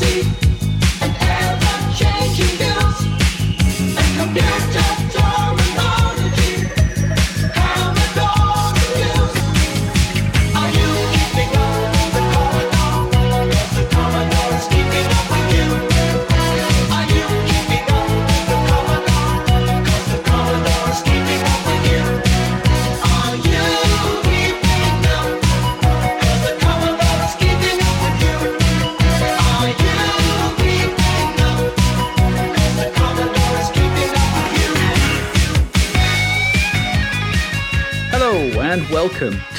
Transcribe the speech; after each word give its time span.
see 0.00 0.49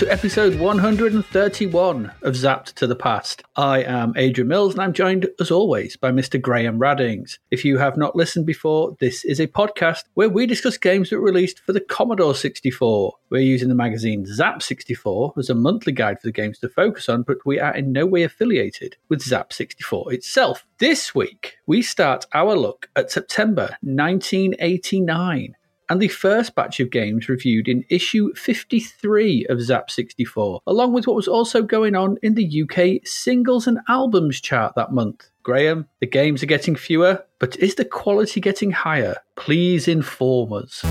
to 0.02 0.12
episode 0.12 0.60
131 0.60 2.12
of 2.24 2.34
Zapped 2.34 2.74
to 2.74 2.88
the 2.88 2.96
Past. 2.96 3.44
I 3.56 3.84
am 3.84 4.14
Adrian 4.18 4.48
Mills 4.48 4.74
and 4.74 4.82
I'm 4.82 4.94
joined 4.94 5.28
as 5.40 5.52
always 5.52 5.96
by 5.96 6.10
Mr. 6.10 6.42
Graham 6.42 6.80
Raddings. 6.80 7.38
If 7.52 7.64
you 7.64 7.78
have 7.78 7.98
not 7.98 8.16
listened 8.16 8.48
before, 8.48 8.98
this 9.00 9.24
is 9.24 9.40
a 9.40 9.46
podcast 9.46 10.06
where 10.16 10.28
we 10.28 10.48
discuss 10.48 10.76
games 10.76 11.12
that 11.12 11.20
were 11.20 11.26
released 11.26 11.60
for 11.60 11.72
the 11.72 11.80
Commodore 11.80 12.34
64. 12.34 13.14
We're 13.30 13.42
using 13.42 13.70
the 13.70 13.76
magazine 13.76 14.26
Zap 14.26 14.64
64 14.64 15.34
as 15.38 15.52
a 15.52 15.56
monthly 15.56 15.94
guide 15.94 16.20
for 16.20 16.30
the 16.30 16.32
games 16.32 16.58
to 16.60 16.70
focus 16.70 17.08
on, 17.08 17.22
but 17.22 17.38
we 17.46 17.60
are 17.60 17.76
in 17.76 17.92
no 17.92 18.08
way 18.08 18.24
affiliated 18.24 18.98
with 19.08 19.22
Zap 19.22 19.54
64 19.54 20.14
itself. 20.14 20.66
This 20.80 21.14
week, 21.14 21.58
we 21.68 21.84
start 21.84 22.26
our 22.34 22.56
look 22.56 22.90
at 22.96 23.12
September 23.12 23.78
1989 23.82 25.56
and 25.92 26.02
the 26.02 26.08
first 26.08 26.56
batch 26.56 26.80
of 26.80 26.90
games 26.90 27.28
reviewed 27.28 27.68
in 27.68 27.84
issue 27.90 28.34
53 28.36 29.46
of 29.50 29.60
Zap 29.62 29.92
64, 29.92 30.62
along 30.66 30.94
with 30.94 31.06
what 31.06 31.18
was 31.18 31.28
also 31.28 31.62
going 31.62 31.98
on 31.98 32.16
in 32.24 32.34
the 32.36 32.64
UK 32.64 33.06
singles 33.06 33.68
and 33.68 33.78
albums 33.90 34.40
chart 34.40 34.74
that 34.78 34.94
month. 34.94 35.30
Graham, 35.44 35.90
the 36.00 36.08
games 36.08 36.42
are 36.42 36.46
getting 36.46 36.78
fewer, 36.78 37.26
but 37.40 37.58
is 37.58 37.76
the 37.76 37.84
quality 37.84 38.40
getting 38.40 38.72
higher? 38.72 39.18
Please 39.36 39.90
inform 39.90 40.54
us. 40.54 40.82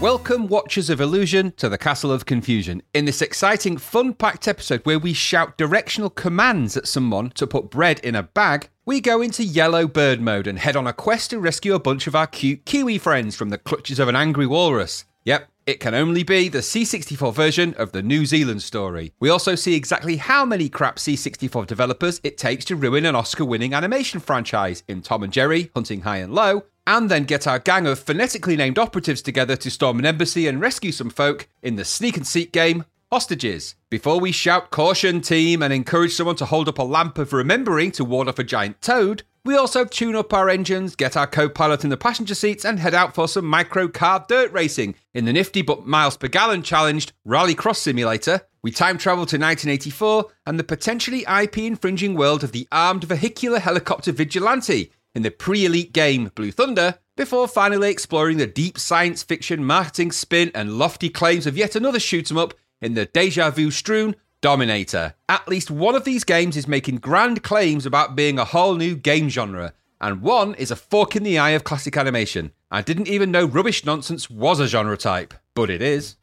Welcome, 0.00 0.46
Watchers 0.46 0.88
of 0.88 0.98
Illusion, 0.98 1.52
to 1.58 1.68
the 1.68 1.76
Castle 1.76 2.12
of 2.12 2.24
Confusion. 2.24 2.82
In 2.94 3.04
this 3.04 3.20
exciting, 3.20 3.76
fun 3.76 4.14
packed 4.14 4.48
episode 4.48 4.80
where 4.84 4.98
we 4.98 5.12
shout 5.12 5.58
directional 5.58 6.08
commands 6.08 6.78
at 6.78 6.88
someone 6.88 7.28
to 7.30 7.46
put 7.46 7.70
bread 7.70 7.98
in 8.00 8.14
a 8.14 8.22
bag, 8.22 8.70
we 8.86 9.00
go 9.00 9.20
into 9.20 9.42
yellow 9.42 9.88
bird 9.88 10.20
mode 10.20 10.46
and 10.46 10.60
head 10.60 10.76
on 10.76 10.86
a 10.86 10.92
quest 10.92 11.30
to 11.30 11.40
rescue 11.40 11.74
a 11.74 11.80
bunch 11.80 12.06
of 12.06 12.14
our 12.14 12.28
cute 12.28 12.64
Kiwi 12.64 12.98
friends 12.98 13.34
from 13.34 13.50
the 13.50 13.58
clutches 13.58 13.98
of 13.98 14.06
an 14.06 14.14
angry 14.14 14.46
walrus. 14.46 15.04
Yep, 15.24 15.48
it 15.66 15.80
can 15.80 15.92
only 15.92 16.22
be 16.22 16.48
the 16.48 16.60
C64 16.60 17.34
version 17.34 17.74
of 17.74 17.90
the 17.90 18.00
New 18.00 18.24
Zealand 18.24 18.62
story. 18.62 19.12
We 19.18 19.28
also 19.28 19.56
see 19.56 19.74
exactly 19.74 20.18
how 20.18 20.44
many 20.44 20.68
crap 20.68 20.98
C64 20.98 21.66
developers 21.66 22.20
it 22.22 22.38
takes 22.38 22.64
to 22.66 22.76
ruin 22.76 23.04
an 23.04 23.16
Oscar 23.16 23.44
winning 23.44 23.74
animation 23.74 24.20
franchise 24.20 24.84
in 24.86 25.02
Tom 25.02 25.24
and 25.24 25.32
Jerry, 25.32 25.72
Hunting 25.74 26.02
High 26.02 26.18
and 26.18 26.32
Low, 26.32 26.62
and 26.86 27.10
then 27.10 27.24
get 27.24 27.48
our 27.48 27.58
gang 27.58 27.88
of 27.88 27.98
phonetically 27.98 28.54
named 28.54 28.78
operatives 28.78 29.20
together 29.20 29.56
to 29.56 29.68
storm 29.68 29.98
an 29.98 30.06
embassy 30.06 30.46
and 30.46 30.60
rescue 30.60 30.92
some 30.92 31.10
folk 31.10 31.48
in 31.60 31.74
the 31.74 31.84
sneak 31.84 32.16
and 32.16 32.26
seek 32.26 32.52
game 32.52 32.84
Hostages. 33.12 33.76
Before 33.88 34.18
we 34.18 34.32
shout 34.32 34.72
caution 34.72 35.20
team 35.20 35.62
and 35.62 35.72
encourage 35.72 36.12
someone 36.12 36.34
to 36.36 36.44
hold 36.44 36.68
up 36.68 36.80
a 36.80 36.82
lamp 36.82 37.18
of 37.18 37.32
remembering 37.32 37.92
to 37.92 38.04
ward 38.04 38.26
off 38.26 38.40
a 38.40 38.44
giant 38.44 38.82
toad, 38.82 39.22
we 39.44 39.54
also 39.54 39.84
tune 39.84 40.16
up 40.16 40.32
our 40.32 40.48
engines, 40.48 40.96
get 40.96 41.16
our 41.16 41.28
co-pilot 41.28 41.84
in 41.84 41.90
the 41.90 41.96
passenger 41.96 42.34
seats 42.34 42.64
and 42.64 42.80
head 42.80 42.94
out 42.94 43.14
for 43.14 43.28
some 43.28 43.46
micro 43.46 43.86
car 43.86 44.26
dirt 44.28 44.50
racing 44.52 44.96
in 45.14 45.24
the 45.24 45.32
nifty 45.32 45.62
but 45.62 45.86
miles 45.86 46.16
per 46.16 46.26
gallon 46.26 46.64
challenged 46.64 47.12
Rally 47.24 47.54
Cross 47.54 47.78
Simulator. 47.82 48.40
We 48.64 48.72
time 48.72 48.98
travel 48.98 49.24
to 49.26 49.38
1984 49.38 50.24
and 50.44 50.58
the 50.58 50.64
potentially 50.64 51.24
IP 51.32 51.58
infringing 51.58 52.16
world 52.16 52.42
of 52.42 52.50
the 52.50 52.66
armed 52.72 53.04
vehicular 53.04 53.60
helicopter 53.60 54.10
vigilante 54.10 54.90
in 55.14 55.22
the 55.22 55.30
pre-elite 55.30 55.92
game 55.92 56.32
Blue 56.34 56.50
Thunder 56.50 56.98
before 57.16 57.46
finally 57.46 57.88
exploring 57.88 58.38
the 58.38 58.48
deep 58.48 58.78
science 58.78 59.22
fiction 59.22 59.64
marketing 59.64 60.10
spin 60.10 60.50
and 60.56 60.76
lofty 60.76 61.08
claims 61.08 61.46
of 61.46 61.56
yet 61.56 61.76
another 61.76 62.00
shoot 62.00 62.32
'em 62.32 62.36
up 62.36 62.52
in 62.86 62.94
the 62.94 63.04
deja 63.04 63.50
vu 63.50 63.70
strewn 63.70 64.14
Dominator. 64.40 65.14
At 65.28 65.48
least 65.48 65.70
one 65.72 65.94
of 65.96 66.04
these 66.04 66.22
games 66.22 66.56
is 66.56 66.68
making 66.68 66.98
grand 66.98 67.42
claims 67.42 67.84
about 67.84 68.14
being 68.14 68.38
a 68.38 68.44
whole 68.44 68.76
new 68.76 68.94
game 68.94 69.28
genre, 69.28 69.72
and 70.00 70.22
one 70.22 70.54
is 70.54 70.70
a 70.70 70.76
fork 70.76 71.16
in 71.16 71.24
the 71.24 71.36
eye 71.38 71.50
of 71.50 71.64
classic 71.64 71.96
animation. 71.96 72.52
I 72.70 72.80
didn't 72.82 73.08
even 73.08 73.32
know 73.32 73.44
rubbish 73.44 73.84
nonsense 73.84 74.30
was 74.30 74.60
a 74.60 74.68
genre 74.68 74.96
type, 74.96 75.34
but 75.54 75.68
it 75.68 75.82
is. 75.82 76.16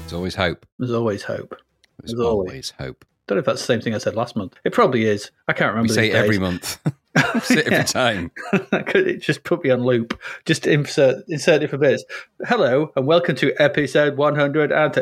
There's 0.00 0.14
always 0.14 0.34
hope. 0.34 0.64
There's 0.78 0.92
always 0.92 1.22
hope. 1.24 1.54
There's 2.00 2.14
As 2.14 2.20
always. 2.20 2.50
always 2.50 2.70
hope. 2.78 3.04
Don't 3.26 3.36
know 3.36 3.40
if 3.40 3.44
that's 3.46 3.60
the 3.60 3.66
same 3.66 3.80
thing 3.82 3.94
I 3.94 3.98
said 3.98 4.16
last 4.16 4.34
month. 4.34 4.56
It 4.64 4.72
probably 4.72 5.04
is. 5.04 5.30
I 5.46 5.52
can't 5.52 5.72
remember. 5.72 5.92
We 5.92 5.94
say 5.94 6.10
every 6.10 6.38
month. 6.38 6.80
it 7.50 7.66
every 7.66 7.84
time. 7.84 8.30
It 8.72 9.20
just 9.20 9.44
put 9.44 9.62
me 9.64 9.70
on 9.70 9.82
loop? 9.84 10.18
Just 10.46 10.66
insert 10.66 11.28
insert 11.28 11.60
different 11.60 11.82
bits. 11.82 12.04
Hello 12.46 12.90
and 12.96 13.06
welcome 13.06 13.34
to 13.36 13.52
episode 13.60 14.16
100 14.16 14.72
and 14.72 14.94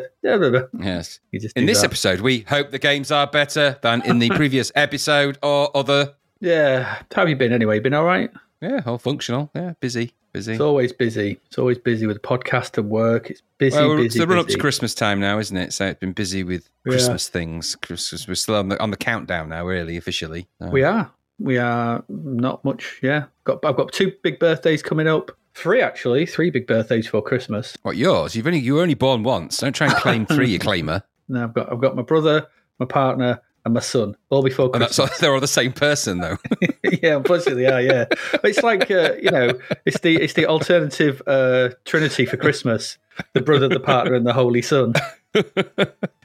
Yes. 0.80 1.20
In 1.54 1.66
this 1.66 1.80
that. 1.80 1.84
episode, 1.84 2.20
we 2.20 2.40
hope 2.40 2.70
the 2.70 2.78
games 2.78 3.10
are 3.12 3.26
better 3.26 3.78
than 3.82 4.02
in 4.02 4.18
the 4.18 4.28
previous 4.34 4.72
episode 4.74 5.38
or 5.42 5.74
other. 5.76 6.14
Yeah. 6.40 6.96
How 7.14 7.22
have 7.22 7.28
you 7.28 7.36
been 7.36 7.52
anyway? 7.52 7.78
Been 7.80 7.94
all 7.94 8.04
right? 8.04 8.30
Yeah, 8.60 8.80
all 8.86 8.98
functional. 8.98 9.50
Yeah, 9.54 9.74
busy, 9.80 10.12
busy. 10.32 10.52
It's 10.52 10.60
always 10.60 10.92
busy. 10.92 11.38
It's 11.46 11.58
always 11.58 11.78
busy 11.78 12.06
with 12.06 12.20
podcast 12.22 12.76
and 12.76 12.90
work. 12.90 13.30
It's 13.30 13.42
busy, 13.58 13.76
well, 13.78 13.96
busy. 13.96 14.06
it's 14.06 14.14
the 14.18 14.26
run 14.26 14.38
up 14.38 14.48
to. 14.48 14.58
Christmas 14.58 14.94
time 14.94 15.20
now, 15.20 15.38
isn't 15.38 15.56
it? 15.56 15.72
So 15.72 15.86
it's 15.86 16.00
been 16.00 16.12
busy 16.12 16.42
with 16.44 16.68
Yeah. 16.84 16.90
Christmas 16.92 17.28
things. 17.28 17.76
Christmas, 17.76 18.26
we're 18.28 18.34
still 18.34 18.56
on 18.56 18.68
the 18.68 18.80
on 18.82 18.90
the 18.90 18.96
countdown 18.96 19.48
now, 19.48 19.64
really 19.66 19.96
officially. 19.96 20.48
So- 20.60 20.68
We 20.70 20.82
are. 20.82 21.10
We 21.40 21.56
are 21.58 22.04
not 22.08 22.64
much. 22.64 22.98
Yeah. 23.02 23.24
Got. 23.44 23.64
I've 23.64 23.76
got 23.76 23.92
two 23.92 24.12
big 24.22 24.38
birthdays 24.38 24.82
coming 24.82 25.08
up. 25.08 25.30
Three 25.54 25.80
actually. 25.82 26.26
Three 26.26 26.50
big 26.50 26.66
birthdays 26.66 27.08
for 27.08 27.22
Christmas. 27.22 27.76
What 27.82 27.96
yours? 27.96 28.36
You've 28.36 28.46
only 28.46 28.60
you 28.60 28.74
were 28.74 28.82
only 28.82 28.94
born 28.94 29.22
once. 29.22 29.58
Don't 29.58 29.74
try 29.74 29.86
and 29.88 29.96
claim 29.96 30.26
three, 30.26 30.50
you 30.50 30.58
claimer. 30.60 31.02
No, 31.28 31.44
I've 31.44 31.54
got. 31.54 31.72
I've 31.72 31.80
got 31.80 31.96
my 31.96 32.02
brother, 32.02 32.46
my 32.78 32.86
partner, 32.86 33.40
and 33.64 33.74
my 33.74 33.80
son. 33.80 34.16
All 34.28 34.42
before 34.42 34.66
And 34.66 34.74
Christmas. 34.74 34.96
that's 34.96 35.18
they're 35.20 35.32
all 35.32 35.40
the 35.40 35.48
same 35.48 35.72
person, 35.72 36.20
though. 36.20 36.36
yeah, 37.02 37.16
unfortunately, 37.16 37.64
they 37.64 37.70
are. 37.72 37.80
Yeah, 37.80 38.04
But 38.32 38.44
it's 38.44 38.62
like 38.62 38.90
uh, 38.90 39.14
you 39.22 39.30
know, 39.30 39.52
it's 39.86 40.00
the 40.00 40.16
it's 40.16 40.34
the 40.34 40.46
alternative 40.46 41.22
uh, 41.26 41.70
trinity 41.84 42.26
for 42.26 42.36
Christmas: 42.36 42.98
the 43.32 43.40
brother, 43.40 43.68
the 43.68 43.80
partner, 43.80 44.14
and 44.14 44.26
the 44.26 44.32
holy 44.34 44.62
son. 44.62 44.92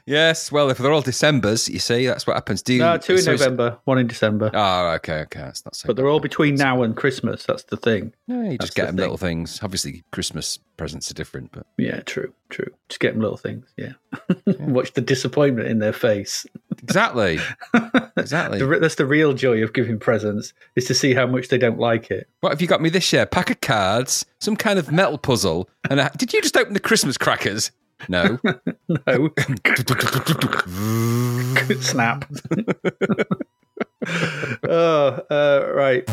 Yes. 0.06 0.50
Well, 0.50 0.70
if 0.70 0.78
they're 0.78 0.92
all 0.92 1.02
December's, 1.02 1.68
you 1.68 1.78
see, 1.78 2.06
that's 2.06 2.26
what 2.26 2.34
happens. 2.34 2.62
Do 2.62 2.72
you? 2.74 2.80
No, 2.80 2.96
two 2.96 3.14
in 3.14 3.22
so 3.22 3.32
November, 3.32 3.78
one 3.84 3.98
in 3.98 4.06
December. 4.06 4.50
Oh, 4.54 4.88
okay, 4.96 5.20
okay. 5.22 5.40
That's 5.40 5.64
not 5.64 5.76
so. 5.76 5.86
but 5.88 5.96
they're 5.96 6.08
all 6.08 6.20
between 6.20 6.54
now 6.54 6.82
and 6.82 6.96
Christmas. 6.96 7.44
That's 7.44 7.64
the 7.64 7.76
thing. 7.76 8.12
No, 8.28 8.42
you 8.42 8.50
That's 8.58 8.66
just 8.66 8.74
get 8.74 8.82
the 8.82 8.86
them 8.88 8.96
thing. 8.96 9.02
little 9.02 9.16
things. 9.18 9.60
Obviously, 9.62 10.04
Christmas 10.12 10.58
presents 10.76 11.10
are 11.10 11.14
different, 11.14 11.52
but 11.52 11.66
Yeah, 11.78 12.00
true, 12.00 12.32
true. 12.50 12.70
Just 12.88 13.00
get 13.00 13.12
them 13.14 13.22
little 13.22 13.36
things. 13.38 13.66
Yeah. 13.76 13.92
Watch 14.58 14.92
the 14.92 15.00
disappointment 15.00 15.68
in 15.68 15.78
their 15.78 15.92
face. 15.92 16.46
exactly, 16.82 17.38
exactly. 18.16 18.58
The, 18.58 18.78
that's 18.80 18.96
the 18.96 19.06
real 19.06 19.32
joy 19.32 19.62
of 19.62 19.72
giving 19.72 19.98
presents 19.98 20.52
is 20.76 20.84
to 20.86 20.94
see 20.94 21.14
how 21.14 21.26
much 21.26 21.48
they 21.48 21.58
don't 21.58 21.78
like 21.78 22.10
it. 22.10 22.28
What 22.40 22.50
have 22.50 22.60
you 22.60 22.66
got 22.68 22.82
me 22.82 22.90
this 22.90 23.12
year? 23.12 23.26
Pack 23.26 23.50
of 23.50 23.60
cards, 23.60 24.24
some 24.40 24.56
kind 24.56 24.78
of 24.78 24.92
metal 24.92 25.18
puzzle, 25.18 25.68
and 25.90 25.98
a, 26.00 26.10
did 26.16 26.32
you 26.32 26.42
just 26.42 26.56
open 26.56 26.74
the 26.74 26.80
Christmas 26.80 27.16
crackers? 27.16 27.70
No. 28.08 28.38
No. 29.06 29.30
Snap. 31.80 32.24
oh, 34.68 35.22
uh, 35.30 35.72
right. 35.74 36.04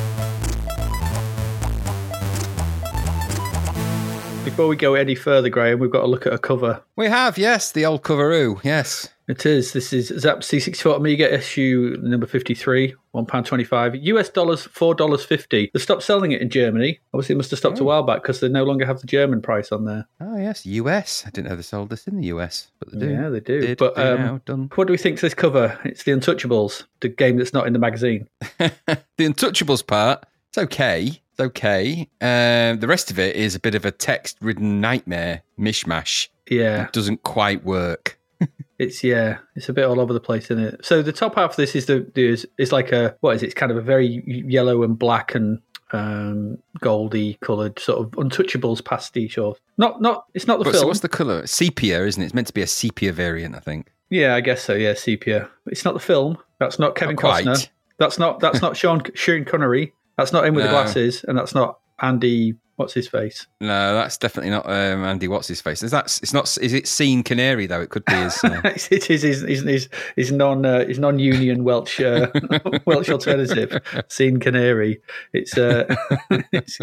Before 4.43 4.67
we 4.67 4.75
go 4.75 4.93
any 4.95 5.15
further, 5.15 5.47
Graham, 5.49 5.79
we've 5.79 5.89
got 5.89 6.01
to 6.01 6.07
look 6.07 6.27
at 6.27 6.33
a 6.33 6.37
cover. 6.37 6.83
we 6.97 7.07
have, 7.07 7.37
yes, 7.37 7.71
the 7.71 7.85
old 7.85 8.03
coveroo, 8.03 8.61
yes. 8.63 9.07
It 9.29 9.45
is. 9.45 9.71
This 9.71 9.93
is 9.93 10.07
Zap 10.19 10.39
C64 10.39 10.97
Amiga 10.97 11.33
issue 11.33 11.97
number 12.01 12.27
53, 12.27 12.93
£1.25. 13.15 14.03
US 14.03 14.29
dollars, 14.29 14.67
$4.50. 14.67 15.71
They 15.71 15.79
stopped 15.79 16.03
selling 16.03 16.33
it 16.33 16.41
in 16.41 16.49
Germany. 16.49 16.99
Obviously, 17.13 17.33
it 17.33 17.37
must 17.37 17.51
have 17.51 17.59
stopped 17.59 17.79
a 17.79 17.85
while 17.85 18.03
back 18.03 18.21
because 18.21 18.41
they 18.41 18.49
no 18.49 18.65
longer 18.65 18.85
have 18.85 18.99
the 18.99 19.07
German 19.07 19.41
price 19.41 19.71
on 19.71 19.85
there. 19.85 20.05
Oh, 20.19 20.37
yes, 20.37 20.65
US. 20.65 21.23
I 21.25 21.29
didn't 21.29 21.49
know 21.49 21.55
they 21.55 21.61
sold 21.61 21.89
this 21.89 22.05
in 22.05 22.17
the 22.17 22.27
US, 22.27 22.69
but 22.79 22.91
they 22.91 22.99
do. 22.99 23.13
Yeah, 23.13 23.29
they 23.29 23.39
do. 23.39 23.61
Did, 23.61 23.77
but 23.77 23.97
um, 23.97 24.41
now, 24.47 24.67
what 24.75 24.87
do 24.87 24.91
we 24.91 24.97
think 24.97 25.17
of 25.17 25.21
this 25.21 25.33
cover? 25.33 25.79
It's 25.85 26.03
The 26.03 26.11
Untouchables, 26.11 26.83
the 26.99 27.07
game 27.07 27.37
that's 27.37 27.53
not 27.53 27.65
in 27.65 27.71
the 27.71 27.79
magazine. 27.79 28.27
the 28.59 28.73
Untouchables 29.19 29.87
part, 29.87 30.25
it's 30.49 30.57
okay. 30.57 31.22
Okay. 31.39 32.07
Um, 32.21 32.79
the 32.79 32.87
rest 32.87 33.11
of 33.11 33.19
it 33.19 33.35
is 33.35 33.55
a 33.55 33.59
bit 33.59 33.75
of 33.75 33.85
a 33.85 33.91
text 33.91 34.37
ridden 34.41 34.79
nightmare 34.81 35.41
mishmash. 35.59 36.27
Yeah. 36.49 36.85
It 36.85 36.93
doesn't 36.93 37.23
quite 37.23 37.63
work. 37.63 38.19
It's 38.79 39.03
yeah, 39.03 39.37
it's 39.55 39.69
a 39.69 39.73
bit 39.73 39.85
all 39.85 39.99
over 40.01 40.11
the 40.11 40.19
place, 40.19 40.45
isn't 40.45 40.59
it? 40.59 40.83
So 40.83 41.01
the 41.03 41.13
top 41.13 41.35
half 41.35 41.51
of 41.51 41.55
this 41.55 41.73
is 41.75 41.85
the 41.85 42.11
is, 42.15 42.45
is 42.57 42.71
like 42.73 42.91
a 42.91 43.15
what 43.21 43.35
is 43.35 43.43
it? 43.43 43.45
It's 43.45 43.53
kind 43.55 43.71
of 43.71 43.77
a 43.77 43.81
very 43.81 44.23
yellow 44.25 44.83
and 44.83 44.97
black 44.99 45.35
and 45.35 45.59
um 45.93 46.57
goldy 46.81 47.35
coloured 47.35 47.77
sort 47.79 47.99
of 47.99 48.11
untouchables 48.13 48.83
pastiche 48.83 49.37
or 49.37 49.55
not 49.77 50.01
not 50.01 50.25
it's 50.33 50.47
not 50.47 50.57
the 50.57 50.65
But 50.65 50.73
so 50.73 50.79
film. 50.79 50.87
what's 50.89 50.99
the 51.01 51.07
colour? 51.07 51.45
Sepia, 51.47 52.03
isn't 52.05 52.21
it? 52.21 52.25
It's 52.25 52.33
meant 52.33 52.47
to 52.47 52.53
be 52.53 52.63
a 52.63 52.67
sepia 52.67 53.13
variant, 53.13 53.55
I 53.55 53.59
think. 53.59 53.93
yeah, 54.09 54.35
I 54.35 54.41
guess 54.41 54.63
so. 54.63 54.73
Yeah, 54.73 54.95
sepia. 54.95 55.49
It's 55.67 55.85
not 55.85 55.93
the 55.93 55.99
film. 56.01 56.37
That's 56.59 56.79
not 56.79 56.95
Kevin 56.95 57.15
Not 57.15 57.21
quite. 57.21 57.45
Costner. 57.45 57.69
That's 57.99 58.17
not 58.19 58.39
that's 58.41 58.61
not 58.61 58.75
Sean 58.75 59.03
Sean 59.13 59.45
Connery. 59.45 59.93
That's 60.17 60.31
not 60.31 60.45
him 60.45 60.55
with 60.55 60.65
the 60.65 60.69
glasses, 60.69 61.23
and 61.27 61.37
that's 61.37 61.55
not 61.55 61.79
Andy. 62.01 62.55
What's 62.75 62.93
his 62.93 63.07
face? 63.07 63.45
No, 63.61 63.93
that's 63.93 64.17
definitely 64.17 64.49
not 64.49 64.65
um, 64.65 65.03
Andy. 65.05 65.27
What's 65.27 65.47
his 65.47 65.61
face? 65.61 65.83
Is 65.83 65.91
that? 65.91 66.05
It's 66.21 66.33
not. 66.33 66.57
Is 66.61 66.73
it 66.73 66.87
Scene 66.87 67.23
Canary 67.23 67.67
though? 67.67 67.81
It 67.81 67.89
could 67.89 68.05
be 68.05 68.15
his. 68.15 68.43
Uh, 68.43 68.61
it 68.65 69.09
is 69.09 69.21
his 69.21 69.41
his 69.41 69.61
his, 69.61 69.89
his 70.15 70.31
non 70.31 70.65
uh, 70.65 70.85
his 70.85 70.99
non 70.99 71.19
union 71.19 71.63
Welsh 71.63 71.99
uh, 71.99 72.27
Welsh 72.85 73.09
alternative 73.09 73.79
scene 74.07 74.39
canary. 74.39 75.01
It's 75.33 75.57
uh 75.57 75.95
it's 76.51 76.79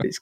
it's 0.00 0.20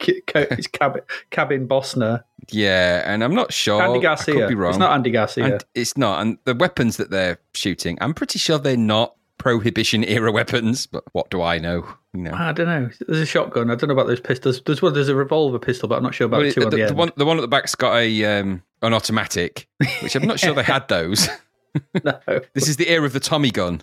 it's 0.00 0.66
cabin 0.68 1.02
cabin 1.30 1.68
Bosner 1.68 2.24
yeah, 2.50 3.02
and 3.04 3.22
I'm 3.22 3.34
not 3.34 3.52
sure. 3.52 3.80
Andy 3.80 4.00
I 4.00 4.02
Garcia. 4.02 4.34
could 4.34 4.48
be 4.48 4.54
wrong. 4.54 4.70
It's 4.70 4.78
not 4.78 4.92
Andy 4.92 5.10
Garcia. 5.10 5.44
And 5.44 5.64
it's 5.74 5.96
not. 5.96 6.20
And 6.20 6.38
the 6.44 6.54
weapons 6.54 6.96
that 6.96 7.10
they're 7.10 7.38
shooting, 7.54 7.98
I'm 8.00 8.14
pretty 8.14 8.38
sure 8.38 8.58
they're 8.58 8.76
not 8.76 9.14
prohibition 9.42 10.04
era 10.04 10.30
weapons. 10.30 10.86
But 10.86 11.02
what 11.12 11.28
do 11.30 11.42
I 11.42 11.58
know? 11.58 11.84
You 12.14 12.22
know. 12.22 12.32
I 12.32 12.52
don't 12.52 12.66
know. 12.66 12.88
There's 13.08 13.18
a 13.20 13.26
shotgun. 13.26 13.70
I 13.70 13.74
don't 13.74 13.88
know 13.88 13.94
about 13.94 14.06
those 14.06 14.20
pistols. 14.20 14.62
There's 14.64 14.80
one. 14.80 14.94
There's 14.94 15.08
a 15.08 15.16
revolver 15.16 15.58
pistol, 15.58 15.88
but 15.88 15.96
I'm 15.96 16.02
not 16.04 16.14
sure 16.14 16.26
about 16.26 16.38
Well, 16.38 16.46
the 16.48 16.52
two 16.54 16.64
on 16.64 16.70
the, 16.70 16.76
the, 16.76 16.82
the 16.84 16.88
end. 16.90 16.96
one, 16.96 17.10
the 17.16 17.24
one 17.24 17.38
at 17.38 17.40
the 17.40 17.48
back's 17.48 17.74
got 17.74 17.96
a 17.96 18.24
um, 18.24 18.62
an 18.82 18.94
automatic, 18.94 19.68
which 20.00 20.14
I'm 20.14 20.26
not 20.26 20.38
sure 20.38 20.54
they 20.54 20.62
had 20.62 20.86
those. 20.88 21.28
No. 22.04 22.18
This 22.52 22.68
is 22.68 22.76
the 22.76 22.90
era 22.90 23.06
of 23.06 23.14
the 23.14 23.18
Tommy 23.20 23.50
gun. 23.50 23.80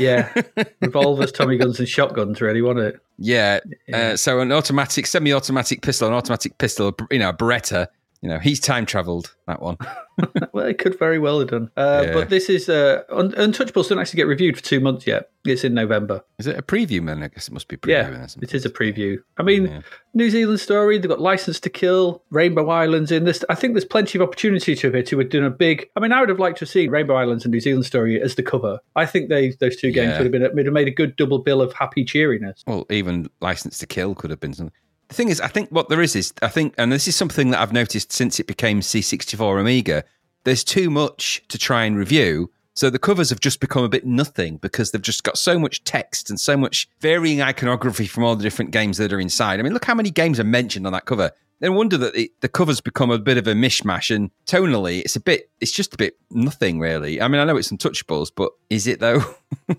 Yeah, 0.00 0.32
revolvers, 0.80 1.30
Tommy 1.30 1.58
guns, 1.58 1.78
and 1.78 1.88
shotguns. 1.88 2.40
Really, 2.40 2.60
want 2.60 2.80
it? 2.80 3.00
Yeah. 3.18 3.60
Yeah. 3.86 3.96
Uh, 3.96 4.16
so 4.16 4.40
an 4.40 4.50
automatic, 4.50 5.06
semi-automatic 5.06 5.82
pistol, 5.82 6.08
an 6.08 6.14
automatic 6.14 6.58
pistol, 6.58 6.92
you 7.08 7.20
know, 7.20 7.28
a 7.28 7.32
Beretta. 7.32 7.86
You 8.22 8.28
know, 8.28 8.38
he's 8.38 8.60
time 8.60 8.84
travelled. 8.84 9.34
That 9.46 9.62
one. 9.62 9.78
Well, 10.52 10.66
it 10.66 10.76
could 10.78 10.98
very 10.98 11.18
well 11.18 11.38
have 11.38 11.48
done. 11.48 11.70
Uh, 11.78 12.02
Yeah. 12.06 12.12
But 12.12 12.28
this 12.28 12.50
is 12.50 12.68
uh, 12.68 13.02
Un- 13.10 13.32
Untouchables 13.32 13.88
don't 13.88 13.98
actually 13.98 14.18
get 14.18 14.26
reviewed 14.26 14.56
for 14.56 14.62
two 14.62 14.78
months 14.80 15.06
yet. 15.06 15.30
It's 15.46 15.64
in 15.64 15.72
November. 15.72 16.22
Is 16.38 16.46
it 16.46 16.58
a 16.58 16.62
preview? 16.62 17.00
Man, 17.02 17.22
I 17.22 17.28
guess 17.28 17.48
it 17.48 17.52
must 17.54 17.68
be 17.68 17.78
preview. 17.78 17.88
Yeah, 17.88 18.26
it 18.42 18.52
is 18.52 18.66
a 18.66 18.68
preview. 18.70 19.16
I 19.38 19.42
mean, 19.44 19.66
Yeah. 19.66 19.80
New 20.12 20.28
Zealand 20.28 20.60
story. 20.60 20.98
They've 20.98 21.08
got 21.08 21.20
License 21.22 21.58
to 21.60 21.70
Kill, 21.70 22.22
Rainbow 22.30 22.68
Islands 22.68 23.10
in 23.10 23.24
this. 23.24 23.42
I 23.48 23.54
think 23.54 23.72
there's 23.72 23.86
plenty 23.86 24.18
of 24.18 24.22
opportunity 24.22 24.74
to 24.74 24.94
it 24.94 25.06
to 25.06 25.18
have 25.20 25.30
done 25.30 25.44
a 25.44 25.50
big. 25.50 25.88
I 25.96 26.00
mean, 26.00 26.12
I 26.12 26.20
would 26.20 26.28
have 26.28 26.40
liked 26.40 26.58
to 26.58 26.64
have 26.66 26.70
seen 26.70 26.90
Rainbow 26.90 27.14
Islands 27.14 27.46
and 27.46 27.52
New 27.52 27.60
Zealand 27.60 27.86
story 27.86 28.20
as 28.20 28.34
the 28.34 28.42
cover. 28.42 28.78
I 28.96 29.06
think 29.06 29.30
they 29.30 29.52
those 29.60 29.76
two 29.76 29.90
games 29.92 30.10
Yeah. 30.10 30.18
would 30.18 30.24
have 30.24 30.32
been 30.32 30.54
would 30.54 30.66
have 30.66 30.74
made 30.74 30.88
a 30.88 30.92
good 30.94 31.16
double 31.16 31.38
bill 31.38 31.62
of 31.62 31.72
happy 31.72 32.04
cheeriness. 32.04 32.62
Well, 32.66 32.84
even 32.90 33.30
License 33.40 33.78
to 33.78 33.86
Kill 33.86 34.14
could 34.14 34.28
have 34.28 34.40
been 34.40 34.52
something. 34.52 34.74
The 35.10 35.16
thing 35.16 35.28
is, 35.28 35.40
I 35.40 35.48
think 35.48 35.70
what 35.70 35.88
there 35.88 36.00
is 36.00 36.14
is, 36.14 36.32
I 36.40 36.46
think, 36.46 36.72
and 36.78 36.92
this 36.92 37.08
is 37.08 37.16
something 37.16 37.50
that 37.50 37.60
I've 37.60 37.72
noticed 37.72 38.12
since 38.12 38.38
it 38.38 38.46
became 38.46 38.80
C64 38.80 39.60
Amiga, 39.60 40.04
there's 40.44 40.62
too 40.62 40.88
much 40.88 41.42
to 41.48 41.58
try 41.58 41.84
and 41.84 41.98
review. 41.98 42.50
So 42.74 42.90
the 42.90 43.00
covers 43.00 43.28
have 43.30 43.40
just 43.40 43.58
become 43.58 43.82
a 43.82 43.88
bit 43.88 44.06
nothing 44.06 44.58
because 44.58 44.92
they've 44.92 45.02
just 45.02 45.24
got 45.24 45.36
so 45.36 45.58
much 45.58 45.82
text 45.82 46.30
and 46.30 46.38
so 46.38 46.56
much 46.56 46.88
varying 47.00 47.42
iconography 47.42 48.06
from 48.06 48.22
all 48.22 48.36
the 48.36 48.44
different 48.44 48.70
games 48.70 48.98
that 48.98 49.12
are 49.12 49.18
inside. 49.18 49.58
I 49.58 49.64
mean, 49.64 49.72
look 49.72 49.84
how 49.84 49.96
many 49.96 50.10
games 50.10 50.38
are 50.38 50.44
mentioned 50.44 50.86
on 50.86 50.92
that 50.92 51.06
cover. 51.06 51.32
No 51.60 51.72
wonder 51.72 51.98
that 51.98 52.14
it, 52.14 52.40
the 52.40 52.48
covers 52.48 52.80
become 52.80 53.10
a 53.10 53.18
bit 53.18 53.36
of 53.36 53.48
a 53.48 53.52
mishmash 53.52 54.14
and 54.14 54.30
tonally 54.46 55.00
it's 55.00 55.16
a 55.16 55.20
bit, 55.20 55.50
it's 55.60 55.72
just 55.72 55.92
a 55.92 55.96
bit 55.96 56.16
nothing 56.30 56.78
really. 56.78 57.20
I 57.20 57.26
mean, 57.26 57.40
I 57.40 57.44
know 57.44 57.56
it's 57.56 57.72
untouchables, 57.72 58.30
but 58.34 58.52
is 58.70 58.86
it 58.86 59.00
though? 59.00 59.22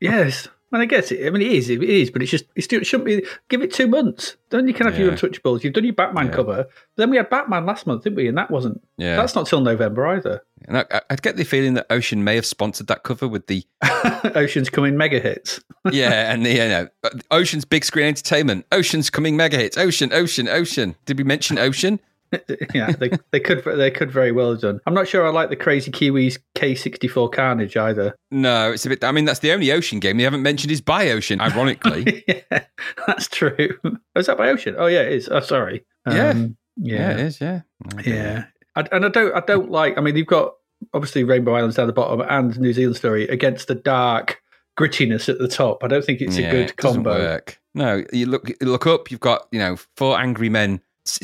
Yes. 0.00 0.48
And 0.72 0.80
I 0.80 0.86
guess 0.86 1.12
it. 1.12 1.26
I 1.26 1.30
mean, 1.30 1.42
it 1.42 1.52
is. 1.52 1.68
It 1.68 1.82
is, 1.82 2.10
but 2.10 2.22
it's 2.22 2.30
just 2.30 2.46
it's 2.56 2.64
still, 2.64 2.80
it 2.80 2.86
shouldn't 2.86 3.06
be. 3.06 3.22
Give 3.50 3.60
it 3.62 3.72
two 3.74 3.86
months. 3.86 4.36
Then 4.48 4.66
you 4.66 4.72
can 4.74 4.86
have 4.86 4.98
your 4.98 5.10
Yeah. 5.10 5.14
untouchables. 5.16 5.62
You've 5.62 5.74
done 5.74 5.84
your 5.84 5.92
Batman 5.92 6.26
Yeah. 6.26 6.32
cover. 6.32 6.66
Then 6.96 7.10
we 7.10 7.18
had 7.18 7.28
Batman 7.28 7.66
last 7.66 7.86
month, 7.86 8.04
didn't 8.04 8.16
we? 8.16 8.26
And 8.26 8.38
that 8.38 8.50
wasn't. 8.50 8.80
Yeah. 8.96 9.16
That's 9.16 9.34
not 9.34 9.46
till 9.46 9.60
November 9.60 10.06
either. 10.06 10.42
And 10.66 10.78
I, 10.78 11.00
I'd 11.10 11.22
get 11.22 11.36
the 11.36 11.44
feeling 11.44 11.74
that 11.74 11.86
Ocean 11.90 12.24
may 12.24 12.36
have 12.36 12.46
sponsored 12.46 12.86
that 12.86 13.02
cover 13.02 13.28
with 13.28 13.48
the 13.48 13.64
Ocean's 14.34 14.70
coming 14.70 14.96
mega 14.96 15.18
hits. 15.20 15.60
yeah, 15.92 16.32
and 16.32 16.46
the 16.46 16.50
you 16.52 16.58
know 16.58 16.88
uh, 17.04 17.10
Ocean's 17.30 17.64
big 17.64 17.84
screen 17.84 18.06
entertainment. 18.06 18.64
Ocean's 18.72 19.10
coming 19.10 19.36
mega 19.36 19.56
hits. 19.56 19.76
Ocean, 19.76 20.12
Ocean, 20.12 20.48
Ocean. 20.48 20.94
Did 21.04 21.18
we 21.18 21.24
mention 21.24 21.58
Ocean? 21.58 22.00
yeah, 22.74 22.92
they, 22.92 23.10
they 23.30 23.40
could 23.40 23.62
they 23.64 23.90
could 23.90 24.10
very 24.10 24.32
well 24.32 24.50
have 24.52 24.60
done. 24.60 24.80
I'm 24.86 24.94
not 24.94 25.06
sure 25.08 25.26
I 25.26 25.30
like 25.30 25.50
the 25.50 25.56
Crazy 25.56 25.90
Kiwis 25.90 26.38
C64 26.56 27.32
Carnage 27.32 27.76
either. 27.76 28.14
No, 28.30 28.72
it's 28.72 28.86
a 28.86 28.88
bit. 28.88 29.04
I 29.04 29.12
mean, 29.12 29.24
that's 29.24 29.40
the 29.40 29.52
only 29.52 29.70
Ocean 29.72 30.00
game 30.00 30.16
they 30.16 30.24
haven't 30.24 30.42
mentioned 30.42 30.70
is 30.72 30.80
by 30.80 31.10
Ocean. 31.10 31.40
Ironically, 31.40 32.24
yeah, 32.28 32.64
that's 33.06 33.28
true. 33.28 33.76
Oh, 33.84 33.96
is 34.16 34.26
that 34.26 34.38
by 34.38 34.48
Ocean? 34.48 34.74
Oh 34.78 34.86
yeah, 34.86 35.00
it 35.02 35.12
is. 35.12 35.28
Oh, 35.28 35.40
sorry. 35.40 35.84
Yeah. 36.10 36.30
Um, 36.30 36.56
yeah. 36.76 36.96
yeah, 36.96 37.10
it 37.10 37.20
is. 37.20 37.40
Yeah, 37.40 37.60
yeah. 38.04 38.44
I, 38.74 38.86
and 38.92 39.04
I 39.04 39.08
don't 39.08 39.34
I 39.34 39.40
don't 39.40 39.70
like. 39.70 39.98
I 39.98 40.00
mean, 40.00 40.16
you've 40.16 40.26
got 40.26 40.54
obviously 40.94 41.24
Rainbow 41.24 41.54
Islands 41.54 41.76
down 41.76 41.86
the 41.86 41.92
bottom 41.92 42.22
and 42.28 42.58
New 42.58 42.72
Zealand 42.72 42.96
Story 42.96 43.28
against 43.28 43.68
the 43.68 43.74
dark 43.74 44.40
grittiness 44.78 45.28
at 45.28 45.38
the 45.38 45.48
top. 45.48 45.84
I 45.84 45.88
don't 45.88 46.04
think 46.04 46.20
it's 46.22 46.38
Yeah, 46.38 46.48
a 46.48 46.50
good 46.50 46.70
it 46.70 46.76
combo. 46.76 47.10
work. 47.10 47.60
No, 47.74 48.02
you 48.12 48.26
look 48.26 48.48
you 48.48 48.56
look 48.62 48.86
up. 48.86 49.10
You've 49.10 49.20
got 49.20 49.46
you 49.52 49.58
know 49.58 49.76
four 49.96 50.18
angry 50.18 50.48
men 50.48 50.80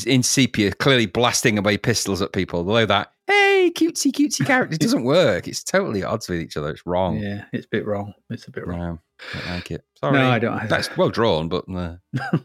in 0.07 0.23
sepia, 0.23 0.73
clearly 0.73 1.07
blasting 1.07 1.59
away 1.59 1.77
pistols 1.77 2.23
at 2.23 2.33
people. 2.33 2.65
Below 2.65 2.87
that, 2.87 3.13
hey, 3.27 3.71
cutesy 3.75 4.13
cutesy 4.13 4.47
character. 4.47 4.75
It 4.75 4.81
doesn't 4.81 5.05
work. 5.05 5.47
It's 5.49 5.63
totally 5.63 6.03
at 6.03 6.09
odds 6.09 6.29
with 6.29 6.41
each 6.41 6.57
other. 6.57 6.71
It's 6.71 6.87
wrong. 6.87 7.19
Yeah, 7.19 7.45
it's 7.53 7.67
a 7.67 7.71
bit 7.71 7.87
wrong. 7.87 8.15
It's 8.31 8.49
a 8.49 8.51
bit 8.51 8.67
wrong. 8.67 9.01
No, 9.35 9.41
don't 9.41 9.51
like 9.55 9.71
it. 9.71 9.85
Sorry. 9.99 10.13
No, 10.13 10.31
I 10.31 10.39
don't 10.39 10.55
either. 10.55 10.69
That's 10.69 10.97
well 10.97 11.09
drawn, 11.11 11.49
but 11.49 11.65
uh, 11.69 11.97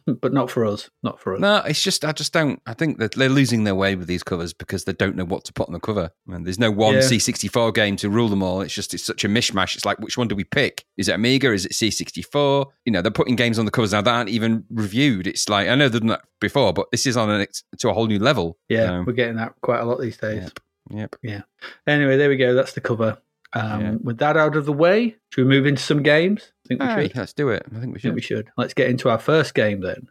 but 0.21 0.33
not 0.33 0.49
for 0.49 0.65
us. 0.65 0.89
Not 1.03 1.19
for 1.19 1.35
us. 1.35 1.39
no, 1.39 1.57
it's 1.57 1.83
just 1.83 2.03
I 2.03 2.11
just 2.11 2.33
don't. 2.33 2.59
I 2.65 2.73
think 2.73 2.97
that 2.97 3.13
they're 3.13 3.29
losing 3.29 3.63
their 3.63 3.75
way 3.75 3.95
with 3.95 4.07
these 4.07 4.23
covers 4.23 4.53
because 4.53 4.85
they 4.85 4.93
don't 4.93 5.15
know 5.15 5.25
what 5.25 5.43
to 5.45 5.53
put 5.53 5.67
on 5.67 5.73
the 5.73 5.79
cover. 5.79 6.09
And 6.27 6.45
there's 6.47 6.57
no 6.57 6.71
one 6.71 6.95
Yeah. 6.95 7.01
C64 7.01 7.73
game 7.75 7.95
to 7.97 8.09
rule 8.09 8.27
them 8.27 8.41
all. 8.41 8.61
It's 8.61 8.73
just 8.73 8.93
it's 8.95 9.05
such 9.05 9.23
a 9.23 9.27
mishmash. 9.27 9.75
It's 9.75 9.85
like 9.85 9.99
which 9.99 10.17
one 10.17 10.27
do 10.27 10.35
we 10.35 10.43
pick? 10.45 10.83
Is 10.97 11.09
it 11.09 11.13
Amiga? 11.13 11.53
Is 11.53 11.65
it 11.65 11.73
C64? 11.73 12.65
You 12.85 12.91
know, 12.91 13.01
they're 13.03 13.11
putting 13.11 13.35
games 13.35 13.59
on 13.59 13.65
the 13.65 13.71
covers 13.71 13.91
now 13.91 14.01
that 14.01 14.11
aren't 14.13 14.29
even 14.29 14.63
reviewed. 14.71 15.27
It's 15.27 15.47
like 15.47 15.67
I 15.67 15.75
know 15.75 15.89
they've 15.89 16.01
done 16.01 16.09
that 16.09 16.23
before, 16.41 16.73
but 16.73 16.87
this 16.91 17.05
is 17.05 17.15
on 17.17 17.29
an 17.29 17.45
to 17.79 17.89
a 17.89 17.93
whole 17.93 18.07
new 18.07 18.19
level. 18.19 18.57
Yeah, 18.67 18.87
So, 18.87 19.03
we're 19.05 19.13
getting 19.13 19.35
that 19.35 19.53
quite 19.61 19.79
a 19.79 19.85
lot 19.85 20.01
these 20.01 20.17
days. 20.17 20.51
Yep. 20.89 21.15
Yeah. 21.21 21.41
Anyway, 21.87 22.17
there 22.17 22.29
we 22.29 22.35
go. 22.35 22.55
That's 22.55 22.74
the 22.74 22.81
cover. 22.81 23.17
Um, 23.55 23.81
Yeah. 23.81 23.95
With 24.01 24.17
that 24.19 24.36
out 24.38 24.55
of 24.55 24.65
the 24.65 24.74
way, 24.74 25.15
should 25.31 25.45
we 25.45 25.50
move 25.50 25.65
into 25.65 25.81
some 25.81 26.01
games? 26.03 26.51
I 26.65 26.67
think 26.67 26.81
we 26.81 27.07
should. 27.10 27.15
let's 27.17 27.33
do 27.33 27.50
it. 27.50 27.63
I 27.75 27.79
think 27.79 27.93
we 27.93 28.00
I 28.00 28.01
think 28.01 28.01
should. 28.01 28.15
we 28.15 28.22
should. 28.22 28.48
Let's 28.57 28.74
get 28.74 28.89
into 28.89 29.10
our 29.10 29.19
first 29.19 29.53
game 29.53 29.81
then. 29.81 30.07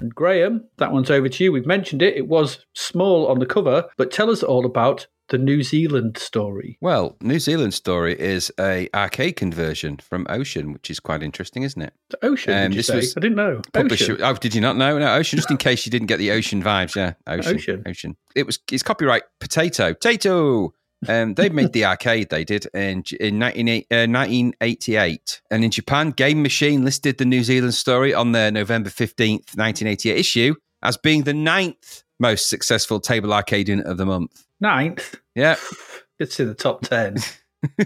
And 0.00 0.14
Graham, 0.14 0.64
that 0.76 0.92
one's 0.92 1.10
over 1.10 1.28
to 1.28 1.44
you. 1.44 1.50
We've 1.52 1.66
mentioned 1.66 2.02
it. 2.02 2.16
It 2.16 2.28
was 2.28 2.64
small 2.74 3.26
on 3.26 3.38
the 3.40 3.46
cover, 3.46 3.88
but 3.96 4.10
tell 4.12 4.30
us 4.30 4.42
all 4.42 4.64
about 4.64 5.06
the 5.28 5.38
New 5.38 5.62
Zealand 5.62 6.18
story. 6.18 6.78
Well, 6.80 7.16
New 7.20 7.38
Zealand 7.38 7.74
story 7.74 8.18
is 8.18 8.52
a 8.58 8.88
arcade 8.94 9.36
conversion 9.36 9.98
from 9.98 10.26
Ocean, 10.28 10.72
which 10.72 10.90
is 10.90 11.00
quite 11.00 11.22
interesting, 11.22 11.62
isn't 11.62 11.80
it? 11.80 11.92
The 12.10 12.24
Ocean, 12.24 12.52
Um, 12.52 12.62
did 12.62 12.70
you 12.72 12.76
this 12.78 12.86
say? 12.88 12.96
was 12.96 13.16
I 13.16 13.20
didn't 13.20 13.36
know. 13.36 13.60
Publisher. 13.72 14.12
Ocean. 14.14 14.24
Oh, 14.24 14.34
did 14.34 14.54
you 14.54 14.60
not 14.60 14.76
know? 14.76 14.98
No, 14.98 15.14
Ocean. 15.14 15.36
Just 15.36 15.50
in 15.50 15.56
case 15.56 15.86
you 15.86 15.90
didn't 15.90 16.06
get 16.08 16.18
the 16.18 16.30
Ocean 16.32 16.62
vibes, 16.62 16.96
yeah. 16.96 17.14
Ocean. 17.26 17.54
Ocean. 17.56 17.82
Ocean. 17.86 18.16
It 18.34 18.46
was. 18.46 18.58
It's 18.72 18.82
copyright 18.82 19.22
Potato. 19.40 19.94
Potato. 19.94 20.72
Um, 21.06 21.34
they 21.34 21.48
made 21.48 21.72
the 21.72 21.84
arcade. 21.84 22.28
They 22.30 22.42
did 22.44 22.66
in 22.74 23.04
in 23.20 23.38
19, 23.38 23.68
uh, 23.92 24.06
1988, 24.52 25.40
and 25.50 25.64
in 25.64 25.70
Japan, 25.70 26.10
Game 26.10 26.42
Machine 26.42 26.84
listed 26.84 27.18
the 27.18 27.24
New 27.24 27.44
Zealand 27.44 27.74
story 27.74 28.12
on 28.14 28.32
their 28.32 28.50
November 28.50 28.90
fifteenth, 28.90 29.56
nineteen 29.56 29.88
eighty 29.88 30.10
eight 30.10 30.18
issue 30.18 30.54
as 30.82 30.96
being 30.96 31.22
the 31.24 31.34
ninth 31.34 32.02
most 32.20 32.48
successful 32.50 32.98
table 33.00 33.32
arcade 33.32 33.68
unit 33.68 33.86
of 33.86 33.96
the 33.96 34.06
month. 34.06 34.44
Ninth. 34.60 35.14
Yeah, 35.34 35.56
It's 36.18 36.40
in 36.40 36.48
the 36.48 36.54
top 36.54 36.82
10. 36.82 37.14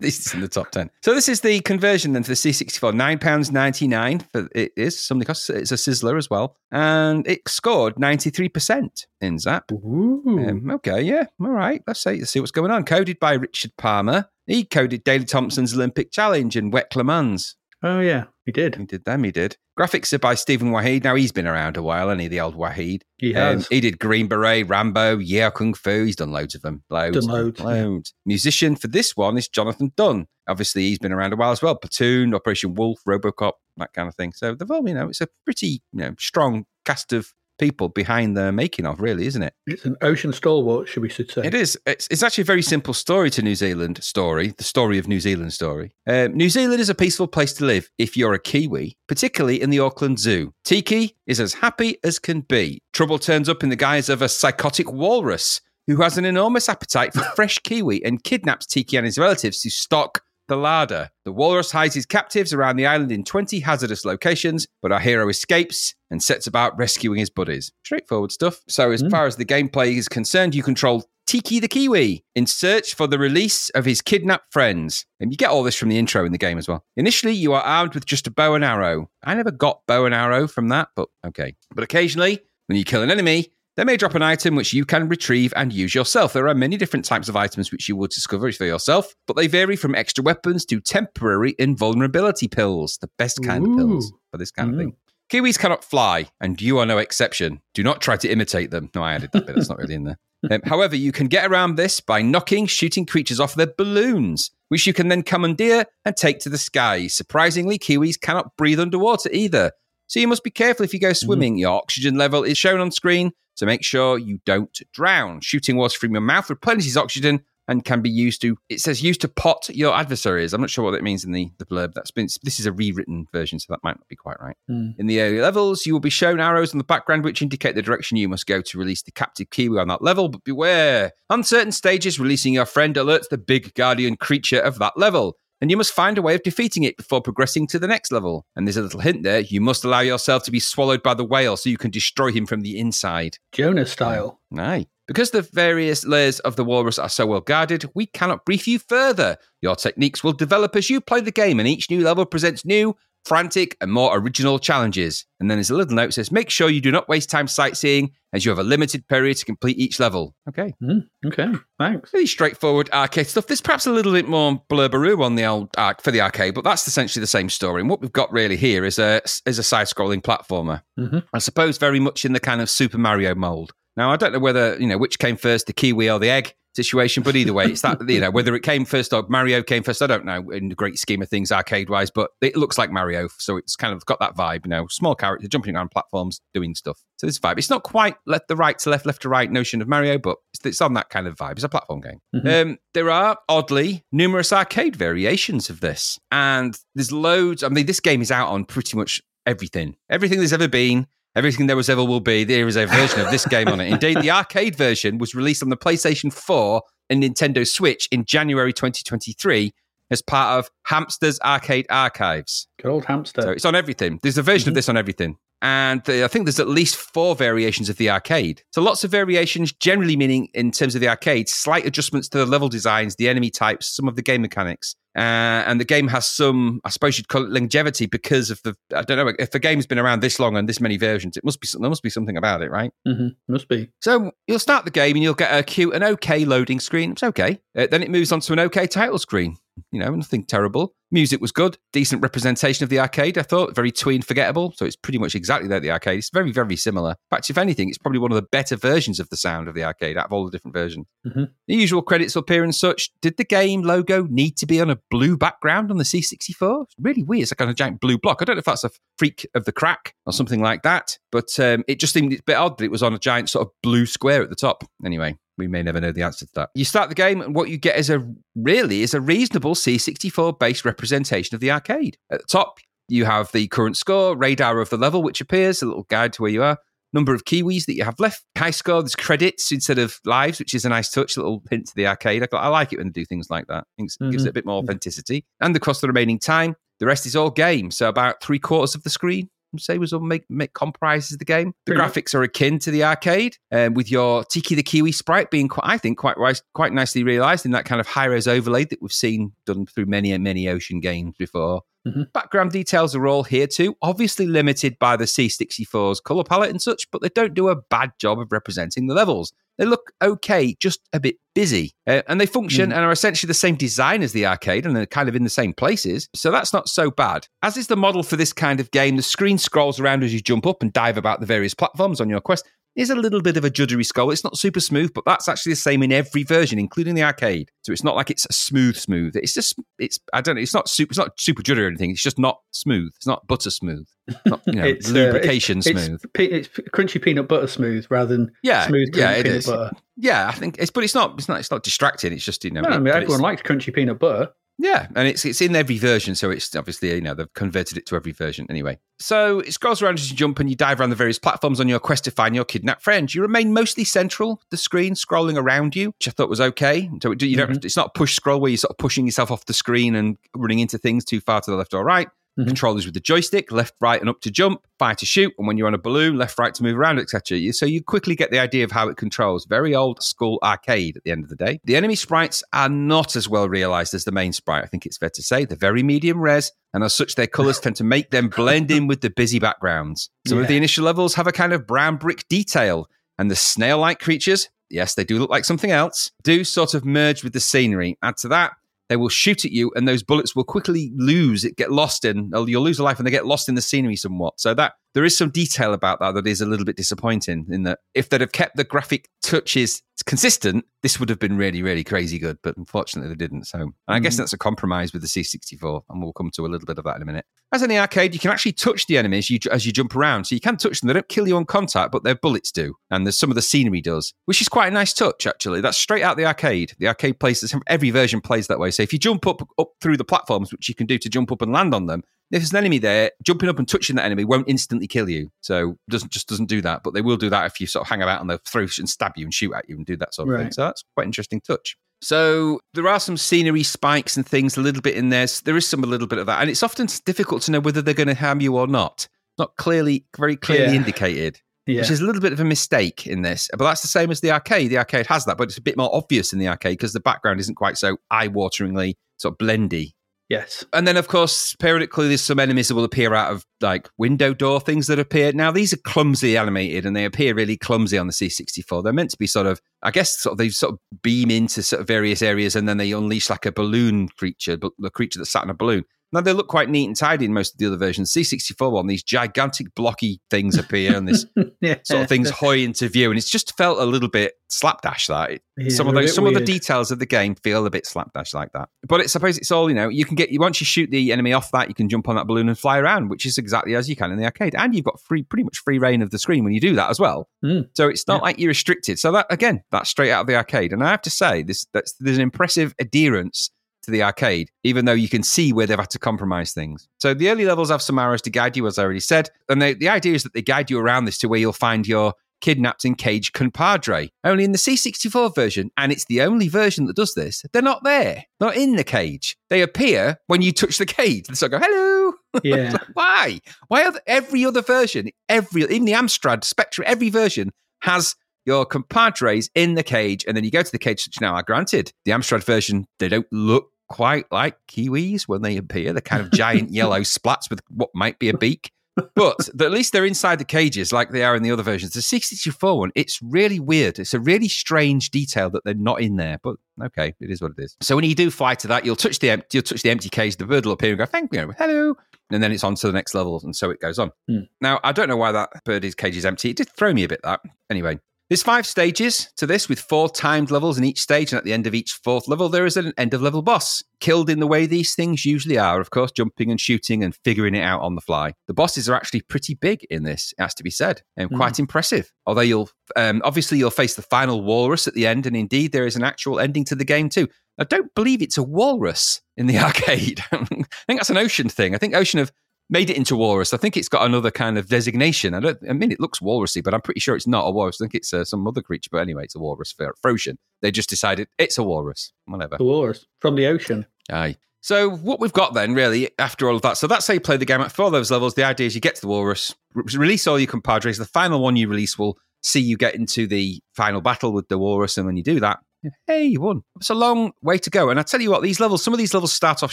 this 0.00 0.26
is 0.26 0.34
in 0.34 0.40
the 0.40 0.48
top 0.48 0.70
10. 0.70 0.90
So 1.02 1.14
this 1.14 1.28
is 1.28 1.40
the 1.40 1.60
conversion 1.60 2.12
then 2.12 2.22
for 2.22 2.28
the 2.28 2.34
C64. 2.34 2.92
£9.99 3.18 4.30
for 4.30 4.48
it 4.54 4.72
is. 4.76 4.98
Somebody 4.98 5.26
costs 5.26 5.48
it's 5.50 5.72
a 5.72 5.76
sizzler 5.76 6.18
as 6.18 6.28
well. 6.28 6.56
And 6.70 7.26
it 7.26 7.40
scored 7.48 7.94
93% 7.96 9.06
in 9.20 9.38
Zap. 9.38 9.72
Ooh. 9.72 10.22
Um, 10.26 10.70
okay, 10.72 11.00
yeah. 11.02 11.24
All 11.40 11.48
right. 11.50 11.82
Let's 11.86 12.02
see, 12.02 12.18
let's 12.18 12.32
see 12.32 12.40
what's 12.40 12.52
going 12.52 12.70
on. 12.70 12.84
Coded 12.84 13.18
by 13.18 13.32
Richard 13.32 13.72
Palmer. 13.78 14.28
He 14.46 14.64
coded 14.64 15.04
Daley 15.04 15.24
Thompson's 15.24 15.74
Olympic 15.74 16.10
Challenge 16.10 16.54
and 16.56 16.70
WEC 16.72 16.96
Le 16.96 17.04
Mans. 17.04 17.56
Oh, 17.84 18.00
yeah, 18.00 18.24
he 18.44 18.50
did. 18.50 18.74
He 18.74 18.84
did 18.84 19.04
them, 19.04 19.22
he 19.22 19.30
did. 19.30 19.56
Graphics 19.78 20.12
are 20.12 20.18
by 20.18 20.34
Stephen 20.34 20.70
Wahid. 20.70 21.04
Now 21.04 21.14
he's 21.14 21.32
been 21.32 21.46
around 21.46 21.76
a 21.76 21.82
while, 21.82 22.10
and 22.10 22.20
he 22.20 22.26
the 22.28 22.40
old 22.40 22.56
Wahid. 22.56 23.02
He 23.18 23.34
Um, 23.34 23.58
has. 23.58 23.68
he 23.68 23.80
did 23.80 23.98
Green 23.98 24.26
Beret, 24.26 24.68
Rambo, 24.68 25.18
Yeah 25.18 25.50
Kung 25.50 25.74
Fu. 25.74 26.04
He's 26.04 26.16
done 26.16 26.32
loads 26.32 26.54
of 26.54 26.62
them. 26.62 26.82
Loads. 26.90 27.26
Done 27.26 27.34
loads, 27.34 27.60
yeah. 27.60 27.98
Musician 28.26 28.74
for 28.76 28.88
this 28.88 29.16
one 29.16 29.38
is 29.38 29.48
Jonathan 29.48 29.92
Dunn. 29.96 30.26
Obviously, 30.48 30.82
he's 30.82 30.98
been 30.98 31.12
around 31.12 31.32
a 31.32 31.36
while 31.36 31.52
as 31.52 31.62
well. 31.62 31.74
Platoon, 31.76 32.34
Operation 32.34 32.74
Wolf, 32.74 33.00
Robocop, 33.08 33.52
that 33.78 33.92
kind 33.92 34.08
of 34.08 34.14
thing. 34.14 34.32
So 34.32 34.54
they've 34.54 34.70
all, 34.70 34.86
you 34.86 34.94
know, 34.94 35.08
it's 35.08 35.20
a 35.20 35.28
pretty, 35.44 35.82
you 35.92 36.00
know, 36.00 36.14
strong 36.18 36.66
cast 36.84 37.12
of 37.12 37.32
people 37.58 37.88
behind 37.88 38.36
the 38.36 38.52
making 38.52 38.86
of, 38.86 39.00
really, 39.00 39.26
isn't 39.26 39.42
it? 39.42 39.54
It's 39.66 39.84
an 39.84 39.96
ocean 40.02 40.32
stalwart, 40.32 40.88
should 40.88 41.02
we 41.02 41.08
should 41.08 41.30
say. 41.30 41.42
It 41.44 41.54
is. 41.54 41.78
It's, 41.86 42.08
it's 42.10 42.22
actually 42.22 42.42
a 42.42 42.46
very 42.46 42.62
simple 42.62 42.94
story 42.94 43.30
to 43.30 43.42
New 43.42 43.54
Zealand 43.54 44.02
story, 44.02 44.54
the 44.56 44.64
story 44.64 44.98
of 44.98 45.08
New 45.08 45.20
Zealand 45.20 45.52
story. 45.52 45.94
Um, 46.06 46.34
New 46.34 46.50
Zealand 46.50 46.80
is 46.80 46.88
a 46.88 46.94
peaceful 46.94 47.26
place 47.26 47.52
to 47.54 47.64
live 47.64 47.88
if 47.98 48.16
you're 48.16 48.34
a 48.34 48.38
Kiwi, 48.38 48.96
particularly 49.08 49.60
in 49.60 49.70
the 49.70 49.80
Auckland 49.80 50.18
Zoo. 50.18 50.52
Tiki 50.64 51.16
is 51.26 51.40
as 51.40 51.54
happy 51.54 51.98
as 52.04 52.18
can 52.18 52.40
be. 52.40 52.82
Trouble 52.92 53.18
turns 53.18 53.48
up 53.48 53.62
in 53.62 53.68
the 53.68 53.76
guise 53.76 54.08
of 54.08 54.22
a 54.22 54.28
psychotic 54.28 54.90
walrus 54.92 55.60
who 55.86 56.00
has 56.00 56.16
an 56.16 56.24
enormous 56.24 56.68
appetite 56.68 57.12
for 57.12 57.20
fresh 57.36 57.58
kiwi 57.58 58.04
and 58.04 58.24
kidnaps 58.24 58.66
Tiki 58.66 58.96
and 58.96 59.06
his 59.06 59.18
relatives 59.18 59.60
to 59.60 59.70
stock 59.70 60.22
the 60.48 60.56
larder. 60.56 61.10
The 61.24 61.32
walrus 61.32 61.72
hides 61.72 61.94
his 61.94 62.06
captives 62.06 62.52
around 62.52 62.76
the 62.76 62.86
island 62.86 63.12
in 63.12 63.24
20 63.24 63.60
hazardous 63.60 64.04
locations, 64.04 64.66
but 64.82 64.92
our 64.92 65.00
hero 65.00 65.28
escapes 65.28 65.94
and 66.14 66.22
sets 66.22 66.46
about 66.46 66.78
rescuing 66.78 67.18
his 67.18 67.28
buddies. 67.28 67.72
Straightforward 67.84 68.30
stuff. 68.30 68.60
So, 68.68 68.92
as 68.92 69.00
hmm. 69.00 69.08
far 69.08 69.26
as 69.26 69.34
the 69.34 69.44
gameplay 69.44 69.96
is 69.96 70.08
concerned, 70.08 70.54
you 70.54 70.62
control 70.62 71.04
Tiki 71.26 71.58
the 71.58 71.66
Kiwi 71.66 72.24
in 72.36 72.46
search 72.46 72.94
for 72.94 73.08
the 73.08 73.18
release 73.18 73.68
of 73.70 73.84
his 73.84 74.00
kidnapped 74.00 74.52
friends. 74.52 75.06
And 75.18 75.32
you 75.32 75.36
get 75.36 75.50
all 75.50 75.64
this 75.64 75.74
from 75.74 75.88
the 75.88 75.98
intro 75.98 76.24
in 76.24 76.30
the 76.30 76.38
game 76.38 76.56
as 76.56 76.68
well. 76.68 76.84
Initially, 76.96 77.32
you 77.32 77.52
are 77.52 77.62
armed 77.62 77.94
with 77.94 78.06
just 78.06 78.28
a 78.28 78.30
bow 78.30 78.54
and 78.54 78.64
arrow. 78.64 79.10
I 79.24 79.34
never 79.34 79.50
got 79.50 79.80
bow 79.88 80.04
and 80.04 80.14
arrow 80.14 80.46
from 80.46 80.68
that, 80.68 80.90
but 80.94 81.08
okay. 81.26 81.56
But 81.74 81.82
occasionally, 81.82 82.38
when 82.66 82.78
you 82.78 82.84
kill 82.84 83.02
an 83.02 83.10
enemy, 83.10 83.48
they 83.76 83.82
may 83.82 83.96
drop 83.96 84.14
an 84.14 84.22
item 84.22 84.54
which 84.54 84.72
you 84.72 84.84
can 84.84 85.08
retrieve 85.08 85.52
and 85.56 85.72
use 85.72 85.94
yourself. 85.94 86.32
There 86.32 86.46
are 86.46 86.54
many 86.54 86.76
different 86.76 87.04
types 87.04 87.28
of 87.28 87.34
items 87.34 87.72
which 87.72 87.88
you 87.88 87.96
will 87.96 88.06
discover 88.06 88.52
for 88.52 88.64
yourself, 88.64 89.12
but 89.26 89.34
they 89.34 89.48
vary 89.48 89.74
from 89.74 89.96
extra 89.96 90.22
weapons 90.22 90.64
to 90.66 90.80
temporary 90.80 91.56
invulnerability 91.58 92.46
pills, 92.46 92.98
the 93.00 93.10
best 93.18 93.42
kind 93.42 93.66
of 93.66 93.76
pills 93.76 94.12
for 94.30 94.38
this 94.38 94.52
kind 94.52 94.70
of 94.70 94.78
thing. 94.78 94.90
Hmm. 94.90 95.03
Kiwis 95.30 95.58
cannot 95.58 95.84
fly, 95.84 96.28
and 96.40 96.60
you 96.60 96.78
are 96.78 96.86
no 96.86 96.98
exception. 96.98 97.60
Do 97.72 97.82
not 97.82 98.00
try 98.00 98.16
to 98.16 98.28
imitate 98.28 98.70
them. 98.70 98.90
No, 98.94 99.02
I 99.02 99.14
added 99.14 99.30
that 99.32 99.46
bit. 99.46 99.54
That's 99.56 99.68
not 99.68 99.78
really 99.78 99.94
in 99.94 100.04
there. 100.04 100.18
Um, 100.50 100.60
however, 100.66 100.94
you 100.94 101.10
can 101.10 101.28
get 101.28 101.50
around 101.50 101.76
this 101.76 102.00
by 102.00 102.20
knocking, 102.20 102.66
shooting 102.66 103.06
creatures 103.06 103.40
off 103.40 103.54
their 103.54 103.72
balloons, 103.78 104.50
which 104.68 104.86
you 104.86 104.92
can 104.92 105.08
then 105.08 105.22
commandeer 105.22 105.86
and 106.04 106.14
take 106.14 106.38
to 106.40 106.50
the 106.50 106.58
sky. 106.58 107.06
Surprisingly, 107.06 107.78
Kiwis 107.78 108.20
cannot 108.20 108.54
breathe 108.58 108.78
underwater 108.78 109.30
either. 109.32 109.72
So 110.06 110.20
you 110.20 110.28
must 110.28 110.44
be 110.44 110.50
careful 110.50 110.84
if 110.84 110.92
you 110.92 111.00
go 111.00 111.14
swimming. 111.14 111.56
Your 111.56 111.72
oxygen 111.72 112.16
level 112.16 112.44
is 112.44 112.58
shown 112.58 112.80
on 112.80 112.90
screen, 112.90 113.32
so 113.54 113.64
make 113.64 113.82
sure 113.82 114.18
you 114.18 114.38
don't 114.44 114.78
drown. 114.92 115.40
Shooting 115.40 115.78
water 115.78 115.98
from 115.98 116.12
your 116.12 116.20
mouth 116.20 116.50
replenishes 116.50 116.98
oxygen 116.98 117.42
and 117.68 117.84
can 117.84 118.02
be 118.02 118.10
used 118.10 118.40
to 118.42 118.56
it 118.68 118.80
says 118.80 119.02
used 119.02 119.20
to 119.22 119.28
pot 119.28 119.68
your 119.70 119.94
adversaries. 119.94 120.52
I'm 120.52 120.60
not 120.60 120.70
sure 120.70 120.84
what 120.84 120.92
that 120.92 121.02
means 121.02 121.24
in 121.24 121.32
the, 121.32 121.50
the 121.58 121.66
blurb. 121.66 121.94
That's 121.94 122.10
been 122.10 122.28
this 122.42 122.60
is 122.60 122.66
a 122.66 122.72
rewritten 122.72 123.26
version, 123.32 123.58
so 123.58 123.66
that 123.70 123.82
might 123.82 123.96
not 123.96 124.08
be 124.08 124.16
quite 124.16 124.40
right. 124.40 124.56
Hmm. 124.68 124.90
In 124.98 125.06
the 125.06 125.20
early 125.20 125.40
levels, 125.40 125.86
you 125.86 125.92
will 125.92 126.00
be 126.00 126.10
shown 126.10 126.40
arrows 126.40 126.72
on 126.72 126.78
the 126.78 126.84
background 126.84 127.24
which 127.24 127.42
indicate 127.42 127.74
the 127.74 127.82
direction 127.82 128.16
you 128.16 128.28
must 128.28 128.46
go 128.46 128.60
to 128.60 128.78
release 128.78 129.02
the 129.02 129.12
captive 129.12 129.50
Kiwi 129.50 129.78
on 129.78 129.88
that 129.88 130.02
level, 130.02 130.28
but 130.28 130.44
beware. 130.44 131.12
On 131.30 131.42
certain 131.42 131.72
stages, 131.72 132.20
releasing 132.20 132.54
your 132.54 132.66
friend 132.66 132.94
alerts 132.96 133.28
the 133.28 133.38
big 133.38 133.74
guardian 133.74 134.16
creature 134.16 134.60
of 134.60 134.78
that 134.78 134.96
level. 134.96 135.36
And 135.60 135.70
you 135.70 135.76
must 135.76 135.92
find 135.92 136.18
a 136.18 136.22
way 136.22 136.34
of 136.34 136.42
defeating 136.42 136.82
it 136.82 136.96
before 136.96 137.22
progressing 137.22 137.66
to 137.68 137.78
the 137.78 137.86
next 137.86 138.12
level. 138.12 138.44
And 138.54 138.66
there's 138.66 138.76
a 138.76 138.82
little 138.82 139.00
hint 139.00 139.22
there. 139.22 139.40
You 139.40 139.60
must 139.60 139.84
allow 139.84 140.00
yourself 140.00 140.42
to 140.44 140.50
be 140.50 140.60
swallowed 140.60 141.02
by 141.02 141.14
the 141.14 141.24
whale 141.24 141.56
so 141.56 141.70
you 141.70 141.78
can 141.78 141.90
destroy 141.90 142.32
him 142.32 142.44
from 142.44 142.60
the 142.60 142.78
inside. 142.78 143.38
Jonah 143.52 143.86
style. 143.86 144.40
Aye. 144.54 144.88
Because 145.06 145.30
the 145.30 145.42
various 145.42 146.04
layers 146.06 146.40
of 146.40 146.56
the 146.56 146.64
walrus 146.64 146.98
are 146.98 147.08
so 147.08 147.26
well 147.26 147.40
guarded, 147.40 147.84
we 147.94 148.06
cannot 148.06 148.44
brief 148.44 148.66
you 148.66 148.78
further. 148.78 149.36
Your 149.60 149.76
techniques 149.76 150.24
will 150.24 150.32
develop 150.32 150.74
as 150.76 150.88
you 150.88 151.00
play 151.00 151.20
the 151.20 151.30
game, 151.30 151.58
and 151.58 151.68
each 151.68 151.90
new 151.90 152.02
level 152.02 152.24
presents 152.24 152.64
new, 152.64 152.96
frantic, 153.26 153.76
and 153.80 153.90
more 153.92 154.16
original 154.18 154.58
challenges. 154.58 155.24
And 155.40 155.50
then 155.50 155.58
there's 155.58 155.70
a 155.70 155.74
little 155.74 155.94
note 155.94 156.06
that 156.06 156.12
says, 156.12 156.32
make 156.32 156.48
sure 156.50 156.68
you 156.70 156.80
do 156.80 156.90
not 156.90 157.08
waste 157.08 157.28
time 157.30 157.48
sightseeing, 157.48 158.12
as 158.32 158.44
you 158.44 158.50
have 158.50 158.58
a 158.58 158.62
limited 158.64 159.06
period 159.08 159.36
to 159.38 159.44
complete 159.44 159.78
each 159.78 160.00
level. 160.00 160.34
Okay. 160.48 160.74
Mm, 160.82 161.06
okay, 161.26 161.52
thanks. 161.78 162.10
Pretty 162.10 162.26
straightforward 162.26 162.88
arcade 162.92 163.26
stuff. 163.26 163.46
There's 163.46 163.60
perhaps 163.60 163.86
a 163.86 163.92
little 163.92 164.12
bit 164.12 164.28
more 164.28 164.62
blurbaroo 164.70 165.22
on 165.22 165.36
the 165.36 165.44
old 165.44 165.68
arc 165.76 166.02
for 166.02 166.10
the 166.10 166.20
arcade, 166.22 166.54
but 166.54 166.64
that's 166.64 166.88
essentially 166.88 167.20
the 167.20 167.26
same 167.26 167.48
story. 167.50 167.80
And 167.80 167.90
what 167.90 168.00
we've 168.00 168.12
got 168.12 168.32
really 168.32 168.56
here 168.56 168.84
is 168.84 168.98
a 168.98 169.20
is 169.46 169.58
a 169.58 169.62
side-scrolling 169.62 170.22
platformer. 170.22 170.82
Mhm. 170.98 171.24
I 171.32 171.38
suppose 171.38 171.78
very 171.78 172.00
much 172.00 172.24
in 172.24 172.32
the 172.32 172.40
kind 172.40 172.60
of 172.60 172.68
Super 172.70 172.98
Mario 172.98 173.34
mold. 173.34 173.72
Now 173.96 174.10
I 174.10 174.16
don't 174.16 174.32
know 174.32 174.38
whether 174.38 174.76
you 174.78 174.86
know 174.86 174.98
which 174.98 175.18
came 175.18 175.36
first, 175.36 175.66
the 175.66 175.72
kiwi 175.72 176.10
or 176.10 176.18
the 176.18 176.30
egg 176.30 176.54
situation, 176.74 177.22
but 177.22 177.36
either 177.36 177.52
way, 177.52 177.66
it's 177.66 177.82
that 177.82 178.06
you 178.08 178.20
know 178.20 178.30
whether 178.30 178.54
it 178.54 178.62
came 178.62 178.84
first 178.84 179.12
or 179.12 179.24
Mario 179.28 179.62
came 179.62 179.82
first. 179.82 180.02
I 180.02 180.06
don't 180.06 180.24
know 180.24 180.50
in 180.50 180.68
the 180.68 180.74
great 180.74 180.98
scheme 180.98 181.22
of 181.22 181.28
things 181.28 181.52
arcade 181.52 181.88
wise, 181.88 182.10
but 182.10 182.30
it 182.40 182.56
looks 182.56 182.76
like 182.76 182.90
Mario, 182.90 183.28
so 183.38 183.56
it's 183.56 183.76
kind 183.76 183.94
of 183.94 184.04
got 184.06 184.20
that 184.20 184.36
vibe. 184.36 184.64
You 184.64 184.70
know, 184.70 184.86
small 184.88 185.14
character 185.14 185.48
jumping 185.48 185.76
around 185.76 185.90
platforms, 185.90 186.40
doing 186.52 186.74
stuff. 186.74 187.02
So 187.16 187.26
this 187.26 187.38
vibe. 187.38 187.58
It's 187.58 187.70
not 187.70 187.84
quite 187.84 188.16
left 188.26 188.48
the 188.48 188.56
right 188.56 188.78
to 188.80 188.90
left, 188.90 189.06
left 189.06 189.22
to 189.22 189.28
right 189.28 189.50
notion 189.50 189.80
of 189.80 189.88
Mario, 189.88 190.18
but 190.18 190.36
it's, 190.52 190.66
it's 190.66 190.80
on 190.80 190.94
that 190.94 191.10
kind 191.10 191.26
of 191.26 191.36
vibe. 191.36 191.52
It's 191.52 191.64
a 191.64 191.68
platform 191.68 192.00
game. 192.00 192.20
Um, 192.48 192.78
there 192.92 193.10
are 193.10 193.38
oddly 193.48 194.04
numerous 194.12 194.52
arcade 194.52 194.96
variations 194.96 195.70
of 195.70 195.80
this, 195.80 196.18
and 196.32 196.76
there's 196.94 197.12
loads. 197.12 197.62
I 197.62 197.68
mean, 197.68 197.86
this 197.86 198.00
game 198.00 198.20
is 198.22 198.30
out 198.30 198.48
on 198.48 198.64
pretty 198.64 198.96
much 198.96 199.22
everything, 199.46 199.96
everything 200.10 200.38
there's 200.38 200.52
ever 200.52 200.68
been. 200.68 201.06
Everything 201.36 201.66
there 201.66 201.76
was 201.76 201.88
ever 201.88 202.04
will 202.04 202.20
be. 202.20 202.44
There 202.44 202.68
is 202.68 202.76
a 202.76 202.86
version 202.86 203.20
of 203.20 203.30
this 203.30 203.44
game 203.46 203.66
on 203.66 203.80
it. 203.80 203.92
Indeed, 203.92 204.20
the 204.20 204.30
arcade 204.30 204.76
version 204.76 205.18
was 205.18 205.34
released 205.34 205.62
on 205.64 205.68
the 205.68 205.76
PlayStation 205.76 206.32
4 206.32 206.80
and 207.10 207.22
Nintendo 207.22 207.66
Switch 207.68 208.08
in 208.12 208.24
January 208.24 208.72
2023 208.72 209.72
as 210.10 210.22
part 210.22 210.58
of 210.58 210.70
Hamster's 210.84 211.40
Arcade 211.40 211.86
Archives. 211.90 212.68
Good 212.80 212.90
old 212.90 213.04
hamster. 213.06 213.42
So 213.42 213.50
it's 213.50 213.64
on 213.64 213.74
everything. 213.74 214.20
There's 214.22 214.38
a 214.38 214.42
version 214.42 214.68
of 214.68 214.72
mm-hmm. 214.72 214.76
this 214.76 214.88
on 214.88 214.96
everything. 214.96 215.36
And 215.60 216.04
the- 216.04 216.24
I 216.24 216.28
think 216.28 216.44
there's 216.44 216.60
at 216.60 216.68
least 216.68 216.94
four 216.94 217.34
variations 217.34 217.88
of 217.88 217.96
the 217.96 218.10
arcade. 218.10 218.62
So 218.72 218.80
lots 218.80 219.02
of 219.02 219.10
variations, 219.10 219.72
generally 219.72 220.16
meaning 220.16 220.48
in 220.54 220.70
terms 220.70 220.94
of 220.94 221.00
the 221.00 221.08
arcade, 221.08 221.48
slight 221.48 221.86
adjustments 221.86 222.28
to 222.28 222.38
the 222.38 222.46
level 222.46 222.68
designs, 222.68 223.16
the 223.16 223.28
enemy 223.28 223.50
types, 223.50 223.86
some 223.86 224.06
of 224.06 224.14
the 224.14 224.22
game 224.22 224.42
mechanics. 224.42 224.94
Uh, 225.16 225.62
and 225.66 225.80
the 225.80 225.84
game 225.84 226.08
has 226.08 226.26
some, 226.26 226.80
I 226.84 226.90
suppose 226.90 227.16
you'd 227.18 227.28
call 227.28 227.44
it 227.44 227.50
longevity 227.50 228.06
because 228.06 228.50
of 228.50 228.60
the, 228.62 228.76
I 228.94 229.02
don't 229.02 229.16
know, 229.16 229.32
if 229.38 229.52
the 229.52 229.60
game's 229.60 229.86
been 229.86 229.98
around 229.98 230.20
this 230.20 230.40
long 230.40 230.56
and 230.56 230.68
this 230.68 230.80
many 230.80 230.96
versions, 230.96 231.36
it 231.36 231.44
must 231.44 231.60
be, 231.60 231.68
there 231.78 231.88
must 231.88 232.02
be 232.02 232.10
something 232.10 232.36
about 232.36 232.62
it, 232.62 232.70
right? 232.70 232.90
hmm 233.06 233.28
Must 233.48 233.68
be. 233.68 233.90
So 234.00 234.32
you'll 234.46 234.58
start 234.58 234.84
the 234.84 234.90
game 234.90 235.16
and 235.16 235.22
you'll 235.22 235.34
get 235.34 235.56
a 235.56 235.62
cute, 235.62 235.94
an 235.94 236.02
okay 236.02 236.44
loading 236.44 236.80
screen. 236.80 237.12
It's 237.12 237.22
okay. 237.22 237.60
Uh, 237.76 237.86
then 237.90 238.02
it 238.02 238.10
moves 238.10 238.32
on 238.32 238.40
to 238.40 238.52
an 238.52 238.60
okay 238.60 238.86
title 238.86 239.18
screen. 239.18 239.56
You 239.90 240.00
know, 240.00 240.14
nothing 240.14 240.44
terrible. 240.44 240.94
Music 241.10 241.40
was 241.40 241.52
good. 241.52 241.78
Decent 241.92 242.22
representation 242.22 242.82
of 242.82 242.90
the 242.90 242.98
arcade, 242.98 243.38
I 243.38 243.42
thought. 243.42 243.74
Very 243.74 243.92
tween 243.92 244.22
forgettable. 244.22 244.72
So 244.76 244.84
it's 244.84 244.96
pretty 244.96 245.18
much 245.18 245.34
exactly 245.34 245.68
like 245.68 245.82
the 245.82 245.90
arcade. 245.90 246.18
It's 246.18 246.30
very, 246.30 246.50
very 246.50 246.76
similar. 246.76 247.10
In 247.10 247.16
fact, 247.36 247.50
if 247.50 247.58
anything, 247.58 247.88
it's 247.88 247.98
probably 247.98 248.18
one 248.18 248.32
of 248.32 248.36
the 248.36 248.46
better 248.50 248.76
versions 248.76 249.20
of 249.20 249.28
the 249.30 249.36
sound 249.36 249.68
of 249.68 249.74
the 249.74 249.84
arcade 249.84 250.16
out 250.16 250.26
of 250.26 250.32
all 250.32 250.44
the 250.44 250.50
different 250.50 250.74
versions. 250.74 251.06
Mhm. 251.26 251.50
The 251.68 251.74
usual 251.74 252.02
credits 252.02 252.34
appear 252.34 252.64
and 252.64 252.74
such. 252.74 253.10
Did 253.20 253.36
the 253.36 253.44
game 253.44 253.82
logo 253.82 254.26
need 254.28 254.56
to 254.58 254.66
be 254.66 254.80
on 254.80 254.90
a 254.90 254.98
blue 255.10 255.36
background 255.36 255.90
on 255.90 255.98
the 255.98 256.04
C64? 256.04 256.82
It's 256.84 256.94
really 257.00 257.22
weird. 257.22 257.42
It's 257.42 257.52
like 257.52 257.60
on 257.60 257.68
a 257.68 257.74
giant 257.74 258.00
blue 258.00 258.18
block. 258.18 258.38
I 258.40 258.44
don't 258.44 258.56
know 258.56 258.60
if 258.60 258.64
that's 258.64 258.84
a 258.84 258.90
freak 259.18 259.46
of 259.54 259.64
the 259.66 259.72
crack 259.72 260.14
or 260.26 260.32
something 260.32 260.60
like 260.60 260.82
that, 260.82 261.18
but 261.30 261.58
um, 261.60 261.84
it 261.86 262.00
just 262.00 262.12
seemed 262.12 262.32
a 262.32 262.38
bit 262.44 262.56
odd 262.56 262.78
that 262.78 262.84
it 262.84 262.90
was 262.90 263.02
on 263.02 263.14
a 263.14 263.18
giant 263.18 263.50
sort 263.50 263.66
of 263.66 263.72
blue 263.82 264.06
square 264.06 264.42
at 264.42 264.50
the 264.50 264.56
top. 264.56 264.82
Anyway, 265.04 265.36
we 265.58 265.66
may 265.66 265.82
never 265.82 266.00
know 266.00 266.12
the 266.12 266.22
answer 266.22 266.46
to 266.46 266.52
that. 266.54 266.70
You 266.74 266.84
start 266.84 267.08
the 267.08 267.14
game, 267.14 267.40
and 267.40 267.54
what 267.54 267.68
you 267.68 267.78
get 267.78 267.96
is 267.96 268.10
a 268.10 268.26
really 268.54 269.02
is 269.02 269.14
a 269.14 269.20
reasonable 269.20 269.74
C64 269.74 270.58
based 270.58 270.84
representation 270.84 271.54
of 271.54 271.60
the 271.60 271.70
arcade. 271.70 272.16
At 272.30 272.40
the 272.40 272.46
top, 272.46 272.78
you 273.08 273.24
have 273.24 273.52
the 273.52 273.68
current 273.68 273.96
score, 273.96 274.36
radar 274.36 274.80
of 274.80 274.90
the 274.90 274.96
level, 274.96 275.22
which 275.22 275.40
appears, 275.40 275.82
a 275.82 275.86
little 275.86 276.04
guide 276.04 276.32
to 276.34 276.42
where 276.42 276.50
you 276.50 276.62
are, 276.62 276.78
number 277.14 277.32
of 277.32 277.44
kiwis 277.44 277.86
that 277.86 277.94
you 277.94 278.04
have 278.04 278.18
left, 278.18 278.44
high 278.58 278.72
score, 278.72 279.00
there's 279.00 279.14
credits 279.14 279.70
instead 279.70 279.98
of 279.98 280.18
lives, 280.24 280.58
which 280.58 280.74
is 280.74 280.84
a 280.84 280.88
nice 280.88 281.10
touch, 281.10 281.36
a 281.36 281.40
little 281.40 281.62
hint 281.70 281.86
to 281.86 281.94
the 281.94 282.06
arcade. 282.06 282.42
I, 282.42 282.56
I 282.56 282.68
like 282.68 282.92
it 282.92 282.98
when 282.98 283.06
they 283.06 283.12
do 283.12 283.24
things 283.24 283.48
like 283.48 283.68
that. 283.68 283.86
It 283.96 284.02
gives 284.02 284.16
mm-hmm. 284.18 284.34
it 284.34 284.46
a 284.46 284.52
bit 284.52 284.66
more 284.66 284.82
authenticity. 284.82 285.44
And 285.60 285.74
across 285.76 286.00
the 286.00 286.08
remaining 286.08 286.38
time, 286.38 286.74
the 286.98 287.06
rest 287.06 287.24
is 287.24 287.36
all 287.36 287.50
game. 287.50 287.90
So 287.90 288.08
about 288.08 288.42
three 288.42 288.58
quarters 288.58 288.94
of 288.94 289.04
the 289.04 289.10
screen 289.10 289.48
say 289.78 289.98
was 289.98 290.12
make, 290.12 290.44
make 290.48 290.74
comprises 290.74 291.38
the 291.38 291.44
game. 291.44 291.74
The 291.86 291.92
Pretty 291.92 292.02
much. 292.02 292.12
graphics 292.12 292.34
are 292.34 292.42
akin 292.42 292.78
to 292.80 292.90
the 292.90 293.04
arcade, 293.04 293.56
um, 293.72 293.94
with 293.94 294.10
your 294.10 294.44
Tiki 294.44 294.74
the 294.74 294.82
Kiwi 294.82 295.12
sprite 295.12 295.50
being 295.50 295.68
quite, 295.68 295.86
I 295.86 295.98
think, 295.98 296.18
quite 296.18 296.36
quite 296.74 296.92
nicely 296.92 297.24
realised 297.24 297.64
in 297.64 297.72
that 297.72 297.84
kind 297.84 298.00
of 298.00 298.06
high 298.06 298.26
res 298.26 298.46
overlay 298.48 298.84
that 298.84 299.00
we've 299.02 299.12
seen 299.12 299.52
done 299.66 299.86
through 299.86 300.06
many 300.06 300.32
and 300.32 300.44
many 300.44 300.68
ocean 300.68 301.00
games 301.00 301.34
before. 301.38 301.82
Mhm. 302.06 302.32
Background 302.32 302.70
details 302.70 303.14
are 303.14 303.26
all 303.26 303.44
here 303.44 303.66
too, 303.66 303.96
obviously 304.02 304.46
limited 304.46 304.98
by 304.98 305.16
the 305.16 305.24
C64's 305.24 306.20
colour 306.20 306.44
palette 306.44 306.70
and 306.70 306.82
such, 306.82 307.10
but 307.10 307.22
they 307.22 307.30
don't 307.30 307.54
do 307.54 307.68
a 307.68 307.76
bad 307.76 308.12
job 308.18 308.38
of 308.38 308.52
representing 308.52 309.06
the 309.06 309.14
levels. 309.14 309.52
They 309.78 309.86
look 309.86 310.12
okay, 310.22 310.76
just 310.78 311.00
a 311.12 311.18
bit 311.18 311.36
busy. 311.54 311.92
Uh, 312.06 312.22
and 312.28 312.40
they 312.40 312.46
function 312.46 312.92
and 312.92 313.00
are 313.04 313.10
essentially 313.10 313.48
the 313.48 313.54
same 313.54 313.74
design 313.74 314.22
as 314.22 314.32
the 314.32 314.46
arcade 314.46 314.86
and 314.86 314.94
they're 314.94 315.06
kind 315.06 315.28
of 315.28 315.34
in 315.34 315.42
the 315.44 315.50
same 315.50 315.72
places. 315.72 316.28
So 316.34 316.50
that's 316.50 316.72
not 316.72 316.88
so 316.88 317.10
bad. 317.10 317.48
As 317.62 317.76
is 317.76 317.88
the 317.88 317.96
model 317.96 318.22
for 318.22 318.36
this 318.36 318.52
kind 318.52 318.78
of 318.80 318.90
game, 318.90 319.16
the 319.16 319.22
screen 319.22 319.58
scrolls 319.58 319.98
around 319.98 320.22
as 320.22 320.32
you 320.32 320.40
jump 320.40 320.66
up 320.66 320.82
and 320.82 320.92
dive 320.92 321.16
about 321.16 321.40
the 321.40 321.46
various 321.46 321.74
platforms 321.74 322.20
on 322.20 322.28
your 322.28 322.40
quest. 322.40 322.68
Is 322.96 323.10
a 323.10 323.14
little 323.14 323.42
bit 323.42 323.56
of 323.56 323.64
a 323.64 323.70
juddery 323.70 324.04
skull. 324.04 324.30
It's 324.30 324.44
not 324.44 324.56
super 324.56 324.80
smooth, 324.80 325.12
but 325.14 325.24
that's 325.24 325.48
actually 325.48 325.72
the 325.72 325.76
same 325.76 326.02
in 326.02 326.12
every 326.12 326.42
version, 326.44 326.78
including 326.78 327.14
the 327.14 327.22
arcade. 327.22 327.70
So 327.82 327.92
it's 327.92 328.04
not 328.04 328.14
like 328.16 328.30
it's 328.30 328.46
a 328.48 328.52
smooth, 328.52 328.96
smooth. 328.96 329.36
It's 329.36 329.52
just, 329.54 329.78
it's, 329.98 330.18
I 330.32 330.40
don't 330.40 330.54
know, 330.56 330.60
it's 330.62 330.74
not 330.74 330.88
super, 330.88 331.10
it's 331.10 331.18
not 331.18 331.38
super 331.38 331.62
juddery 331.62 331.84
or 331.84 331.88
anything. 331.88 332.10
It's 332.10 332.22
just 332.22 332.38
not 332.38 332.60
smooth. 332.70 333.12
It's 333.16 333.26
not 333.26 333.46
butter 333.46 333.70
smooth. 333.70 334.06
Not, 334.46 334.60
you 334.66 334.74
know, 334.74 334.84
It's, 334.94 335.10
uh, 335.10 335.12
lubrication 335.14 335.78
it's, 335.78 335.88
smooth. 335.90 336.14
It's, 336.22 336.26
pe- 336.34 336.46
it's 336.46 336.68
crunchy 336.68 337.20
peanut 337.20 337.48
butter 337.48 337.66
smooth 337.66 338.06
rather 338.10 338.36
than 338.36 338.52
Yeah, 338.62 338.86
smooth 338.86 339.08
yeah, 339.14 339.34
crunchy 339.34 339.42
peanut 339.42 339.56
is. 339.58 339.66
butter. 339.66 339.90
Yeah, 340.16 340.48
I 340.48 340.52
think 340.52 340.76
it's, 340.78 340.90
but 340.90 341.02
it's 341.04 341.14
not, 341.14 341.34
it's 341.38 341.48
not, 341.48 341.58
it's 341.58 341.70
not 341.70 341.82
distracting. 341.82 342.32
It's 342.32 342.44
just, 342.44 342.64
you 342.64 342.70
know, 342.70 342.82
No, 342.82 342.90
I 342.90 342.98
mean, 342.98 343.12
everyone 343.12 343.40
likes 343.40 343.62
crunchy 343.62 343.92
peanut 343.94 344.18
butter. 344.18 344.50
Yeah, 344.78 345.06
and 345.14 345.28
it's 345.28 345.44
it's 345.44 345.60
in 345.60 345.76
every 345.76 345.98
version, 345.98 346.34
so 346.34 346.50
it's 346.50 346.74
obviously 346.74 347.14
you 347.14 347.20
know 347.20 347.34
they've 347.34 347.52
converted 347.54 347.96
it 347.96 348.06
to 348.06 348.16
every 348.16 348.32
version 348.32 348.66
anyway. 348.68 348.98
So 349.20 349.60
it 349.60 349.72
scrolls 349.72 350.02
around 350.02 350.18
as 350.18 350.30
you 350.30 350.36
jump 350.36 350.58
and 350.58 350.68
you 350.68 350.74
dive 350.74 351.00
around 351.00 351.10
the 351.10 351.16
various 351.16 351.38
platforms 351.38 351.78
on 351.78 351.88
your 351.88 352.00
quest 352.00 352.24
to 352.24 352.32
find 352.32 352.54
your 352.54 352.64
kidnapped 352.64 353.02
friend. 353.02 353.32
You 353.32 353.42
remain 353.42 353.72
mostly 353.72 354.02
central, 354.02 354.60
the 354.70 354.76
screen 354.76 355.14
scrolling 355.14 355.56
around 355.56 355.94
you, 355.94 356.08
which 356.08 356.26
I 356.26 356.32
thought 356.32 356.48
was 356.48 356.60
okay. 356.60 357.08
So 357.22 357.32
it- 357.32 357.42
you 357.42 357.56
don't, 357.56 357.70
mm-hmm. 357.70 357.86
it's 357.86 357.96
not 357.96 358.08
a 358.08 358.18
push 358.18 358.34
scroll 358.34 358.60
where 358.60 358.70
you're 358.70 358.78
sort 358.78 358.90
of 358.90 358.98
pushing 358.98 359.26
yourself 359.26 359.52
off 359.52 359.66
the 359.66 359.72
screen 359.72 360.16
and 360.16 360.36
running 360.56 360.80
into 360.80 360.98
things 360.98 361.24
too 361.24 361.40
far 361.40 361.60
to 361.60 361.70
the 361.70 361.76
left 361.76 361.94
or 361.94 362.04
right. 362.04 362.28
Mhm. 362.58 362.66
Controllers 362.68 363.04
with 363.04 363.14
the 363.14 363.20
joystick, 363.20 363.72
left, 363.72 363.94
right, 364.00 364.20
and 364.20 364.30
up 364.30 364.40
to 364.42 364.50
jump, 364.50 364.82
fire 364.98 365.16
to 365.16 365.26
shoot, 365.26 365.52
and 365.58 365.66
when 365.66 365.76
you're 365.76 365.88
on 365.88 365.94
a 365.94 365.98
balloon, 365.98 366.36
left, 366.36 366.56
right 366.56 366.72
to 366.74 366.82
move 366.84 366.96
around, 366.96 367.18
etc. 367.18 367.72
So 367.72 367.84
you 367.84 368.00
quickly 368.02 368.36
get 368.36 368.52
the 368.52 368.60
idea 368.60 368.84
of 368.84 368.92
how 368.92 369.08
it 369.08 369.16
controls. 369.16 369.66
Very 369.66 369.92
old 369.94 370.22
school 370.22 370.60
arcade 370.62 371.16
at 371.16 371.24
the 371.24 371.32
end 371.32 371.42
of 371.42 371.50
the 371.50 371.56
day. 371.56 371.80
The 371.84 371.96
enemy 371.96 372.14
sprites 372.14 372.62
are 372.72 372.88
not 372.88 373.34
as 373.34 373.48
well 373.48 373.68
realized 373.68 374.14
as 374.14 374.24
the 374.24 374.30
main 374.30 374.52
sprite. 374.52 374.84
I 374.84 374.86
think 374.86 375.04
it's 375.04 375.18
fair 375.18 375.30
to 375.30 375.42
say 375.42 375.64
they're 375.64 375.76
very 375.76 376.04
medium 376.04 376.38
res, 376.38 376.70
and 376.92 377.02
as 377.02 377.12
such, 377.12 377.34
their 377.34 377.48
colors 377.48 377.80
tend 377.80 377.96
to 377.96 378.04
make 378.04 378.30
them 378.30 378.48
blend 378.48 378.90
in 378.92 379.08
with 379.08 379.20
the 379.20 379.30
busy 379.30 379.58
backgrounds. 379.58 380.30
Some 380.46 380.58
of 380.58 380.68
the 380.68 380.76
initial 380.76 381.04
levels 381.04 381.34
have 381.34 381.48
a 381.48 381.52
kind 381.52 381.72
of 381.72 381.86
brown 381.88 382.18
brick 382.18 382.46
detail, 382.48 383.08
and 383.36 383.50
the 383.50 383.56
snail-like 383.56 384.20
creatures. 384.20 384.68
Yes, 384.90 385.16
they 385.16 385.24
do 385.24 385.40
look 385.40 385.50
like 385.50 385.64
something 385.64 385.90
else. 385.90 386.30
Do 386.44 386.62
sort 386.62 386.94
of 386.94 387.04
merge 387.04 387.42
with 387.42 387.52
the 387.52 387.58
scenery. 387.58 388.16
Add 388.22 388.36
to 388.38 388.48
that, 388.48 388.74
they 389.08 389.16
will 389.16 389.28
shoot 389.28 389.64
at 389.64 389.70
you 389.70 389.92
and 389.94 390.08
those 390.08 390.22
bullets 390.22 390.56
will 390.56 390.64
quickly 390.64 391.12
lose 391.14 391.64
it 391.64 391.76
get 391.76 391.92
lost 391.92 392.24
in 392.24 392.50
you'll 392.66 392.82
lose 392.82 392.98
a 392.98 393.02
life 393.02 393.18
and 393.18 393.26
they 393.26 393.30
get 393.30 393.46
lost 393.46 393.68
in 393.68 393.74
the 393.74 393.82
scenery 393.82 394.16
somewhat. 394.16 394.54
So 394.58 394.74
that 394.74 394.94
there 395.14 395.24
is 395.24 395.36
some 395.36 395.50
detail 395.50 395.94
about 395.94 396.20
that 396.20 396.34
that 396.34 396.46
is 396.46 396.60
a 396.60 396.66
little 396.66 396.84
bit 396.84 396.96
disappointing 396.96 397.66
in 397.70 397.84
that 397.84 398.00
if 398.14 398.28
they'd 398.28 398.40
have 398.40 398.52
kept 398.52 398.76
the 398.76 398.84
graphic 398.84 399.28
touches 399.42 400.02
consistent 400.26 400.84
this 401.02 401.20
would 401.20 401.28
have 401.28 401.38
been 401.38 401.56
really 401.56 401.82
really 401.82 402.02
crazy 402.04 402.38
good 402.38 402.56
but 402.62 402.76
unfortunately 402.78 403.28
they 403.28 403.34
didn't. 403.36 403.64
So 403.64 403.78
and 403.80 403.92
i 404.08 404.18
guess 404.18 404.34
Mhm. 404.34 404.38
that's 404.38 404.52
a 404.54 404.58
compromise 404.58 405.12
with 405.12 405.20
the 405.22 405.28
c64 405.28 406.02
and 406.08 406.22
we'll 406.22 406.32
come 406.32 406.50
to 406.54 406.62
a 406.64 406.68
little 406.68 406.86
bit 406.86 406.96
of 406.98 407.04
that 407.04 407.16
in 407.16 407.22
a 407.22 407.24
minute. 407.26 407.44
As 407.72 407.82
in 407.82 407.90
the 407.90 407.98
arcade 407.98 408.32
you 408.32 408.40
can 408.40 408.50
actually 408.50 408.72
touch 408.72 409.06
the 409.06 409.18
enemies 409.18 409.50
you, 409.50 409.58
as 409.70 409.84
you 409.84 409.92
jump 409.92 410.14
around. 410.16 410.44
So 410.44 410.54
you 410.54 410.60
can 410.60 410.76
touch 410.78 411.00
them 411.00 411.08
they 411.08 411.12
don't 411.14 411.28
kill 411.28 411.46
you 411.46 411.56
on 411.56 411.66
contact 411.66 412.10
but 412.12 412.22
their 412.24 412.36
bullets 412.36 412.72
do. 412.72 412.94
And 413.10 413.26
there's 413.26 413.38
some 413.38 413.50
of 413.50 413.54
the 413.56 413.62
scenery 413.62 414.00
does 414.00 414.32
which 414.46 414.62
is 414.62 414.68
quite 414.68 414.88
a 414.88 414.90
nice 414.92 415.12
touch 415.12 415.46
actually. 415.46 415.80
That's 415.82 415.98
straight 415.98 416.22
out 416.22 416.36
the 416.38 416.46
arcade. 416.46 416.92
The 416.98 417.08
arcade 417.08 417.38
plays 417.38 417.74
every 417.86 418.10
version 418.10 418.40
plays 418.40 418.68
that 418.68 418.78
way. 418.78 418.90
So 418.92 419.02
if 419.02 419.12
you 419.12 419.18
jump 419.18 419.46
up 419.46 419.60
up 419.78 419.88
through 420.00 420.16
the 420.16 420.24
platforms 420.24 420.72
which 420.72 420.88
you 420.88 420.94
can 420.94 421.06
do 421.06 421.18
to 421.18 421.28
jump 421.28 421.52
up 421.52 421.60
and 421.60 421.72
land 421.72 421.92
on 421.94 422.06
them 422.06 422.22
if 422.50 422.60
there's 422.60 422.70
an 422.72 422.76
enemy 422.78 422.98
there 422.98 423.30
jumping 423.42 423.68
up 423.68 423.78
and 423.78 423.88
touching 423.88 424.16
that 424.16 424.24
enemy 424.24 424.44
won't 424.44 424.68
instantly 424.68 425.06
kill 425.06 425.28
you 425.28 425.50
so 425.60 425.96
doesn't 426.08 426.30
just 426.30 426.48
doesn't 426.48 426.66
do 426.66 426.80
that 426.80 427.02
but 427.02 427.14
they 427.14 427.22
will 427.22 427.36
do 427.36 427.50
that 427.50 427.66
if 427.66 427.80
you 427.80 427.86
sort 427.86 428.04
of 428.04 428.08
hang 428.08 428.22
about 428.22 428.40
and 428.40 428.48
they'll 428.48 428.58
throw 428.66 428.86
and 428.98 429.08
stab 429.08 429.32
you 429.36 429.44
and 429.44 429.54
shoot 429.54 429.72
at 429.74 429.88
you 429.88 429.96
and 429.96 430.06
do 430.06 430.16
that 430.16 430.34
sort 430.34 430.48
of 430.48 430.60
thing 430.60 430.70
so 430.72 430.82
that's 430.82 431.02
quite 431.16 431.24
an 431.24 431.28
interesting 431.28 431.60
touch 431.60 431.96
so 432.22 432.80
there 432.94 433.06
are 433.08 433.20
some 433.20 433.36
scenery 433.36 433.82
spikes 433.82 434.36
and 434.36 434.46
things 434.46 434.78
a 434.78 434.80
little 434.80 435.02
bit 435.02 435.14
in 435.14 435.28
there. 435.28 435.46
There 435.64 435.76
is 435.76 435.86
some 435.86 436.02
a 436.02 436.06
little 436.06 436.26
bit 436.26 436.38
of 436.38 436.46
that, 436.46 436.62
and 436.62 436.70
it's 436.70 436.82
often 436.82 437.06
difficult 437.26 437.60
to 437.62 437.70
know 437.70 437.80
whether 437.80 438.00
they're 438.00 438.14
going 438.14 438.28
to 438.28 438.34
harm 438.34 438.62
you 438.62 438.78
or 438.78 438.86
not. 438.86 439.28
Not 439.58 439.76
clearly, 439.76 440.24
very 440.38 440.56
clearly 440.56 440.94
Yeah. 440.94 441.00
indicated, 441.00 441.60
Yeah. 441.86 442.00
which 442.00 442.10
is 442.10 442.20
a 442.22 442.24
little 442.24 442.40
bit 442.40 442.54
of 442.54 442.60
a 442.60 442.64
mistake 442.64 443.26
in 443.26 443.42
this. 443.42 443.68
But 443.72 443.84
that's 443.84 444.00
the 444.00 444.08
same 444.08 444.30
as 444.30 444.40
the 444.40 444.52
arcade. 444.52 444.90
The 444.90 444.96
arcade 444.96 445.26
has 445.26 445.44
that, 445.44 445.58
but 445.58 445.64
it's 445.68 445.76
a 445.76 445.82
bit 445.82 445.98
more 445.98 446.08
obvious 446.14 446.54
in 446.54 446.58
the 446.58 446.68
arcade 446.68 446.96
because 446.96 447.12
the 447.12 447.20
background 447.20 447.60
isn't 447.60 447.74
quite 447.74 447.98
so 447.98 448.16
eye-wateringly 448.30 449.16
sort 449.36 449.52
of 449.52 449.58
blendy. 449.58 450.12
Yes. 450.48 450.84
And 450.92 451.06
then, 451.06 451.16
of 451.16 451.28
course, 451.28 451.74
periodically 451.76 452.28
there's 452.28 452.42
some 452.42 452.58
enemies 452.58 452.88
that 452.88 452.94
will 452.94 453.04
appear 453.04 453.34
out 453.34 453.52
of 453.52 453.64
like 453.80 454.08
window 454.18 454.54
door 454.54 454.80
things 454.80 455.06
that 455.06 455.18
appear. 455.18 455.52
Now, 455.52 455.70
these 455.70 455.92
are 455.92 455.98
clumsy 455.98 456.56
animated 456.56 457.06
and 457.06 457.14
they 457.14 457.24
appear 457.24 457.54
really 457.54 457.76
clumsy 457.76 458.18
on 458.18 458.26
the 458.26 458.32
C64. 458.32 459.02
They're 459.02 459.12
meant 459.12 459.30
to 459.30 459.38
be 459.38 459.46
sort 459.46 459.66
of, 459.66 459.80
I 460.02 460.10
guess, 460.10 460.40
sort 460.40 460.52
of 460.52 460.58
they 460.58 460.68
sort 460.70 460.94
of 460.94 460.98
beam 461.22 461.50
into 461.50 461.82
sort 461.82 462.00
of 462.00 462.06
various 462.06 462.42
areas 462.42 462.76
and 462.76 462.88
then 462.88 462.96
they 462.96 463.12
unleash 463.12 463.50
like 463.50 463.66
a 463.66 463.72
balloon 463.72 464.28
creature, 464.28 464.76
but 464.76 464.92
the 464.98 465.10
creature 465.10 465.38
that 465.38 465.46
sat 465.46 465.64
in 465.64 465.70
a 465.70 465.74
balloon. 465.74 466.04
Now, 466.34 466.40
they 466.42 466.52
look 466.52 466.68
quite 466.68 466.90
neat 466.90 467.06
and 467.06 467.16
tidy 467.16 467.46
in 467.46 467.54
most 467.54 467.72
of 467.74 467.78
the 467.78 467.86
other 467.86 467.96
versions. 467.96 468.30
C64 468.32 468.90
one, 468.92 469.06
these 469.06 469.22
gigantic 469.22 469.94
blocky 469.94 470.40
things 470.50 470.76
appear 470.76 471.16
and 471.16 471.26
this 471.26 471.46
yeah. 471.80 471.96
sort 472.04 472.22
of 472.22 472.28
things 472.28 472.50
hoy 472.50 472.80
into 472.80 473.08
view. 473.08 473.30
And 473.30 473.38
it's 473.38 473.48
just 473.50 473.76
felt 473.76 473.98
a 473.98 474.04
little 474.04 474.28
bit 474.28 474.54
slapdash 474.68 475.28
that. 475.28 475.50
It- 475.52 475.62
Yeah, 475.76 475.88
some 475.90 476.06
of 476.08 476.14
those 476.14 476.34
some 476.34 476.46
of 476.46 476.54
the 476.54 476.60
details 476.60 477.10
of 477.10 477.18
the 477.18 477.26
game 477.26 477.54
feel 477.56 477.84
a 477.86 477.90
bit 477.90 478.06
slapdash 478.06 478.54
like 478.54 478.70
that 478.74 478.88
but 479.08 479.20
it 479.20 479.28
suppose 479.28 479.58
it's 479.58 479.72
all 479.72 479.88
you 479.88 479.94
know 479.94 480.08
you 480.08 480.24
can 480.24 480.36
get 480.36 480.48
once 480.52 480.80
you 480.80 480.84
shoot 480.84 481.10
the 481.10 481.32
enemy 481.32 481.52
off 481.52 481.70
that 481.72 481.88
you 481.88 481.94
can 481.94 482.08
jump 482.08 482.28
on 482.28 482.36
that 482.36 482.46
balloon 482.46 482.68
and 482.68 482.78
fly 482.78 482.96
around 482.98 483.28
which 483.28 483.44
is 483.44 483.58
exactly 483.58 483.96
as 483.96 484.08
you 484.08 484.14
can 484.14 484.30
in 484.30 484.38
the 484.38 484.44
arcade 484.44 484.74
and 484.76 484.94
you've 484.94 485.04
got 485.04 485.20
free 485.20 485.42
pretty 485.42 485.64
much 485.64 485.78
free 485.78 485.98
reign 485.98 486.22
of 486.22 486.30
the 486.30 486.38
screen 486.38 486.62
when 486.62 486.72
you 486.72 486.80
do 486.80 486.94
that 486.94 487.10
as 487.10 487.18
well 487.18 487.48
Mm. 487.64 487.88
so 487.94 488.08
it's 488.08 488.26
not 488.28 488.36
Yeah. 488.36 488.42
like 488.42 488.58
you're 488.60 488.68
restricted 488.68 489.18
so 489.18 489.32
that 489.32 489.46
again 489.50 489.82
that's 489.90 490.10
straight 490.10 490.30
out 490.30 490.42
of 490.42 490.46
the 490.46 490.54
arcade 490.54 490.92
and 490.92 491.02
i 491.02 491.10
have 491.10 491.22
to 491.22 491.30
say 491.30 491.62
this 491.64 491.86
that's 491.92 492.12
there's 492.20 492.36
an 492.36 492.42
impressive 492.42 492.94
adherence 493.00 493.70
to 494.04 494.10
the 494.10 494.22
arcade, 494.22 494.70
even 494.82 495.04
though 495.04 495.12
you 495.12 495.28
can 495.28 495.42
see 495.42 495.72
where 495.72 495.86
they've 495.86 495.98
had 495.98 496.10
to 496.10 496.18
compromise 496.18 496.72
things. 496.72 497.08
So 497.18 497.34
the 497.34 497.50
early 497.50 497.64
levels 497.64 497.90
have 497.90 498.02
some 498.02 498.18
arrows 498.18 498.42
to 498.42 498.50
guide 498.50 498.76
you, 498.76 498.86
as 498.86 498.98
I 498.98 499.04
already 499.04 499.20
said. 499.20 499.50
And 499.68 499.80
they, 499.80 499.94
the 499.94 500.08
idea 500.08 500.34
is 500.34 500.42
that 500.42 500.54
they 500.54 500.62
guide 500.62 500.90
you 500.90 500.98
around 500.98 501.24
this 501.24 501.38
to 501.38 501.48
where 501.48 501.58
you'll 501.58 501.72
find 501.72 502.06
your 502.06 502.34
kidnapped 502.60 503.04
and 503.04 503.18
caged 503.18 503.52
compadre. 503.52 504.30
Only 504.42 504.64
in 504.64 504.72
the 504.72 504.78
C64 504.78 505.54
version, 505.54 505.90
and 505.96 506.10
it's 506.10 506.24
the 506.24 506.40
only 506.40 506.68
version 506.68 507.04
that 507.06 507.16
does 507.16 507.34
this, 507.34 507.62
they're 507.72 507.82
not 507.82 508.02
there. 508.04 508.44
Not 508.58 508.76
in 508.76 508.96
the 508.96 509.04
cage. 509.04 509.56
They 509.68 509.82
appear 509.82 510.38
when 510.46 510.62
you 510.62 510.72
touch 510.72 510.96
the 510.96 511.06
cage. 511.06 511.46
They 511.46 511.54
sort 511.54 511.74
of 511.74 511.80
go, 511.80 511.86
hello. 511.86 512.32
Yeah. 512.62 512.96
Why? 513.14 513.58
Why 513.88 514.04
are 514.04 514.12
every 514.28 514.64
other 514.64 514.80
version, 514.80 515.28
every 515.48 515.82
even 515.82 516.04
the 516.04 516.12
Amstrad 516.12 516.62
Spectrum, 516.62 517.04
every 517.06 517.28
version 517.28 517.72
has 518.02 518.36
your 518.64 518.86
compadres 518.86 519.68
in 519.74 519.94
the 519.94 520.02
cage, 520.02 520.44
and 520.46 520.56
then 520.56 520.64
you 520.64 520.70
go 520.70 520.82
to 520.82 520.92
the 520.92 520.98
cage. 520.98 521.26
Which 521.26 521.40
now, 521.40 521.54
are 521.54 521.62
granted, 521.62 522.12
the 522.24 522.30
Amstrad 522.30 522.64
version 522.64 523.06
they 523.18 523.28
don't 523.28 523.46
look 523.50 523.90
quite 524.08 524.50
like 524.50 524.76
kiwis 524.88 525.42
when 525.42 525.62
they 525.62 525.76
appear. 525.76 526.12
They're 526.12 526.20
kind 526.20 526.42
of 526.42 526.50
giant 526.52 526.90
yellow 526.90 527.20
splats 527.20 527.70
with 527.70 527.80
what 527.88 528.10
might 528.14 528.38
be 528.38 528.48
a 528.48 528.56
beak. 528.56 528.90
But 529.34 529.68
at 529.80 529.90
least 529.92 530.12
they're 530.12 530.24
inside 530.24 530.58
the 530.58 530.64
cages 530.64 531.12
like 531.12 531.30
they 531.30 531.44
are 531.44 531.54
in 531.54 531.62
the 531.62 531.70
other 531.70 531.82
versions. 531.82 532.14
The 532.14 532.20
C64 532.20 532.98
one, 532.98 533.12
it's 533.14 533.40
really 533.42 533.78
weird. 533.78 534.18
It's 534.18 534.34
a 534.34 534.40
really 534.40 534.68
strange 534.68 535.30
detail 535.30 535.70
that 535.70 535.84
they're 535.84 535.94
not 535.94 536.20
in 536.20 536.36
there. 536.36 536.58
But 536.62 536.76
okay, 537.02 537.34
it 537.40 537.50
is 537.50 537.62
what 537.62 537.72
it 537.76 537.82
is. 537.82 537.96
So 538.00 538.16
when 538.16 538.24
you 538.24 538.34
do 538.34 538.50
fly 538.50 538.74
to 538.76 538.88
that, 538.88 539.04
you'll 539.04 539.16
touch 539.16 539.38
the 539.38 539.50
empty, 539.50 539.68
you'll 539.72 539.82
touch 539.82 540.02
the 540.02 540.10
empty 540.10 540.28
cage. 540.28 540.56
The 540.56 540.66
bird 540.66 540.84
will 540.84 540.92
appear 540.92 541.10
and 541.10 541.18
go, 541.18 541.26
"Thank 541.26 541.54
you, 541.54 541.72
hello," 541.78 542.16
and 542.50 542.62
then 542.62 542.72
it's 542.72 542.84
on 542.84 542.96
to 542.96 543.06
the 543.06 543.12
next 543.12 543.34
level, 543.34 543.60
and 543.62 543.74
so 543.74 543.90
it 543.90 544.00
goes 544.00 544.18
on. 544.18 544.32
Hmm. 544.48 544.60
Now 544.80 545.00
I 545.04 545.12
don't 545.12 545.28
know 545.28 545.36
why 545.36 545.52
that 545.52 545.84
bird's 545.84 546.14
cage 546.14 546.36
is 546.36 546.44
empty. 546.44 546.70
It 546.70 546.76
did 546.76 546.88
throw 546.88 547.12
me 547.12 547.24
a 547.24 547.28
bit. 547.28 547.40
That 547.44 547.60
anyway. 547.90 548.18
There's 548.50 548.62
five 548.62 548.86
stages 548.86 549.50
to 549.56 549.66
this 549.66 549.88
with 549.88 549.98
four 549.98 550.28
timed 550.28 550.70
levels 550.70 550.98
in 550.98 551.04
each 551.04 551.18
stage, 551.18 551.50
and 551.50 551.58
at 551.58 551.64
the 551.64 551.72
end 551.72 551.86
of 551.86 551.94
each 551.94 552.12
fourth 552.12 552.46
level, 552.46 552.68
there 552.68 552.84
is 552.84 552.98
an 552.98 553.14
end 553.16 553.32
of 553.32 553.40
level 553.40 553.62
boss. 553.62 554.02
Killed 554.20 554.50
in 554.50 554.60
the 554.60 554.66
way 554.66 554.84
these 554.84 555.14
things 555.14 555.46
usually 555.46 555.78
are, 555.78 555.98
of 555.98 556.10
course, 556.10 556.30
jumping 556.30 556.70
and 556.70 556.78
shooting 556.78 557.24
and 557.24 557.34
figuring 557.36 557.74
it 557.74 557.82
out 557.82 558.02
on 558.02 558.16
the 558.16 558.20
fly. 558.20 558.52
The 558.66 558.74
bosses 558.74 559.08
are 559.08 559.14
actually 559.14 559.40
pretty 559.40 559.74
big 559.74 560.04
in 560.10 560.24
this, 560.24 560.52
it 560.58 560.62
has 560.62 560.74
to 560.74 560.82
be 560.82 560.90
said, 560.90 561.22
and 561.38 561.50
quite 561.50 561.78
impressive. 561.78 562.30
Although 562.44 562.60
you'll 562.60 562.90
um, 563.16 563.40
obviously 563.44 563.78
you'll 563.78 563.90
face 563.90 564.14
the 564.14 564.22
final 564.22 564.62
walrus 564.62 565.08
at 565.08 565.14
the 565.14 565.26
end, 565.26 565.46
and 565.46 565.56
indeed 565.56 565.92
there 565.92 566.06
is 566.06 566.16
an 566.16 566.22
actual 566.22 566.60
ending 566.60 566.84
to 566.84 566.94
the 566.94 567.04
game 567.04 567.30
too. 567.30 567.48
I 567.78 567.84
don't 567.84 568.14
believe 568.14 568.42
it's 568.42 568.58
a 568.58 568.62
walrus 568.62 569.40
in 569.56 569.66
the 569.66 569.78
arcade. 569.84 570.42
I 570.52 570.64
think 570.64 570.88
that's 571.08 571.30
an 571.30 571.38
ocean 571.38 571.68
thing. 571.68 571.94
I 571.94 571.98
think 571.98 572.14
Ocean 572.14 572.38
have 572.38 572.52
made 572.90 573.10
it 573.10 573.16
into 573.16 573.36
walrus. 573.36 573.72
I 573.72 573.76
think 573.76 573.96
it's 573.96 574.08
got 574.08 574.26
another 574.26 574.50
kind 574.50 574.78
of 574.78 574.88
designation. 574.88 575.54
I 575.54 575.60
don't. 575.60 575.78
I 575.88 575.92
mean, 575.92 576.12
it 576.12 576.20
looks 576.20 576.40
walrusy, 576.40 576.82
but 576.82 576.94
I'm 576.94 577.00
pretty 577.00 577.20
sure 577.20 577.36
it's 577.36 577.46
not 577.46 577.66
a 577.66 577.70
walrus. 577.70 578.00
I 578.00 578.04
think 578.04 578.14
it's 578.14 578.32
uh, 578.32 578.44
some 578.44 578.66
other 578.66 578.82
creature. 578.82 579.08
But 579.10 579.18
anyway, 579.18 579.44
it's 579.44 579.54
a 579.54 579.58
walrus 579.58 579.92
for 579.92 580.14
Frozen. 580.20 580.58
They 580.82 580.90
just 580.90 581.08
decided 581.08 581.48
it's 581.58 581.78
a 581.78 581.82
walrus. 581.82 582.32
Whatever. 582.46 582.76
The 582.78 582.84
wars 582.84 583.26
from 583.40 583.56
the 583.56 583.66
ocean. 583.66 584.06
Aye. 584.30 584.56
So 584.80 585.08
what 585.08 585.40
we've 585.40 585.52
got 585.52 585.72
then, 585.72 585.94
really, 585.94 586.30
after 586.38 586.68
all 586.68 586.76
of 586.76 586.82
that, 586.82 586.98
so 586.98 587.06
that's 587.06 587.26
how 587.26 587.32
you 587.32 587.40
play 587.40 587.56
the 587.56 587.64
game. 587.64 587.80
At 587.80 587.90
four 587.90 588.10
those 588.10 588.30
levels, 588.30 588.52
the 588.52 588.64
idea 588.64 588.86
is 588.86 588.94
you 588.94 589.00
get 589.00 589.14
to 589.14 589.22
the 589.22 589.28
walrus, 589.28 589.74
re- 589.94 590.04
release 590.14 590.46
all 590.46 590.58
your 590.58 590.66
compadres. 590.66 591.16
The 591.16 591.24
final 591.24 591.62
one 591.62 591.76
you 591.76 591.88
release 591.88 592.18
will 592.18 592.36
see 592.62 592.80
you 592.80 592.98
get 592.98 593.14
into 593.14 593.46
the 593.46 593.80
final 593.94 594.20
battle 594.20 594.52
with 594.52 594.68
the 594.68 594.76
walrus, 594.76 595.16
and 595.16 595.26
when 595.26 595.38
you 595.38 595.42
do 595.42 595.58
that, 595.60 595.78
hey, 596.26 596.44
you 596.44 596.60
won. 596.60 596.82
It's 596.96 597.10
a 597.10 597.14
long 597.14 597.52
way 597.62 597.78
to 597.78 597.90
go. 597.90 598.10
And 598.10 598.18
I 598.18 598.22
tell 598.22 598.40
you 598.40 598.50
what, 598.50 598.62
these 598.62 598.80
levels, 598.80 599.02
some 599.02 599.14
of 599.14 599.18
these 599.18 599.34
levels 599.34 599.52
start 599.52 599.82
off 599.82 599.92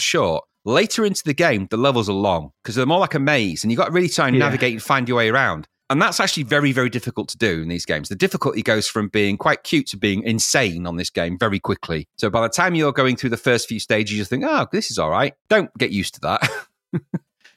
short. 0.00 0.44
Later 0.64 1.04
into 1.04 1.22
the 1.24 1.34
game, 1.34 1.66
the 1.70 1.76
levels 1.76 2.08
are 2.08 2.12
long 2.14 2.52
because 2.62 2.74
they're 2.76 2.86
more 2.86 3.00
like 3.00 3.14
a 3.14 3.18
maze, 3.18 3.64
and 3.64 3.70
you've 3.72 3.78
got 3.78 3.86
to 3.86 3.90
really 3.92 4.08
try 4.08 4.28
and 4.28 4.36
Yeah. 4.36 4.44
navigate 4.44 4.72
and 4.74 4.82
find 4.82 5.08
your 5.08 5.16
way 5.18 5.28
around. 5.28 5.66
And 5.90 6.00
that's 6.00 6.20
actually 6.20 6.44
very, 6.44 6.72
very 6.72 6.88
difficult 6.88 7.28
to 7.30 7.36
do 7.36 7.60
in 7.60 7.68
these 7.68 7.84
games. 7.84 8.08
The 8.08 8.14
difficulty 8.14 8.62
goes 8.62 8.88
from 8.88 9.08
being 9.08 9.36
quite 9.36 9.62
cute 9.62 9.86
to 9.88 9.98
being 9.98 10.22
insane 10.22 10.86
on 10.86 10.96
this 10.96 11.10
game 11.10 11.36
very 11.38 11.60
quickly. 11.60 12.08
So 12.16 12.30
by 12.30 12.40
the 12.42 12.48
time 12.48 12.74
you're 12.74 12.92
going 12.92 13.16
through 13.16 13.30
the 13.30 13.36
first 13.36 13.68
few 13.68 13.78
stages, 13.78 14.16
you 14.16 14.24
think, 14.24 14.44
oh, 14.46 14.66
this 14.72 14.90
is 14.90 14.98
all 14.98 15.10
right. 15.10 15.34
Don't 15.50 15.76
get 15.76 15.90
used 15.90 16.14
to 16.14 16.20
that. 16.20 16.48
as 16.94 17.00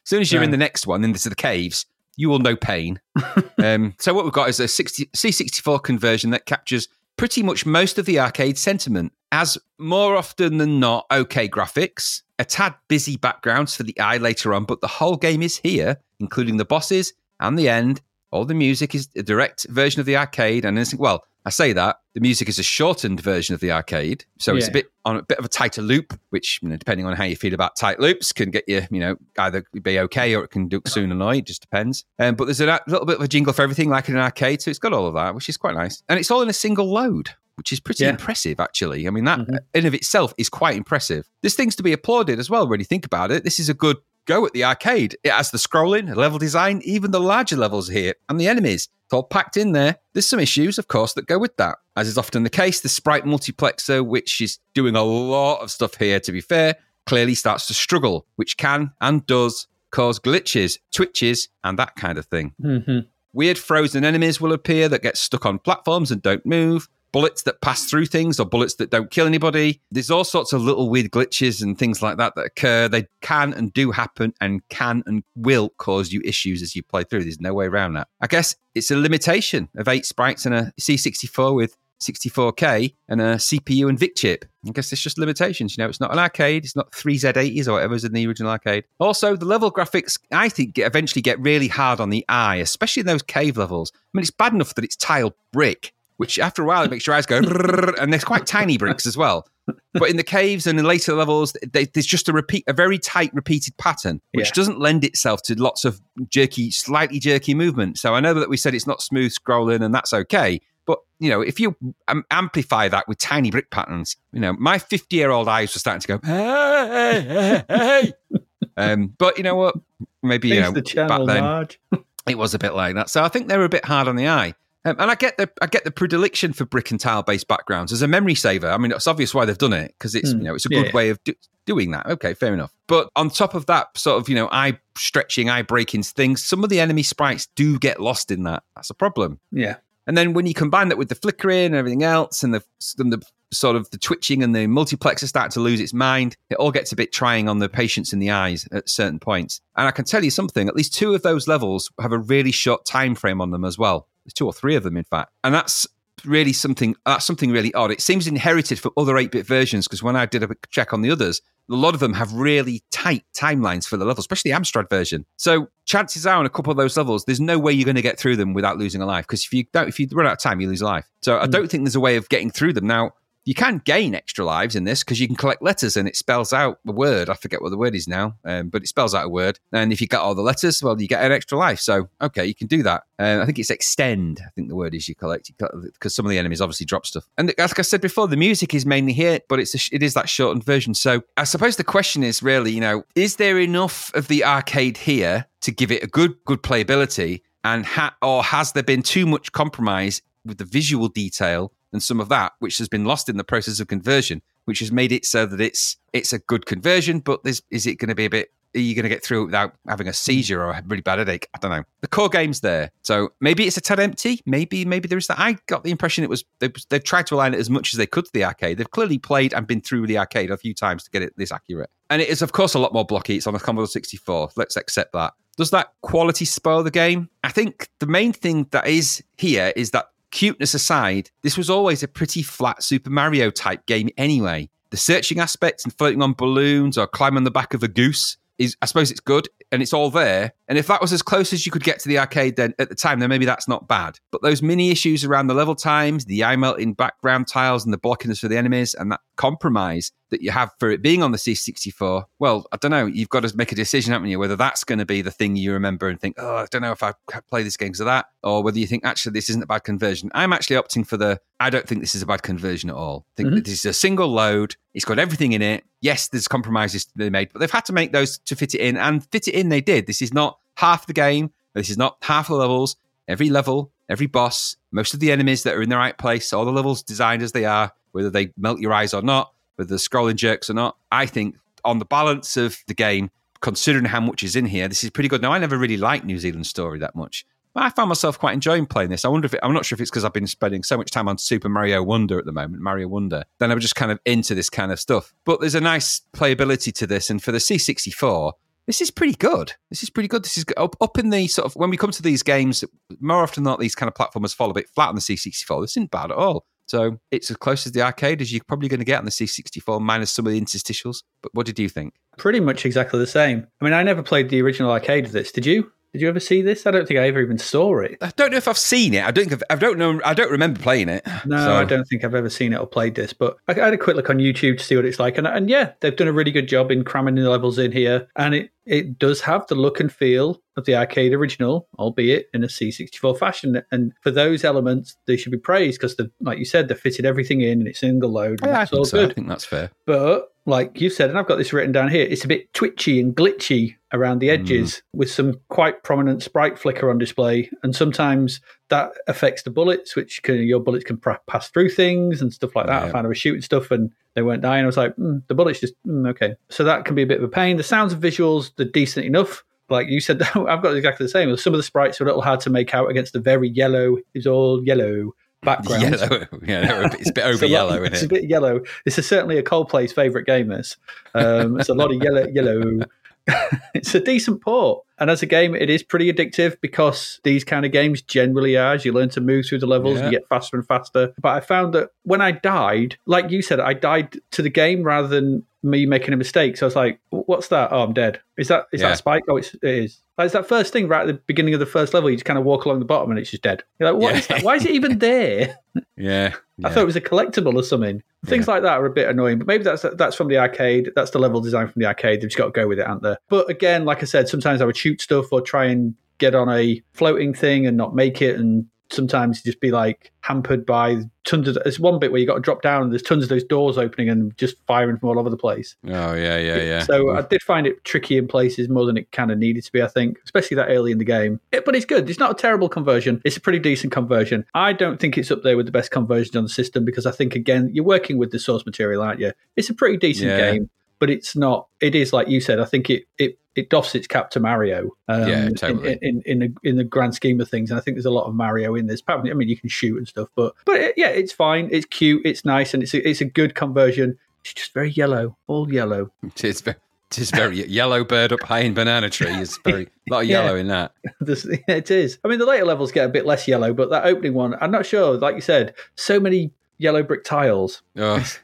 soon 0.03 0.21
as 0.21 0.33
you're 0.33 0.43
in 0.43 0.51
the 0.51 0.57
next 0.57 0.85
one, 0.85 1.03
into 1.05 1.29
the 1.29 1.35
caves, 1.35 1.85
you 2.17 2.27
will 2.27 2.39
know 2.39 2.55
pain. 2.57 2.99
um, 3.63 3.93
so 3.99 4.13
what 4.13 4.25
we've 4.25 4.33
got 4.33 4.49
is 4.49 4.59
a 4.59 4.67
60, 4.67 5.05
C64 5.15 5.81
conversion 5.83 6.31
that 6.31 6.45
captures 6.45 6.89
pretty 7.17 7.43
much 7.43 7.65
most 7.65 7.97
of 7.97 8.05
the 8.05 8.19
arcade 8.19 8.57
sentiment, 8.57 9.13
as 9.31 9.57
more 9.77 10.15
often 10.15 10.57
than 10.57 10.79
not, 10.79 11.05
okay 11.11 11.47
graphics, 11.47 12.21
a 12.39 12.45
tad 12.45 12.75
busy 12.87 13.17
backgrounds 13.17 13.75
for 13.75 13.83
the 13.83 13.99
eye 13.99 14.17
later 14.17 14.53
on, 14.53 14.65
but 14.65 14.81
the 14.81 14.87
whole 14.87 15.17
game 15.17 15.41
is 15.41 15.57
here, 15.57 15.97
including 16.19 16.57
the 16.57 16.65
bosses 16.65 17.13
and 17.39 17.57
the 17.57 17.69
end. 17.69 18.01
All 18.31 18.45
the 18.45 18.53
music 18.53 18.93
is 18.95 19.09
a 19.15 19.23
direct 19.23 19.65
version 19.69 19.99
of 19.99 20.05
the 20.05 20.17
arcade, 20.17 20.65
and 20.65 20.77
it's, 20.77 20.93
well, 20.93 21.23
I 21.45 21.51
say 21.51 21.73
that 21.73 21.97
the 22.13 22.21
music 22.21 22.49
is 22.49 22.57
a 22.57 22.63
shortened 22.63 23.19
version 23.21 23.53
of 23.53 23.61
the 23.61 23.71
arcade, 23.71 24.25
so 24.39 24.55
it's 24.55 24.67
a 24.67 24.71
bit 24.71 24.87
on 25.05 25.17
a 25.17 25.21
bit 25.23 25.37
of 25.37 25.45
a 25.45 25.47
tighter 25.47 25.81
loop, 25.83 26.17
which 26.31 26.59
you 26.63 26.69
know, 26.69 26.75
depending 26.75 27.05
on 27.05 27.15
how 27.15 27.23
you 27.23 27.35
feel 27.35 27.53
about 27.53 27.75
tight 27.75 27.99
loops, 27.99 28.33
can 28.33 28.49
get 28.49 28.63
you, 28.67 28.81
you 28.89 28.99
know, 28.99 29.15
either 29.37 29.63
be 29.83 29.99
okay 29.99 30.33
or 30.33 30.43
it 30.43 30.49
can 30.49 30.67
do 30.67 30.81
soon 30.87 31.11
annoy. 31.11 31.37
It 31.37 31.45
just 31.45 31.61
depends. 31.61 32.03
Um, 32.17 32.33
but 32.35 32.45
there's 32.45 32.61
a 32.61 32.79
little 32.87 33.05
bit 33.05 33.17
of 33.17 33.21
a 33.21 33.27
jingle 33.27 33.53
for 33.53 33.61
everything, 33.61 33.89
like 33.89 34.09
in 34.09 34.15
an 34.15 34.21
arcade, 34.21 34.61
so 34.61 34.69
it's 34.71 34.79
got 34.79 34.91
all 34.93 35.05
of 35.05 35.13
that, 35.13 35.35
which 35.35 35.47
is 35.47 35.57
quite 35.57 35.75
nice, 35.75 36.01
and 36.09 36.19
it's 36.19 36.31
all 36.31 36.41
in 36.41 36.49
a 36.49 36.53
single 36.53 36.91
load. 36.91 37.29
Which 37.57 37.71
is 37.71 37.79
pretty 37.79 38.03
Yeah. 38.03 38.09
impressive, 38.09 38.59
actually. 38.59 39.07
I 39.07 39.11
mean, 39.11 39.23
that 39.23 39.39
Mhm. 39.39 39.59
in 39.73 39.85
of 39.85 39.93
itself 39.93 40.33
is 40.37 40.49
quite 40.49 40.75
impressive. 40.75 41.29
There's 41.41 41.53
things 41.55 41.73
to 41.77 41.83
be 41.83 41.93
applauded 41.93 42.37
as 42.37 42.49
well 42.49 42.67
when 42.67 42.81
you 42.81 42.85
think 42.85 43.05
about 43.05 43.31
it. 43.31 43.45
This 43.45 43.61
is 43.61 43.69
a 43.69 43.73
good 43.73 43.95
go 44.25 44.45
at 44.45 44.51
the 44.51 44.65
arcade. 44.65 45.15
It 45.23 45.31
has 45.31 45.51
the 45.51 45.57
scrolling, 45.57 46.13
level 46.17 46.37
design, 46.37 46.81
even 46.83 47.11
the 47.11 47.19
larger 47.21 47.55
levels 47.55 47.87
here, 47.87 48.15
and 48.27 48.41
the 48.41 48.49
enemies. 48.49 48.89
It's 49.05 49.13
all 49.13 49.23
packed 49.23 49.55
in 49.55 49.71
there. 49.71 49.97
There's 50.13 50.27
some 50.27 50.39
issues, 50.39 50.79
of 50.79 50.87
course, 50.87 51.13
that 51.13 51.27
go 51.27 51.37
with 51.37 51.55
that. 51.57 51.77
As 51.95 52.07
is 52.07 52.17
often 52.17 52.43
the 52.43 52.49
case, 52.49 52.81
the 52.81 52.89
sprite 52.89 53.23
multiplexer, 53.23 54.05
which 54.05 54.41
is 54.41 54.57
doing 54.73 54.95
a 54.95 55.03
lot 55.03 55.61
of 55.61 55.69
stuff 55.69 55.95
here, 55.95 56.19
to 56.19 56.31
be 56.31 56.41
fair, 56.41 56.75
clearly 57.05 57.35
starts 57.35 57.67
to 57.67 57.73
struggle, 57.75 58.25
which 58.35 58.57
can 58.57 58.91
and 59.01 59.25
does 59.27 59.67
cause 59.91 60.19
glitches, 60.19 60.79
twitches, 60.91 61.49
and 61.63 61.77
that 61.79 61.95
kind 61.95 62.17
of 62.17 62.25
thing. 62.25 62.53
hmm 62.61 62.99
Weird 63.31 63.57
frozen 63.57 64.05
enemies 64.05 64.39
will 64.39 64.53
appear 64.53 64.87
that 64.87 65.03
get 65.03 65.17
stuck 65.17 65.45
on 65.45 65.59
platforms 65.59 66.09
and 66.09 66.21
don't 66.21 66.45
move. 66.45 66.87
Bullets 67.15 67.43
that 67.43 67.61
pass 67.61 67.85
through 67.85 68.07
things 68.07 68.41
or 68.41 68.45
bullets 68.45 68.75
that 68.75 68.89
don't 68.89 69.09
kill 69.09 69.25
anybody. 69.25 69.81
There's 69.89 70.11
all 70.11 70.25
sorts 70.25 70.51
of 70.51 70.61
little 70.61 70.89
weird 70.89 71.11
glitches 71.11 71.63
and 71.63 71.79
things 71.79 72.01
like 72.01 72.17
that 72.17 72.35
that 72.35 72.47
occur. 72.47 72.89
They 72.89 73.07
can 73.21 73.53
and 73.53 73.71
do 73.71 73.91
happen 73.91 74.33
and 74.41 74.67
can 74.67 75.01
and 75.05 75.23
will 75.33 75.69
cause 75.69 76.11
you 76.11 76.21
issues 76.25 76.61
as 76.61 76.75
you 76.75 76.83
play 76.83 77.05
through. 77.05 77.23
There's 77.23 77.39
no 77.39 77.53
way 77.53 77.67
around 77.67 77.93
that. 77.93 78.09
I 78.19 78.27
guess 78.27 78.57
it's 78.73 78.91
a 78.91 78.97
limitation 78.97 79.69
of 79.77 79.87
eight 79.87 80.05
sprites 80.05 80.45
and 80.45 80.53
a 80.53 80.73
C64 80.77 81.55
with 81.55 81.77
64K 82.01 82.95
and 83.07 83.21
a 83.21 83.35
CPU 83.35 83.87
and 83.87 83.97
VIC 83.97 84.15
chip. 84.15 84.45
I 84.67 84.71
guess 84.71 84.91
it's 84.91 85.01
just 85.01 85.17
limitations. 85.17 85.77
You 85.77 85.83
know, 85.83 85.89
it's 85.89 85.99
not 86.01 86.11
an 86.11 86.19
arcade. 86.19 86.65
It's 86.65 86.75
not 86.75 86.93
three 86.93 87.17
Z80s 87.17 87.69
or 87.69 87.73
whatever's 87.73 88.03
in 88.03 88.11
the 88.11 88.27
original 88.27 88.51
arcade. 88.51 88.85
Also, 88.99 89.35
the 89.35 89.45
level 89.45 89.71
graphics, 89.71 90.19
I 90.31 90.49
think, 90.49 90.73
get, 90.73 90.87
eventually 90.87 91.21
get 91.21 91.39
really 91.39 91.67
hard 91.67 91.99
on 91.99 92.09
the 92.09 92.25
eye, 92.27 92.57
especially 92.57 93.01
in 93.01 93.07
those 93.07 93.23
cave 93.23 93.57
levels. 93.57 93.91
I 93.95 93.99
mean, 94.13 94.23
it's 94.23 94.31
bad 94.31 94.53
enough 94.53 94.75
that 94.75 94.83
it's 94.83 94.95
tiled 94.95 95.33
brick, 95.53 95.93
which 96.17 96.39
after 96.39 96.61
a 96.61 96.65
while 96.65 96.83
it 96.83 96.91
makes 96.91 97.05
your 97.07 97.15
eyes 97.15 97.25
go, 97.25 97.37
and 97.37 98.11
there's 98.11 98.23
quite 98.23 98.45
tiny 98.45 98.77
bricks 98.77 99.05
as 99.05 99.17
well. 99.17 99.47
But 99.93 100.09
in 100.11 100.17
the 100.17 100.23
caves 100.23 100.67
and 100.67 100.77
in 100.77 100.85
later 100.85 101.13
levels, 101.15 101.55
they, 101.71 101.85
there's 101.85 102.05
just 102.05 102.29
a 102.29 102.33
repeat, 102.33 102.63
a 102.67 102.73
very 102.73 102.99
tight 102.99 103.33
repeated 103.33 103.75
pattern, 103.77 104.21
which 104.33 104.47
Yeah. 104.47 104.51
doesn't 104.53 104.79
lend 104.79 105.03
itself 105.03 105.41
to 105.43 105.55
lots 105.59 105.85
of 105.85 105.99
jerky, 106.29 106.69
slightly 106.69 107.17
jerky 107.19 107.55
movement. 107.55 107.97
So 107.97 108.13
I 108.13 108.19
know 108.19 108.33
that 108.35 108.47
we 108.49 108.57
said 108.57 108.75
it's 108.75 108.85
not 108.85 109.01
smooth 109.01 109.33
scrolling, 109.33 109.83
and 109.83 109.93
that's 109.95 110.13
okay. 110.13 110.61
But 110.85 110.99
you 111.17 111.29
know, 111.31 111.41
if 111.41 111.59
you 111.59 111.75
um, 112.07 112.23
amplify 112.29 112.89
that 112.89 113.07
with 113.07 113.17
tiny 113.17 113.49
brick 113.49 113.71
patterns, 113.71 114.17
you 114.31 114.39
know, 114.39 114.53
my 114.53 114.77
50 114.77 115.15
year 115.15 115.31
old 115.31 115.47
eyes 115.47 115.73
were 115.73 115.79
starting 115.79 116.01
to 116.01 116.07
go, 116.07 116.19
hey, 116.23 117.23
hey, 117.27 117.63
hey. 117.67 118.13
um, 118.77 119.07
but 119.17 119.37
you 119.37 119.43
know 119.43 119.55
what? 119.55 119.75
Maybe 120.21 120.49
you 120.49 120.61
know, 120.61 120.71
the 120.71 120.81
back 120.81 120.93
channel, 120.93 121.25
then 121.25 121.43
Marge. 121.43 121.79
it 122.27 122.37
was 122.37 122.53
a 122.53 122.59
bit 122.59 122.73
like 122.75 122.93
that. 122.95 123.09
So 123.09 123.23
I 123.23 123.29
think 123.29 123.47
they 123.47 123.57
were 123.57 123.65
a 123.65 123.69
bit 123.69 123.85
hard 123.85 124.07
on 124.07 124.15
the 124.15 124.27
eye. 124.27 124.53
Um, 124.85 124.95
and 124.99 125.09
I 125.09 125.15
get 125.15 125.37
the 125.37 125.49
I 125.61 125.65
get 125.67 125.83
the 125.83 125.91
predilection 125.91 126.53
for 126.53 126.65
brick 126.65 126.91
and 126.91 126.99
tile 126.99 127.23
based 127.23 127.47
backgrounds 127.47 127.91
as 127.91 128.01
a 128.01 128.07
memory 128.07 128.35
saver. 128.35 128.69
I 128.69 128.77
mean, 128.77 128.91
it's 128.91 129.07
obvious 129.07 129.33
why 129.33 129.45
they've 129.45 129.57
done 129.57 129.73
it 129.73 129.93
because 129.97 130.15
it's 130.15 130.31
Hmm. 130.31 130.37
you 130.39 130.43
know 130.45 130.55
it's 130.55 130.65
a 130.65 130.69
good 130.69 130.87
yeah. 130.87 130.93
way 130.93 131.09
of 131.09 131.23
do, 131.23 131.33
doing 131.65 131.91
that. 131.91 132.05
Okay, 132.05 132.33
fair 132.35 132.53
enough. 132.53 132.71
But 132.87 133.09
on 133.15 133.29
top 133.29 133.55
of 133.55 133.65
that, 133.65 133.97
sort 133.97 134.21
of 134.21 134.29
you 134.29 134.35
know 134.35 134.47
eye 134.51 134.77
stretching, 134.95 135.49
eye 135.49 135.63
breaking 135.63 136.03
things, 136.03 136.43
some 136.43 136.63
of 136.63 136.69
the 136.69 136.79
enemy 136.79 137.03
sprites 137.03 137.47
do 137.55 137.79
get 137.79 137.99
lost 137.99 138.29
in 138.31 138.43
that. 138.43 138.63
That's 138.75 138.91
a 138.91 138.93
problem. 138.93 139.39
Yeah. 139.51 139.77
And 140.07 140.15
then 140.15 140.33
when 140.33 140.45
you 140.45 140.53
combine 140.53 140.89
that 140.89 140.99
with 140.99 141.09
the 141.09 141.15
flickering 141.15 141.65
and 141.65 141.75
everything 141.75 142.03
else, 142.03 142.43
and 142.43 142.53
the, 142.53 142.63
and 142.99 143.11
the 143.11 143.23
sort 143.51 143.75
of 143.75 143.89
the 143.89 143.97
twitching 143.97 144.43
and 144.43 144.55
the 144.55 144.67
multiplexer 144.67 145.27
start 145.27 145.49
to 145.53 145.59
lose 145.59 145.79
its 145.79 145.93
mind, 145.95 146.35
it 146.51 146.55
all 146.57 146.71
gets 146.71 146.91
a 146.91 146.95
bit 146.95 147.11
trying 147.11 147.49
on 147.49 147.57
the 147.57 147.67
patience 147.67 148.13
in 148.13 148.19
the 148.19 148.29
eyes 148.29 148.67
at 148.71 148.87
certain 148.87 149.17
points. 149.17 149.61
And 149.75 149.87
I 149.87 149.91
can 149.91 150.05
tell 150.05 150.23
you 150.23 150.29
something: 150.29 150.67
at 150.67 150.75
least 150.75 150.93
two 150.93 151.15
of 151.15 151.23
those 151.23 151.47
levels 151.47 151.89
have 151.99 152.11
a 152.11 152.19
really 152.19 152.51
short 152.51 152.85
time 152.85 153.15
frame 153.15 153.41
on 153.41 153.49
them 153.49 153.65
as 153.65 153.79
well. 153.79 154.07
There's 154.25 154.33
two 154.33 154.45
or 154.45 154.53
three 154.53 154.75
of 154.75 154.83
them, 154.83 154.97
in 154.97 155.03
fact, 155.03 155.31
and 155.43 155.53
that's 155.53 155.87
really 156.23 156.53
something. 156.53 156.95
That's 157.05 157.25
something 157.25 157.51
really 157.51 157.73
odd. 157.73 157.91
It 157.91 158.01
seems 158.01 158.27
inherited 158.27 158.79
from 158.79 158.91
other 158.97 159.13
8-bit 159.13 159.45
versions 159.45 159.87
because 159.87 160.01
when 160.03 160.15
I 160.15 160.25
did 160.25 160.43
a 160.43 160.49
check 160.69 160.93
on 160.93 161.01
the 161.01 161.11
others, 161.11 161.41
a 161.69 161.75
lot 161.75 161.93
of 161.93 161.99
them 161.99 162.13
have 162.13 162.31
really 162.33 162.83
tight 162.91 163.23
timelines 163.35 163.87
for 163.87 163.97
the 163.97 164.05
levels, 164.05 164.23
especially 164.23 164.51
the 164.51 164.57
Amstrad 164.57 164.89
version. 164.89 165.25
So 165.37 165.67
chances 165.85 166.25
are 166.25 166.37
on 166.37 166.45
a 166.45 166.49
couple 166.49 166.71
of 166.71 166.77
those 166.77 166.95
levels, 166.95 167.25
there's 167.25 167.41
no 167.41 167.57
way 167.57 167.73
you're 167.73 167.85
going 167.85 167.95
to 167.95 168.01
get 168.01 168.19
through 168.19 168.35
them 168.35 168.53
without 168.53 168.77
losing 168.77 169.01
a 169.01 169.05
life. 169.05 169.25
Because 169.25 169.43
if 169.43 169.53
you 169.53 169.65
don't, 169.73 169.87
if 169.87 169.99
you 169.99 170.07
run 170.11 170.27
out 170.27 170.33
of 170.33 170.39
time, 170.39 170.61
you 170.61 170.67
lose 170.67 170.81
a 170.81 170.85
life. 170.85 171.09
So 171.21 171.37
I 171.37 171.45
hmm. 171.45 171.51
don't 171.51 171.69
think 171.69 171.83
there's 171.83 171.95
a 171.95 171.99
way 171.99 172.15
of 172.15 172.29
getting 172.29 172.51
through 172.51 172.73
them. 172.73 172.87
Now 172.87 173.13
you 173.45 173.53
can 173.53 173.81
gain 173.85 174.15
extra 174.15 174.43
lives 174.43 174.75
in 174.75 174.83
this 174.83 175.03
because 175.03 175.19
you 175.19 175.27
can 175.27 175.35
collect 175.35 175.61
letters 175.61 175.95
and 175.95 176.07
it 176.07 176.15
spells 176.15 176.51
out 176.51 176.79
a 176.87 176.91
word. 176.91 177.29
I 177.29 177.35
forget 177.35 177.61
what 177.61 177.69
the 177.69 177.77
word 177.77 177.95
is 177.95 178.07
now, 178.07 178.35
um, 178.43 178.69
but 178.69 178.81
it 178.81 178.87
spells 178.87 179.13
out 179.13 179.25
a 179.25 179.29
word. 179.29 179.59
And 179.71 179.93
if 179.93 180.01
you 180.01 180.07
get 180.07 180.19
all 180.19 180.33
the 180.33 180.41
letters, 180.41 180.81
well, 180.81 180.99
you 180.99 181.07
get 181.07 181.23
an 181.23 181.31
extra 181.31 181.57
life. 181.57 181.79
So 181.79 182.09
okay, 182.21 182.45
you 182.45 182.55
can 182.55 182.67
do 182.67 182.81
that. 182.83 183.03
Uh, 183.19 183.39
I 183.41 183.45
think 183.45 183.59
it's 183.59 183.69
extend. 183.69 184.41
I 184.45 184.49
think 184.55 184.67
the 184.67 184.75
word 184.75 184.95
is 184.95 185.07
you 185.07 185.15
collect 185.15 185.51
because 185.57 186.15
some 186.15 186.25
of 186.25 186.31
the 186.31 186.39
enemies 186.39 186.59
obviously 186.59 186.85
drop 186.87 187.05
stuff. 187.05 187.25
And 187.37 187.53
like 187.57 187.79
I 187.79 187.83
said 187.83 188.01
before, 188.01 188.27
the 188.27 188.35
music 188.35 188.73
is 188.73 188.85
mainly 188.85 189.13
here, 189.13 189.39
but 189.47 189.59
it's 189.59 189.75
a, 189.75 189.95
it 189.95 190.01
is 190.01 190.15
that 190.15 190.27
shortened 190.27 190.63
version. 190.63 190.95
So 190.95 191.21
I 191.37 191.43
suppose 191.43 191.77
the 191.77 191.83
question 191.83 192.23
is 192.23 192.41
really, 192.41 192.71
you 192.71 192.81
know, 192.81 193.03
is 193.15 193.35
there 193.35 193.59
enough 193.59 194.13
of 194.15 194.27
the 194.27 194.43
arcade 194.43 194.97
here 194.97 195.45
to 195.61 195.71
give 195.71 195.91
it 195.91 196.03
a 196.03 196.07
good 196.07 196.35
good 196.45 196.63
playability, 196.63 197.41
and 197.63 197.85
ha- 197.85 198.15
or 198.21 198.43
has 198.43 198.71
there 198.71 198.83
been 198.83 199.03
too 199.03 199.25
much 199.25 199.51
compromise 199.51 200.21
with 200.45 200.57
the 200.59 200.65
visual 200.65 201.07
detail 201.07 201.71
and 201.95 202.03
some 202.03 202.19
of 202.19 202.27
that, 202.27 202.51
which 202.59 202.77
has 202.77 202.89
been 202.89 203.05
lost 203.05 203.29
in 203.29 203.37
the 203.37 203.43
process 203.43 203.79
of 203.79 203.87
conversion, 203.87 204.41
which 204.65 204.79
has 204.79 204.91
made 204.91 205.13
it 205.13 205.25
so 205.25 205.45
that 205.45 205.61
it's 205.61 205.95
it's 206.11 206.33
a 206.33 206.39
good 206.39 206.65
conversion, 206.65 207.19
but 207.19 207.39
is 207.45 207.87
it 207.87 207.95
going 207.95 208.09
to 208.09 208.15
be 208.15 208.25
a 208.25 208.29
bit? 208.29 208.51
Are 208.75 208.79
you 208.79 208.93
going 208.93 209.03
to 209.03 209.09
get 209.09 209.23
through 209.23 209.43
it 209.43 209.45
without 209.45 209.73
having 209.87 210.09
a 210.09 210.13
seizure 210.13 210.61
or 210.61 210.71
a 210.71 210.83
really 210.85 211.01
bad 211.01 211.19
headache? 211.19 211.47
I 211.53 211.59
don't 211.59 211.71
know. 211.71 211.85
The 212.01 212.09
core 212.09 212.27
game's 212.27 212.59
there, 212.59 212.91
so 213.03 213.29
maybe 213.39 213.65
it's 213.65 213.77
a 213.77 213.81
tad 213.81 214.01
empty. 214.01 214.41
Maybe 214.45 214.83
maybe 214.83 215.07
there 215.07 215.17
is 215.17 215.27
that. 215.27 215.39
I 215.39 215.57
got 215.67 215.85
the 215.85 215.91
impression 215.91 216.25
it 216.25 216.29
was 216.29 216.43
they, 216.59 216.69
they've 216.89 217.01
tried 217.01 217.27
to 217.27 217.35
align 217.35 217.53
it 217.53 217.61
as 217.61 217.69
much 217.69 217.93
as 217.93 217.97
they 217.97 218.05
could 218.05 218.25
to 218.25 218.31
the 218.33 218.43
arcade. 218.43 218.77
They've 218.77 218.91
clearly 218.91 219.17
played 219.17 219.53
and 219.53 219.65
been 219.65 219.79
through 219.79 220.07
the 220.07 220.17
arcade 220.17 220.51
a 220.51 220.57
few 220.57 220.73
times 220.73 221.05
to 221.05 221.09
get 221.11 221.21
it 221.21 221.33
this 221.37 221.53
accurate, 221.53 221.89
and 222.09 222.21
it 222.21 222.27
is 222.27 222.41
of 222.41 222.51
course 222.51 222.73
a 222.73 222.79
lot 222.79 222.93
more 222.93 223.05
blocky. 223.05 223.37
It's 223.37 223.47
on 223.47 223.55
a 223.55 223.59
Commodore 223.59 223.87
64. 223.87 224.49
Let's 224.57 224.75
accept 224.75 225.13
that. 225.13 225.33
Does 225.55 225.71
that 225.71 225.93
quality 226.01 226.43
spoil 226.43 226.83
the 226.83 226.91
game? 226.91 227.29
I 227.45 227.49
think 227.51 227.87
the 227.99 228.07
main 228.07 228.33
thing 228.33 228.67
that 228.71 228.87
is 228.87 229.23
here 229.37 229.71
is 229.77 229.91
that 229.91 230.09
cuteness 230.35 230.73
aside, 230.73 231.31
this 231.41 231.57
was 231.57 231.69
always 231.69 232.03
a 232.03 232.07
pretty 232.07 232.43
flat 232.43 232.83
Super 232.83 233.09
Mario 233.09 233.49
type 233.49 233.85
game 233.85 234.09
anyway. 234.17 234.69
The 234.91 234.97
searching 234.97 235.39
aspects 235.39 235.85
and 235.85 235.97
floating 235.97 236.21
on 236.21 236.33
balloons 236.33 236.97
or 236.97 237.07
climbing 237.07 237.37
on 237.37 237.43
the 237.45 237.51
back 237.51 237.73
of 237.73 237.81
a 237.83 237.87
goose 237.87 238.37
is, 238.57 238.75
I 238.81 238.85
suppose, 238.85 239.11
it's 239.11 239.21
good 239.21 239.47
and 239.71 239.81
it's 239.81 239.93
all 239.93 240.09
there. 240.09 240.53
And 240.67 240.77
if 240.77 240.87
that 240.87 240.99
was 241.01 241.13
as 241.13 241.21
close 241.21 241.53
as 241.53 241.65
you 241.65 241.71
could 241.71 241.83
get 241.83 241.99
to 241.99 242.07
the 242.09 242.17
arcade, 242.17 242.55
then 242.55 242.73
at 242.79 242.89
the 242.89 242.95
time, 242.95 243.19
then 243.19 243.29
maybe 243.29 243.45
that's 243.45 243.67
not 243.67 243.87
bad. 243.87 244.19
But 244.31 244.41
those 244.41 244.61
mini 244.63 244.89
issues 244.89 245.23
around 245.23 245.47
the 245.47 245.53
level 245.53 245.75
times, 245.75 246.25
the 246.25 246.43
eye 246.43 246.55
melting 246.55 246.93
background 246.93 247.47
tiles, 247.47 247.85
and 247.85 247.93
the 247.93 247.97
blockiness 247.99 248.39
for 248.39 248.47
the 248.47 248.57
enemies, 248.57 248.93
and 248.95 249.11
that 249.11 249.19
compromise 249.35 250.11
that 250.31 250.41
you 250.41 250.49
have 250.49 250.71
for 250.79 250.89
it 250.89 251.03
being 251.03 251.21
on 251.21 251.31
the 251.31 251.37
C64, 251.37 252.23
well, 252.39 252.65
I 252.71 252.77
don't 252.77 252.89
know. 252.89 253.05
You've 253.05 253.29
got 253.29 253.41
to 253.43 253.55
make 253.55 253.71
a 253.71 253.75
decision, 253.75 254.11
haven't 254.13 254.29
you? 254.29 254.39
Whether 254.39 254.55
that's 254.55 254.83
going 254.83 254.97
to 254.99 255.05
be 255.05 255.21
the 255.21 255.29
thing 255.29 255.55
you 255.55 255.71
remember 255.73 256.07
and 256.09 256.19
think, 256.19 256.35
oh, 256.39 256.55
I 256.57 256.65
don't 256.71 256.81
know 256.81 256.91
if 256.91 257.03
I 257.03 257.13
play 257.47 257.61
this 257.61 257.77
game 257.77 257.89
because 257.89 257.99
of 257.99 258.05
that, 258.07 258.25
or 258.41 258.63
whether 258.63 258.79
you 258.79 258.87
think 258.87 259.05
actually 259.05 259.33
this 259.33 259.49
isn't 259.51 259.61
a 259.61 259.67
bad 259.67 259.83
conversion. 259.83 260.31
I'm 260.33 260.51
actually 260.53 260.77
opting 260.77 261.05
for 261.05 261.17
the. 261.17 261.39
I 261.59 261.69
don't 261.69 261.87
think 261.87 262.01
this 262.01 262.15
is 262.15 262.21
a 262.21 262.25
bad 262.25 262.41
conversion 262.43 262.89
at 262.89 262.95
all. 262.95 263.25
I 263.29 263.33
think 263.37 263.49
Mhm. 263.49 263.55
that 263.55 263.65
this 263.65 263.73
is 263.79 263.85
a 263.85 263.93
single 263.93 264.27
load. 264.27 264.75
It's 264.93 265.05
got 265.05 265.19
everything 265.19 265.53
in 265.53 265.61
it. 265.61 265.83
Yes, 266.01 266.27
there's 266.27 266.47
compromises 266.47 267.07
they 267.15 267.29
made, 267.29 267.49
but 267.53 267.59
they've 267.59 267.71
had 267.71 267.85
to 267.85 267.93
make 267.93 268.11
those 268.11 268.39
to 268.39 268.55
fit 268.55 268.73
it 268.75 268.81
in, 268.81 268.97
and 268.97 269.25
fit 269.31 269.47
it 269.47 269.54
in. 269.55 269.69
They 269.69 269.81
did. 269.81 270.07
This 270.07 270.21
is 270.21 270.33
not 270.33 270.59
half 270.75 271.07
the 271.07 271.13
game. 271.13 271.51
This 271.73 271.89
is 271.89 271.97
not 271.97 272.17
half 272.21 272.47
the 272.47 272.55
levels. 272.55 272.95
Every 273.27 273.49
level, 273.49 273.91
every 274.07 274.27
boss, 274.27 274.77
most 274.91 275.13
of 275.13 275.19
the 275.19 275.31
enemies 275.31 275.63
that 275.63 275.75
are 275.75 275.81
in 275.81 275.89
the 275.89 275.97
right 275.97 276.17
place, 276.17 276.53
all 276.53 276.65
the 276.65 276.71
levels 276.71 277.01
designed 277.01 277.41
as 277.41 277.51
they 277.51 277.65
are, 277.65 277.91
whether 278.11 278.29
they 278.29 278.53
melt 278.55 278.79
your 278.79 278.93
eyes 278.93 279.13
or 279.13 279.21
not, 279.21 279.53
whether 279.75 279.89
the 279.89 279.95
scrolling 279.95 280.35
jerks 280.35 280.69
or 280.69 280.73
not. 280.73 280.97
I 281.11 281.25
think 281.25 281.57
on 281.83 281.99
the 281.99 282.05
balance 282.05 282.55
of 282.55 282.77
the 282.87 282.93
game, 282.93 283.31
considering 283.61 284.05
how 284.05 284.19
much 284.19 284.43
is 284.43 284.55
in 284.55 284.65
here, 284.65 284.87
this 284.87 285.03
is 285.03 285.09
pretty 285.09 285.29
good. 285.29 285.41
Now, 285.41 285.51
I 285.51 285.57
never 285.57 285.77
really 285.77 285.97
liked 285.97 286.25
New 286.25 286.37
Zealand 286.37 286.67
Story 286.67 286.99
that 286.99 287.15
much. 287.15 287.45
But 287.73 287.83
I 287.83 287.89
found 287.89 288.07
myself 288.07 288.39
quite 288.39 288.53
enjoying 288.53 288.85
playing 288.85 289.09
this. 289.09 289.25
I 289.25 289.27
wonder 289.27 289.47
if 289.47 289.53
it, 289.53 289.59
I'm 289.61 289.73
not 289.73 289.85
sure 289.85 289.97
if 289.97 290.01
it's 290.01 290.09
because 290.09 290.23
I've 290.23 290.31
been 290.31 290.47
spending 290.47 290.81
so 290.81 290.95
much 290.95 291.11
time 291.11 291.27
on 291.27 291.37
Super 291.37 291.67
Mario 291.67 292.01
Wonder 292.01 292.39
at 292.39 292.45
the 292.45 292.53
moment, 292.53 292.81
Mario 292.81 293.09
Wonder, 293.09 293.43
then 293.59 293.69
I'm 293.69 293.81
just 293.81 293.95
kind 293.95 294.13
of 294.13 294.19
into 294.25 294.55
this 294.55 294.69
kind 294.69 294.93
of 294.93 294.99
stuff. 294.99 295.33
But 295.43 295.59
there's 295.59 295.75
a 295.75 295.81
nice 295.81 296.21
playability 296.33 296.93
to 296.93 297.05
this. 297.05 297.29
And 297.29 297.43
for 297.43 297.51
the 297.51 297.57
C64, 297.57 298.53
this 298.87 299.01
is 299.01 299.11
pretty 299.11 299.33
good. 299.33 299.73
This 299.89 300.03
is 300.03 300.09
pretty 300.09 300.27
good. 300.27 300.43
This 300.43 300.57
is 300.57 300.65
up, 300.77 300.95
up 301.01 301.17
in 301.17 301.29
the 301.29 301.47
sort 301.47 301.65
of 301.65 301.75
when 301.75 301.89
we 301.89 301.97
come 301.97 302.11
to 302.11 302.21
these 302.21 302.43
games, 302.43 302.83
more 303.19 303.43
often 303.43 303.63
than 303.63 303.71
not, 303.71 303.79
these 303.79 303.95
kind 303.95 304.07
of 304.07 304.13
platformers 304.13 304.53
fall 304.55 304.69
a 304.69 304.73
bit 304.73 304.89
flat 304.89 305.09
on 305.09 305.15
the 305.15 305.21
C64. 305.21 305.81
This 305.83 305.91
isn't 305.93 306.11
bad 306.11 306.31
at 306.31 306.37
all. 306.37 306.65
So 306.87 307.17
it's 307.31 307.49
as 307.49 307.57
close 307.57 307.87
as 307.87 307.93
the 307.93 308.03
arcade 308.03 308.41
as 308.41 308.53
you're 308.53 308.61
probably 308.67 308.87
going 308.89 308.99
to 308.99 309.05
get 309.05 309.17
on 309.17 309.25
the 309.25 309.31
C64, 309.31 309.99
minus 310.01 310.31
some 310.31 310.45
of 310.45 310.53
the 310.53 310.61
interstitials. 310.61 311.23
But 311.41 311.51
what 311.55 311.65
did 311.65 311.79
you 311.79 311.89
think? 311.89 312.13
Pretty 312.37 312.59
much 312.59 312.85
exactly 312.85 313.17
the 313.19 313.25
same. 313.25 313.65
I 313.81 313.85
mean, 313.85 313.93
I 313.93 314.03
never 314.03 314.21
played 314.21 314.49
the 314.49 314.61
original 314.61 314.91
arcade 314.91 315.25
of 315.25 315.31
this. 315.31 315.51
Did 315.51 315.65
you? 315.65 315.91
Did 316.13 316.21
you 316.21 316.29
ever 316.29 316.39
see 316.39 316.61
this? 316.61 316.85
I 316.87 316.91
don't 316.91 317.05
think 317.05 317.19
I 317.19 317.27
ever 317.27 317.41
even 317.41 317.57
saw 317.57 317.99
it. 317.99 318.17
I 318.21 318.31
don't 318.37 318.51
know 318.51 318.55
if 318.57 318.69
I've 318.69 318.77
seen 318.77 319.13
it. 319.15 319.25
I 319.25 319.31
don't. 319.31 319.49
think 319.49 319.53
I've- 319.53 319.63
I 319.69 319.75
don't 319.75 319.97
know. 319.97 320.21
I 320.23 320.33
don't 320.33 320.49
remember 320.51 320.79
playing 320.79 321.09
it. 321.09 321.27
No, 321.45 321.57
So- 321.57 321.73
I 321.73 321.83
don't 321.83 322.05
think 322.05 322.23
I've 322.23 322.35
ever 322.35 322.49
seen 322.49 322.71
it 322.71 322.79
or 322.79 322.87
played 322.87 323.15
this, 323.15 323.33
but 323.33 323.57
I, 323.67 323.73
I 323.73 323.85
had 323.85 323.93
a 323.93 323.97
quick 323.97 324.15
look 324.15 324.29
on 324.29 324.37
YouTube 324.37 324.77
to 324.77 324.83
see 324.83 324.95
what 324.95 325.03
it's 325.03 325.19
like, 325.19 325.37
and, 325.37 325.45
and 325.47 325.69
yeah, 325.69 325.91
they've 325.99 326.15
done 326.15 326.29
a 326.29 326.31
really 326.31 326.51
good 326.51 326.69
job 326.69 326.89
in 326.91 327.03
cramming 327.03 327.35
the 327.35 327.49
levels 327.49 327.77
in 327.79 327.91
here, 327.91 328.27
and 328.37 328.55
it 328.55 328.69
it 328.85 329.17
does 329.17 329.41
have 329.41 329.65
the 329.67 329.75
look 329.75 329.99
and 329.99 330.11
feel 330.11 330.61
of 330.77 330.85
the 330.85 330.95
arcade 330.95 331.33
original, 331.33 331.87
albeit 331.97 332.47
in 332.53 332.63
a 332.63 332.67
C64 332.67 333.37
fashion. 333.37 333.81
And 333.91 334.13
for 334.21 334.31
those 334.31 334.63
elements, 334.63 335.15
they 335.25 335.37
should 335.37 335.51
be 335.51 335.57
praised 335.57 335.99
because, 335.99 336.15
like 336.41 336.59
you 336.59 336.65
said, 336.65 336.87
they 336.87 336.95
fitted 336.95 337.25
everything 337.25 337.61
in 337.61 337.79
and 337.79 337.87
it's 337.87 337.99
single 337.99 338.31
load. 338.31 338.59
Yeah, 338.63 338.81
I 338.81 338.85
think 338.85 339.05
so. 339.07 339.25
I 339.25 339.33
think 339.33 339.47
that's 339.47 339.65
fair. 339.65 339.91
But 340.05 340.49
like 340.65 340.99
you 340.99 341.09
said, 341.09 341.29
and 341.29 341.39
I've 341.39 341.47
got 341.47 341.57
this 341.57 341.73
written 341.73 341.91
down 341.91 342.09
here, 342.09 342.25
it's 342.29 342.43
a 342.43 342.47
bit 342.47 342.73
twitchy 342.73 343.19
and 343.19 343.35
glitchy 343.35 343.95
around 344.13 344.39
the 344.39 344.47
hmm. 344.47 344.61
edges 344.61 345.01
with 345.13 345.31
some 345.31 345.55
quite 345.69 346.03
prominent 346.03 346.43
sprite 346.43 346.77
flicker 346.77 347.09
on 347.09 347.17
display. 347.17 347.69
And 347.83 347.95
sometimes 347.95 348.59
that 348.89 349.11
affects 349.27 349.63
the 349.63 349.71
bullets, 349.71 350.15
which 350.15 350.43
can, 350.43 350.57
your 350.63 350.79
bullets 350.79 351.03
can 351.05 351.17
pra- 351.17 351.39
pass 351.47 351.69
through 351.69 351.89
things 351.89 352.41
and 352.41 352.53
stuff 352.53 352.75
like 352.75 352.85
that. 352.87 353.03
I 353.03 353.09
found 353.09 353.25
I 353.25 353.29
was 353.29 353.37
shooting 353.37 353.61
stuff 353.61 353.89
and 353.91 354.11
they 354.35 354.41
weren't 354.41 354.61
dying. 354.61 354.83
I 354.83 354.85
was 354.85 354.97
like, 354.97 355.15
mm, 355.15 355.41
the 355.47 355.55
bullets 355.55 355.79
just, 355.79 355.93
mm, 356.05 356.27
okay. 356.29 356.55
So 356.69 356.83
that 356.83 357.05
can 357.05 357.15
be 357.15 357.23
a 357.23 357.25
bit 357.27 357.37
of 357.39 357.43
a 357.43 357.47
pain. 357.47 357.77
The 357.77 357.83
sounds 357.83 358.13
and 358.13 358.21
visuals, 358.21 358.71
they're 358.75 358.85
decent 358.85 359.25
enough. 359.25 359.63
Like 359.89 360.07
you 360.09 360.19
said, 360.19 360.41
I've 360.55 360.83
got 360.83 360.95
exactly 360.95 361.25
the 361.25 361.29
same. 361.31 361.55
Some 361.57 361.73
of 361.73 361.77
the 361.77 361.83
sprites 361.83 362.19
are 362.21 362.25
a 362.25 362.27
little 362.27 362.41
hard 362.41 362.59
to 362.61 362.69
make 362.69 362.93
out 362.93 363.09
against 363.09 363.33
the 363.33 363.39
very 363.39 363.69
yellow, 363.69 364.17
it's 364.33 364.45
all 364.45 364.83
yellow 364.83 365.33
background. 365.63 366.03
Yellow. 366.19 366.45
Yeah, 366.63 366.85
they're 366.85 367.03
a 367.05 367.09
bit- 367.09 367.21
it's 367.21 367.29
a 367.31 367.33
bit 367.33 367.43
over 367.45 367.53
It's 367.53 367.61
a 367.63 367.65
lot- 367.65 367.71
yellow, 367.71 368.03
It's 368.03 368.21
a 368.21 368.27
bit 368.27 368.43
yellow. 368.47 368.81
This 369.03 369.17
is 369.17 369.27
certainly 369.27 369.57
a 369.57 369.63
Coldplay's 369.63 370.13
favourite 370.13 370.45
game. 370.45 370.67
This, 370.67 370.95
um, 371.33 371.79
it's 371.79 371.89
a 371.89 371.95
lot 371.95 372.13
of 372.13 372.21
yellow. 372.21 372.45
Yellow. 372.53 372.99
it's 373.93 374.15
a 374.15 374.19
decent 374.19 374.61
port, 374.61 375.03
and 375.19 375.29
as 375.29 375.41
a 375.43 375.45
game, 375.45 375.75
it 375.75 375.89
is 375.89 376.01
pretty 376.03 376.31
addictive 376.31 376.79
because 376.81 377.39
these 377.43 377.63
kind 377.63 377.85
of 377.85 377.91
games 377.91 378.21
generally 378.21 378.75
are. 378.77 378.93
As 378.95 379.05
you 379.05 379.11
learn 379.13 379.29
to 379.29 379.41
move 379.41 379.65
through 379.67 379.79
the 379.79 379.87
levels, 379.87 380.17
Yeah. 380.19 380.25
you 380.25 380.31
get 380.31 380.47
faster 380.47 380.75
and 380.77 380.85
faster. 380.87 381.33
But 381.41 381.49
I 381.49 381.59
found 381.59 381.93
that 381.93 382.09
when 382.23 382.41
I 382.41 382.51
died, 382.51 383.17
like 383.25 383.51
you 383.51 383.61
said, 383.61 383.79
I 383.79 383.93
died 383.93 384.37
to 384.51 384.61
the 384.61 384.69
game 384.69 385.03
rather 385.03 385.27
than 385.27 385.63
me 385.83 386.05
making 386.07 386.33
a 386.33 386.37
mistake. 386.37 386.77
So 386.77 386.85
I 386.85 386.87
was 386.87 386.95
like, 386.95 387.19
"What's 387.29 387.67
that? 387.67 387.91
Oh, 387.91 388.01
I'm 388.03 388.13
dead. 388.13 388.39
Is 388.57 388.67
that 388.69 388.85
is 388.91 389.01
Yeah. 389.01 389.09
that 389.09 389.17
Spike? 389.19 389.43
Oh, 389.47 389.57
it's, 389.57 389.73
it 389.75 389.83
is. 389.83 390.21
Like, 390.37 390.45
it's 390.45 390.53
that 390.53 390.67
first 390.67 390.91
thing 390.91 391.07
right 391.07 391.21
at 391.21 391.27
the 391.27 391.33
beginning 391.47 391.73
of 391.73 391.79
the 391.79 391.85
first 391.85 392.13
level. 392.13 392.29
You 392.29 392.35
just 392.35 392.45
kind 392.45 392.59
of 392.59 392.65
walk 392.65 392.85
along 392.85 392.99
the 392.99 393.05
bottom 393.05 393.29
and 393.31 393.39
it's 393.39 393.51
just 393.51 393.63
dead. 393.63 393.83
You're 393.99 394.11
like, 394.11 394.21
what 394.21 394.33
Yeah. 394.33 394.39
is 394.39 394.47
that? 394.47 394.63
Why 394.63 394.75
is 394.75 394.85
it 394.85 394.91
even 394.91 395.19
there? 395.19 395.77
Yeah. 396.17 396.53
I 396.83 396.89
thought 396.89 397.03
it 397.03 397.05
was 397.05 397.15
a 397.15 397.21
collectible 397.21 397.73
or 397.75 397.83
something. 397.83 398.21
Things 398.45 398.67
like 398.67 398.81
that 398.83 398.97
are 398.99 399.05
a 399.05 399.09
bit 399.09 399.29
annoying, 399.29 399.57
but 399.59 399.65
maybe 399.67 399.83
that's 399.85 400.05
that's 400.17 400.35
from 400.35 400.49
the 400.49 400.57
arcade. 400.57 401.11
That's 401.15 401.31
the 401.31 401.39
level 401.39 401.61
design 401.61 401.87
from 401.87 402.01
the 402.01 402.05
arcade. 402.07 402.41
They've 402.41 402.49
just 402.49 402.57
got 402.57 402.65
to 402.65 402.71
go 402.71 402.87
with 402.87 402.99
it, 402.99 403.07
aren't 403.07 403.23
they? 403.23 403.35
But 403.49 403.69
again, 403.69 404.03
like 404.03 404.21
I 404.21 404.25
said, 404.25 404.49
sometimes 404.49 404.81
I 404.81 404.85
would 404.85 404.97
shoot 404.97 405.21
stuff 405.21 405.45
or 405.53 405.61
try 405.61 405.85
and 405.85 406.13
get 406.37 406.53
on 406.53 406.69
a 406.69 407.01
floating 407.13 407.53
thing 407.53 407.87
and 407.87 407.95
not 407.95 408.13
make 408.13 408.41
it, 408.41 408.59
and 408.59 408.85
sometimes 409.11 409.61
just 409.61 409.79
be 409.79 409.91
like 409.91 410.31
hampered 410.41 410.85
by 410.85 411.21
tons 411.43 411.67
of. 411.67 411.77
There's 411.83 411.99
one 411.99 412.19
bit 412.19 412.31
where 412.31 412.41
you 412.41 412.47
got 412.47 412.55
to 412.55 412.59
drop 412.61 412.81
down 412.81 413.03
and 413.03 413.11
there's 413.11 413.21
tons 413.21 413.43
of 413.43 413.49
those 413.49 413.63
doors 413.63 413.97
opening 413.97 414.29
and 414.29 414.57
just 414.57 414.75
firing 414.87 415.17
from 415.17 415.29
all 415.29 415.39
over 415.39 415.49
the 415.49 415.57
place. 415.57 415.95
Oh 416.07 416.33
yeah, 416.33 416.57
yeah, 416.57 416.77
yeah. 416.77 417.03
So 417.03 417.31
I 417.35 417.41
did 417.41 417.61
find 417.61 417.85
it 417.87 418.03
tricky 418.03 418.37
in 418.37 418.47
places 418.47 418.89
more 418.89 419.05
than 419.05 419.17
it 419.17 419.31
kind 419.31 419.51
of 419.51 419.57
needed 419.57 419.83
to 419.85 419.91
be, 419.91 420.01
I 420.01 420.07
think, 420.07 420.39
especially 420.43 420.75
that 420.75 420.87
early 420.89 421.11
in 421.11 421.17
the 421.19 421.25
game. 421.25 421.59
It- 421.71 421.85
but 421.85 421.95
it's 421.95 422.05
good. 422.05 422.29
It's 422.29 422.39
not 422.39 422.51
a 422.51 422.55
terrible 422.55 422.89
conversion. 422.89 423.41
It's 423.45 423.57
a 423.57 423.61
pretty 423.61 423.79
decent 423.79 424.11
conversion. 424.11 424.65
I 424.73 424.91
don't 424.93 425.19
think 425.19 425.37
it's 425.37 425.51
up 425.51 425.61
there 425.63 425.77
with 425.77 425.85
the 425.85 425.91
best 425.91 426.09
conversions 426.11 426.55
on 426.55 426.63
the 426.63 426.69
system 426.69 427.05
because 427.05 427.25
I 427.27 427.31
think, 427.31 427.53
again, 427.55 427.89
you're 427.93 428.03
working 428.05 428.37
with 428.39 428.51
the 428.51 428.57
source 428.59 428.85
material, 428.87 429.21
aren't 429.21 429.39
you? 429.39 429.51
It's 429.75 429.89
a 429.89 429.93
pretty 429.93 430.17
decent 430.17 430.49
Yeah. 430.49 430.71
game, 430.71 430.89
but 431.25 431.31
it's 431.31 431.55
not. 431.55 431.87
It 432.01 432.13
is 432.13 432.31
like 432.33 432.47
you 432.47 432.61
said. 432.61 432.79
I 432.79 432.85
think 432.85 433.09
it 433.09 433.23
it. 433.37 433.57
It 433.75 433.89
doffs 433.89 434.15
its 434.15 434.25
cap 434.25 434.51
to 434.51 434.61
Mario, 434.61 435.09
um, 435.27 435.49
Yeah, 435.49 435.65
in- 435.65 435.75
totally. 435.75 436.17
in, 436.21 436.41
in 436.43 436.43
in 436.45 436.59
the 436.59 436.89
in 436.89 436.95
the 436.95 437.03
grand 437.03 437.35
scheme 437.35 437.59
of 437.59 437.67
things, 437.67 437.91
and 437.91 437.99
I 437.99 438.01
think 438.01 438.15
there's 438.15 438.25
a 438.25 438.31
lot 438.31 438.45
of 438.45 438.53
Mario 438.55 438.95
in 438.95 439.07
this. 439.07 439.19
Apparently, 439.19 439.51
I 439.51 439.53
mean, 439.53 439.67
you 439.67 439.75
can 439.75 439.89
shoot 439.89 440.17
and 440.17 440.25
stuff, 440.27 440.47
but 440.55 440.73
but 440.85 440.95
it, 441.01 441.15
yeah, 441.17 441.27
it's 441.27 441.51
fine. 441.51 441.89
It's 441.91 442.05
cute. 442.05 442.41
It's 442.45 442.63
nice, 442.63 442.93
and 442.93 443.03
it's 443.03 443.13
a, 443.13 443.27
it's 443.27 443.41
a 443.41 443.45
good 443.45 443.75
conversion. 443.75 444.37
It's 444.63 444.73
just 444.75 444.93
very 444.93 445.09
yellow, 445.11 445.57
all 445.67 445.91
yellow. 445.91 446.31
It 446.41 446.63
is, 446.63 446.79
ve- 446.79 446.91
it 447.31 447.37
is 447.37 447.51
very 447.51 447.85
yellow 447.87 448.23
bird 448.23 448.53
up 448.53 448.63
high 448.63 448.79
in 448.79 448.93
banana 448.93 449.29
tree 449.29 449.53
is 449.53 449.77
very 449.83 450.03
a 450.29 450.33
lot 450.33 450.43
of 450.43 450.47
Yeah. 450.47 450.63
yellow 450.63 450.77
in 450.77 450.87
that. 450.87 451.11
It 451.89 452.09
is. 452.11 452.37
I 452.45 452.47
mean, 452.47 452.59
the 452.59 452.65
later 452.65 452.85
levels 452.85 453.11
get 453.11 453.25
a 453.25 453.29
bit 453.29 453.45
less 453.45 453.67
yellow, 453.67 453.93
but 453.93 454.09
that 454.11 454.25
opening 454.25 454.53
one, 454.53 454.75
I'm 454.79 454.91
not 454.91 455.05
sure. 455.05 455.33
Like 455.37 455.55
you 455.55 455.61
said, 455.61 455.93
so 456.15 456.39
many 456.39 456.71
yellow 456.97 457.23
brick 457.23 457.43
tiles. 457.43 458.01
Oh, 458.17 458.35
It's- 458.35 458.59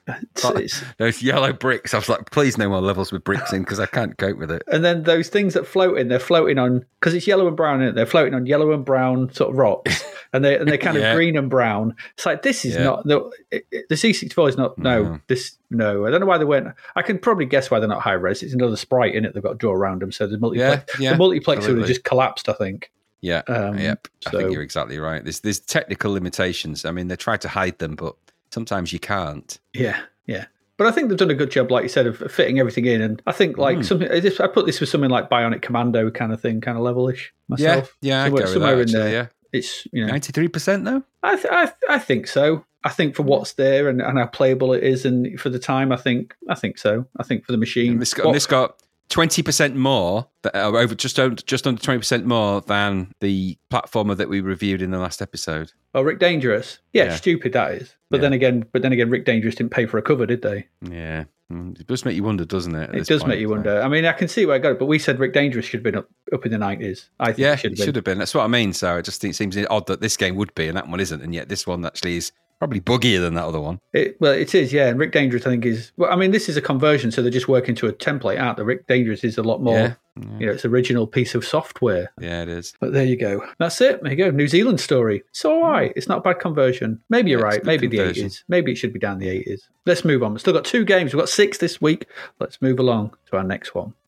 it's- 0.45 0.83
those 0.97 1.21
yellow 1.21 1.51
bricks. 1.53 1.93
I 1.93 1.97
was 1.97 2.07
like, 2.09 2.31
please 2.31 2.57
no 2.57 2.69
more 2.69 2.81
levels 2.81 3.11
with 3.11 3.23
bricks 3.23 3.51
in 3.51 3.61
because 3.63 3.79
I 3.79 3.85
can't 3.85 4.17
cope 4.17 4.37
with 4.37 4.51
it. 4.51 4.63
and 4.71 4.83
then 4.85 5.03
those 5.03 5.27
things 5.29 5.53
that 5.55 5.67
float 5.67 5.97
in, 5.97 6.07
they're 6.07 6.19
floating 6.19 6.57
on 6.57 6.85
because 6.99 7.13
it's 7.13 7.27
yellow 7.27 7.47
and 7.47 7.57
brown. 7.57 7.81
Isn't 7.81 7.89
it? 7.89 7.95
They're 7.95 8.05
floating 8.05 8.33
on 8.33 8.45
yellow 8.45 8.71
and 8.71 8.85
brown 8.85 9.33
sort 9.33 9.49
of 9.51 9.57
rocks, 9.57 10.03
and 10.33 10.45
they 10.45 10.57
and 10.57 10.67
they're 10.67 10.77
kind 10.77 10.97
Yeah. 10.97 11.11
of 11.11 11.15
green 11.15 11.35
and 11.37 11.49
brown. 11.49 11.95
It's 12.15 12.25
like 12.25 12.41
this 12.43 12.63
is 12.63 12.75
Yeah. 12.75 12.83
not 12.83 13.05
no. 13.05 13.31
It, 13.51 13.65
it- 13.71 13.89
the 13.89 13.95
C64 13.95 14.49
is 14.49 14.57
not 14.57 14.77
no. 14.77 15.03
No. 15.03 15.19
This 15.27 15.57
no. 15.69 16.05
I 16.05 16.11
don't 16.11 16.19
know 16.21 16.25
why 16.25 16.37
they 16.37 16.45
went. 16.45 16.67
I 16.95 17.01
can 17.01 17.17
probably 17.19 17.45
guess 17.45 17.69
why 17.71 17.79
they're 17.79 17.89
not 17.89 18.01
high 18.01 18.13
res. 18.13 18.43
It's 18.43 18.53
another 18.53 18.77
sprite 18.77 19.15
in 19.15 19.25
it. 19.25 19.33
They've 19.33 19.43
got 19.43 19.53
to 19.53 19.57
draw 19.57 19.73
around 19.73 20.01
them. 20.01 20.11
So 20.11 20.27
the 20.27 20.37
multiplex, 20.37 20.99
Yeah, 20.99 21.13
the 21.13 21.17
multiplexer 21.23 21.67
would 21.69 21.79
have 21.79 21.87
just 21.87 22.03
collapsed. 22.03 22.47
I 22.49 22.53
think. 22.53 22.91
Yeah, 23.21 23.41
Um, 23.47 23.77
yep. 23.77 24.07
I 24.25 24.31
think 24.31 24.51
you're 24.51 24.61
exactly 24.63 24.97
right. 24.99 25.23
There's 25.23 25.41
there's 25.41 25.59
technical 25.59 26.11
limitations. 26.11 26.85
I 26.85 26.91
mean, 26.91 27.07
they 27.07 27.15
try 27.15 27.37
to 27.37 27.47
hide 27.47 27.77
them, 27.79 27.95
but 27.95 28.15
sometimes 28.51 28.91
you 28.91 28.99
can't. 28.99 29.59
Yeah, 29.73 29.99
yeah. 30.25 30.45
But 30.77 30.87
I 30.87 30.91
think 30.91 31.09
they've 31.09 31.17
done 31.17 31.29
a 31.29 31.35
good 31.35 31.51
job, 31.51 31.69
like 31.71 31.83
you 31.83 31.89
said, 31.89 32.07
of 32.07 32.17
fitting 32.31 32.57
everything 32.59 32.85
in. 32.85 33.01
And 33.01 33.21
I 33.27 33.31
think 33.33 33.57
like 33.59 33.77
Hmm. 33.77 33.83
something. 33.83 34.09
I 34.11 34.15
I 34.43 34.47
put 34.47 34.65
this 34.65 34.79
with 34.79 34.89
something 34.89 35.11
like 35.11 35.29
Bionic 35.29 35.61
Commando 35.61 36.09
kind 36.09 36.33
of 36.33 36.41
thing, 36.41 36.61
kind 36.61 36.77
of 36.77 36.83
levelish 36.83 37.27
myself. 37.47 37.95
yeah, 38.01 38.23
yeah. 38.23 38.25
Somewhere, 38.25 38.47
somewhere 38.47 38.75
that, 38.77 38.81
in 38.81 38.81
actually, 38.95 38.99
there. 39.03 39.11
Yeah, 39.11 39.27
It's 39.53 39.87
you 39.91 40.03
know, 40.03 40.11
ninety 40.11 40.31
three 40.31 40.47
percent 40.47 40.85
though. 40.85 41.03
I, 41.21 41.35
th- 41.35 41.53
I 41.53 41.65
th- 41.65 41.75
I 41.89 41.99
think 41.99 42.25
so. 42.27 42.65
I 42.83 42.89
think 42.89 43.13
for 43.13 43.21
what's 43.21 43.53
there 43.53 43.87
and, 43.89 44.01
and 44.01 44.17
how 44.17 44.25
playable 44.25 44.73
it 44.73 44.83
is, 44.83 45.05
and 45.05 45.39
for 45.39 45.49
the 45.49 45.59
time, 45.59 45.91
I 45.91 45.97
think 45.97 46.33
I 46.49 46.55
think 46.55 46.79
so. 46.79 47.05
I 47.19 47.23
think 47.23 47.45
for 47.45 47.51
the 47.51 47.59
machine, 47.59 47.91
And 47.91 48.01
this 48.01 48.15
got 48.15 48.25
What- 48.25 48.33
this 48.33 48.47
got 48.47 48.77
twenty 49.11 49.43
percent 49.43 49.75
more, 49.75 50.27
uh, 50.43 50.49
over 50.71 50.95
just 50.95 51.19
under, 51.19 51.35
just 51.43 51.67
under 51.67 51.79
twenty 51.79 51.99
percent 51.99 52.25
more 52.25 52.61
than 52.61 53.13
the 53.21 53.57
platformer 53.71 54.17
that 54.17 54.27
we 54.29 54.41
reviewed 54.41 54.81
in 54.81 54.89
the 54.89 54.97
last 54.97 55.21
episode. 55.21 55.71
oh 55.93 56.01
Rick 56.01 56.17
Dangerous, 56.19 56.79
yeah, 56.93 57.03
Yeah. 57.05 57.15
stupid 57.15 57.53
that 57.53 57.73
is. 57.73 57.95
But 58.09 58.17
Yeah. 58.17 58.21
then 58.21 58.33
again, 58.33 58.65
but 58.71 58.81
then 58.81 58.91
again, 58.93 59.09
Rick 59.09 59.25
Dangerous 59.25 59.55
didn't 59.55 59.71
pay 59.71 59.85
for 59.85 59.97
a 59.99 60.01
cover, 60.01 60.25
did 60.25 60.41
they? 60.41 60.67
Yeah, 60.81 61.25
Mm, 61.51 61.77
it 61.77 61.85
does 61.85 62.05
make 62.05 62.15
you 62.15 62.23
wonder, 62.23 62.45
doesn't 62.45 62.73
it? 62.73 62.95
It 62.95 63.05
does 63.07 63.21
point? 63.23 63.31
make 63.31 63.39
you 63.41 63.49
wonder. 63.49 63.81
I 63.81 63.89
mean, 63.89 64.05
I 64.05 64.13
can 64.13 64.29
see 64.29 64.45
where 64.45 64.55
I 64.55 64.59
got 64.59 64.71
it, 64.71 64.79
but 64.79 64.85
we 64.85 64.97
said 64.97 65.19
Rick 65.19 65.33
Dangerous 65.33 65.65
should 65.65 65.79
have 65.79 65.83
been 65.83 65.97
up, 65.97 66.07
up 66.33 66.45
in 66.45 66.51
the 66.53 66.57
nineties. 66.57 67.09
I 67.19 67.27
think 67.33 67.39
Yeah, 67.39 67.53
it 67.53 67.59
should 67.59 67.73
it 67.73 67.77
have 67.77 67.85
should 67.85 67.93
been. 67.93 67.95
have 67.95 68.03
been. 68.05 68.17
That's 68.19 68.33
what 68.33 68.45
I 68.45 68.47
mean. 68.47 68.71
So 68.71 68.95
it 68.97 69.03
just 69.03 69.19
seems 69.21 69.57
odd 69.69 69.85
that 69.87 69.99
this 69.99 70.15
game 70.15 70.37
would 70.37 70.55
be 70.55 70.69
and 70.69 70.77
that 70.77 70.87
one 70.87 71.01
isn't, 71.01 71.21
and 71.21 71.35
yet 71.35 71.49
this 71.49 71.67
one 71.67 71.85
actually 71.85 72.15
is 72.17 72.31
probably 72.61 72.79
boogier 72.79 73.19
than 73.19 73.33
that 73.33 73.43
other 73.45 73.59
one. 73.59 73.79
It, 73.91 74.21
well, 74.21 74.33
it 74.33 74.53
is, 74.53 74.71
yeah. 74.71 74.85
And 74.89 74.99
Rick 74.99 75.13
Dangerous, 75.13 75.47
I 75.47 75.49
think, 75.49 75.65
is. 75.65 75.91
Well, 75.97 76.11
I 76.11 76.15
mean, 76.15 76.29
this 76.29 76.47
is 76.47 76.57
a 76.57 76.61
conversion, 76.61 77.09
so 77.09 77.23
they're 77.23 77.31
just 77.31 77.47
working 77.47 77.73
to 77.73 77.87
a 77.87 77.91
template, 77.91 78.39
aren't 78.39 78.57
they? 78.57 78.63
Rick 78.63 78.85
Dangerous 78.85 79.23
is 79.23 79.39
a 79.39 79.41
lot 79.41 79.63
more. 79.63 79.79
Yeah, 79.79 79.93
You 80.37 80.45
know, 80.45 80.51
it's 80.51 80.63
original 80.63 81.07
piece 81.07 81.33
of 81.33 81.43
software. 81.43 82.11
yeah, 82.19 82.43
it 82.43 82.49
is. 82.49 82.75
But 82.79 82.93
there 82.93 83.03
you 83.03 83.17
go. 83.17 83.43
That's 83.57 83.81
it. 83.81 84.03
There 84.03 84.11
you 84.11 84.17
go. 84.17 84.29
New 84.29 84.47
Zealand 84.47 84.79
story. 84.79 85.23
So 85.31 85.51
all 85.51 85.71
right. 85.71 85.91
It's 85.95 86.07
not 86.07 86.19
a 86.19 86.21
bad 86.21 86.39
conversion. 86.39 87.01
Maybe 87.09 87.31
you're 87.31 87.39
Hmm. 87.39 87.45
Yeah, 87.45 87.49
right. 87.55 87.63
Maybe 87.65 87.87
the 87.87 87.97
conversion. 87.97 88.25
eighties. 88.25 88.43
Maybe 88.47 88.71
it 88.73 88.75
should 88.75 88.93
be 88.93 88.99
down 88.99 89.17
the 89.17 89.27
eighties. 89.29 89.67
Let's 89.87 90.05
move 90.05 90.21
on. 90.21 90.33
We've 90.33 90.39
still 90.41 90.53
got 90.53 90.65
two 90.65 90.85
games. 90.85 91.13
We've 91.15 91.19
got 91.19 91.29
six 91.29 91.57
this 91.57 91.81
week. 91.81 92.05
Let's 92.39 92.61
move 92.61 92.77
along 92.79 93.15
to 93.31 93.37
our 93.37 93.43
next 93.43 93.73
one. 93.73 93.95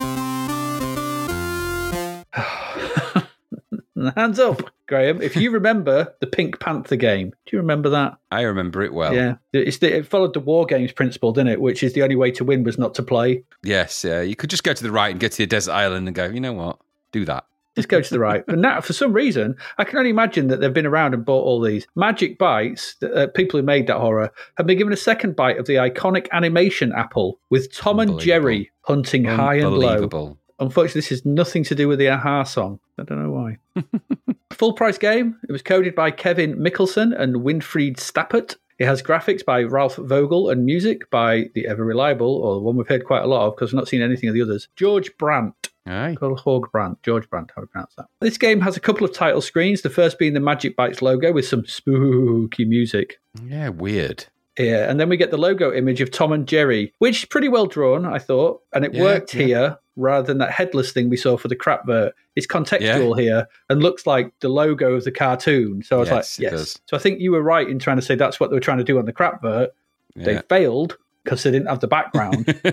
Hands 4.16 4.38
up, 4.38 4.70
Graham. 4.86 5.22
If 5.22 5.36
you 5.36 5.50
remember 5.50 6.14
the 6.20 6.26
Pink 6.26 6.58
Panther 6.58 6.96
game, 6.96 7.30
do 7.30 7.56
you 7.56 7.58
remember 7.58 7.88
that? 7.90 8.18
I 8.30 8.42
remember 8.42 8.82
it 8.82 8.92
well. 8.92 9.14
Yeah, 9.14 9.36
the, 9.52 9.66
it 9.66 10.06
followed 10.06 10.34
the 10.34 10.40
war 10.40 10.66
games 10.66 10.92
principle, 10.92 11.32
didn't 11.32 11.52
it? 11.52 11.60
Which 11.60 11.82
is 11.82 11.92
the 11.92 12.02
only 12.02 12.16
way 12.16 12.30
to 12.32 12.44
win 12.44 12.64
was 12.64 12.78
not 12.78 12.94
to 12.94 13.02
play. 13.02 13.44
Yes, 13.62 14.04
yeah. 14.04 14.20
You 14.20 14.36
could 14.36 14.50
just 14.50 14.64
go 14.64 14.72
to 14.72 14.82
the 14.82 14.90
right 14.90 15.10
and 15.10 15.20
get 15.20 15.32
to 15.32 15.38
the 15.38 15.46
desert 15.46 15.72
island 15.72 16.08
and 16.08 16.14
go. 16.14 16.26
You 16.26 16.40
know 16.40 16.52
what? 16.52 16.78
Do 17.12 17.24
that. 17.26 17.44
Just 17.76 17.88
go 17.88 18.00
to 18.00 18.10
the 18.10 18.20
right. 18.20 18.44
But 18.54 18.58
now, 18.58 18.80
for 18.80 18.92
some 18.92 19.12
reason, 19.12 19.56
I 19.78 19.84
can 19.84 19.98
only 19.98 20.10
imagine 20.10 20.48
that 20.48 20.60
they've 20.60 20.72
been 20.72 20.86
around 20.86 21.14
and 21.14 21.24
bought 21.24 21.44
all 21.44 21.60
these 21.60 21.86
Magic 21.96 22.38
Bytes. 22.38 23.02
Uh, 23.02 23.26
people 23.28 23.58
who 23.58 23.66
made 23.66 23.86
that 23.88 23.98
horror 23.98 24.30
have 24.56 24.66
been 24.66 24.78
given 24.78 24.92
a 24.92 24.96
second 24.96 25.34
bite 25.34 25.58
of 25.58 25.66
the 25.66 25.74
iconic 25.74 26.28
animation 26.32 26.92
apple 26.92 27.40
with 27.50 27.72
Tom 27.72 27.98
and 28.00 28.18
Jerry 28.20 28.70
hunting 28.82 29.24
high 29.24 29.56
and 29.56 29.72
low. 29.72 30.36
Unfortunately, 30.58 31.00
this 31.00 31.08
has 31.08 31.24
nothing 31.24 31.64
to 31.64 31.74
do 31.74 31.88
with 31.88 31.98
the 31.98 32.06
a-ha 32.06 32.44
song. 32.44 32.78
I 32.98 33.02
don't 33.02 33.22
know 33.22 33.30
why. 33.30 33.58
Full 34.52 34.72
price 34.72 34.98
game. 34.98 35.36
It 35.48 35.52
was 35.52 35.62
coded 35.62 35.94
by 35.94 36.10
Kevin 36.10 36.56
Mickelson 36.56 37.18
and 37.18 37.36
Winfried 37.36 37.96
Stappert. 37.96 38.56
It 38.78 38.86
has 38.86 39.02
graphics 39.02 39.44
by 39.44 39.62
Ralph 39.62 39.96
Vogel 39.96 40.50
and 40.50 40.64
music 40.64 41.08
by 41.10 41.44
the 41.54 41.66
ever 41.66 41.84
reliable, 41.84 42.36
or 42.36 42.54
the 42.54 42.60
one 42.60 42.76
we've 42.76 42.88
heard 42.88 43.04
quite 43.04 43.22
a 43.22 43.26
lot 43.26 43.46
of 43.46 43.54
because 43.54 43.72
we've 43.72 43.78
not 43.78 43.88
seen 43.88 44.02
anything 44.02 44.28
of 44.28 44.34
the 44.34 44.42
others, 44.42 44.68
George 44.76 45.16
Brandt. 45.16 45.70
Aye. 45.86 46.16
called 46.18 46.40
Hawg 46.40 46.72
Brandt, 46.72 47.02
George 47.02 47.28
Brandt, 47.28 47.50
how 47.54 47.60
we 47.60 47.68
pronounce 47.68 47.94
that. 47.96 48.06
This 48.20 48.38
game 48.38 48.62
has 48.62 48.74
a 48.74 48.80
couple 48.80 49.04
of 49.04 49.12
title 49.12 49.42
screens, 49.42 49.82
the 49.82 49.90
first 49.90 50.18
being 50.18 50.32
the 50.32 50.40
Magic 50.40 50.76
Bytes 50.78 51.02
logo 51.02 51.30
with 51.30 51.46
some 51.46 51.66
spooky 51.66 52.64
music. 52.64 53.20
Yeah, 53.44 53.68
weird. 53.68 54.24
Yeah, 54.58 54.88
and 54.88 55.00
then 55.00 55.08
we 55.08 55.16
get 55.16 55.30
the 55.30 55.36
logo 55.38 55.72
image 55.72 56.00
of 56.00 56.10
Tom 56.12 56.30
and 56.32 56.46
Jerry, 56.46 56.92
which 56.98 57.18
is 57.20 57.24
pretty 57.24 57.48
well 57.48 57.66
drawn, 57.66 58.04
I 58.04 58.18
thought, 58.18 58.62
and 58.72 58.84
it 58.84 58.94
Yeah, 58.94 59.02
worked 59.02 59.34
yeah. 59.34 59.46
here 59.46 59.78
rather 59.96 60.26
than 60.26 60.38
that 60.38 60.50
headless 60.50 60.92
thing 60.92 61.08
we 61.08 61.16
saw 61.16 61.36
for 61.36 61.48
the 61.48 61.56
crapvert. 61.56 62.12
It's 62.36 62.46
contextual 62.46 63.18
here 63.18 63.46
and 63.68 63.82
looks 63.82 64.06
like 64.06 64.32
the 64.40 64.48
logo 64.48 64.94
of 64.94 65.04
the 65.04 65.12
cartoon. 65.12 65.82
So 65.82 65.96
I 65.96 66.00
was 66.00 66.08
Yes, 66.08 66.38
like, 66.40 66.52
yes. 66.52 66.78
So 66.86 66.96
I 66.96 67.00
think 67.00 67.20
you 67.20 67.32
were 67.32 67.42
right 67.42 67.68
in 67.68 67.78
trying 67.78 67.96
to 67.96 68.02
say 68.02 68.14
that's 68.14 68.38
what 68.40 68.50
they 68.50 68.54
were 68.54 68.60
trying 68.60 68.78
to 68.78 68.84
do 68.84 68.98
on 68.98 69.04
the 69.06 69.12
crapvert. 69.12 69.68
They 70.16 70.34
Yeah. 70.34 70.42
failed 70.48 70.98
because 71.24 71.42
they 71.42 71.50
didn't 71.50 71.68
have 71.68 71.80
the 71.80 71.88
background. 71.88 72.46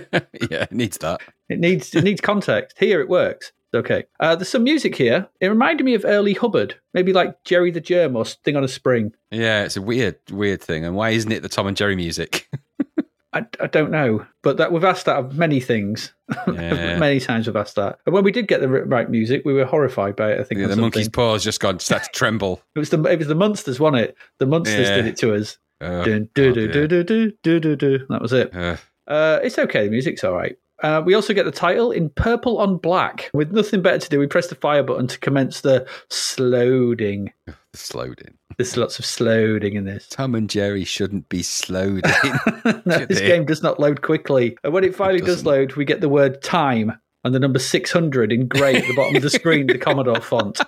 yeah, 0.51 0.63
it 0.63 0.71
needs 0.71 0.97
that. 0.99 1.21
It 1.49 1.59
needs 1.59 1.93
it 1.95 2.03
needs 2.03 2.21
context. 2.21 2.77
Here 2.79 3.01
it 3.01 3.07
works. 3.09 3.51
Okay. 3.73 4.03
Uh, 4.19 4.35
there's 4.35 4.49
some 4.49 4.63
music 4.63 4.95
here. 4.95 5.27
It 5.39 5.47
reminded 5.47 5.83
me 5.85 5.93
of 5.93 6.03
early 6.05 6.33
Hubbard, 6.33 6.75
maybe 6.93 7.13
like 7.13 7.43
Jerry 7.45 7.71
the 7.71 7.79
Germ 7.81 8.15
or 8.15 8.25
Thing 8.25 8.55
on 8.57 8.63
a 8.63 8.67
Spring. 8.67 9.13
Yeah, 9.31 9.63
it's 9.63 9.77
a 9.77 9.81
weird, 9.81 10.17
weird 10.29 10.61
thing. 10.61 10.83
And 10.85 10.95
why 10.95 11.11
isn't 11.11 11.31
it 11.31 11.41
the 11.41 11.49
Tom 11.49 11.67
and 11.67 11.77
Jerry 11.77 11.95
music? 11.95 12.49
I, 13.33 13.45
I 13.61 13.67
don't 13.67 13.91
know, 13.91 14.25
but 14.43 14.57
that 14.57 14.73
we've 14.73 14.83
asked 14.83 15.05
that 15.05 15.15
of 15.15 15.37
many 15.37 15.59
things. 15.61 16.13
Yeah. 16.47 16.97
many 16.97 17.19
times 17.21 17.47
we've 17.47 17.55
asked 17.55 17.75
that. 17.75 17.99
And 18.05 18.13
when 18.13 18.23
we 18.25 18.31
did 18.31 18.47
get 18.47 18.59
the 18.61 18.67
right 18.69 19.09
music, 19.09 19.43
we 19.45 19.53
were 19.53 19.63
horrified 19.65 20.15
by 20.17 20.31
it. 20.33 20.39
I 20.39 20.43
think 20.43 20.59
Yeah, 20.59 20.67
the 20.67 20.71
something. 20.73 20.81
monkey's 20.81 21.09
paw's 21.09 21.43
just 21.43 21.59
gone, 21.61 21.79
start 21.79 22.03
to 22.03 22.09
tremble. 22.13 22.61
It 22.75 22.79
was 22.79 22.89
the 22.89 23.01
it 23.05 23.19
was 23.19 23.27
the 23.27 23.35
monsters, 23.35 23.79
wasn't 23.79 24.01
it? 24.03 24.17
The 24.39 24.45
monsters 24.47 24.87
Yeah. 24.89 24.95
did 24.97 25.07
it 25.07 25.17
to 25.17 25.33
us. 25.35 25.57
Uh, 25.79 26.03
Dun, 26.03 26.29
do, 26.35 26.49
oh, 26.49 26.53
do, 26.53 26.67
dear. 26.67 26.87
do, 26.87 27.03
do, 27.03 27.31
do, 27.43 27.59
do, 27.59 27.75
do. 27.75 28.05
That 28.09 28.21
was 28.21 28.33
it. 28.33 28.53
uh, 28.55 28.75
Uh, 29.07 29.39
it's 29.43 29.57
okay. 29.59 29.85
The 29.85 29.91
music's 29.91 30.23
all 30.23 30.33
right. 30.33 30.57
Uh, 30.81 31.01
we 31.05 31.13
also 31.13 31.33
get 31.33 31.45
the 31.45 31.51
title 31.51 31.91
in 31.91 32.09
purple 32.09 32.57
on 32.59 32.77
black. 32.77 33.29
With 33.33 33.51
nothing 33.51 33.81
better 33.81 33.99
to 33.99 34.09
do, 34.09 34.19
we 34.19 34.27
press 34.27 34.47
the 34.47 34.55
fire 34.55 34.83
button 34.83 35.07
to 35.07 35.19
commence 35.19 35.61
the 35.61 35.87
slowing. 36.09 37.31
slowed 37.73 38.21
in. 38.21 38.37
There's 38.57 38.75
lots 38.77 38.99
of 38.99 39.05
slowing 39.05 39.75
in 39.75 39.85
this. 39.85 40.07
Tom 40.09 40.35
and 40.35 40.49
Jerry 40.49 40.83
shouldn't 40.83 41.29
be 41.29 41.43
slowed 41.43 42.05
in. 42.23 42.81
no, 42.85 43.05
this 43.05 43.19
they? 43.19 43.27
game 43.27 43.45
does 43.45 43.63
not 43.63 43.79
load 43.79 44.01
quickly. 44.01 44.57
And 44.63 44.73
when 44.73 44.83
it 44.83 44.95
finally 44.95 45.19
does 45.19 45.37
doesn't. 45.43 45.47
load, 45.47 45.73
we 45.75 45.85
get 45.85 46.01
the 46.01 46.09
word 46.09 46.41
time 46.41 46.99
and 47.23 47.35
the 47.35 47.39
number 47.39 47.59
600 47.59 48.31
in 48.31 48.47
grey 48.47 48.75
at 48.75 48.87
the 48.87 48.95
bottom 48.95 49.15
of 49.15 49.21
the 49.21 49.29
screen, 49.29 49.67
the 49.67 49.77
Commodore 49.77 50.21
font. 50.21 50.59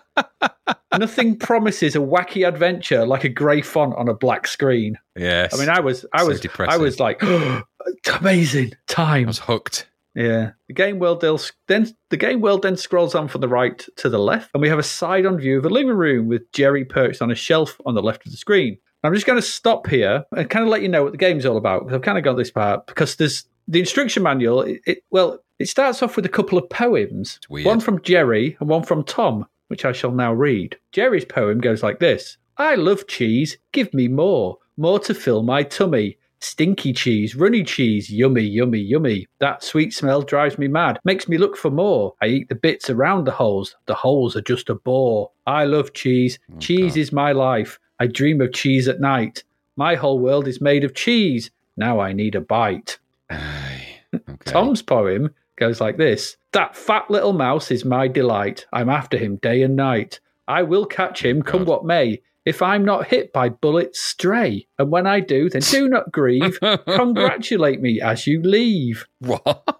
Nothing 0.97 1.35
promises 1.37 1.95
a 1.95 1.99
wacky 1.99 2.47
adventure 2.47 3.05
like 3.05 3.23
a 3.23 3.29
grey 3.29 3.61
font 3.61 3.95
on 3.95 4.07
a 4.07 4.13
black 4.13 4.45
screen. 4.45 4.97
yes. 5.17 5.53
I 5.53 5.57
mean, 5.59 5.69
I 5.69 5.79
was, 5.79 6.05
I 6.13 6.19
So 6.19 6.27
was, 6.27 6.45
I 6.59 6.77
was 6.77 6.99
like, 6.99 7.21
amazing 8.21 8.73
time. 8.87 9.23
I 9.25 9.27
was 9.27 9.39
hooked. 9.39 9.87
Yeah, 10.15 10.51
the 10.67 10.73
game 10.73 10.99
world 10.99 11.21
then 11.67 11.87
the 12.09 12.17
game 12.17 12.39
world 12.39 12.61
then 12.61 12.77
scrolls 12.77 13.15
on 13.15 13.27
from 13.27 13.41
the 13.41 13.47
right 13.47 13.83
to 13.97 14.09
the 14.09 14.19
left, 14.19 14.51
and 14.53 14.61
we 14.61 14.69
have 14.69 14.79
a 14.79 14.83
side-on 14.83 15.39
view 15.39 15.57
of 15.57 15.65
a 15.65 15.69
living 15.69 15.95
room 15.95 16.27
with 16.27 16.51
Jerry 16.51 16.85
perched 16.85 17.21
on 17.21 17.31
a 17.31 17.35
shelf 17.35 17.79
on 17.85 17.95
the 17.95 18.03
left 18.03 18.25
of 18.25 18.31
the 18.31 18.37
screen. 18.37 18.77
I'm 19.03 19.13
just 19.13 19.25
going 19.25 19.39
to 19.39 19.45
stop 19.45 19.87
here 19.87 20.23
and 20.35 20.49
kind 20.49 20.63
of 20.63 20.69
let 20.69 20.81
you 20.81 20.87
know 20.87 21.03
what 21.03 21.11
the 21.11 21.17
game's 21.17 21.45
all 21.45 21.57
about 21.57 21.81
because 21.81 21.95
I've 21.95 22.03
kind 22.03 22.17
of 22.17 22.23
got 22.23 22.37
this 22.37 22.51
part 22.51 22.87
because 22.87 23.15
there's 23.15 23.45
the 23.67 23.79
instruction 23.79 24.23
manual. 24.23 24.61
It, 24.61 24.81
it 24.85 25.03
well, 25.11 25.39
it 25.59 25.67
starts 25.67 26.01
off 26.03 26.15
with 26.15 26.25
a 26.25 26.29
couple 26.29 26.57
of 26.57 26.69
poems, 26.69 27.39
one 27.49 27.79
from 27.79 28.01
Jerry 28.01 28.55
and 28.59 28.69
one 28.69 28.83
from 28.83 29.03
Tom, 29.03 29.47
which 29.67 29.83
I 29.83 29.91
shall 29.93 30.11
now 30.11 30.33
read. 30.33 30.77
Jerry's 30.91 31.25
poem 31.25 31.59
goes 31.59 31.81
like 31.81 31.99
this: 31.99 32.37
I 32.57 32.75
love 32.75 33.07
cheese. 33.07 33.57
Give 33.71 33.93
me 33.93 34.07
more, 34.07 34.57
more 34.77 34.99
to 34.99 35.13
fill 35.13 35.43
my 35.43 35.63
tummy. 35.63 36.17
Stinky 36.43 36.91
cheese, 36.91 37.35
runny 37.37 37.63
cheese, 37.63 38.09
yummy, 38.09 38.41
yummy, 38.41 38.79
yummy. 38.79 39.27
That 39.39 39.63
sweet 39.63 39.93
smell 39.93 40.21
drives 40.21 40.57
me 40.57 40.67
mad, 40.67 40.99
makes 41.05 41.29
me 41.29 41.37
look 41.37 41.55
for 41.55 41.71
more. 41.71 42.15
I 42.21 42.25
eat 42.25 42.49
the 42.49 42.55
bits 42.55 42.89
around 42.89 43.23
the 43.23 43.31
holes. 43.31 43.77
The 43.85 43.95
holes 43.95 44.35
are 44.35 44.41
just 44.41 44.69
a 44.69 44.75
bore. 44.75 45.31
I 45.47 45.63
love 45.63 45.93
cheese. 45.93 46.39
cheese 46.59 46.95
God. 46.95 46.99
is 46.99 47.11
my 47.13 47.31
life. 47.31 47.79
I 47.97 48.07
dream 48.07 48.41
of 48.41 48.51
cheese 48.51 48.89
at 48.89 48.99
night. 48.99 49.45
My 49.77 49.95
whole 49.95 50.19
world 50.19 50.49
is 50.49 50.59
made 50.59 50.83
of 50.83 50.93
cheese. 50.93 51.49
Now 51.77 52.01
I 52.01 52.11
need 52.11 52.35
a 52.35 52.41
bite. 52.41 52.99
Aye. 53.29 53.87
Okay. 54.29 54.51
Tom's 54.51 54.83
poem 54.83 55.33
goes 55.55 55.81
like 55.81 55.97
this 55.97 56.37
That 56.51 56.75
fat 56.75 57.09
little 57.09 57.33
mouse 57.33 57.71
is 57.71 57.85
my 57.85 58.07
delight. 58.07 58.65
I'm 58.71 58.89
after 58.89 59.17
him 59.17 59.37
day 59.37 59.63
and 59.63 59.75
night. 59.75 60.19
I 60.47 60.61
will 60.63 60.85
catch 60.85 61.23
him, 61.23 61.41
come 61.41 61.61
God. 61.61 61.67
what 61.67 61.85
may. 61.85 62.21
If 62.45 62.61
I'm 62.61 62.83
not 62.83 63.07
hit 63.07 63.31
by 63.31 63.49
bullets, 63.49 63.99
stray. 64.01 64.67
And 64.77 64.91
when 64.91 65.07
I 65.07 65.19
do, 65.21 65.49
then 65.49 65.61
do 65.61 65.87
not 65.87 66.11
grieve. 66.11 66.59
Congratulate 66.85 67.81
me 67.81 68.01
as 68.01 68.27
you 68.27 68.41
leave. 68.41 69.05
what? 69.19 69.79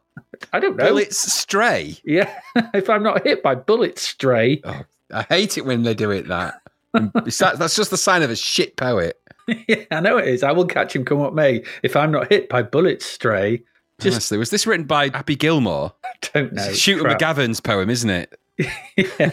I 0.51 0.59
don't 0.59 0.77
know. 0.77 0.87
Bullets 0.89 1.17
stray. 1.33 1.97
Yeah. 2.03 2.33
if 2.73 2.89
I'm 2.89 3.03
not 3.03 3.25
hit 3.25 3.43
by 3.43 3.55
bullets, 3.55 4.01
stray. 4.01 4.61
Oh, 4.63 4.81
I 5.13 5.23
hate 5.23 5.57
it 5.57 5.65
when 5.65 5.83
they 5.83 5.93
do 5.93 6.11
it 6.11 6.27
that. 6.27 6.55
That- 6.93 7.55
that's 7.57 7.75
just 7.75 7.91
the 7.91 7.97
sign 7.97 8.23
of 8.23 8.29
a 8.29 8.35
shit 8.35 8.77
poet. 8.77 9.19
yeah, 9.67 9.83
I 9.91 9.99
know 9.99 10.17
it 10.17 10.27
is. 10.27 10.43
I 10.43 10.51
will 10.51 10.65
catch 10.65 10.95
him, 10.95 11.03
come 11.05 11.19
what 11.19 11.33
may. 11.35 11.63
If 11.81 11.95
I'm 11.95 12.11
not 12.11 12.31
hit 12.31 12.49
by 12.49 12.63
bullets, 12.63 13.05
stray. 13.05 13.63
Just 13.99 14.15
Honestly, 14.15 14.37
was 14.37 14.49
this 14.49 14.65
written 14.65 14.85
by 14.85 15.09
Happy 15.13 15.35
Gilmore? 15.35 15.93
don't 16.33 16.53
know. 16.53 16.71
Shooter 16.73 17.03
Crap. 17.03 17.19
McGavin's 17.19 17.59
poem, 17.59 17.89
isn't 17.89 18.09
it? 18.09 18.37
Yeah. 18.57 19.31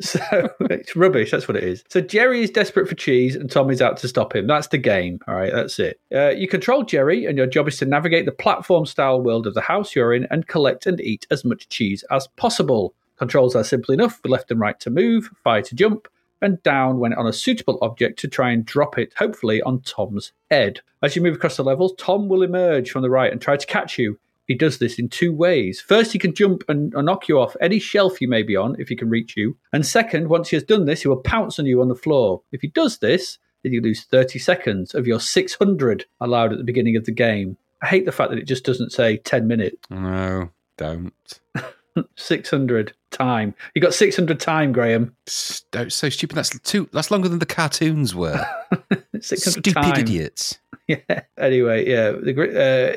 So 0.00 0.20
it's 0.60 0.94
rubbish. 0.94 1.30
That's 1.30 1.48
what 1.48 1.56
it 1.56 1.64
is. 1.64 1.82
So 1.88 2.00
Jerry 2.00 2.42
is 2.42 2.50
desperate 2.50 2.88
for 2.88 2.94
cheese, 2.94 3.34
and 3.34 3.50
Tom 3.50 3.70
is 3.70 3.82
out 3.82 3.96
to 3.98 4.08
stop 4.08 4.34
him. 4.36 4.46
That's 4.46 4.68
the 4.68 4.78
game. 4.78 5.18
All 5.26 5.34
right, 5.34 5.52
that's 5.52 5.78
it. 5.78 6.00
Uh, 6.14 6.30
you 6.30 6.46
control 6.46 6.84
Jerry, 6.84 7.26
and 7.26 7.36
your 7.36 7.46
job 7.46 7.68
is 7.68 7.78
to 7.78 7.84
navigate 7.84 8.26
the 8.26 8.32
platform-style 8.32 9.20
world 9.20 9.46
of 9.46 9.54
the 9.54 9.60
house 9.60 9.94
you're 9.94 10.14
in 10.14 10.26
and 10.30 10.46
collect 10.46 10.86
and 10.86 11.00
eat 11.00 11.26
as 11.30 11.44
much 11.44 11.68
cheese 11.68 12.04
as 12.10 12.28
possible. 12.36 12.94
Controls 13.16 13.56
are 13.56 13.64
simple 13.64 13.92
enough: 13.92 14.20
left 14.24 14.50
and 14.50 14.60
right 14.60 14.78
to 14.80 14.90
move, 14.90 15.30
fire 15.42 15.62
to 15.62 15.74
jump, 15.74 16.06
and 16.40 16.62
down 16.62 17.00
when 17.00 17.12
on 17.14 17.26
a 17.26 17.32
suitable 17.32 17.78
object 17.82 18.18
to 18.20 18.28
try 18.28 18.52
and 18.52 18.64
drop 18.64 18.96
it, 18.96 19.12
hopefully 19.18 19.60
on 19.62 19.80
Tom's 19.80 20.32
head. 20.50 20.80
As 21.02 21.16
you 21.16 21.22
move 21.22 21.34
across 21.34 21.56
the 21.56 21.64
levels, 21.64 21.94
Tom 21.98 22.28
will 22.28 22.42
emerge 22.42 22.90
from 22.90 23.02
the 23.02 23.10
right 23.10 23.32
and 23.32 23.40
try 23.40 23.56
to 23.56 23.66
catch 23.66 23.98
you. 23.98 24.18
He 24.48 24.54
does 24.54 24.78
this 24.78 24.98
in 24.98 25.08
two 25.08 25.32
ways. 25.32 25.80
First, 25.80 26.12
he 26.12 26.18
can 26.18 26.34
jump 26.34 26.64
and, 26.68 26.92
and 26.94 27.06
knock 27.06 27.28
you 27.28 27.38
off 27.38 27.54
any 27.60 27.78
shelf 27.78 28.20
you 28.20 28.28
may 28.28 28.42
be 28.42 28.56
on 28.56 28.74
if 28.80 28.88
he 28.88 28.96
can 28.96 29.08
reach 29.08 29.36
you. 29.36 29.56
And 29.72 29.86
second, 29.86 30.28
once 30.28 30.48
he 30.48 30.56
has 30.56 30.64
done 30.64 30.86
this, 30.86 31.02
he 31.02 31.08
will 31.08 31.18
pounce 31.18 31.58
on 31.58 31.66
you 31.66 31.80
on 31.80 31.88
the 31.88 31.94
floor. 31.94 32.42
If 32.50 32.62
he 32.62 32.68
does 32.68 32.98
this, 32.98 33.38
then 33.62 33.72
you 33.72 33.80
lose 33.80 34.04
30 34.04 34.38
seconds 34.38 34.94
of 34.94 35.06
your 35.06 35.20
600 35.20 36.06
allowed 36.20 36.52
at 36.52 36.58
the 36.58 36.64
beginning 36.64 36.96
of 36.96 37.04
the 37.04 37.12
game. 37.12 37.56
I 37.82 37.86
hate 37.86 38.06
the 38.06 38.12
fact 38.12 38.30
that 38.30 38.38
it 38.38 38.46
just 38.46 38.64
doesn't 38.64 38.90
say 38.90 39.18
10 39.18 39.46
minutes. 39.46 39.86
No, 39.90 40.48
don't. 40.76 41.12
600 42.16 42.92
time. 43.10 43.54
You 43.74 43.82
got 43.82 43.94
600 43.94 44.40
time, 44.40 44.72
Graham. 44.72 45.14
So 45.26 46.08
stupid. 46.08 46.36
That's 46.36 46.58
too. 46.60 46.88
That's 46.92 47.10
longer 47.10 47.28
than 47.28 47.38
the 47.38 47.46
cartoons 47.46 48.14
were. 48.14 48.44
600 49.20 49.52
Stupid 49.52 49.74
time. 49.74 50.00
idiots. 50.00 50.58
Yeah. 50.88 51.20
Anyway, 51.36 51.86
yeah. 51.86 52.12
The 52.12 52.32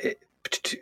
uh, 0.07 0.13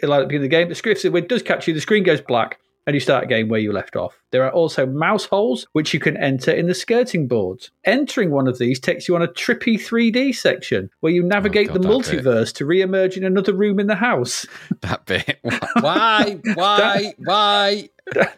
like 0.03 0.19
at 0.19 0.21
the 0.21 0.25
beginning 0.27 0.37
of 0.37 0.41
the 0.43 0.47
game, 0.49 0.69
the 0.69 0.75
script 0.75 1.03
when 1.03 1.23
it 1.23 1.29
does 1.29 1.43
catch 1.43 1.67
you, 1.67 1.73
the 1.73 1.81
screen 1.81 2.03
goes 2.03 2.21
black, 2.21 2.59
and 2.87 2.95
you 2.95 2.99
start 2.99 3.23
again 3.23 3.49
where 3.49 3.59
you 3.59 3.71
left 3.71 3.95
off. 3.95 4.19
There 4.31 4.43
are 4.43 4.51
also 4.51 4.85
mouse 4.85 5.25
holes 5.25 5.67
which 5.73 5.93
you 5.93 5.99
can 5.99 6.17
enter 6.17 6.51
in 6.51 6.67
the 6.67 6.73
skirting 6.73 7.27
boards. 7.27 7.69
Entering 7.85 8.31
one 8.31 8.47
of 8.47 8.57
these 8.57 8.79
takes 8.79 9.07
you 9.07 9.15
on 9.15 9.21
a 9.21 9.27
trippy 9.27 9.75
3D 9.75 10.33
section 10.35 10.89
where 11.01 11.11
you 11.11 11.23
oh, 11.23 11.27
navigate 11.27 11.69
Oh, 11.69 11.73
God, 11.73 11.83
the 11.83 11.87
that 11.87 12.11
bit. 12.11 12.23
multiverse 12.25 12.53
to 12.55 12.65
re-emerge 12.65 13.15
in 13.15 13.23
another 13.23 13.53
room 13.53 13.79
in 13.79 13.87
the 13.87 13.95
house. 13.95 14.45
That 14.81 15.05
bit. 15.05 15.39
Why? 15.81 16.39
Why? 16.55 17.13
Why? 17.23 17.89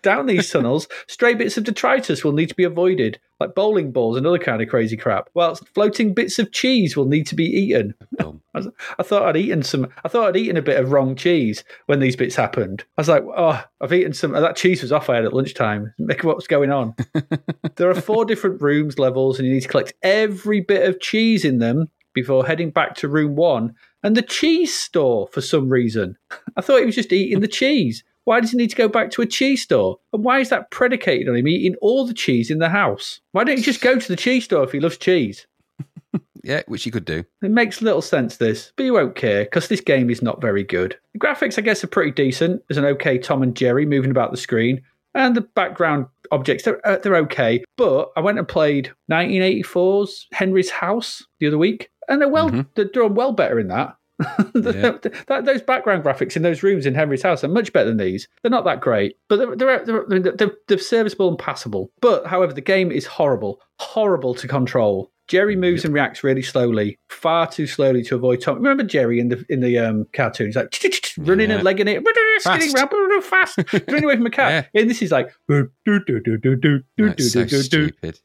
Down 0.01 0.25
these 0.25 0.49
tunnels, 0.49 0.87
stray 1.07 1.33
bits 1.33 1.57
of 1.57 1.63
detritus 1.63 2.23
will 2.23 2.31
need 2.31 2.49
to 2.49 2.55
be 2.55 2.63
avoided, 2.63 3.19
like 3.39 3.55
bowling 3.55 3.91
balls 3.91 4.17
and 4.17 4.25
other 4.25 4.37
kind 4.37 4.61
of 4.61 4.69
crazy 4.69 4.97
crap. 4.97 5.29
Whilst 5.33 5.67
floating 5.69 6.13
bits 6.13 6.39
of 6.39 6.51
cheese 6.51 6.95
will 6.95 7.05
need 7.05 7.27
to 7.27 7.35
be 7.35 7.45
eaten. 7.45 7.93
Dumb. 8.17 8.41
I, 8.53 9.03
thought 9.03 9.23
I'd 9.23 9.37
eaten 9.37 9.63
some. 9.63 9.87
I 10.03 10.09
thought 10.09 10.27
I'd 10.27 10.37
eaten 10.37 10.57
a 10.57 10.61
bit 10.61 10.79
of 10.79 10.91
wrong 10.91 11.15
cheese 11.15 11.63
when 11.85 11.99
these 11.99 12.15
bits 12.15 12.35
happened. 12.35 12.83
I 12.97 13.01
was 13.01 13.09
like, 13.09 13.23
oh, 13.23 13.63
I've 13.79 13.93
eaten 13.93 14.13
some. 14.13 14.31
That 14.31 14.55
cheese 14.55 14.81
was 14.81 14.91
off 14.91 15.09
I 15.09 15.15
had 15.15 15.25
at 15.25 15.33
lunchtime. 15.33 15.93
Make 15.97 16.23
what's 16.23 16.47
going 16.47 16.71
on. 16.71 16.95
there 17.75 17.89
are 17.89 17.95
four 17.95 18.25
different 18.25 18.61
rooms 18.61 18.99
levels, 18.99 19.39
and 19.39 19.47
you 19.47 19.53
need 19.53 19.61
to 19.61 19.67
collect 19.67 19.93
every 20.03 20.61
bit 20.61 20.87
of 20.87 20.99
cheese 20.99 21.45
in 21.45 21.59
them 21.59 21.89
before 22.13 22.45
heading 22.45 22.71
back 22.71 22.95
to 22.95 23.07
room 23.07 23.35
one 23.35 23.73
and 24.03 24.15
the 24.17 24.21
cheese 24.21 24.73
store 24.73 25.27
for 25.31 25.41
some 25.41 25.69
reason. 25.69 26.17
I 26.57 26.61
thought 26.61 26.79
he 26.79 26.85
was 26.85 26.95
just 26.95 27.13
eating 27.13 27.39
the 27.39 27.47
cheese. 27.47 28.03
Why 28.25 28.39
does 28.39 28.51
he 28.51 28.57
need 28.57 28.69
to 28.69 28.75
go 28.75 28.87
back 28.87 29.11
to 29.11 29.21
a 29.21 29.25
cheese 29.25 29.61
store? 29.63 29.97
And 30.13 30.23
why 30.23 30.39
is 30.39 30.49
that 30.49 30.69
predicated 30.71 31.27
on 31.27 31.35
him 31.35 31.47
eating 31.47 31.75
all 31.81 32.05
the 32.05 32.13
cheese 32.13 32.51
in 32.51 32.59
the 32.59 32.69
house? 32.69 33.19
Why 33.31 33.43
don't 33.43 33.57
you 33.57 33.63
just 33.63 33.81
go 33.81 33.97
to 33.99 34.07
the 34.07 34.15
cheese 34.15 34.45
store 34.45 34.63
if 34.63 34.71
he 34.71 34.79
loves 34.79 34.97
cheese? 34.97 35.47
Yeah, 36.43 36.63
which 36.67 36.87
you 36.87 36.91
could 36.91 37.05
do. 37.05 37.23
It 37.43 37.51
makes 37.51 37.83
little 37.83 38.01
sense, 38.01 38.37
this, 38.37 38.73
but 38.75 38.81
you 38.83 38.93
won't 38.93 39.13
care 39.15 39.43
because 39.43 39.67
this 39.67 39.79
game 39.79 40.09
is 40.09 40.23
not 40.23 40.41
very 40.41 40.63
good. 40.63 40.97
The 41.13 41.19
graphics, 41.19 41.59
I 41.59 41.61
guess, 41.61 41.83
are 41.83 41.87
pretty 41.87 42.09
decent. 42.09 42.63
There's 42.67 42.79
an 42.79 42.85
okay 42.85 43.19
Tom 43.19 43.43
and 43.43 43.55
Jerry 43.55 43.85
moving 43.85 44.09
about 44.09 44.31
the 44.31 44.37
screen, 44.37 44.81
and 45.13 45.35
the 45.35 45.41
background 45.41 46.07
objects, 46.31 46.63
they're, 46.63 46.83
uh, 46.87 46.97
they're 46.97 47.15
okay. 47.17 47.63
But 47.77 48.09
I 48.17 48.21
went 48.21 48.39
and 48.39 48.47
played 48.47 48.91
1984's 49.11 50.27
Henry's 50.31 50.71
House 50.71 51.23
the 51.39 51.45
other 51.47 51.59
week, 51.59 51.91
and 52.07 52.19
they're 52.19 52.27
well, 52.27 52.49
Mhm. 52.49 52.67
they're 52.75 52.85
doing 52.85 53.13
well 53.13 53.33
better 53.33 53.59
in 53.59 53.67
that. 53.67 53.95
That, 54.53 55.45
those 55.45 55.61
background 55.61 56.03
graphics 56.03 56.35
in 56.35 56.41
those 56.41 56.63
rooms 56.63 56.85
in 56.85 56.95
Henry's 56.95 57.21
house 57.21 57.43
are 57.43 57.47
much 57.47 57.73
better 57.73 57.89
than 57.89 57.97
these. 57.97 58.27
They're 58.41 58.51
not 58.51 58.65
that 58.65 58.81
great, 58.81 59.17
but 59.27 59.37
they're, 59.37 59.55
they're, 59.55 60.05
they're, 60.07 60.31
they're, 60.31 60.51
they're 60.67 60.77
serviceable 60.77 61.29
and 61.29 61.37
passable. 61.37 61.91
But, 62.01 62.27
however, 62.27 62.53
the 62.53 62.61
game 62.61 62.91
is 62.91 63.05
horrible. 63.05 63.61
Horrible 63.79 64.35
to 64.35 64.47
control. 64.47 65.11
Jerry 65.31 65.55
moves 65.55 65.85
and 65.85 65.93
reacts 65.93 66.25
really 66.25 66.41
slowly, 66.41 66.99
far 67.07 67.47
too 67.49 67.65
slowly 67.65 68.03
to 68.03 68.15
avoid 68.15 68.41
Tom. 68.41 68.57
Remember 68.57 68.83
Jerry 68.83 69.17
in 69.17 69.29
the 69.29 69.45
in 69.47 69.61
the 69.61 69.77
um, 69.79 70.05
cartoon? 70.11 70.47
He's 70.47 70.57
like 70.57 70.75
running 71.17 71.49
Yeah. 71.49 71.55
and 71.55 71.63
legging 71.63 71.87
it, 71.87 72.03
skidding 72.39 72.71
Fast. 72.73 72.91
around 72.93 73.23
fast, 73.23 73.57
running 73.87 74.03
away 74.03 74.17
from 74.17 74.25
a 74.25 74.29
cat. 74.29 74.69
And 74.75 74.89
this 74.89 75.01
is 75.01 75.09
like 75.09 75.33
That's 75.47 77.31
so 77.31 77.45
stupid. 77.45 78.19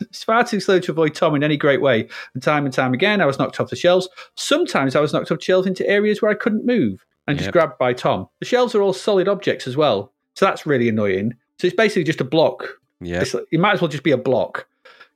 it's 0.00 0.24
far 0.24 0.42
too 0.44 0.60
slow 0.60 0.80
to 0.80 0.90
avoid 0.92 1.14
Tom 1.14 1.34
in 1.34 1.42
any 1.44 1.58
great 1.58 1.82
way. 1.82 2.08
And 2.32 2.42
time 2.42 2.64
and 2.64 2.72
time 2.72 2.94
again, 2.94 3.20
I 3.20 3.26
was 3.26 3.38
knocked 3.38 3.60
off 3.60 3.68
the 3.68 3.76
shelves. 3.76 4.08
Sometimes 4.36 4.96
I 4.96 5.00
was 5.00 5.12
knocked 5.12 5.30
off 5.30 5.42
shelves 5.42 5.66
into 5.66 5.86
areas 5.86 6.22
where 6.22 6.30
I 6.30 6.34
couldn't 6.34 6.64
move 6.64 7.04
and 7.26 7.38
just 7.38 7.52
grabbed 7.52 7.76
by 7.76 7.92
Tom. 7.92 8.26
The 8.40 8.46
shelves 8.46 8.74
are 8.74 8.80
all 8.80 8.94
solid 8.94 9.28
objects 9.28 9.66
as 9.66 9.76
well. 9.76 10.14
So 10.34 10.46
that's 10.46 10.64
really 10.64 10.88
annoying. 10.88 11.34
So 11.60 11.66
it's 11.66 11.76
basically 11.76 12.04
just 12.04 12.22
a 12.22 12.24
block. 12.24 12.66
Yeah. 13.00 13.22
It 13.52 13.60
might 13.60 13.74
as 13.74 13.80
well 13.82 13.88
just 13.88 14.02
be 14.02 14.12
a 14.12 14.16
block. 14.16 14.66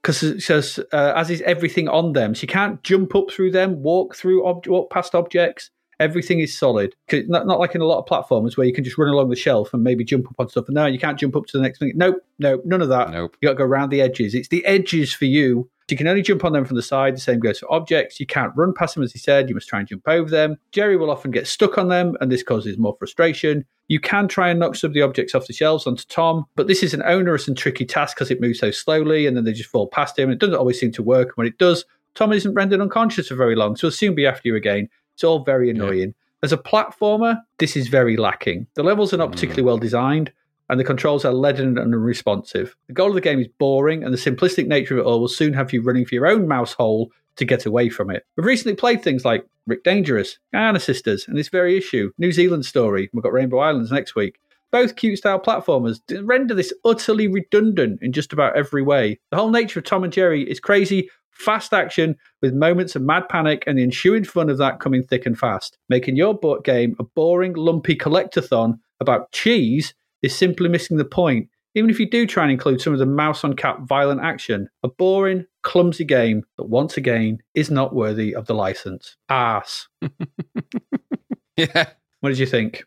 Because 0.03 0.23
it 0.23 0.43
says, 0.43 0.81
uh, 0.93 1.13
as 1.15 1.31
is 1.31 1.41
everything 1.43 1.89
on 1.89 2.13
them. 2.13 2.35
So 2.35 2.43
you 2.43 2.49
can't 2.49 2.83
jump 2.83 3.15
up 3.15 3.31
through 3.31 3.53
them, 3.53 3.83
walk 3.83 4.17
through, 4.17 4.45
ob- 4.45 4.67
walk 4.67 4.91
past 4.91 5.15
objects. 5.15 5.71
Everything 6.01 6.41
is 6.41 6.57
solid. 6.57 6.97
Not, 7.13 7.47
not 7.47 7.61
like 7.61 7.77
in 7.77 7.81
a 7.81 7.85
lot 7.85 8.01
of 8.01 8.07
platforms 8.07 8.57
where 8.57 8.67
you 8.67 8.73
can 8.73 8.83
just 8.83 8.99
run 8.99 9.09
along 9.09 9.31
the 9.31 9.37
shelf 9.37 9.73
and 9.73 9.85
maybe 9.85 10.03
jump 10.03 10.27
up 10.27 10.35
on 10.41 10.49
stuff. 10.49 10.65
No, 10.69 10.87
you 10.87 10.99
can't 10.99 11.19
jump 11.19 11.37
up 11.37 11.47
to 11.47 11.57
the 11.57 11.63
next 11.63 11.79
thing. 11.79 11.93
Nope, 11.95 12.17
nope, 12.41 12.63
none 12.65 12.83
of 12.83 12.89
that. 12.89 13.11
Nope. 13.11 13.37
You 13.41 13.49
got 13.49 13.53
to 13.53 13.59
go 13.59 13.65
around 13.65 13.91
the 13.91 14.01
edges. 14.01 14.35
It's 14.35 14.49
the 14.49 14.65
edges 14.65 15.15
for 15.15 15.27
you. 15.27 15.71
You 15.91 15.97
can 15.97 16.07
only 16.07 16.23
jump 16.23 16.45
on 16.45 16.53
them 16.53 16.65
from 16.65 16.77
the 16.77 16.83
side. 16.83 17.15
The 17.15 17.21
same 17.21 17.41
goes 17.41 17.59
for 17.59 17.73
objects. 17.73 18.19
You 18.21 18.27
can't 18.27 18.53
run 18.57 18.73
past 18.73 18.95
them, 18.95 19.03
as 19.03 19.13
he 19.13 19.19
said. 19.19 19.49
You 19.49 19.55
must 19.55 19.69
try 19.69 19.79
and 19.79 19.89
jump 19.89 20.09
over 20.09 20.31
them. 20.31 20.57
Jerry 20.71 20.97
will 20.97 21.11
often 21.11 21.31
get 21.31 21.47
stuck 21.47 21.79
on 21.79 21.89
them, 21.89 22.17
and 22.21 22.31
this 22.31 22.43
causes 22.43 22.79
more 22.79 22.97
frustration. 22.99 23.65
You 23.89 24.01
can 24.01 24.29
try 24.29 24.49
and 24.49 24.61
knock 24.61 24.77
some 24.77 24.89
of 24.89 24.95
the 24.95 25.03
objects 25.03 25.35
off 25.35 25.47
the 25.47 25.53
shelves 25.53 25.87
onto 25.87 26.05
Tom, 26.05 26.47
but 26.57 26.67
this 26.67 26.83
is 26.83 26.95
an 26.95 27.03
onerous 27.03 27.49
and 27.49 27.57
tricky 27.57 27.85
task 27.85 28.17
because 28.17 28.31
it 28.31 28.41
moves 28.41 28.61
so 28.61 28.71
slowly, 28.71 29.27
and 29.27 29.37
then 29.37 29.45
they 29.45 29.53
just 29.53 29.71
fall 29.71 29.89
past 29.89 30.19
him. 30.19 30.31
And 30.31 30.35
it 30.35 30.39
doesn't 30.39 30.55
always 30.55 30.81
seem 30.81 30.93
to 30.93 31.03
work. 31.03 31.29
And 31.29 31.37
when 31.37 31.47
it 31.47 31.59
does, 31.59 31.85
Tom 32.15 32.33
isn't 32.33 32.55
rendered 32.55 32.81
unconscious 32.81 33.29
for 33.29 33.35
very 33.35 33.57
long, 33.57 33.77
so 33.77 33.87
he'll 33.87 33.93
soon 33.93 34.15
be 34.15 34.27
after 34.27 34.49
you 34.49 34.57
again. 34.57 34.89
It's 35.15 35.25
all 35.25 35.45
very 35.45 35.71
annoying. 35.71 36.15
As 36.43 36.53
a 36.53 36.59
platformer, 36.59 37.41
this 37.59 37.77
is 37.77 37.89
very 37.89 38.17
lacking. 38.17 38.67
The 38.75 38.83
levels 38.83 39.15
are 39.15 39.19
not 39.19 39.31
particularly 39.31 39.63
hmm. 39.63 39.69
well 39.69 39.79
designed, 39.79 40.33
and 40.73 40.81
the 40.81 40.85
controls 40.85 41.23
are 41.27 41.35
leaden 41.35 41.77
and 41.77 41.95
unresponsive. 41.95 42.75
The 42.87 42.95
goal 42.95 43.11
of 43.11 43.15
the 43.15 43.21
game 43.21 43.39
is 43.39 43.47
boring, 43.59 44.03
and 44.03 44.13
the 44.13 44.17
simplistic 44.17 44.67
nature 44.67 44.95
of 44.95 45.01
it 45.01 45.07
all 45.07 45.21
will 45.21 45.29
soon 45.29 45.53
have 45.53 45.71
you 45.71 45.83
running 45.83 46.07
for 46.07 46.15
your 46.15 46.27
own 46.27 46.49
mouse 46.49 46.73
hole 46.73 47.13
to 47.37 47.45
get 47.45 47.67
away 47.67 47.91
from 47.91 48.11
it. 48.11 48.25
We've 48.39 48.47
recently 48.47 48.75
played 48.75 49.03
things 49.03 49.23
like 49.23 49.45
Rick 49.67 49.85
Dangerous, 49.85 50.39
Giana 50.55 50.81
Sisters, 50.81 51.29
and 51.29 51.37
this 51.37 51.51
very 51.51 51.77
issue, 51.77 52.11
New 52.17 52.33
Zealand 52.33 52.65
Story. 52.65 53.11
We've 53.13 53.23
got 53.23 53.35
Rainbow 53.35 53.59
Islands 53.59 53.93
next 53.93 54.15
week. 54.15 54.41
Both 54.71 54.97
cute 54.97 55.19
style 55.19 55.39
platformers 55.39 56.01
render 56.27 56.55
this 56.55 56.73
utterly 56.87 57.29
redundant 57.29 57.99
in 58.01 58.13
just 58.13 58.33
about 58.33 58.57
every 58.57 58.83
way. 58.83 59.21
The 59.31 59.37
whole 59.37 59.51
nature 59.51 59.81
of 59.81 59.85
Tom 59.85 60.05
and 60.05 60.13
Jerry 60.13 60.51
is 60.51 60.59
crazy, 60.59 61.11
fast 61.33 61.75
action 61.75 62.17
with 62.41 62.55
moments 62.55 62.97
of 62.97 63.03
mad 63.03 63.29
panic 63.29 63.65
and 63.67 63.77
the 63.77 63.83
ensuing 63.83 64.25
fun 64.25 64.49
of 64.49 64.57
that 64.57 64.81
coming 64.81 65.03
thick 65.03 65.27
and 65.27 65.39
fast. 65.39 65.77
Making 65.91 66.17
your 66.17 66.39
game 66.65 66.97
a 66.99 67.05
boring, 67.05 67.53
lumpy 67.53 67.95
collectathon 67.95 68.79
about 69.01 69.33
cheese 69.33 69.93
is 70.23 70.35
simply 70.37 70.69
missing 70.69 70.97
the 70.97 71.05
point. 71.05 71.49
Even 71.75 71.89
if 71.89 71.99
you 71.99 72.09
do 72.09 72.27
try 72.27 72.43
and 72.43 72.53
include 72.53 72.81
some 72.81 72.93
of 72.93 72.99
the 72.99 73.07
mouse 73.07 73.45
on 73.45 73.57
cap 73.57 73.81
violent 73.83 74.21
action, 74.21 74.69
a 74.83 74.89
boring, 74.89 75.47
clumsy 75.63 76.05
game 76.05 76.45
that 76.59 76.65
once 76.65 76.97
again 76.97 77.39
is 77.55 77.71
not 77.71 77.95
worthy 77.95 78.35
of 78.35 78.47
the 78.47 78.55
license. 78.55 79.17
Ass. 79.29 79.89
Yeah. 81.57 81.91
What 82.21 82.31
did 82.31 82.39
you 82.39 82.47
think? 82.47 82.85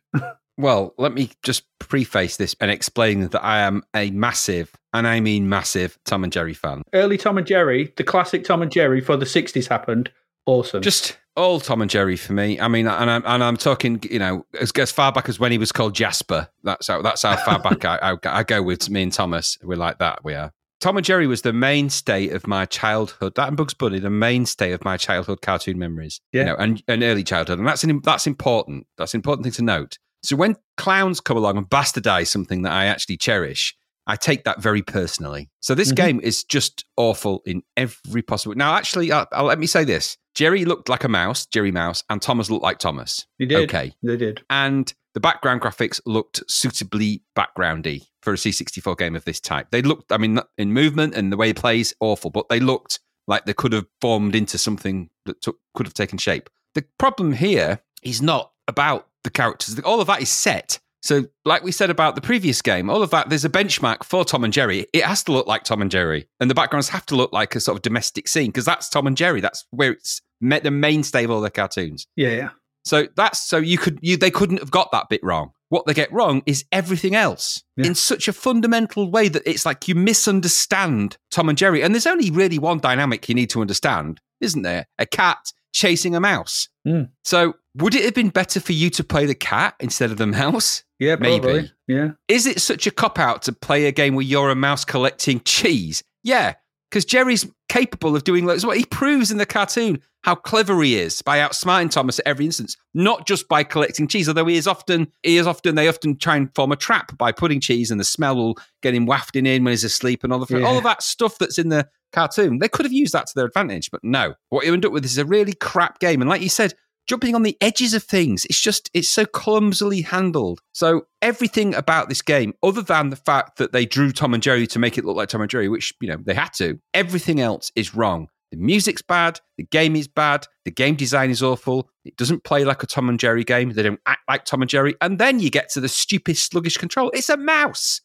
Well, 0.57 0.93
let 0.97 1.13
me 1.13 1.31
just 1.43 1.65
preface 1.79 2.38
this 2.38 2.55
and 2.61 2.71
explain 2.71 3.27
that 3.27 3.43
I 3.43 3.59
am 3.59 3.83
a 3.93 4.09
massive, 4.11 4.71
and 4.93 5.05
I 5.05 5.19
mean 5.19 5.49
massive, 5.49 5.99
Tom 6.05 6.23
and 6.23 6.31
Jerry 6.31 6.53
fan. 6.53 6.81
Early 6.93 7.17
Tom 7.17 7.38
and 7.38 7.45
Jerry, 7.45 7.93
the 7.97 8.05
classic 8.05 8.45
Tom 8.45 8.61
and 8.61 8.71
Jerry 8.71 9.01
for 9.01 9.17
the 9.17 9.25
60s 9.25 9.67
happened. 9.67 10.11
Awesome. 10.46 10.82
Just 10.82 11.18
all 11.36 11.60
Tom 11.60 11.82
and 11.82 11.91
Jerry 11.91 12.16
for 12.16 12.34
me. 12.34 12.60
I 12.60 12.68
mean, 12.68 12.88
and 12.88 13.10
I'm 13.10 13.24
and 13.26 13.43
I'm 13.43 13.58
talking, 13.58 14.00
you 14.10 14.20
know, 14.20 14.46
as, 14.60 14.72
as 14.72 14.91
far 14.91 15.12
back 15.12 15.28
as 15.28 15.39
when 15.39 15.52
he 15.52 15.58
was 15.58 15.72
called 15.72 15.93
Jasper. 15.96 16.48
That's 16.64 16.88
how 16.88 17.02
that's 17.02 17.24
how 17.24 17.36
far 17.38 17.60
back 17.60 17.84
I, 17.84 17.98
I 18.02 18.18
I 18.24 18.43
go 18.43 18.62
with 18.62 18.89
me 18.89 19.04
and 19.04 19.14
Thomas. 19.14 19.58
We're 19.64 19.76
like 19.76 20.00
that. 20.00 20.24
We 20.24 20.34
are. 20.34 20.52
Tom 20.82 20.98
and 20.98 21.06
Jerry 21.06 21.26
was 21.26 21.41
the 21.41 21.54
mainstay 21.54 22.30
of 22.30 22.48
my 22.48 22.66
childhood. 22.66 23.36
That 23.36 23.48
and 23.48 23.58
Bugs 23.58 23.74
Bunny, 23.74 24.00
the 24.00 24.10
mainstay 24.10 24.72
of 24.72 24.84
my 24.84 24.98
childhood 24.98 25.41
cartoon 25.41 25.80
memories. 25.80 26.22
Yeah. 26.32 26.41
You 26.41 26.46
know, 26.48 26.56
and, 26.58 26.84
and 26.88 27.04
early 27.04 27.24
childhood, 27.24 27.60
and 27.60 27.68
that's 27.68 27.84
an, 27.84 28.02
that's 28.04 28.28
important. 28.28 28.86
That's 28.98 29.14
an 29.14 29.20
important 29.20 29.46
thing 29.46 29.54
to 29.54 29.64
note. 29.64 29.98
So 30.22 30.36
when 30.36 30.58
clowns 30.78 31.22
come 31.22 31.38
along 31.38 31.58
and 31.58 31.70
bastardize 31.70 32.28
something 32.28 32.64
that 32.64 32.74
I 32.74 32.86
actually 32.86 33.18
cherish, 33.18 33.76
I 34.08 34.16
take 34.16 34.43
that 34.43 34.62
very 34.62 34.82
personally. 34.82 35.49
So 35.62 35.74
this 35.76 35.91
Mhm. 35.91 35.95
game 35.95 36.20
is 36.22 36.43
just 36.43 36.86
awful 36.97 37.41
in 37.45 37.64
every 37.76 38.22
possible. 38.22 38.56
Now, 38.56 38.76
actually, 38.76 39.12
uh, 39.12 39.26
uh, 39.36 39.43
let 39.43 39.60
me 39.60 39.66
say 39.68 39.84
this: 39.84 40.18
Jerry 40.36 40.66
looked 40.66 40.89
like 40.89 41.03
a 41.03 41.10
mouse, 41.10 41.45
Jerry 41.45 41.72
Mouse, 41.72 42.03
and 42.10 42.22
Thomas 42.22 42.49
looked 42.49 42.64
like 42.64 42.80
Thomas. 42.80 43.26
they 43.39 43.45
did. 43.45 43.70
Okay, 43.70 43.93
They 44.03 44.18
did. 44.18 44.43
and 44.49 44.93
the 45.14 45.20
background 45.22 45.62
graphics 45.62 45.99
looked 46.06 46.43
suitably 46.49 47.24
backgroundy 47.38 48.01
for 48.22 48.34
a 48.34 48.38
C64 48.38 48.95
game 48.97 49.16
of 49.16 49.24
this 49.26 49.39
type. 49.39 49.68
They 49.72 49.82
looked, 49.82 50.12
I 50.12 50.18
mean, 50.18 50.39
in 50.58 50.74
movement 50.74 51.14
and 51.16 51.32
the 51.32 51.38
way 51.38 51.49
it 51.51 51.56
plays, 51.56 51.93
awful, 51.99 52.32
but 52.32 52.49
they 52.49 52.60
looked 52.60 52.99
like 53.28 53.45
they 53.45 53.53
could 53.53 53.72
have 53.74 53.86
formed 54.01 54.36
into 54.36 54.58
something 54.58 55.10
that 55.26 55.41
took, 55.41 55.58
could 55.74 55.86
have 55.88 55.93
taken 55.93 56.18
shape. 56.18 56.49
The 56.74 56.84
problem 56.99 57.34
here 57.34 57.80
is 58.03 58.22
not 58.22 58.51
about 58.68 59.08
the 59.24 59.30
characters. 59.30 59.80
All 59.80 60.01
of 60.01 60.08
that 60.08 60.22
is 60.22 60.30
set. 60.30 60.80
So, 61.06 61.26
like 61.45 61.62
we 61.64 61.72
said 61.72 61.91
about 61.91 62.16
the 62.16 62.22
previous 62.22 62.64
game, 62.64 62.89
all 62.89 63.03
of 63.03 63.12
that, 63.12 63.30
there's 63.30 63.45
a 63.45 63.49
benchmark 63.49 64.03
for 64.03 64.26
Tom 64.26 64.43
and 64.43 64.51
Jerry. 64.51 64.88
It 64.91 65.03
has 65.06 65.22
to 65.26 65.32
look 65.32 65.45
like 65.45 65.64
Tom 65.64 65.84
and 65.84 65.91
Jerry. 65.91 66.28
And 66.39 66.49
the 66.49 66.56
backgrounds 66.56 66.89
have 66.89 67.06
to 67.06 67.16
look 67.16 67.32
like 67.32 67.56
a 67.56 67.60
sort 67.60 67.78
of 67.78 67.84
domestic 67.84 68.28
scene 68.28 68.47
because 68.47 68.66
that's 68.66 68.89
Tom 68.89 69.06
and 69.06 69.16
Jerry. 69.16 69.39
That's 69.39 69.66
where 69.70 69.91
it's 69.91 70.24
met 70.41 70.64
the 70.64 70.72
mainstay 70.72 71.24
of 71.24 71.30
all 71.30 71.41
their 71.41 71.51
cartoons. 71.51 72.08
Yeah, 72.16 72.30
yeah. 72.30 72.49
So 72.86 73.08
that's 73.16 73.39
so 73.39 73.58
you 73.58 73.78
could 73.78 73.99
you 74.01 74.18
they 74.18 74.32
couldn't 74.32 74.60
have 74.60 74.72
got 74.72 74.91
that 74.93 75.08
bit 75.10 75.24
wrong. 75.24 75.51
What 75.70 75.86
they 75.86 75.93
get 75.93 76.12
wrong 76.12 76.41
is 76.47 76.66
everything 76.72 77.14
else 77.16 77.64
Yeah. 77.78 77.86
in 77.88 77.93
such 77.95 78.28
a 78.28 78.34
fundamental 78.34 79.12
way 79.12 79.28
that 79.28 79.43
it's 79.45 79.64
like 79.66 79.88
you 79.88 79.93
misunderstand 79.95 81.18
Tom 81.32 81.49
and 81.49 81.58
Jerry. 81.58 81.82
And 81.84 81.93
there's 81.93 82.08
only 82.08 82.32
really 82.32 82.60
one 82.60 82.80
dynamic 82.80 83.28
you 83.30 83.36
need 83.36 83.49
to 83.51 83.62
understand, 83.62 84.22
isn't 84.41 84.62
there? 84.64 84.88
A 84.99 85.06
cat 85.06 85.53
chasing 85.76 86.15
a 86.15 86.21
mouse. 86.21 86.69
Mm. 86.88 87.09
So 87.26 87.55
would 87.76 87.93
it 87.93 88.05
have 88.05 88.13
been 88.13 88.30
better 88.30 88.61
for 88.61 88.71
you 88.71 88.89
to 88.91 89.03
play 89.03 89.26
the 89.26 89.36
cat 89.36 89.76
instead 89.82 90.09
of 90.09 90.17
the 90.17 90.26
mouse? 90.26 90.84
Yeah, 90.99 91.17
Maybe. 91.19 91.39
probably. 91.41 91.71
Yeah. 91.88 92.11
Is 92.30 92.47
it 92.47 92.61
such 92.61 92.88
a 92.88 92.91
cop 92.91 93.19
out 93.19 93.41
to 93.43 93.51
play 93.51 93.86
a 93.86 93.91
game 93.91 94.15
where 94.15 94.23
you're 94.26 94.49
a 94.49 94.55
mouse 94.55 94.86
collecting 94.86 95.41
cheese? 95.41 96.01
Yeah, 96.23 96.53
because 96.89 97.03
Jerry's 97.03 97.45
capable 97.67 98.15
of 98.15 98.23
doing 98.23 98.45
loads. 98.45 98.65
What 98.65 98.78
he 98.78 98.86
proves 98.86 99.30
in 99.32 99.38
the 99.38 99.45
cartoon 99.45 100.01
how 100.23 100.34
clever 100.34 100.82
he 100.82 100.95
is 100.97 101.21
by 101.21 101.38
outsmarting 101.38 101.91
Thomas 101.91 102.17
at 102.17 102.26
every 102.26 102.45
instance, 102.45 102.76
not 102.95 103.28
just 103.28 103.47
by 103.47 103.63
collecting 103.63 104.07
cheese. 104.07 104.28
Although 104.28 104.47
he 104.47 104.55
is 104.55 104.65
often, 104.65 105.07
he 105.21 105.38
is 105.38 105.45
often, 105.45 105.76
they 105.76 105.88
often 105.88 106.17
try 106.17 106.36
and 106.36 106.49
form 106.55 106.71
a 106.71 106.76
trap 106.76 107.15
by 107.19 107.32
putting 107.32 107.59
cheese, 107.59 107.91
and 107.91 107.99
the 107.99 108.03
smell 108.05 108.36
will 108.36 108.57
get 108.82 108.95
him 108.95 109.05
wafting 109.05 109.45
in 109.45 109.63
when 109.63 109.71
he's 109.73 109.84
asleep, 109.84 110.23
and 110.23 110.34
all 110.34 110.39
the 110.39 110.57
Yeah. 110.59 110.65
all 110.65 110.78
of 110.78 110.84
that 110.84 111.03
stuff 111.03 111.38
that's 111.38 111.59
in 111.59 111.69
the 111.69 111.88
cartoon. 112.16 112.59
They 112.59 112.70
could 112.70 112.86
have 112.86 112.93
used 112.93 113.13
that 113.13 113.28
to 113.28 113.34
their 113.36 113.45
advantage, 113.45 113.91
but 113.91 114.03
no. 114.03 114.34
What 114.49 114.66
you 114.66 114.74
end 114.74 114.86
up 114.86 114.91
with 114.91 115.05
is 115.05 115.18
a 115.18 115.26
really 115.26 115.53
crap 115.53 115.99
game, 115.99 116.22
and 116.22 116.30
like 116.30 116.41
you 116.41 116.49
said, 116.49 116.74
jumping 117.07 117.36
on 117.36 117.43
the 117.43 117.57
edges 117.61 117.93
of 117.93 118.03
things. 118.03 118.45
It's 118.45 118.59
just, 118.59 118.89
it's 118.93 119.09
so 119.09 119.26
clumsily 119.26 120.01
handled. 120.01 120.61
So 120.74 121.05
everything 121.22 121.76
about 121.76 122.09
this 122.09 122.22
game, 122.22 122.53
other 122.63 122.82
than 122.82 123.09
the 123.09 123.16
fact 123.16 123.57
that 123.57 123.72
they 123.72 123.86
drew 123.86 124.11
Tom 124.11 124.34
and 124.34 124.41
Jerry 124.41 124.68
to 124.68 124.80
make 124.80 124.97
it 124.97 125.05
look 125.05 125.16
like 125.16 125.30
Tom 125.30 125.41
and 125.41 125.49
Jerry, 125.49 125.70
which, 125.70 125.93
you 126.01 126.07
know, 126.07 126.18
they 126.26 126.34
had 126.34 126.53
to, 126.53 126.80
everything 126.93 127.39
else 127.39 127.72
is 127.76 127.93
wrong. 127.93 128.28
The 128.51 128.57
music's 128.57 129.01
bad. 129.01 129.39
The 129.57 129.63
game 129.66 129.95
is 129.95 130.07
bad. 130.07 130.47
The 130.63 130.72
game 130.72 130.95
design 130.95 131.30
is 131.30 131.43
awful. 131.43 131.89
It 132.05 132.16
doesn't 132.16 132.43
play 132.43 132.63
like 132.63 132.82
a 132.84 132.88
Tom 132.88 133.09
and 133.09 133.20
Jerry 133.20 133.43
game. 133.43 133.72
They 133.72 133.84
don't 133.84 133.99
act 134.05 134.22
like 134.28 134.45
Tom 134.45 134.61
and 134.61 134.70
Jerry. 134.70 134.95
And 135.01 135.20
then 135.20 135.39
you 135.39 135.49
get 135.49 135.70
to 135.72 135.82
the 135.82 135.89
stupid, 135.89 136.38
sluggish 136.38 136.78
control. 136.78 137.11
It's 137.13 137.30
a 137.30 137.38
mouse, 137.38 138.01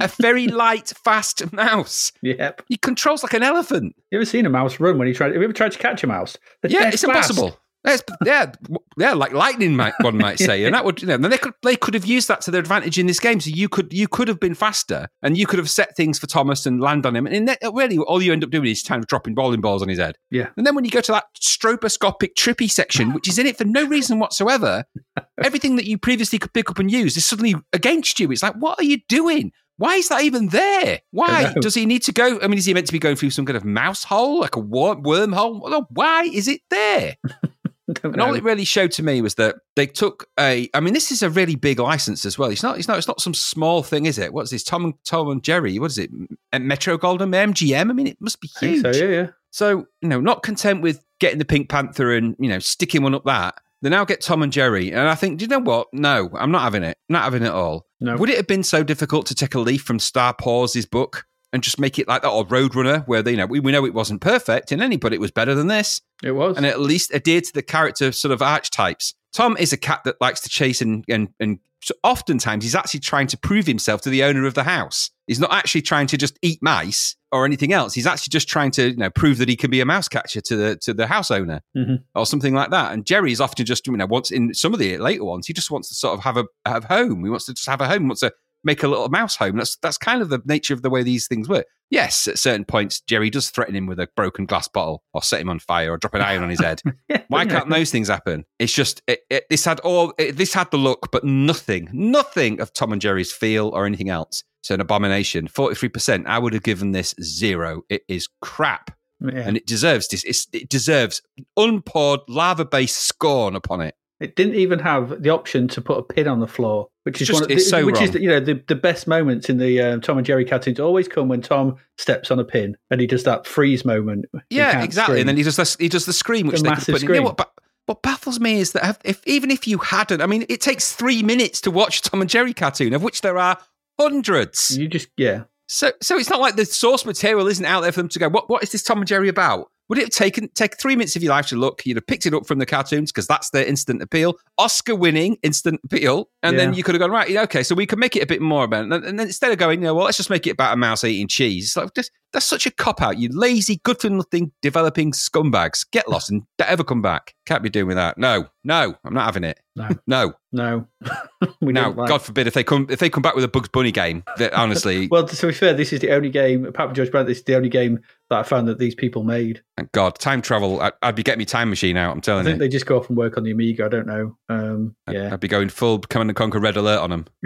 a 0.00 0.08
very 0.20 0.46
light, 0.46 0.92
fast 1.04 1.52
mouse. 1.52 2.12
Yep. 2.22 2.62
He 2.68 2.76
controls 2.76 3.22
like 3.22 3.34
an 3.34 3.42
elephant. 3.42 3.94
You 4.10 4.18
ever 4.18 4.24
seen 4.24 4.46
a 4.46 4.50
mouse 4.50 4.80
run 4.80 4.98
when 4.98 5.08
he 5.08 5.14
tried? 5.14 5.28
Have 5.32 5.36
you 5.36 5.44
ever 5.44 5.52
tried 5.52 5.72
to 5.72 5.78
catch 5.78 6.02
a 6.04 6.06
mouse? 6.06 6.36
They're 6.62 6.70
Yeah, 6.70 6.88
it's 6.88 7.02
fast. 7.04 7.30
impossible. 7.30 7.58
Yes, 7.84 8.02
yeah, 8.26 8.52
yeah, 8.98 9.14
like 9.14 9.32
lightning, 9.32 9.74
might, 9.74 9.94
one 10.02 10.18
might 10.18 10.38
say, 10.38 10.64
and 10.64 10.74
that 10.74 10.84
would, 10.84 11.00
you 11.00 11.08
know, 11.08 11.16
they 11.16 11.38
could 11.38 11.54
they 11.62 11.76
could 11.76 11.94
have 11.94 12.04
used 12.04 12.28
that 12.28 12.42
to 12.42 12.50
their 12.50 12.60
advantage 12.60 12.98
in 12.98 13.06
this 13.06 13.18
game. 13.18 13.40
So 13.40 13.50
you 13.50 13.70
could 13.70 13.92
you 13.92 14.06
could 14.06 14.28
have 14.28 14.38
been 14.38 14.54
faster, 14.54 15.08
and 15.22 15.36
you 15.36 15.46
could 15.46 15.58
have 15.58 15.70
set 15.70 15.96
things 15.96 16.18
for 16.18 16.26
Thomas 16.26 16.66
and 16.66 16.80
land 16.80 17.06
on 17.06 17.16
him. 17.16 17.26
And 17.26 17.34
in 17.34 17.46
that, 17.46 17.58
really, 17.72 17.96
all 17.96 18.22
you 18.22 18.32
end 18.32 18.44
up 18.44 18.50
doing 18.50 18.66
is 18.66 18.82
kind 18.82 19.02
of 19.02 19.08
dropping 19.08 19.34
bowling 19.34 19.62
balls 19.62 19.80
on 19.80 19.88
his 19.88 19.98
head. 19.98 20.16
Yeah. 20.30 20.48
And 20.58 20.66
then 20.66 20.74
when 20.74 20.84
you 20.84 20.90
go 20.90 21.00
to 21.00 21.12
that 21.12 21.24
stroboscopic 21.40 22.34
trippy 22.38 22.70
section, 22.70 23.14
which 23.14 23.28
is 23.28 23.38
in 23.38 23.46
it 23.46 23.56
for 23.56 23.64
no 23.64 23.86
reason 23.86 24.18
whatsoever, 24.18 24.84
everything 25.42 25.76
that 25.76 25.86
you 25.86 25.96
previously 25.96 26.38
could 26.38 26.52
pick 26.52 26.70
up 26.70 26.78
and 26.78 26.90
use 26.90 27.16
is 27.16 27.24
suddenly 27.24 27.54
against 27.72 28.20
you. 28.20 28.30
It's 28.30 28.42
like, 28.42 28.56
what 28.56 28.78
are 28.78 28.84
you 28.84 28.98
doing? 29.08 29.52
Why 29.78 29.94
is 29.94 30.08
that 30.08 30.22
even 30.24 30.48
there? 30.48 31.00
Why 31.10 31.54
does 31.62 31.74
he 31.74 31.86
need 31.86 32.02
to 32.02 32.12
go? 32.12 32.38
I 32.42 32.48
mean, 32.48 32.58
is 32.58 32.66
he 32.66 32.74
meant 32.74 32.86
to 32.88 32.92
be 32.92 32.98
going 32.98 33.16
through 33.16 33.30
some 33.30 33.46
kind 33.46 33.56
of 33.56 33.64
mouse 33.64 34.04
hole, 34.04 34.40
like 34.40 34.54
a 34.54 34.60
worm 34.60 35.02
wormhole? 35.02 35.86
Why 35.88 36.24
is 36.24 36.48
it 36.48 36.60
there? 36.68 37.16
And 38.04 38.20
all 38.20 38.34
it 38.34 38.42
really 38.42 38.64
showed 38.64 38.92
to 38.92 39.02
me 39.02 39.20
was 39.20 39.34
that 39.36 39.56
they 39.76 39.86
took 39.86 40.26
a. 40.38 40.68
I 40.74 40.80
mean, 40.80 40.94
this 40.94 41.10
is 41.10 41.22
a 41.22 41.30
really 41.30 41.56
big 41.56 41.78
license 41.78 42.24
as 42.24 42.38
well. 42.38 42.50
It's 42.50 42.62
not. 42.62 42.78
It's 42.78 42.88
not. 42.88 42.98
It's 42.98 43.08
not 43.08 43.20
some 43.20 43.34
small 43.34 43.82
thing, 43.82 44.06
is 44.06 44.18
it? 44.18 44.32
What's 44.32 44.50
this? 44.50 44.64
Tom 44.64 44.84
and 44.84 44.94
Tom 45.04 45.28
and 45.30 45.42
Jerry. 45.42 45.78
What 45.78 45.90
is 45.90 45.98
it? 45.98 46.10
M- 46.10 46.28
uh, 46.52 46.58
Metro 46.58 46.96
Golden 46.96 47.30
MGM. 47.30 47.90
I 47.90 47.92
mean, 47.92 48.06
it 48.06 48.18
must 48.20 48.40
be 48.40 48.48
huge. 48.60 48.82
so, 48.82 48.90
yeah, 48.90 49.10
yeah. 49.10 49.26
So, 49.50 49.86
you 50.00 50.08
know, 50.08 50.20
not 50.20 50.42
content 50.42 50.82
with 50.82 51.04
getting 51.18 51.38
the 51.38 51.44
Pink 51.44 51.68
Panther 51.68 52.14
and, 52.14 52.36
you 52.38 52.48
know, 52.48 52.60
sticking 52.60 53.02
one 53.02 53.14
up 53.14 53.24
that, 53.24 53.56
they 53.82 53.88
now 53.88 54.04
get 54.04 54.20
Tom 54.20 54.42
and 54.42 54.52
Jerry. 54.52 54.90
And 54.90 55.08
I 55.08 55.14
think, 55.14 55.38
do 55.38 55.44
you 55.44 55.48
know 55.48 55.58
what? 55.58 55.88
No, 55.92 56.30
I'm 56.34 56.50
not 56.50 56.62
having 56.62 56.82
it. 56.84 56.98
Not 57.08 57.24
having 57.24 57.42
it 57.42 57.50
all. 57.50 57.86
No. 58.00 58.16
Would 58.16 58.30
it 58.30 58.36
have 58.36 58.46
been 58.46 58.62
so 58.62 58.82
difficult 58.82 59.26
to 59.26 59.34
take 59.34 59.54
a 59.54 59.58
leaf 59.60 59.82
from 59.82 59.98
Star 59.98 60.34
Paws' 60.34 60.86
book 60.86 61.26
and 61.52 61.62
just 61.62 61.80
make 61.80 61.98
it 61.98 62.06
like 62.08 62.22
that 62.22 62.28
or 62.30 62.46
Roadrunner, 62.46 63.06
where 63.08 63.22
they, 63.22 63.32
you 63.32 63.36
know, 63.36 63.46
we, 63.46 63.60
we 63.60 63.72
know 63.72 63.84
it 63.84 63.94
wasn't 63.94 64.20
perfect 64.20 64.72
in 64.72 64.80
any, 64.80 64.96
but 64.96 65.12
it 65.12 65.20
was 65.20 65.30
better 65.30 65.54
than 65.54 65.66
this. 65.66 66.00
It 66.22 66.32
was. 66.32 66.56
And 66.56 66.64
at 66.66 66.80
least 66.80 67.12
adhered 67.12 67.44
to 67.44 67.52
the 67.52 67.62
character 67.62 68.12
sort 68.12 68.32
of 68.32 68.40
archetypes. 68.42 69.14
Tom 69.32 69.56
is 69.58 69.72
a 69.72 69.76
cat 69.76 70.02
that 70.04 70.20
likes 70.20 70.40
to 70.40 70.48
chase 70.48 70.80
and, 70.80 71.04
and, 71.08 71.28
and 71.40 71.58
so 71.82 71.94
oftentimes 72.04 72.62
he's 72.64 72.74
actually 72.74 73.00
trying 73.00 73.26
to 73.28 73.38
prove 73.38 73.66
himself 73.66 74.02
to 74.02 74.10
the 74.10 74.22
owner 74.24 74.44
of 74.44 74.54
the 74.54 74.64
house. 74.64 75.10
He's 75.26 75.40
not 75.40 75.52
actually 75.52 75.82
trying 75.82 76.08
to 76.08 76.18
just 76.18 76.38
eat 76.42 76.58
mice 76.60 77.16
or 77.32 77.46
anything 77.46 77.72
else. 77.72 77.94
He's 77.94 78.06
actually 78.06 78.32
just 78.32 78.48
trying 78.48 78.70
to 78.72 78.90
you 78.90 78.96
know 78.96 79.08
prove 79.08 79.38
that 79.38 79.48
he 79.48 79.56
can 79.56 79.70
be 79.70 79.80
a 79.80 79.86
mouse 79.86 80.06
catcher 80.08 80.40
to 80.42 80.56
the 80.56 80.76
to 80.78 80.92
the 80.92 81.06
house 81.06 81.30
owner 81.30 81.62
Mhm. 81.76 82.02
or 82.14 82.26
something 82.26 82.52
like 82.54 82.70
that. 82.70 82.92
And 82.92 83.06
Jerry 83.06 83.32
is 83.32 83.40
often 83.40 83.64
just 83.64 83.86
you 83.86 83.96
know 83.96 84.04
wants 84.06 84.30
in 84.30 84.52
some 84.52 84.74
of 84.74 84.78
the 84.80 84.98
later 84.98 85.24
ones 85.24 85.46
he 85.46 85.52
just 85.54 85.70
wants 85.70 85.88
to 85.88 85.94
sort 85.94 86.18
of 86.18 86.24
have 86.24 86.36
a 86.36 86.44
have 86.66 86.84
home. 86.84 87.24
He 87.24 87.30
wants 87.30 87.46
to 87.46 87.54
just 87.54 87.68
have 87.68 87.80
a 87.80 87.86
home. 87.88 88.02
He 88.02 88.06
wants 88.08 88.20
to 88.20 88.32
make 88.64 88.82
a 88.82 88.88
little 88.88 89.08
mouse 89.08 89.36
home. 89.36 89.56
That's 89.56 89.76
that's 89.76 89.98
kind 89.98 90.22
of 90.22 90.28
the 90.28 90.40
nature 90.44 90.74
of 90.74 90.82
the 90.82 90.90
way 90.90 91.02
these 91.02 91.26
things 91.26 91.48
work. 91.48 91.66
Yes, 91.90 92.28
at 92.28 92.38
certain 92.38 92.64
points 92.64 93.00
Jerry 93.00 93.30
does 93.30 93.50
threaten 93.50 93.74
him 93.74 93.86
with 93.86 93.98
a 93.98 94.08
broken 94.14 94.46
glass 94.46 94.68
bottle 94.68 95.02
or 95.12 95.22
set 95.24 95.40
him 95.40 95.48
on 95.48 95.58
fire 95.58 95.92
or 95.92 95.96
drop 95.98 96.14
an 96.14 96.20
iron 96.20 96.42
on 96.44 96.50
his 96.50 96.60
head. 96.60 96.80
Yeah, 97.08 97.22
Why 97.28 97.46
can't 97.46 97.68
those 97.70 97.90
things 97.90 98.08
happen? 98.08 98.44
It's 98.60 98.72
just 98.72 99.02
it, 99.08 99.20
it, 99.28 99.46
this 99.50 99.64
had 99.64 99.80
all 99.80 100.12
it, 100.18 100.36
this 100.36 100.54
had 100.54 100.70
the 100.70 100.76
look, 100.76 101.08
but 101.10 101.24
nothing, 101.24 101.88
nothing 101.92 102.60
of 102.60 102.72
Tom 102.72 102.92
and 102.92 103.02
Jerry's 103.02 103.32
feel 103.32 103.68
or 103.70 103.86
anything 103.86 104.08
else. 104.08 104.44
It's 104.62 104.70
an 104.70 104.80
abomination. 104.80 105.48
Forty 105.48 105.74
three 105.74 105.88
percent. 105.88 106.26
I 106.28 106.38
would 106.38 106.52
have 106.52 106.62
given 106.62 106.92
this 106.92 107.14
zero. 107.20 107.82
It 107.88 108.02
is 108.08 108.28
crap, 108.40 108.90
Yeah. 109.20 109.40
and 109.40 109.56
it 109.56 109.66
deserves 109.66 110.06
this. 110.08 110.22
It's, 110.24 110.46
it 110.52 110.68
deserves 110.68 111.22
unpoured 111.56 112.20
lava 112.28 112.64
based 112.66 112.98
scorn 112.98 113.56
upon 113.56 113.80
it. 113.80 113.94
It 114.20 114.36
didn't 114.36 114.56
even 114.56 114.78
have 114.80 115.22
the 115.22 115.30
option 115.30 115.66
to 115.68 115.80
put 115.80 115.96
a 115.98 116.02
pin 116.02 116.28
on 116.28 116.40
the 116.40 116.46
floor, 116.46 116.88
which 117.04 117.22
is 117.22 117.28
Just- 117.28 117.40
one 117.40 117.50
of 117.50 117.56
the, 117.56 117.58
so 117.58 117.86
which 117.86 118.00
is 118.02 118.12
wrong. 118.14 118.22
you 118.22 118.28
know 118.28 118.38
the, 118.40 118.62
the 118.68 118.74
best 118.74 119.06
moments 119.08 119.48
in 119.48 119.56
the 119.58 119.80
um, 119.80 120.00
Tom 120.02 120.18
and 120.18 120.26
Jerry 120.26 120.44
cartoons 120.44 120.78
always 120.78 121.08
come 121.08 121.28
when 121.28 121.40
Tom 121.40 121.76
steps 121.96 122.30
on 122.30 122.38
a 122.38 122.44
pin 122.44 122.76
and 122.90 123.00
he 123.00 123.06
does 123.06 123.24
that 123.24 123.46
freeze 123.46 123.84
moment. 123.84 124.26
Yeah, 124.50 124.82
exactly. 124.82 125.14
scream. 125.14 125.20
And 125.20 125.28
then 125.30 125.36
he 125.38 125.42
does 125.42 125.56
the, 125.56 125.76
he 125.78 125.88
does 125.88 126.04
the 126.04 126.12
scream, 126.12 126.46
which 126.48 126.58
The 126.58 126.64
they 126.64 126.68
massive 126.70 126.92
put 126.94 127.02
in. 127.02 127.08
You 127.08 127.14
know 127.14 127.14
scream. 127.14 127.24
what? 127.24 127.36
But 127.38 127.52
what 127.86 128.02
baffles 128.02 128.38
me 128.38 128.60
is 128.60 128.72
that 128.72 129.00
if 129.04 129.26
even 129.26 129.50
if 129.50 129.66
you 129.66 129.78
hadn't, 129.78 130.20
I 130.20 130.26
mean, 130.26 130.44
it 130.48 130.60
takes 130.60 130.92
three 130.92 131.22
minutes 131.22 131.60
to 131.62 131.70
watch 131.70 132.02
Tom 132.02 132.20
and 132.20 132.28
Jerry 132.28 132.52
cartoon, 132.54 132.92
of 132.92 133.02
which 133.02 133.22
there 133.22 133.38
are 133.38 133.58
hundreds. 133.98 134.76
you 134.78 134.88
just 134.88 135.08
yeah. 135.16 135.44
So, 135.66 135.92
so 136.02 136.18
it's 136.18 136.28
not 136.28 136.40
like 136.40 136.56
the 136.56 136.64
source 136.64 137.04
material 137.06 137.46
isn't 137.46 137.64
out 137.64 137.82
there 137.82 137.92
for 137.92 138.00
them 138.00 138.08
to 138.10 138.18
go. 138.18 138.28
What, 138.28 138.50
what 138.50 138.62
is 138.64 138.72
this 138.72 138.82
Tom 138.82 138.98
and 138.98 139.06
Jerry 139.06 139.28
about? 139.28 139.69
Would 139.90 139.98
it 139.98 140.02
have 140.02 140.10
taken 140.10 140.48
take 140.54 140.78
three 140.80 140.96
minutes 140.96 141.16
of 141.16 141.22
your 141.22 141.30
life 141.34 141.48
to 141.48 141.56
look? 141.56 141.84
You'd 141.84 141.96
have 141.98 142.06
picked 142.06 142.24
it 142.24 142.32
up 142.32 142.46
from 142.46 142.58
the 142.60 142.64
cartoons 142.64 143.10
because 143.12 143.26
that's 143.26 143.50
their 143.50 143.64
instant 143.66 144.00
appeal, 144.00 144.36
Oscar-winning 144.56 145.36
instant 145.42 145.80
appeal, 145.84 146.28
and 146.44 146.58
then 146.58 146.74
you 146.74 146.82
could 146.84 146.94
have 146.94 147.00
gone 147.00 147.10
right. 147.10 147.28
yeah, 147.28 147.42
Okay, 147.42 147.62
so 147.64 147.74
we 147.74 147.86
could 147.86 147.98
make 147.98 148.14
it 148.16 148.22
a 148.22 148.26
bit 148.26 148.40
more 148.40 148.64
about, 148.64 148.84
it. 148.90 149.04
and 149.04 149.18
then 149.18 149.26
instead 149.26 149.50
of 149.50 149.58
going, 149.58 149.80
you 149.80 149.84
know, 149.86 149.94
well, 149.94 150.04
let's 150.04 150.16
just 150.16 150.30
make 150.30 150.46
it 150.46 150.50
about 150.52 150.72
a 150.72 150.76
mouse 150.76 151.02
eating 151.04 151.26
cheese. 151.28 151.64
It's 151.64 151.76
like 151.76 151.92
just, 151.94 152.12
that's 152.32 152.46
such 152.46 152.66
a 152.66 152.70
cop 152.70 153.02
out. 153.02 153.18
You 153.18 153.28
lazy, 153.32 153.80
good 153.82 154.00
for 154.00 154.08
nothing, 154.08 154.52
developing 154.62 155.10
scumbags. 155.10 155.84
Get 155.90 156.08
lost 156.08 156.30
and 156.30 156.42
don't 156.56 156.70
ever 156.70 156.84
come 156.84 157.02
back. 157.02 157.34
Can't 157.46 157.62
be 157.62 157.68
doing 157.68 157.88
with 157.88 157.96
that. 157.96 158.16
No, 158.16 158.46
no, 158.62 158.94
I'm 159.04 159.14
not 159.14 159.24
having 159.24 159.42
it. 159.42 159.58
No. 159.74 159.88
no, 160.06 160.34
No, 160.52 160.86
we 161.60 161.72
no. 161.72 161.82
don't 161.84 161.96
like- 161.96 162.08
God 162.08 162.22
forbid 162.22 162.46
if 162.46 162.54
they 162.54 162.62
come 162.62 162.86
if 162.90 163.00
they 163.00 163.10
come 163.10 163.22
back 163.22 163.34
with 163.34 163.42
a 163.44 163.48
Bugs 163.48 163.68
Bunny 163.68 163.90
game. 163.90 164.22
That 164.36 164.52
honestly, 164.52 165.08
Well, 165.10 165.26
to 165.26 165.46
be 165.46 165.52
fair, 165.52 165.74
this 165.74 165.92
is 165.92 165.98
the 166.00 166.10
only 166.12 166.30
game 166.30 166.64
apart 166.66 166.90
from 166.90 166.94
George 166.94 167.10
Brand. 167.10 167.26
This 167.26 167.38
is 167.38 167.44
the 167.44 167.56
only 167.56 167.68
game 167.68 167.98
that 168.30 168.38
I 168.38 168.42
found 168.44 168.68
that 168.68 168.78
these 168.78 168.94
people 168.94 169.24
made. 169.24 169.62
Thank 169.76 169.92
God, 169.92 170.18
time 170.18 170.40
travel. 170.40 170.80
I, 170.80 170.92
I'd 171.02 171.14
be 171.16 171.22
getting 171.22 171.40
my 171.40 171.44
time 171.44 171.68
machine 171.68 171.96
out. 171.96 172.12
I'm 172.12 172.20
telling 172.20 172.42
I 172.42 172.44
think 172.44 172.54
you. 172.56 172.60
they 172.60 172.68
just 172.68 172.86
go 172.86 172.96
off 172.98 173.08
and 173.08 173.18
work 173.18 173.36
on 173.36 173.42
the 173.44 173.50
Amiga. 173.50 173.84
I 173.84 173.88
don't 173.88 174.06
know. 174.06 174.36
Um, 174.48 174.94
I'd- 175.06 175.18
yeah, 175.18 175.32
I'd 175.32 175.40
be 175.40 175.48
going 175.48 175.68
full 175.68 175.98
Command 175.98 176.30
and 176.30 176.36
Conquer 176.36 176.60
Red 176.60 176.76
Alert 176.76 177.00
on 177.00 177.10
them. 177.10 177.26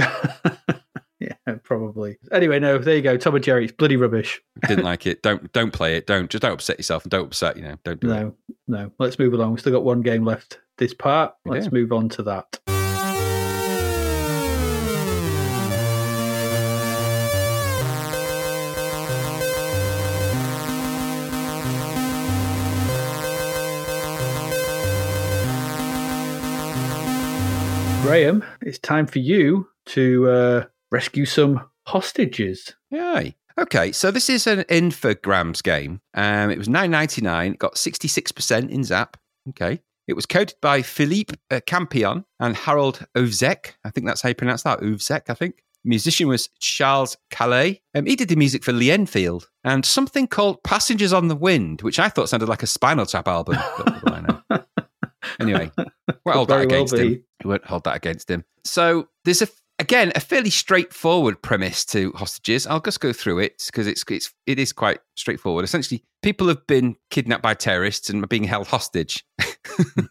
yeah, 1.21 1.33
probably. 1.63 2.19
Anyway, 2.33 2.59
no, 2.59 2.77
there 2.79 2.97
you 2.97 3.03
go. 3.03 3.17
Tom 3.17 3.35
and 3.35 3.45
Jerry, 3.45 3.65
it's 3.65 3.73
bloody 3.73 3.97
rubbish. 3.97 4.41
Didn't 4.69 4.85
like 4.85 5.07
it. 5.07 5.23
Don't 5.23 5.51
don't 5.53 5.73
play 5.73 5.97
it. 5.97 6.07
Don't 6.07 6.31
just 6.31 6.43
don't 6.43 6.53
upset 6.53 6.79
yourself 6.79 7.05
and 7.05 7.11
don't 7.11 7.27
upset. 7.27 7.57
You 7.57 7.63
know, 7.63 7.77
don't 7.85 8.01
do 8.01 8.11
it. 8.11 8.15
No, 8.15 8.35
no. 8.69 8.93
Let's 8.99 9.19
move 9.19 9.33
along. 9.33 9.53
We've 9.53 9.61
still 9.61 9.73
got 9.73 9.85
one 9.85 10.03
game 10.03 10.25
left 10.25 10.61
this 10.79 10.93
part. 10.93 11.35
We 11.45 11.53
Let's 11.53 11.69
do. 11.69 11.73
move 11.75 11.93
on 11.93 12.09
to 12.11 12.23
that. 12.25 12.59
Graham, 28.05 28.45
it's 28.61 28.79
time 28.79 29.07
for 29.07 29.19
you 29.19 29.67
to 29.87 30.29
uh, 30.29 30.65
rescue 30.91 31.25
some 31.25 31.67
hostages. 31.87 32.75
Yay. 32.91 33.35
Okay, 33.59 33.93
so 33.93 34.11
this 34.11 34.29
is 34.29 34.47
an 34.47 34.61
Infogrames 34.65 35.63
game. 35.63 36.03
Um, 36.13 36.51
it 36.51 36.59
was 36.59 36.69
nine 36.69 36.91
ninety 36.91 37.23
nine. 37.23 37.55
Got 37.55 37.79
sixty 37.79 38.07
six 38.07 38.31
percent 38.31 38.71
in 38.71 38.85
Zap. 38.85 39.17
Okay. 39.49 39.81
It 40.07 40.13
was 40.13 40.27
coded 40.27 40.57
by 40.61 40.83
Philippe 40.83 41.35
uh, 41.51 41.61
Campion 41.67 42.27
and 42.39 42.55
Harold 42.55 43.07
Ovzek. 43.17 43.73
I 43.87 43.91
think 43.91 44.07
that's 44.07 44.21
how 44.21 44.29
you 44.29 44.35
pronounce 44.35 44.65
that. 44.65 44.81
Ovzek, 44.81 45.31
I 45.31 45.35
think. 45.35 45.63
Musician 45.83 46.29
was 46.29 46.51
Charles 46.61 47.17
Callet. 47.31 47.81
Um, 47.95 48.05
he 48.05 48.17
did 48.17 48.29
the 48.29 48.37
music 48.37 48.65
for 48.65 48.73
Lee 48.73 48.91
Enfield 48.91 49.49
and 49.65 49.85
something 49.85 50.27
called 50.27 50.63
Passengers 50.63 51.15
on 51.15 51.29
the 51.29 51.37
Wind, 51.37 51.81
which 51.81 51.99
I 51.99 52.11
thought 52.11 52.29
sounded 52.29 52.51
like 52.51 52.63
a 52.63 52.67
Spinal 52.67 53.07
Tap 53.07 53.29
album. 53.29 53.57
anyway, 55.41 55.71
we'll 56.25 56.35
hold 56.35 56.49
that 56.49 56.63
against 56.63 56.97
him. 56.97 57.25
We 57.45 57.51
won't 57.51 57.65
hold 57.65 57.85
that 57.85 57.97
against 57.97 58.31
him. 58.31 58.45
So 58.65 59.09
there's 59.25 59.43
a 59.43 59.49
again 59.79 60.13
a 60.15 60.21
fairly 60.21 60.51
straightforward 60.51 61.43
premise 61.43 61.85
to 61.87 62.13
hostages. 62.13 62.67
I'll 62.67 62.81
just 62.81 63.01
go 63.01 63.13
through 63.13 63.41
it 63.41 63.63
because 63.67 63.87
it's 63.87 64.05
it's 64.09 64.33
it 64.47 64.59
is 64.59 64.73
quite 64.73 65.01
straightforward. 65.17 65.65
Essentially, 65.65 66.05
people 66.23 66.49
have 66.49 66.67
been 66.67 66.97
kidnapped 67.11 67.43
by 67.43 67.55
terrorists 67.55 68.11
and 68.11 68.23
are 68.23 68.29
being 68.29 68.45
held 68.45 68.67
hostage, 68.67 69.25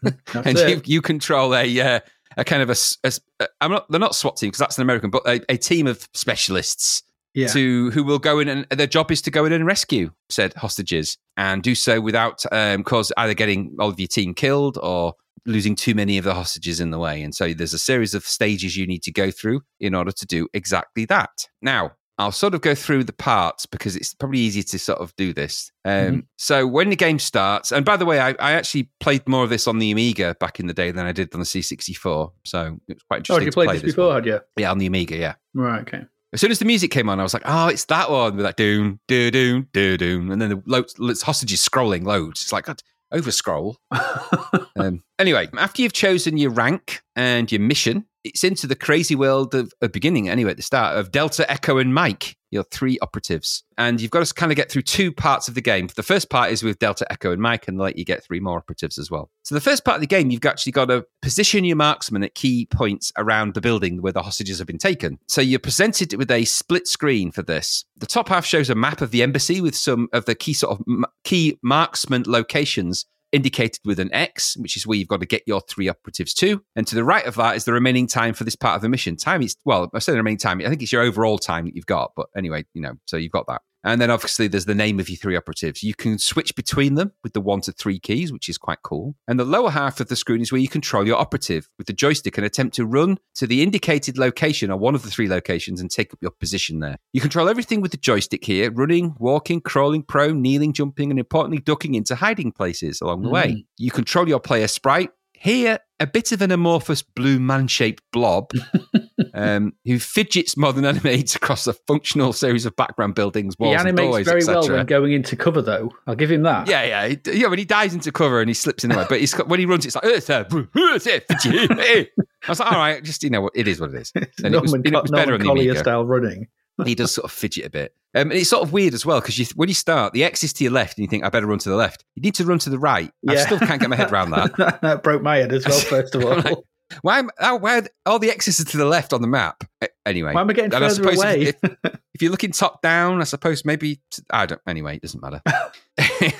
That's 0.02 0.26
and 0.34 0.58
you 0.58 0.82
you 0.84 1.02
control 1.02 1.54
a. 1.54 1.80
Uh, 1.80 2.00
a 2.36 2.42
kind 2.42 2.62
of 2.62 2.70
a, 2.70 2.76
a 3.04 3.12
a- 3.38 3.48
I'm 3.60 3.70
not. 3.70 3.88
They're 3.88 4.00
not 4.00 4.16
SWAT 4.16 4.36
team 4.36 4.48
because 4.48 4.58
that's 4.58 4.76
an 4.76 4.82
American, 4.82 5.08
but 5.08 5.22
a, 5.24 5.40
a 5.48 5.56
team 5.56 5.86
of 5.86 6.08
specialists 6.14 7.04
yeah. 7.34 7.48
to 7.48 7.90
who 7.90 8.02
will 8.04 8.18
go 8.18 8.38
in 8.38 8.48
and 8.48 8.66
their 8.70 8.86
job 8.86 9.10
is 9.10 9.20
to 9.22 9.30
go 9.30 9.44
in 9.44 9.52
and 9.52 9.66
rescue 9.66 10.10
said 10.30 10.54
hostages 10.54 11.18
and 11.36 11.62
do 11.62 11.74
so 11.74 12.00
without 12.00 12.42
um, 12.52 12.82
cause 12.84 13.12
either 13.16 13.34
getting 13.34 13.74
all 13.78 13.88
of 13.90 13.98
your 14.00 14.08
team 14.08 14.34
killed 14.34 14.78
or 14.82 15.14
losing 15.46 15.74
too 15.76 15.94
many 15.94 16.16
of 16.16 16.24
the 16.24 16.32
hostages 16.34 16.80
in 16.80 16.90
the 16.90 16.98
way. 16.98 17.22
And 17.22 17.34
so 17.34 17.52
there's 17.52 17.74
a 17.74 17.78
series 17.78 18.14
of 18.14 18.24
stages 18.26 18.76
you 18.76 18.86
need 18.86 19.02
to 19.02 19.12
go 19.12 19.30
through 19.30 19.60
in 19.80 19.94
order 19.94 20.10
to 20.12 20.26
do 20.26 20.48
exactly 20.54 21.04
that. 21.06 21.48
Now. 21.60 21.92
I'll 22.16 22.30
sort 22.30 22.54
of 22.54 22.60
go 22.60 22.76
through 22.76 23.02
the 23.02 23.12
parts 23.12 23.66
because 23.66 23.96
it's 23.96 24.14
probably 24.14 24.38
easier 24.38 24.62
to 24.62 24.78
sort 24.78 25.00
of 25.00 25.12
do 25.16 25.32
this. 25.32 25.72
Um, 25.84 25.90
Mhm. 25.92 26.26
So 26.38 26.64
when 26.64 26.88
the 26.90 26.94
game 26.94 27.18
starts, 27.18 27.72
and 27.72 27.84
by 27.84 27.96
the 27.96 28.04
way, 28.06 28.20
I, 28.20 28.36
I 28.38 28.52
actually 28.52 28.88
played 29.00 29.26
more 29.28 29.42
of 29.42 29.50
this 29.50 29.66
on 29.66 29.80
the 29.80 29.90
Amiga 29.90 30.36
back 30.38 30.60
in 30.60 30.68
the 30.68 30.74
day 30.74 30.92
than 30.92 31.06
I 31.06 31.10
did 31.10 31.34
on 31.34 31.40
the 31.40 31.44
C64. 31.44 32.30
So 32.44 32.78
it 32.86 32.94
was 32.94 33.02
quite 33.02 33.16
Oh, 33.16 33.16
interesting. 33.16 33.34
had 33.34 33.46
you 33.46 33.50
played 33.50 33.66
play 33.66 33.74
this 33.78 33.82
before, 33.82 34.06
one. 34.06 34.14
had 34.14 34.26
you? 34.26 34.40
Yeah, 34.56 34.70
on 34.70 34.78
the 34.78 34.86
Amiga, 34.86 35.16
yeah. 35.16 35.34
Right, 35.54 35.80
okay. 35.80 36.04
As 36.34 36.40
soon 36.40 36.50
as 36.50 36.58
the 36.58 36.64
music 36.64 36.90
came 36.90 37.08
on, 37.08 37.20
I 37.20 37.22
was 37.22 37.32
like, 37.32 37.44
"Oh, 37.46 37.68
it's 37.68 37.84
that 37.84 38.10
one 38.10 38.34
with 38.34 38.44
that 38.44 38.56
doom, 38.56 38.98
do 39.06 39.30
doom, 39.30 39.68
do 39.72 39.96
doom," 39.96 40.32
and 40.32 40.42
then 40.42 40.50
the 40.50 40.62
loads, 40.66 41.22
hostages 41.22 41.66
scrolling 41.66 42.04
loads. 42.04 42.42
It's 42.42 42.52
like 42.52 42.64
God, 42.64 42.82
over 43.12 43.30
scroll. 43.30 43.78
um, 44.76 45.04
anyway, 45.20 45.48
after 45.56 45.80
you've 45.80 45.92
chosen 45.92 46.36
your 46.36 46.50
rank 46.50 47.02
and 47.14 47.52
your 47.52 47.60
mission, 47.60 48.06
it's 48.24 48.42
into 48.42 48.66
the 48.66 48.74
crazy 48.74 49.14
world 49.14 49.54
of 49.54 49.72
a 49.80 49.88
beginning. 49.88 50.28
Anyway, 50.28 50.50
at 50.50 50.56
the 50.56 50.62
start 50.64 50.96
of 50.96 51.12
Delta, 51.12 51.48
Echo, 51.48 51.78
and 51.78 51.94
Mike, 51.94 52.36
your 52.54 52.64
three 52.64 52.98
operatives, 53.02 53.64
and 53.76 54.00
you've 54.00 54.10
got 54.10 54.24
to 54.24 54.32
kind 54.32 54.52
of 54.52 54.56
get 54.56 54.70
through 54.70 54.82
two 54.82 55.12
parts 55.12 55.48
of 55.48 55.54
the 55.54 55.60
game. 55.60 55.88
The 55.94 56.02
first 56.02 56.30
part 56.30 56.50
is 56.50 56.62
with 56.62 56.78
Delta, 56.78 57.10
Echo, 57.12 57.32
and 57.32 57.42
Mike, 57.42 57.68
and 57.68 57.76
let 57.76 57.98
you 57.98 58.04
get 58.04 58.24
three 58.24 58.40
more 58.40 58.56
operatives 58.56 58.96
as 58.96 59.10
well. 59.10 59.30
So 59.42 59.54
the 59.54 59.60
first 59.60 59.84
part 59.84 59.96
of 59.96 60.00
the 60.00 60.06
game, 60.06 60.30
you've 60.30 60.44
actually 60.44 60.72
got 60.72 60.86
to 60.86 61.04
position 61.20 61.64
your 61.64 61.76
marksman 61.76 62.22
at 62.22 62.34
key 62.34 62.66
points 62.66 63.12
around 63.18 63.54
the 63.54 63.60
building 63.60 64.00
where 64.00 64.12
the 64.12 64.22
hostages 64.22 64.58
have 64.58 64.66
been 64.66 64.78
taken. 64.78 65.18
So 65.28 65.40
you're 65.40 65.58
presented 65.58 66.14
with 66.14 66.30
a 66.30 66.44
split 66.44 66.86
screen 66.86 67.30
for 67.30 67.42
this. 67.42 67.84
The 67.96 68.06
top 68.06 68.28
half 68.28 68.46
shows 68.46 68.70
a 68.70 68.74
map 68.74 69.00
of 69.00 69.10
the 69.10 69.22
embassy 69.22 69.60
with 69.60 69.76
some 69.76 70.08
of 70.12 70.24
the 70.24 70.34
key 70.34 70.54
sort 70.54 70.78
of 70.78 71.04
key 71.24 71.58
marksman 71.62 72.24
locations 72.26 73.06
indicated 73.34 73.80
with 73.84 73.98
an 73.98 74.12
X, 74.14 74.56
which 74.56 74.76
is 74.76 74.86
where 74.86 74.96
you've 74.96 75.08
got 75.08 75.20
to 75.20 75.26
get 75.26 75.42
your 75.46 75.60
three 75.60 75.88
operatives 75.88 76.32
to. 76.34 76.62
And 76.76 76.86
to 76.86 76.94
the 76.94 77.04
right 77.04 77.26
of 77.26 77.34
that 77.34 77.56
is 77.56 77.64
the 77.64 77.72
remaining 77.72 78.06
time 78.06 78.32
for 78.32 78.44
this 78.44 78.56
part 78.56 78.76
of 78.76 78.82
the 78.82 78.88
mission. 78.88 79.16
Time 79.16 79.42
is, 79.42 79.56
well, 79.64 79.90
I 79.92 79.98
say 79.98 80.12
the 80.12 80.18
remaining 80.18 80.38
time, 80.38 80.60
I 80.60 80.68
think 80.68 80.82
it's 80.82 80.92
your 80.92 81.02
overall 81.02 81.38
time 81.38 81.64
that 81.64 81.74
you've 81.74 81.86
got. 81.86 82.12
But 82.16 82.26
anyway, 82.36 82.64
you 82.74 82.80
know, 82.80 82.94
so 83.06 83.16
you've 83.16 83.32
got 83.32 83.46
that. 83.48 83.62
And 83.84 84.00
then 84.00 84.10
obviously 84.10 84.48
there's 84.48 84.64
the 84.64 84.74
name 84.74 84.98
of 84.98 85.08
your 85.08 85.16
three 85.16 85.36
operatives. 85.36 85.82
You 85.82 85.94
can 85.94 86.18
switch 86.18 86.56
between 86.56 86.94
them 86.94 87.12
with 87.22 87.34
the 87.34 87.40
one 87.40 87.60
to 87.62 87.72
three 87.72 87.98
keys, 87.98 88.32
which 88.32 88.48
is 88.48 88.58
quite 88.58 88.78
cool. 88.82 89.14
And 89.28 89.38
the 89.38 89.44
lower 89.44 89.70
half 89.70 90.00
of 90.00 90.08
the 90.08 90.16
screen 90.16 90.40
is 90.40 90.50
where 90.50 90.60
you 90.60 90.68
control 90.68 91.06
your 91.06 91.18
operative 91.18 91.68
with 91.78 91.86
the 91.86 91.92
joystick 91.92 92.36
and 92.38 92.46
attempt 92.46 92.74
to 92.76 92.86
run 92.86 93.18
to 93.34 93.46
the 93.46 93.62
indicated 93.62 94.18
location 94.18 94.70
or 94.70 94.78
one 94.78 94.94
of 94.94 95.02
the 95.02 95.10
three 95.10 95.28
locations 95.28 95.80
and 95.80 95.90
take 95.90 96.12
up 96.12 96.18
your 96.22 96.30
position 96.30 96.80
there. 96.80 96.96
You 97.12 97.20
control 97.20 97.48
everything 97.48 97.80
with 97.80 97.90
the 97.90 97.98
joystick 97.98 98.44
here 98.44 98.70
running, 98.70 99.14
walking, 99.18 99.60
crawling, 99.60 100.02
prone, 100.02 100.40
kneeling, 100.40 100.72
jumping, 100.72 101.10
and 101.10 101.18
importantly, 101.18 101.60
ducking 101.60 101.94
into 101.94 102.14
hiding 102.14 102.52
places 102.52 103.00
along 103.00 103.22
the 103.22 103.30
way. 103.30 103.48
Mm-hmm. 103.48 103.60
You 103.78 103.90
control 103.90 104.28
your 104.28 104.40
player 104.40 104.68
sprite. 104.68 105.10
Here, 105.32 105.78
a 106.00 106.06
bit 106.06 106.32
of 106.32 106.42
an 106.42 106.50
amorphous 106.50 107.02
blue 107.02 107.38
man 107.38 107.68
shaped 107.68 108.02
blob 108.12 108.50
um, 109.34 109.72
who 109.84 109.98
fidgets 109.98 110.56
more 110.56 110.72
than 110.72 110.84
animates 110.84 111.34
across 111.36 111.66
a 111.66 111.72
functional 111.72 112.32
series 112.32 112.66
of 112.66 112.74
background 112.76 113.14
buildings, 113.14 113.54
He 113.58 113.64
walls, 113.64 113.76
and 113.80 113.88
animates 113.88 114.02
doorways, 114.06 114.26
very 114.26 114.44
well 114.44 114.68
when 114.68 114.86
going 114.86 115.12
into 115.12 115.36
cover, 115.36 115.62
though. 115.62 115.90
I'll 116.06 116.14
give 116.16 116.30
him 116.30 116.42
that. 116.42 116.68
Yeah, 116.68 116.84
yeah, 116.84 117.08
he- 117.08 117.40
yeah. 117.40 117.46
When 117.48 117.58
he 117.58 117.64
dives 117.64 117.94
into 117.94 118.10
cover 118.12 118.40
and 118.40 118.48
he 118.50 118.54
slips 118.54 118.84
in 118.84 118.90
the 118.90 118.96
way, 118.96 119.06
but 119.08 119.20
he's 119.20 119.34
got, 119.34 119.48
when 119.48 119.60
he 119.60 119.66
runs, 119.66 119.86
it's 119.86 119.94
like, 119.94 120.04
"Uh, 120.04 120.20
sir, 120.20 120.46
uh, 120.52 120.98
sir, 120.98 121.20
eh." 121.30 122.04
I 122.18 122.50
was 122.50 122.60
like, 122.60 122.72
all 122.72 122.78
right, 122.78 123.02
just 123.02 123.22
you 123.22 123.30
know 123.30 123.40
what, 123.42 123.52
it 123.54 123.66
is 123.68 123.80
what 123.80 123.90
it 123.94 123.96
is. 123.96 124.12
It's 124.14 124.38
And 124.44 124.54
it 124.54 124.60
was, 124.60 124.72
Norman, 124.72 124.92
it 124.94 125.00
was 125.02 125.10
better 125.10 125.34
on 125.34 125.38
Norman 125.40 125.40
the 125.40 125.46
Collier 125.46 125.76
style 125.76 126.04
running. 126.04 126.48
He 126.84 126.94
does 126.94 127.14
sort 127.14 127.24
of 127.24 127.32
fidget 127.32 127.66
a 127.66 127.70
bit, 127.70 127.94
um, 128.14 128.30
and 128.30 128.32
it's 128.32 128.50
sort 128.50 128.62
of 128.62 128.72
weird 128.72 128.94
as 128.94 129.04
well 129.04 129.20
because 129.20 129.38
you, 129.38 129.46
when 129.56 129.68
you 129.68 129.74
start, 129.74 130.12
the 130.12 130.24
X 130.24 130.44
is 130.44 130.52
to 130.54 130.64
your 130.64 130.72
left, 130.72 130.98
and 130.98 131.04
you 131.04 131.08
think 131.08 131.24
I 131.24 131.30
better 131.30 131.46
run 131.46 131.58
to 131.58 131.68
the 131.68 131.76
left. 131.76 132.04
You 132.14 132.22
need 132.22 132.34
to 132.36 132.44
run 132.44 132.58
to 132.60 132.70
the 132.70 132.78
right. 132.78 133.10
I 133.28 133.36
still 133.36 133.58
can't 133.58 133.80
get 133.80 133.90
my 133.90 133.96
head 133.96 134.12
around 134.12 134.30
that. 134.56 134.80
that 134.82 135.02
broke 135.02 135.22
my 135.22 135.38
head 135.38 135.52
as 135.52 135.66
well, 135.66 135.80
first 135.80 136.14
of 136.14 136.24
all. 136.24 136.36
Like, 136.36 136.58
Why? 137.02 137.18
Am, 137.18 137.30
are 137.40 137.82
all 138.06 138.18
the 138.18 138.30
X's 138.30 138.60
are 138.60 138.64
to 138.64 138.76
the 138.76 138.84
left 138.84 139.12
on 139.12 139.22
the 139.22 139.26
map? 139.26 139.64
Anyway, 140.06 140.32
Why 140.32 140.42
am 140.42 140.50
I 140.50 140.52
getting 140.52 140.74
And 140.74 140.84
I 140.84 140.88
further 140.88 141.02
suppose 141.02 141.18
away? 141.18 141.42
If, 141.42 141.56
if, 141.62 141.76
if 142.14 142.22
you're 142.22 142.30
looking 142.30 142.52
top 142.52 142.82
down, 142.82 143.20
I 143.20 143.24
suppose 143.24 143.64
maybe 143.64 144.00
I 144.30 144.46
don't. 144.46 144.60
Anyway, 144.66 144.96
it 144.96 145.02
doesn't 145.02 145.20
matter. 145.20 145.40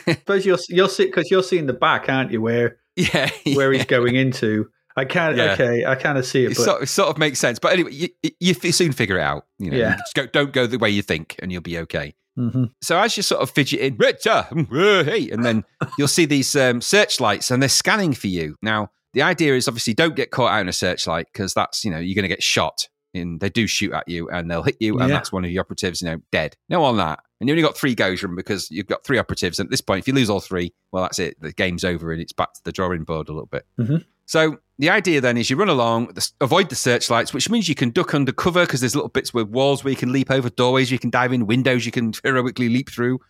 suppose 0.06 0.46
you'll 0.46 0.58
you'll 0.68 0.88
see 0.88 1.06
because 1.06 1.30
you're 1.30 1.42
seeing 1.42 1.66
the 1.66 1.72
back, 1.72 2.08
aren't 2.08 2.30
you? 2.30 2.40
Where 2.40 2.78
yeah, 2.96 3.30
where 3.54 3.72
yeah. 3.72 3.78
he's 3.78 3.86
going 3.86 4.16
into. 4.16 4.68
I 4.96 5.04
can't. 5.04 5.36
Yeah. 5.36 5.52
Okay, 5.54 5.84
I 5.84 5.94
kind 5.96 6.18
of 6.18 6.24
see 6.26 6.44
it, 6.44 6.52
It 6.52 6.56
but 6.56 6.64
sort, 6.64 6.82
it 6.82 6.86
sort 6.86 7.08
of 7.08 7.18
makes 7.18 7.38
sense. 7.40 7.58
But 7.58 7.72
anyway, 7.72 7.92
you, 7.92 8.08
you, 8.22 8.30
you 8.62 8.72
soon 8.72 8.92
figure 8.92 9.18
it 9.18 9.22
out. 9.22 9.46
You 9.58 9.70
know, 9.70 9.76
Yeah. 9.76 9.90
You 9.92 9.96
just 9.98 10.14
go, 10.14 10.26
don't 10.26 10.52
go 10.52 10.66
the 10.66 10.78
way 10.78 10.90
you 10.90 11.02
think, 11.02 11.36
and 11.40 11.50
you'll 11.50 11.62
be 11.62 11.78
okay. 11.80 12.14
Mhm. 12.38 12.70
So 12.82 12.98
as 12.98 13.16
you're 13.16 13.22
sort 13.22 13.42
of 13.42 13.50
fidgeting, 13.50 13.96
"Richard, 13.96 14.46
hey, 14.70 15.30
and 15.30 15.44
then 15.44 15.64
you'll 15.98 16.08
see 16.08 16.24
these 16.26 16.54
um, 16.56 16.80
searchlights, 16.80 17.50
and 17.50 17.62
they're 17.62 17.68
scanning 17.68 18.12
for 18.12 18.26
you. 18.28 18.56
Now, 18.62 18.90
the 19.12 19.22
idea 19.22 19.54
is 19.54 19.68
obviously 19.68 19.94
don't 19.94 20.16
get 20.16 20.30
caught 20.32 20.50
out 20.52 20.60
in 20.60 20.68
a 20.68 20.72
searchlight 20.72 21.26
because 21.32 21.54
that's 21.54 21.84
you 21.84 21.90
know 21.92 21.98
you're 21.98 22.14
going 22.16 22.22
to 22.24 22.28
get 22.28 22.42
shot. 22.42 22.88
And 23.16 23.38
they 23.38 23.48
do 23.48 23.68
shoot 23.68 23.92
at 23.92 24.08
you, 24.08 24.28
and 24.28 24.50
they'll 24.50 24.64
hit 24.64 24.76
you, 24.80 24.98
and 24.98 25.08
Yeah. 25.08 25.14
that's 25.14 25.30
one 25.30 25.44
of 25.44 25.50
your 25.52 25.60
operatives, 25.60 26.02
you 26.02 26.08
know, 26.08 26.16
dead. 26.32 26.56
No 26.68 26.82
on 26.82 26.96
that, 26.96 27.20
and 27.40 27.48
you 27.48 27.52
only 27.52 27.62
got 27.62 27.76
three 27.76 27.94
goes 27.94 28.18
from 28.18 28.34
because 28.34 28.68
you've 28.72 28.88
got 28.88 29.04
three 29.04 29.18
operatives. 29.18 29.60
And 29.60 29.68
at 29.68 29.70
this 29.70 29.80
point, 29.80 30.00
if 30.00 30.08
you 30.08 30.14
lose 30.14 30.28
all 30.28 30.40
three, 30.40 30.72
well, 30.90 31.04
that's 31.04 31.20
it. 31.20 31.40
The 31.40 31.52
game's 31.52 31.84
over, 31.84 32.10
and 32.10 32.20
it's 32.20 32.32
back 32.32 32.54
to 32.54 32.60
the 32.64 32.72
drawing 32.72 33.04
board 33.04 33.28
a 33.28 33.32
little 33.32 33.46
bit. 33.46 33.66
Mhm. 33.78 34.04
So 34.26 34.58
the 34.78 34.90
idea 34.90 35.20
then 35.20 35.36
is 35.36 35.50
you 35.50 35.56
run 35.56 35.68
along, 35.68 36.16
avoid 36.40 36.68
the 36.68 36.74
searchlights, 36.74 37.32
which 37.32 37.48
means 37.48 37.68
you 37.68 37.74
can 37.74 37.90
duck 37.90 38.14
under 38.14 38.32
cover 38.32 38.64
because 38.64 38.80
there's 38.80 38.94
little 38.96 39.08
bits 39.08 39.32
with 39.32 39.48
walls 39.48 39.84
where 39.84 39.90
you 39.90 39.96
can 39.96 40.12
leap 40.12 40.30
over, 40.30 40.50
doorways 40.50 40.90
you 40.90 40.98
can 40.98 41.10
dive 41.10 41.32
in, 41.32 41.46
windows 41.46 41.86
you 41.86 41.92
can 41.92 42.12
heroically 42.24 42.68
leap 42.68 42.90
through, 42.90 43.20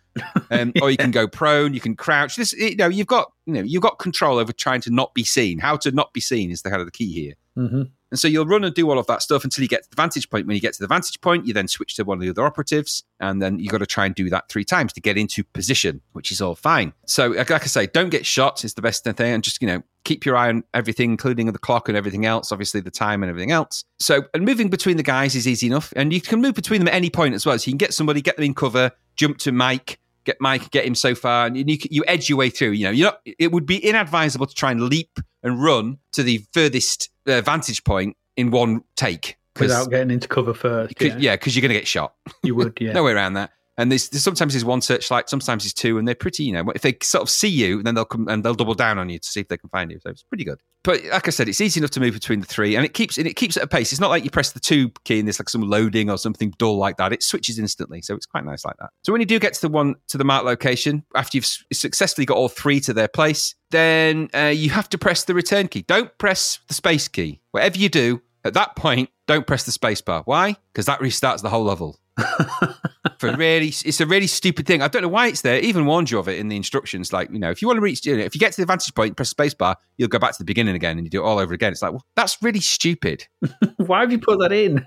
um, 0.49 0.73
or 0.81 0.89
you 0.89 0.97
can 0.97 1.11
go 1.11 1.27
prone, 1.27 1.73
you 1.73 1.79
can 1.79 1.95
crouch. 1.95 2.35
This, 2.35 2.53
you 2.53 2.75
know, 2.75 2.87
you've 2.87 3.07
got 3.07 3.31
you 3.45 3.53
know 3.53 3.61
you've 3.61 3.83
got 3.83 3.99
control 3.99 4.39
over 4.39 4.51
trying 4.51 4.81
to 4.81 4.91
not 4.91 5.13
be 5.13 5.23
seen. 5.23 5.59
How 5.59 5.77
to 5.77 5.91
not 5.91 6.13
be 6.13 6.21
seen 6.21 6.49
is 6.49 6.63
the 6.63 6.69
kind 6.69 6.81
of 6.81 6.87
the 6.87 6.91
key 6.91 7.13
here. 7.13 7.33
Mhm. 7.57 7.89
And 8.11 8.19
so 8.19 8.27
you'll 8.27 8.45
run 8.45 8.63
and 8.63 8.73
do 8.73 8.89
all 8.89 8.97
of 8.99 9.07
that 9.07 9.21
stuff 9.21 9.43
until 9.43 9.61
you 9.63 9.67
get 9.67 9.83
to 9.83 9.89
the 9.89 9.95
vantage 9.95 10.29
point. 10.29 10.47
When 10.47 10.55
you 10.55 10.61
get 10.61 10.73
to 10.73 10.79
the 10.81 10.87
vantage 10.87 11.19
point, 11.21 11.45
you 11.45 11.53
then 11.53 11.67
switch 11.67 11.95
to 11.95 12.03
one 12.03 12.17
of 12.17 12.21
the 12.21 12.29
other 12.29 12.45
operatives, 12.45 13.03
and 13.19 13.41
then 13.41 13.59
you've 13.59 13.71
got 13.71 13.79
to 13.79 13.85
try 13.85 14.05
and 14.05 14.15
do 14.15 14.29
that 14.29 14.47
three 14.47 14.63
times 14.63 14.93
to 14.93 15.01
get 15.01 15.17
into 15.17 15.43
position, 15.43 16.01
which 16.13 16.31
is 16.31 16.39
all 16.41 16.55
fine. 16.55 16.93
So, 17.05 17.29
like 17.29 17.49
like 17.49 17.63
I 17.63 17.67
say, 17.67 17.87
don't 17.87 18.09
get 18.09 18.25
shot 18.25 18.63
is 18.63 18.73
the 18.73 18.81
best 18.81 19.03
thing, 19.03 19.15
and 19.19 19.43
just 19.43 19.61
you 19.61 19.67
know 19.67 19.83
keep 20.05 20.25
your 20.25 20.37
eye 20.37 20.47
on 20.47 20.63
everything, 20.73 21.11
including 21.11 21.51
the 21.51 21.59
clock 21.59 21.89
and 21.89 21.97
everything 21.97 22.25
else, 22.25 22.51
obviously 22.51 22.79
the 22.79 22.91
time 22.91 23.21
and 23.21 23.29
everything 23.29 23.51
else. 23.51 23.83
So, 23.99 24.23
and 24.33 24.45
moving 24.45 24.69
between 24.69 24.95
the 24.95 25.03
guys 25.03 25.35
is 25.35 25.47
easy 25.47 25.67
enough, 25.67 25.91
and 25.97 26.13
you 26.13 26.21
can 26.21 26.39
move 26.41 26.55
between 26.55 26.79
them 26.79 26.87
at 26.87 26.93
any 26.93 27.09
point 27.09 27.35
as 27.35 27.45
well. 27.45 27.59
So 27.59 27.67
you 27.67 27.73
can 27.73 27.77
get 27.77 27.93
somebody, 27.93 28.21
get 28.21 28.37
them 28.37 28.45
in 28.45 28.53
cover, 28.53 28.91
jump 29.17 29.37
to 29.39 29.51
Mike. 29.51 29.99
Get 30.23 30.37
Mike, 30.39 30.71
get 30.71 30.85
him 30.85 30.95
so 30.95 31.13
far, 31.13 31.45
and 31.45 31.55
you, 31.55 31.77
you 31.91 32.03
edge 32.07 32.29
your 32.29 32.39
way 32.39 32.49
through. 32.49 32.71
You 32.71 32.85
know, 32.85 32.91
you're 32.91 33.11
not. 33.11 33.19
It 33.25 33.51
would 33.51 33.67
be 33.67 33.77
inadvisable 33.77 34.47
to 34.47 34.55
try 34.55 34.71
and 34.71 34.81
leap 34.81 35.19
and 35.43 35.61
run 35.61 35.99
to 36.13 36.23
the 36.23 36.43
furthest 36.51 37.11
uh, 37.27 37.41
vantage 37.41 37.83
point 37.83 38.17
in 38.35 38.49
one 38.49 38.81
take. 38.95 39.37
without 39.59 39.91
getting 39.91 40.09
into 40.09 40.27
cover 40.27 40.55
first. 40.55 40.99
Yeah, 40.99 41.15
yeah, 41.19 41.35
because 41.35 41.55
you're 41.55 41.61
going 41.61 41.69
to 41.73 41.79
get 41.79 41.87
shot. 41.87 42.15
you 42.43 42.55
would. 42.55 42.75
Yeah. 42.81 42.93
No 42.93 43.03
way 43.03 43.11
around 43.11 43.33
that. 43.33 43.51
And 43.77 43.91
there's, 43.91 44.09
there's 44.09 44.23
sometimes 44.23 44.53
there's 44.53 44.65
one 44.65 44.81
searchlight, 44.81 45.29
sometimes 45.29 45.63
there's 45.63 45.73
two, 45.73 45.97
and 45.97 46.07
they're 46.07 46.15
pretty. 46.15 46.43
You 46.43 46.53
know, 46.53 46.71
if 46.73 46.81
they 46.81 46.97
sort 47.01 47.23
of 47.23 47.29
see 47.29 47.49
you, 47.49 47.83
then 47.83 47.95
they'll 47.95 48.05
come 48.05 48.27
and 48.27 48.43
they'll 48.43 48.53
double 48.53 48.73
down 48.73 48.97
on 48.97 49.09
you 49.09 49.19
to 49.19 49.27
see 49.27 49.41
if 49.41 49.47
they 49.49 49.57
can 49.57 49.69
find 49.69 49.91
you. 49.91 49.99
So 49.99 50.09
it's 50.09 50.23
pretty 50.23 50.45
good. 50.45 50.61
But 50.83 51.03
like 51.05 51.27
I 51.27 51.31
said, 51.31 51.49
it's 51.49 51.59
easy 51.59 51.79
enough 51.79 51.91
to 51.91 51.99
move 51.99 52.13
between 52.13 52.39
the 52.39 52.45
three, 52.45 52.75
and 52.75 52.85
it 52.85 52.93
keeps 52.93 53.17
and 53.17 53.27
it 53.27 53.35
keeps 53.35 53.57
at 53.57 53.63
a 53.63 53.67
pace. 53.67 53.91
It's 53.91 53.99
not 53.99 54.09
like 54.09 54.23
you 54.23 54.29
press 54.29 54.51
the 54.51 54.59
two 54.59 54.91
key 55.03 55.19
and 55.19 55.27
there's 55.27 55.39
like 55.39 55.49
some 55.49 55.61
loading 55.61 56.09
or 56.09 56.17
something 56.17 56.53
dull 56.57 56.77
like 56.77 56.97
that. 56.97 57.11
It 57.11 57.23
switches 57.23 57.59
instantly, 57.59 58.01
so 58.01 58.15
it's 58.15 58.25
quite 58.25 58.45
nice 58.45 58.63
like 58.63 58.77
that. 58.79 58.91
So 59.03 59.11
when 59.11 59.19
you 59.19 59.25
do 59.25 59.39
get 59.39 59.53
to 59.55 59.61
the 59.61 59.69
one 59.69 59.95
to 60.07 60.17
the 60.17 60.23
marked 60.23 60.45
location 60.45 61.03
after 61.15 61.37
you've 61.37 61.47
successfully 61.73 62.25
got 62.25 62.37
all 62.37 62.49
three 62.49 62.79
to 62.81 62.93
their 62.93 63.07
place, 63.07 63.55
then 63.71 64.29
uh, 64.33 64.53
you 64.55 64.69
have 64.69 64.87
to 64.89 64.97
press 64.97 65.23
the 65.23 65.33
return 65.33 65.67
key. 65.67 65.81
Don't 65.81 66.15
press 66.17 66.59
the 66.67 66.73
space 66.73 67.07
key. 67.07 67.41
Whatever 67.51 67.77
you 67.77 67.89
do 67.89 68.21
at 68.43 68.53
that 68.53 68.75
point, 68.75 69.09
don't 69.27 69.47
press 69.47 69.63
the 69.63 69.71
space 69.71 70.01
bar. 70.01 70.21
Why? 70.25 70.55
Because 70.71 70.85
that 70.85 70.99
restarts 70.99 71.41
the 71.41 71.49
whole 71.49 71.63
level 71.63 71.99
for 73.19 73.35
really 73.35 73.67
it's 73.67 74.01
a 74.01 74.05
really 74.05 74.27
stupid 74.27 74.65
thing. 74.67 74.81
I 74.81 74.87
don't 74.87 75.01
know 75.01 75.07
why 75.07 75.27
it's 75.27 75.41
there. 75.41 75.55
It 75.55 75.63
even 75.63 75.85
warns 75.85 76.11
you 76.11 76.19
of 76.19 76.27
it 76.27 76.39
in 76.39 76.47
the 76.47 76.55
instructions. 76.55 77.13
Like, 77.13 77.29
you 77.31 77.39
know, 77.39 77.51
if 77.51 77.61
you 77.61 77.67
want 77.67 77.77
to 77.77 77.81
reach 77.81 78.05
you 78.05 78.17
know, 78.17 78.23
if 78.23 78.35
you 78.35 78.39
get 78.39 78.53
to 78.53 78.61
the 78.61 78.65
vantage 78.65 78.93
point, 78.93 79.15
press 79.15 79.29
space 79.29 79.53
bar, 79.53 79.77
you'll 79.97 80.09
go 80.09 80.19
back 80.19 80.33
to 80.33 80.37
the 80.37 80.45
beginning 80.45 80.75
again 80.75 80.97
and 80.97 81.05
you 81.05 81.09
do 81.09 81.23
it 81.23 81.25
all 81.25 81.39
over 81.39 81.53
again. 81.53 81.71
It's 81.71 81.81
like, 81.81 81.91
well, 81.91 82.05
that's 82.15 82.41
really 82.41 82.61
stupid. 82.61 83.27
Why 83.77 84.01
have 84.01 84.11
you 84.11 84.19
put 84.19 84.39
that 84.39 84.51
in? 84.51 84.85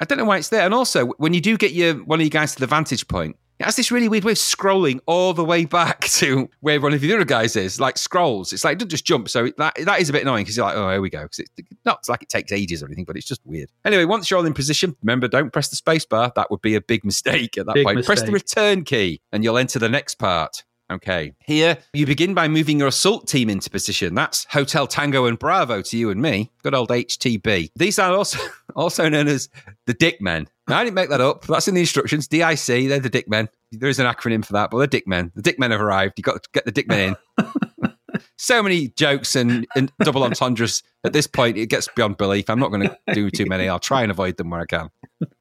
I 0.00 0.04
don't 0.04 0.18
know 0.18 0.24
why 0.24 0.38
it's 0.38 0.48
there. 0.48 0.62
And 0.62 0.74
also, 0.74 1.06
when 1.18 1.32
you 1.34 1.40
do 1.40 1.56
get 1.56 1.72
your 1.72 1.94
one 1.94 2.20
of 2.20 2.24
you 2.24 2.30
guys 2.30 2.54
to 2.54 2.60
the 2.60 2.66
vantage 2.66 3.06
point, 3.06 3.36
it 3.58 3.64
has 3.64 3.76
this 3.76 3.90
really 3.90 4.08
weird 4.08 4.24
way 4.24 4.32
of 4.32 4.38
scrolling 4.38 5.00
all 5.06 5.32
the 5.32 5.44
way 5.44 5.64
back 5.64 6.00
to 6.04 6.48
where 6.60 6.80
one 6.80 6.92
of 6.92 7.00
the 7.00 7.12
other 7.14 7.24
guys 7.24 7.56
is, 7.56 7.80
like 7.80 7.98
scrolls. 7.98 8.52
It's 8.52 8.64
like 8.64 8.74
it 8.74 8.78
doesn't 8.80 8.90
just 8.90 9.04
jump. 9.04 9.28
So 9.28 9.50
that 9.58 9.74
that 9.84 10.00
is 10.00 10.08
a 10.08 10.12
bit 10.12 10.22
annoying 10.22 10.44
because 10.44 10.56
you're 10.56 10.66
like, 10.66 10.76
oh, 10.76 10.90
here 10.90 11.00
we 11.00 11.10
go. 11.10 11.22
Because 11.22 11.40
it's 11.40 11.50
not 11.84 11.98
it's 12.00 12.08
like 12.08 12.22
it 12.22 12.28
takes 12.28 12.52
ages 12.52 12.82
or 12.82 12.86
anything, 12.86 13.04
but 13.04 13.16
it's 13.16 13.26
just 13.26 13.40
weird. 13.44 13.70
Anyway, 13.84 14.04
once 14.04 14.30
you're 14.30 14.38
all 14.38 14.46
in 14.46 14.54
position, 14.54 14.96
remember, 15.02 15.28
don't 15.28 15.52
press 15.52 15.68
the 15.68 15.76
space 15.76 16.04
bar. 16.04 16.32
That 16.34 16.50
would 16.50 16.62
be 16.62 16.74
a 16.74 16.80
big 16.80 17.04
mistake 17.04 17.56
at 17.58 17.66
that 17.66 17.74
Big 17.74 17.84
point. 17.84 18.04
Press 18.04 18.22
the 18.22 18.32
return 18.32 18.84
key 18.84 19.20
and 19.32 19.44
you'll 19.44 19.58
enter 19.58 19.78
the 19.78 19.88
next 19.88 20.16
part. 20.16 20.64
Okay. 20.94 21.34
Here, 21.40 21.78
you 21.92 22.06
begin 22.06 22.34
by 22.34 22.46
moving 22.46 22.78
your 22.78 22.88
assault 22.88 23.26
team 23.26 23.50
into 23.50 23.68
position. 23.68 24.14
That's 24.14 24.44
Hotel 24.44 24.86
Tango 24.86 25.26
and 25.26 25.36
Bravo 25.36 25.82
to 25.82 25.96
you 25.96 26.10
and 26.10 26.22
me. 26.22 26.52
Good 26.62 26.74
old 26.74 26.90
HTB. 26.90 27.70
These 27.74 27.98
are 27.98 28.12
also 28.12 28.38
also 28.76 29.08
known 29.08 29.26
as 29.26 29.48
the 29.86 29.94
Dick 29.94 30.20
Men. 30.20 30.48
Now, 30.68 30.78
I 30.78 30.84
didn't 30.84 30.94
make 30.94 31.10
that 31.10 31.20
up. 31.20 31.46
That's 31.46 31.66
in 31.66 31.74
the 31.74 31.80
instructions. 31.80 32.28
DIC, 32.28 32.66
they're 32.66 33.00
the 33.00 33.10
Dick 33.10 33.28
Men. 33.28 33.48
There 33.72 33.88
is 33.88 33.98
an 33.98 34.06
acronym 34.06 34.44
for 34.44 34.52
that, 34.52 34.70
but 34.70 34.78
they're 34.78 34.86
Dick 34.86 35.06
Men. 35.06 35.32
The 35.34 35.42
Dick 35.42 35.58
Men 35.58 35.72
have 35.72 35.80
arrived. 35.80 36.14
You've 36.16 36.24
got 36.24 36.42
to 36.42 36.48
get 36.52 36.64
the 36.64 36.72
Dick 36.72 36.86
Men 36.86 37.16
in. 37.38 37.52
so 38.38 38.62
many 38.62 38.88
jokes 38.88 39.34
and, 39.34 39.66
and 39.74 39.92
double 40.00 40.22
entendres 40.22 40.82
at 41.02 41.12
this 41.12 41.26
point, 41.26 41.56
it 41.56 41.66
gets 41.66 41.88
beyond 41.96 42.16
belief. 42.16 42.48
I'm 42.48 42.60
not 42.60 42.70
going 42.70 42.88
to 42.88 42.96
do 43.12 43.30
too 43.30 43.46
many. 43.46 43.68
I'll 43.68 43.80
try 43.80 44.02
and 44.02 44.12
avoid 44.12 44.36
them 44.36 44.50
where 44.50 44.60
I 44.60 44.66
can. 44.66 44.90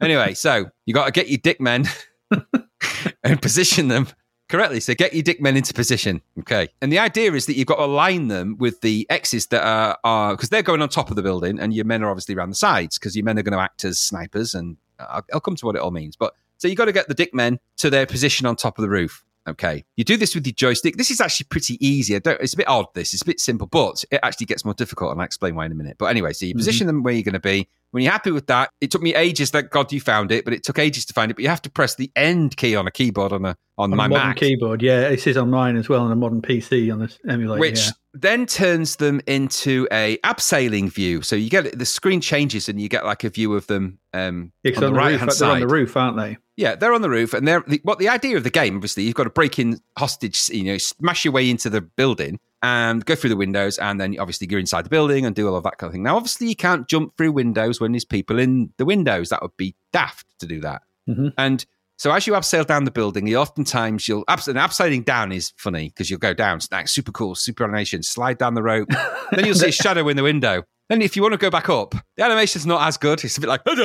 Anyway, 0.02 0.34
so 0.34 0.66
you 0.86 0.94
got 0.94 1.06
to 1.06 1.12
get 1.12 1.30
your 1.30 1.38
Dick 1.38 1.62
Men 1.62 1.86
and 3.24 3.42
position 3.42 3.88
them 3.88 4.08
correctly. 4.50 4.80
So 4.80 4.94
get 4.94 5.14
your 5.14 5.24
dick 5.24 5.42
men 5.42 5.58
into 5.58 5.74
position. 5.74 6.22
Okay. 6.40 6.70
And 6.82 6.92
the 6.92 7.00
idea 7.00 7.34
is 7.34 7.46
that 7.48 7.56
you've 7.56 7.68
got 7.68 7.78
to 7.78 7.86
align 7.86 8.28
them 8.28 8.58
with 8.58 8.82
the 8.82 9.08
X's 9.10 9.48
that 9.48 9.66
are, 9.66 9.98
are 10.04 10.36
because 10.36 10.50
they're 10.50 10.64
going 10.64 10.82
on 10.82 10.90
top 10.90 11.10
of 11.10 11.16
the 11.16 11.24
building 11.24 11.60
and 11.60 11.74
your 11.74 11.86
men 11.86 12.04
are 12.04 12.10
obviously 12.10 12.36
around 12.36 12.50
the 12.50 12.56
sides 12.56 12.98
because 12.98 13.16
your 13.16 13.26
men 13.26 13.38
are 13.40 13.44
going 13.44 13.58
to 13.58 13.64
act 13.64 13.84
as 13.84 14.00
snipers. 14.00 14.54
And 14.54 14.78
I'll, 15.00 15.26
I'll 15.34 15.40
come 15.42 15.56
to 15.56 15.66
what 15.66 15.76
it 15.76 15.82
all 15.82 15.92
means. 15.92 16.16
But 16.16 16.34
so 16.58 16.68
you've 16.68 16.78
got 16.78 16.86
to 16.86 16.92
get 16.92 17.08
the 17.08 17.14
dick 17.14 17.34
men 17.34 17.60
to 17.78 17.90
their 17.90 18.06
position 18.06 18.46
on 18.46 18.56
top 18.56 18.78
of 18.78 18.84
the 18.84 18.90
roof. 18.90 19.24
Okay. 19.48 19.84
You 19.98 20.04
do 20.04 20.18
this 20.18 20.36
with 20.36 20.46
your 20.46 20.54
joystick. 20.54 20.96
This 20.98 21.12
is 21.12 21.20
actually 21.20 21.48
pretty 21.50 21.86
easy. 21.86 22.16
I 22.16 22.20
don't, 22.20 22.40
it's 22.40 22.54
a 22.54 22.58
bit 22.58 22.68
odd, 22.68 22.86
this. 22.94 23.14
It's 23.14 23.22
a 23.22 23.26
bit 23.26 23.40
simple, 23.40 23.68
but 23.68 24.04
it 24.10 24.20
actually 24.24 24.46
gets 24.46 24.64
more 24.64 24.74
difficult. 24.74 25.12
And 25.12 25.22
I'll 25.22 25.26
explain 25.26 25.56
why 25.56 25.66
in 25.66 25.72
a 25.72 25.76
minute. 25.76 25.98
But 25.98 26.06
anyway, 26.06 26.34
so 26.34 26.46
you 26.46 26.54
mm-hmm. 26.54 26.60
position 26.60 26.88
them 26.88 27.04
where 27.04 27.14
you're 27.14 27.24
going 27.24 27.34
to 27.34 27.40
be. 27.40 27.68
When 27.92 28.02
you're 28.04 28.12
happy 28.12 28.32
with 28.32 28.48
that, 28.48 28.72
it 28.82 28.90
took 28.90 29.02
me 29.02 29.14
ages. 29.14 29.52
Thank 29.52 29.70
God 29.70 29.92
you 29.92 30.02
found 30.02 30.32
it, 30.32 30.46
but 30.46 30.54
it 30.54 30.64
took 30.64 30.80
ages 30.80 31.06
to 31.06 31.14
find 31.14 31.30
it. 31.30 31.36
But 31.36 31.44
you 31.44 31.50
have 31.50 31.62
to 31.64 31.70
press 31.70 31.96
the 31.96 32.12
end 32.16 32.58
key 32.58 32.76
on 32.76 32.88
a 32.88 32.92
keyboard 32.92 33.32
on 33.32 33.46
a 33.46 33.56
on, 33.78 33.92
On 33.92 33.98
my 33.98 34.06
a 34.06 34.10
modern 34.10 34.28
Mac, 34.30 34.38
keyboard, 34.38 34.82
yeah, 34.82 35.10
it 35.10 35.26
is 35.28 35.38
on 35.38 35.50
mine 35.50 35.76
as 35.76 35.90
well, 35.90 36.02
on 36.02 36.12
a 36.12 36.16
modern 36.16 36.42
PC 36.42 36.92
on 36.92 37.00
this 37.00 37.20
emulator. 37.28 37.60
which 37.60 37.86
yeah. 37.86 37.92
Then 38.14 38.46
turns 38.46 38.98
them 38.98 39.22
into 39.28 39.88
a 39.92 40.18
abseiling 40.24 40.92
view. 40.92 41.22
So 41.24 41.36
you 41.36 41.50
get 41.50 41.78
the 41.78 41.86
screen 41.86 42.22
changes 42.22 42.70
and 42.70 42.80
you 42.80 42.88
get 42.88 43.06
like 43.06 43.24
a 43.24 43.30
view 43.30 43.54
of 43.56 43.66
them 43.68 43.98
um, 44.14 44.52
Yeah, 44.64 44.72
'cause 44.74 44.84
on, 44.84 44.94
the 44.94 44.98
right 45.00 45.12
roof, 45.12 45.20
hand 45.20 45.32
they're 45.40 45.50
on 45.50 45.60
the 45.60 45.68
roof, 45.68 45.98
aren't 45.98 46.18
they? 46.18 46.38
Yeah, 46.56 46.76
they're 46.76 46.94
on 46.94 47.02
the 47.02 47.10
roof, 47.10 47.34
and 47.34 47.48
they're 47.48 47.64
the, 47.66 47.80
what 47.82 47.98
the 47.98 48.10
idea 48.10 48.38
of 48.38 48.44
the 48.44 48.52
game. 48.52 48.76
Obviously, 48.76 49.02
you've 49.04 49.16
got 49.16 49.24
to 49.24 49.32
break 49.32 49.58
in 49.58 49.80
hostage, 49.98 50.50
you 50.50 50.64
know, 50.64 50.78
smash 50.78 51.26
your 51.26 51.34
way 51.34 51.50
into 51.50 51.68
the 51.68 51.82
building 51.82 52.40
and 52.62 53.04
go 53.06 53.16
through 53.16 53.32
the 53.32 53.36
windows, 53.36 53.80
and 53.80 54.00
then 54.00 54.16
obviously 54.20 54.48
you're 54.48 54.60
inside 54.60 54.86
the 54.86 54.90
building 54.90 55.26
and 55.26 55.36
do 55.36 55.48
all 55.48 55.56
of 55.56 55.64
that 55.64 55.80
kind 55.80 55.90
of 55.90 55.94
thing. 55.94 56.04
Now, 56.04 56.16
obviously, 56.16 56.48
you 56.48 56.56
can't 56.56 56.88
jump 56.88 57.18
through 57.18 57.32
windows 57.32 57.82
when 57.82 57.92
there's 57.92 58.06
people 58.06 58.38
in 58.38 58.72
the 58.78 58.86
windows. 58.86 59.30
That 59.30 59.42
would 59.42 59.58
be 59.58 59.74
daft 59.92 60.28
to 60.40 60.46
do 60.46 60.62
that. 60.62 60.84
Mhm. 61.10 61.34
And 61.40 61.66
So 61.98 62.12
as 62.12 62.26
you 62.28 62.34
abseil 62.34 62.66
down 62.66 62.84
the 62.86 62.92
building, 62.92 63.28
you 63.28 63.38
oftentimes 63.38 64.08
you'll 64.08 64.24
abs- 64.28 64.48
and 64.48 64.58
abseiling 64.58 65.06
down 65.06 65.32
is 65.32 65.54
funny 65.58 65.90
because 65.90 66.10
you'll 66.10 66.20
go 66.20 66.34
down, 66.34 66.60
like 66.72 66.88
super 66.88 67.12
cool, 67.12 67.36
super 67.36 67.64
animation, 67.64 68.04
slide 68.04 68.38
down 68.38 68.56
the 68.56 68.64
rope. 68.64 68.90
then 69.32 69.46
you'll 69.46 69.56
see 69.56 69.70
a 69.70 69.72
shadow 69.84 70.08
in 70.10 70.18
the 70.18 70.24
window. 70.24 70.64
Then 70.90 71.02
if 71.02 71.16
you 71.16 71.22
want 71.22 71.32
to 71.32 71.38
go 71.38 71.50
back 71.50 71.70
up, 71.70 71.96
the 72.18 72.26
animation's 72.26 72.66
not 72.66 72.86
as 72.86 72.98
good. 72.98 73.24
It's 73.24 73.38
a 73.38 73.42
bit 73.42 73.48
like 73.48 73.62
Or 73.68 73.76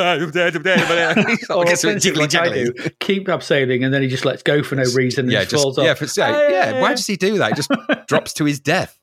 gets 1.65 1.85
a 1.85 1.89
bit 1.89 2.03
jiggly 2.03 2.17
like 2.17 2.35
I 2.35 2.49
do. 2.53 2.73
Keep 3.01 3.29
abseiling 3.29 3.85
and 3.85 3.95
then 3.95 4.03
he 4.03 4.09
just 4.09 4.25
lets 4.25 4.43
go 4.43 4.63
for 4.65 4.75
no 4.75 4.83
reason 4.95 5.27
and 5.27 5.33
Yeah, 5.33 5.45
just 5.45 5.63
falls 5.63 5.79
off. 5.79 5.85
yeah, 5.85 5.95
for, 5.95 6.07
yeah, 6.07 6.33
Ah, 6.35 6.49
yeah. 6.51 6.81
Why 6.81 6.91
does 6.91 7.07
he 7.07 7.17
do 7.17 7.39
that? 7.39 7.51
He 7.51 7.55
just 7.55 7.71
drops 8.09 8.33
to 8.35 8.45
his 8.45 8.59
death. 8.59 8.97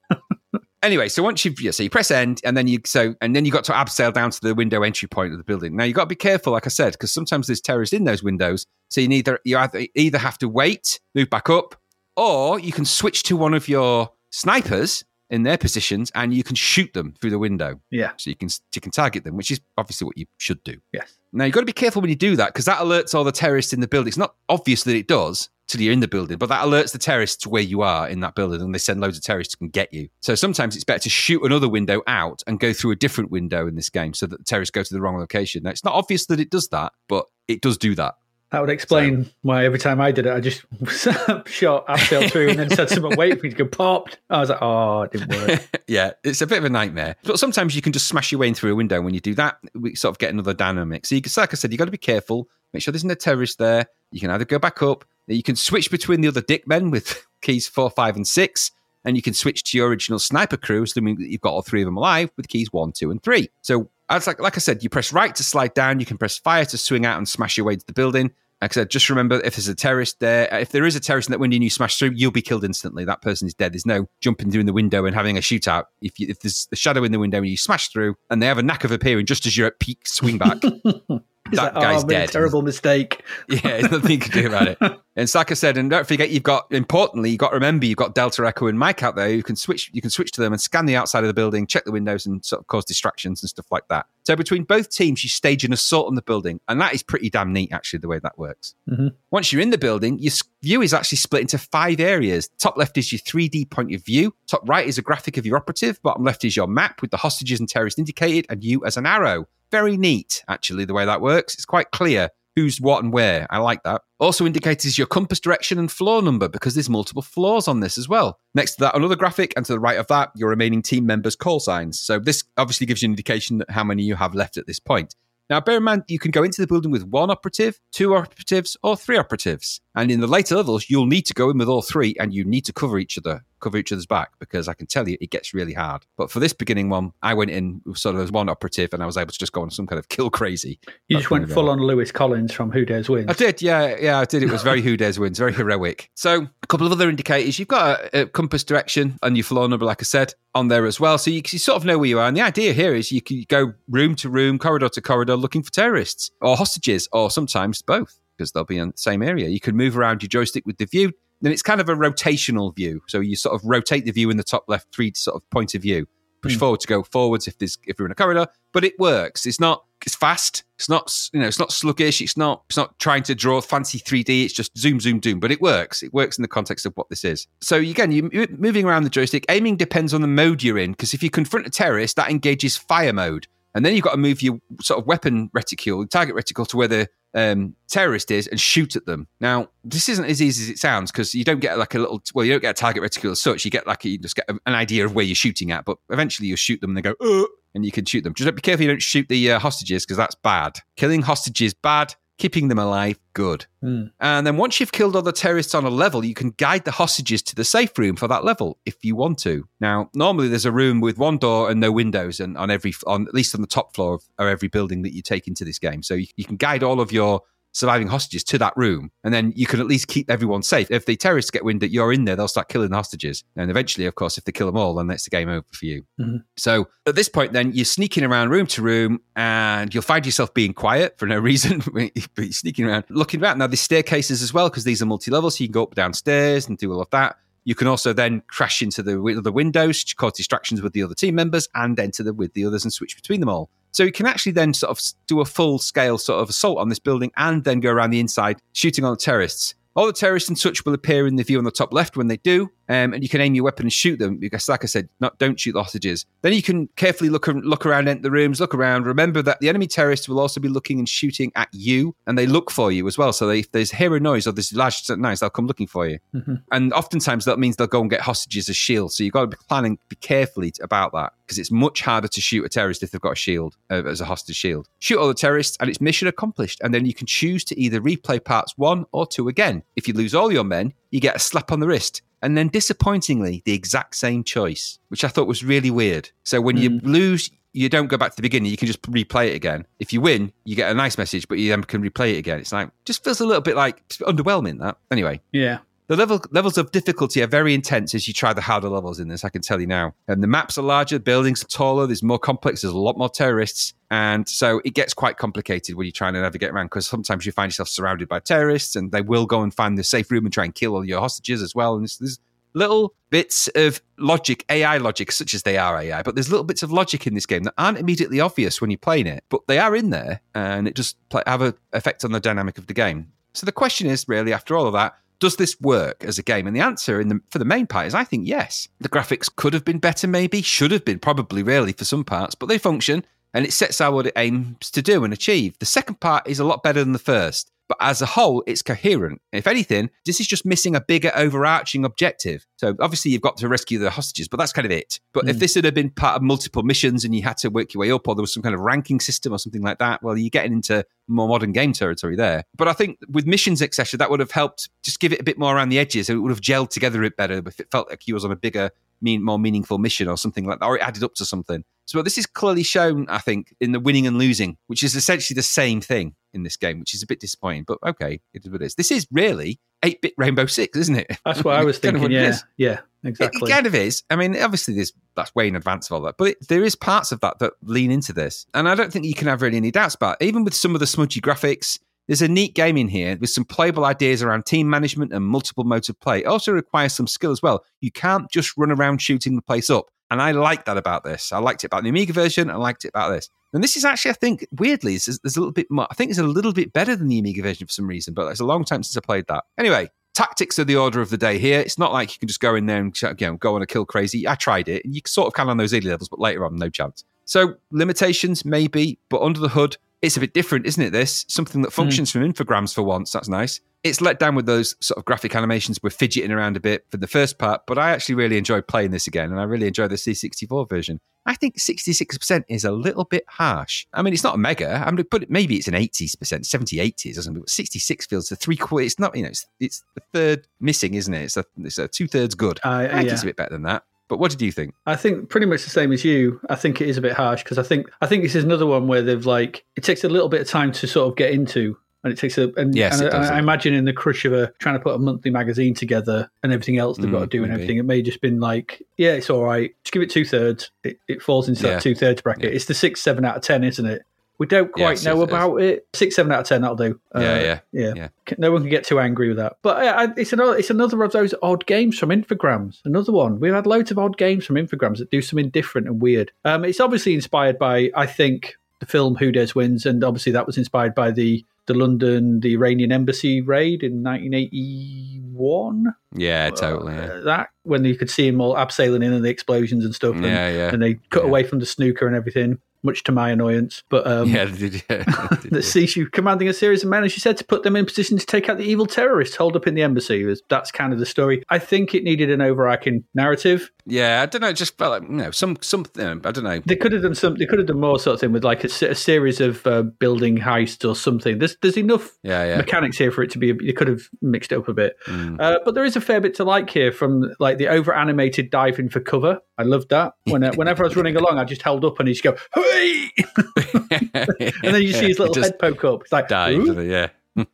Anyway, 0.86 1.10
so 1.10 1.24
once 1.24 1.44
you've 1.44 1.60
yeah, 1.60 1.72
so 1.72 1.82
you 1.82 1.90
press 1.90 2.12
end 2.12 2.40
and 2.44 2.56
then 2.56 2.68
you 2.68 2.80
so 2.86 3.16
and 3.20 3.36
then 3.36 3.44
you 3.44 3.52
got 3.52 3.64
to 3.64 3.72
abseil 3.72 4.14
down 4.14 4.30
to 4.30 4.40
the 4.40 4.54
window 4.54 4.84
entry 4.84 5.08
point 5.08 5.32
of 5.32 5.40
the 5.40 5.44
building. 5.44 5.76
Now 5.76 5.84
you 5.84 5.94
got 5.94 6.04
to 6.04 6.08
be 6.08 6.16
careful, 6.16 6.54
like 6.54 6.68
I 6.68 6.70
said, 6.70 6.92
because 6.94 7.12
sometimes 7.12 7.48
there's 7.48 7.60
terrorists 7.60 7.92
in 7.92 8.04
those 8.04 8.22
windows. 8.22 8.68
So 8.90 9.02
you 9.02 9.10
either 9.10 9.40
you 9.44 9.58
either 9.58 9.88
either 9.96 10.20
have 10.20 10.38
to 10.38 10.48
wait, 10.48 11.00
move 11.16 11.32
back 11.32 11.50
up, 11.50 11.74
or 12.16 12.60
you 12.60 12.72
can 12.72 12.86
switch 12.86 13.24
to 13.24 13.36
one 13.36 13.56
of 13.56 13.68
your 13.68 14.12
snipers 14.30 15.04
in 15.30 15.44
their 15.44 15.58
positions 15.58 16.12
and 16.16 16.34
you 16.34 16.44
can 16.44 16.56
shoot 16.56 16.94
them 16.94 17.14
through 17.20 17.32
the 17.32 17.40
window. 17.40 17.80
Yeah. 17.90 18.12
So 18.18 18.30
you 18.30 18.36
can 18.36 18.50
you 18.74 18.82
can 18.82 18.92
target 18.92 19.24
them, 19.24 19.36
which 19.36 19.52
is 19.52 19.60
obviously 19.78 20.06
what 20.06 20.18
you 20.18 20.26
should 20.38 20.64
do. 20.64 20.78
Yes. 20.92 21.18
Now 21.34 21.46
you've 21.46 21.54
got 21.54 21.62
to 21.62 21.66
be 21.66 21.74
careful 21.74 22.02
when 22.02 22.10
you 22.10 22.16
do 22.16 22.36
that 22.36 22.54
because 22.54 22.66
that 22.66 22.80
alerts 22.80 23.14
all 23.16 23.24
the 23.24 23.32
terrorists 23.32 23.74
in 23.74 23.80
the 23.80 23.88
building. 23.88 24.10
It's 24.10 24.18
not 24.18 24.36
obvious 24.50 24.84
that 24.84 24.96
it 24.96 25.08
does 25.08 25.50
till 25.68 25.82
you're 25.82 25.94
in 25.94 26.00
the 26.00 26.08
building, 26.08 26.38
but 26.38 26.50
that 26.50 26.64
alerts 26.64 26.92
the 26.92 27.00
terrorists 27.00 27.38
to 27.44 27.50
where 27.50 27.62
you 27.62 27.82
are 27.82 28.08
in 28.08 28.20
that 28.20 28.36
building 28.36 28.62
and 28.62 28.74
they 28.74 28.80
send 28.80 29.02
loads 29.02 29.18
of 29.18 29.24
terrorists 29.24 29.56
to 29.56 29.68
get 29.68 29.92
you. 29.94 30.08
So 30.22 30.36
sometimes 30.36 30.76
it's 30.76 30.84
better 30.84 31.00
to 31.00 31.10
shoot 31.10 31.44
another 31.44 31.68
window 31.68 32.04
out 32.08 32.44
and 32.46 32.60
go 32.60 32.72
through 32.72 32.92
a 32.92 32.96
different 32.96 33.32
window 33.32 33.68
in 33.68 33.76
this 33.76 33.90
game 33.90 34.14
so 34.14 34.28
that 34.28 34.38
the 34.38 34.44
terrorists 34.44 34.72
go 34.72 34.84
to 34.84 34.94
the 34.94 35.02
wrong 35.02 35.18
location. 35.18 35.64
Now 35.64 35.72
it's 35.72 35.84
not 35.84 35.96
obvious 35.96 36.28
that 36.28 36.40
it 36.40 36.52
does 36.52 36.68
that, 36.70 36.94
but 37.10 37.26
it 37.48 37.62
does 37.62 37.78
do 37.78 37.96
that. 37.96 38.16
That 38.52 38.62
would 38.62 38.70
explain 38.70 39.30
why 39.42 39.66
every 39.66 39.80
time 39.80 40.00
I 40.00 40.12
did 40.12 40.28
it, 40.28 40.34
I 40.34 40.40
just 40.40 40.62
shot 41.48 41.88
abseil 41.88 42.32
through 42.32 42.50
and 42.50 42.60
then 42.60 42.70
said 42.70 42.90
someone 42.90 43.18
wait 43.18 43.40
for 43.40 43.44
me 43.44 43.50
to 43.50 43.56
go 43.56 43.66
popped. 43.66 44.20
I 44.30 44.40
was 44.40 44.50
like, 44.50 44.62
oh, 44.62 45.02
it 45.02 45.12
didn't 45.12 45.30
work. 45.30 45.84
yeah, 45.88 46.12
it's 46.24 46.42
a 46.42 46.48
bit 46.48 46.60
of 46.60 46.64
a 46.64 46.70
nightmare. 46.70 47.16
But 47.24 47.40
sometimes 47.40 47.76
you 47.76 47.82
can 47.82 47.92
just 47.92 48.08
smash 48.08 48.32
your 48.32 48.40
way 48.40 48.48
in 48.48 48.54
through 48.54 48.72
a 48.72 48.76
window. 48.76 49.02
When 49.02 49.14
you 49.14 49.20
do 49.20 49.34
that, 49.36 49.58
we 49.74 49.96
sort 49.96 50.14
of 50.14 50.20
get 50.20 50.32
another 50.32 50.54
dynamic. 50.54 51.06
So, 51.06 51.16
you, 51.16 51.22
so 51.26 51.42
like 51.42 51.54
I 51.54 51.56
said, 51.56 51.72
you 51.72 51.78
got 51.78 51.86
to 51.86 51.92
be 51.92 51.98
careful. 51.98 52.48
Make 52.72 52.84
sure 52.84 52.92
there's 52.92 53.04
no 53.04 53.16
terrorist 53.16 53.58
there. 53.58 53.88
You 54.12 54.20
can 54.20 54.30
either 54.30 54.46
go 54.46 54.60
back 54.60 54.82
up, 54.82 55.06
you 55.28 55.44
can 55.44 55.56
switch 55.56 55.90
between 55.90 56.22
the 56.22 56.28
other 56.28 56.42
dick 56.42 56.68
men 56.68 56.92
with 56.92 57.26
keys 57.42 57.68
four, 57.68 57.90
five, 57.90 58.16
and 58.16 58.28
six, 58.28 58.72
and 59.04 59.16
you 59.16 59.22
can 59.22 59.34
switch 59.34 59.64
to 59.64 59.78
your 59.78 59.88
original 59.88 60.20
sniper 60.20 60.58
crew, 60.58 60.84
assuming 60.84 61.18
that 61.18 61.30
you've 61.30 61.42
got 61.42 61.54
all 61.54 61.62
three 61.62 61.82
of 61.82 61.86
them 61.86 61.98
alive 61.98 62.32
with 62.38 62.48
keys 62.48 62.72
one, 62.72 62.92
two, 62.92 63.12
and 63.12 63.22
three. 63.22 63.50
So, 63.62 63.90
as 64.10 64.28
like 64.28 64.40
like 64.40 64.56
I 64.56 64.60
said, 64.60 64.84
you 64.84 64.90
press 64.90 65.12
right 65.12 65.36
to 65.36 65.44
slide 65.44 65.74
down. 65.74 66.00
You 66.00 66.06
can 66.06 66.18
press 66.18 66.38
fire 66.38 66.66
to 66.66 66.78
swing 66.78 67.06
out 67.06 67.18
and 67.18 67.28
smash 67.28 67.58
your 67.58 67.66
way 67.66 67.76
to 67.76 67.86
the 67.86 67.94
building. 67.94 68.32
Like 68.62 68.72
I 68.72 68.74
said, 68.74 68.90
just 68.90 69.10
remember 69.10 69.42
if 69.44 69.58
there's 69.58 69.68
a 69.68 69.76
terrorist 69.76 70.22
there, 70.22 70.52
uh, 70.54 70.60
if 70.60 70.72
there 70.72 70.86
is 70.86 70.96
a 70.96 71.00
terrorist 71.00 71.28
in 71.28 71.34
that 71.34 71.40
window 71.40 71.56
and 71.56 71.64
you 71.64 71.70
smash 71.70 72.00
through, 72.00 72.12
you'll 72.16 72.32
be 72.32 72.42
killed 72.42 72.64
instantly. 72.64 73.04
That 73.04 73.22
person 73.22 73.48
is 73.48 73.54
dead. 73.54 73.74
There's 73.74 73.86
no 73.86 74.08
jumping 74.22 74.50
through 74.50 74.64
the 74.64 74.74
window 74.74 75.06
and 75.06 75.14
having 75.14 75.38
a 75.38 75.42
shootout. 75.42 75.86
If, 76.02 76.20
you, 76.20 76.28
if 76.30 76.40
there's 76.40 76.68
a 76.72 76.76
shadow 76.76 77.04
in 77.04 77.12
the 77.12 77.20
window 77.20 77.40
and 77.40 77.48
you 77.48 77.58
smash 77.58 77.90
through 77.90 78.16
and 78.30 78.42
they 78.42 78.46
have 78.48 78.58
a 78.58 78.64
knack 78.64 78.86
of 78.86 78.92
appearing 78.92 79.26
just 79.26 79.46
as 79.46 79.58
you're 79.58 79.68
at 79.68 79.80
peak 79.80 80.08
swing 80.08 80.38
back, 80.38 80.58
He's 81.50 81.60
that 81.60 81.76
like, 81.76 81.84
guy's 81.84 82.04
oh, 82.04 82.06
I 82.06 82.10
made 82.10 82.16
a 82.16 82.20
dead. 82.22 82.30
terrible 82.32 82.62
mistake. 82.64 83.24
yeah, 83.50 83.60
there's 83.62 83.92
nothing 83.92 84.12
you 84.12 84.18
can 84.20 84.32
do 84.42 84.48
about 84.48 84.68
it. 84.68 84.78
And 85.18 85.30
Saka 85.30 85.56
said, 85.56 85.78
and 85.78 85.90
don't 85.90 86.06
forget, 86.06 86.30
you've 86.32 86.44
got 86.44 86.70
importantly, 86.74 87.30
you've 87.30 87.40
got 87.40 87.52
to 87.52 87.54
remember 87.54 87.86
you've 87.86 87.96
got 87.96 88.16
Delta 88.16 88.46
Echo 88.46 88.68
and 88.68 88.78
Mike 88.78 89.02
out 89.02 89.16
there. 89.16 89.30
You 89.30 89.44
can 89.44 89.56
switch, 89.56 89.90
you 89.94 90.02
can 90.02 90.10
switch 90.10 90.34
to 90.34 90.42
them 90.42 90.52
and 90.52 90.60
scan 90.62 90.88
the 90.88 90.98
outside 90.98 91.20
of 91.24 91.28
the 91.30 91.34
building, 91.34 91.66
check 91.66 91.86
the 91.86 91.94
windows, 91.94 92.26
and 92.26 92.44
sort 92.44 92.60
of 92.60 92.68
cause 92.68 92.84
distractions 92.84 93.42
and 93.42 93.50
stuff 93.50 93.68
like 93.72 93.88
that. 93.88 94.08
So 94.26 94.36
between 94.36 94.66
both 94.66 94.90
teams, 94.90 95.24
you 95.24 95.30
stage 95.30 95.64
an 95.64 95.72
assault 95.72 96.08
on 96.08 96.16
the 96.16 96.22
building, 96.22 96.60
and 96.68 96.82
that 96.82 96.94
is 96.94 97.02
pretty 97.02 97.30
damn 97.30 97.54
neat, 97.54 97.72
actually, 97.72 98.00
the 98.00 98.10
way 98.10 98.20
that 98.20 98.38
works. 98.38 98.76
Mhm. 98.90 99.14
Once 99.32 99.54
you're 99.54 99.62
in 99.62 99.70
the 99.70 99.78
building, 99.78 100.20
your 100.20 100.34
view 100.62 100.82
is 100.82 100.94
actually 100.94 101.20
split 101.20 101.40
into 101.44 101.58
five 101.58 102.02
areas. 102.02 102.50
Top 102.58 102.76
left 102.76 102.98
is 102.98 103.14
your 103.14 103.20
3D 103.20 103.64
point 103.70 103.96
of 103.96 104.04
view. 104.04 104.36
Top 104.48 104.68
right 104.68 104.86
is 104.86 104.98
a 104.98 105.02
graphic 105.02 105.38
of 105.38 105.46
your 105.46 105.56
operative. 105.56 106.02
Bottom 106.04 106.26
left 106.26 106.44
is 106.44 106.58
your 106.58 106.68
map 106.68 107.02
with 107.02 107.12
the 107.12 107.18
hostages 107.18 107.62
and 107.62 107.70
terrorists 107.70 107.98
indicated, 107.98 108.48
and 108.50 108.66
you 108.66 108.84
as 108.86 108.98
an 108.98 109.06
arrow. 109.06 109.48
Very 109.72 109.98
neat, 109.98 110.44
actually, 110.48 110.86
the 110.86 110.94
way 110.94 111.06
that 111.06 111.22
works. 111.22 111.54
It's 111.56 111.66
quite 111.66 111.92
clear 111.92 112.30
who's 112.56 112.80
what 112.80 113.04
and 113.04 113.12
where. 113.12 113.46
I 113.50 113.58
like 113.58 113.84
that. 113.84 114.02
Also 114.20 114.46
indicates 114.46 114.98
your 114.98 115.08
compass 115.08 115.40
direction 115.40 115.78
and 115.78 115.92
floor 115.92 116.22
number 116.22 116.48
because 116.48 116.74
there's 116.74 116.90
multiple 116.90 117.22
floors 117.22 117.68
on 117.68 117.82
this 117.82 117.98
as 117.98 118.08
well. 118.08 118.40
Next 118.54 118.76
to 118.76 118.82
that, 118.82 118.96
another 118.96 119.18
graphic, 119.18 119.54
and 119.58 119.66
to 119.66 119.74
the 119.74 119.80
right 119.80 119.98
of 119.98 120.08
that, 120.08 120.32
your 120.36 120.50
remaining 120.50 120.82
team 120.82 121.06
members' 121.06 121.36
call 121.36 121.60
signs. 121.60 122.00
So 122.00 122.18
this 122.18 122.44
obviously 122.58 122.88
gives 122.88 123.02
you 123.02 123.08
an 123.08 123.12
indication 123.12 123.64
how 123.70 123.84
many 123.84 124.04
you 124.04 124.16
have 124.16 124.34
left 124.36 124.58
at 124.58 124.68
this 124.68 124.80
point. 124.80 125.16
Now, 125.50 125.60
bear 125.62 125.78
in 125.78 125.84
mind, 125.84 126.04
you 126.08 126.18
can 126.18 126.32
go 126.32 126.44
into 126.44 126.62
the 126.62 126.68
building 126.68 126.92
with 126.92 127.04
one 127.04 127.30
operative, 127.30 127.80
two 127.92 128.16
operatives, 128.16 128.78
or 128.82 128.96
three 128.96 129.18
operatives. 129.18 129.82
And 129.96 130.12
in 130.12 130.20
the 130.20 130.28
later 130.28 130.56
levels, 130.56 130.90
you'll 130.90 131.06
need 131.06 131.26
to 131.28 131.34
go 131.34 131.50
in 131.50 131.58
with 131.58 131.68
all 131.68 131.82
three 131.82 132.16
and 132.20 132.34
you 132.34 132.44
need 132.44 132.66
to 132.66 132.74
cover 132.74 133.00
each 133.00 133.18
other, 133.18 133.44
cover 133.60 133.78
each 133.78 133.92
other's 133.92 134.06
back, 134.06 134.32
because 134.40 134.68
I 134.68 134.74
can 134.74 134.88
tell 134.88 135.08
you 135.08 135.18
it 135.22 135.30
gets 135.30 135.54
really 135.54 135.74
hard. 135.74 136.06
But 136.18 136.30
for 136.30 136.40
this 136.40 136.54
beginning 136.54 136.90
one, 136.90 137.14
I 137.22 137.34
went 137.34 137.52
in 137.52 137.82
sort 137.96 138.16
of 138.16 138.22
as 138.22 138.32
one 138.32 138.50
operative 138.50 138.94
and 138.94 139.02
I 139.02 139.06
was 139.06 139.18
able 139.18 139.32
to 139.32 139.40
just 139.40 139.54
go 139.54 139.62
on 139.62 139.72
some 139.72 139.88
kind 139.88 140.00
of 140.00 140.10
kill 140.10 140.30
crazy. 140.30 140.80
You 141.08 141.18
just 141.18 141.32
went 141.32 141.50
full 141.50 141.70
on 141.70 141.80
Lewis 141.80 142.12
Collins 142.12 142.52
from 142.52 142.72
Who 142.72 142.86
Dares 142.86 143.10
Wins. 143.10 143.28
I 143.30 143.34
did, 143.34 143.62
yeah, 143.62 143.96
yeah, 144.00 144.20
I 144.20 144.26
did. 144.26 144.44
It 144.44 144.52
was 144.52 144.64
very 144.64 144.82
who 144.82 144.98
dares 144.98 145.18
wins, 145.18 145.40
very 145.40 145.54
heroic. 145.54 146.10
So 146.16 146.48
a 146.64 146.68
couple 146.68 146.86
of 146.86 146.92
other 146.92 147.10
indicators. 147.10 147.58
You've 147.58 147.68
got 147.68 148.02
a, 148.14 148.22
a 148.22 148.26
compass 148.26 148.64
direction 148.64 149.18
and 149.24 149.38
your 149.38 149.44
floor 149.44 149.68
number, 149.68 149.86
like 149.86 150.02
I 150.02 150.04
said, 150.04 150.34
on 150.54 150.68
there 150.68 150.86
as 150.86 151.00
well. 151.00 151.18
So 151.18 151.32
you, 151.32 151.42
you 151.46 151.60
sort 151.60 151.78
of 151.78 151.86
know 151.86 151.98
where 151.98 152.10
you 152.10 152.20
are. 152.20 152.28
And 152.28 152.36
the 152.36 152.42
idea 152.42 152.74
here 152.74 152.96
is 152.96 153.12
you 153.12 153.22
can 153.22 153.46
go 153.48 153.74
room 153.90 154.16
to 154.16 154.30
room, 154.30 154.60
corridor 154.60 154.90
to 154.90 155.02
corridor, 155.02 155.36
looking 155.36 155.64
for 155.64 155.72
terrorists 155.72 156.32
or 156.42 156.56
hostages, 156.56 157.08
or 157.12 157.30
sometimes 157.32 157.82
both, 157.82 158.20
because 158.38 158.52
they'll 158.52 158.64
be 158.64 158.78
in 158.78 158.90
the 158.90 158.98
same 158.98 159.22
area. 159.22 159.48
You 159.50 159.60
can 159.60 159.76
move 159.76 159.98
around 159.98 160.22
your 160.24 160.30
joystick 160.30 160.66
with 160.66 160.78
the 160.78 160.86
view. 160.86 161.12
Then 161.42 161.52
it's 161.52 161.62
kind 161.62 161.82
of 161.82 161.90
a 161.90 161.96
rotational 161.96 162.76
view. 162.76 163.02
So 163.08 163.20
you 163.20 163.36
sort 163.36 163.56
of 163.56 163.62
rotate 163.68 164.06
the 164.06 164.12
view 164.12 164.30
in 164.30 164.38
the 164.38 164.44
top 164.44 164.66
left, 164.68 164.94
three 164.94 165.12
sort 165.16 165.36
of 165.36 165.50
point 165.50 165.76
of 165.76 165.82
view. 165.82 166.08
Push 166.42 166.54
Hmm. 166.54 166.60
forward 166.60 166.80
to 166.82 166.88
go 166.88 167.02
forwards 167.04 167.48
if 167.48 167.58
there's 167.58 167.78
if 167.88 167.98
you're 167.98 168.06
in 168.06 168.12
a 168.12 168.16
corridor, 168.16 168.48
but 168.72 168.84
it 168.84 168.98
works. 169.00 169.46
It's 169.46 169.60
not 169.60 169.84
it's 170.06 170.16
fast. 170.16 170.64
It's 170.78 170.88
not 170.88 171.12
you 171.34 171.40
know 171.40 171.48
it's 171.48 171.58
not 171.58 171.72
sluggish. 171.72 172.22
It's 172.22 172.38
not 172.38 172.64
it's 172.70 172.78
not 172.78 173.00
trying 173.00 173.24
to 173.24 173.34
draw 173.34 173.60
fancy 173.62 173.98
3D. 173.98 174.46
It's 174.46 174.54
just 174.54 174.78
zoom 174.78 175.00
zoom 175.00 175.22
zoom. 175.24 175.40
But 175.40 175.52
it 175.52 175.60
works. 175.60 176.04
It 176.04 176.14
works 176.14 176.38
in 176.38 176.44
the 176.44 176.48
context 176.48 176.86
of 176.86 176.94
what 176.96 177.10
this 177.10 177.26
is. 177.26 177.48
So 177.62 177.78
again, 177.78 178.12
you 178.12 178.30
are 178.36 178.48
moving 178.58 178.86
around 178.86 179.04
the 179.04 179.10
joystick. 179.10 179.46
Aiming 179.50 179.76
depends 179.78 180.14
on 180.14 180.22
the 180.22 180.28
mode 180.28 180.62
you're 180.62 180.78
in 180.78 180.92
because 180.92 181.16
if 181.16 181.24
you 181.24 181.32
confront 181.32 181.66
a 181.66 181.72
terrorist, 181.72 182.16
that 182.18 182.30
engages 182.30 182.78
fire 182.78 183.14
mode, 183.14 183.48
and 183.74 183.84
then 183.84 183.96
you've 183.96 184.04
got 184.04 184.12
to 184.12 184.18
move 184.18 184.44
your 184.44 184.60
sort 184.82 185.00
of 185.00 185.08
weapon 185.08 185.50
reticule, 185.54 186.06
target 186.06 186.36
reticule 186.36 186.68
to 186.68 186.78
where 186.78 186.88
the 186.88 187.10
um, 187.36 187.76
terrorist 187.88 188.32
is 188.32 188.48
and 188.48 188.60
shoot 188.60 188.96
at 188.96 189.06
them. 189.06 189.28
Now, 189.40 189.70
this 189.84 190.10
isn't 190.10 190.26
as 190.26 190.42
easy 190.42 190.64
as 190.64 190.70
it 190.70 190.80
sounds 190.80 191.12
because 191.12 191.36
you 191.36 191.44
don't 191.44 191.60
get 191.60 191.78
like 191.78 191.94
a 191.94 192.00
little, 192.00 192.22
well, 192.34 192.46
you 192.46 192.54
don't 192.54 192.62
get 192.62 192.72
a 192.72 192.82
target 192.82 193.04
reticule 193.04 193.34
as 193.34 193.42
such. 193.42 193.66
You 193.66 193.72
get 193.72 193.86
like, 193.86 194.06
a, 194.06 194.10
you 194.10 194.18
just 194.18 194.36
get 194.36 194.50
an 194.50 194.74
idea 194.74 195.06
of 195.06 195.14
where 195.14 195.26
you're 195.26 195.36
shooting 195.36 195.72
at, 195.72 195.86
but 195.86 195.98
eventually 196.10 196.48
you'll 196.48 196.58
shoot 196.58 196.82
them 196.82 196.92
and 196.92 196.98
they 196.98 197.02
go, 197.02 197.16
uh, 197.20 197.46
and 197.76 197.86
you 197.86 197.92
can 197.92 198.06
shoot 198.06 198.24
them. 198.24 198.34
Just 198.34 198.56
be 198.56 198.62
careful 198.62 198.84
you 198.84 198.90
don't 198.90 199.02
shoot 199.02 199.28
the 199.28 199.52
uh, 199.52 199.60
hostages 199.60 200.06
because 200.06 200.18
that's 200.18 200.36
bad. 200.36 200.80
Killing 200.96 201.22
hostages, 201.22 201.74
bad. 201.74 202.16
Keeping 202.38 202.68
them 202.68 202.80
alive, 202.80 203.18
good. 203.34 203.66
Hmm. 203.82 204.06
And 204.20 204.46
then 204.46 204.58
once 204.58 204.80
you've 204.80 204.92
killed 204.92 205.16
all 205.16 205.22
the 205.22 205.32
terrorists 205.32 205.74
on 205.74 205.86
a 205.86 205.90
level, 205.90 206.26
you 206.26 206.34
can 206.34 206.52
guide 206.52 206.84
the 206.84 206.92
hostages 206.92 207.42
to 207.44 207.56
the 207.56 207.64
safe 207.64 207.98
room 207.98 208.18
for 208.18 208.28
that 208.28 208.44
level 208.44 208.78
if 208.86 209.04
you 209.04 209.16
want 209.16 209.38
to. 209.40 209.68
Now, 209.80 210.10
normally 210.14 210.50
there's 210.50 210.66
a 210.66 210.72
room 210.72 211.00
with 211.00 211.18
one 211.18 211.38
door 211.38 211.70
and 211.70 211.80
no 211.80 211.92
windows, 211.92 212.40
and 212.42 212.58
on 212.58 212.70
every, 212.70 212.94
on 213.08 213.28
at 213.28 213.34
least 213.34 213.56
on 213.56 213.62
the 213.62 213.68
top 213.68 213.96
floor 213.96 214.16
of, 214.16 214.24
of 214.38 214.48
every 214.48 214.68
building 214.68 215.04
that 215.04 215.14
you 215.14 215.22
take 215.22 215.48
into 215.48 215.64
this 215.64 215.80
game. 215.80 216.04
So 216.04 216.14
you, 216.16 216.28
you 216.36 216.44
can 216.44 216.58
guide 216.58 216.84
all 216.84 217.00
of 217.00 217.12
your 217.12 217.42
surviving 217.76 218.08
hostages 218.08 218.44
to 218.46 218.58
that 218.58 218.74
room, 218.78 219.12
and 219.24 219.34
then 219.34 219.52
you 219.56 219.68
can 219.68 219.82
at 219.82 219.86
least 219.86 220.08
keep 220.08 220.32
everyone 220.32 220.64
safe. 220.64 220.90
If 220.90 221.06
the 221.06 221.18
terrorists 221.18 221.52
get 221.52 221.66
wind 221.66 221.82
that 221.82 221.92
you're 221.92 222.14
in 222.14 222.24
there, 222.24 222.36
they'll 222.38 222.48
start 222.48 222.70
killing 222.70 222.90
the 222.90 222.96
hostages, 222.96 223.44
and 223.58 223.70
eventually, 223.70 224.06
of 224.06 224.16
course, 224.16 224.38
if 224.38 224.46
they 224.46 224.52
kill 224.54 224.68
them 224.68 224.78
all, 224.78 224.96
then 224.96 225.08
that's 225.08 225.26
the 225.26 225.30
game 225.30 225.50
over 225.50 225.66
for 225.72 225.86
you. 225.86 226.06
Mhm. 226.20 226.44
So 226.56 226.88
at 227.06 227.16
this 227.16 227.28
point, 227.28 227.52
then 227.52 227.74
you're 227.74 227.86
sneaking 227.86 228.24
around 228.24 228.50
room 228.50 228.66
to 228.68 228.82
room, 228.82 229.20
and 229.36 229.94
you'll 229.94 230.04
find 230.04 230.26
yourself 230.26 230.54
being 230.54 230.74
quiet 230.74 231.20
for 231.20 231.28
no 231.28 231.38
reason. 231.52 231.84
but 231.94 232.16
you're 232.38 232.52
sneaking 232.52 232.86
around, 232.86 233.04
looking 233.10 233.44
around. 233.44 233.60
Now, 233.60 233.68
there's 233.68 233.82
staircases 233.82 234.42
as 234.42 234.54
well 234.54 234.70
because 234.70 234.86
these 234.86 235.02
are 235.02 235.06
multi-level, 235.06 235.52
so 235.52 235.64
you 235.64 235.68
can 235.68 235.74
go 235.74 235.84
up 235.84 235.96
downstairs 235.96 236.68
and 236.68 236.78
do 236.78 236.92
all 236.94 237.02
of 237.02 237.10
that. 237.12 237.38
You 237.66 237.76
can 237.76 237.88
also 237.88 238.14
then 238.14 238.42
crash 238.48 238.82
into 238.82 239.04
the 239.04 239.42
the 239.44 239.52
windows, 239.52 240.04
cause 240.14 240.34
distractions 240.34 240.82
with 240.82 240.94
the 240.94 241.04
other 241.04 241.16
team 241.16 241.36
members, 241.36 241.68
and 241.76 242.00
enter 242.00 242.24
them 242.24 242.38
with 242.38 242.54
the 242.54 242.64
others 242.64 242.86
and 242.86 242.94
switch 242.94 243.16
between 243.16 243.40
them 243.42 243.50
all. 243.50 243.70
So 243.96 244.04
you 244.04 244.12
can 244.12 244.26
actually 244.26 244.52
then 244.52 244.74
sort 244.74 244.92
of 244.92 245.00
do 245.26 245.40
a 245.40 245.46
full 245.46 245.80
scale 245.80 246.18
sort 246.18 246.42
of 246.42 246.50
assault 246.50 246.80
on 246.80 246.90
this 246.90 247.00
building, 247.00 247.32
and 247.38 247.64
then 247.64 247.80
go 247.80 247.92
around 247.92 248.10
the 248.10 248.20
inside 248.20 248.58
shooting 248.74 249.06
on 249.06 249.12
the 249.12 249.18
terrorists. 249.18 249.74
All 249.96 250.06
the 250.06 250.12
terrorists 250.12 250.50
and 250.50 250.60
such 250.60 250.84
will 250.84 250.94
appear 250.94 251.26
in 251.26 251.38
the 251.38 251.44
view 251.44 251.58
on 251.58 251.64
the 251.64 251.72
top 251.72 251.94
left 251.94 252.18
when 252.18 252.28
they 252.28 252.36
do, 252.36 252.70
um, 252.90 253.14
and 253.14 253.24
you 253.24 253.30
can 253.30 253.42
aim 253.42 253.56
your 253.56 253.64
weapon 253.64 253.86
and 253.86 253.94
shoot 253.94 254.20
them. 254.20 254.38
Because, 254.38 254.68
like 254.70 254.84
I 254.84 254.88
said, 254.88 255.10
not 255.20 255.38
don't 255.40 255.60
shoot 255.60 255.74
the 255.74 255.82
hostages. 255.84 256.26
Then 256.42 256.54
you 256.54 256.62
can 256.62 256.88
carefully 256.96 257.30
look 257.30 257.48
look 257.48 257.86
around, 257.86 258.08
enter 258.08 258.24
the 258.24 258.32
rooms, 258.32 258.60
look 258.60 258.76
around. 258.76 259.06
Remember 259.06 259.42
that 259.42 259.60
the 259.60 259.70
enemy 259.70 259.88
terrorists 259.88 260.28
will 260.30 260.40
also 260.40 260.60
be 260.60 260.68
looking 260.68 261.00
and 261.00 261.08
shooting 261.08 261.52
at 261.56 261.70
you, 261.72 262.16
and 262.28 262.38
they 262.38 262.48
look 262.48 262.72
for 262.72 262.92
you 262.92 263.08
as 263.08 263.18
well. 263.18 263.34
So 263.34 263.48
they, 263.48 263.60
if 263.60 263.72
there's 263.72 263.92
hear 263.92 264.16
a 264.16 264.20
noise 264.20 264.48
or 264.48 264.52
there's 264.52 264.74
large 264.74 265.10
noise, 265.10 265.40
they'll 265.40 265.50
come 265.50 265.68
looking 265.68 265.88
for 265.88 266.08
you. 266.08 266.20
Mhm. 266.36 266.62
And 266.72 266.94
oftentimes 266.94 267.46
that 267.46 267.60
means 267.60 267.76
they'll 267.76 267.88
go 267.88 268.02
and 268.02 268.10
get 268.10 268.22
hostages 268.22 268.70
as 268.70 268.76
shields. 268.78 269.16
So 269.16 269.24
you've 269.24 269.34
got 269.34 269.42
to 269.42 269.48
be 269.48 269.58
planning, 269.68 269.98
be 270.10 270.16
carefully 270.18 270.74
about 270.82 271.14
that. 271.14 271.34
because 271.46 271.60
it's 271.60 271.70
much 271.72 272.02
harder 272.02 272.28
to 272.28 272.42
shoot 272.42 272.66
a 272.66 272.70
terrorist 272.70 273.04
if 273.04 273.12
they've 273.12 273.22
got 273.22 273.34
a 273.34 273.36
shield 273.36 273.76
uh, 273.92 274.04
as 274.06 274.20
a 274.20 274.26
hostage 274.26 274.56
shield. 274.56 274.88
Shoot 274.98 275.20
all 275.20 275.28
the 275.28 275.34
terrorists, 275.36 275.78
and 275.80 275.88
it's 275.90 276.02
mission 276.02 276.28
accomplished. 276.28 276.82
And 276.84 276.92
then 276.92 277.06
you 277.06 277.14
can 277.14 277.28
choose 277.28 277.64
to 277.66 277.80
either 277.80 278.02
replay 278.02 278.44
parts 278.44 278.74
one 278.78 279.06
or 279.12 279.28
two 279.28 279.48
again. 279.48 279.84
If 279.96 280.08
you 280.08 280.16
lose 280.16 280.34
all 280.34 280.52
your 280.52 280.64
men, 280.64 280.92
you 281.12 281.20
get 281.20 281.36
a 281.36 281.40
slap 281.40 281.72
on 281.72 281.80
the 281.82 281.88
wrist. 281.88 282.24
And 282.42 282.58
then, 282.58 282.68
disappointingly, 282.68 283.62
the 283.66 283.74
exact 283.74 284.16
same 284.16 284.44
choice, 284.44 285.00
which 285.10 285.24
I 285.24 285.28
thought 285.28 285.48
was 285.48 285.64
really 285.64 285.92
weird. 285.92 286.30
So 286.44 286.62
when 286.62 286.78
you 286.78 287.00
hmm. 287.00 287.08
lose, 287.08 287.50
you 287.74 287.90
don't 287.90 288.08
go 288.08 288.18
back 288.18 288.32
to 288.32 288.36
the 288.38 288.42
beginning. 288.42 288.72
You 288.72 288.78
can 288.78 288.88
just 288.88 289.02
replay 289.04 289.50
it 289.50 289.56
again. 289.56 289.86
If 290.00 290.14
you 290.14 290.22
win, 290.22 290.54
you 290.64 290.76
get 290.76 290.90
a 290.90 290.94
nice 290.94 291.18
message, 291.18 291.48
but 291.48 291.60
you 291.60 291.70
then 291.70 291.84
can 291.84 292.02
replay 292.02 292.34
it 292.34 292.38
again. 292.38 292.60
It's 292.60 292.72
like 292.72 292.90
just 293.04 293.24
feels 293.24 293.42
a 293.42 293.46
little 293.46 293.62
bit 293.62 293.76
like 293.76 294.08
underwhelming. 294.20 294.80
That 294.80 294.98
anyway. 295.12 295.42
Yeah. 295.52 295.80
The 296.08 296.16
level 296.16 296.40
levels 296.52 296.78
of 296.78 296.92
difficulty 296.92 297.42
are 297.42 297.48
very 297.48 297.74
intense 297.74 298.14
as 298.14 298.28
you 298.28 298.34
try 298.34 298.54
the 298.54 298.62
harder 298.62 298.90
levels 298.90 299.20
in 299.20 299.28
this. 299.28 299.44
I 299.44 299.50
can 299.50 299.64
tell 299.64 299.82
you 299.82 299.88
now. 299.88 300.14
And 300.28 300.44
the 300.44 300.48
maps 300.48 300.78
are 300.78 300.84
larger, 300.84 301.18
buildings 301.18 301.64
are 301.64 301.68
taller, 301.68 302.06
there's 302.06 302.22
more 302.22 302.38
complex, 302.38 302.84
there's 302.84 302.94
a 302.94 302.98
lot 302.98 303.18
more 303.18 303.30
terrorists, 303.30 303.96
and 304.12 304.48
so 304.48 304.82
it 304.86 304.94
gets 304.94 305.16
quite 305.16 305.38
complicated 305.38 305.96
when 305.96 306.06
you're 306.06 306.12
trying 306.12 306.36
to 306.36 306.42
navigate 306.42 306.70
around 306.70 306.88
because 306.88 307.08
sometimes 307.08 307.46
you 307.46 307.52
find 307.52 307.72
yourself 307.72 307.90
surrounded 307.90 308.28
by 308.28 308.40
terrorists, 308.40 308.96
and 308.96 309.12
they 309.12 309.22
will 309.22 309.48
go 309.48 309.64
and 309.64 309.74
find 309.74 309.98
the 309.98 310.04
safe 310.04 310.30
room 310.30 310.46
and 310.46 310.54
try 310.54 310.64
and 310.64 310.76
kill 310.76 310.94
all 310.94 311.04
your 311.04 311.22
hostages 311.22 311.64
as 311.64 311.74
well. 311.74 311.96
And 311.96 312.08
there's, 312.20 312.40
little 312.76 313.16
bits 313.30 313.70
of 313.70 314.02
logic, 314.20 314.66
AI 314.70 314.98
logic, 314.98 315.32
such 315.32 315.54
as 315.54 315.64
they 315.64 315.78
are 315.78 315.98
AI, 315.98 316.22
but 316.22 316.36
there's 316.36 316.52
little 316.52 316.66
bits 316.66 316.84
of 316.84 316.92
logic 316.92 317.26
in 317.26 317.34
this 317.34 317.46
game 317.46 317.64
that 317.64 317.74
aren't 317.78 317.98
immediately 317.98 318.42
obvious 318.42 318.82
when 318.82 318.92
you're 318.92 318.98
playing 318.98 319.28
it, 319.28 319.44
but 319.50 319.62
they 319.68 319.80
are 319.80 319.96
in 319.96 320.10
there, 320.10 320.42
and 320.54 320.88
it 320.88 320.94
just 320.94 321.18
play, 321.30 321.42
have 321.48 321.62
an 321.62 321.74
effect 321.94 322.24
on 322.26 322.34
the 322.34 322.40
dynamic 322.40 322.78
of 322.78 322.88
the 322.88 322.94
game. 322.94 323.32
So 323.54 323.66
the 323.66 323.72
question 323.72 324.08
is 324.08 324.26
really, 324.28 324.52
after 324.52 324.76
all 324.76 324.86
of 324.86 324.94
that, 324.94 325.16
does 325.40 325.56
this 325.58 325.80
work 325.80 326.24
as 326.24 326.38
a 326.38 326.44
game? 326.44 326.68
And 326.68 326.76
the 326.76 326.82
answer 326.82 327.24
the, 327.24 327.42
for 327.50 327.60
the 327.60 327.66
main 327.66 327.88
part 327.88 328.08
is 328.08 328.14
I 328.14 328.24
think 328.24 328.48
yes. 328.48 328.88
The 329.00 329.10
graphics 329.10 329.54
could 329.54 329.74
have 329.74 329.86
been 329.86 330.00
better, 330.00 330.28
maybe, 330.28 330.62
should 330.62 330.92
have 330.92 331.06
been, 331.06 331.20
probably, 331.20 331.64
really, 331.64 331.94
for 331.94 332.06
some 332.06 332.24
parts, 332.24 332.56
but 332.56 332.68
they 332.68 332.78
function 332.78 333.26
and 333.54 333.66
it 333.66 333.72
sets 333.72 334.02
out 334.02 334.14
what 334.14 334.28
it 334.28 334.34
aims 334.36 334.92
to 334.92 335.02
do 335.02 335.24
and 335.24 335.34
achieve. 335.34 335.80
The 335.80 335.86
second 335.86 336.20
part 336.20 336.48
is 336.48 336.60
a 336.60 336.66
lot 336.66 336.84
better 336.84 337.00
than 337.00 337.14
the 337.14 337.20
first, 337.20 337.72
but 337.88 337.98
as 338.00 338.22
a 338.22 338.26
whole, 338.26 338.64
it's 338.66 338.82
coherent. 338.82 339.42
If 339.52 339.68
anything, 339.68 340.10
this 340.26 340.40
is 340.40 340.48
just 340.48 340.66
missing 340.66 340.96
a 340.96 341.02
bigger 341.02 341.32
overarching 341.36 342.04
objective. 342.06 342.66
So 342.78 342.96
obviously, 343.00 343.32
you've 343.32 343.42
got 343.42 343.58
to 343.58 343.68
rescue 343.68 344.00
the 344.00 344.10
hostages, 344.10 344.48
but 344.48 344.58
that's 344.58 344.74
kind 344.74 344.86
of 344.86 344.92
it. 344.92 345.20
But 345.34 345.48
if 345.48 345.56
hmm. 345.56 345.60
this 345.60 345.76
had 345.76 345.94
been 345.94 346.10
part 346.10 346.36
of 346.36 346.42
multiple 346.42 346.84
missions 346.84 347.24
and 347.24 347.36
you 347.36 347.44
had 347.44 347.58
to 347.58 347.70
work 347.70 347.94
your 347.94 348.02
way 348.02 348.12
up, 348.12 348.28
or 348.28 348.36
there 348.36 348.42
was 348.42 348.54
some 348.54 348.64
kind 348.64 348.76
of 348.76 348.82
ranking 348.82 349.20
system 349.20 349.54
or 349.54 349.60
something 349.60 349.82
like 349.82 350.00
that, 350.00 350.24
well, 350.24 350.38
you're 350.38 350.50
getting 350.50 350.74
into 350.74 351.06
more 351.28 351.48
modern 351.48 351.72
game 351.72 351.94
territory 351.94 352.36
there. 352.36 352.64
But 352.76 352.88
I 352.88 352.94
think 352.94 353.20
with 353.30 353.46
missions, 353.46 353.82
etc., 353.82 354.18
that 354.18 354.30
would 354.30 354.40
have 354.40 354.52
helped 354.52 354.90
just 355.04 355.20
give 355.20 355.32
it 355.32 355.40
a 355.40 355.44
bit 355.44 355.58
more 355.60 355.76
around 355.76 355.90
the 355.90 356.00
edges. 356.00 356.30
It 356.30 356.36
would 356.36 356.52
have 356.52 356.62
gelled 356.62 356.90
together 356.90 357.20
a 357.20 357.28
bit 357.28 357.38
better 357.38 357.62
if 357.66 357.80
it 357.80 357.92
felt 357.92 358.10
like 358.10 358.28
you 358.28 358.34
was 358.34 358.46
on 358.46 358.52
a 358.52 358.56
bigger 358.56 358.92
mean, 359.22 359.44
more 359.44 359.60
meaningful 359.60 359.98
mission 359.98 360.28
or 360.28 360.38
something 360.38 360.66
like 360.66 360.80
that, 360.80 360.86
or 360.86 360.98
it 360.98 361.02
added 361.02 361.24
up 361.24 361.34
to 361.36 361.46
something. 361.46 361.84
So 362.06 362.22
this 362.22 362.38
is 362.38 362.46
clearly 362.46 362.84
shown, 362.84 363.26
I 363.30 363.40
think, 363.40 363.74
in 363.80 363.92
the 363.92 364.00
winning 364.00 364.28
and 364.28 364.38
losing, 364.38 364.78
which 364.88 365.04
is 365.04 365.16
essentially 365.16 365.56
the 365.56 365.64
same 365.64 366.02
thing 366.02 366.36
in 366.56 366.64
this 366.64 366.78
game, 366.78 367.00
which 367.00 367.14
is 367.14 367.22
a 367.22 367.28
bit 367.28 367.40
disappointing. 367.40 367.84
But 367.84 368.00
okay, 368.06 368.40
it 368.54 368.66
is 368.66 368.72
what 368.72 368.82
it 368.82 368.86
is. 368.86 368.96
This 368.96 369.12
is 369.12 369.28
really 369.32 369.80
8-bit 370.04 370.34
Rainbow 370.38 370.66
Six, 370.66 370.98
isn't 370.98 371.16
it? 371.16 371.38
That's 371.46 371.64
what 371.64 371.76
I 371.76 371.84
was 371.86 372.00
Kind 372.00 372.16
of 372.16 372.22
thinking. 372.24 372.38
Yeah. 372.40 372.58
Yeah. 372.78 372.92
It, 373.24 373.30
Exactly. 373.30 373.70
it 373.70 373.74
kind 373.74 373.88
of 373.88 373.96
is. 373.96 374.24
I 374.30 374.36
mean, 374.36 374.56
obviously, 374.56 374.94
there's 374.94 375.12
that's 375.36 375.54
way 375.56 375.68
in 375.68 375.76
advance 375.76 376.08
of 376.08 376.14
all 376.14 376.22
that, 376.22 376.36
but 376.38 376.50
it, 376.50 376.68
there 376.68 376.84
is 376.84 376.96
parts 376.96 377.32
of 377.32 377.40
that 377.42 377.58
that 377.60 377.74
lean 377.82 378.12
into 378.12 378.34
this, 378.34 378.68
and 378.74 378.88
I 378.88 378.94
don't 378.94 379.12
think 379.12 379.26
you 379.26 379.34
can 379.34 379.48
have 379.48 379.62
really 379.64 379.78
any 379.78 379.90
doubts 379.92 380.14
about. 380.16 380.38
It. 380.40 380.46
Even 380.46 380.64
with 380.64 380.76
some 380.76 380.94
of 380.94 381.00
the 381.00 381.08
smudgy 381.08 381.42
graphics, 381.42 381.98
there's 382.28 382.42
a 382.42 382.48
neat 382.48 382.74
game 382.74 382.98
in 382.98 383.08
here 383.08 383.38
with 383.40 383.50
some 383.50 383.66
playable 383.66 384.06
ideas 384.06 384.42
around 384.42 384.66
team 384.66 384.90
management 384.90 385.32
and 385.34 385.46
multiple 385.46 385.84
modes 385.84 386.10
of 386.10 386.20
play. 386.20 386.40
It 386.40 386.48
also 386.48 386.72
requires 386.72 387.14
some 387.14 387.28
skill 387.28 387.52
as 387.52 387.62
well. 387.62 387.84
You 388.02 388.12
can't 388.12 388.50
just 388.52 388.76
run 388.78 388.92
around 388.92 389.22
shooting 389.22 389.56
the 389.56 389.62
place 389.62 389.90
up, 389.90 390.08
and 390.32 390.42
I 390.42 390.52
like 390.52 390.86
that 390.86 390.98
about 390.98 391.24
this. 391.24 391.52
I 391.52 391.60
liked 391.60 391.84
it 391.84 391.88
about 391.88 392.04
the 392.04 392.10
Amiga 392.10 392.34
version. 392.34 392.70
I 392.70 392.76
liked 392.76 393.06
it 393.06 393.10
about 393.10 393.30
this. 393.30 393.50
And 393.74 393.84
this 393.84 393.98
is 393.98 394.06
actually, 394.06 394.32
I 394.32 394.36
think, 394.36 394.68
weirdly, 394.72 395.18
there's, 395.18 395.40
a 395.44 395.60
little 395.60 395.72
bit 395.72 395.88
more. 395.92 396.08
I 396.10 396.16
think 396.16 396.30
it's 396.30 396.40
a 396.40 396.44
little 396.44 396.74
bit 396.74 396.94
better 396.94 397.16
than 397.16 397.28
the 397.28 397.40
Amiga 397.40 397.62
version 397.62 397.88
for 397.88 397.94
some 397.94 398.08
reason, 398.08 398.34
but 398.34 398.48
it's 398.48 398.60
a 398.60 398.66
long 398.66 398.86
time 398.86 399.04
since 399.04 399.18
I 399.18 399.22
played 399.22 399.48
that. 399.48 399.66
Anyway, 399.78 400.10
tactics 400.34 400.80
are 400.80 400.84
the 400.84 400.96
order 400.96 401.22
of 401.22 401.30
the 401.30 401.38
day 401.38 401.58
here. 401.58 401.80
It's 401.80 401.98
not 401.98 402.14
like 402.14 402.32
you 402.34 402.40
can 402.40 402.48
just 402.48 402.60
go 402.60 402.76
in 402.76 402.86
there 402.86 403.00
and 403.00 403.16
you 403.22 403.36
know, 403.42 403.58
go 403.58 403.76
on 403.76 403.82
a 403.82 403.86
kill 403.86 404.06
crazy. 404.06 404.48
I 404.48 404.56
tried 404.56 404.88
it, 404.88 405.06
you 405.06 405.22
sort 405.26 405.48
of 405.48 405.54
can 405.54 405.70
on 405.70 405.78
those 405.78 405.94
early 405.94 406.10
levels, 406.10 406.30
but 406.30 406.40
later 406.40 406.66
on, 406.66 406.78
no 406.78 406.90
chance. 406.90 407.24
So 407.46 407.76
limitations, 407.92 408.66
maybe, 408.66 409.20
but 409.30 409.42
under 409.42 409.60
the 409.60 409.70
hood, 409.70 409.98
it's 410.26 410.38
a 410.38 410.40
bit 410.40 410.54
different, 410.54 410.86
isn't 410.88 411.02
it? 411.02 411.12
This 411.12 411.46
something 411.48 411.82
that 411.84 411.94
functions 411.94 412.32
from 412.32 412.42
Infogrames 412.42 412.94
for 412.94 413.04
once. 413.04 413.32
That's 413.32 413.48
nice. 413.48 413.80
It's 414.04 414.22
let 414.22 414.40
down 414.40 414.56
with 414.56 414.66
those 414.66 414.96
sort 415.00 415.18
of 415.18 415.26
graphic 415.26 415.56
animations. 415.56 416.00
We're 416.02 416.10
fidgeting 416.10 416.52
around 416.52 416.78
a 416.78 416.80
bit 416.80 417.06
for 417.10 417.18
the 417.18 417.28
first 417.28 417.58
part, 417.58 417.82
but 417.88 417.98
I 417.98 418.12
actually 418.12 418.36
really 418.36 418.58
enjoyed 418.58 418.88
playing 418.88 419.12
this 419.12 419.28
again, 419.28 419.52
and 419.52 419.60
I 419.60 419.64
really 419.64 419.88
enjoy 419.88 420.08
the 420.08 420.16
C64 420.16 420.90
version. 420.90 421.20
I 421.48 421.54
think 421.54 421.78
66% 421.78 422.64
is 422.70 422.86
a 422.86 422.92
little 422.92 423.24
bit 423.24 423.46
harsh. 423.48 424.08
I 424.14 424.24
mean, 424.24 424.34
it's 424.34 424.44
not 424.44 424.56
a 424.56 424.58
mega. 424.58 425.04
I 425.06 425.12
mean, 425.12 425.26
but 425.30 425.48
maybe 425.50 425.76
it's 425.76 425.88
an 425.88 425.94
80%, 425.94 426.66
70, 426.66 426.98
80s 426.98 427.38
or 427.38 427.42
something. 427.44 427.62
But 427.62 427.70
66 427.70 428.26
feels 428.26 428.52
a 428.52 428.56
three 428.56 428.76
quarter. 428.76 429.06
It's 429.06 429.20
not, 429.20 429.36
you 429.36 429.44
know, 429.44 429.50
it's, 429.50 429.68
it's 429.80 430.04
the 430.16 430.22
third 430.34 430.68
missing, 430.80 431.14
isn't 431.14 431.34
it? 431.34 431.44
It's 431.44 431.58
a, 431.58 431.66
it's 431.78 432.00
a 432.00 432.08
two 432.08 432.28
thirds 432.28 432.56
good. 432.56 432.80
Uh, 432.84 432.90
I 432.90 433.08
think 433.08 433.28
yeah. 433.28 433.34
it's 433.34 433.44
a 433.44 433.46
bit 433.46 433.58
better 433.58 433.70
than 433.74 433.84
that. 433.84 434.04
But 434.28 434.40
what 434.40 434.50
did 434.52 434.62
you 434.62 434.72
think? 434.72 434.94
I 435.06 435.16
think 435.16 435.50
pretty 435.50 435.68
much 435.68 435.84
the 435.84 435.90
same 435.92 436.12
as 436.12 436.26
you. 436.26 436.60
I 436.70 436.76
think 436.76 437.00
it 437.02 437.08
is 437.10 437.18
a 437.18 437.22
bit 437.22 437.34
harsh 437.34 437.64
because 437.64 437.78
I 437.78 437.84
think 437.84 438.08
I 438.22 438.26
think 438.28 438.44
this 438.44 438.56
is 438.56 438.64
another 438.64 438.86
one 438.88 439.08
where 439.08 439.22
they've 439.22 439.46
like 439.46 439.84
it 439.96 440.04
takes 440.04 440.24
a 440.24 440.30
little 440.30 440.50
bit 440.50 440.62
of 440.62 440.68
time 440.68 440.92
to 440.94 441.08
sort 441.08 441.30
of 441.30 441.36
get 441.38 441.52
into, 441.52 441.96
and 442.24 442.34
it 442.34 442.38
takes 442.40 442.58
a 442.58 442.72
and, 442.76 442.96
Yes, 442.96 443.20
and 443.20 443.28
it 443.28 443.34
I, 443.36 443.58
I 443.58 443.60
imagine 443.60 443.94
in 443.94 444.06
the 444.06 444.14
crush 444.14 444.44
of 444.46 444.54
a 444.54 444.72
trying 444.80 444.96
to 444.96 445.00
put 445.00 445.14
a 445.14 445.20
monthly 445.20 445.52
magazine 445.52 445.94
together 445.94 446.50
and 446.64 446.74
everything 446.74 446.98
else 446.98 447.18
they've 447.20 447.32
got 447.32 447.42
to 447.42 447.46
Mm, 447.48 447.52
do 447.52 447.64
and 447.66 447.72
everything, 447.74 447.98
it 447.98 448.04
may 448.06 448.24
just 448.24 448.42
been 448.42 448.60
like, 448.60 449.02
yeah, 449.18 449.34
it's 449.34 449.50
all 449.52 449.64
right. 449.64 449.94
Just 450.04 450.12
give 450.14 450.24
it 450.24 450.32
two 450.32 450.44
thirds. 450.46 450.90
It, 451.04 451.20
it 451.28 451.42
falls 451.42 451.70
into 451.70 451.84
Yeah. 451.86 451.94
that 451.94 452.02
two 452.02 452.16
thirds 452.16 452.42
bracket. 452.42 452.64
Yeah. 452.72 452.76
It's 452.76 452.86
the 452.86 452.96
six 452.96 453.22
seven 453.22 453.46
out 453.46 453.58
of 453.58 453.62
ten, 453.62 453.84
isn't 453.84 454.06
it? 454.08 454.24
We 454.58 454.68
don't 454.68 454.92
quite 454.92 455.24
know 455.26 455.42
about 455.42 455.76
it. 455.82 456.08
Six 456.14 456.36
seven 456.36 456.52
out 456.52 456.62
of 456.62 456.66
ten, 456.68 456.82
that'll 456.82 456.96
do. 456.96 457.20
Uh, 457.36 457.40
Yeah, 457.42 457.60
yeah, 457.62 457.80
yeah, 457.92 458.14
yeah. 458.16 458.28
No 458.58 458.72
one 458.72 458.82
can 458.82 458.90
get 458.90 459.04
too 459.04 459.20
angry 459.20 459.50
with 459.50 459.58
that. 459.58 459.78
But 459.82 460.06
uh, 460.06 460.34
it's 460.38 460.54
another 460.54 460.78
it's 460.78 460.90
another 460.90 461.22
of 461.24 461.32
those 461.34 461.54
odd 461.62 461.86
games 461.86 462.18
from 462.18 462.30
Infogrames. 462.30 463.02
Another 463.06 463.32
one. 463.34 463.60
We've 463.60 463.74
had 463.74 463.86
loads 463.86 464.12
of 464.12 464.18
odd 464.20 464.38
games 464.38 464.66
from 464.66 464.78
Infogrames 464.78 465.18
that 465.18 465.30
do 465.32 465.42
something 465.42 465.70
different 465.70 466.08
and 466.08 466.22
weird. 466.22 466.52
Um, 466.64 466.86
it's 466.86 467.00
obviously 467.02 467.34
inspired 467.34 467.78
by 467.78 468.12
I 468.16 468.26
think 468.26 468.76
the 469.00 469.06
film 469.06 469.36
Who 469.36 469.52
Dares 469.52 469.76
Wins, 469.76 470.06
and 470.06 470.24
obviously 470.24 470.54
that 470.54 470.66
was 470.66 470.78
inspired 470.78 471.14
by 471.14 471.32
the 471.32 471.66
the 471.88 471.94
London 471.94 472.62
the 472.62 472.74
Iranian 472.74 473.12
embassy 473.12 473.62
raid 473.62 474.02
in 474.04 474.24
1981. 474.24 476.14
Yeah, 476.34 476.70
totally. 476.72 477.14
Yeah, 477.14 477.26
Uh, 477.26 477.42
that 477.42 477.70
when 477.84 478.04
you 478.06 478.16
could 478.16 478.30
see 478.30 478.50
them 478.50 478.62
all 478.62 478.76
abseiling 478.76 479.24
in 479.24 479.34
and 479.34 479.44
the 479.46 479.50
explosions 479.50 480.04
and 480.06 480.14
stuff, 480.16 480.36
and, 480.36 480.46
yeah. 480.46 480.70
yeah. 480.70 480.90
and 480.94 481.02
they 481.02 481.16
cut 481.30 481.44
Yeah. 481.44 481.50
away 481.50 481.64
from 481.64 481.80
the 481.80 481.86
snooker 481.86 482.28
and 482.28 482.36
everything, 482.36 482.80
much 483.06 483.24
to 483.24 483.32
my 483.32 483.50
annoyance. 483.50 484.04
But 484.10 484.28
um, 484.28 484.50
yeah, 484.50 484.66
did, 484.66 485.04
yeah, 485.10 485.24
that 485.72 485.84
sees 485.84 486.16
you 486.16 486.30
commanding 486.30 486.68
a 486.68 486.74
series 486.74 487.04
of 487.04 487.10
men, 487.10 487.24
as 487.24 487.32
she 487.32 487.40
said, 487.40 487.58
to 487.58 487.66
put 487.66 487.84
them 487.84 487.96
in 487.96 488.06
position 488.06 488.38
to 488.38 488.46
take 488.46 488.70
out 488.70 488.78
the 488.78 488.84
evil 488.84 489.06
terrorists 489.06 489.56
holed 489.56 489.76
up 489.76 489.88
in 489.88 489.96
the 489.96 490.02
embassy. 490.02 490.54
That's 490.70 490.92
kind 490.92 491.14
of 491.14 491.20
the 491.20 491.26
story. 491.26 491.64
I 491.70 491.80
think 491.80 492.14
it 492.14 492.24
needed 492.24 492.50
an 492.50 492.62
overarching 492.62 493.24
narrative. 493.34 493.92
Yeah, 494.08 494.44
I 494.44 494.46
don't 494.46 494.62
know. 494.62 494.70
It 494.70 494.74
just 494.76 494.98
felt 494.98 495.20
like 495.22 495.30
you 495.30 495.36
know 495.36 495.52
some 495.52 495.78
something. 495.82 496.24
I 496.46 496.52
don't 496.52 496.64
know. 496.64 496.80
They 496.86 496.96
could 496.96 497.12
have 497.12 497.24
done 497.24 497.34
some. 497.34 497.56
They 497.56 497.66
could 497.66 497.80
have 497.80 497.88
done 497.88 498.00
more 498.00 498.20
sort 498.20 498.36
of 498.36 498.40
thing 498.40 498.52
with 498.52 498.64
like 498.64 498.84
a, 498.84 498.88
a 498.88 499.16
series 499.16 499.60
of 499.60 499.86
uh, 499.88 500.04
building 500.04 500.58
heists 500.58 501.08
or 501.10 501.16
something. 501.16 501.58
There's 501.58 501.76
there's 501.82 501.98
enough 501.98 502.38
Yeah, 502.44 502.66
yeah. 502.66 502.78
mechanics 502.78 503.18
here 503.18 503.32
for 503.32 503.42
it 503.42 503.50
to 503.52 503.58
be. 503.58 503.72
They 503.72 503.94
could 503.94 504.08
have 504.08 504.22
mixed 504.44 504.72
it 504.72 504.78
up 504.78 504.88
a 504.88 504.94
bit. 504.94 505.16
Mm. 505.26 505.60
Uh, 505.60 505.80
but 505.84 505.96
there 505.96 506.06
is 506.06 506.16
a 506.16 506.22
fair 506.22 506.40
bit 506.40 506.54
to 506.56 506.64
like 506.64 506.90
here 506.90 507.12
from 507.12 507.52
like 507.60 507.80
the 507.80 507.88
over 507.88 508.14
animated 508.14 508.70
diving 508.70 509.10
for 509.10 509.22
cover. 509.22 509.60
I 509.78 509.84
loved 509.84 510.10
that. 510.10 510.34
When, 510.46 510.64
uh, 510.64 510.74
whenever 510.76 511.04
I 511.04 511.08
was 511.08 511.16
running 511.16 511.36
along, 511.36 511.58
I 511.58 511.66
just 511.66 511.82
held 511.82 512.06
up 512.06 512.20
and 512.20 512.30
he'd 512.30 512.42
go, 512.42 512.56
hey! 512.74 513.30
and 513.74 514.72
then 514.84 515.02
you 515.02 515.12
see 515.14 515.28
his 515.30 515.40
little 515.40 515.56
head 515.64 515.78
poke 515.80 516.04
up. 516.06 516.22
It's 516.22 516.32
like. 516.32 516.52
"Ooh." 516.52 517.02
Yeah. 517.02 517.30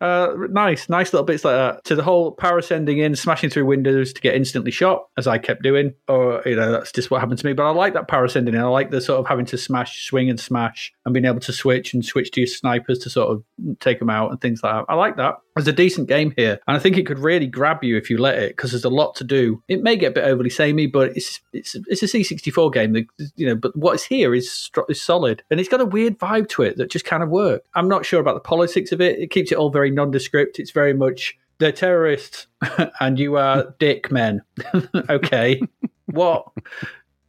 Uh, 0.00 0.34
nice, 0.50 0.88
nice 0.88 1.12
little 1.12 1.26
bits 1.26 1.44
like 1.44 1.54
that. 1.54 1.84
To 1.84 1.94
the 1.94 2.02
whole 2.02 2.34
parascending 2.34 2.98
in, 2.98 3.14
smashing 3.14 3.50
through 3.50 3.66
windows 3.66 4.12
to 4.14 4.20
get 4.20 4.34
instantly 4.34 4.70
shot, 4.70 5.08
as 5.16 5.26
I 5.26 5.38
kept 5.38 5.62
doing. 5.62 5.94
Or, 6.08 6.42
you 6.46 6.56
know, 6.56 6.72
that's 6.72 6.92
just 6.92 7.10
what 7.10 7.20
happened 7.20 7.38
to 7.38 7.46
me. 7.46 7.52
But 7.52 7.66
I 7.66 7.70
like 7.70 7.92
that 7.94 8.08
parascending 8.08 8.48
in. 8.48 8.56
I 8.56 8.64
like 8.64 8.90
the 8.90 9.00
sort 9.00 9.20
of 9.20 9.26
having 9.26 9.46
to 9.46 9.58
smash, 9.58 10.06
swing 10.06 10.30
and 10.30 10.40
smash, 10.40 10.92
and 11.10 11.14
being 11.14 11.24
able 11.24 11.40
to 11.40 11.52
switch 11.52 11.92
and 11.92 12.04
switch 12.04 12.30
to 12.32 12.40
your 12.40 12.46
snipers 12.46 12.98
to 13.00 13.10
sort 13.10 13.30
of 13.30 13.42
take 13.80 13.98
them 13.98 14.10
out 14.10 14.30
and 14.30 14.40
things 14.40 14.62
like 14.62 14.72
that. 14.74 14.84
I 14.88 14.94
like 14.94 15.16
that. 15.16 15.36
There's 15.56 15.68
a 15.68 15.72
decent 15.72 16.08
game 16.08 16.32
here. 16.36 16.60
And 16.66 16.76
I 16.76 16.80
think 16.80 16.96
it 16.96 17.06
could 17.06 17.18
really 17.18 17.46
grab 17.46 17.82
you 17.82 17.96
if 17.96 18.08
you 18.08 18.18
let 18.18 18.38
it, 18.38 18.56
because 18.56 18.70
there's 18.70 18.84
a 18.84 18.90
lot 18.90 19.14
to 19.16 19.24
do. 19.24 19.62
It 19.68 19.82
may 19.82 19.96
get 19.96 20.12
a 20.12 20.14
bit 20.14 20.24
overly 20.24 20.50
samey, 20.50 20.86
but 20.86 21.16
it's 21.16 21.40
it's 21.52 21.76
it's 21.88 22.02
a 22.02 22.06
C64 22.06 22.72
game. 22.72 22.92
That, 22.92 23.06
you 23.36 23.46
know, 23.46 23.56
but 23.56 23.76
what's 23.76 24.04
here 24.04 24.34
is, 24.34 24.70
is 24.88 25.02
solid. 25.02 25.42
And 25.50 25.58
it's 25.58 25.68
got 25.68 25.80
a 25.80 25.86
weird 25.86 26.18
vibe 26.18 26.48
to 26.50 26.62
it 26.62 26.76
that 26.76 26.90
just 26.90 27.04
kind 27.04 27.22
of 27.22 27.28
works. 27.28 27.68
I'm 27.74 27.88
not 27.88 28.06
sure 28.06 28.20
about 28.20 28.34
the 28.34 28.40
politics 28.40 28.92
of 28.92 29.00
it. 29.00 29.18
It 29.18 29.30
keeps 29.30 29.52
it 29.52 29.58
all 29.58 29.70
very 29.70 29.90
nondescript. 29.90 30.58
It's 30.58 30.70
very 30.70 30.94
much 30.94 31.36
they're 31.58 31.72
terrorists 31.72 32.46
and 33.00 33.18
you 33.18 33.36
are 33.36 33.74
dick 33.78 34.10
men. 34.10 34.42
okay. 35.10 35.60
what? 36.06 36.46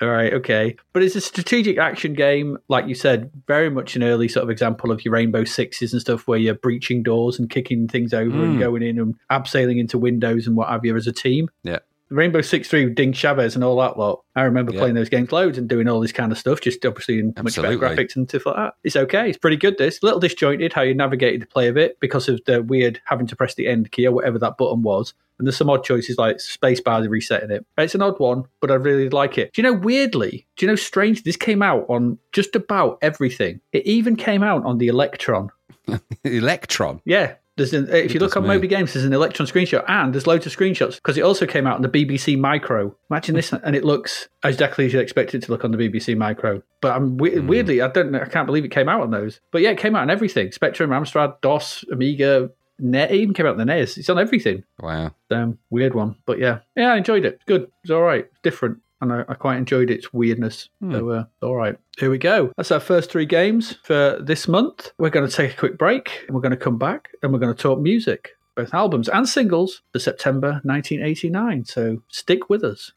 All 0.01 0.09
right, 0.09 0.33
okay. 0.33 0.75
But 0.93 1.03
it's 1.03 1.15
a 1.15 1.21
strategic 1.21 1.77
action 1.77 2.13
game, 2.13 2.57
like 2.69 2.87
you 2.87 2.95
said, 2.95 3.29
very 3.47 3.69
much 3.69 3.95
an 3.95 4.03
early 4.03 4.27
sort 4.27 4.43
of 4.43 4.49
example 4.49 4.91
of 4.91 5.05
your 5.05 5.13
Rainbow 5.13 5.43
Sixes 5.43 5.93
and 5.93 6.01
stuff 6.01 6.27
where 6.27 6.39
you're 6.39 6.55
breaching 6.55 7.03
doors 7.03 7.37
and 7.37 7.49
kicking 7.49 7.87
things 7.87 8.13
over 8.13 8.43
and 8.43 8.57
Mm. 8.57 8.59
going 8.59 8.81
in 8.81 8.97
and 8.99 9.15
abseiling 9.29 9.79
into 9.79 9.97
windows 9.99 10.47
and 10.47 10.55
what 10.55 10.69
have 10.69 10.83
you 10.83 10.95
as 10.95 11.05
a 11.07 11.11
team. 11.11 11.49
Yeah. 11.63 11.79
Rainbow 12.09 12.41
Six 12.41 12.67
Three, 12.67 12.89
Ding 12.89 13.13
Chavez, 13.13 13.55
and 13.55 13.63
all 13.63 13.77
that 13.77 13.97
lot. 13.97 14.23
I 14.35 14.41
remember 14.43 14.73
Yeah. 14.73 14.79
playing 14.79 14.95
those 14.95 15.07
games 15.07 15.31
loads 15.31 15.57
and 15.57 15.69
doing 15.69 15.87
all 15.87 16.01
this 16.01 16.11
kind 16.11 16.31
of 16.33 16.37
stuff. 16.37 16.59
Just 16.59 16.85
obviously 16.85 17.19
in 17.19 17.33
much 17.41 17.55
better 17.55 17.77
graphics 17.77 18.17
and 18.17 18.27
stuff 18.27 18.47
like 18.47 18.55
that. 18.57 18.73
It's 18.83 18.97
okay. 18.97 19.29
It's 19.29 19.37
pretty 19.37 19.55
good. 19.55 19.77
This 19.77 20.01
A 20.01 20.05
little 20.05 20.19
disjointed 20.19 20.73
how 20.73 20.81
you 20.81 20.93
navigated 20.93 21.41
the 21.41 21.45
play 21.45 21.69
of 21.69 21.77
it 21.77 21.97
because 22.01 22.27
of 22.27 22.41
the 22.45 22.63
weird 22.63 22.99
having 23.05 23.27
to 23.27 23.35
press 23.37 23.53
the 23.55 23.67
end 23.67 23.91
key 23.93 24.05
or 24.07 24.11
whatever 24.11 24.37
that 24.39 24.57
button 24.57 24.81
was. 24.81 25.13
And 25.41 25.47
there's 25.47 25.57
some 25.57 25.71
odd 25.71 25.83
choices 25.83 26.19
like 26.19 26.35
spacebar 26.37 27.09
resetting 27.09 27.49
it. 27.49 27.65
It's 27.79 27.95
an 27.95 28.03
odd 28.03 28.19
one, 28.19 28.43
but 28.59 28.69
I 28.69 28.75
really 28.75 29.09
like 29.09 29.39
it. 29.39 29.51
Do 29.53 29.61
you 29.63 29.63
know 29.67 29.73
weirdly? 29.73 30.45
Do 30.55 30.63
you 30.63 30.71
know 30.71 30.75
strange? 30.75 31.23
This 31.23 31.35
came 31.35 31.63
out 31.63 31.87
on 31.89 32.19
just 32.31 32.55
about 32.55 32.99
everything. 33.01 33.59
It 33.73 33.83
even 33.87 34.15
came 34.15 34.43
out 34.43 34.63
on 34.63 34.77
the 34.77 34.87
Electron. 34.87 35.49
Electron. 36.23 37.01
Yeah. 37.05 37.33
There's 37.57 37.73
an, 37.73 37.89
if 37.93 38.13
you 38.13 38.19
look 38.19 38.37
on 38.37 38.43
me. 38.43 38.49
Moby 38.49 38.67
Games, 38.67 38.93
there's 38.93 39.05
an 39.05 39.13
Electron 39.13 39.47
screenshot, 39.47 39.83
and 39.87 40.13
there's 40.13 40.25
loads 40.25 40.45
of 40.45 40.55
screenshots 40.55 40.95
because 40.95 41.17
it 41.17 41.21
also 41.21 41.45
came 41.45 41.67
out 41.67 41.75
on 41.75 41.81
the 41.81 41.89
BBC 41.89 42.37
Micro. 42.39 42.95
Imagine 43.09 43.35
this, 43.35 43.51
and 43.51 43.75
it 43.75 43.83
looks 43.83 44.29
as 44.43 44.53
exactly 44.55 44.85
as 44.85 44.93
you'd 44.93 45.01
expect 45.01 45.35
it 45.35 45.43
to 45.43 45.51
look 45.51 45.65
on 45.65 45.71
the 45.71 45.77
BBC 45.77 46.15
Micro. 46.15 46.61
But 46.81 46.95
I'm 46.95 47.17
Hmm. 47.19 47.47
weirdly, 47.47 47.81
I 47.81 47.87
don't, 47.89 48.11
know, 48.11 48.21
I 48.21 48.25
can't 48.25 48.45
believe 48.45 48.63
it 48.63 48.71
came 48.71 48.87
out 48.87 49.01
on 49.01 49.11
those. 49.11 49.41
But 49.51 49.61
yeah, 49.63 49.71
it 49.71 49.77
came 49.79 49.95
out 49.95 50.03
on 50.03 50.09
everything: 50.09 50.51
Spectrum, 50.51 50.91
Amstrad, 50.91 51.41
DOS, 51.41 51.83
Amiga. 51.91 52.51
It 52.81 53.11
even 53.11 53.33
came 53.33 53.45
out 53.45 53.59
on 53.59 53.65
the 53.65 53.65
NES. 53.65 53.97
It's 53.97 54.09
on 54.09 54.19
everything. 54.19 54.63
Wow. 54.79 55.11
Um, 55.29 55.57
weird 55.69 55.93
one, 55.93 56.15
but 56.25 56.39
yeah, 56.39 56.59
yeah, 56.75 56.93
I 56.93 56.97
enjoyed 56.97 57.25
it. 57.25 57.35
It's 57.35 57.43
good. 57.45 57.71
It's 57.83 57.91
all 57.91 58.01
right. 58.01 58.25
It's 58.25 58.41
different. 58.43 58.79
And 59.01 59.11
I, 59.11 59.23
I 59.27 59.33
quite 59.33 59.57
enjoyed 59.57 59.89
its 59.89 60.13
weirdness. 60.13 60.69
So, 60.91 61.09
uh, 61.09 61.23
all 61.41 61.55
right. 61.55 61.75
Here 61.97 62.11
we 62.11 62.19
go. 62.19 62.51
That's 62.55 62.71
our 62.71 62.79
first 62.79 63.11
three 63.11 63.25
games 63.25 63.77
for 63.83 64.19
this 64.21 64.47
month. 64.47 64.91
We're 64.99 65.09
going 65.09 65.27
to 65.27 65.35
take 65.35 65.53
a 65.53 65.57
quick 65.57 65.77
break 65.77 66.25
and 66.27 66.35
we're 66.35 66.41
going 66.41 66.51
to 66.51 66.57
come 66.57 66.77
back 66.77 67.09
and 67.23 67.33
we're 67.33 67.39
going 67.39 67.55
to 67.55 67.59
talk 67.59 67.79
music, 67.79 68.31
both 68.55 68.73
albums 68.75 69.09
and 69.09 69.27
singles 69.27 69.81
for 69.91 69.97
September 69.97 70.61
1989. 70.63 71.65
So, 71.65 72.03
stick 72.09 72.47
with 72.47 72.63
us. 72.63 72.91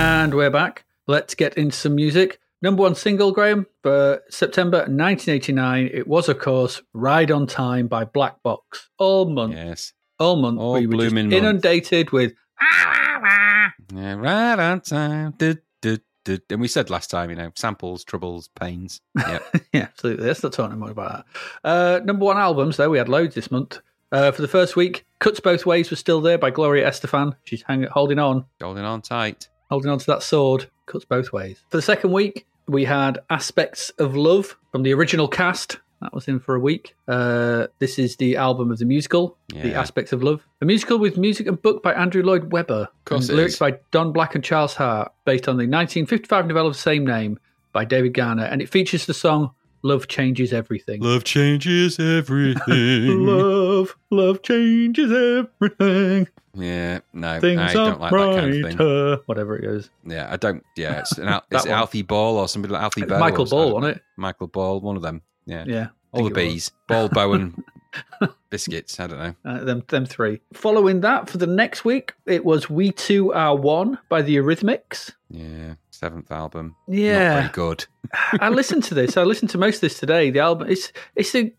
And 0.00 0.32
we're 0.32 0.50
back. 0.50 0.84
Let's 1.08 1.34
get 1.34 1.54
into 1.58 1.76
some 1.76 1.96
music. 1.96 2.38
Number 2.62 2.82
one 2.82 2.94
single, 2.94 3.32
Graham, 3.32 3.66
for 3.82 4.22
September 4.30 4.78
1989. 4.78 5.90
It 5.92 6.06
was, 6.06 6.28
of 6.28 6.38
course, 6.38 6.80
Ride 6.92 7.32
on 7.32 7.48
Time 7.48 7.88
by 7.88 8.04
Black 8.04 8.40
Box. 8.44 8.90
All 8.98 9.28
month. 9.28 9.54
Yes. 9.54 9.92
All 10.20 10.36
month. 10.36 10.60
All 10.60 10.74
we 10.74 10.86
were 10.86 10.92
just 10.92 11.10
blooming 11.10 11.30
month. 11.30 11.34
inundated 11.42 12.12
with. 12.12 12.32
Yeah, 13.92 14.14
right 14.14 14.58
on 14.58 14.82
time. 14.82 15.34
Du, 15.36 15.56
du, 15.82 15.98
du. 16.24 16.38
And 16.50 16.60
we 16.60 16.68
said 16.68 16.90
last 16.90 17.10
time, 17.10 17.30
you 17.30 17.36
know, 17.36 17.50
samples, 17.56 18.04
troubles, 18.04 18.48
pains. 18.60 19.00
Yeah. 19.18 19.38
yeah, 19.72 19.82
absolutely. 19.82 20.26
Let's 20.26 20.42
not 20.44 20.52
talk 20.52 20.70
anymore 20.70 20.90
about 20.90 21.24
that. 21.64 21.68
Uh, 21.68 22.04
number 22.04 22.24
one 22.24 22.36
albums, 22.38 22.76
though, 22.76 22.90
we 22.90 22.98
had 22.98 23.08
loads 23.08 23.34
this 23.34 23.50
month. 23.50 23.80
Uh, 24.12 24.30
for 24.30 24.42
the 24.42 24.48
first 24.48 24.76
week, 24.76 25.04
Cuts 25.18 25.40
Both 25.40 25.66
Ways 25.66 25.90
was 25.90 25.98
still 25.98 26.20
there 26.20 26.38
by 26.38 26.50
Gloria 26.50 26.88
Estefan. 26.88 27.34
She's 27.44 27.62
hang- 27.62 27.82
holding 27.84 28.18
on. 28.20 28.44
Holding 28.62 28.84
on 28.84 29.02
tight. 29.02 29.48
Holding 29.70 29.90
on 29.90 29.98
to 29.98 30.06
that 30.06 30.22
sword 30.22 30.70
cuts 30.86 31.04
both 31.04 31.32
ways. 31.32 31.62
For 31.68 31.76
the 31.76 31.82
second 31.82 32.12
week, 32.12 32.46
we 32.66 32.84
had 32.84 33.18
Aspects 33.30 33.90
of 33.98 34.16
Love 34.16 34.56
from 34.72 34.82
the 34.82 34.92
original 34.94 35.28
cast. 35.28 35.78
That 36.00 36.14
was 36.14 36.28
in 36.28 36.38
for 36.38 36.54
a 36.54 36.60
week. 36.60 36.94
Uh, 37.08 37.66
this 37.80 37.98
is 37.98 38.16
the 38.16 38.36
album 38.36 38.70
of 38.70 38.78
the 38.78 38.84
musical, 38.84 39.36
The 39.48 39.74
Aspects 39.74 40.12
of 40.12 40.22
Love. 40.22 40.46
A 40.60 40.64
musical 40.64 40.96
with 40.98 41.16
music 41.18 41.46
and 41.48 41.60
book 41.60 41.82
by 41.82 41.92
Andrew 41.92 42.22
Lloyd 42.22 42.52
Webber. 42.52 42.88
and 43.10 43.28
lyrics 43.28 43.54
is. 43.54 43.58
by 43.58 43.78
Don 43.90 44.12
Black 44.12 44.34
and 44.36 44.44
Charles 44.44 44.74
Hart, 44.74 45.12
based 45.24 45.48
on 45.48 45.56
the 45.56 45.62
1955 45.66 46.46
novel 46.46 46.68
of 46.68 46.74
the 46.74 46.78
same 46.78 47.04
name 47.04 47.38
by 47.72 47.84
David 47.84 48.14
Garnett. 48.14 48.52
And 48.52 48.62
it 48.62 48.68
features 48.68 49.06
the 49.06 49.14
song 49.14 49.50
Love 49.82 50.06
Changes 50.08 50.52
Everything. 50.52 51.02
Love 51.02 51.24
changes 51.24 51.98
everything. 52.00 53.26
Love, 53.26 53.96
love 54.10 54.42
changes 54.42 55.10
everything. 55.10 56.28
Yeah, 56.58 57.00
no, 57.12 57.38
Things 57.40 57.60
I 57.60 57.72
don't 57.72 58.00
like 58.00 58.10
that 58.10 58.36
kind 58.40 58.64
of 58.64 58.76
thing. 58.76 59.18
Whatever 59.26 59.56
it 59.56 59.62
goes. 59.62 59.90
Yeah, 60.04 60.26
I 60.30 60.36
don't. 60.36 60.64
Yeah, 60.76 61.00
it's 61.00 61.12
an 61.18 61.28
it's 61.50 61.64
one. 61.66 61.74
Alfie 61.74 62.02
Ball 62.02 62.36
or 62.38 62.48
somebody 62.48 62.74
like 62.74 62.82
Alfie 62.82 63.04
Boe. 63.04 63.18
Michael 63.18 63.44
Ball, 63.46 63.74
wasn't 63.74 63.96
it? 63.96 64.02
Michael 64.16 64.48
Ball, 64.48 64.80
one 64.80 64.96
of 64.96 65.02
them. 65.02 65.22
Yeah, 65.46 65.64
Yeah. 65.66 65.88
all 66.12 66.24
the 66.24 66.30
think 66.30 66.38
it 66.38 66.44
was. 66.46 66.52
bees. 66.54 66.70
Ball, 66.88 67.08
bow, 67.08 67.32
and 67.34 67.62
biscuits. 68.50 68.98
I 69.00 69.06
don't 69.06 69.18
know. 69.18 69.34
Uh, 69.44 69.64
them, 69.64 69.82
them 69.88 70.06
three. 70.06 70.40
Following 70.52 71.00
that, 71.02 71.28
for 71.30 71.38
the 71.38 71.46
next 71.46 71.84
week, 71.84 72.14
it 72.26 72.44
was 72.44 72.68
"We 72.68 72.92
Two 72.92 73.32
Are 73.32 73.54
One" 73.56 73.98
by 74.08 74.22
the 74.22 74.36
Eurythmics. 74.36 75.12
Yeah, 75.30 75.74
seventh 75.98 76.30
album. 76.30 76.76
Not 76.86 76.96
Yeah, 76.98 77.34
very 77.40 77.52
good. 77.52 77.84
I 78.40 78.48
listened 78.60 78.84
to 78.84 78.94
this. 78.94 79.16
I 79.16 79.24
listened 79.24 79.50
to 79.50 79.58
most 79.58 79.76
of 79.76 79.80
this 79.82 79.98
today. 79.98 80.30
The 80.30 80.40
album, 80.40 80.68
it's 80.70 80.92
it's 81.16 81.34
a, 81.34 81.52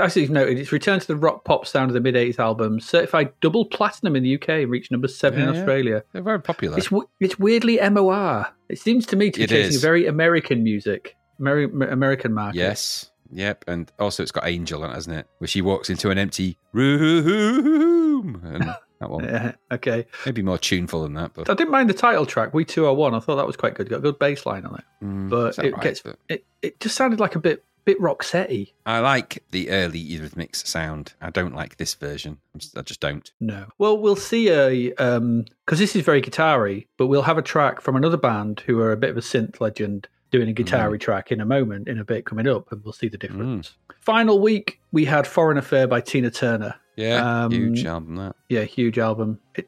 as 0.00 0.16
you've 0.16 0.30
noted, 0.30 0.58
it's 0.58 0.72
returned 0.72 1.02
to 1.02 1.08
the 1.08 1.16
rock 1.16 1.44
pop 1.44 1.66
sound 1.66 1.90
of 1.90 1.94
the 1.94 2.00
mid 2.00 2.14
'80s 2.14 2.38
album. 2.38 2.80
Certified 2.80 3.32
double 3.40 3.64
platinum 3.64 4.14
in 4.16 4.22
the 4.22 4.34
UK 4.34 4.48
and 4.50 4.70
reached 4.70 4.90
number 4.90 5.08
seven 5.08 5.40
in 5.40 5.46
Yeah, 5.48 5.52
yeah. 5.54 5.58
Australia. 5.60 6.04
They're 6.12 6.22
very 6.22 6.40
popular. 6.42 6.78
It's 6.78 6.90
it's 7.20 7.38
weirdly 7.38 7.78
MOR. 7.90 8.46
It 8.68 8.78
seems 8.78 9.06
to 9.06 9.16
me 9.16 9.30
to 9.30 9.38
be 9.38 9.44
It 9.44 9.50
chasing 9.50 9.74
is. 9.74 9.80
very 9.82 10.06
American 10.06 10.62
music, 10.62 11.16
Ameri- 11.40 11.90
American 11.92 12.34
market. 12.34 12.58
Yes. 12.58 13.10
Yep. 13.30 13.64
And 13.68 13.92
also, 13.98 14.22
it's 14.22 14.32
got 14.32 14.46
Angel 14.46 14.82
on 14.84 14.90
it, 14.90 14.94
hasn't 14.94 15.16
it? 15.16 15.26
Where 15.38 15.48
she 15.48 15.60
walks 15.60 15.90
into 15.90 16.10
an 16.10 16.16
empty 16.18 16.56
room. 16.72 18.40
And 18.44 18.74
that 19.00 19.10
one. 19.10 19.24
Yeah, 19.24 19.52
okay. 19.70 20.06
Maybe 20.26 20.42
more 20.42 20.58
tuneful 20.58 21.02
than 21.02 21.14
that, 21.14 21.32
but 21.34 21.48
I 21.48 21.54
didn't 21.54 21.70
mind 21.70 21.88
the 21.90 21.94
title 21.94 22.26
track. 22.26 22.54
We 22.54 22.64
two 22.64 22.86
are 22.86 22.94
one. 22.94 23.14
I 23.14 23.20
thought 23.20 23.36
that 23.36 23.46
was 23.46 23.56
quite 23.56 23.74
good. 23.74 23.88
Got 23.88 23.98
a 23.98 24.00
good 24.00 24.18
bass 24.18 24.44
line 24.46 24.64
on 24.66 24.74
it. 24.76 24.84
Mm, 25.04 25.28
but 25.30 25.58
it 25.58 25.72
alright, 25.72 25.82
gets 25.82 26.00
but 26.00 26.18
it, 26.28 26.44
it 26.62 26.80
just 26.80 26.96
sounded 26.96 27.20
like 27.20 27.34
a 27.34 27.40
bit 27.40 27.64
bit 27.84 27.98
Roxette 28.02 28.70
I 28.84 28.98
like 28.98 29.42
the 29.50 29.70
early 29.70 30.04
Eurythmics 30.04 30.66
sound. 30.66 31.14
I 31.22 31.30
don't 31.30 31.54
like 31.54 31.78
this 31.78 31.94
version. 31.94 32.36
Just- 32.56 32.76
I 32.76 32.82
just 32.82 33.00
don't. 33.00 33.30
No. 33.40 33.64
Well, 33.78 33.96
we'll 33.96 34.16
see 34.16 34.50
a 34.50 34.92
um 34.94 35.44
because 35.64 35.78
this 35.78 35.96
is 35.96 36.02
very 36.02 36.20
guitar-y, 36.20 36.84
but 36.96 37.06
we'll 37.06 37.22
have 37.22 37.38
a 37.38 37.42
track 37.42 37.80
from 37.80 37.96
another 37.96 38.18
band 38.18 38.60
who 38.66 38.78
are 38.80 38.92
a 38.92 38.96
bit 38.96 39.10
of 39.10 39.16
a 39.16 39.22
synth 39.22 39.60
legend 39.60 40.08
doing 40.30 40.48
a 40.48 40.52
guitar-y 40.52 40.98
track 40.98 41.32
in 41.32 41.40
a 41.40 41.46
moment, 41.46 41.88
in 41.88 41.98
a 41.98 42.04
bit 42.04 42.26
coming 42.26 42.46
up, 42.46 42.70
and 42.70 42.84
we'll 42.84 42.92
see 42.92 43.08
the 43.08 43.16
difference. 43.16 43.72
Final 44.00 44.38
week, 44.38 44.78
we 44.92 45.06
had 45.06 45.26
Foreign 45.26 45.56
Affair 45.56 45.86
by 45.86 46.02
Tina 46.02 46.30
Turner. 46.30 46.74
Yeah, 46.98 47.44
Um, 47.44 47.52
huge 47.52 47.84
album 47.84 48.16
that. 48.16 48.34
Yeah, 48.48 48.64
huge 48.64 48.98
album. 48.98 49.38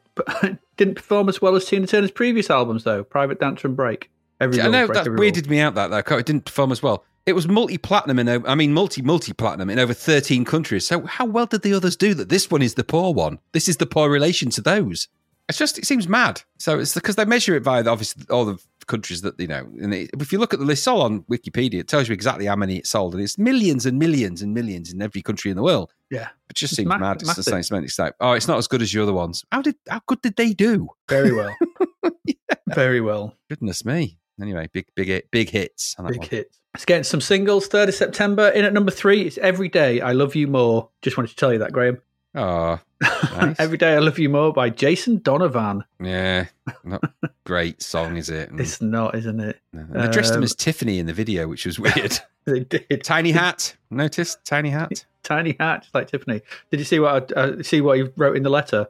It 0.43 0.57
didn't 0.77 0.95
perform 0.95 1.29
as 1.29 1.41
well 1.41 1.55
as 1.55 1.65
Tina 1.65 1.85
Turner's 1.87 2.11
previous 2.11 2.49
albums, 2.49 2.83
though. 2.83 3.03
Private 3.03 3.39
Dancer 3.39 3.67
and 3.67 3.77
Break. 3.77 4.09
Every 4.39 4.59
I 4.61 4.67
know 4.67 4.87
Break 4.87 5.03
that 5.03 5.09
Rule. 5.09 5.19
weirded 5.19 5.47
me 5.49 5.59
out. 5.59 5.75
That 5.75 5.89
though, 5.89 6.17
it 6.17 6.25
didn't 6.25 6.45
perform 6.45 6.71
as 6.71 6.81
well. 6.83 7.03
It 7.27 7.33
was 7.33 7.47
multi-platinum 7.47 8.17
in, 8.19 8.45
I 8.47 8.55
mean, 8.55 8.73
multi 8.73 9.01
multi-platinum 9.03 9.69
in 9.69 9.77
over 9.79 9.93
thirteen 9.93 10.43
countries. 10.43 10.85
So 10.87 11.05
how 11.05 11.25
well 11.25 11.45
did 11.45 11.61
the 11.61 11.73
others 11.73 11.95
do? 11.95 12.13
That 12.15 12.29
this 12.29 12.49
one 12.49 12.61
is 12.63 12.73
the 12.73 12.83
poor 12.83 13.13
one. 13.13 13.37
This 13.53 13.69
is 13.69 13.77
the 13.77 13.85
poor 13.85 14.09
relation 14.09 14.49
to 14.51 14.61
those. 14.61 15.07
It's 15.47 15.57
just 15.59 15.77
it 15.77 15.85
seems 15.85 16.07
mad. 16.07 16.41
So 16.57 16.79
it's 16.79 16.95
because 16.95 17.15
they 17.15 17.25
measure 17.25 17.55
it 17.55 17.61
via 17.63 17.83
the, 17.83 17.91
obviously 17.91 18.25
all 18.29 18.45
the 18.45 18.57
countries 18.87 19.21
that 19.21 19.39
you 19.39 19.47
know. 19.47 19.67
And 19.81 19.93
it, 19.93 20.09
if 20.19 20.31
you 20.31 20.39
look 20.39 20.53
at 20.53 20.59
the 20.59 20.65
list, 20.65 20.81
it's 20.81 20.87
all 20.87 21.01
on 21.01 21.21
Wikipedia. 21.23 21.75
It 21.79 21.87
tells 21.87 22.07
you 22.09 22.13
exactly 22.13 22.45
how 22.45 22.55
many 22.55 22.77
it 22.77 22.87
sold, 22.87 23.13
and 23.13 23.23
it's 23.23 23.37
millions 23.37 23.85
and 23.85 23.97
millions 23.99 24.41
and 24.41 24.53
millions 24.53 24.91
in 24.91 25.01
every 25.01 25.21
country 25.21 25.51
in 25.51 25.57
the 25.57 25.63
world. 25.63 25.93
Yeah, 26.09 26.27
It 26.49 26.55
just 26.55 26.73
It's 26.73 26.77
seems 26.77 26.89
ma- 26.89 26.97
mad. 26.97 27.17
It's 27.21 27.23
the 27.23 27.27
massive. 27.51 27.65
same. 27.65 27.83
It's 27.83 27.97
like, 27.97 28.15
oh, 28.19 28.33
it's 28.33 28.47
not 28.47 28.57
as 28.57 28.67
good 28.67 28.81
as 28.81 28.93
your 28.93 29.03
other 29.03 29.13
ones. 29.13 29.45
How 29.51 29.61
did 29.61 29.75
how 29.89 30.01
good 30.07 30.21
did 30.21 30.35
they 30.35 30.53
do? 30.53 30.89
very 31.07 31.31
well. 31.33 31.55
Very 32.73 33.01
well. 33.01 33.35
Goodness 33.49 33.83
me. 33.83 34.17
Anyway, 34.41 34.69
big 34.71 34.85
big 34.95 35.07
hit- 35.07 35.29
big 35.31 35.49
hits. 35.49 35.95
Big 36.07 36.17
one. 36.19 36.27
hit. 36.29 36.55
Let's 36.73 36.85
get 36.85 37.05
some 37.05 37.19
singles. 37.19 37.67
3rd 37.67 37.89
of 37.89 37.95
September. 37.95 38.47
In 38.49 38.63
at 38.63 38.71
number 38.71 38.91
three, 38.91 39.23
it's 39.23 39.37
Every 39.39 39.67
Day 39.67 39.99
I 39.99 40.13
Love 40.13 40.35
You 40.35 40.47
More. 40.47 40.89
Just 41.01 41.17
wanted 41.17 41.29
to 41.29 41.35
tell 41.35 41.51
you 41.51 41.59
that, 41.59 41.73
Graham. 41.73 41.97
Oh, 42.33 42.79
Nice. 43.01 43.59
Every 43.59 43.77
Day 43.77 43.93
I 43.95 43.99
Love 43.99 44.17
You 44.19 44.29
More 44.29 44.53
by 44.53 44.69
Jason 44.69 45.17
Donovan. 45.21 45.83
yeah, 46.01 46.45
not 46.83 47.03
great 47.45 47.81
song, 47.81 48.15
is 48.17 48.29
it? 48.29 48.49
And, 48.49 48.59
It's 48.59 48.81
not, 48.81 49.15
isn't 49.15 49.39
it? 49.39 49.59
and 49.73 49.93
they 49.93 50.07
dressed 50.09 50.31
him 50.33 50.37
um, 50.37 50.43
as 50.43 50.55
Tiffany 50.55 50.99
in 50.99 51.07
the 51.07 51.13
video, 51.13 51.47
which 51.47 51.65
was 51.65 51.79
weird. 51.79 52.19
They 52.45 52.61
did. 52.61 53.03
Tiny 53.03 53.31
hat, 53.31 53.75
noticed? 53.91 54.43
Tiny 54.45 54.71
hat. 54.71 55.05
Tiny 55.21 55.55
hat, 55.59 55.83
just 55.83 55.93
like 55.93 56.07
Tiffany. 56.07 56.41
Did 56.71 56.79
you 56.79 56.85
see 56.85 56.99
what 56.99 57.31
I, 57.37 57.39
uh, 57.39 57.61
see 57.63 57.81
what 57.81 57.97
he 57.97 58.03
wrote 58.17 58.35
in 58.35 58.41
the 58.41 58.49
letter? 58.49 58.87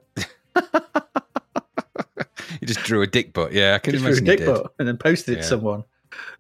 He 2.62 2.66
just 2.66 2.80
drew 2.84 3.02
a 3.02 3.08
dick 3.08 3.34
butt. 3.34 3.52
Yeah, 3.52 3.76
I 3.76 3.80
can 3.80 3.92
Just 3.92 4.04
drew 4.06 4.14
a 4.14 4.18
imagine 4.18 4.38
dick 4.38 4.46
butt 4.46 4.74
and 4.80 4.88
then 4.88 4.96
posted 4.98 5.34
it 5.34 5.38
Yeah. 5.38 5.42
to 5.42 5.48
someone. 5.50 5.84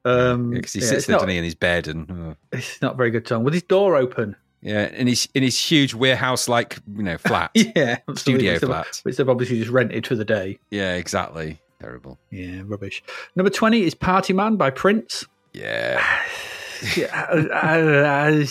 Um, 0.05 0.51
Because 0.51 0.71
he 0.71 0.79
sits 0.79 0.91
it's 0.91 1.05
there, 1.07 1.17
not, 1.17 1.27
he, 1.27 1.37
in 1.37 1.43
his 1.43 1.55
bed, 1.55 1.87
and 1.89 2.09
oh. 2.09 2.35
it's 2.53 2.81
not 2.81 2.93
a 2.93 2.95
very 2.97 3.11
good 3.11 3.27
song. 3.27 3.43
With 3.43 3.53
his 3.55 3.63
door 3.63 3.95
open. 3.97 4.35
Yeah, 4.61 4.87
in 4.89 5.07
his 5.07 5.27
in 5.33 5.43
his 5.43 5.57
huge 5.57 5.93
warehouse 5.93 6.47
like 6.47 6.79
you 6.95 7.03
know 7.03 7.17
flat, 7.19 7.51
Yeah, 7.53 7.97
studio 8.15 8.53
Which 8.53 8.61
flat. 8.63 8.99
Which 9.03 9.17
they've 9.17 9.29
obviously 9.29 9.59
just 9.59 9.71
rented 9.71 10.07
for 10.07 10.15
the 10.15 10.25
day. 10.25 10.59
Yeah, 10.69 10.95
exactly. 10.95 11.59
Terrible. 11.79 12.19
Yeah, 12.29 12.61
rubbish. 12.65 13.03
Number 13.35 13.49
20 13.49 13.81
is 13.83 13.95
Party 13.95 14.33
Man 14.33 14.55
by 14.55 14.69
Prince. 14.69 15.25
Yeah, 15.53 16.03
Yeah, 16.95 17.27
uh, 17.31 18.45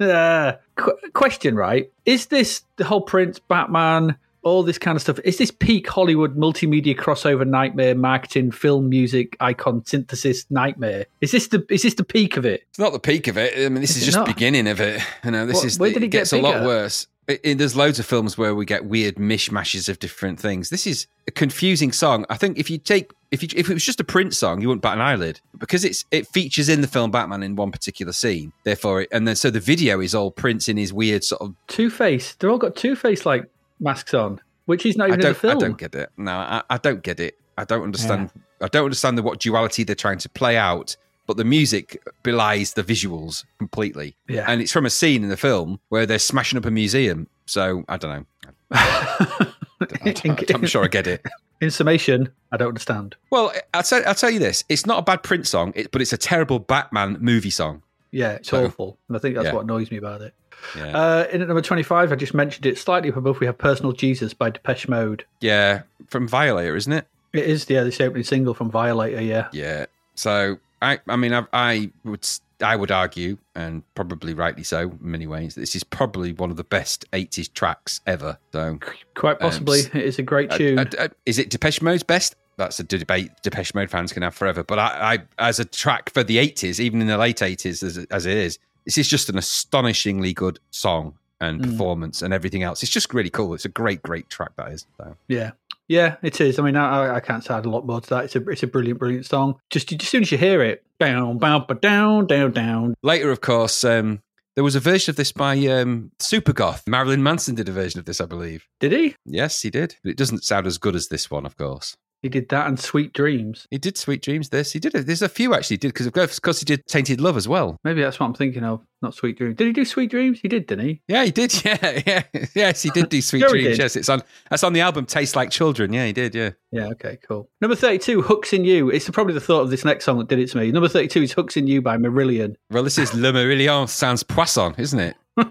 uh, 0.00 0.04
uh, 0.04 0.56
qu- 0.76 1.10
question, 1.12 1.54
right? 1.54 1.90
Is 2.04 2.26
this 2.26 2.62
the 2.76 2.84
whole 2.84 3.00
Prince, 3.00 3.38
Batman, 3.38 4.16
all 4.46 4.62
this 4.62 4.78
kind 4.78 4.94
of 4.94 5.02
stuff. 5.02 5.18
Is 5.24 5.38
this 5.38 5.50
peak 5.50 5.88
Hollywood 5.88 6.36
multimedia 6.36 6.96
crossover 6.96 7.46
nightmare 7.46 7.96
marketing 7.96 8.52
film 8.52 8.88
music 8.88 9.36
icon 9.40 9.84
synthesis 9.84 10.46
nightmare? 10.50 11.06
Is 11.20 11.32
this 11.32 11.48
the 11.48 11.66
is 11.68 11.82
this 11.82 11.94
the 11.94 12.04
peak 12.04 12.36
of 12.36 12.46
it? 12.46 12.62
It's 12.70 12.78
not 12.78 12.92
the 12.92 13.00
peak 13.00 13.26
of 13.26 13.36
it. 13.36 13.54
I 13.56 13.68
mean, 13.68 13.80
this 13.80 13.90
Is 13.90 13.98
is, 13.98 14.06
just 14.06 14.18
the 14.18 14.32
beginning 14.32 14.68
of 14.68 14.80
it. 14.80 15.02
You 15.24 15.32
know, 15.32 15.46
this 15.46 15.56
What- 15.56 15.64
is 15.66 15.78
the- 15.78 15.84
it 15.84 15.96
it 15.96 16.00
get 16.00 16.10
gets 16.10 16.32
a 16.32 16.38
lot 16.38 16.64
worse. 16.64 17.08
It, 17.26 17.40
it- 17.42 17.58
there's 17.58 17.74
loads 17.74 17.98
of 17.98 18.06
films 18.06 18.38
where 18.38 18.54
we 18.54 18.64
get 18.64 18.84
weird 18.84 19.16
mishmashes 19.16 19.88
of 19.88 19.98
different 19.98 20.38
things. 20.38 20.70
This 20.70 20.86
is 20.86 21.08
a 21.26 21.32
confusing 21.32 21.90
song. 21.90 22.24
I 22.30 22.36
think 22.36 22.56
if 22.56 22.70
you 22.70 22.78
take 22.78 23.10
if 23.32 23.42
you 23.42 23.48
if 23.56 23.68
it 23.68 23.74
was 23.74 23.84
just 23.84 23.98
a 23.98 24.04
Prince 24.04 24.38
song, 24.38 24.60
you 24.60 24.68
wouldn't 24.68 24.82
bat 24.82 24.94
an 24.94 25.00
eyelid 25.00 25.40
because 25.58 25.84
it's 25.84 26.04
it 26.12 26.28
features 26.28 26.68
in 26.68 26.82
the 26.82 26.86
film 26.86 27.10
Batman 27.10 27.42
in 27.42 27.56
one 27.56 27.72
particular 27.72 28.12
scene. 28.12 28.52
Therefore, 28.62 29.02
it, 29.02 29.08
and 29.10 29.26
then 29.26 29.34
so 29.34 29.50
the 29.50 29.58
video 29.58 30.00
is 30.00 30.14
all 30.14 30.30
Prince 30.30 30.68
in 30.68 30.76
his 30.76 30.92
weird 30.92 31.24
sort 31.24 31.42
of. 31.42 31.54
Two 31.66 31.90
Face. 31.90 32.36
They're 32.38 32.50
all 32.50 32.58
got 32.58 32.76
Two 32.76 32.94
Face 32.94 33.26
like 33.26 33.50
masks 33.80 34.14
on, 34.14 34.40
which 34.66 34.84
is 34.86 34.96
not 34.96 35.04
I 35.04 35.08
even 35.14 35.20
in 35.20 35.32
the 35.32 35.40
don't 35.40 35.56
I 35.56 35.58
don't 35.58 35.78
get 35.78 35.94
it. 35.94 36.10
No, 36.16 36.32
I, 36.32 36.62
I 36.70 36.78
don't 36.78 37.02
get 37.02 37.20
it. 37.20 37.38
I 37.58 37.64
don't 37.64 37.82
understand. 37.82 38.30
I 38.60 38.68
don't 38.68 38.84
understand 38.84 39.16
the 39.18 39.22
what 39.22 39.40
duality 39.40 39.84
they're 39.84 39.94
trying 39.94 40.18
to 40.18 40.28
play 40.28 40.56
out. 40.56 40.96
But 41.26 41.36
the 41.36 41.44
music 41.44 42.00
belies 42.22 42.74
the 42.74 42.84
visuals 42.84 43.44
completely. 43.58 44.14
Yeah. 44.28 44.44
And 44.46 44.60
it's 44.62 44.70
from 44.70 44.86
a 44.86 44.90
scene 44.90 45.24
in 45.24 45.28
the 45.28 45.36
film 45.36 45.80
where 45.88 46.06
they're 46.06 46.20
smashing 46.20 46.56
up 46.56 46.64
a 46.66 46.70
museum. 46.70 47.26
So 47.46 47.84
I 47.88 47.96
don't 47.96 48.10
know. 48.20 48.26
I 48.70 50.12
don't- 50.12 50.54
I'm 50.54 50.66
sure 50.66 50.84
I 50.84 50.88
get 50.88 51.06
it. 51.06 51.24
In 51.60 51.70
summation, 51.70 52.28
I 52.52 52.56
don't 52.58 52.68
understand. 52.68 53.16
Well, 53.30 53.52
I'll 53.74 53.82
tell, 53.82 54.02
I'll 54.06 54.14
tell 54.14 54.30
you 54.30 54.38
this: 54.38 54.62
it's 54.68 54.86
not 54.86 54.98
a 54.98 55.02
bad 55.02 55.22
Prince 55.22 55.48
song, 55.50 55.72
but 55.90 56.00
it's 56.02 56.12
a 56.12 56.18
terrible 56.18 56.58
Batman 56.58 57.16
movie 57.20 57.50
song. 57.50 57.82
Yeah, 58.12 58.32
it's 58.32 58.50
So- 58.50 58.66
awful, 58.66 58.98
and 59.08 59.16
I 59.16 59.20
think 59.20 59.34
that's 59.34 59.46
Yeah. 59.46 59.54
what 59.54 59.64
annoys 59.64 59.90
me 59.90 59.96
about 59.96 60.20
it. 60.22 60.34
Yeah, 60.76 60.96
Uh, 60.96 61.26
in 61.32 61.42
at 61.42 61.48
number 61.48 61.62
twenty-five, 61.62 62.12
I 62.12 62.16
just 62.16 62.34
mentioned 62.34 62.66
it 62.66 62.78
slightly 62.78 63.10
up 63.10 63.16
above. 63.16 63.40
We 63.40 63.46
have 63.46 63.58
"Personal 63.58 63.92
Jesus" 63.92 64.34
by 64.34 64.50
Depeche 64.50 64.88
Mode. 64.88 65.24
yeah, 65.40 65.82
from 66.08 66.26
Violator, 66.28 66.76
isn't 66.76 66.92
it? 66.92 67.06
It 67.32 67.44
is 67.44 67.68
yeah, 67.68 67.82
this 67.82 68.00
opening 68.00 68.24
single 68.24 68.54
from 68.54 68.70
Violator. 68.70 69.20
Yeah, 69.20 69.48
Yeah. 69.52 69.86
So 70.14 70.58
I, 70.82 70.98
I 71.08 71.16
mean, 71.16 71.32
I, 71.32 71.44
I 71.52 71.90
would, 72.04 72.26
I 72.62 72.76
would 72.76 72.90
argue, 72.90 73.38
and 73.54 73.82
probably 73.94 74.34
rightly 74.34 74.62
so, 74.62 74.82
in 74.90 74.98
many 75.00 75.26
ways, 75.26 75.54
this 75.54 75.74
is 75.74 75.84
probably 75.84 76.32
one 76.32 76.50
of 76.50 76.56
the 76.56 76.64
best 76.64 77.10
'80s 77.12 77.52
tracks 77.52 78.00
ever. 78.06 78.38
So, 78.52 78.78
quite 79.14 79.38
possibly, 79.40 79.80
Um, 79.80 79.90
it 79.94 80.04
is 80.04 80.18
a 80.18 80.22
great 80.22 80.50
tune. 80.50 80.88
is 81.24 81.38
it 81.38 81.50
Depeche 81.50 81.82
Mode's 81.82 82.02
best? 82.02 82.34
That's 82.56 82.80
a 82.80 82.84
debate 82.84 83.30
Depeche 83.42 83.74
Mode 83.74 83.90
fans 83.90 84.12
can 84.12 84.22
have 84.22 84.34
forever. 84.34 84.62
But 84.62 84.78
I, 84.78 85.14
I 85.38 85.48
as 85.48 85.58
a 85.60 85.64
track 85.64 86.10
for 86.10 86.22
the 86.22 86.38
'80s, 86.38 86.80
even 86.80 87.00
in 87.00 87.06
the 87.06 87.18
late 87.18 87.38
'80s, 87.38 87.82
as, 87.82 87.98
as 88.10 88.26
it 88.26 88.36
is, 88.36 88.58
this 88.86 88.96
is 88.96 89.08
just 89.08 89.28
an 89.28 89.36
astonishingly 89.36 90.32
good 90.32 90.58
song 90.70 91.14
and 91.40 91.60
Mm. 91.60 91.70
performance 91.72 92.22
and 92.22 92.32
everything 92.32 92.62
else. 92.62 92.82
It's 92.82 92.92
just 92.92 93.12
really 93.12 93.28
cool. 93.28 93.52
It's 93.52 93.66
a 93.66 93.68
great, 93.68 94.02
great 94.02 94.30
track. 94.30 94.52
That 94.56 94.72
is. 94.72 94.86
So. 94.96 95.16
Yeah, 95.28 95.50
yeah, 95.88 96.16
it 96.22 96.40
is. 96.40 96.58
I 96.58 96.62
mean, 96.62 96.76
I, 96.76 97.16
I 97.16 97.20
can't 97.20 97.48
add 97.50 97.66
a 97.66 97.70
lot 97.70 97.84
more 97.86 98.00
to 98.00 98.08
that. 98.10 98.24
It's 98.24 98.36
a 98.36 98.48
it's 98.48 98.62
a 98.62 98.66
brilliant, 98.66 98.98
brilliant 98.98 99.26
song. 99.26 99.56
Just 99.68 99.92
as 99.92 100.08
soon 100.08 100.22
as 100.22 100.32
you 100.32 100.38
hear 100.38 100.62
it, 100.62 100.82
down, 100.98 101.36
bow, 101.38 101.58
down, 101.58 102.26
down, 102.26 102.52
down. 102.52 102.94
Later, 103.02 103.30
of 103.30 103.42
course, 103.42 103.84
um, 103.84 104.22
there 104.54 104.64
was 104.64 104.74
a 104.76 104.80
version 104.80 105.10
of 105.12 105.16
this 105.16 105.30
by 105.32 105.58
um, 105.66 106.10
Supergoth. 106.18 106.88
Marilyn 106.88 107.22
Manson 107.22 107.54
did 107.54 107.68
a 107.68 107.72
version 107.72 108.00
of 108.00 108.06
this, 108.06 108.22
I 108.22 108.24
believe. 108.24 108.66
Did 108.80 108.92
he? 108.92 109.14
Yes, 109.26 109.60
he 109.60 109.68
did. 109.68 109.96
But 110.02 110.10
it 110.12 110.16
doesn't 110.16 110.44
sound 110.44 110.66
as 110.66 110.78
good 110.78 110.96
as 110.96 111.08
this 111.08 111.30
one, 111.30 111.44
of 111.44 111.58
course. 111.58 111.98
He 112.22 112.28
did 112.28 112.48
that 112.48 112.66
and 112.66 112.78
Sweet 112.80 113.12
Dreams. 113.12 113.66
He 113.70 113.78
did 113.78 113.96
Sweet 113.96 114.22
Dreams. 114.22 114.48
This 114.48 114.72
he 114.72 114.78
did. 114.78 114.94
A, 114.94 115.02
there's 115.02 115.22
a 115.22 115.28
few 115.28 115.54
actually 115.54 115.74
he 115.74 115.78
did 115.78 115.94
because 115.94 116.06
of 116.06 116.42
course 116.42 116.58
he 116.58 116.64
did 116.64 116.86
Tainted 116.86 117.20
Love 117.20 117.36
as 117.36 117.46
well. 117.46 117.76
Maybe 117.84 118.02
that's 118.02 118.18
what 118.18 118.26
I'm 118.26 118.34
thinking 118.34 118.64
of. 118.64 118.80
Not 119.02 119.14
Sweet 119.14 119.36
Dreams. 119.38 119.56
Did 119.56 119.66
he 119.66 119.72
do 119.72 119.84
Sweet 119.84 120.10
Dreams? 120.10 120.40
He 120.40 120.48
did, 120.48 120.66
didn't 120.66 120.86
he? 120.86 121.02
Yeah, 121.06 121.24
he 121.24 121.30
did. 121.30 121.52
Yeah, 121.66 122.00
yeah, 122.06 122.22
yes, 122.54 122.82
he 122.82 122.90
did 122.90 123.08
do 123.08 123.20
Sweet 123.20 123.40
Sure 123.40 123.48
Dreams. 123.48 123.78
Yes, 123.78 123.96
it's 123.96 124.08
on. 124.08 124.22
That's 124.50 124.64
on 124.64 124.72
the 124.72 124.80
album 124.80 125.04
Taste 125.04 125.36
Like 125.36 125.50
Children. 125.50 125.92
Yeah, 125.92 126.06
he 126.06 126.12
did. 126.12 126.34
Yeah. 126.34 126.50
Yeah. 126.70 126.86
Okay. 126.88 127.18
Cool. 127.26 127.48
Number 127.60 127.74
thirty-two, 127.74 128.22
"Hooks 128.22 128.52
in 128.52 128.64
You." 128.64 128.88
It's 128.90 129.08
probably 129.10 129.34
the 129.34 129.40
thought 129.40 129.60
of 129.62 129.70
this 129.70 129.84
next 129.84 130.04
song 130.04 130.18
that 130.18 130.28
did 130.28 130.38
it 130.38 130.50
to 130.50 130.58
me. 130.58 130.70
Number 130.70 130.88
thirty-two 130.88 131.22
is 131.22 131.32
"Hooks 131.32 131.56
in 131.56 131.66
You" 131.66 131.82
by 131.82 131.96
Marillion. 131.96 132.56
Well, 132.70 132.82
this 132.82 132.98
is 132.98 133.12
Le 133.14 133.32
Marillion 133.32 133.88
sans 133.88 134.22
poisson, 134.22 134.74
isn't 134.78 134.98
it? 135.00 135.16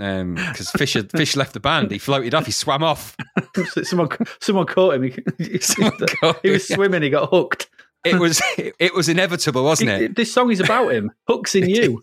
Um, 0.00 0.34
because 0.34 0.70
Fisher 0.70 1.02
Fish 1.04 1.36
left 1.36 1.52
the 1.52 1.60
band. 1.60 1.90
He 1.90 1.98
floated 1.98 2.34
off. 2.34 2.46
He 2.46 2.52
swam 2.52 2.82
off. 2.82 3.16
someone, 3.82 4.08
someone 4.40 4.66
caught 4.66 4.94
him. 4.94 5.02
He, 5.02 5.58
Someone 5.60 5.92
caught 6.20 6.40
he 6.42 6.48
him, 6.48 6.54
was 6.54 6.70
yeah. 6.70 6.76
swimming. 6.76 7.02
He 7.02 7.10
got 7.10 7.28
hooked. 7.30 7.68
It 8.02 8.18
was 8.18 8.40
it 8.56 8.94
was 8.94 9.10
inevitable, 9.10 9.62
wasn't 9.62 9.90
it? 9.90 10.16
This 10.16 10.32
song 10.32 10.50
is 10.50 10.58
about 10.58 10.92
him. 10.92 11.10
Hooks 11.28 11.54
in 11.54 11.68
you. 11.68 12.02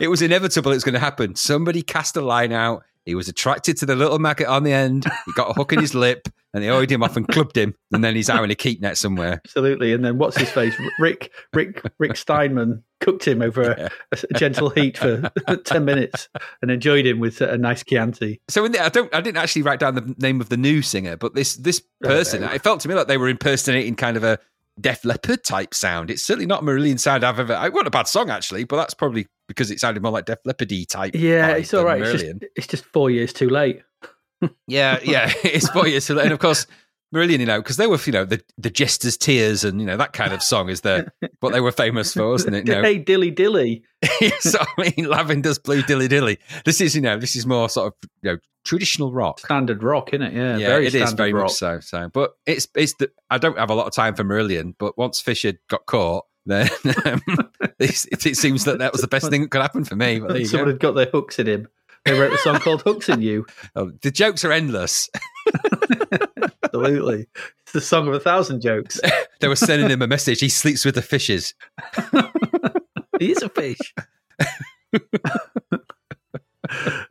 it 0.00 0.08
was 0.08 0.22
inevitable 0.22 0.72
it 0.72 0.76
was 0.76 0.84
going 0.84 0.94
to 0.94 0.98
happen. 0.98 1.34
Somebody 1.36 1.82
cast 1.82 2.16
a 2.16 2.22
line 2.22 2.52
out. 2.52 2.84
He 3.04 3.14
was 3.14 3.28
attracted 3.28 3.76
to 3.78 3.86
the 3.86 3.96
little 3.96 4.18
maggot 4.18 4.46
on 4.46 4.62
the 4.62 4.72
end. 4.72 5.06
He 5.26 5.32
got 5.32 5.50
a 5.50 5.52
hook 5.54 5.72
in 5.72 5.80
his 5.80 5.94
lip, 5.94 6.28
and 6.52 6.62
they 6.62 6.70
oiled 6.70 6.90
him 6.90 7.02
off 7.02 7.16
and 7.16 7.26
clubbed 7.26 7.56
him. 7.56 7.74
And 7.92 8.04
then 8.04 8.14
he's 8.14 8.28
out 8.28 8.44
in 8.44 8.50
a 8.50 8.54
keep 8.54 8.80
net 8.80 8.98
somewhere. 8.98 9.40
Absolutely. 9.44 9.92
And 9.92 10.04
then 10.04 10.18
what's 10.18 10.36
his 10.36 10.50
face? 10.50 10.74
Rick 10.98 11.32
Rick 11.54 11.82
Rick 11.98 12.16
Steinman 12.16 12.84
cooked 13.00 13.26
him 13.26 13.40
over 13.40 13.62
a, 13.62 13.90
a 14.12 14.34
gentle 14.34 14.68
heat 14.70 14.98
for 14.98 15.30
ten 15.64 15.84
minutes 15.84 16.28
and 16.60 16.70
enjoyed 16.70 17.06
him 17.06 17.20
with 17.20 17.40
a 17.40 17.56
nice 17.56 17.82
Chianti. 17.82 18.40
So 18.48 18.64
in 18.64 18.72
the, 18.72 18.84
I 18.84 18.90
don't, 18.90 19.12
I 19.14 19.20
didn't 19.20 19.38
actually 19.38 19.62
write 19.62 19.80
down 19.80 19.94
the 19.94 20.14
name 20.18 20.40
of 20.40 20.50
the 20.50 20.56
new 20.56 20.82
singer, 20.82 21.16
but 21.16 21.34
this 21.34 21.56
this 21.56 21.82
person, 22.02 22.42
no. 22.42 22.52
it 22.52 22.62
felt 22.62 22.80
to 22.80 22.88
me 22.88 22.94
like 22.94 23.08
they 23.08 23.18
were 23.18 23.28
impersonating 23.28 23.96
kind 23.96 24.16
of 24.16 24.24
a 24.24 24.38
Def 24.80 25.04
Leppard 25.04 25.44
type 25.44 25.74
sound. 25.74 26.10
It's 26.10 26.24
certainly 26.24 26.46
not 26.46 26.62
a 26.62 26.64
Marillion 26.64 26.98
sound 26.98 27.24
I've 27.24 27.38
ever. 27.38 27.52
It 27.52 27.72
wasn't 27.72 27.88
a 27.88 27.90
bad 27.90 28.08
song 28.08 28.30
actually, 28.30 28.64
but 28.64 28.76
that's 28.76 28.94
probably 28.94 29.26
because 29.48 29.70
it 29.70 29.80
sounded 29.80 30.02
more 30.02 30.12
like 30.12 30.26
Def 30.26 30.42
Leppardy 30.46 30.86
type. 30.86 31.14
Yeah, 31.14 31.50
it's 31.50 31.74
all 31.74 31.84
right. 31.84 32.00
It's 32.00 32.22
just, 32.22 32.44
it's 32.56 32.66
just 32.66 32.84
four 32.84 33.10
years 33.10 33.32
too 33.32 33.48
late. 33.48 33.82
Yeah, 34.66 34.98
yeah, 35.04 35.30
it's 35.44 35.68
four 35.68 35.86
years 35.86 36.06
too 36.06 36.14
late. 36.14 36.24
And 36.24 36.32
of 36.32 36.38
course, 36.38 36.66
Marillion, 37.14 37.40
you 37.40 37.46
know, 37.46 37.60
because 37.60 37.76
they 37.76 37.86
were, 37.86 37.98
you 38.06 38.12
know, 38.12 38.24
the 38.24 38.40
the 38.56 38.70
Jester's 38.70 39.18
Tears 39.18 39.64
and 39.64 39.80
you 39.80 39.86
know 39.86 39.98
that 39.98 40.14
kind 40.14 40.32
of 40.32 40.42
song 40.42 40.70
is 40.70 40.80
the 40.80 41.12
what 41.40 41.52
they 41.52 41.60
were 41.60 41.72
famous 41.72 42.14
for, 42.14 42.30
wasn't 42.30 42.56
it? 42.56 42.66
You 42.66 42.74
know, 42.74 42.82
Hey, 42.82 42.96
dilly 42.96 43.30
dilly. 43.30 43.82
so 44.40 44.58
I 44.60 44.80
mean, 44.80 45.06
Lavender's 45.06 45.58
Blue 45.58 45.82
Dilly 45.82 46.08
Dilly. 46.08 46.38
This 46.64 46.80
is, 46.80 46.94
you 46.94 47.02
know, 47.02 47.18
this 47.18 47.36
is 47.36 47.44
more 47.44 47.68
sort 47.68 47.88
of 47.88 48.10
you 48.22 48.30
know 48.30 48.38
traditional 48.64 49.12
rock. 49.12 49.40
Standard 49.40 49.82
rock, 49.82 50.12
isn't 50.12 50.22
it? 50.26 50.32
Yeah, 50.34 50.56
Yeah, 50.56 50.66
very 50.68 50.86
it 50.86 50.94
is 50.94 51.02
standard 51.02 51.16
very 51.16 51.32
rock. 51.32 51.44
much 51.44 51.52
so. 51.52 51.80
So, 51.80 52.08
but 52.12 52.32
it's 52.46 52.68
it's 52.74 52.94
the 52.94 53.10
I 53.30 53.38
don't 53.38 53.58
have 53.58 53.70
a 53.70 53.74
lot 53.74 53.86
of 53.86 53.92
time 53.94 54.14
for 54.14 54.24
Marillion, 54.24 54.74
but 54.78 54.96
once 54.98 55.20
Fisher 55.20 55.54
got 55.68 55.86
caught, 55.86 56.24
then 56.46 56.68
um, 57.04 57.22
it, 57.78 58.06
it 58.26 58.36
seems 58.36 58.64
that 58.64 58.78
that 58.78 58.92
was 58.92 59.00
the 59.02 59.08
best 59.08 59.30
thing 59.30 59.42
that 59.42 59.50
could 59.50 59.62
happen 59.62 59.84
for 59.84 59.96
me. 59.96 60.20
But 60.20 60.46
Someone 60.46 60.66
go. 60.66 60.70
had 60.72 60.80
got 60.80 60.92
their 60.92 61.06
hooks 61.06 61.38
in 61.38 61.46
him. 61.46 61.68
They 62.06 62.18
wrote 62.18 62.32
a 62.32 62.38
song 62.38 62.60
called 62.60 62.80
"Hooks 62.82 63.08
in 63.10 63.20
You." 63.20 63.44
Oh, 63.76 63.92
the 64.02 64.10
jokes 64.10 64.42
are 64.44 64.52
endless. 64.52 65.10
Absolutely, 66.64 67.26
it's 67.62 67.72
the 67.72 67.80
song 67.80 68.08
of 68.08 68.14
a 68.14 68.20
thousand 68.20 68.62
jokes. 68.62 69.00
They 69.40 69.48
were 69.48 69.56
sending 69.56 69.90
him 69.90 70.00
a 70.02 70.06
message. 70.06 70.40
He 70.40 70.48
sleeps 70.48 70.84
with 70.84 70.94
the 70.94 71.02
fishes. 71.02 71.52
he 73.18 73.32
is 73.32 73.42
a 73.42 73.48
fish. 73.50 73.78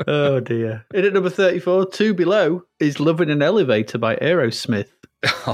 Oh 0.08 0.40
dear. 0.40 0.86
In 0.94 1.06
at 1.06 1.14
number 1.14 1.30
thirty-four, 1.30 1.88
two 1.88 2.14
below 2.14 2.64
is 2.80 3.00
"Love 3.00 3.22
in 3.22 3.30
an 3.30 3.42
Elevator" 3.42 3.98
by 3.98 4.16
Aerosmith. 4.16 4.90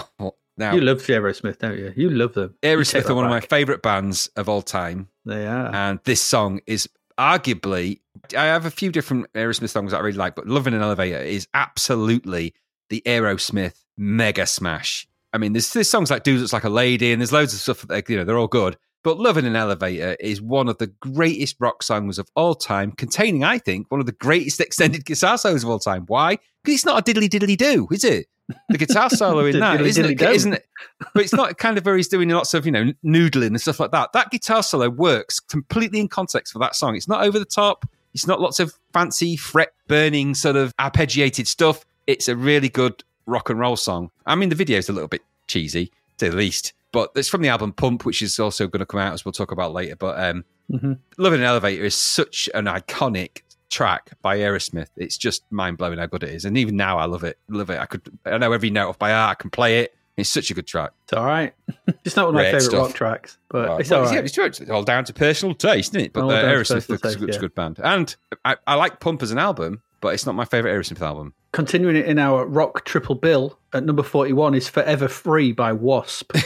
now, 0.57 0.73
You 0.73 0.81
love 0.81 0.99
Aerosmith, 0.99 1.59
don't 1.59 1.77
you? 1.77 1.93
You 1.95 2.09
love 2.09 2.33
them. 2.33 2.55
Aerosmith 2.61 3.09
are 3.09 3.15
one 3.15 3.25
of 3.25 3.31
my 3.31 3.41
favorite 3.41 3.81
bands 3.81 4.29
of 4.35 4.47
all 4.47 4.61
time. 4.61 5.09
They 5.25 5.47
are. 5.47 5.73
and 5.73 5.99
this 6.03 6.21
song 6.21 6.61
is 6.67 6.87
arguably 7.19 8.01
I 8.37 8.45
have 8.45 8.65
a 8.65 8.71
few 8.71 8.91
different 8.91 9.31
Aerosmith 9.33 9.69
songs 9.69 9.91
that 9.91 9.97
I 9.97 10.01
really 10.01 10.17
like, 10.17 10.35
but 10.35 10.47
"Love 10.47 10.67
in 10.67 10.73
an 10.73 10.81
Elevator" 10.81 11.17
is 11.19 11.47
absolutely 11.53 12.53
the 12.89 13.01
Aerosmith 13.05 13.83
mega 13.97 14.45
smash. 14.45 15.07
I 15.33 15.37
mean, 15.37 15.53
there's, 15.53 15.73
there's 15.73 15.89
songs 15.89 16.11
like 16.11 16.23
"Dude 16.23 16.39
Looks 16.39 16.53
Like 16.53 16.63
a 16.63 16.69
Lady" 16.69 17.11
and 17.11 17.21
there's 17.21 17.33
loads 17.33 17.53
of 17.53 17.59
stuff 17.59 17.81
that 17.81 18.09
you 18.09 18.17
know 18.17 18.23
they're 18.23 18.37
all 18.37 18.47
good, 18.47 18.77
but 19.05 19.19
"Love 19.19 19.37
in 19.37 19.45
an 19.45 19.55
Elevator" 19.55 20.17
is 20.19 20.41
one 20.41 20.67
of 20.67 20.79
the 20.79 20.87
greatest 20.87 21.57
rock 21.59 21.83
songs 21.83 22.17
of 22.17 22.27
all 22.35 22.55
time, 22.55 22.91
containing, 22.91 23.43
I 23.43 23.59
think, 23.59 23.91
one 23.91 23.99
of 23.99 24.07
the 24.07 24.11
greatest 24.13 24.59
extended 24.59 25.05
guitar 25.05 25.37
solos 25.37 25.63
of 25.63 25.69
all 25.69 25.77
time. 25.77 26.05
Why? 26.07 26.39
Because 26.63 26.79
it's 26.79 26.85
not 26.85 27.07
a 27.07 27.13
diddly 27.13 27.29
diddly 27.29 27.55
do, 27.55 27.87
is 27.91 28.03
it? 28.03 28.25
The 28.69 28.79
guitar 28.79 29.09
solo 29.11 29.45
in 29.45 29.59
that, 29.59 29.79
Diddly 29.79 29.85
isn't 29.85 30.05
it? 30.05 30.17
diddly. 30.17 30.33
Isn't 30.33 30.53
it? 30.53 30.65
But 31.13 31.23
it's 31.23 31.33
not 31.33 31.57
kind 31.59 31.77
of 31.77 31.85
where 31.85 31.95
he's 31.95 32.07
doing 32.07 32.29
lots 32.29 32.55
of, 32.55 32.65
you 32.65 32.71
know, 32.71 32.91
noodling 33.05 33.47
and 33.47 33.61
stuff 33.61 33.79
like 33.79 33.91
that. 33.91 34.11
That 34.13 34.31
guitar 34.31 34.63
solo 34.63 34.89
works 34.89 35.39
completely 35.39 35.99
in 35.99 36.07
context 36.07 36.51
for 36.51 36.57
that 36.59 36.75
song. 36.75 36.95
It's 36.95 37.07
not 37.07 37.23
over 37.23 37.37
the 37.37 37.45
top. 37.45 37.85
It's 38.15 38.25
not 38.25 38.41
lots 38.41 38.59
of 38.59 38.73
fancy 38.91 39.35
fret 39.35 39.73
burning 39.87 40.33
sort 40.33 40.55
of 40.55 40.75
arpeggiated 40.77 41.45
stuff. 41.45 41.85
It's 42.07 42.27
a 42.27 42.35
really 42.35 42.69
good 42.69 43.03
rock 43.27 43.51
and 43.51 43.59
roll 43.59 43.77
song. 43.77 44.09
I 44.25 44.33
mean, 44.33 44.49
the 44.49 44.55
video's 44.55 44.89
a 44.89 44.93
little 44.93 45.09
bit 45.09 45.21
cheesy, 45.47 45.91
to 46.17 46.29
the 46.31 46.35
least, 46.35 46.73
but 46.95 47.11
it's 47.15 47.29
from 47.29 47.41
the 47.43 47.49
album 47.49 47.73
Pump, 47.73 48.05
which 48.05 48.21
is 48.23 48.39
also 48.39 48.67
going 48.67 48.79
to 48.79 48.85
come 48.87 48.99
out 48.99 49.13
as 49.13 49.23
we'll 49.23 49.31
talk 49.33 49.51
about 49.51 49.71
later. 49.73 49.95
But 49.95 50.17
um, 50.19 50.43
Mhm. 50.71 50.97
Love 51.19 51.33
in 51.33 51.41
an 51.41 51.45
Elevator 51.45 51.83
is 51.85 51.93
such 51.95 52.49
an 52.55 52.65
iconic 52.65 53.41
track 53.69 54.09
by 54.23 54.37
Aerosmith. 54.39 54.87
It's 54.97 55.15
just 55.17 55.43
mind 55.51 55.77
blowing 55.77 55.99
how 55.99 56.07
good 56.07 56.23
it 56.23 56.29
is. 56.31 56.43
And 56.45 56.57
even 56.57 56.75
now, 56.75 56.97
I 56.97 57.05
love 57.05 57.23
it. 57.23 57.37
Love 57.49 57.69
it. 57.69 57.79
I 57.79 57.85
could, 57.85 58.01
I 58.25 58.37
know 58.39 58.51
every 58.51 58.71
note 58.71 58.89
off 58.89 58.97
by 58.97 59.11
heart. 59.11 59.37
I 59.37 59.41
can 59.41 59.51
play 59.51 59.81
it. 59.81 59.93
It's 60.17 60.29
such 60.29 60.49
a 60.49 60.53
good 60.55 60.65
track. 60.65 60.91
It's 61.03 61.13
all 61.13 61.25
right. 61.25 61.53
It's 62.05 62.15
not 62.15 62.25
one 62.27 62.35
of 62.35 62.39
my 62.39 62.45
favorite 62.45 62.61
stuff. 62.61 62.87
rock 62.87 62.93
tracks, 62.95 63.37
but 63.49 63.67
Right. 63.67 63.79
it's 63.81 63.89
Well, 63.91 63.99
all 64.05 64.05
yeah, 64.11 64.15
right. 64.21 64.25
it's. 64.25 64.59
It's 64.61 64.69
all 64.71 64.83
down 64.83 65.03
to 65.05 65.13
personal 65.13 65.53
taste, 65.53 65.93
isn't 65.95 66.05
it? 66.07 66.13
But 66.13 66.25
uh, 66.25 66.41
down 66.41 66.45
Aerosmith 66.55 66.77
is 66.89 67.01
such 67.01 67.21
a 67.21 67.25
yeah. 67.31 67.37
good 67.39 67.53
band. 67.53 67.79
And 67.83 68.15
I, 68.45 68.55
I 68.65 68.73
like 68.75 68.99
Pump 69.01 69.21
as 69.23 69.31
an 69.31 69.37
album, 69.39 69.81
but 70.01 70.13
it's 70.15 70.25
not 70.25 70.33
my 70.35 70.45
favorite 70.45 70.71
Aerosmith 70.73 71.01
album. 71.01 71.33
continuing 71.51 71.95
it 71.95 72.05
in 72.05 72.17
our 72.17 72.45
rock 72.45 72.85
triple 72.85 73.15
bill 73.15 73.59
at 73.73 73.83
number 73.83 74.03
41 74.03 74.55
is 74.55 74.67
Forever 74.69 75.07
Free 75.07 75.51
by 75.51 75.73
Wasp. 75.73 76.31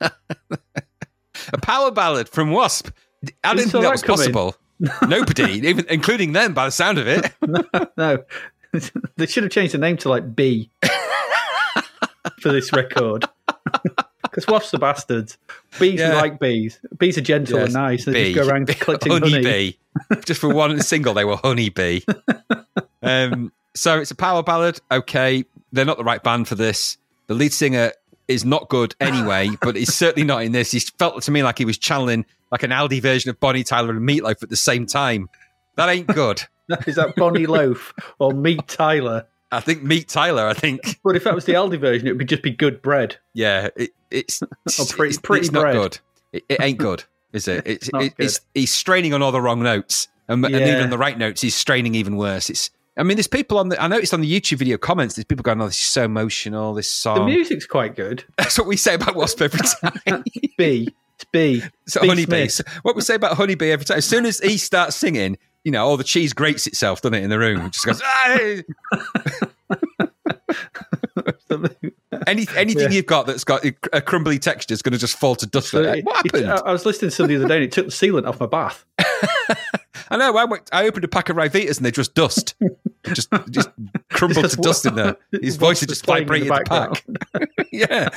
A 0.00 1.58
power 1.62 1.90
ballad 1.90 2.28
from 2.28 2.50
Wasp. 2.50 2.90
I 3.44 3.54
didn't 3.54 3.70
think 3.70 3.72
that 3.72 3.80
that 3.82 3.92
was 3.92 4.02
possible. 4.02 4.54
Nobody, 5.06 5.52
even 5.68 5.86
including 5.88 6.32
them, 6.32 6.54
by 6.54 6.66
the 6.66 6.70
sound 6.70 6.98
of 6.98 7.08
it. 7.08 7.32
no, 7.96 8.22
they 9.16 9.26
should 9.26 9.42
have 9.44 9.52
changed 9.52 9.74
the 9.74 9.78
name 9.78 9.96
to 9.98 10.08
like 10.08 10.34
B 10.36 10.70
for 12.40 12.52
this 12.52 12.72
record. 12.72 13.24
Because 14.22 14.46
Wasps 14.46 14.74
are 14.74 14.78
bastards. 14.78 15.38
Bees 15.80 15.98
Yeah. 15.98 16.14
like 16.14 16.38
bees. 16.38 16.78
Bees 16.98 17.16
are 17.16 17.22
gentle 17.22 17.58
Yes, 17.58 17.64
and 17.66 17.74
nice. 17.74 18.04
They 18.04 18.12
bee. 18.12 18.34
just 18.34 18.46
go 18.46 18.52
around 18.52 18.68
collecting 18.68 19.10
honey 19.12 19.30
honey. 19.30 19.42
bee. 19.42 19.78
Just 20.26 20.40
for 20.40 20.52
one 20.54 20.80
single, 20.82 21.14
they 21.14 21.24
were 21.24 21.36
honey 21.36 21.70
bee. 21.70 22.04
Um, 23.02 23.50
so 23.74 23.98
it's 23.98 24.10
a 24.10 24.14
power 24.14 24.42
ballad. 24.42 24.80
Okay, 24.92 25.44
they're 25.72 25.86
not 25.86 25.96
the 25.96 26.04
right 26.04 26.22
band 26.22 26.46
for 26.46 26.54
this. 26.56 26.98
The 27.26 27.34
lead 27.34 27.52
singer 27.52 27.92
is 28.28 28.44
not 28.44 28.68
good 28.68 28.94
anyway, 29.00 29.50
but 29.60 29.74
he's 29.74 29.94
certainly 29.94 30.26
not 30.26 30.42
in 30.42 30.52
this. 30.52 30.70
He 30.70 30.80
felt 30.80 31.22
to 31.22 31.30
me 31.30 31.42
like 31.42 31.58
he 31.58 31.64
was 31.64 31.78
channeling 31.78 32.24
like 32.52 32.62
an 32.62 32.70
Aldi 32.70 33.02
version 33.02 33.30
of 33.30 33.40
Bonnie 33.40 33.64
Tyler 33.64 33.90
and 33.90 34.08
Meatloaf 34.08 34.42
at 34.42 34.50
the 34.50 34.56
same 34.56 34.86
time. 34.86 35.28
That 35.76 35.88
ain't 35.88 36.06
good. 36.06 36.42
Is 36.86 36.96
that 36.96 37.14
Bonnie 37.16 37.46
Loaf 37.46 37.94
or 38.18 38.32
Meat 38.32 38.66
Tyler? 38.68 39.26
I 39.50 39.60
think 39.60 39.82
Meat 39.82 40.08
Tyler. 40.08 40.46
I 40.46 40.54
think 40.54 40.98
But 41.04 41.16
if 41.16 41.24
that 41.24 41.34
was 41.34 41.46
the 41.46 41.54
Aldi 41.54 41.80
version, 41.80 42.06
it 42.06 42.16
would 42.16 42.28
just 42.28 42.42
be 42.42 42.50
good 42.50 42.82
bread. 42.82 43.16
yeah, 43.32 43.68
it, 43.76 43.90
it's 44.10 44.42
it's, 44.66 44.92
pretty- 44.92 45.10
it's, 45.10 45.18
pretty 45.18 45.40
it's 45.46 45.52
not 45.52 45.72
good. 45.72 45.98
It, 46.32 46.44
it 46.48 46.60
ain't 46.60 46.78
good, 46.78 47.04
is 47.32 47.48
it? 47.48 47.66
It's, 47.66 47.90
not 47.92 48.02
it, 48.02 48.14
it's 48.18 48.40
he's 48.54 48.70
straining 48.70 49.14
on 49.14 49.22
all 49.22 49.32
the 49.32 49.40
wrong 49.40 49.62
notes, 49.62 50.08
and, 50.28 50.44
and 50.44 50.54
even 50.54 50.82
on 50.82 50.90
the 50.90 50.98
right 50.98 51.16
notes, 51.16 51.40
he's 51.40 51.54
straining 51.54 51.94
even 51.94 52.16
worse. 52.16 52.50
It's 52.50 52.70
I 52.98 53.04
mean, 53.04 53.16
there's 53.16 53.28
people 53.28 53.58
on 53.58 53.68
the 53.68 53.80
I 53.80 53.86
noticed 53.86 54.12
on 54.12 54.20
the 54.20 54.40
YouTube 54.40 54.58
video 54.58 54.76
comments, 54.76 55.14
there's 55.14 55.24
people 55.24 55.44
going, 55.44 55.60
"Oh, 55.60 55.66
this 55.66 55.76
is 55.80 55.88
so 55.88 56.04
emotional. 56.04 56.74
This 56.74 56.90
song." 56.90 57.20
The 57.20 57.24
music's 57.24 57.64
quite 57.64 57.94
good. 57.94 58.24
That's 58.36 58.58
what 58.58 58.66
we 58.66 58.76
say 58.76 58.94
about 58.94 59.14
Wasp 59.14 59.40
every 59.40 59.60
time. 59.80 60.24
B. 60.56 60.88
It's 61.14 61.24
B. 61.32 61.62
so 61.86 62.00
B. 62.00 62.08
Honeybee. 62.08 62.48
So 62.48 62.64
what 62.82 62.96
we 62.96 63.02
say 63.02 63.14
about 63.14 63.36
Honeybee 63.36 63.70
every 63.70 63.84
time. 63.84 63.98
As 63.98 64.04
soon 64.04 64.26
as 64.26 64.40
he 64.40 64.58
starts 64.58 64.96
singing, 64.96 65.38
you 65.64 65.70
know, 65.72 65.86
all 65.86 65.96
the 65.96 66.04
cheese 66.04 66.32
grates 66.32 66.66
itself, 66.66 67.00
doesn't 67.00 67.14
it, 67.14 67.22
in 67.22 67.30
the 67.30 67.38
room? 67.38 67.60
It 67.66 67.72
just 67.72 67.86
goes. 67.86 68.02
Any, 72.28 72.46
anything 72.56 72.82
Yeah. 72.84 72.90
you've 72.90 73.06
got 73.06 73.26
that's 73.26 73.44
got 73.44 73.64
a 73.92 74.00
crumbly 74.00 74.38
texture 74.38 74.72
is 74.74 74.82
going 74.82 74.92
to 74.92 74.98
just 74.98 75.18
fall 75.18 75.34
to 75.36 75.46
dust. 75.46 75.70
So 75.70 75.80
Like, 75.80 75.98
it- 76.00 76.04
what 76.04 76.16
happened? 76.16 76.50
I 76.50 76.56
I 76.58 76.72
was 76.72 76.84
listening 76.86 77.10
to 77.10 77.16
somebody 77.16 77.36
the 77.36 77.44
other 77.44 77.48
day 77.48 77.56
and 77.56 77.64
it 77.64 77.72
took 77.72 77.86
the 77.86 77.92
sealant 77.92 78.26
off 78.28 78.38
my 78.40 78.46
bath. 78.46 78.84
I 80.10 80.16
know. 80.16 80.36
I, 80.36 80.44
went, 80.44 80.68
I 80.72 80.86
opened 80.86 81.04
a 81.04 81.08
pack 81.08 81.28
of 81.28 81.36
Ryvitas 81.36 81.76
and 81.76 81.84
they're 81.84 81.90
just 81.92 82.14
dust, 82.14 82.54
just 83.12 83.28
just 83.50 83.68
crumbled 84.10 84.44
Just 84.44 84.56
to 84.56 84.62
dust 84.62 84.86
in 84.86 84.94
there. 84.94 85.16
His 85.42 85.56
voice 85.56 85.80
was 85.80 85.88
just 85.88 86.06
vibrated 86.06 86.48
the 86.48 86.62
the, 86.64 86.64
pack. 86.64 87.68
yeah. 87.70 88.08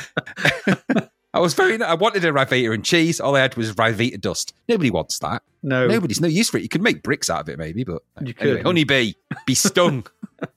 I 1.34 1.40
was 1.40 1.54
very. 1.54 1.82
I 1.82 1.94
wanted 1.94 2.26
a 2.26 2.32
Ryvita 2.32 2.74
and 2.74 2.84
cheese. 2.84 3.20
All 3.20 3.36
I 3.36 3.42
had 3.42 3.56
was 3.56 3.74
Ryvita 3.74 4.20
dust. 4.20 4.54
Nobody 4.68 4.92
wants 4.92 5.20
that. 5.20 5.44
No. 5.64 5.88
Nobody's 5.88 6.20
no 6.20 6.28
use 6.28 6.50
for 6.50 6.58
it. 6.58 6.64
You 6.64 6.70
could 6.70 6.82
make 6.82 7.04
bricks 7.04 7.30
out 7.30 7.42
of 7.42 7.50
it, 7.50 7.58
maybe, 7.58 7.84
but 7.84 8.02
You 8.22 8.34
anyway, 8.40 8.64
honeybee, 8.64 9.14
be 9.46 9.56
stung. 9.56 10.06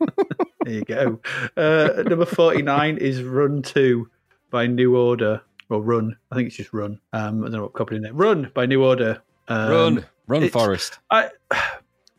There 0.65 0.73
you 0.73 0.85
go. 0.85 1.21
Uh, 1.59 2.03
number 2.05 2.25
49 2.25 2.97
is 2.97 3.23
Run 3.23 3.61
2 3.61 4.09
by 4.51 4.67
New 4.67 4.97
Order. 4.97 5.43
Or 5.69 5.83
Run. 5.83 6.17
I 6.31 6.37
think 6.37 6.47
it's 6.47 6.57
just 6.57 6.73
Run. 6.73 6.99
Um, 7.13 7.41
I 7.43 7.45
don't 7.45 7.53
know 7.53 7.63
what 7.65 7.75
copied 7.75 7.97
in 7.97 8.03
there. 8.03 8.15
Run 8.15 8.51
by 8.55 8.65
New 8.65 8.83
Order. 8.83 9.21
Um, 9.49 9.71
run, 9.71 10.05
run, 10.27 10.49
Forest. 10.49 10.99
I, 11.11 11.29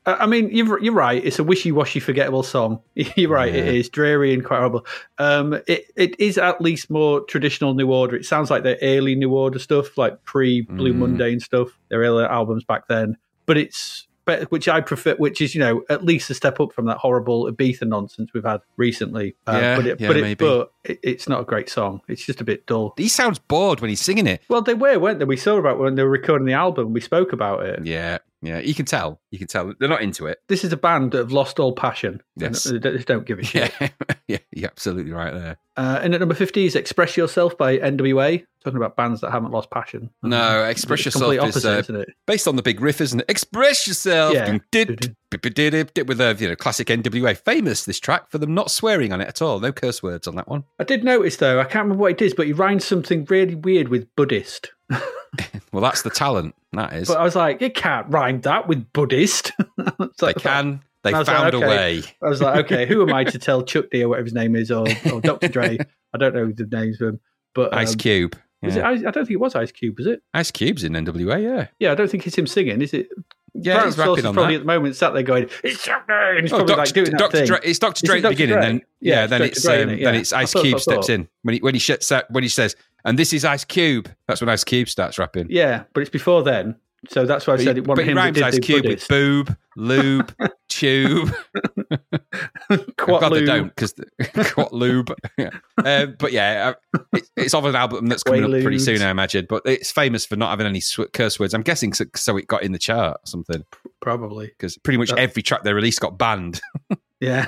I 0.06 0.26
mean, 0.27 0.49
you're 0.52 0.80
you're 0.82 0.94
right. 0.94 1.23
It's 1.23 1.40
a 1.40 1.44
wishy-washy, 1.44 1.99
forgettable 1.99 2.44
song. 2.44 2.80
You're 2.95 3.30
right. 3.32 3.53
It 3.53 3.65
Yeah. 3.65 3.72
is 3.72 3.90
dreary 3.90 4.34
and 4.34 4.45
quite 4.45 4.57
horrible. 4.57 4.86
Um, 5.18 5.53
it 5.68 5.86
it 5.95 6.19
is 6.19 6.38
at 6.38 6.61
least 6.61 6.90
more 6.90 7.22
traditional 7.22 7.73
New 7.73 7.91
Order. 7.91 8.15
It 8.15 8.26
sounds 8.26 8.52
like 8.52 8.64
the 8.64 8.77
early 8.84 9.15
New 9.15 9.32
Order 9.34 9.57
stuff, 9.60 9.98
like 9.98 10.23
pre 10.23 10.61
Blue 10.61 10.94
Mm. 10.94 10.98
Monday 10.98 11.32
and 11.32 11.41
stuff. 11.41 11.69
Their 11.90 12.02
earlier 12.02 12.27
albums 12.27 12.64
back 12.64 12.88
then. 12.88 13.18
But 13.48 13.57
it's 13.57 14.07
better, 14.26 14.45
which 14.45 14.68
I 14.68 14.82
prefer, 14.82 15.15
which 15.15 15.40
is 15.41 15.53
you 15.56 15.60
know 15.61 15.84
at 15.90 16.03
least 16.03 16.30
a 16.30 16.34
step 16.34 16.60
up 16.60 16.72
from 16.73 16.86
that 16.86 16.98
horrible 16.98 17.45
Ibiza 17.52 17.88
nonsense 17.88 18.32
we've 18.34 18.44
had 18.44 18.61
recently. 18.77 19.36
Uh, 19.48 19.52
Yeah, 19.61 19.76
but 19.76 19.86
it, 19.88 20.02
yeah, 20.02 20.07
but, 20.07 20.18
it, 20.18 20.22
maybe. 20.22 20.45
but 20.45 20.72
it, 20.84 20.99
it's 21.03 21.27
not 21.30 21.41
a 21.41 21.45
great 21.45 21.69
song. 21.69 22.02
It's 22.07 22.26
just 22.26 22.41
a 22.41 22.44
bit 22.44 22.65
dull. 22.68 22.94
He 22.98 23.07
sounds 23.07 23.38
bored 23.40 23.82
when 23.82 23.90
he's 23.90 24.02
singing 24.02 24.26
it. 24.27 24.41
Well, 24.49 24.61
they 24.61 24.73
were, 24.76 24.98
weren't 24.99 25.19
they? 25.19 25.26
We 25.26 25.38
saw 25.38 25.57
about 25.57 25.77
when 25.80 25.94
they 25.95 26.03
were 26.03 26.10
recording 26.10 26.45
the 26.48 26.53
album. 26.53 26.94
We 26.94 27.02
spoke 27.02 27.34
about 27.34 27.65
it. 27.65 27.86
Yeah, 27.86 28.18
yeah. 28.41 28.60
You 28.60 28.74
can 28.74 28.86
tell. 28.86 29.20
You 29.32 29.40
can 29.40 29.48
tell 29.48 29.74
they're 29.80 29.90
not 29.90 30.02
into 30.02 30.28
it. 30.28 30.40
This 30.48 30.64
is 30.64 30.72
a 30.72 30.78
band 30.78 31.12
that 31.12 31.20
have 31.20 31.32
lost 31.32 31.60
all 31.60 31.74
passion. 31.74 32.22
Yes. 32.36 32.64
They 32.64 32.80
don't 32.80 33.26
give 33.26 33.40
a 33.40 33.44
shit. 33.45 33.74
Yeah, 33.80 33.90
yeah. 34.28 34.38
You're 34.52 34.70
absolutely 34.70 35.12
right 35.12 35.34
there. 35.34 35.57
Uh, 35.78 35.99
and 36.02 36.14
at 36.14 36.20
number 36.20 36.36
50 36.36 36.66
is 36.66 36.76
Express 36.76 37.18
Yourself 37.18 37.57
by 37.57 37.78
NWA, 37.78 38.45
talking 38.66 38.78
about 38.78 38.96
bands 38.96 39.22
that 39.22 39.32
haven't 39.32 39.52
lost 39.52 39.70
passion. 39.70 40.10
No, 40.24 40.64
Express 40.66 41.00
It's 41.00 41.06
Yourself 41.08 41.22
complete 41.32 41.38
is, 41.48 41.56
opposite, 41.56 41.76
uh, 41.76 41.80
isn't 41.80 41.96
it? 41.96 42.10
based 42.26 42.48
on 42.48 42.56
the 42.56 42.62
big 42.62 42.82
riff, 42.82 43.00
isn't 43.02 43.22
it? 43.22 43.26
Express 43.30 43.88
yourself. 43.88 44.34
Yeah. 44.34 44.58
Did- 44.72 45.16
With 45.32 46.22
a 46.22 46.36
you 46.40 46.48
know 46.48 46.56
classic 46.56 46.88
NWA, 46.88 47.38
famous 47.38 47.86
this 47.86 48.00
track 48.00 48.30
for 48.30 48.38
them 48.38 48.54
not 48.54 48.72
swearing 48.72 49.12
on 49.12 49.22
it 49.22 49.28
at 49.28 49.42
all. 49.42 49.60
No 49.60 49.72
curse 49.72 50.02
words 50.02 50.28
on 50.28 50.36
that 50.36 50.48
one. 50.48 50.64
I 50.80 50.84
did 50.84 51.04
notice, 51.04 51.38
though, 51.38 51.60
I 51.60 51.64
can't 51.64 51.84
remember 51.86 52.02
what 52.02 52.12
it 52.12 52.22
is, 52.22 52.34
but 52.34 52.46
he 52.48 52.54
rhymes 52.54 52.86
something 52.86 53.26
really 53.30 53.56
weird 53.56 53.88
with 53.90 54.14
Buddhist. 54.16 54.72
Well, 55.72 55.84
that's 55.84 56.04
the 56.04 56.10
talent. 56.10 56.56
That 56.72 56.94
is. 56.94 57.10
But 57.10 57.18
I 57.18 57.24
was 57.26 57.36
like, 57.36 57.62
it 57.62 57.76
can't 57.76 58.08
rhyme 58.10 58.40
that 58.42 58.70
with 58.70 58.92
Buddhist. 58.94 59.52
It's 60.00 60.22
they 60.22 60.34
can. 60.34 60.82
They 61.04 61.12
was 61.14 61.28
like, 61.28 61.38
found 61.38 61.54
a 61.54 61.60
way. 61.60 62.02
I 62.24 62.30
was 62.30 62.42
like, 62.42 62.66
okay, 62.66 62.86
who 62.86 63.02
am 63.02 63.14
I 63.14 63.26
to 63.26 63.38
tell 63.40 63.62
Chuck 63.62 63.86
D 63.92 64.02
or 64.04 64.10
whatever 64.10 64.24
his 64.24 64.34
name 64.34 64.56
is, 64.56 64.72
or, 64.72 64.88
or 65.12 65.20
Dr. 65.20 65.50
Dre? 65.50 65.78
I 66.14 66.18
don't 66.18 66.34
know 66.34 66.52
the 66.52 66.66
names 66.66 67.02
of 67.02 67.08
them. 67.08 67.20
But 67.54 67.74
um, 67.74 67.80
Ice 67.80 67.96
Cube. 67.96 68.38
Was 68.66 68.76
Yeah. 68.76 68.92
it, 68.92 69.06
I, 69.06 69.10
I 69.10 69.12
don't 69.12 69.26
think 69.26 69.32
it 69.32 69.40
was 69.40 69.56
Ice 69.56 69.72
Cube, 69.72 69.98
was 69.98 70.08
it? 70.08 70.22
Ice 70.34 70.52
Cube's 70.52 70.84
in 70.84 70.94
NWA. 70.94 71.42
Yeah. 71.42 71.68
Yeah, 71.80 71.92
I 71.92 71.96
don't 71.96 72.10
think 72.10 72.26
it's 72.28 72.38
him 72.38 72.48
singing, 72.48 72.82
is 72.82 72.94
it? 72.94 73.10
Yeah, 73.58 73.76
Brian 73.76 73.88
he's 73.88 73.98
rapping 73.98 74.18
is 74.18 74.26
on 74.26 74.34
probably 74.34 74.56
that. 74.56 74.62
at 74.62 74.68
the 74.68 74.74
moment 74.74 74.96
sat 74.98 75.14
there 75.14 75.24
going, 75.24 75.50
"It's 75.64 75.88
and 75.88 76.42
he's 76.42 76.52
Oh, 76.52 76.58
probably 76.58 76.76
Dr. 76.76 76.78
like 76.78 76.94
doing 76.94 77.12
that 77.12 77.18
Dr. 77.20 77.38
thing. 77.38 77.46
Dre, 77.48 77.60
it's 77.64 77.80
Dr. 77.80 78.06
Dre 78.06 78.18
at 78.18 78.24
the 78.24 78.30
beginning, 78.30 78.56
Dre? 78.56 78.62
then 78.66 78.82
Yeah, 79.00 79.14
yeah, 79.22 79.28
then 79.28 79.40
Dr. 79.40 79.52
it's 79.52 79.64
Dre, 79.64 79.84
um, 79.84 79.90
innit? 79.92 80.04
then 80.04 80.16
it's 80.16 80.34
Ice 80.34 80.52
thought- 80.52 80.64
Cube 80.64 80.80
steps 80.82 81.08
in 81.08 81.30
when 81.44 81.54
he 81.54 81.60
when 81.62 81.74
he 81.74 81.80
out 82.12 82.30
when 82.32 82.44
he 82.44 82.50
says, 82.50 82.76
and 83.06 83.18
this 83.18 83.32
is 83.32 83.46
Ice 83.46 83.64
Cube. 83.64 84.10
That's 84.28 84.42
when 84.42 84.50
Ice 84.50 84.66
Cube 84.66 84.90
starts 84.90 85.18
rapping. 85.18 85.48
Yeah, 85.50 85.84
but 85.94 86.02
it's 86.02 86.10
before 86.10 86.44
then. 86.44 86.76
So 87.10 87.26
that's 87.26 87.45
why 87.48 87.53
I 87.53 87.57
But 87.57 87.64
said 87.65 87.77
it 87.77 87.88
wasn't 87.88 88.06
but 88.06 88.10
him 88.11 88.15
that 88.15 88.22
rhymes 88.41 88.53
did 88.56 88.64
Cube 88.64 88.86
with 88.86 89.07
boob, 89.07 89.56
lube, 89.76 90.34
tube. 90.69 91.34
Quat 92.98 93.22
God, 93.22 93.30
they 93.30 93.45
don't 93.45 93.68
because 93.76 93.94
quat 94.53 94.73
lube. 94.73 95.14
yeah. 95.38 95.49
Um, 95.84 96.15
but 96.18 96.32
yeah, 96.32 96.73
uh, 96.94 96.99
it, 97.14 97.30
it's 97.38 97.53
off 97.53 97.65
an 97.65 97.76
album 97.76 98.07
that's 98.07 98.23
coming 98.23 98.44
up 98.44 98.49
pretty 98.49 98.80
soon, 98.80 99.02
I 99.02 99.10
imagine. 99.10 99.45
But 99.48 99.64
it's 99.65 99.91
famous 99.91 100.26
for 100.26 100.36
not 100.36 100.49
having 100.49 100.65
any 100.68 100.82
curse 101.14 101.40
words. 101.40 101.53
I'm 101.53 101.61
guessing 101.61 101.94
so, 101.94 102.06
so 102.15 102.38
it 102.38 102.48
got 102.48 102.64
in 102.64 102.72
the 102.72 102.80
chart 102.80 103.18
or 103.23 103.27
something 103.27 103.64
Probably. 104.02 104.48
because 104.48 104.77
pretty 104.77 104.98
much 104.98 105.10
That- 105.10 105.19
every 105.19 105.44
track 105.44 105.64
they 105.64 105.73
released 105.73 105.99
got 106.02 106.18
banned. 106.18 106.61
Yeah. 107.19 107.45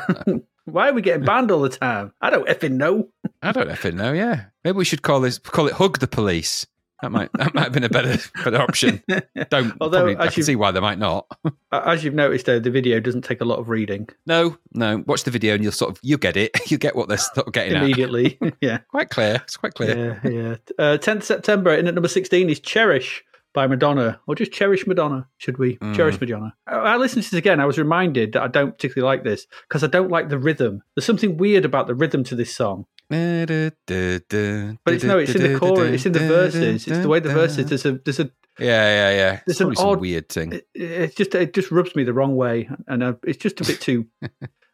Why 0.66 0.90
are 0.90 0.94
we 0.94 1.02
getting 1.02 1.26
banned 1.26 1.50
all 1.52 1.62
the 1.62 1.70
time? 1.70 2.14
I 2.22 2.30
don't 2.30 2.48
effing 2.48 2.74
know. 2.74 3.10
I 3.42 3.52
don't 3.52 3.70
effing 3.70 3.94
know. 3.96 4.12
Yeah, 4.14 4.46
maybe 4.64 4.78
we 4.78 4.86
should 4.86 5.02
call 5.02 5.20
this 5.22 5.38
call 5.40 5.68
it 5.68 5.74
"Hug 5.74 6.00
the 6.00 6.08
Police." 6.08 6.66
That 7.02 7.12
might 7.12 7.30
that 7.34 7.54
might 7.54 7.66
have 7.66 7.74
been 7.74 7.84
a 7.84 7.90
better 7.90 8.18
better 8.44 8.60
option. 8.62 9.04
Don't. 9.50 9.74
Although, 9.80 10.06
probably, 10.06 10.18
I 10.18 10.28
can 10.30 10.44
see 10.44 10.56
why 10.56 10.72
they 10.72 10.80
might 10.80 10.98
not. 10.98 11.28
As 11.72 12.04
you've 12.04 12.16
noticed, 12.16 12.48
though, 12.48 12.60
the 12.60 12.72
video 12.72 13.00
doesn't 13.00 13.24
take 13.24 13.40
a 13.42 13.46
lot 13.46 13.60
of 13.60 13.70
reading 13.70 14.10
No, 14.26 14.58
no. 14.74 15.04
Watch 15.06 15.24
the 15.24 15.32
video 15.32 15.54
and 15.54 15.64
you'll 15.64 15.72
sort 15.74 15.92
of 15.92 16.00
you 16.02 16.18
get 16.18 16.36
it. 16.38 16.52
You 16.68 16.78
get 16.78 16.98
what 16.98 17.08
they're 17.08 17.18
sort 17.18 17.48
of 17.48 17.54
getting 17.54 17.76
at. 17.76 17.84
immediately. 17.84 18.38
yeah. 18.60 18.80
Quite 18.90 19.10
clear. 19.10 19.36
It's 19.36 19.56
quite 19.56 19.74
clear. 19.74 20.20
Yeah, 20.24 20.30
yeah. 20.30 20.56
Uh, 20.78 20.98
10th 20.98 21.24
September, 21.24 21.74
in 21.74 21.88
at 21.88 21.94
number 21.94 22.10
16 22.10 22.50
is 22.50 22.60
Cherish 22.60 23.24
by 23.54 23.68
Madonna, 23.68 24.20
or 24.28 24.36
just 24.36 24.52
Cherish 24.52 24.86
Madonna, 24.86 25.26
should 25.38 25.58
we? 25.60 25.78
Mm. 25.78 25.96
Cherish 25.96 26.20
Madonna. 26.20 26.54
I, 26.68 26.76
I 26.76 26.98
listened 26.98 27.24
to 27.24 27.32
this 27.32 27.38
again. 27.38 27.62
I 27.62 27.66
was 27.66 27.78
reminded 27.78 28.34
that 28.34 28.42
I 28.44 28.48
don't 28.48 28.72
particularly 28.74 29.10
like 29.16 29.24
this 29.24 29.48
because 29.70 29.82
I 29.84 29.88
don't 29.88 30.12
like 30.12 30.28
the 30.28 30.38
rhythm. 30.38 30.84
There's 30.96 31.06
something 31.06 31.38
weird 31.38 31.64
about 31.64 31.88
the 31.88 31.96
rhythm 31.96 32.26
to 32.26 32.36
this 32.36 32.54
song. 32.54 32.86
But 33.10 34.94
it's 34.94 35.04
no, 35.04 35.18
it's 35.18 35.36
in 35.36 35.54
the 35.54 35.58
chorus, 35.60 35.94
it's 35.94 36.06
in 36.06 36.12
the 36.14 36.20
verses. 36.20 36.88
It's 36.88 37.00
the 37.00 37.08
way 37.08 37.20
the 37.20 37.34
verses. 37.34 37.68
There's 37.68 37.86
a, 37.86 37.94
there's 37.94 38.20
a, 38.20 38.30
Yeah, 38.60 39.10
yeah, 39.10 39.16
yeah. 39.16 39.40
There's 39.46 39.62
an 39.62 39.74
odd- 39.78 40.00
weird 40.02 40.30
thing. 40.30 40.54
it, 40.54 40.68
it's 40.74 41.16
just, 41.16 41.34
it 41.36 41.54
just 41.54 41.72
rubs 41.72 41.96
me 41.96 42.04
the 42.04 42.14
wrong 42.14 42.36
way, 42.36 42.70
and 42.88 43.04
uh, 43.04 43.14
it's 43.26 43.38
just 43.38 43.62
a 43.62 43.66
bit 43.66 43.80
too. 43.82 44.06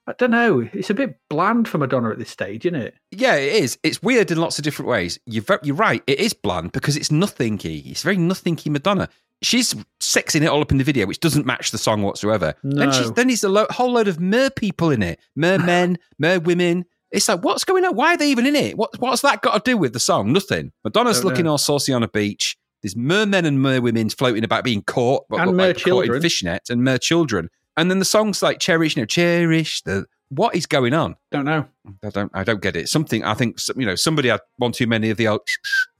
I 0.05 0.13
don't 0.17 0.31
know. 0.31 0.67
It's 0.73 0.89
a 0.89 0.93
bit 0.93 1.17
bland 1.29 1.67
for 1.69 1.77
Madonna 1.77 2.09
at 2.09 2.19
this 2.19 2.29
stage, 2.29 2.65
isn't 2.65 2.79
it? 2.79 2.95
Yeah, 3.11 3.35
it 3.35 3.63
is. 3.63 3.77
It's 3.83 4.03
weird 4.03 4.31
in 4.31 4.37
lots 4.37 4.57
of 4.59 4.63
different 4.65 4.89
ways. 4.89 5.17
You're, 5.25 5.45
you're 5.63 5.75
right. 5.77 6.03
It 6.07 6.19
is 6.19 6.33
bland 6.33 6.73
because 6.73 6.97
it's 6.97 7.09
nothingy. 7.09 7.79
It's 7.89 8.03
very 8.03 8.17
nothingy 8.17 8.69
Madonna. 8.69 9.07
She's 9.41 9.73
sexing 10.01 10.41
it 10.41 10.47
all 10.47 10.61
up 10.61 10.71
in 10.71 10.77
the 10.77 10.83
video, 10.83 11.05
which 11.05 11.21
doesn't 11.21 11.45
match 11.45 11.71
the 11.71 11.77
song 11.77 12.01
whatsoever. 12.01 12.53
Then, 12.63 12.89
No. 12.89 12.91
she's, 12.91 13.11
then 13.13 13.27
there's 13.27 13.43
a 13.45 13.49
lo- 13.49 13.67
whole 13.69 13.93
load 13.93 14.07
of 14.09 14.19
mer 14.19 14.49
people 14.49 14.89
in 14.91 15.01
it, 15.03 15.19
mer 15.37 15.57
men, 15.57 15.97
mer 16.19 16.39
women. 16.39 16.85
It's 17.13 17.29
like, 17.29 17.43
what's 17.43 17.63
going 17.63 17.85
on? 17.85 17.95
Why 17.95 18.15
are 18.15 18.17
they 18.17 18.29
even 18.29 18.47
in 18.47 18.55
it? 18.55 18.75
What, 18.75 18.99
what's 18.99 19.21
that 19.21 19.41
got 19.43 19.63
to 19.63 19.71
do 19.71 19.77
with 19.77 19.93
the 19.93 19.99
song? 19.99 20.33
Nothing. 20.33 20.71
Madonna's 20.83 21.23
looking 21.23 21.45
know. 21.45 21.51
all 21.51 21.57
saucy 21.59 21.93
on 21.93 22.01
a 22.01 22.07
beach. 22.07 22.57
There's 22.81 22.95
mermen 22.95 23.45
and 23.45 23.59
merwomen 23.59 24.13
floating 24.17 24.43
about 24.43 24.63
being 24.63 24.81
caught, 24.81 25.25
but 25.29 25.39
And 25.39 25.55
like 25.55 25.77
caught 25.77 25.77
in 25.77 25.83
children. 25.83 26.21
fishnet 26.21 26.63
and 26.69 26.83
mer 26.83 26.97
children. 26.97 27.49
And 27.77 27.89
then 27.89 27.99
the 27.99 28.05
song's 28.05 28.41
like 28.41 28.59
cherish, 28.59 28.95
you 28.95 29.03
know, 29.03 29.05
cherish 29.05 29.83
the 29.83 30.05
what 30.29 30.55
is 30.55 30.65
going 30.65 30.93
on? 30.93 31.15
Don't 31.31 31.45
know. 31.45 31.67
I 32.03 32.09
don't. 32.09 32.31
I 32.33 32.43
don't 32.43 32.61
get 32.61 32.75
it. 32.75 32.89
Something. 32.89 33.23
I 33.23 33.35
think 33.35 33.59
you 33.75 33.85
know. 33.85 33.95
Somebody 33.95 34.29
had 34.29 34.41
one 34.57 34.71
too 34.71 34.87
many 34.87 35.11
of 35.11 35.17
the 35.17 35.27
old 35.27 35.41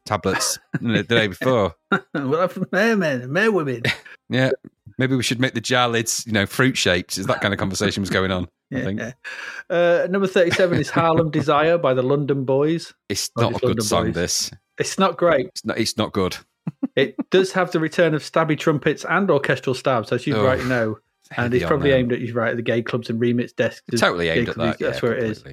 tablets 0.05 0.59
the 0.81 1.03
day 1.03 1.27
before. 1.27 1.75
well, 2.13 2.47
from 2.47 2.67
mermen, 2.71 3.29
merwomen. 3.29 3.91
Yeah. 4.29 4.51
Maybe 4.97 5.15
we 5.15 5.23
should 5.23 5.39
make 5.39 5.53
the 5.53 5.61
jar 5.61 5.89
lids, 5.89 6.23
you 6.25 6.33
know, 6.33 6.45
fruit 6.45 6.77
shapes. 6.77 7.17
Is 7.17 7.25
that 7.27 7.41
kind 7.41 7.53
of 7.53 7.59
conversation 7.59 8.01
was 8.01 8.09
going 8.09 8.31
on? 8.31 8.47
I 8.73 8.81
think 8.81 8.99
Yeah. 8.99 9.13
Uh, 9.69 10.07
number 10.09 10.27
37 10.27 10.79
is 10.79 10.89
Harlem 10.89 11.31
Desire 11.31 11.77
by 11.77 11.93
the 11.93 12.01
London 12.03 12.43
Boys. 12.45 12.93
it's 13.09 13.29
not 13.37 13.51
a 13.51 13.53
good 13.55 13.63
London 13.63 13.85
song. 13.85 14.05
Boys. 14.07 14.15
This. 14.15 14.51
It's 14.77 14.97
not 14.99 15.17
great. 15.17 15.47
It's 15.47 15.65
not. 15.65 15.77
It's 15.77 15.97
not 15.97 16.13
good. 16.13 16.37
It 16.95 17.15
does 17.29 17.51
have 17.53 17.71
the 17.71 17.79
return 17.79 18.13
of 18.13 18.21
stabby 18.23 18.57
trumpets 18.57 19.05
and 19.05 19.29
orchestral 19.29 19.73
stabs, 19.73 20.11
as 20.11 20.25
you 20.25 20.35
Oh, 20.35 20.45
rightly 20.45 20.65
know. 20.65 20.97
And 21.35 21.53
it's 21.53 21.65
probably 21.65 21.91
aimed 21.91 22.11
at 22.13 22.19
you 22.19 22.33
right 22.33 22.51
at 22.51 22.55
the 22.57 22.61
gay 22.61 22.81
clubs 22.81 23.09
and 23.09 23.19
remix 23.19 23.55
desks. 23.55 23.81
Totally 23.99 24.29
aimed 24.29 24.49
at 24.49 24.55
that. 24.57 24.79
That's 24.79 25.01
yeah, 25.01 25.09
where 25.09 25.17
it 25.17 25.23
is. 25.23 25.43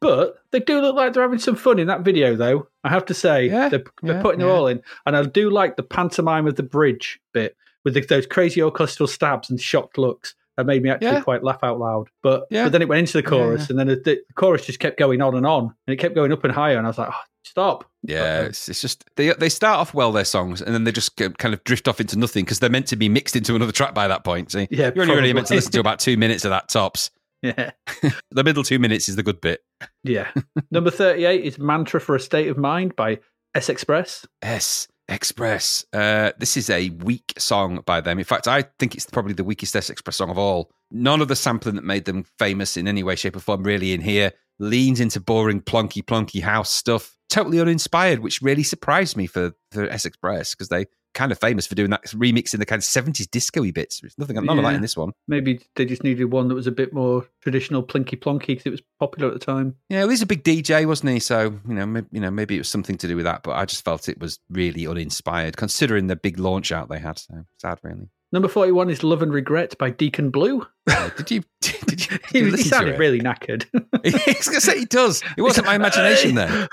Completely. 0.00 0.24
But 0.26 0.38
they 0.50 0.60
do 0.60 0.80
look 0.80 0.94
like 0.96 1.12
they're 1.12 1.22
having 1.22 1.38
some 1.38 1.56
fun 1.56 1.78
in 1.78 1.86
that 1.88 2.02
video, 2.02 2.36
though. 2.36 2.68
I 2.84 2.88
have 2.90 3.04
to 3.06 3.14
say, 3.14 3.46
Yeah, 3.48 3.68
they're, 3.68 3.84
they're 4.02 4.16
yeah, 4.16 4.22
putting 4.22 4.40
it 4.40 4.44
yeah. 4.44 4.50
all 4.50 4.66
in, 4.66 4.82
and 5.06 5.16
I 5.16 5.22
do 5.24 5.50
like 5.50 5.76
the 5.76 5.82
pantomime 5.82 6.46
of 6.46 6.56
the 6.56 6.62
bridge 6.62 7.20
bit 7.32 7.56
with 7.84 7.94
the, 7.94 8.00
those 8.00 8.26
crazy 8.26 8.62
orchestral 8.62 9.06
stabs 9.06 9.50
and 9.50 9.60
shocked 9.60 9.98
looks. 9.98 10.34
That 10.56 10.66
made 10.66 10.82
me 10.82 10.90
actually 10.90 11.08
Yeah. 11.12 11.20
quite 11.20 11.44
laugh 11.44 11.62
out 11.62 11.78
loud. 11.78 12.08
But 12.22 12.46
Yeah. 12.50 12.64
but 12.64 12.72
then 12.72 12.82
it 12.82 12.88
went 12.88 13.00
into 13.00 13.12
the 13.12 13.22
Yeah, 13.22 13.28
chorus, 13.30 13.70
and 13.70 13.78
then 13.78 13.86
the, 13.86 13.96
the 13.96 14.20
chorus 14.34 14.66
just 14.66 14.80
kept 14.80 14.98
going 14.98 15.22
on 15.22 15.36
and 15.36 15.46
on, 15.46 15.64
and 15.86 15.94
it 15.94 15.96
kept 15.98 16.14
going 16.16 16.32
up 16.32 16.42
and 16.44 16.52
higher, 16.52 16.76
and 16.76 16.86
I 16.86 16.90
was 16.90 16.98
like, 16.98 17.10
oh, 17.12 17.20
stop. 17.44 17.84
Yeah, 18.02 18.42
it's, 18.42 18.68
it's 18.68 18.80
just 18.80 19.04
they 19.16 19.32
they 19.34 19.48
start 19.48 19.78
off 19.78 19.92
well 19.94 20.12
their 20.12 20.24
songs 20.24 20.60
and 20.62 20.72
then 20.74 20.84
they 20.84 20.92
just 20.92 21.16
kind 21.16 21.52
of 21.54 21.62
drift 21.64 21.88
off 21.88 22.00
into 22.00 22.16
nothing 22.18 22.44
because 22.44 22.60
they're 22.60 22.70
meant 22.70 22.86
to 22.88 22.96
be 22.96 23.08
mixed 23.08 23.34
into 23.36 23.54
another 23.56 23.72
track 23.72 23.92
by 23.94 24.06
that 24.08 24.22
point. 24.24 24.52
See, 24.52 24.68
Yeah, 24.70 24.90
you're 24.94 25.02
only 25.02 25.14
really 25.16 25.32
meant 25.32 25.48
to 25.48 25.54
listen 25.54 25.72
to 25.72 25.80
about 25.80 25.98
two 25.98 26.16
minutes 26.16 26.44
of 26.44 26.50
that 26.50 26.68
tops. 26.68 27.10
Yeah, 27.42 27.70
The 28.32 28.42
middle 28.44 28.64
two 28.64 28.78
minutes 28.78 29.08
is 29.08 29.16
the 29.16 29.22
good 29.22 29.40
bit. 29.40 29.60
yeah. 30.02 30.28
Number 30.70 30.90
thirty-eight 30.90 31.44
is 31.44 31.58
"Mantra 31.58 32.00
for 32.00 32.16
a 32.16 32.20
State 32.20 32.48
of 32.48 32.58
Mind" 32.58 32.96
by 32.96 33.20
S 33.54 33.68
Express. 33.68 34.26
S 34.42 34.88
Express. 35.08 35.86
Uh, 35.92 36.32
this 36.38 36.56
is 36.56 36.68
a 36.68 36.90
weak 36.90 37.32
song 37.38 37.80
by 37.86 38.00
them. 38.00 38.18
In 38.18 38.24
fact, 38.24 38.48
I 38.48 38.64
think 38.78 38.94
it's 38.94 39.06
probably 39.06 39.34
the 39.34 39.44
weakest 39.44 39.74
S 39.76 39.88
Express 39.88 40.16
song 40.16 40.30
of 40.30 40.38
all. 40.38 40.70
None 40.90 41.20
of 41.20 41.28
the 41.28 41.36
sampling 41.36 41.76
that 41.76 41.84
made 41.84 42.06
them 42.06 42.24
famous 42.38 42.76
in 42.76 42.88
any 42.88 43.02
way, 43.02 43.14
shape, 43.14 43.36
or 43.36 43.40
form 43.40 43.62
really 43.62 43.92
in 43.92 44.00
here. 44.00 44.32
Leans 44.58 44.98
into 44.98 45.20
boring 45.20 45.60
plonky 45.60 46.02
plonky 46.02 46.42
house 46.42 46.72
stuff. 46.72 47.16
Totally 47.30 47.60
uninspired, 47.60 48.18
which 48.18 48.42
really 48.42 48.62
surprised 48.64 49.16
me 49.16 49.26
for, 49.26 49.52
for 49.70 49.88
S 49.88 50.04
Express 50.04 50.54
because 50.54 50.68
they 50.68 50.86
kind 51.14 51.32
of 51.32 51.38
famous 51.38 51.66
for 51.66 51.74
doing 51.74 51.90
that 51.90 52.04
remixing 52.08 52.58
the 52.58 52.66
kind 52.66 52.78
of 52.80 52.84
seventies 52.84 53.26
disco-y 53.26 53.70
bits. 53.70 54.00
There's 54.00 54.16
nothing 54.18 54.36
none 54.36 54.58
of 54.58 54.64
that 54.64 54.70
Yeah. 54.70 54.76
in 54.76 54.82
this 54.82 54.96
one. 54.96 55.12
Maybe 55.26 55.60
they 55.74 55.84
just 55.84 56.04
needed 56.04 56.26
one 56.26 56.48
that 56.48 56.54
was 56.54 56.66
a 56.66 56.72
bit 56.72 56.92
more 56.92 57.26
traditional, 57.42 57.82
plinky 57.82 58.18
plonky, 58.18 58.48
because 58.48 58.66
it 58.66 58.70
was 58.70 58.82
popular 59.00 59.28
at 59.28 59.34
the 59.34 59.44
time. 59.44 59.74
Yeah, 59.88 60.00
well, 60.00 60.10
he's 60.10 60.22
a 60.22 60.26
big 60.26 60.44
DJ, 60.44 60.86
wasn't 60.86 61.12
he? 61.12 61.18
So 61.20 61.58
you 61.66 61.74
know, 61.74 61.86
maybe, 61.86 62.06
you 62.12 62.20
know, 62.20 62.30
maybe 62.30 62.54
it 62.54 62.58
was 62.60 62.68
something 62.68 62.96
to 62.98 63.08
do 63.08 63.16
with 63.16 63.24
that. 63.24 63.42
But 63.42 63.56
I 63.56 63.64
just 63.64 63.84
felt 63.84 64.08
it 64.08 64.20
was 64.20 64.38
really 64.50 64.86
uninspired, 64.86 65.56
considering 65.56 66.06
the 66.06 66.16
big 66.16 66.38
launch 66.38 66.72
out 66.72 66.88
they 66.88 66.98
had. 66.98 67.18
So 67.18 67.44
sad, 67.58 67.78
really. 67.82 68.08
Number 68.32 68.48
forty-one 68.48 68.90
is 68.90 69.02
"Love 69.02 69.22
and 69.22 69.32
Regret" 69.32 69.76
by 69.78 69.90
Deacon 69.90 70.30
Blue. 70.30 70.66
Uh, 70.90 71.10
did 71.18 71.30
you? 71.30 71.42
Did 71.60 72.10
you, 72.10 72.16
did 72.16 72.20
He, 72.32 72.38
you 72.38 72.50
he 72.50 72.62
sounded 72.62 72.94
it? 72.94 72.98
really 72.98 73.20
knackered. 73.20 73.66
I 73.74 73.98
was 74.02 74.46
going 74.46 74.54
to 74.54 74.60
say 74.62 74.78
he 74.78 74.86
does. 74.86 75.22
It 75.36 75.42
wasn't 75.42 75.66
my 75.66 75.74
imagination 75.74 76.34
then. 76.34 76.66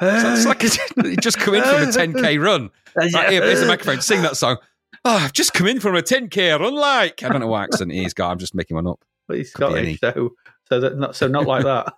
Sounds 0.00 0.44
like 0.44 0.60
he 0.62 1.16
just 1.20 1.38
come 1.38 1.54
in 1.54 1.62
from 1.62 1.82
a 1.82 1.86
10k 1.86 2.42
run. 2.44 2.70
Right, 2.96 3.30
here, 3.30 3.44
here's 3.44 3.60
the 3.60 3.66
microphone. 3.66 4.00
Sing 4.00 4.22
that 4.22 4.36
song. 4.36 4.56
Oh, 5.04 5.14
I've 5.14 5.32
just 5.32 5.52
come 5.54 5.68
in 5.68 5.78
from 5.78 5.94
a 5.94 6.02
10k 6.02 6.58
run. 6.58 6.74
Like 6.74 7.22
I 7.22 7.28
don't 7.28 7.40
know 7.40 7.46
what 7.46 7.62
accent 7.62 7.92
he's 7.92 8.12
got. 8.12 8.32
I'm 8.32 8.38
just 8.40 8.56
making 8.56 8.74
one 8.74 8.88
up. 8.88 9.04
But 9.28 9.36
he's 9.36 9.52
Could. 9.52 9.68
Scottish, 9.70 10.00
so 10.00 10.30
so 10.68 10.80
that 10.80 10.98
not 10.98 11.14
so 11.14 11.28
not 11.28 11.46
like 11.46 11.62
that. 11.62 11.92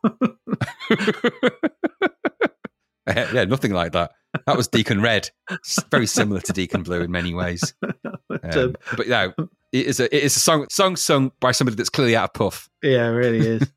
yeah, 3.06 3.44
nothing 3.44 3.72
like 3.72 3.92
that. 3.92 4.12
That 4.46 4.56
was 4.58 4.68
Deacon 4.68 5.00
Red. 5.00 5.30
It's 5.50 5.82
very 5.90 6.06
similar 6.06 6.40
to 6.42 6.52
Deacon 6.52 6.82
Blue 6.82 7.00
in 7.00 7.10
many 7.10 7.32
ways. 7.32 7.72
But, 8.46 8.56
Um, 8.58 8.76
but 8.96 9.08
no, 9.08 9.32
it 9.72 9.86
is 9.86 10.00
a 10.00 10.14
it 10.14 10.22
is 10.24 10.36
a 10.36 10.40
song 10.40 10.66
song 10.70 10.96
sung 10.96 11.32
by 11.40 11.52
somebody 11.52 11.76
that's 11.76 11.88
clearly 11.90 12.16
out 12.16 12.30
of 12.30 12.32
puff. 12.34 12.68
yeah, 12.82 13.06
it 13.06 13.10
really 13.10 13.46
is. 13.46 13.70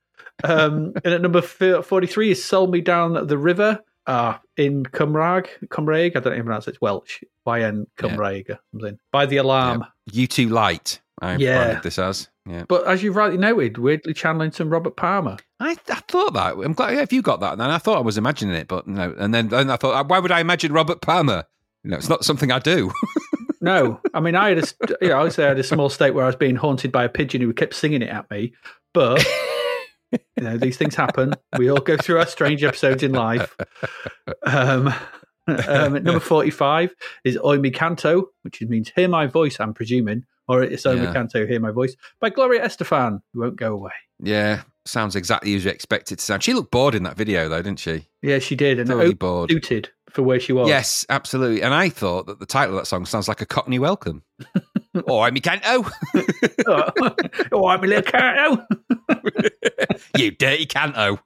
um, 0.43 0.93
and 1.03 1.13
at 1.13 1.21
number 1.21 1.41
forty-three 1.41 2.31
is 2.31 2.43
"Sold 2.43 2.71
Me 2.71 2.81
Down 2.81 3.27
the 3.27 3.37
River." 3.37 3.79
Uh, 4.07 4.37
in 4.57 4.83
Cymraeg, 4.85 5.47
Cymraeg, 5.67 6.15
I 6.15 6.19
don't 6.19 6.33
even 6.33 6.45
pronounce 6.45 6.67
it. 6.67 6.71
It's 6.71 6.81
Welsh. 6.81 7.21
YN 7.45 7.85
Cymraeg 7.99 8.49
or 8.49 8.59
something. 8.71 8.97
By 9.11 9.27
the 9.27 9.37
Alarm. 9.37 9.85
You 10.11 10.25
too 10.25 10.49
light. 10.49 10.99
I 11.21 11.35
Yeah. 11.35 11.79
this 11.81 11.99
as. 11.99 12.27
Yeah, 12.47 12.63
But 12.67 12.87
as 12.87 13.03
you 13.03 13.11
rightly 13.11 13.37
noted, 13.37 13.77
weirdly 13.77 14.13
channeling 14.15 14.51
some 14.51 14.71
Robert 14.71 14.95
Palmer. 14.95 15.37
I, 15.59 15.77
I 15.89 15.95
thought 16.07 16.33
that. 16.33 16.55
I'm 16.57 16.73
glad 16.73 16.95
yeah, 16.95 17.01
if 17.01 17.13
you 17.13 17.21
got 17.21 17.39
that. 17.41 17.53
And 17.53 17.61
I 17.61 17.77
thought 17.77 17.97
I 17.97 18.01
was 18.01 18.17
imagining 18.17 18.55
it, 18.55 18.67
but 18.67 18.87
no. 18.87 19.13
And 19.19 19.31
then, 19.31 19.49
then 19.49 19.69
I 19.69 19.75
thought, 19.75 20.07
why 20.09 20.17
would 20.17 20.31
I 20.31 20.39
imagine 20.39 20.73
Robert 20.73 21.01
Palmer? 21.01 21.43
You 21.83 21.91
know, 21.91 21.97
it's 21.97 22.09
not 22.09 22.25
something 22.25 22.51
I 22.51 22.57
do. 22.57 22.91
No, 23.61 23.99
I 24.13 24.19
mean, 24.21 24.35
I 24.35 24.49
had 24.49 24.59
a, 24.59 24.63
you 25.01 25.09
know, 25.09 25.19
I 25.19 25.23
would 25.23 25.33
say 25.33 25.45
I 25.45 25.49
had 25.49 25.59
a 25.59 25.63
small 25.63 25.89
state 25.89 26.13
where 26.13 26.23
I 26.23 26.27
was 26.27 26.35
being 26.35 26.55
haunted 26.55 26.91
by 26.91 27.03
a 27.03 27.09
pigeon 27.09 27.41
who 27.41 27.53
kept 27.53 27.73
singing 27.73 28.01
it 28.01 28.09
at 28.09 28.29
me. 28.31 28.53
But 28.93 29.25
you 30.11 30.43
know, 30.43 30.57
these 30.57 30.77
things 30.77 30.95
happen. 30.95 31.33
We 31.57 31.69
all 31.69 31.81
go 31.81 31.97
through 31.97 32.19
our 32.19 32.27
strange 32.27 32.63
episodes 32.63 33.03
in 33.03 33.13
life. 33.13 33.55
Um, 34.45 34.93
um, 35.67 35.93
number 36.03 36.19
forty-five 36.19 36.93
is 37.23 37.37
"Oi 37.43 37.57
Mi 37.59 37.71
Canto," 37.71 38.29
which 38.43 38.61
means 38.61 38.91
"Hear 38.95 39.07
My 39.07 39.27
Voice." 39.27 39.59
I'm 39.59 39.73
presuming, 39.73 40.23
or 40.47 40.63
it's 40.63 40.85
"Oi 40.85 40.95
Mi 40.95 41.03
Yeah. 41.03 41.13
Canto," 41.13 41.45
"Hear 41.47 41.59
My 41.59 41.71
Voice" 41.71 41.95
by 42.19 42.29
Gloria 42.29 42.61
Estefan. 42.65 43.19
Who 43.33 43.41
won't 43.41 43.55
go 43.55 43.73
away. 43.73 43.91
yeah, 44.21 44.61
sounds 44.85 45.15
exactly 45.15 45.55
as 45.55 45.65
you 45.65 45.71
expect 45.71 46.11
it 46.11 46.17
to 46.19 46.25
sound. 46.25 46.43
She 46.43 46.53
looked 46.53 46.71
bored 46.71 46.95
in 46.95 47.03
that 47.03 47.17
video, 47.17 47.47
though, 47.49 47.61
didn't 47.61 47.79
she? 47.79 48.07
Yeah, 48.21 48.39
she 48.39 48.55
did, 48.55 48.79
and 48.79 48.89
Totally 48.89 49.13
bored. 49.13 49.49
suited 49.51 49.89
for 50.09 50.23
where 50.23 50.39
she 50.39 50.51
was. 50.53 50.67
Yes, 50.67 51.05
absolutely. 51.09 51.61
And 51.61 51.73
I 51.73 51.89
thought 51.89 52.25
that 52.25 52.39
the 52.39 52.45
title 52.47 52.75
of 52.75 52.81
that 52.81 52.87
song 52.87 53.05
sounds 53.05 53.27
like 53.27 53.41
a 53.41 53.45
Cockney 53.45 53.77
welcome. 53.79 54.23
oh, 55.07 55.19
I'm 55.19 55.35
canto. 55.35 55.87
oh, 56.67 56.91
oh, 57.51 57.67
I'm 57.67 57.83
a 57.83 57.87
little 57.87 58.01
canto. 58.01 58.65
you 60.17 60.31
dirty 60.31 60.65
canto. 60.65 61.19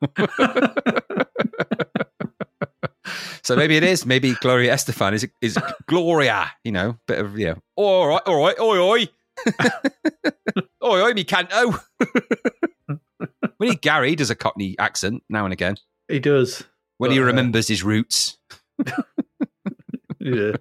So 3.42 3.56
maybe 3.56 3.76
it 3.78 3.84
is. 3.84 4.06
Maybe 4.06 4.34
Gloria 4.36 4.74
Estefan 4.74 5.14
is 5.14 5.28
is 5.42 5.58
Gloria. 5.88 6.52
You 6.64 6.72
know, 6.72 6.98
bit 7.08 7.20
of 7.20 7.38
yeah. 7.38 7.56
All 7.76 8.08
right, 8.08 8.22
all 8.26 8.38
right, 8.46 8.60
oi 8.60 8.78
oi, 8.80 9.08
oi 10.84 11.02
oi, 11.04 11.14
me 11.14 11.24
canto. 11.24 11.76
we 13.60 13.70
need 13.70 13.82
Gary 13.82 14.10
he 14.10 14.16
does 14.16 14.30
a 14.30 14.36
Cockney 14.36 14.76
accent 14.80 15.24
now 15.30 15.44
and 15.46 15.54
again 15.54 15.76
He 16.08 16.20
does. 16.20 16.64
when 16.98 17.12
he 17.12 17.18
But, 17.18 17.24
uh, 17.24 17.28
remembers 17.28 17.68
his 17.68 17.84
roots. 17.84 18.38
Yeah. 20.20 20.54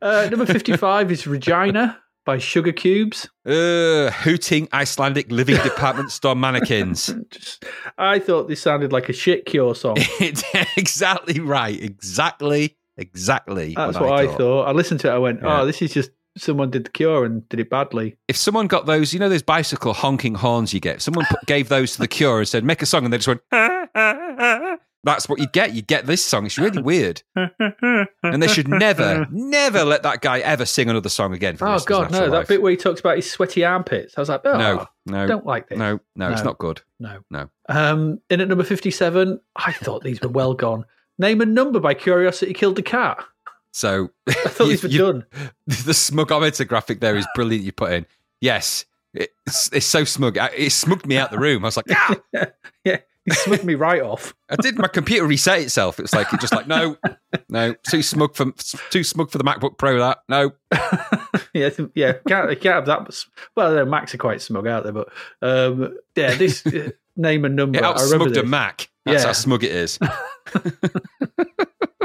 Uh, 0.00 0.28
number 0.30 0.46
55 0.46 1.12
is 1.12 1.26
Regina 1.26 2.00
by 2.28 2.36
Sugar 2.36 2.72
Cubes. 2.72 3.26
Uh, 3.46 4.10
hooting 4.10 4.68
Icelandic 4.74 5.32
living 5.32 5.56
department 5.62 6.10
store 6.10 6.36
mannequins. 6.36 7.06
Just, 7.30 7.64
I 7.96 8.18
thought 8.18 8.48
this 8.48 8.60
sounded 8.60 8.92
like 8.92 9.08
a 9.08 9.14
shit 9.14 9.46
cure 9.46 9.74
song. 9.74 9.96
exactly 10.76 11.40
right. 11.40 11.82
Exactly. 11.82 12.76
Exactly. 12.98 13.72
That's 13.74 13.98
what, 13.98 14.12
I, 14.12 14.26
thought. 14.26 14.64
I 14.64 14.72
listened 14.72 15.00
to 15.00 15.08
it. 15.08 15.12
I 15.12 15.16
went, 15.16 15.40
oh, 15.42 15.46
Yeah. 15.48 15.60
oh, 15.62 15.64
this 15.66 15.80
is 15.80 15.94
just 15.94 16.10
someone 16.36 16.70
did 16.70 16.84
the 16.84 16.90
cure 16.90 17.24
and 17.24 17.48
did 17.48 17.60
it 17.60 17.70
badly. 17.70 18.18
If 18.28 18.36
someone 18.36 18.66
got 18.66 18.84
those, 18.84 19.14
you 19.14 19.20
know, 19.20 19.30
those 19.30 19.42
bicycle 19.42 19.94
honking 19.94 20.34
horns 20.34 20.74
you 20.74 20.80
get. 20.80 20.96
If 20.96 21.02
someone 21.02 21.24
put, 21.30 21.46
gave 21.46 21.70
those 21.70 21.94
to 21.94 21.98
the 21.98 22.08
Cure 22.08 22.40
and 22.40 22.46
said, 22.48 22.62
"Make 22.62 22.82
a 22.82 22.86
song," 22.86 23.04
and 23.04 23.12
they 23.12 23.16
just 23.16 23.28
went, 23.28 23.40
ah, 23.52 23.86
ah, 23.94 24.34
ah, 24.38 24.76
"That's 25.04 25.28
what 25.28 25.38
you 25.38 25.46
get." 25.52 25.74
You 25.74 25.82
get 25.82 26.06
this 26.06 26.24
song. 26.24 26.46
It's 26.46 26.58
really 26.58 26.82
weird, 26.82 27.22
and 27.34 28.42
they 28.42 28.48
should 28.48 28.68
never, 28.68 29.26
never 29.32 29.84
let 29.84 30.02
that 30.02 30.20
guy 30.20 30.38
ever 30.40 30.64
sing 30.66 30.88
another 30.90 31.08
song 31.08 31.32
again. 31.34 31.56
For 31.56 31.66
Oh, 31.68 31.72
rest 31.72 31.88
of 31.90 31.96
his 31.96 31.98
God, 31.98 32.10
no. 32.12 32.18
natural 32.20 32.38
That 32.40 32.48
bit 32.48 32.62
where 32.62 32.70
he 32.70 32.76
talks 32.76 33.00
about 33.00 33.16
his 33.16 33.30
sweaty 33.30 33.64
armpits. 33.64 34.14
I 34.16 34.20
was 34.20 34.28
like, 34.28 34.40
oh, 34.44 34.58
no, 34.58 34.86
no, 35.06 35.26
don't 35.26 35.46
like 35.46 35.68
this. 35.68 35.78
no, 35.78 36.00
no, 36.16 36.30
It's 36.30 36.44
not 36.44 36.58
good. 36.58 36.82
No. 37.00 37.20
No. 37.30 37.48
Um, 37.68 38.20
in 38.30 38.40
at 38.40 38.48
number 38.48 38.64
57, 38.64 39.40
I 39.56 39.72
thought 39.72 40.02
these 40.02 40.20
were 40.20 40.28
well 40.28 40.54
gone. 40.54 40.84
Name 41.18 41.40
and 41.40 41.54
Number 41.54 41.80
by 41.80 41.94
Curiosity 41.94 42.52
Killed 42.52 42.76
the 42.76 42.82
Cat. 42.82 43.22
So 43.72 44.10
I 44.28 44.32
thought 44.32 44.64
you- 44.66 44.70
these 44.70 44.82
were 44.82 44.88
you- 44.88 44.98
done. 44.98 45.26
the 45.66 45.92
smugometer 45.92 46.66
graphic 46.66 47.00
there 47.00 47.16
is 47.16 47.26
brilliant. 47.34 47.64
You 47.64 47.72
put 47.72 47.92
in, 47.92 48.06
yes, 48.40 48.84
it's, 49.14 49.70
it's 49.72 49.86
so 49.86 50.04
smug. 50.04 50.36
It 50.56 50.70
smugged 50.72 51.06
me 51.06 51.16
out 51.18 51.30
the 51.30 51.38
room. 51.38 51.64
I 51.64 51.68
was 51.68 51.76
like, 51.76 51.86
ah! 51.90 52.16
yeah, 52.84 52.98
he 53.28 53.34
smugged 53.36 53.64
me 53.64 53.74
right 53.74 54.02
off. 54.02 54.34
I 54.48 54.56
did. 54.56 54.78
My 54.78 54.88
computer 54.88 55.26
reset 55.26 55.60
itself. 55.60 55.98
It 55.98 56.02
was 56.02 56.14
like 56.14 56.32
it 56.32 56.40
just 56.40 56.52
like 56.54 56.66
no, 56.66 56.96
no, 57.48 57.74
too 57.88 58.02
smug 58.02 58.34
for 58.34 58.52
too 58.90 59.04
smug 59.04 59.30
for 59.30 59.38
the 59.38 59.44
MacBook 59.44 59.78
Pro. 59.78 59.98
That 59.98 60.18
no, 60.28 60.52
yeah, 61.54 61.70
yeah, 61.94 62.12
can't, 62.26 62.48
can't 62.60 62.74
have 62.74 62.86
that. 62.86 63.24
Well, 63.56 63.74
no, 63.74 63.84
Macs 63.84 64.14
are 64.14 64.18
quite 64.18 64.40
smug 64.42 64.66
out 64.66 64.84
there, 64.84 64.92
but 64.92 65.08
um, 65.42 65.96
yeah, 66.16 66.34
this 66.34 66.64
uh, 66.66 66.90
name 67.16 67.44
and 67.44 67.56
number. 67.56 67.78
it 67.78 67.84
I 67.84 67.92
remember 68.04 68.26
outsmugged 68.34 68.40
a. 68.40 68.46
Mac. 68.46 68.88
That's 69.04 69.22
Yeah. 69.22 69.26
how 69.28 69.32
smug 69.32 69.64
it 69.64 69.70
is. 69.72 69.98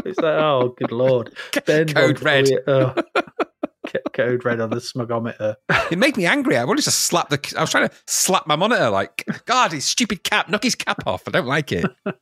It's 0.05 0.19
like, 0.19 0.33
oh, 0.35 0.75
good 0.77 0.91
lord, 0.91 1.33
Ben 1.65 1.87
Code 1.87 2.21
red. 2.21 2.49
Oh. 2.67 2.93
Code 4.13 4.45
red 4.45 4.59
on 4.61 4.69
the 4.69 4.77
smugometer. 4.77 5.55
It 5.91 5.97
made 5.99 6.15
me 6.17 6.25
angry. 6.25 6.57
I 6.57 6.63
wanted 6.63 6.83
to 6.83 6.91
slap 6.91 7.29
the. 7.29 7.53
I 7.57 7.61
was 7.61 7.69
trying 7.71 7.89
to 7.89 7.95
slap 8.07 8.47
my 8.47 8.55
monitor. 8.55 8.89
Like, 8.89 9.25
God, 9.45 9.71
his 9.73 9.85
stupid 9.85 10.23
cap. 10.23 10.49
Knock 10.49 10.63
his 10.63 10.75
cap 10.75 11.05
off. 11.05 11.23
I 11.27 11.31
don't 11.31 11.47
like 11.47 11.71
it. 11.71 11.85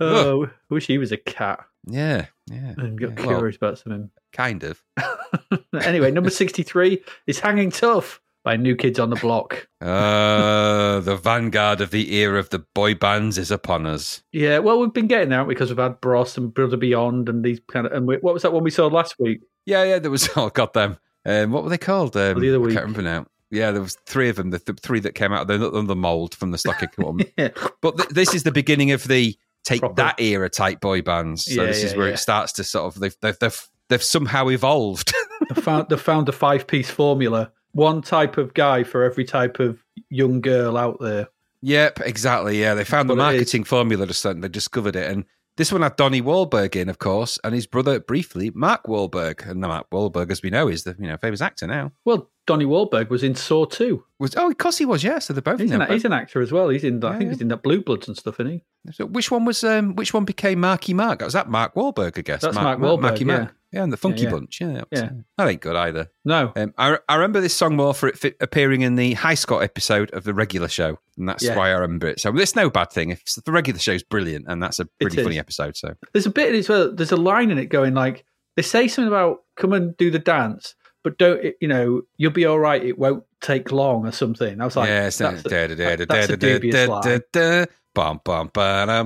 Oh, 0.00 0.50
wish 0.68 0.86
he 0.86 0.98
was 0.98 1.12
a 1.12 1.16
cat 1.16 1.60
Yeah, 1.86 2.26
yeah. 2.50 2.74
and 2.76 3.00
got 3.00 3.10
yeah. 3.18 3.26
Well, 3.26 3.36
curious 3.38 3.56
about 3.56 3.78
something. 3.78 4.10
kind 4.32 4.62
of. 4.64 4.82
anyway, 5.80 6.10
number 6.10 6.28
63 6.30 7.02
is 7.26 7.38
Hanging 7.40 7.70
Tough 7.70 8.20
by 8.46 8.56
New 8.56 8.76
Kids 8.76 9.00
on 9.00 9.10
the 9.10 9.16
Block. 9.16 9.66
Uh, 9.80 11.00
the 11.00 11.16
vanguard 11.16 11.80
of 11.80 11.90
the 11.90 12.14
era 12.14 12.38
of 12.38 12.48
the 12.50 12.60
boy 12.60 12.94
bands 12.94 13.38
is 13.38 13.50
upon 13.50 13.86
us. 13.86 14.22
Yeah, 14.30 14.60
well, 14.60 14.78
we've 14.78 14.92
been 14.92 15.08
getting 15.08 15.32
out 15.32 15.48
because 15.48 15.68
we've 15.68 15.78
had 15.78 16.00
Bros 16.00 16.38
and 16.38 16.54
Brother 16.54 16.76
Beyond 16.76 17.28
and 17.28 17.44
these 17.44 17.60
kind 17.66 17.86
of. 17.86 17.92
And 17.92 18.06
we, 18.06 18.18
what 18.18 18.32
was 18.34 18.44
that 18.44 18.52
one 18.52 18.62
we 18.62 18.70
saw 18.70 18.86
last 18.86 19.16
week? 19.18 19.40
Yeah, 19.66 19.82
yeah. 19.82 19.98
There 19.98 20.12
was. 20.12 20.28
Oh, 20.36 20.48
got 20.48 20.74
them. 20.74 20.96
Um, 21.24 21.50
what 21.50 21.64
were 21.64 21.70
they 21.70 21.78
called? 21.78 22.16
Um, 22.16 22.38
the 22.38 22.54
other 22.54 22.62
I 22.62 22.72
can't 22.72 22.86
remember 22.86 23.02
now. 23.02 23.26
Yeah, 23.50 23.72
there 23.72 23.82
was 23.82 23.96
three 24.06 24.28
of 24.28 24.36
them. 24.36 24.50
The 24.50 24.60
th- 24.60 24.78
three 24.78 25.00
that 25.00 25.16
came 25.16 25.32
out 25.32 25.50
of 25.50 25.60
the, 25.60 25.82
the 25.82 25.96
mold 25.96 26.36
from 26.36 26.52
the 26.52 26.58
stock 26.58 26.84
one. 26.98 27.18
Yeah. 27.36 27.48
But 27.80 27.96
th- 27.96 28.10
this 28.10 28.32
is 28.32 28.44
the 28.44 28.52
beginning 28.52 28.92
of 28.92 29.08
the 29.08 29.36
take 29.64 29.80
Proper. 29.80 29.96
that 29.96 30.20
era 30.20 30.48
type 30.48 30.80
boy 30.80 31.02
bands. 31.02 31.46
So 31.46 31.62
Yeah, 31.62 31.66
this 31.66 31.82
is 31.82 31.96
where 31.96 32.06
yeah. 32.06 32.14
it 32.14 32.18
starts 32.18 32.52
to 32.54 32.64
sort 32.64 32.94
of 32.94 33.00
they've 33.00 33.16
they've 33.22 33.38
they've, 33.40 33.68
they've 33.88 34.02
somehow 34.02 34.50
evolved. 34.50 35.12
they 35.52 35.60
found, 35.60 35.88
they 35.88 35.96
found 35.96 36.28
a 36.28 36.32
five 36.32 36.68
piece 36.68 36.90
formula. 36.90 37.50
One 37.76 38.00
type 38.02 38.38
of 38.38 38.54
guy 38.54 38.82
for 38.84 39.04
every 39.04 39.24
type 39.24 39.60
of 39.60 39.78
young 40.10 40.40
girl 40.40 40.76
out 40.76 40.98
there. 41.00 41.28
yep, 41.62 42.00
exactly. 42.00 42.60
Yeah, 42.60 42.74
they 42.74 42.84
found 42.84 43.08
the 43.10 43.14
what 43.14 43.20
it 43.20 43.34
is. 43.34 43.40
marketing 43.40 43.64
formula. 43.64 44.06
Just 44.06 44.22
something 44.22 44.40
they 44.40 44.48
discovered 44.48 44.96
it, 44.96 45.10
and 45.10 45.24
this 45.56 45.72
one 45.72 45.82
had 45.82 45.96
Donnie 45.96 46.20
Wahlberg 46.22 46.76
in, 46.76 46.88
of 46.88 46.98
course, 46.98 47.38
and 47.44 47.54
his 47.54 47.66
brother 47.66 47.98
briefly, 48.00 48.50
Mark 48.54 48.84
Wahlberg. 48.84 49.46
And 49.48 49.60
Mark 49.60 49.88
Wahlberg, 49.90 50.30
as 50.30 50.42
we 50.42 50.50
know, 50.50 50.68
is 50.68 50.84
the 50.84 50.96
you 50.98 51.06
know 51.06 51.16
famous 51.16 51.40
actor 51.40 51.66
now. 51.66 51.92
Well, 52.04 52.30
Donnie 52.46 52.64
Wahlberg 52.66 53.08
was 53.10 53.22
in 53.22 53.34
Saw 53.34 53.64
2. 53.64 54.02
Was 54.20 54.36
oh, 54.36 54.50
of 54.50 54.56
course 54.58 54.78
he 54.78 54.84
was. 54.86 55.02
Yeah, 55.04 55.18
so 55.18 55.32
they're 55.32 55.42
both. 55.42 55.60
He's, 55.60 55.70
in 55.70 55.82
an, 55.82 55.90
he's 55.90 56.04
an 56.04 56.12
actor 56.12 56.40
as 56.40 56.52
well. 56.52 56.68
He's 56.68 56.84
in, 56.84 57.02
I 57.04 57.08
Yeah, 57.08 57.18
think 57.18 57.22
yeah. 57.24 57.30
he's 57.32 57.40
in 57.42 57.48
that 57.48 57.62
Blue 57.62 57.82
Bloods 57.82 58.06
and 58.08 58.16
stuff, 58.16 58.38
isn't 58.40 58.52
he? 58.52 58.62
So 58.92 59.04
which 59.06 59.30
one 59.30 59.44
was 59.44 59.64
um 59.64 59.96
which 59.96 60.14
one 60.14 60.24
became 60.24 60.60
Marky 60.60 60.94
Mark? 60.94 61.20
Was 61.22 61.32
that 61.34 61.48
Mark 61.50 61.74
Wahlberg, 61.74 62.16
I 62.18 62.22
guess. 62.22 62.42
That's 62.42 62.54
Mark 62.54 62.78
Wahlberg, 62.78 63.00
Marky 63.02 63.24
yeah. 63.24 63.38
Mark. 63.38 63.54
Yeah, 63.76 63.82
and 63.84 63.92
the 63.92 63.96
Funky 63.96 64.22
yeah. 64.22 64.30
Bunch. 64.30 64.60
Yeah, 64.60 64.72
that, 64.72 64.90
was- 64.90 65.00
Yeah. 65.02 65.10
that 65.38 65.48
ain't 65.48 65.60
good 65.60 65.76
either. 65.76 66.10
No. 66.24 66.52
Um, 66.56 66.72
I, 66.78 66.98
I 67.08 67.14
remember 67.16 67.40
this 67.40 67.54
song 67.54 67.76
more 67.76 67.92
for 67.94 68.08
it 68.08 68.18
fit, 68.18 68.36
appearing 68.40 68.80
in 68.80 68.96
the 68.96 69.12
High 69.14 69.34
Score 69.34 69.62
episode 69.62 70.10
of 70.12 70.24
the 70.24 70.34
regular 70.34 70.68
show, 70.68 70.98
and 71.18 71.28
that's 71.28 71.44
Yeah. 71.44 71.56
why 71.56 71.68
I 71.68 71.72
remember 71.74 72.06
it. 72.08 72.20
So 72.20 72.34
it's 72.36 72.56
no 72.56 72.70
bad 72.70 72.90
thing. 72.90 73.10
If 73.10 73.22
the 73.44 73.52
regular 73.52 73.78
show's 73.78 74.02
brilliant, 74.02 74.46
and 74.48 74.62
that's 74.62 74.78
a 74.80 74.86
pretty 75.00 75.22
funny 75.22 75.38
episode. 75.38 75.76
So 75.76 75.94
There's 76.12 76.26
a 76.26 76.30
bit 76.30 76.48
in 76.48 76.54
it 76.56 76.58
as 76.58 76.68
well. 76.68 76.92
There's 76.92 77.12
a 77.12 77.16
line 77.16 77.50
in 77.50 77.58
it 77.58 77.66
going 77.66 77.94
like, 77.94 78.24
they 78.56 78.62
say 78.62 78.88
something 78.88 79.08
about 79.08 79.42
come 79.56 79.72
and 79.74 79.96
do 79.98 80.10
the 80.10 80.18
dance, 80.18 80.74
but 81.04 81.18
don't, 81.18 81.54
you 81.60 81.68
know, 81.68 82.02
you'll 82.16 82.32
be 82.32 82.46
all 82.46 82.58
right. 82.58 82.82
It 82.82 82.98
won't 82.98 83.22
take 83.42 83.70
long 83.70 84.06
or 84.06 84.12
something. 84.12 84.60
I 84.60 84.64
was 84.64 84.76
like, 84.76 84.88
yeah, 84.88 85.02
that's 85.04 85.20
a- 85.20 85.42
da- 85.48 85.96
that's 86.06 86.28
a 86.30 86.36
dubious 86.36 86.88
line. 86.88 87.66
bum 87.94 88.20
bum 88.24 88.50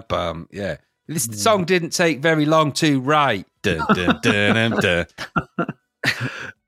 bum. 0.09 0.49
Yeah, 0.53 0.77
this 1.11 1.27
Hmm. 1.27 1.33
song 1.33 1.65
didn't 1.65 1.91
take 1.91 2.21
very 2.21 2.47
long 2.47 2.73
to 2.73 3.01
write. 3.01 3.47
Dun, 3.63 3.85
dun, 3.95 4.19
dun, 4.23 4.71
dun, 4.71 4.81
dun. 4.81 5.07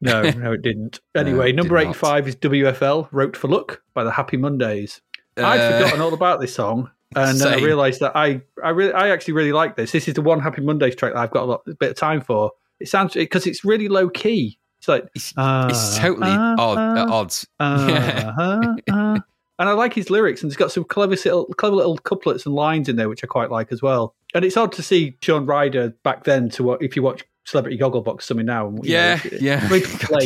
No, 0.00 0.22
no, 0.22 0.52
it 0.52 0.62
didn't. 0.62 1.00
No, 1.14 1.20
Anyway, 1.20 1.50
it 1.50 1.56
number 1.56 1.78
did 1.78 1.84
not. 1.86 1.90
85 1.96 2.28
is 2.28 2.36
WFL, 2.36 3.08
Wrote 3.12 3.36
for 3.36 3.46
Luck 3.48 3.80
by 3.94 4.02
the 4.04 4.10
Happy 4.10 4.36
Mondays. 4.36 5.00
I'd 5.36 5.60
Uh, 5.60 5.78
forgotten 5.78 6.00
all 6.00 6.12
about 6.12 6.40
this 6.40 6.52
song. 6.54 6.90
And 7.14 7.38
then 7.38 7.48
I 7.54 7.56
realised 7.62 8.00
that 8.00 8.12
I, 8.16 8.42
I 8.64 8.70
really, 8.70 8.92
I 8.92 9.10
actually 9.10 9.34
really 9.34 9.52
like 9.52 9.76
this. 9.76 9.92
This 9.92 10.08
is 10.08 10.14
the 10.14 10.22
one 10.22 10.40
Happy 10.40 10.60
Mondays 10.60 10.96
track 10.96 11.12
that 11.14 11.20
I've 11.20 11.30
got 11.30 11.44
a, 11.44 11.46
lot, 11.46 11.60
a 11.68 11.74
bit 11.74 11.90
of 11.92 11.96
time 11.96 12.20
for. 12.20 12.50
It 12.80 12.88
sounds 12.88 13.14
because 13.14 13.46
it's 13.46 13.64
really 13.64 13.88
low 13.88 14.08
key. 14.10 14.58
It's 14.80 14.88
like 14.88 15.04
It's, 15.14 15.32
uh, 15.36 15.68
it's 15.70 15.96
totally 15.98 16.30
uh, 16.32 16.56
odd. 16.58 16.78
uh, 16.78 17.00
Uh, 17.02 17.12
odds. 17.12 17.46
uh, 17.60 18.74
Yeah. 18.88 19.18
And 19.58 19.68
I 19.68 19.72
like 19.72 19.92
his 19.94 20.10
lyrics, 20.10 20.42
and 20.42 20.50
he's 20.50 20.56
got 20.56 20.72
some 20.72 20.84
clever 20.84 21.14
little, 21.14 21.44
clever 21.56 21.76
little 21.76 21.98
couplets 21.98 22.46
and 22.46 22.54
lines 22.54 22.88
in 22.88 22.96
there, 22.96 23.08
which 23.08 23.22
I 23.22 23.26
quite 23.26 23.50
like 23.50 23.70
as 23.70 23.82
well. 23.82 24.14
And 24.34 24.44
it's 24.44 24.56
odd 24.56 24.72
to 24.72 24.82
see 24.82 25.16
Shaun 25.22 25.46
Ryder 25.46 25.90
back 26.02 26.24
then 26.24 26.48
to 26.50 26.62
what 26.62 26.82
if 26.82 26.96
you 26.96 27.02
watch 27.02 27.22
Celebrity 27.44 27.76
Gogglebox 27.76 28.22
something 28.22 28.46
now. 28.46 28.70
you 28.70 28.80
Yeah, 28.84 29.20
know, 29.24 29.38
yeah. 29.40 29.72
Age, 29.74 29.82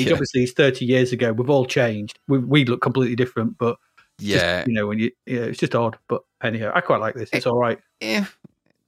Yeah. 0.07 0.13
obviously, 0.13 0.43
it's 0.45 0.53
30 0.53 0.85
years 0.85 1.13
ago. 1.13 1.33
We've 1.33 1.51
all 1.51 1.65
changed. 1.67 2.19
We, 2.29 2.39
we 2.39 2.65
look 2.65 2.83
completely 2.83 3.17
different, 3.17 3.59
but 3.59 3.79
just, 4.21 4.45
Yeah, 4.45 4.65
you 4.67 4.73
know, 4.75 4.87
when 4.87 4.99
you, 5.01 5.11
yeah, 5.27 5.41
it's 5.41 5.59
just 5.59 5.75
odd. 5.75 5.99
But 6.09 6.23
anyhow, 6.43 6.73
I 6.75 6.81
quite 6.81 7.01
like 7.01 7.15
this. 7.15 7.29
It's 7.33 7.47
all 7.47 7.59
right. 7.59 7.79
yeah. 8.01 8.27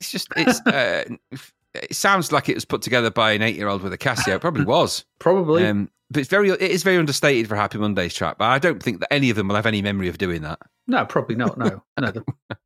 It's 0.01 0.13
just 0.13 0.29
it's. 0.37 0.61
Uh, 0.61 1.05
it 1.75 1.95
sounds 1.95 2.31
like 2.33 2.49
it 2.49 2.55
was 2.55 2.65
put 2.65 2.83
together 2.83 3.11
by 3.11 3.33
an 3.33 3.43
eight-year-old 3.43 3.83
with 3.83 3.93
a 3.93 3.99
Casio. 3.99 4.37
It 4.37 4.41
probably 4.41 4.65
was. 4.65 5.05
Probably. 5.19 5.67
Um, 5.67 5.91
but 6.11 6.21
it's 6.21 6.29
very. 6.31 6.51
It 6.51 6.61
is 6.63 6.83
very 6.83 6.97
understated 6.97 7.49
for 7.49 7.57
Happy 7.57 7.79
Mondays 7.79 8.15
track. 8.15 8.39
But 8.39 8.47
I 8.47 8.59
don't 8.59 8.83
think 8.83 9.01
that 9.01 9.13
any 9.13 9.31
of 9.31 9.37
them 9.37 9.49
will 9.49 9.57
have 9.57 9.67
any 9.67 9.83
memory 9.83 10.09
of 10.09 10.19
doing 10.19 10.43
that. 10.43 10.59
no, 10.87 11.05
probably 11.05 11.37
not. 11.37 11.59
No, 11.59 11.83
no. 12.01 12.13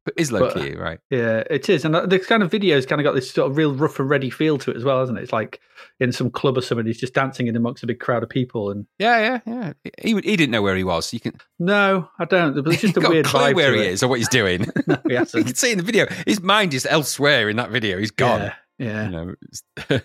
But 0.04 0.14
it's 0.16 0.30
low 0.30 0.52
key, 0.52 0.74
right? 0.74 0.98
yeah, 1.10 1.42
it 1.50 1.68
is. 1.68 1.84
And 1.84 1.94
uh, 1.96 2.06
the 2.06 2.18
kind 2.18 2.42
of 2.42 2.50
video's 2.50 2.86
kind 2.86 3.00
of 3.00 3.04
got 3.04 3.14
this 3.14 3.30
sort 3.30 3.50
of 3.50 3.56
real 3.56 3.74
rough 3.74 3.98
and 3.98 4.08
ready 4.08 4.30
feel 4.30 4.58
to 4.58 4.70
it 4.70 4.76
as 4.76 4.84
well, 4.84 5.00
hasn't 5.00 5.18
it? 5.18 5.22
It's 5.22 5.32
like 5.32 5.60
in 6.00 6.12
some 6.12 6.30
club 6.30 6.56
or 6.56 6.60
something, 6.60 6.86
he's 6.86 7.00
just 7.00 7.14
dancing 7.14 7.46
in 7.46 7.56
amongst 7.56 7.82
a 7.82 7.86
big 7.86 7.98
crowd 8.00 8.22
of 8.22 8.28
people. 8.28 8.70
And 8.70 8.86
Yeah, 8.98 9.18
yeah, 9.18 9.40
yeah. 9.46 9.72
He 10.00 10.10
he 10.12 10.36
didn't 10.36 10.50
know 10.50 10.62
where 10.62 10.76
he 10.76 10.84
was. 10.84 11.12
You 11.12 11.20
can. 11.20 11.34
no, 11.58 12.08
I 12.18 12.24
don't. 12.24 12.54
But 12.62 12.72
it's 12.72 12.82
just 12.82 12.96
a 12.98 13.00
got 13.00 13.10
weird 13.10 13.26
clue 13.26 13.40
vibe 13.40 13.54
where 13.54 13.74
he 13.74 13.80
it. 13.80 13.92
is 13.92 14.02
or 14.02 14.08
what 14.08 14.18
he's 14.18 14.28
doing. 14.28 14.66
No, 14.86 14.98
he 15.06 15.14
you 15.14 15.44
can 15.44 15.54
see 15.54 15.72
in 15.72 15.78
the 15.78 15.84
video. 15.84 16.06
His 16.26 16.40
mind 16.40 16.74
is 16.74 16.86
elsewhere 16.86 17.48
in 17.48 17.56
that 17.56 17.70
video. 17.70 17.98
He's 17.98 18.10
gone. 18.10 18.40
Yeah, 18.40 18.54
yeah. 18.78 19.04
You 19.04 19.10
know, 19.10 20.00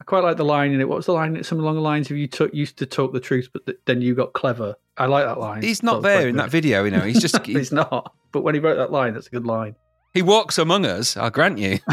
I 0.00 0.04
quite 0.04 0.22
like 0.24 0.36
the 0.38 0.44
line 0.44 0.72
in 0.72 0.80
it. 0.80 0.88
What's 0.88 1.06
the 1.06 1.12
line? 1.12 1.34
Something 1.44 1.62
along 1.62 1.74
the 1.74 1.80
lines 1.82 2.10
of 2.10 2.16
"You 2.16 2.26
took 2.26 2.54
used 2.54 2.78
to 2.78 2.86
talk 2.86 3.12
the 3.12 3.20
truth, 3.20 3.48
but 3.52 3.66
th- 3.66 3.78
then 3.84 4.00
you 4.00 4.14
got 4.14 4.32
clever." 4.32 4.74
I 4.96 5.06
like 5.06 5.24
that 5.26 5.38
line. 5.38 5.62
he's 5.62 5.82
not 5.82 6.02
there 6.02 6.28
in 6.28 6.36
that 6.36 6.50
video. 6.50 6.84
You 6.84 6.90
know, 6.90 7.00
he's 7.00 7.20
just 7.20 7.38
he, 7.46 7.54
He's 7.54 7.72
not. 7.72 8.12
But 8.32 8.42
when 8.42 8.54
he 8.54 8.60
wrote 8.60 8.76
that 8.76 8.92
line, 8.92 9.14
that's 9.14 9.26
a 9.26 9.30
good 9.30 9.46
line. 9.46 9.74
he 10.14 10.22
walks 10.22 10.58
among 10.58 10.86
us. 10.86 11.16
I'll 11.16 11.30
grant 11.30 11.58
you. 11.58 11.78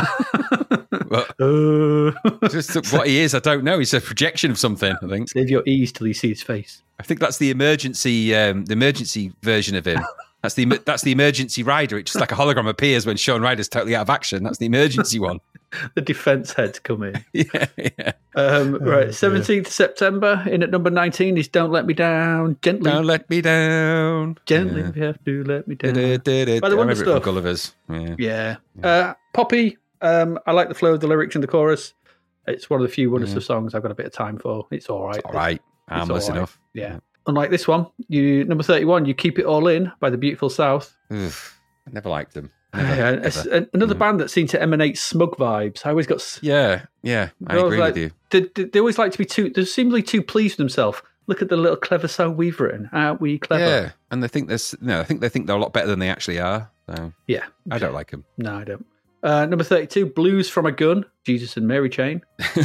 but 1.08 1.34
Uh, 1.40 2.12
just 2.50 2.76
what 2.94 3.08
he 3.08 3.20
is, 3.20 3.34
I 3.34 3.40
don't 3.40 3.64
know. 3.64 3.80
He's 3.80 3.94
a 3.94 4.02
projection 4.02 4.52
of 4.52 4.58
something. 4.58 4.96
I 5.02 5.08
think. 5.08 5.30
save 5.30 5.50
your 5.50 5.64
ease 5.66 5.92
till 5.92 6.08
you 6.08 6.14
see 6.14 6.30
his 6.30 6.44
face. 6.44 6.82
I 7.00 7.04
think 7.04 7.20
that's 7.20 7.38
the 7.38 7.50
emergency, 7.50 8.34
um, 8.36 8.66
the 8.66 8.74
emergency 8.74 9.32
version 9.42 9.76
of 9.76 9.86
him. 9.86 10.02
That's 10.42 10.56
the 10.56 10.66
that's 10.86 11.04
the 11.04 11.12
emergency 11.12 11.64
rider. 11.64 11.98
It's 11.98 12.12
just 12.14 12.20
like 12.22 12.32
a 12.32 12.36
hologram 12.36 12.68
appears 12.70 13.06
when 13.06 13.18
Shaun 13.18 13.42
Ryder's 13.42 13.68
totally 13.70 13.96
out 13.96 14.02
of 14.04 14.10
action. 14.10 14.44
That's 14.44 14.58
the 14.60 14.66
emergency 14.68 15.20
one. 15.20 15.40
The 15.96 16.02
defence 16.02 16.54
heads 16.54 16.80
come 16.80 17.04
in. 17.04 17.24
yeah, 17.34 17.66
yeah. 17.78 18.12
Um, 18.36 18.76
Oh, 18.76 18.86
right, 18.86 19.14
seventeenth 19.14 19.70
September. 19.70 20.44
In 20.50 20.64
at 20.64 20.70
number 20.70 20.90
nineteen 20.90 21.38
is 21.38 21.48
"Don't 21.50 21.72
Let 21.72 21.86
Me 21.86 21.94
Down." 21.94 22.58
Gently, 22.62 22.90
Don't 22.90 23.06
let 23.06 23.30
me 23.30 23.42
down. 23.42 24.38
gently, 24.46 24.82
Yeah. 24.82 24.92
you 24.96 25.04
have 25.04 25.24
to 25.26 25.44
let 25.44 25.68
me 25.68 25.76
down. 25.76 25.94
By 25.94 26.00
the 26.00 26.18
Wonder 26.24 26.70
remember 26.78 26.92
it 26.94 26.96
from 26.98 27.06
Stuff. 27.06 27.24
Gulliver's. 27.24 27.76
Yeah. 27.90 28.16
Yeah. 28.18 28.56
Uh, 28.88 29.14
Poppy. 29.34 29.78
Um, 30.02 30.40
I 30.46 30.52
like 30.54 30.70
the 30.70 30.76
flow 30.76 30.94
of 30.94 31.02
the 31.02 31.08
lyrics 31.08 31.36
in 31.36 31.42
the 31.42 31.48
chorus. 31.48 31.94
It's 32.48 32.70
one 32.70 32.80
of 32.82 32.88
the 32.88 32.94
few 32.94 33.12
Wonder 33.12 33.28
Yeah. 33.28 33.32
Stuff 33.34 33.44
songs 33.44 33.76
I've 33.76 33.82
got 33.82 33.92
a 33.92 33.96
bit 33.96 34.06
of 34.06 34.14
time 34.14 34.38
for. 34.38 34.66
It's 34.72 34.88
all 34.90 35.06
right. 35.08 35.22
All 35.26 35.34
right. 35.34 35.62
Harmless 35.90 36.26
all 36.26 36.30
right. 36.30 36.38
enough. 36.38 36.60
Yeah. 36.74 37.00
Unlike 37.26 37.50
this 37.50 37.68
one, 37.68 37.88
you 38.08 38.46
number 38.46 38.64
thirty-one. 38.64 39.04
You 39.06 39.14
keep 39.14 39.38
it 39.38 39.46
all 39.46 39.68
in 39.68 39.92
by 40.00 40.10
the 40.10 40.18
Beautiful 40.18 40.50
South. 40.50 40.96
Oof. 41.12 41.60
I 41.86 41.92
never 41.92 42.08
liked 42.10 42.34
them. 42.34 42.52
Never, 42.74 42.96
Yeah, 42.96 43.62
another 43.74 43.94
Yeah. 43.96 44.00
band 44.00 44.20
that 44.20 44.30
seemed 44.30 44.50
to 44.50 44.62
emanate 44.62 44.98
smug 44.98 45.36
vibes. 45.38 45.86
I 45.86 45.90
always 45.92 46.06
got. 46.08 46.40
yeah, 46.42 46.86
yeah. 47.02 47.30
I 47.48 47.58
agree 47.58 47.78
like- 47.80 47.96
with 47.96 48.04
you. 48.04 48.12
They, 48.30 48.42
they, 48.56 48.66
they 48.66 48.80
always 48.80 48.98
like 48.98 49.12
to 49.14 49.18
be 49.18 49.26
too. 49.26 49.50
They're 49.50 49.66
seemingly 49.66 50.04
too 50.04 50.22
pleased 50.22 50.54
with 50.54 50.58
themselves. 50.60 51.02
Look 51.28 51.42
at 51.42 51.50
the 51.50 51.58
little 51.58 51.78
clever 51.78 52.08
song 52.08 52.38
we've 52.38 52.60
written. 52.60 52.90
Aren't 52.94 53.20
we 53.22 53.38
clever? 53.40 53.64
Yeah, 53.64 53.92
and 54.12 54.22
they 54.24 54.28
think 54.28 54.48
there's 54.48 54.76
no. 54.82 55.00
I 55.00 55.04
think 55.04 55.22
they 55.22 55.30
think 55.30 55.48
they're 55.48 55.56
a 55.56 55.60
lot 55.60 55.74
better 55.74 55.88
than 55.88 56.00
they 56.00 56.10
actually 56.10 56.40
are. 56.40 56.70
So 56.90 57.14
Yeah. 57.28 57.46
I 57.72 57.80
don't 57.80 57.94
like 57.94 58.12
them. 58.12 58.24
No, 58.38 58.56
I 58.58 58.64
don't. 58.64 58.86
Uh, 59.24 59.46
number 59.46 59.64
thirty-two, 59.64 60.06
"Blues 60.08 60.48
from 60.50 60.66
a 60.66 60.72
Gun." 60.72 61.04
Jesus 61.26 61.58
and 61.58 61.68
Mary 61.68 61.90
Chain. 61.90 62.22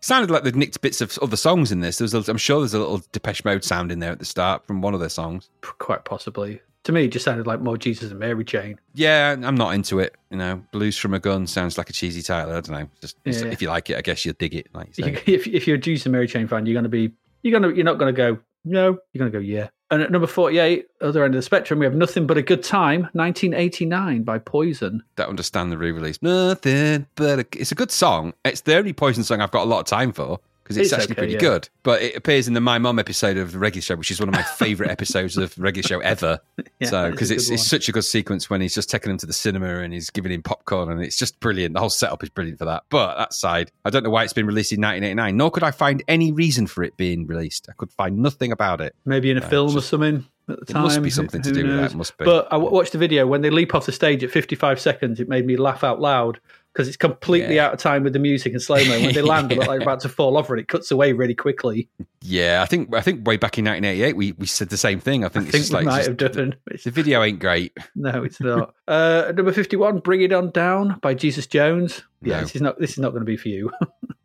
Sounded 0.00 0.30
like 0.32 0.42
they'd 0.42 0.56
nicked 0.56 0.80
bits 0.80 1.00
of 1.00 1.16
other 1.22 1.36
songs 1.36 1.70
in 1.70 1.78
this. 1.80 1.98
There 1.98 2.04
was, 2.04 2.14
a, 2.14 2.30
I'm 2.30 2.36
sure 2.36 2.58
there's 2.58 2.74
a 2.74 2.78
little 2.80 3.02
Depeche 3.12 3.44
Mode 3.44 3.62
sound 3.62 3.92
in 3.92 4.00
there 4.00 4.10
at 4.10 4.18
the 4.18 4.24
start 4.24 4.66
from 4.66 4.80
one 4.82 4.94
of 4.94 5.00
their 5.00 5.08
songs. 5.08 5.48
Quite 5.60 6.04
possibly. 6.04 6.60
To 6.84 6.92
me, 6.92 7.04
it 7.04 7.08
just 7.12 7.24
sounded 7.24 7.46
like 7.46 7.60
more 7.60 7.76
Jesus 7.76 8.10
and 8.10 8.18
Mary 8.18 8.44
Chain. 8.44 8.78
Yeah, 8.94 9.36
I'm 9.42 9.54
not 9.54 9.74
into 9.74 10.00
it. 10.00 10.16
You 10.30 10.36
know, 10.38 10.62
Blues 10.72 10.98
from 10.98 11.14
a 11.14 11.20
Gun 11.20 11.46
sounds 11.46 11.78
like 11.78 11.88
a 11.88 11.92
cheesy 11.92 12.22
title. 12.22 12.50
I 12.50 12.60
don't 12.60 12.70
know. 12.70 12.88
Just 13.00 13.16
Yeah. 13.24 13.46
if 13.46 13.62
you 13.62 13.68
like 13.68 13.88
it, 13.90 13.96
I 13.96 14.00
guess 14.00 14.24
you'll 14.24 14.34
dig 14.38 14.54
it. 14.54 14.66
Like 14.74 14.98
you. 14.98 15.04
If, 15.26 15.46
if 15.46 15.66
you're 15.68 15.76
a 15.76 15.80
Jesus 15.80 16.06
and 16.06 16.12
Mary 16.12 16.26
Chain 16.26 16.48
fan, 16.48 16.66
you're 16.66 16.74
going 16.74 16.82
to 16.84 16.88
be. 16.88 17.12
You're 17.42 17.58
gonna. 17.58 17.72
You're 17.74 17.84
not 17.84 17.98
going 17.98 18.12
to 18.12 18.16
go. 18.16 18.38
No. 18.64 18.98
You're 19.12 19.18
going 19.20 19.30
to 19.32 19.38
go. 19.38 19.42
Yeah. 19.42 19.68
And 19.92 20.00
at 20.02 20.10
number 20.10 20.26
forty-eight, 20.26 20.86
other 21.02 21.22
end 21.24 21.34
of 21.34 21.38
the 21.38 21.42
spectrum, 21.42 21.78
we 21.78 21.84
have 21.86 21.94
"Nothing 21.94 22.26
But 22.26 22.38
a 22.38 22.42
Good 22.42 22.62
Time," 22.64 23.02
1989 23.12 24.22
by 24.22 24.38
Poison. 24.38 25.02
don't 25.16 25.28
understand 25.28 25.70
the 25.70 25.76
re-release. 25.78 26.20
Nothing 26.22 27.06
but 27.14 27.38
a, 27.40 27.46
it's 27.60 27.72
a 27.72 27.74
good 27.74 27.90
song. 27.90 28.32
It's 28.44 28.62
the 28.62 28.74
only 28.76 28.92
Poison 28.92 29.22
song 29.22 29.40
I've 29.40 29.50
got 29.50 29.64
a 29.64 29.68
lot 29.70 29.80
of 29.80 29.86
time 29.86 30.12
for. 30.12 30.40
Because 30.62 30.76
it's, 30.76 30.86
It's 30.86 30.92
actually 30.92 31.12
okay, 31.12 31.20
pretty 31.20 31.32
yeah. 31.34 31.38
good. 31.40 31.68
But 31.82 32.02
it 32.02 32.16
appears 32.16 32.46
in 32.48 32.54
the 32.54 32.60
My 32.60 32.78
Mum 32.78 32.98
episode 32.98 33.36
of 33.36 33.52
the 33.52 33.58
regular 33.58 33.82
show, 33.82 33.96
which 33.96 34.10
is 34.10 34.20
one 34.20 34.28
of 34.28 34.34
my 34.34 34.42
favourite 34.42 34.90
episodes 34.96 35.36
of 35.36 35.54
the 35.54 35.60
regular 35.62 35.86
show 35.86 36.00
ever. 36.00 36.40
Yeah, 36.80 36.88
so 36.88 37.10
because 37.12 37.30
it's 37.30 37.48
it's 37.48 37.64
such 37.66 37.88
a 37.88 37.92
good 37.92 38.02
sequence 38.04 38.50
when 38.50 38.60
he's 38.60 38.74
just 38.74 38.90
taking 38.90 39.10
him 39.12 39.16
to 39.18 39.26
the 39.26 39.32
cinema 39.32 39.78
and 39.78 39.92
he's 39.92 40.10
giving 40.10 40.32
him 40.32 40.42
popcorn 40.42 40.90
and 40.90 41.00
it's 41.00 41.16
just 41.16 41.38
brilliant. 41.38 41.74
The 41.74 41.80
whole 41.80 41.90
setup 41.90 42.22
is 42.24 42.28
brilliant 42.28 42.58
for 42.58 42.64
that. 42.64 42.82
But 42.90 43.16
that 43.18 43.32
side, 43.32 43.70
I 43.84 43.90
don't 43.90 44.02
know 44.02 44.10
why 44.10 44.24
it's 44.24 44.32
been 44.32 44.46
released 44.46 44.72
in 44.72 44.80
1989. 44.80 45.36
Nor 45.36 45.50
could 45.52 45.62
I 45.62 45.70
find 45.70 46.02
any 46.08 46.32
reason 46.32 46.66
for 46.66 46.82
it 46.82 46.96
being 46.96 47.24
released. 47.28 47.68
I 47.68 47.72
could 47.76 47.90
find 47.92 48.18
nothing 48.18 48.50
about 48.50 48.80
it. 48.80 48.96
maybe 49.04 49.30
in 49.30 49.36
a 49.36 49.40
No, 49.40 49.48
film 49.48 49.76
or 49.76 49.80
something 49.80 50.26
at 50.48 50.56
the 50.56 50.62
It 50.62 50.68
time. 50.72 50.82
must 50.82 50.98
be 50.98 51.04
Who- 51.04 51.10
something 51.10 51.42
to 51.42 51.48
who 51.50 51.54
do 51.54 51.62
with 51.68 51.76
knows? 51.76 51.90
that. 51.92 51.96
Must 51.98 52.18
be. 52.18 52.24
But 52.24 52.46
I 52.50 52.56
w- 52.56 52.72
watched 52.72 52.90
the 52.92 52.98
video 52.98 53.26
when 53.28 53.42
they 53.42 53.50
leap 53.50 53.76
off 53.76 53.86
the 53.86 53.92
stage 53.92 54.24
at 54.24 54.30
55 54.32 54.80
seconds. 54.80 55.20
It 55.20 55.28
made 55.28 55.46
me 55.46 55.56
laugh 55.56 55.84
out 55.84 56.00
loud 56.00 56.40
because 56.72 56.88
it's 56.88 56.96
completely 56.96 57.56
Yeah. 57.56 57.66
out 57.66 57.74
of 57.74 57.78
time 57.80 58.02
with 58.02 58.12
the 58.14 58.18
music 58.18 58.52
and 58.52 58.62
slow 58.62 58.76
mo. 58.84 59.00
When 59.00 59.12
they 59.14 59.22
land, 59.22 59.50
they 59.50 59.56
look 59.56 59.66
like 59.66 59.78
they're 59.80 59.82
about 59.86 60.00
to 60.00 60.08
fall 60.08 60.36
over, 60.38 60.54
and 60.54 60.60
it 60.60 60.68
cuts 60.68 60.90
away 60.90 61.12
really 61.12 61.34
quickly. 61.34 61.88
yeah, 62.22 62.62
I 62.62 62.66
think 62.66 62.94
I 62.94 63.00
think 63.00 63.26
way 63.26 63.36
back 63.36 63.58
in 63.58 63.64
1988 63.66 64.16
we, 64.16 64.32
we 64.32 64.46
said 64.46 64.68
the 64.70 64.76
same 64.76 65.00
thing. 65.00 65.24
I 65.24 65.26
I 65.26 65.30
think 65.30 65.44
it's 65.46 65.52
think 65.52 65.62
just 65.62 65.72
we 65.72 65.76
like 65.78 65.86
might 65.86 66.06
have 66.06 66.16
just- 66.16 66.34
done. 66.34 66.54
The 66.84 66.90
video 66.90 67.22
ain't 67.22 67.40
great. 67.40 67.76
no, 67.94 68.22
it's 68.24 68.40
not. 68.40 68.74
uh, 68.88 69.32
number 69.36 69.52
51, 69.52 69.98
"Bring 69.98 70.22
It 70.22 70.32
On 70.32 70.50
Down" 70.50 70.98
by 71.02 71.14
Jesus 71.14 71.46
Jones. 71.46 72.02
Yeah, 72.22 72.36
No. 72.36 72.40
this 72.42 72.54
is 72.56 72.62
not. 72.62 72.78
This 72.78 72.90
is 72.92 72.98
not 72.98 73.10
going 73.10 73.22
to 73.22 73.26
be 73.26 73.36
for 73.36 73.48
you. 73.48 73.70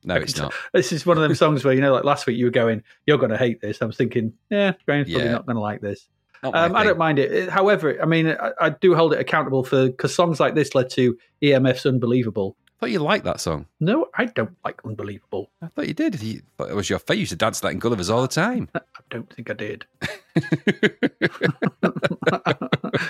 No, 0.04 0.16
it's 0.16 0.38
not. 0.38 0.54
this 0.74 0.92
is 0.94 1.06
one 1.06 1.18
of 1.18 1.24
them 1.24 1.36
songs 1.36 1.66
where 1.66 1.74
you 1.74 1.82
know, 1.82 1.92
like 1.94 2.06
last 2.06 2.28
week, 2.28 2.38
you 2.38 2.46
were 2.46 2.52
going, 2.52 2.82
"You're 3.06 3.18
going 3.18 3.32
to 3.32 3.38
hate 3.38 3.60
this." 3.62 3.82
I 3.82 3.86
was 3.86 3.98
thinking, 3.98 4.34
"Yeah, 4.50 4.74
Graham's 4.86 5.10
probably 5.10 5.26
Yeah. 5.26 5.32
not 5.34 5.46
going 5.46 5.56
to 5.58 5.62
like 5.62 5.82
this." 5.82 6.08
Um, 6.54 6.76
I 6.76 6.84
don't 6.84 6.98
mind 6.98 7.20
it. 7.20 7.50
However, 7.50 8.02
I 8.02 8.06
mean, 8.06 8.28
I, 8.28 8.52
I 8.60 8.70
do 8.70 8.96
hold 8.96 9.14
it 9.14 9.20
accountable 9.20 9.64
for 9.64 9.88
because 9.88 10.14
songs 10.14 10.40
like 10.40 10.56
this 10.56 10.76
led 10.76 10.90
to 10.92 11.18
EMF's 11.42 11.86
"Unbelievable." 11.86 12.56
I 12.66 12.80
thought 12.80 12.92
you 12.92 13.00
liked 13.00 13.26
that 13.26 13.40
song. 13.40 13.66
No, 13.80 14.08
I 14.16 14.26
don't 14.26 14.56
like 14.64 14.80
"Unbelievable." 14.86 15.50
I 15.62 15.68
thought 15.68 15.88
you 15.88 15.94
did. 15.94 16.22
You, 16.22 16.42
it 16.60 16.76
was 16.76 16.90
your 16.90 17.00
face. 17.00 17.16
You 17.16 17.22
used 17.22 17.32
to 17.32 17.36
dance 17.36 17.60
that 17.62 17.72
in 17.72 17.80
Gulliver's 17.80 18.10
all 18.10 18.22
the 18.22 18.28
time. 18.28 18.70
I 18.76 18.82
don't 19.10 19.32
think 19.34 19.50
I 19.50 19.54
did. 19.54 19.86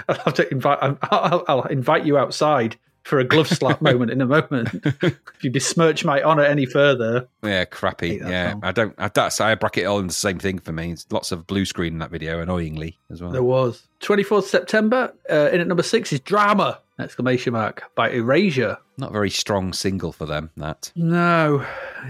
I'll 0.07 0.15
have 0.25 0.33
to 0.35 0.47
invite. 0.51 0.79
I'll, 0.81 1.43
I'll 1.47 1.63
invite 1.63 2.05
you 2.05 2.17
outside 2.17 2.77
for 3.07 3.19
a 3.19 3.23
glove 3.23 3.47
slap 3.47 3.81
moment 3.81 4.11
in 4.11 4.21
a 4.21 4.25
moment. 4.25 4.69
if 5.01 5.15
you 5.43 5.49
besmirch 5.51 6.03
my 6.05 6.21
honour 6.21 6.43
any 6.43 6.65
further, 6.65 7.27
Yeah, 7.43 7.65
crappy. 7.65 8.17
that 8.19 8.29
Yeah, 8.29 8.51
song. 8.51 8.61
I 8.63 8.71
don't. 8.71 8.95
I, 8.97 9.07
that's 9.07 9.39
I 9.41 9.55
bracket 9.55 9.85
all 9.85 9.99
in 9.99 10.07
the 10.07 10.13
same 10.13 10.39
thing 10.39 10.59
for 10.59 10.71
me. 10.71 10.91
It's 10.91 11.07
lots 11.11 11.31
of 11.31 11.47
blue 11.47 11.65
screen 11.65 11.93
in 11.93 11.99
that 11.99 12.11
video, 12.11 12.39
annoyingly 12.41 12.97
as 13.09 13.21
well. 13.21 13.31
there 13.31 13.43
was 13.43 13.87
twenty 13.99 14.23
fourth 14.23 14.47
September. 14.47 15.13
Uh, 15.29 15.49
in 15.51 15.61
at 15.61 15.67
number 15.67 15.83
six 15.83 16.11
is 16.13 16.19
"Drama!" 16.19 16.79
Exclamation 16.99 17.53
mark 17.53 17.83
by 17.95 18.09
Erasure. 18.09 18.77
Not 18.97 19.11
a 19.11 19.13
very 19.13 19.29
strong 19.29 19.71
single 19.73 20.11
for 20.11 20.25
them. 20.25 20.49
That 20.57 20.91
No, 20.95 21.63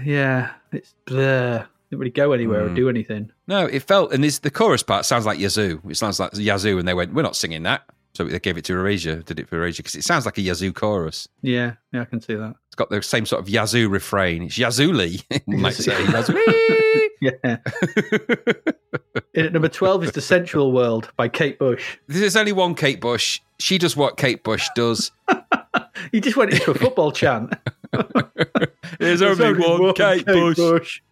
yeah, 0.04 0.52
it's 0.72 0.94
there. 1.06 1.68
Didn't 1.90 2.00
really 2.00 2.10
go 2.10 2.32
anywhere 2.32 2.64
or 2.66 2.68
Mm. 2.70 2.76
do 2.76 2.88
anything. 2.88 3.30
no, 3.46 3.64
it 3.66 3.82
felt 3.82 4.12
and 4.12 4.22
this 4.24 4.38
the 4.40 4.50
chorus 4.50 4.82
part 4.82 5.04
sounds 5.06 5.24
like 5.26 5.38
Yazoo. 5.38 5.80
It 5.88 5.96
sounds 5.96 6.18
like 6.20 6.32
Yazoo, 6.34 6.78
and 6.78 6.86
they 6.88 6.94
went, 6.94 7.14
"We're 7.14 7.22
not 7.22 7.36
singing 7.36 7.62
that." 7.64 7.82
So 8.18 8.24
they 8.24 8.40
gave 8.40 8.58
it 8.58 8.64
to 8.64 8.72
Erasure. 8.72 9.22
Did 9.22 9.38
it 9.38 9.48
for 9.48 9.58
Erasure 9.58 9.80
because 9.80 9.94
it 9.94 10.02
sounds 10.02 10.26
like 10.26 10.38
a 10.38 10.40
Yazoo 10.40 10.72
chorus. 10.72 11.28
Yeah, 11.40 11.74
yeah, 11.92 12.00
I 12.00 12.04
can 12.04 12.20
see 12.20 12.34
that. 12.34 12.56
It's 12.66 12.74
got 12.74 12.90
the 12.90 13.00
same 13.00 13.24
sort 13.24 13.40
of 13.40 13.48
Yazoo 13.48 13.88
refrain. 13.88 14.42
It's 14.42 14.58
Yazoo-ly, 14.58 15.18
might 15.46 15.74
say. 15.74 16.04
Yazoo. 16.06 16.34
Yeah. 17.20 17.30
in 19.34 19.46
at 19.46 19.52
number 19.52 19.68
twelve 19.68 20.02
is 20.04 20.12
"The 20.12 20.20
Sensual 20.20 20.72
World" 20.72 21.10
by 21.16 21.28
Kate 21.28 21.58
Bush. 21.60 21.98
There's 22.08 22.36
only 22.36 22.52
one 22.52 22.74
Kate 22.74 23.00
Bush. 23.00 23.40
She 23.60 23.76
does 23.78 23.96
what 23.96 24.16
Kate 24.16 24.42
Bush 24.44 24.68
does. 24.76 25.10
you 26.12 26.20
just 26.20 26.36
went 26.36 26.52
into 26.52 26.70
a 26.72 26.74
football 26.74 27.10
chant. 27.12 27.54
There's, 28.98 29.20
There's 29.20 29.40
only, 29.40 29.60
one, 29.60 29.94
Kate, 29.94 30.26
Bush. 30.26 30.56
Bush. 30.56 31.02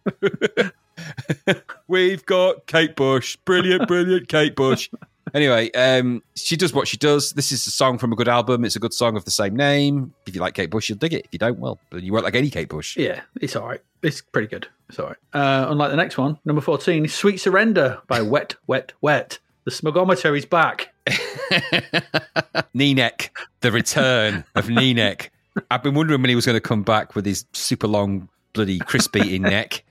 We've 1.87 2.25
got 2.25 2.67
Kate 2.67 2.95
Bush. 2.95 3.35
Brilliant, 3.43 3.87
brilliant 3.89 4.29
Kate 4.29 4.55
Bush. 4.55 4.89
Anyway, 5.33 5.71
um, 5.71 6.21
she 6.35 6.55
does 6.55 6.73
what 6.73 6.87
she 6.87 6.97
does. 6.97 7.33
This 7.33 7.51
is 7.51 7.65
a 7.67 7.71
song 7.71 7.97
from 7.97 8.11
a 8.13 8.15
good 8.15 8.27
album. 8.27 8.63
It's 8.65 8.75
a 8.75 8.79
good 8.79 8.93
song 8.93 9.15
of 9.15 9.25
the 9.25 9.31
same 9.31 9.55
name. 9.55 10.13
If 10.25 10.35
you 10.35 10.41
like 10.41 10.53
Kate 10.53 10.69
Bush, 10.69 10.89
you'll 10.89 10.97
dig 10.97 11.13
it. 11.13 11.25
If 11.25 11.33
you 11.33 11.39
don't, 11.39 11.59
well, 11.59 11.79
you 11.91 12.13
won't 12.13 12.25
like 12.25 12.35
any 12.35 12.49
Kate 12.49 12.69
Bush. 12.69 12.97
Yeah, 12.97 13.21
it's 13.41 13.55
all 13.55 13.67
right. 13.67 13.81
It's 14.01 14.21
pretty 14.21 14.47
good. 14.47 14.67
It's 14.89 14.99
all 14.99 15.07
right. 15.07 15.17
Uh, 15.33 15.67
unlike 15.69 15.91
the 15.91 15.97
next 15.97 16.17
one, 16.17 16.37
number 16.45 16.61
14 16.61 17.05
is 17.05 17.13
Sweet 17.13 17.39
Surrender 17.39 17.99
by 18.07 18.21
Wet, 18.21 18.55
Wet, 18.67 18.93
Wet. 19.01 19.39
The 19.65 19.71
smugometer 19.71 20.37
is 20.37 20.45
back. 20.45 20.93
Knee 22.73 22.93
neck, 22.93 23.37
the 23.59 23.71
return 23.71 24.45
of 24.55 24.69
knee 24.69 24.93
neck. 24.93 25.31
I've 25.71 25.83
been 25.83 25.93
wondering 25.93 26.21
when 26.21 26.29
he 26.29 26.35
was 26.35 26.45
going 26.45 26.55
to 26.55 26.61
come 26.61 26.83
back 26.83 27.15
with 27.15 27.25
his 27.25 27.45
super 27.51 27.87
long, 27.87 28.29
bloody 28.53 28.79
crispy 28.79 29.19
eating 29.25 29.41
neck. 29.41 29.83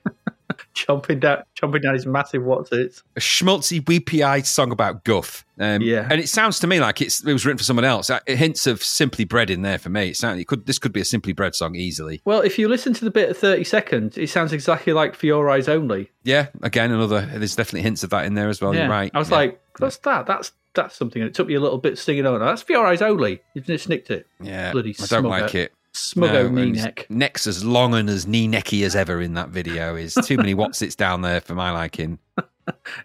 Chomping 0.75 1.19
down, 1.19 1.43
chomping 1.59 1.81
down 1.81 1.93
his 1.93 2.05
massive 2.05 2.43
what's 2.43 2.71
it? 2.71 3.01
A 3.15 3.19
schmaltzy, 3.19 3.85
weepy 3.87 4.23
eyed 4.23 4.45
song 4.45 4.71
about 4.71 5.03
guff. 5.03 5.45
Um, 5.59 5.81
Yeah. 5.81 6.07
and 6.09 6.19
it 6.21 6.29
sounds 6.29 6.59
to 6.59 6.67
me 6.67 6.79
like 6.79 7.01
it's 7.01 7.23
it 7.25 7.33
was 7.33 7.45
written 7.45 7.57
for 7.57 7.63
someone 7.63 7.85
else. 7.85 8.09
Uh, 8.09 8.19
hints 8.27 8.67
of 8.67 8.83
simply 8.83 9.25
bread 9.25 9.49
in 9.49 9.61
there 9.63 9.77
for 9.79 9.89
me. 9.89 10.09
It 10.09 10.17
sounds 10.17 10.39
it 10.39 10.47
could 10.47 10.65
this 10.65 10.77
could 10.79 10.93
be 10.93 11.01
a 11.01 11.05
simply 11.05 11.33
bread 11.33 11.55
song 11.55 11.75
easily. 11.75 12.21
Well, 12.25 12.41
if 12.41 12.59
you 12.59 12.67
listen 12.67 12.93
to 12.93 13.05
the 13.05 13.11
bit 13.11 13.29
at 13.29 13.37
30 13.37 13.63
seconds, 13.63 14.17
it 14.17 14.29
sounds 14.29 14.53
exactly 14.53 14.93
like 14.93 15.15
For 15.15 15.25
Your 15.25 15.49
Eyes 15.49 15.67
Only. 15.67 16.11
Yeah, 16.23 16.47
again, 16.61 16.91
another. 16.91 17.21
There's 17.21 17.55
definitely 17.55 17.81
hints 17.81 18.03
of 18.03 18.09
that 18.11 18.25
in 18.25 18.35
there 18.35 18.49
as 18.49 18.61
well. 18.61 18.73
yeah. 18.75 18.81
You're 18.81 18.89
right. 18.89 19.11
I 19.13 19.19
was 19.19 19.29
Yeah. 19.29 19.35
like, 19.37 19.61
what's 19.79 19.97
that? 19.99 20.25
That's 20.27 20.51
that's 20.75 20.95
something. 20.95 21.21
And 21.23 21.29
it 21.29 21.33
took 21.33 21.47
me 21.47 21.55
a 21.55 21.59
little 21.59 21.79
bit 21.79 21.97
singing 21.97 22.27
on. 22.27 22.39
That's 22.39 22.61
For 22.61 22.73
Your 22.73 22.85
Eyes 22.85 23.01
Only. 23.01 23.41
You 23.55 23.61
just 23.61 23.89
nicked 23.89 24.11
it. 24.11 24.27
yeah, 24.39 24.71
bloody 24.71 24.95
I 25.01 25.05
don't 25.07 25.23
like 25.23 25.55
it. 25.55 25.73
Smuggo 25.97 26.43
No, 26.43 26.49
knee 26.49 26.71
neck. 26.71 27.07
Neck's 27.09 27.47
as 27.47 27.63
long 27.65 27.93
and 27.95 28.09
as 28.09 28.27
knee 28.27 28.47
necky 28.47 28.85
as 28.85 28.95
ever 28.95 29.21
in 29.21 29.33
that 29.33 29.49
video. 29.49 29.95
Is 29.95 30.13
too 30.13 30.37
many 30.37 30.53
what's 30.53 30.81
it's 30.81 30.95
down 30.95 31.21
there 31.21 31.41
for 31.41 31.55
my 31.55 31.71
liking. 31.71 32.19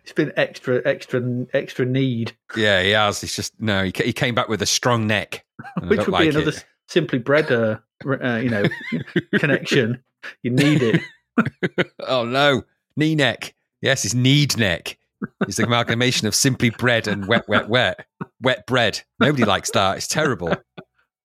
It's 0.02 0.12
been 0.12 0.32
extra, 0.36 0.82
extra, 0.84 1.22
extra 1.52 1.86
need, 1.86 2.36
Yeah, 2.56 2.82
he 2.82 2.90
has. 2.90 3.22
It's 3.22 3.36
just 3.36 3.60
no. 3.60 3.84
He, 3.84 3.92
he 4.04 4.12
came 4.12 4.34
back 4.34 4.48
with 4.48 4.60
a 4.60 4.66
strong 4.66 5.06
neck, 5.06 5.44
which 5.84 6.00
would 6.00 6.08
like 6.08 6.22
be 6.22 6.28
another 6.30 6.48
it. 6.48 6.64
simply 6.88 7.20
bread, 7.20 7.50
uh, 7.52 7.78
uh, 8.04 8.38
you 8.38 8.50
know, 8.50 8.64
connection. 9.38 10.02
You 10.42 10.50
need 10.50 10.82
it. 10.82 11.00
Oh 12.00 12.24
no, 12.24 12.64
knee 12.96 13.14
neck. 13.14 13.54
Yes, 13.80 14.04
it's 14.04 14.14
need 14.14 14.58
neck. 14.58 14.98
It's 15.42 15.56
the 15.56 15.64
amalgamation 15.64 16.26
of 16.26 16.34
simply 16.34 16.70
bread 16.70 17.06
and 17.06 17.26
wet, 17.26 17.48
wet, 17.48 17.68
wet, 17.68 18.04
wet 18.40 18.66
bread. 18.66 19.00
Nobody 19.20 19.44
likes 19.44 19.70
that. 19.70 19.96
It's 19.96 20.08
terrible. 20.08 20.54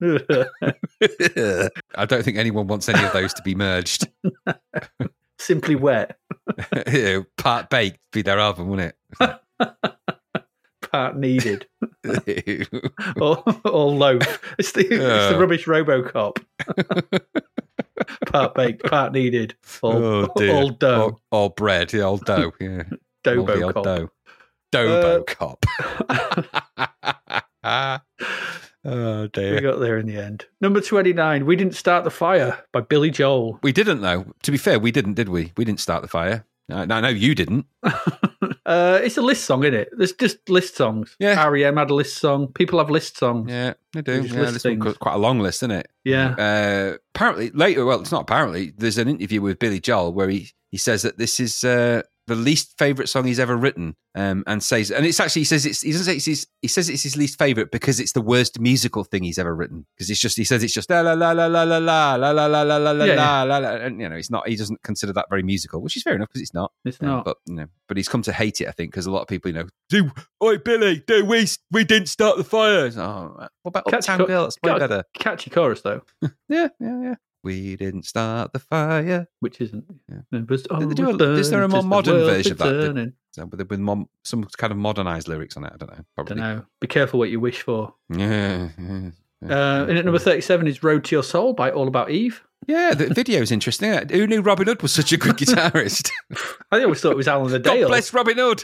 I 0.01 0.45
don't 2.05 2.23
think 2.23 2.37
anyone 2.37 2.67
wants 2.67 2.87
any 2.89 3.03
of 3.03 3.13
those 3.13 3.33
to 3.35 3.41
be 3.41 3.55
merged. 3.55 4.07
simply 5.39 5.75
wet. 5.75 6.17
Part 7.37 7.69
baked 7.69 7.99
be 8.11 8.21
their 8.21 8.39
album, 8.39 8.69
wouldn't 8.69 8.93
it? 9.19 9.19
Part 10.91 11.17
needed. 11.17 11.67
or, 13.19 13.43
or 13.65 13.91
loaf. 13.91 14.39
It's 14.57 14.71
the, 14.71 14.81
it's 14.81 15.31
the 15.31 15.37
rubbish 15.37 15.65
Robocop. 15.65 16.37
part 18.27 18.55
baked, 18.55 18.83
part 18.83 19.11
needed. 19.11 19.55
All, 19.81 19.95
oh 19.95 20.27
dear. 20.37 20.53
all 20.53 20.69
dough. 20.69 21.01
All, 21.01 21.21
all 21.31 21.49
bread. 21.49 21.91
Yeah, 21.91 22.03
all 22.03 22.17
dough. 22.17 22.53
Yeah. 22.61 22.83
Old 23.25 23.49
Dobocop. 23.49 23.83
dough. 23.83 24.09
Uh, 24.73 24.73
Dobo 24.73 25.25
cop. 25.25 25.65
Oh 28.87 29.27
we 29.35 29.61
got 29.61 29.79
there 29.79 29.97
in 29.97 30.07
the 30.07 30.17
end. 30.17 30.45
Number 30.61 30.81
29, 30.81 31.45
We 31.45 31.55
Didn't 31.55 31.75
Start 31.75 32.03
the 32.03 32.09
Fire 32.09 32.63
by 32.71 32.81
Billy 32.81 33.11
Joel. 33.11 33.59
We 33.61 33.71
didn't 33.71 34.01
though. 34.01 34.25
To 34.43 34.51
be 34.51 34.57
fair, 34.57 34.79
we 34.79 34.91
didn't, 34.91 35.15
did 35.15 35.29
we? 35.29 35.53
We 35.57 35.65
didn't 35.65 35.81
start 35.81 36.01
the 36.01 36.07
fire. 36.07 36.45
I, 36.71 36.81
I 36.81 37.01
know 37.01 37.09
you 37.09 37.35
didn't. 37.35 37.65
Uh, 38.67 38.99
it's 39.01 39.15
a 39.15 39.21
list 39.21 39.45
song, 39.45 39.63
isn't 39.63 39.73
it? 39.73 39.89
There's 39.93 40.11
just 40.11 40.49
list 40.49 40.75
songs. 40.75 41.15
Yeah. 41.19 41.41
REM 41.47 41.77
had 41.77 41.89
a 41.89 41.95
list 41.95 42.17
song. 42.17 42.49
People 42.49 42.79
have 42.79 42.89
list 42.89 43.17
songs. 43.17 43.49
Yeah, 43.49 43.75
they 43.93 44.01
do. 44.01 44.23
Just 44.23 44.33
Yeah, 44.33 44.41
list 44.41 44.53
this 44.55 44.65
one 44.65 44.93
quite 44.95 45.15
a 45.15 45.17
long 45.17 45.39
list, 45.39 45.59
isn't 45.63 45.71
it? 45.71 45.87
Yeah. 46.03 46.31
Uh, 46.37 46.97
apparently, 47.15 47.49
later. 47.51 47.85
Well, 47.85 48.01
it's 48.01 48.11
not 48.11 48.23
apparently. 48.23 48.73
There's 48.77 48.97
an 48.97 49.07
interview 49.07 49.41
with 49.41 49.57
Billy 49.57 49.79
Joel 49.79 50.11
where 50.13 50.27
he 50.27 50.51
he 50.69 50.77
says 50.77 51.03
that 51.03 51.17
this 51.17 51.39
is 51.39 51.63
uh, 51.63 52.01
the 52.27 52.35
least 52.35 52.77
favorite 52.77 53.07
song 53.09 53.25
he's 53.25 53.39
ever 53.39 53.55
written, 53.57 53.95
um, 54.15 54.43
and 54.47 54.61
says, 54.61 54.91
and 54.91 55.05
it's 55.05 55.19
actually 55.19 55.41
he 55.41 55.45
says 55.45 55.65
it's 55.65 55.81
he 55.81 55.91
doesn't 55.91 56.05
say 56.05 56.15
it's 56.17 56.25
his, 56.25 56.47
he 56.61 56.67
says 56.67 56.89
it's 56.89 57.03
his 57.03 57.15
least 57.17 57.39
favorite 57.39 57.71
because 57.71 57.99
it's 57.99 58.11
the 58.11 58.21
worst 58.21 58.59
musical 58.59 59.03
thing 59.03 59.23
he's 59.23 59.39
ever 59.39 59.55
written 59.55 59.85
because 59.95 60.09
it's 60.09 60.19
just 60.19 60.35
he 60.37 60.43
says 60.43 60.63
it's 60.63 60.73
just 60.73 60.89
la 60.89 61.01
la 61.01 61.13
la 61.13 61.31
la 61.31 61.45
la 61.47 61.63
la 61.63 61.77
la 61.79 62.15
la 62.15 62.31
la 62.31 62.45
la 62.45 62.61
la 62.63 62.77
la 62.77 62.91
la 62.91 63.05
Yeah, 63.05 63.15
la 63.15 63.43
la 63.43 63.57
la 63.59 63.69
and 63.75 63.99
you 64.01 64.09
know 64.09 64.15
it's 64.15 64.29
not 64.29 64.47
he 64.47 64.55
doesn't 64.55 64.81
consider 64.83 65.13
that 65.13 65.27
very 65.29 65.43
musical, 65.43 65.81
which 65.81 65.95
is 65.97 66.03
fair 66.03 66.15
enough 66.15 66.27
because 66.29 66.41
it's 66.41 66.53
not. 66.53 66.71
It's 66.85 66.97
Um, 67.01 67.07
not. 67.07 67.25
but 67.25 67.37
you 67.47 67.55
know, 67.55 67.67
but 67.87 67.97
he's 67.97 68.09
come 68.09 68.21
to 68.23 68.33
hate 68.33 68.59
it, 68.61 68.67
I 68.67 68.71
think, 68.71 68.91
because 68.91 69.05
a 69.05 69.11
lot 69.11 69.21
of 69.21 69.27
people, 69.27 69.49
you 69.49 69.55
know, 69.57 69.67
do 69.89 70.11
oi 70.43 70.57
Billy, 70.57 71.03
do 71.07 71.23
we 71.25 71.45
we 71.71 71.83
didn't 71.83 72.07
start 72.07 72.37
the 72.37 72.43
fire? 72.43 72.91
Oh, 72.97 73.47
what 73.63 73.69
about 73.69 73.85
Catchy 73.85 73.97
Uptown 73.97 74.17
co- 74.19 74.25
Girl? 74.27 74.43
That's 74.43 74.57
way 74.63 74.77
better. 74.77 75.03
Catchy 75.13 75.49
chorus, 75.49 75.81
though, 75.81 76.01
Yeah, 76.21 76.67
yeah, 76.79 77.01
yeah. 77.01 77.15
We 77.43 77.75
didn't 77.75 78.03
start 78.03 78.51
the 78.53 78.59
fire. 78.59 79.27
which 79.39 79.61
isn't. 79.61 79.85
Yeah. 80.09 80.17
They 80.31 80.39
do 80.93 81.09
a- 81.09 81.33
is 81.33 81.49
there 81.49 81.63
a 81.63 81.67
more 81.69 81.83
modern 81.83 82.15
version 82.25 82.53
of 82.53 82.57
that? 82.59 83.13
With, 83.51 83.69
with 83.69 83.79
mom, 83.79 84.09
some 84.23 84.43
kind 84.57 84.71
of 84.71 84.77
modernized 84.77 85.27
lyrics 85.27 85.55
on 85.57 85.63
it. 85.65 85.71
I 85.73 85.77
don't 85.77 85.91
know. 85.91 86.03
Probably. 86.15 86.35
Don't 86.35 86.43
know. 86.43 86.65
Be 86.81 86.87
careful 86.87 87.19
what 87.19 87.29
you 87.29 87.39
wish 87.39 87.61
for. 87.61 87.93
Yeah. 88.09 88.69
yeah, 88.79 89.09
yeah. 89.41 89.55
Uh, 89.55 89.85
and 89.87 89.97
at 89.97 90.05
number 90.05 90.17
37 90.19 90.65
is 90.67 90.81
Road 90.81 91.03
to 91.05 91.15
Your 91.15 91.21
Soul 91.23 91.53
by 91.53 91.69
All 91.71 91.87
About 91.87 92.09
Eve. 92.09 92.41
Yeah, 92.65 92.95
the 92.95 93.13
video 93.13 93.41
is 93.41 93.51
interesting. 93.51 93.93
Who 94.09 94.25
knew 94.25 94.41
Robin 94.41 94.65
Hood 94.67 94.81
was 94.81 94.91
such 94.91 95.13
a 95.13 95.17
good 95.17 95.35
guitarist? 95.37 96.09
I 96.71 96.81
always 96.83 96.99
thought 96.99 97.11
it 97.11 97.17
was 97.17 97.27
Alan 97.27 97.51
the 97.51 97.59
Dale. 97.59 97.81
God 97.83 97.87
bless 97.89 98.11
Robin 98.13 98.37
Hood. 98.37 98.63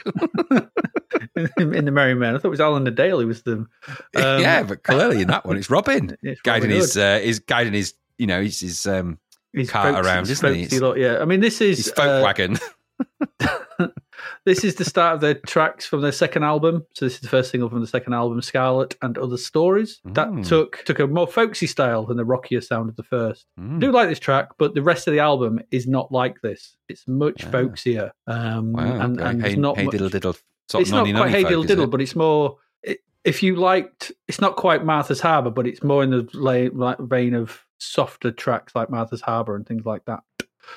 in, 1.36 1.50
in 1.76 1.86
the 1.86 1.92
Merry 1.92 2.16
Men. 2.16 2.36
I 2.36 2.40
thought 2.40 2.48
it 2.48 2.52
was 2.52 2.60
Alan 2.60 2.84
the 2.84 2.92
Dale 2.92 3.20
who 3.22 3.28
was 3.28 3.44
the. 3.44 3.54
Um, 3.54 3.68
yeah, 4.16 4.64
but 4.64 4.84
clearly 4.84 5.22
in 5.22 5.28
that 5.28 5.46
one, 5.46 5.58
it's 5.58 5.70
Robin 5.70 6.18
it's 6.24 6.42
guiding 6.42 6.70
Robin 6.70 6.78
his, 6.82 6.96
Hood. 6.96 7.04
uh, 7.04 7.20
his 7.20 7.40
guiding 7.40 7.74
his, 7.74 7.94
you 8.18 8.28
know, 8.28 8.42
he's 8.42 8.60
his 8.60 8.86
um, 8.86 9.20
He's 9.54 9.70
cart 9.70 9.94
folksy- 9.94 10.10
around, 10.10 10.30
isn't 10.30 10.56
he? 10.72 10.80
lot, 10.80 10.98
yeah, 10.98 11.20
I 11.20 11.26
mean, 11.26 11.40
this 11.40 11.62
is 11.62 11.78
his 11.78 11.92
folk 11.92 12.06
uh, 12.06 12.22
wagon. 12.24 12.58
this 14.46 14.64
is 14.64 14.76
the 14.76 14.86
start 14.86 15.16
of 15.16 15.22
their 15.22 15.34
tracks 15.36 15.86
from 15.86 16.02
their 16.02 16.12
second 16.12 16.44
album. 16.44 16.86
So 16.94 17.06
this 17.06 17.16
is 17.16 17.22
the 17.22 17.28
first 17.28 17.52
single 17.52 17.70
from 17.70 17.82
the 17.82 17.88
second 17.88 18.14
album, 18.14 18.42
Scarlet 18.42 18.96
and 19.02 19.18
Other 19.18 19.38
Stories. 19.38 20.00
That 20.06 20.28
Mm. 20.30 20.48
took 20.48 20.84
took 20.86 21.00
a 21.00 21.08
more 21.08 21.28
folksy 21.28 21.68
style 21.68 22.06
than 22.06 22.18
the 22.18 22.26
rockier 22.26 22.62
sound 22.62 22.90
of 22.90 22.96
the 22.96 23.04
first. 23.04 23.46
Mm. 23.60 23.78
I 23.78 23.80
do 23.80 23.92
like 23.92 24.10
this 24.10 24.20
track, 24.20 24.50
but 24.58 24.74
the 24.76 24.82
rest 24.82 25.08
of 25.08 25.14
the 25.14 25.20
album 25.20 25.60
is 25.72 25.88
not 25.88 26.12
like 26.12 26.42
this. 26.42 26.76
It's 26.90 27.08
much 27.08 27.44
Ah. 27.46 27.50
folksier, 27.52 28.12
um, 28.28 28.74
Wow, 28.74 28.84
and, 29.02 29.20
okay. 29.20 29.30
and 29.30 29.42
hey, 29.46 29.56
not 29.56 29.78
hey 29.78 29.86
much- 29.86 29.92
diddle 29.92 30.10
diddle. 30.10 30.36
Sort 30.70 30.82
it's 30.84 30.92
not 30.92 31.06
quite 31.10 31.30
Hey 31.30 31.42
folk, 31.44 31.50
Diddle 31.50 31.64
Diddle, 31.64 31.84
it? 31.86 31.92
but 31.92 32.02
it's 32.02 32.16
more. 32.16 32.58
i- 32.88 32.98
If 33.26 33.42
you 33.44 33.56
liked, 33.56 34.12
it's 34.28 34.42
not 34.42 34.56
quite 34.58 34.84
Martha's 34.86 35.22
Harbour, 35.22 35.50
but 35.50 35.66
it's 35.68 35.84
more 35.84 36.04
in 36.04 36.10
the 36.12 36.28
like 36.34 36.98
vein 37.00 37.34
of 37.34 37.66
softer 37.78 38.32
tracks 38.32 38.76
like 38.76 38.90
Martha's 38.90 39.22
Harbour 39.22 39.56
and 39.56 39.66
things 39.66 39.86
like 39.86 40.04
that. 40.06 40.22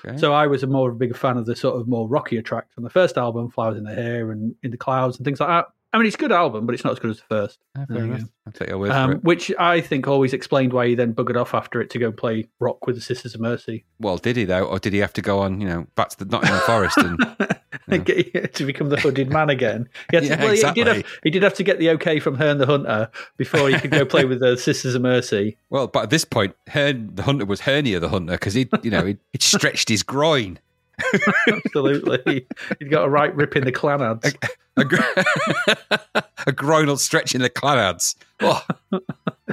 Okay. 0.04 0.16
So 0.18 0.32
I 0.32 0.46
was 0.48 0.62
a 0.62 0.66
more 0.66 0.88
of 0.90 0.96
a 0.96 0.98
bigger 0.98 1.14
fan 1.14 1.36
of 1.36 1.46
the 1.46 1.54
sort 1.56 1.80
of 1.80 1.86
more 1.88 2.08
rockier 2.08 2.42
tracks 2.42 2.74
on 2.76 2.84
the 2.84 2.90
first 2.90 3.16
album, 3.16 3.50
Flowers 3.50 3.76
in 3.76 3.84
the 3.84 3.94
Hair 3.94 4.30
and 4.32 4.54
In 4.62 4.70
the 4.72 4.76
Clouds 4.76 5.16
and 5.16 5.24
things 5.24 5.38
like 5.40 5.48
that. 5.48 5.66
I 5.92 5.98
mean, 5.98 6.06
it's 6.06 6.16
a 6.16 6.18
good 6.18 6.32
album, 6.32 6.66
but 6.66 6.74
it's 6.74 6.84
not 6.84 6.92
as 6.92 6.98
good 6.98 7.12
as 7.12 7.16
the 7.18 7.22
first. 7.28 7.58
Fair 7.88 7.98
enough. 8.04 8.22
I'll 8.46 8.52
take 8.52 8.68
your 8.68 8.78
word 8.78 8.90
Um, 8.90 9.10
for 9.12 9.16
it. 9.16 9.24
which 9.24 9.52
I 9.58 9.80
think 9.80 10.06
always 10.08 10.32
explained 10.34 10.72
why 10.72 10.88
he 10.88 10.94
then 10.94 11.14
buggered 11.14 11.40
off 11.40 11.54
after 11.54 11.80
it 11.80 11.88
to 11.90 11.98
go 11.98 12.12
play 12.12 12.48
rock 12.60 12.86
with 12.86 12.96
the 12.96 13.00
Sisters 13.00 13.34
of 13.34 13.40
Mercy 13.40 13.84
Well, 14.00 14.18
did 14.18 14.36
he 14.36 14.44
though, 14.44 14.64
or 14.66 14.78
did 14.78 14.92
he 14.92 14.98
have 14.98 15.12
to 15.14 15.22
go 15.22 15.38
on, 15.38 15.60
you 15.60 15.66
know, 15.68 15.86
back 15.94 16.10
to 16.10 16.18
the 16.18 16.24
Nottingham 16.26 16.60
Forest 16.66 16.98
and 16.98 17.18
get, 17.88 18.54
to 18.54 18.64
become 18.64 18.88
the 18.88 18.98
hooded 18.98 19.30
man 19.30 19.50
again. 19.50 19.88
He, 20.10 20.16
had 20.16 20.24
to, 20.24 20.28
Yeah, 20.30 20.44
well, 20.44 20.54
he, 20.54 20.72
did 20.72 20.86
have, 20.86 21.04
he 21.22 21.30
did 21.30 21.42
have 21.42 21.54
to 21.54 21.62
get 21.62 21.78
the 21.78 21.90
okay 21.90 22.20
from 22.20 22.36
Herne 22.36 22.58
the 22.58 22.66
Hunter 22.66 23.10
before 23.36 23.68
he 23.68 23.78
could 23.78 23.90
go 23.90 24.04
play 24.04 24.24
with 24.26 24.40
the 24.40 24.56
Sisters 24.56 24.94
of 24.94 25.02
Mercy. 25.02 25.56
well, 25.70 25.86
but 25.86 26.04
at 26.04 26.10
this 26.10 26.24
point, 26.24 26.54
Herne, 26.68 27.10
the 27.14 27.22
hunter 27.22 27.44
was 27.44 27.60
hernia 27.60 28.00
the 28.00 28.08
hunter 28.08 28.32
because 28.32 28.54
he, 28.54 28.68
you 28.82 28.90
know, 28.90 29.04
he'd, 29.04 29.18
he'd 29.32 29.42
stretched 29.42 29.88
his 29.88 30.02
groin. 30.02 30.58
Absolutely, 31.48 32.46
he'd 32.78 32.90
got 32.90 33.04
a 33.04 33.08
right 33.08 33.34
rip 33.34 33.54
in 33.54 33.64
the 33.64 33.72
clanads. 33.72 34.34
A, 34.78 34.84
gr- 34.84 34.96
a 36.46 36.52
groinal 36.52 36.98
stretch 36.98 37.34
in 37.34 37.42
the 37.42 37.50
clanads. 37.50 38.14
Oh 38.40 38.64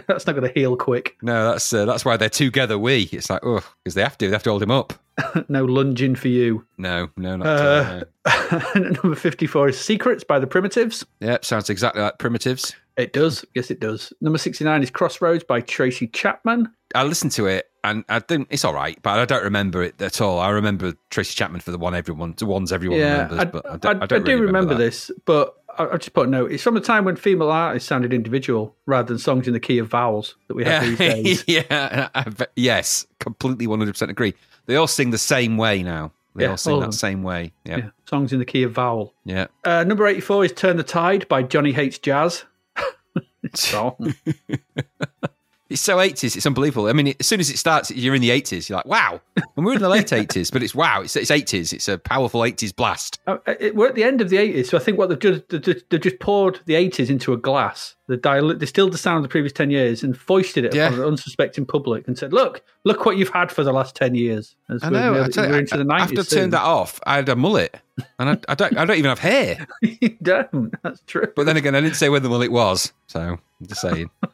That's 0.08 0.26
not 0.28 0.34
going 0.36 0.48
to 0.52 0.60
heal 0.60 0.76
quick. 0.76 1.18
no, 1.22 1.52
that's 1.52 1.72
uh, 1.74 1.86
that's 1.86 2.04
why 2.06 2.18
they're 2.18 2.30
together. 2.30 2.78
We. 2.78 3.10
It's 3.12 3.30
like 3.30 3.42
oh, 3.44 3.64
because 3.84 3.96
they 3.96 4.04
have 4.04 4.18
to. 4.20 4.28
They 4.28 4.34
have 4.34 4.44
to 4.44 4.50
hold 4.50 4.64
him 4.64 4.72
up. 4.72 4.94
no 5.50 5.66
lunging 5.66 6.16
for 6.16 6.28
you. 6.28 6.66
No, 6.78 7.10
no, 7.18 7.38
not. 7.38 7.48
Uh, 7.48 8.04
number 8.76 9.16
fifty-four 9.16 9.70
is 9.70 9.80
"Secrets" 9.80 10.24
by 10.24 10.40
the 10.40 10.48
Primitives. 10.48 11.06
yeah, 11.20 11.38
sounds 11.42 11.70
exactly 11.70 12.02
like 12.02 12.18
primitives. 12.18 12.76
It 12.96 13.14
does. 13.14 13.44
Yes, 13.56 13.72
it 13.72 13.80
does. 13.80 14.14
Number 14.22 14.38
69 14.38 14.84
is 14.84 14.92
Crossroads 14.92 15.44
by 15.44 15.62
Tracy 15.62 16.06
Chapman. 16.06 16.72
I 16.94 17.04
listened 17.04 17.32
to 17.32 17.48
it 17.48 17.72
and 17.84 18.06
I 18.08 18.20
didn't. 18.20 18.50
It's 18.52 18.64
all 18.64 18.74
right, 18.76 19.00
but 19.02 19.18
I 19.18 19.26
don't 19.26 19.44
remember 19.44 19.82
it 19.82 20.00
at 20.00 20.22
all. 20.22 20.40
I 20.40 20.50
remember 20.50 20.94
Tracy 21.10 21.34
Chapman 21.34 21.62
for 21.62 21.72
the 21.72 21.80
one 21.80 21.96
everyone, 21.96 22.36
the 22.38 22.46
ones 22.46 22.72
everyone 22.72 23.00
yeah, 23.00 23.24
remembers, 23.24 23.40
I, 23.40 23.46
but 23.46 23.66
I 23.66 23.74
I- 23.74 23.78
don't, 23.78 24.04
I 24.04 24.06
do 24.06 24.16
really 24.32 24.42
remember, 24.42 24.76
that. 24.76 24.80
this, 24.80 25.10
but 25.26 25.56
I, 25.78 25.88
I 25.90 25.98
just 25.98 26.14
put 26.14 26.28
a 26.28 26.32
note. 26.32 26.52
It's 26.52 26.64
from 26.64 26.76
the 26.76 26.82
time 26.82 27.06
when 27.06 27.16
female 27.16 27.50
artists 27.52 27.88
sounded 27.90 28.14
individual 28.14 28.76
rather 28.86 29.08
than 29.08 29.18
songs 29.18 29.48
in 29.48 29.54
the 29.54 29.60
key 29.60 29.78
of 29.80 29.88
vowels 29.88 30.36
that 30.48 30.56
we 30.56 30.64
have 30.66 30.84
these 30.84 30.98
days. 30.98 31.44
yeah, 31.48 32.10
I, 32.16 32.22
I- 32.40 32.48
yes, 32.56 33.06
completely, 33.20 33.68
one 33.68 33.80
hundred 33.80 33.94
percent 33.94 34.12
agree. 34.12 34.34
They 34.66 34.76
all 34.76 34.88
sing 34.88 35.12
the 35.12 35.18
same 35.18 35.58
way 35.58 35.84
now. 35.84 36.12
They 36.36 36.46
Yeah, 36.46 36.52
all 36.52 36.58
sing 36.58 36.74
all 36.74 36.80
that 36.82 36.94
same 36.94 37.22
way. 37.24 37.52
Yeah, 37.66 37.78
Yeah, 37.78 37.90
songs 38.06 38.34
in 38.34 38.40
the 38.40 38.46
key 38.46 38.64
of 38.64 38.72
vowel. 38.72 39.14
yeah. 39.26 39.48
Uh, 39.64 39.84
number 39.84 40.08
84 40.08 40.46
is 40.46 40.52
Turn 40.54 40.78
the 40.78 40.84
Tide 40.84 41.28
by 41.28 41.44
Johnny 41.44 41.72
Hates 41.74 41.98
Jazz. 42.00 42.46
Song. 43.54 44.16
It's 45.74 45.82
so 45.82 46.00
eighties. 46.00 46.36
It's 46.36 46.46
unbelievable. 46.46 46.88
I 46.88 46.94
mean, 46.94 47.16
as 47.20 47.26
soon 47.26 47.40
as 47.40 47.50
it 47.50 47.58
starts, 47.58 47.90
you're 47.90 48.14
in 48.14 48.22
the 48.22 48.30
eighties. 48.30 48.70
You're 48.70 48.78
like, 48.78 48.86
wow. 48.86 49.20
And 49.58 49.66
we're 49.66 49.74
in 49.74 49.82
the 49.82 49.90
late 49.90 50.14
eighties, 50.22 50.52
but 50.52 50.62
it's 50.62 50.76
wow. 50.76 51.02
It's 51.02 51.16
it's 51.16 51.32
eighties. 51.32 51.74
It's 51.74 51.88
a 51.88 51.98
powerful 51.98 52.46
eighties 52.46 52.72
blast. 52.72 53.20
Uh, 53.26 53.38
it, 53.60 53.76
we're 53.76 53.88
at 53.88 53.96
the 53.96 54.04
end 54.04 54.22
of 54.22 54.30
the 54.30 54.38
80s, 54.38 54.68
so 54.68 54.78
I 54.78 54.82
think 54.82 54.98
what 54.98 55.10
they've 55.10 55.20
just, 55.20 55.50
they've 55.50 55.62
just, 55.62 55.90
they've 55.90 56.00
just 56.02 56.20
poured 56.20 56.60
the 56.66 56.74
80s 56.74 57.10
into 57.10 57.34
a 57.34 57.38
glass. 57.38 57.96
They 58.10 58.18
dilu- 58.18 58.60
distilled 58.60 58.92
the 58.92 58.98
sound 58.98 59.18
of 59.18 59.24
the 59.24 59.30
previous 59.30 59.54
10 59.54 59.72
years 59.72 60.04
and 60.04 60.18
foisted 60.18 60.66
it 60.66 60.76
Yeah. 60.76 60.88
upon 60.88 61.00
an 61.00 61.06
unsuspecting 61.06 61.66
public 61.66 62.06
and 62.06 62.18
said, 62.18 62.34
look, 62.34 62.62
look 62.84 63.06
what 63.06 63.16
you've 63.16 63.30
had 63.30 63.50
for 63.50 63.64
the 63.64 63.72
last 63.72 63.96
10 63.96 64.14
years. 64.14 64.56
As 64.70 64.84
I 64.84 64.88
we're 64.90 65.00
know. 65.00 65.00
I 65.00 65.14
nearly- 65.14 65.32
tell 65.32 65.46
you, 65.46 65.52
we're 65.52 65.60
into 65.60 65.78
the 65.78 65.86
90s. 65.86 66.02
after 66.02 66.20
I 66.20 66.24
turned 66.24 66.54
that 66.54 66.64
off, 66.64 67.00
I 67.06 67.16
had 67.16 67.30
a 67.30 67.36
mullet, 67.38 67.78
and 68.20 68.30
I, 68.32 68.38
I 68.50 68.56
don't. 68.56 68.78
I 68.78 68.84
don't 68.84 68.98
even 68.98 69.08
have 69.10 69.20
hair. 69.20 69.66
you 69.82 70.18
don't. 70.22 70.74
That's 70.84 71.02
true. 71.08 71.32
But 71.34 71.46
then 71.46 71.56
again, 71.56 71.76
I 71.76 71.82
didn't 71.82 71.96
say 71.96 72.10
when 72.10 72.24
the 72.24 72.30
mullet 72.30 72.52
was, 72.52 72.92
so 73.08 73.20
I'm 73.22 73.40
just 73.68 73.80
saying. 73.82 74.10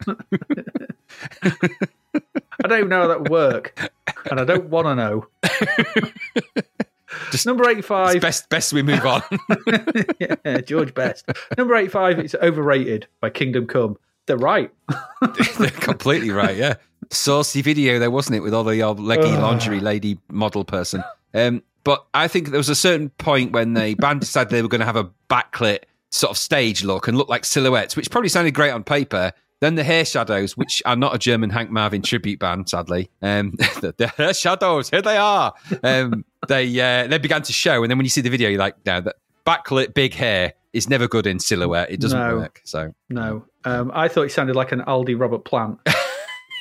I 1.44 2.68
don't 2.68 2.78
even 2.80 2.90
know 2.90 3.02
how 3.02 3.08
that 3.08 3.20
would 3.22 3.30
work, 3.30 3.92
and 4.32 4.40
I 4.40 4.46
don't 4.46 4.70
want 4.70 4.88
to 4.88 4.96
know. 4.96 5.28
Just- 7.32 7.46
Number 7.46 7.70
85. 7.70 8.22
best, 8.22 8.50
best 8.50 8.74
we 8.74 8.82
move 8.84 9.06
on. 9.06 9.22
yeah, 10.20 10.62
George 10.62 10.94
Best. 10.94 11.28
Number 11.58 11.76
85 11.76 12.20
is 12.20 12.36
Overrated 12.36 13.08
by 13.22 13.30
Kingdom 13.30 13.68
Come. 13.68 13.98
They're 14.28 14.38
right. 14.38 14.72
They're 15.58 15.70
completely 15.72 16.30
right. 16.30 16.56
Yeah, 16.56 16.76
saucy 17.10 17.62
video 17.64 17.98
there 17.98 18.12
wasn't 18.12 18.36
it 18.36 18.42
with 18.42 18.54
all 18.54 18.64
the 18.64 18.84
old 18.84 19.00
leggy 19.00 19.32
lingerie 19.32 19.80
lady 19.80 20.20
model 20.30 20.64
person. 20.64 21.04
Um, 21.34 21.64
but 21.84 22.06
I 22.14 22.28
think 22.28 22.50
there 22.50 22.60
was 22.60 22.70
a 22.70 22.76
certain 22.76 23.10
point 23.10 23.54
when 23.54 23.74
the 23.74 23.96
band 23.96 24.20
decided 24.20 24.52
they 24.52 24.62
were 24.62 24.68
going 24.68 24.80
to 24.82 24.86
have 24.86 24.96
a 24.96 25.10
backlit 25.30 25.80
sort 26.12 26.32
of 26.32 26.38
stage 26.38 26.84
look 26.84 27.08
and 27.08 27.18
look 27.18 27.30
like 27.30 27.46
silhouettes, 27.46 27.96
which 27.96 28.12
probably 28.12 28.30
sounded 28.30 28.54
great 28.54 28.72
on 28.72 28.84
paper. 28.84 29.32
Then 29.62 29.76
the 29.76 29.84
Hair 29.84 30.06
Shadows, 30.06 30.56
which 30.56 30.82
are 30.86 30.96
not 30.96 31.14
a 31.14 31.18
German 31.18 31.50
Hank 31.50 31.70
Marvin 31.70 32.02
tribute 32.02 32.40
band, 32.40 32.70
sadly. 32.70 33.10
Um, 33.22 33.52
the, 33.82 33.94
the 33.98 34.08
Hair 34.08 34.34
Shadows, 34.34 34.90
here 34.90 35.02
they 35.02 35.18
are. 35.18 35.54
Um, 35.84 36.24
they 36.48 36.80
uh, 36.80 37.08
they 37.08 37.18
began 37.18 37.42
to 37.44 37.54
show, 37.54 37.84
and 37.84 37.92
then 37.92 37.98
when 37.98 38.06
you 38.06 38.10
see 38.10 38.22
the 38.22 38.30
video, 38.30 38.50
you're 38.50 38.60
like, 38.60 38.76
no, 38.86 39.02
that 39.02 39.16
backlit 39.46 39.94
big 39.94 40.14
hair 40.14 40.54
is 40.74 40.90
never 40.90 41.08
good 41.08 41.26
in 41.28 41.40
silhouette. 41.40 41.90
It 41.92 42.00
doesn't 42.00 42.20
No. 42.20 42.38
work. 42.38 42.62
So 42.64 42.94
No. 43.10 43.46
Um, 43.66 43.92
I 43.94 44.08
thought 44.08 44.24
he 44.24 44.30
sounded 44.30 44.56
like 44.56 44.72
an 44.72 44.82
Aldi 44.82 45.20
Robert 45.20 45.44
Plant. 45.46 45.80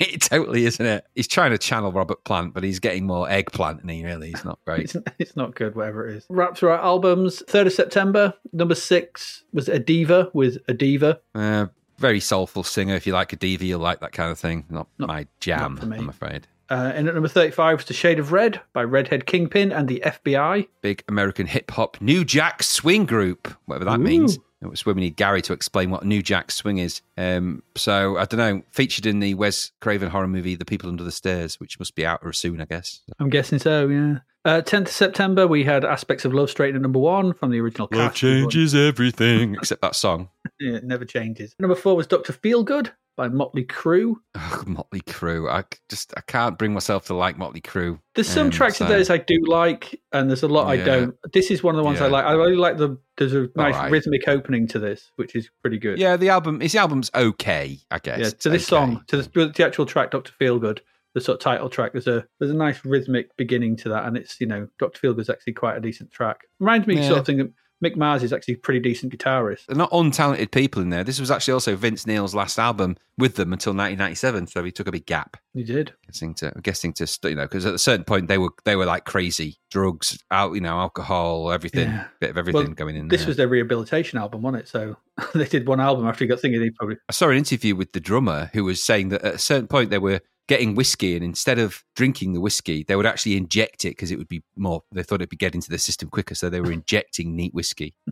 It 0.00 0.22
totally 0.22 0.64
isn't 0.64 0.86
it. 0.86 1.04
He's 1.16 1.26
trying 1.26 1.50
to 1.50 1.58
channel 1.58 1.90
Robert 1.90 2.22
Plant, 2.22 2.54
but 2.54 2.62
he's 2.62 2.78
getting 2.78 3.04
more 3.04 3.28
eggplant 3.28 3.80
than 3.80 3.88
he 3.88 4.04
really. 4.04 4.28
He's 4.28 4.44
not 4.44 4.60
great. 4.64 4.82
It's, 4.94 4.96
it's 5.18 5.34
not 5.34 5.56
good, 5.56 5.74
whatever 5.74 6.06
it 6.06 6.18
is. 6.18 6.24
Through 6.56 6.68
our 6.70 6.78
albums. 6.78 7.42
3rd 7.48 7.66
of 7.66 7.72
September. 7.72 8.32
Number 8.52 8.76
6 8.76 9.42
was 9.52 9.66
Adeva 9.66 10.32
with 10.32 10.64
Adeva. 10.68 11.18
Uh, 11.34 11.66
very 11.98 12.20
soulful 12.20 12.62
singer. 12.62 12.94
If 12.94 13.08
you 13.08 13.12
like 13.12 13.32
a 13.32 13.36
diva, 13.36 13.64
you'll 13.64 13.80
like 13.80 13.98
that 13.98 14.12
kind 14.12 14.30
of 14.30 14.38
thing. 14.38 14.66
Not, 14.70 14.86
Not- 14.98 15.08
my 15.08 15.26
jam, 15.40 15.80
not. 15.82 15.98
I'm 15.98 16.08
afraid. 16.08 16.46
Uh, 16.70 16.92
and 16.94 17.08
at 17.08 17.14
number 17.14 17.28
35 17.28 17.78
was 17.78 17.84
The 17.86 17.94
Shade 17.94 18.18
of 18.18 18.32
Red 18.32 18.60
by 18.72 18.84
Redhead 18.84 19.26
Kingpin 19.26 19.72
and 19.72 19.88
the 19.88 20.02
FBI. 20.04 20.68
Big 20.82 21.02
American 21.08 21.46
hip 21.46 21.70
hop 21.70 22.00
New 22.00 22.24
Jack 22.24 22.62
Swing 22.62 23.06
Group, 23.06 23.54
whatever 23.66 23.86
that 23.86 24.00
Ooh. 24.00 24.04
means. 24.04 24.38
It 24.60 24.66
was 24.66 24.84
when 24.84 24.96
we 24.96 25.02
need 25.02 25.16
Gary 25.16 25.40
to 25.42 25.52
explain 25.52 25.90
what 25.90 26.04
New 26.04 26.20
Jack 26.20 26.50
Swing 26.50 26.78
is. 26.78 27.00
Um, 27.16 27.62
so 27.76 28.18
I 28.18 28.24
don't 28.24 28.38
know. 28.38 28.62
Featured 28.72 29.06
in 29.06 29.20
the 29.20 29.34
Wes 29.34 29.70
Craven 29.80 30.10
horror 30.10 30.26
movie 30.26 30.56
The 30.56 30.64
People 30.64 30.88
Under 30.88 31.04
the 31.04 31.12
Stairs, 31.12 31.60
which 31.60 31.78
must 31.78 31.94
be 31.94 32.04
out 32.04 32.22
soon, 32.34 32.60
I 32.60 32.64
guess. 32.64 33.00
I'm 33.20 33.30
guessing 33.30 33.60
so, 33.60 33.86
yeah. 33.88 34.18
Uh, 34.44 34.62
10th 34.62 34.82
of 34.82 34.88
September, 34.88 35.46
we 35.46 35.62
had 35.62 35.84
Aspects 35.84 36.24
of 36.24 36.32
Love 36.32 36.50
straight 36.50 36.74
at 36.74 36.80
number 36.80 36.98
one 36.98 37.34
from 37.34 37.50
the 37.50 37.60
original 37.60 37.86
cast. 37.86 37.98
Love 37.98 38.14
changes 38.14 38.74
everything, 38.74 39.54
except 39.54 39.82
that 39.82 39.94
song. 39.94 40.28
Yeah, 40.60 40.74
it 40.74 40.84
never 40.84 41.04
changes. 41.04 41.54
Number 41.60 41.76
four 41.76 41.94
was 41.94 42.08
Dr. 42.08 42.32
Feelgood 42.32 42.90
by 43.18 43.28
Motley 43.28 43.64
Crue. 43.64 44.14
Oh, 44.36 44.62
Motley 44.66 45.00
Crue. 45.02 45.50
I 45.50 45.64
just 45.90 46.14
I 46.16 46.20
can't 46.22 46.56
bring 46.56 46.72
myself 46.72 47.06
to 47.08 47.14
like 47.14 47.36
Motley 47.36 47.60
Crue. 47.60 47.98
There's 48.14 48.28
some 48.28 48.46
Um, 48.46 48.50
tracks 48.52 48.80
of 48.80 48.86
so- 48.86 48.92
theirs 48.94 49.10
I 49.10 49.18
do 49.18 49.42
like, 49.46 50.00
and 50.12 50.30
there's 50.30 50.44
a 50.44 50.48
lot 50.48 50.68
I 50.68 50.76
don't. 50.78 51.14
This 51.34 51.50
is 51.50 51.62
one 51.62 51.74
of 51.74 51.76
the 51.78 51.84
ones 51.84 52.00
I 52.00 52.06
like. 52.06 52.24
I 52.24 52.32
really 52.32 52.56
like 52.56 52.78
the. 52.78 52.96
There's 53.18 53.34
a 53.34 53.48
nice 53.56 53.74
Alright. 53.74 53.90
rhythmic 53.92 54.28
opening 54.28 54.68
to 54.68 54.78
this, 54.78 55.10
which 55.16 55.34
is 55.34 55.50
pretty 55.60 55.78
good. 55.78 55.98
Yeah, 55.98 56.16
the 56.16 56.28
album. 56.30 56.60
His 56.60 56.74
album's 56.76 57.10
okay, 57.14 57.78
I 57.90 57.98
guess. 57.98 58.18
yeah. 58.20 58.30
To 58.30 58.48
this 58.48 58.62
okay. 58.62 58.70
song, 58.70 59.04
to 59.08 59.16
the, 59.20 59.52
the 59.54 59.66
actual 59.66 59.84
track, 59.84 60.12
Doctor 60.12 60.32
Feelgood, 60.40 60.78
the 61.14 61.20
sort 61.20 61.34
of 61.36 61.40
title 61.42 61.68
track. 61.68 61.92
There's 61.92 62.06
a 62.06 62.24
there's 62.38 62.52
a 62.52 62.56
nice 62.56 62.84
rhythmic 62.84 63.36
beginning 63.36 63.76
to 63.78 63.88
that, 63.88 64.04
and 64.06 64.16
it's 64.16 64.40
you 64.40 64.46
know 64.46 64.68
Doctor 64.78 65.00
Feelgood's 65.00 65.28
actually 65.28 65.54
quite 65.54 65.76
a 65.76 65.80
decent 65.80 66.12
track. 66.12 66.42
Reminds 66.60 66.86
me 66.86 66.96
Yeah. 66.96 67.08
sort 67.08 67.18
of 67.18 67.26
thing 67.26 67.52
Mick 67.84 67.96
Mars 67.96 68.22
is 68.24 68.32
actually 68.32 68.54
a 68.54 68.58
pretty 68.58 68.80
decent 68.80 69.16
guitarist. 69.16 69.66
They're 69.66 69.76
not 69.76 69.90
untalented 69.92 70.50
people 70.50 70.82
in 70.82 70.90
there. 70.90 71.04
This 71.04 71.20
was 71.20 71.30
actually 71.30 71.54
also 71.54 71.76
Vince 71.76 72.06
Neil's 72.06 72.34
last 72.34 72.58
album 72.58 72.96
with 73.18 73.36
them 73.36 73.52
until 73.52 73.70
1997, 73.72 74.48
so 74.48 74.64
he 74.64 74.72
took 74.72 74.88
a 74.88 74.92
big 74.92 75.06
gap. 75.06 75.36
He 75.54 75.62
did. 75.62 75.92
Guessing 76.06 76.34
to, 76.34 76.52
guessing 76.62 76.92
to, 76.94 77.06
you 77.24 77.34
know, 77.36 77.42
because 77.44 77.66
at 77.66 77.74
a 77.74 77.78
certain 77.78 78.04
point 78.04 78.26
they 78.28 78.38
were 78.38 78.50
they 78.64 78.74
were 78.76 78.84
like 78.86 79.04
crazy, 79.04 79.58
drugs, 79.70 80.18
out, 80.30 80.54
you 80.54 80.60
know, 80.60 80.78
alcohol, 80.78 81.52
everything, 81.52 81.88
Yeah. 81.88 82.06
bit 82.20 82.30
of 82.30 82.38
everything 82.38 82.62
Well, 82.64 82.74
going 82.74 82.96
in. 82.96 83.08
This 83.08 83.20
there. 83.20 83.28
was 83.28 83.36
their 83.36 83.48
rehabilitation 83.48 84.18
album, 84.18 84.42
wasn't 84.42 84.64
it? 84.64 84.68
So 84.68 84.96
they 85.34 85.46
did 85.46 85.68
one 85.68 85.80
album 85.80 86.06
after 86.06 86.24
he 86.24 86.28
got 86.28 86.40
thinking 86.40 86.60
he 86.62 86.70
probably 86.70 86.96
I 87.08 87.12
saw 87.12 87.28
an 87.28 87.36
interview 87.36 87.76
with 87.76 87.92
the 87.92 88.00
drummer 88.00 88.50
who 88.54 88.64
was 88.64 88.82
saying 88.82 89.10
that 89.10 89.22
at 89.22 89.34
a 89.34 89.38
certain 89.38 89.68
point 89.68 89.90
they 89.90 89.98
were 89.98 90.20
getting 90.48 90.74
whiskey, 90.74 91.14
and 91.14 91.24
instead 91.24 91.58
of 91.58 91.84
drinking 91.94 92.32
the 92.32 92.40
whiskey, 92.40 92.82
they 92.82 92.96
would 92.96 93.06
actually 93.06 93.36
inject 93.36 93.84
it 93.84 93.90
because 93.90 94.10
it 94.10 94.18
would 94.18 94.28
be 94.28 94.42
more. 94.56 94.82
They 94.90 95.02
thought 95.02 95.16
it'd 95.16 95.28
be 95.28 95.36
get 95.36 95.54
into 95.54 95.70
the 95.70 95.78
system 95.78 96.08
quicker, 96.08 96.34
so 96.34 96.50
they 96.50 96.60
were 96.60 96.72
injecting 96.72 97.36
neat 97.36 97.54
whiskey. 97.54 97.94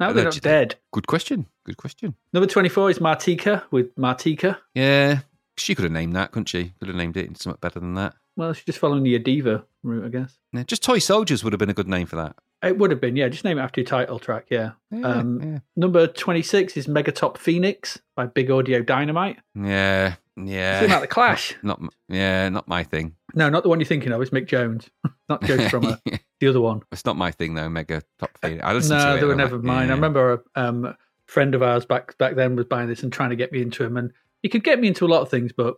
Now 0.00 0.12
they're 0.12 0.24
not 0.24 0.40
dead. 0.40 0.76
Good 0.92 1.08
question. 1.08 1.46
Good 1.64 1.76
question. 1.76 2.14
Number 2.32 2.46
24 2.46 2.90
is 2.90 2.98
Martika 3.00 3.64
with 3.72 3.94
Martika. 3.96 4.56
Yeah, 4.74 5.20
she 5.56 5.74
could 5.74 5.82
have 5.82 5.92
named 5.92 6.14
that, 6.14 6.30
couldn't 6.30 6.46
she? 6.46 6.72
Could 6.78 6.88
have 6.88 6.96
named 6.96 7.16
it 7.16 7.36
something 7.36 7.58
better 7.60 7.80
than 7.80 7.94
that. 7.94 8.14
Well, 8.36 8.52
she's 8.52 8.64
just 8.64 8.78
following 8.78 9.02
the 9.02 9.18
Adeva 9.18 9.64
route, 9.82 10.04
I 10.04 10.08
guess. 10.08 10.38
Yeah, 10.52 10.62
just 10.62 10.84
Toy 10.84 11.00
Soldiers 11.00 11.42
would 11.42 11.52
have 11.52 11.58
been 11.58 11.70
a 11.70 11.74
good 11.74 11.88
name 11.88 12.06
for 12.06 12.14
that. 12.14 12.36
It 12.62 12.76
would 12.78 12.90
have 12.90 13.00
been, 13.00 13.14
yeah. 13.14 13.28
Just 13.28 13.44
name 13.44 13.58
it 13.58 13.62
after 13.62 13.80
your 13.80 13.86
title 13.86 14.18
track, 14.18 14.46
yeah. 14.50 14.72
Yeah, 14.90 15.06
Um, 15.06 15.40
yeah. 15.42 15.58
Number 15.76 16.06
26 16.08 16.76
is 16.76 16.86
Megatop 16.88 17.36
Phoenix 17.38 17.98
by 18.16 18.26
Big 18.26 18.50
Audio 18.50 18.82
Dynamite. 18.82 19.38
Yeah, 19.54 19.62
yeah. 19.64 20.14
It's 20.36 20.46
yeah. 20.46 20.84
about 20.84 21.02
the 21.02 21.06
Clash. 21.06 21.54
Not, 21.62 21.78
m- 21.80 21.90
yeah, 22.08 22.48
not 22.48 22.66
my 22.66 22.82
thing. 22.82 23.14
No, 23.34 23.48
not 23.48 23.62
the 23.62 23.68
one 23.68 23.78
you're 23.78 23.86
thinking 23.86 24.10
of. 24.10 24.20
It's 24.22 24.32
Mick 24.32 24.46
Jones, 24.48 24.90
not 25.28 25.42
Joe 25.44 25.56
Strummer. 25.58 26.00
the 26.40 26.48
other 26.48 26.60
one. 26.60 26.82
It's 26.90 27.04
not 27.04 27.16
my 27.16 27.30
thing 27.30 27.54
though. 27.54 27.68
Mega 27.68 28.02
top 28.18 28.36
feed. 28.42 28.60
I 28.60 28.72
listened 28.72 28.98
to 29.00 29.06
No, 29.06 29.16
it. 29.16 29.20
they 29.20 29.26
were 29.26 29.36
never 29.36 29.56
like, 29.56 29.64
mine. 29.64 29.86
yeah. 29.86 29.92
I 29.92 29.96
remember 29.96 30.42
a 30.56 30.60
um, 30.60 30.96
friend 31.26 31.54
of 31.54 31.62
ours 31.62 31.84
back 31.84 32.18
back 32.18 32.34
then 32.34 32.56
was 32.56 32.66
buying 32.66 32.88
this 32.88 33.02
and 33.04 33.12
trying 33.12 33.30
to 33.30 33.36
get 33.36 33.52
me 33.52 33.62
into 33.62 33.84
him, 33.84 33.96
and 33.96 34.12
he 34.42 34.48
could 34.48 34.64
get 34.64 34.80
me 34.80 34.88
into 34.88 35.04
a 35.06 35.08
lot 35.08 35.20
of 35.22 35.28
things, 35.28 35.52
but 35.56 35.76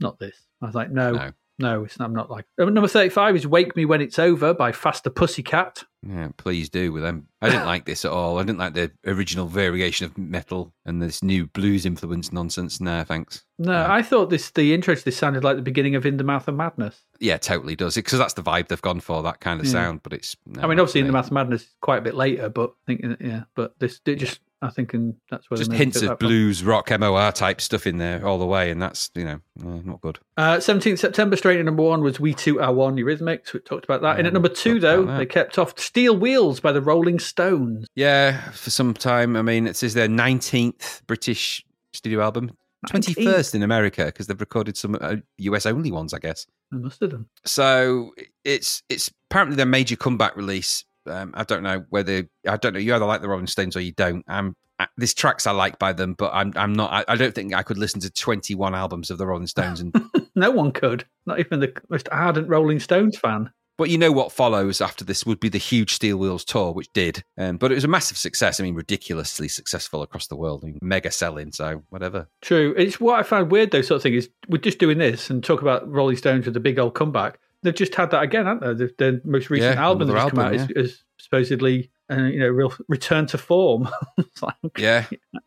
not 0.00 0.18
this. 0.18 0.36
I 0.62 0.66
was 0.66 0.74
like, 0.74 0.90
no, 0.90 1.12
No. 1.12 1.32
No, 1.58 1.84
it's 1.84 1.98
not, 1.98 2.06
I'm 2.06 2.14
not 2.14 2.30
like. 2.30 2.44
Uh, 2.58 2.64
Number 2.64 2.88
thirty-five 2.88 3.36
is 3.36 3.46
"Wake 3.46 3.76
Me 3.76 3.84
When 3.84 4.00
It's 4.00 4.18
Over" 4.18 4.54
by 4.54 4.72
Faster 4.72 5.10
Pussycat. 5.10 5.84
Yeah, 6.04 6.28
please 6.36 6.68
do 6.68 6.92
with 6.92 7.02
them. 7.04 7.28
I 7.40 7.48
didn't 7.50 7.66
like 7.72 7.84
this 7.84 8.04
at 8.04 8.10
all. 8.10 8.38
I 8.38 8.42
didn't 8.42 8.58
like 8.58 8.74
the 8.74 8.90
original 9.06 9.46
variation 9.46 10.04
of 10.06 10.18
metal 10.18 10.72
and 10.84 11.00
this 11.00 11.22
new 11.22 11.46
blues 11.46 11.86
influence 11.86 12.32
nonsense. 12.32 12.80
Nah, 12.80 13.04
thanks. 13.04 13.44
No, 13.58 13.70
No. 13.72 13.86
I 13.92 14.02
thought 14.02 14.28
this 14.30 14.50
the 14.50 14.74
intro 14.74 14.94
to 14.94 15.04
this 15.04 15.16
sounded 15.16 15.44
like 15.44 15.56
the 15.56 15.62
beginning 15.62 15.94
of 15.94 16.04
"In 16.06 16.16
the 16.16 16.24
Mouth 16.24 16.48
of 16.48 16.56
Madness." 16.56 17.00
Yeah, 17.20 17.36
totally 17.36 17.76
does 17.76 17.94
because 17.94 18.18
that's 18.18 18.34
the 18.34 18.42
vibe 18.42 18.68
they've 18.68 18.82
gone 18.82 19.00
for. 19.00 19.22
That 19.22 19.40
kind 19.40 19.60
of 19.60 19.68
sound, 19.68 20.02
but 20.02 20.12
it's. 20.12 20.36
no, 20.46 20.62
I 20.62 20.66
mean, 20.66 20.80
obviously, 20.80 21.02
"In 21.02 21.06
the 21.06 21.12
Mouth 21.12 21.26
of 21.26 21.32
Madness" 21.32 21.62
is 21.62 21.74
quite 21.80 21.98
a 21.98 22.02
bit 22.02 22.14
later, 22.14 22.48
but 22.48 22.70
I 22.70 22.94
think 22.94 23.04
uh, 23.04 23.16
yeah, 23.20 23.42
but 23.54 23.78
this 23.78 24.00
it 24.06 24.16
just 24.16 24.40
I 24.62 24.70
think 24.70 24.94
and 24.94 25.14
that's 25.28 25.50
where 25.50 25.58
for 25.58 25.64
me. 25.64 25.64
they 25.64 25.70
just 25.70 25.78
hints 25.78 25.96
of 25.96 26.08
that 26.08 26.18
from. 26.20 26.28
blues, 26.28 26.62
rock, 26.62 26.88
MOR 26.96 27.32
type 27.32 27.60
stuff 27.60 27.86
in 27.86 27.98
there 27.98 28.24
all 28.24 28.38
the 28.38 28.46
way, 28.46 28.70
and 28.70 28.80
that's 28.80 29.10
you 29.14 29.24
know 29.24 29.40
not 29.56 30.00
good. 30.00 30.20
Uh, 30.36 30.56
17th 30.58 30.98
September, 31.00 31.36
straight 31.36 31.58
at 31.58 31.64
number 31.64 31.82
one 31.82 32.02
was 32.02 32.20
We 32.20 32.32
Two 32.32 32.60
Are 32.60 32.72
One 32.72 32.96
Eurythmics. 32.96 33.52
We 33.52 33.60
talked 33.60 33.84
about 33.84 34.02
that. 34.02 34.18
and 34.18 34.26
at 34.26 34.32
number 34.32 34.48
two, 34.48 34.78
though, 34.78 35.04
they 35.04 35.26
kept 35.26 35.58
off 35.58 35.78
Steel 35.78 36.16
Wheels 36.16 36.60
by 36.60 36.70
the 36.72 36.80
Rolling 36.80 37.18
Stones. 37.18 37.86
Yeah, 37.96 38.40
for 38.52 38.70
some 38.70 38.94
time. 38.94 39.36
I 39.36 39.42
mean, 39.42 39.66
it 39.66 39.76
says 39.76 39.94
their 39.94 40.08
nineteenth 40.08 41.02
British 41.06 41.64
studio 41.92 42.22
album, 42.22 42.52
twenty 42.88 43.14
first 43.14 43.54
in 43.54 43.62
America 43.62 44.06
because 44.06 44.28
they've 44.28 44.40
recorded 44.40 44.76
some 44.76 44.96
uh, 45.00 45.16
US 45.38 45.66
only 45.66 45.90
ones, 45.90 46.14
I 46.14 46.18
guess. 46.20 46.46
They 46.70 46.78
must 46.78 47.00
have 47.00 47.10
done. 47.10 47.26
So 47.44 48.12
it's 48.44 48.82
it's 48.88 49.10
apparently 49.28 49.56
their 49.56 49.66
major 49.66 49.96
comeback 49.96 50.36
release. 50.36 50.84
Um, 51.06 51.32
I 51.34 51.44
don't 51.44 51.62
know 51.62 51.84
whether 51.90 52.24
I 52.46 52.56
don't 52.56 52.72
know. 52.74 52.78
You 52.80 52.94
either 52.94 53.04
like 53.04 53.22
the 53.22 53.28
Rolling 53.28 53.46
Stones 53.46 53.76
or 53.76 53.80
you 53.80 53.92
don't. 53.92 54.24
I'm 54.28 54.54
I, 54.78 54.86
this 54.96 55.14
tracks 55.14 55.46
I 55.46 55.50
like 55.52 55.78
by 55.78 55.92
them, 55.92 56.14
but 56.14 56.32
I'm 56.34 56.52
I'm 56.56 56.72
not. 56.72 56.92
I, 56.92 57.12
I 57.12 57.16
don't 57.16 57.34
think 57.34 57.54
I 57.54 57.62
could 57.62 57.78
listen 57.78 58.00
to 58.00 58.10
21 58.10 58.74
albums 58.74 59.10
of 59.10 59.18
the 59.18 59.26
Rolling 59.26 59.46
Stones. 59.46 59.80
And 59.80 59.94
No 60.34 60.50
one 60.50 60.72
could. 60.72 61.04
Not 61.26 61.40
even 61.40 61.60
the 61.60 61.72
most 61.90 62.08
ardent 62.10 62.48
Rolling 62.48 62.80
Stones 62.80 63.18
fan. 63.18 63.50
but 63.76 63.90
you 63.90 63.98
know 63.98 64.12
what 64.12 64.32
follows 64.32 64.80
after 64.80 65.04
this 65.04 65.26
would 65.26 65.40
be 65.40 65.48
the 65.50 65.58
huge 65.58 65.92
Steel 65.92 66.16
Wheels 66.16 66.44
tour, 66.44 66.72
which 66.72 66.90
did. 66.94 67.22
Um, 67.36 67.58
but 67.58 67.70
it 67.70 67.74
was 67.74 67.84
a 67.84 67.88
massive 67.88 68.16
success. 68.16 68.58
I 68.58 68.62
mean, 68.62 68.74
ridiculously 68.74 69.48
successful 69.48 70.02
across 70.02 70.28
the 70.28 70.36
world. 70.36 70.62
I 70.62 70.68
mean, 70.68 70.78
mega 70.80 71.10
selling. 71.10 71.52
So 71.52 71.82
whatever. 71.90 72.28
True. 72.40 72.74
It's 72.78 72.98
what 73.00 73.18
I 73.20 73.24
find 73.24 73.50
weird, 73.50 73.72
though, 73.72 73.82
sort 73.82 73.96
of 73.96 74.02
thing, 74.02 74.14
is 74.14 74.30
we're 74.48 74.58
just 74.58 74.78
doing 74.78 74.98
this 74.98 75.28
and 75.28 75.44
talk 75.44 75.60
about 75.60 75.86
Rolling 75.90 76.16
Stones 76.16 76.46
with 76.46 76.54
the 76.54 76.60
big 76.60 76.78
old 76.78 76.94
comeback. 76.94 77.38
They've 77.62 77.74
just 77.74 77.94
had 77.94 78.10
that 78.10 78.22
again, 78.22 78.46
haven't 78.46 78.78
they? 78.78 78.86
The, 78.86 78.94
the 78.98 79.20
most 79.24 79.50
recent 79.50 79.76
Yeah, 79.76 79.82
album 79.82 80.08
that's 80.08 80.30
come 80.30 80.38
out 80.40 80.52
album, 80.54 80.70
is, 80.76 80.90
is 80.92 81.04
supposedly, 81.18 81.90
uh, 82.10 82.16
you 82.24 82.40
know, 82.40 82.48
real 82.48 82.72
return 82.88 83.26
to 83.26 83.38
form. 83.38 83.88
Like, 84.42 84.54
Yeah, 84.78 85.04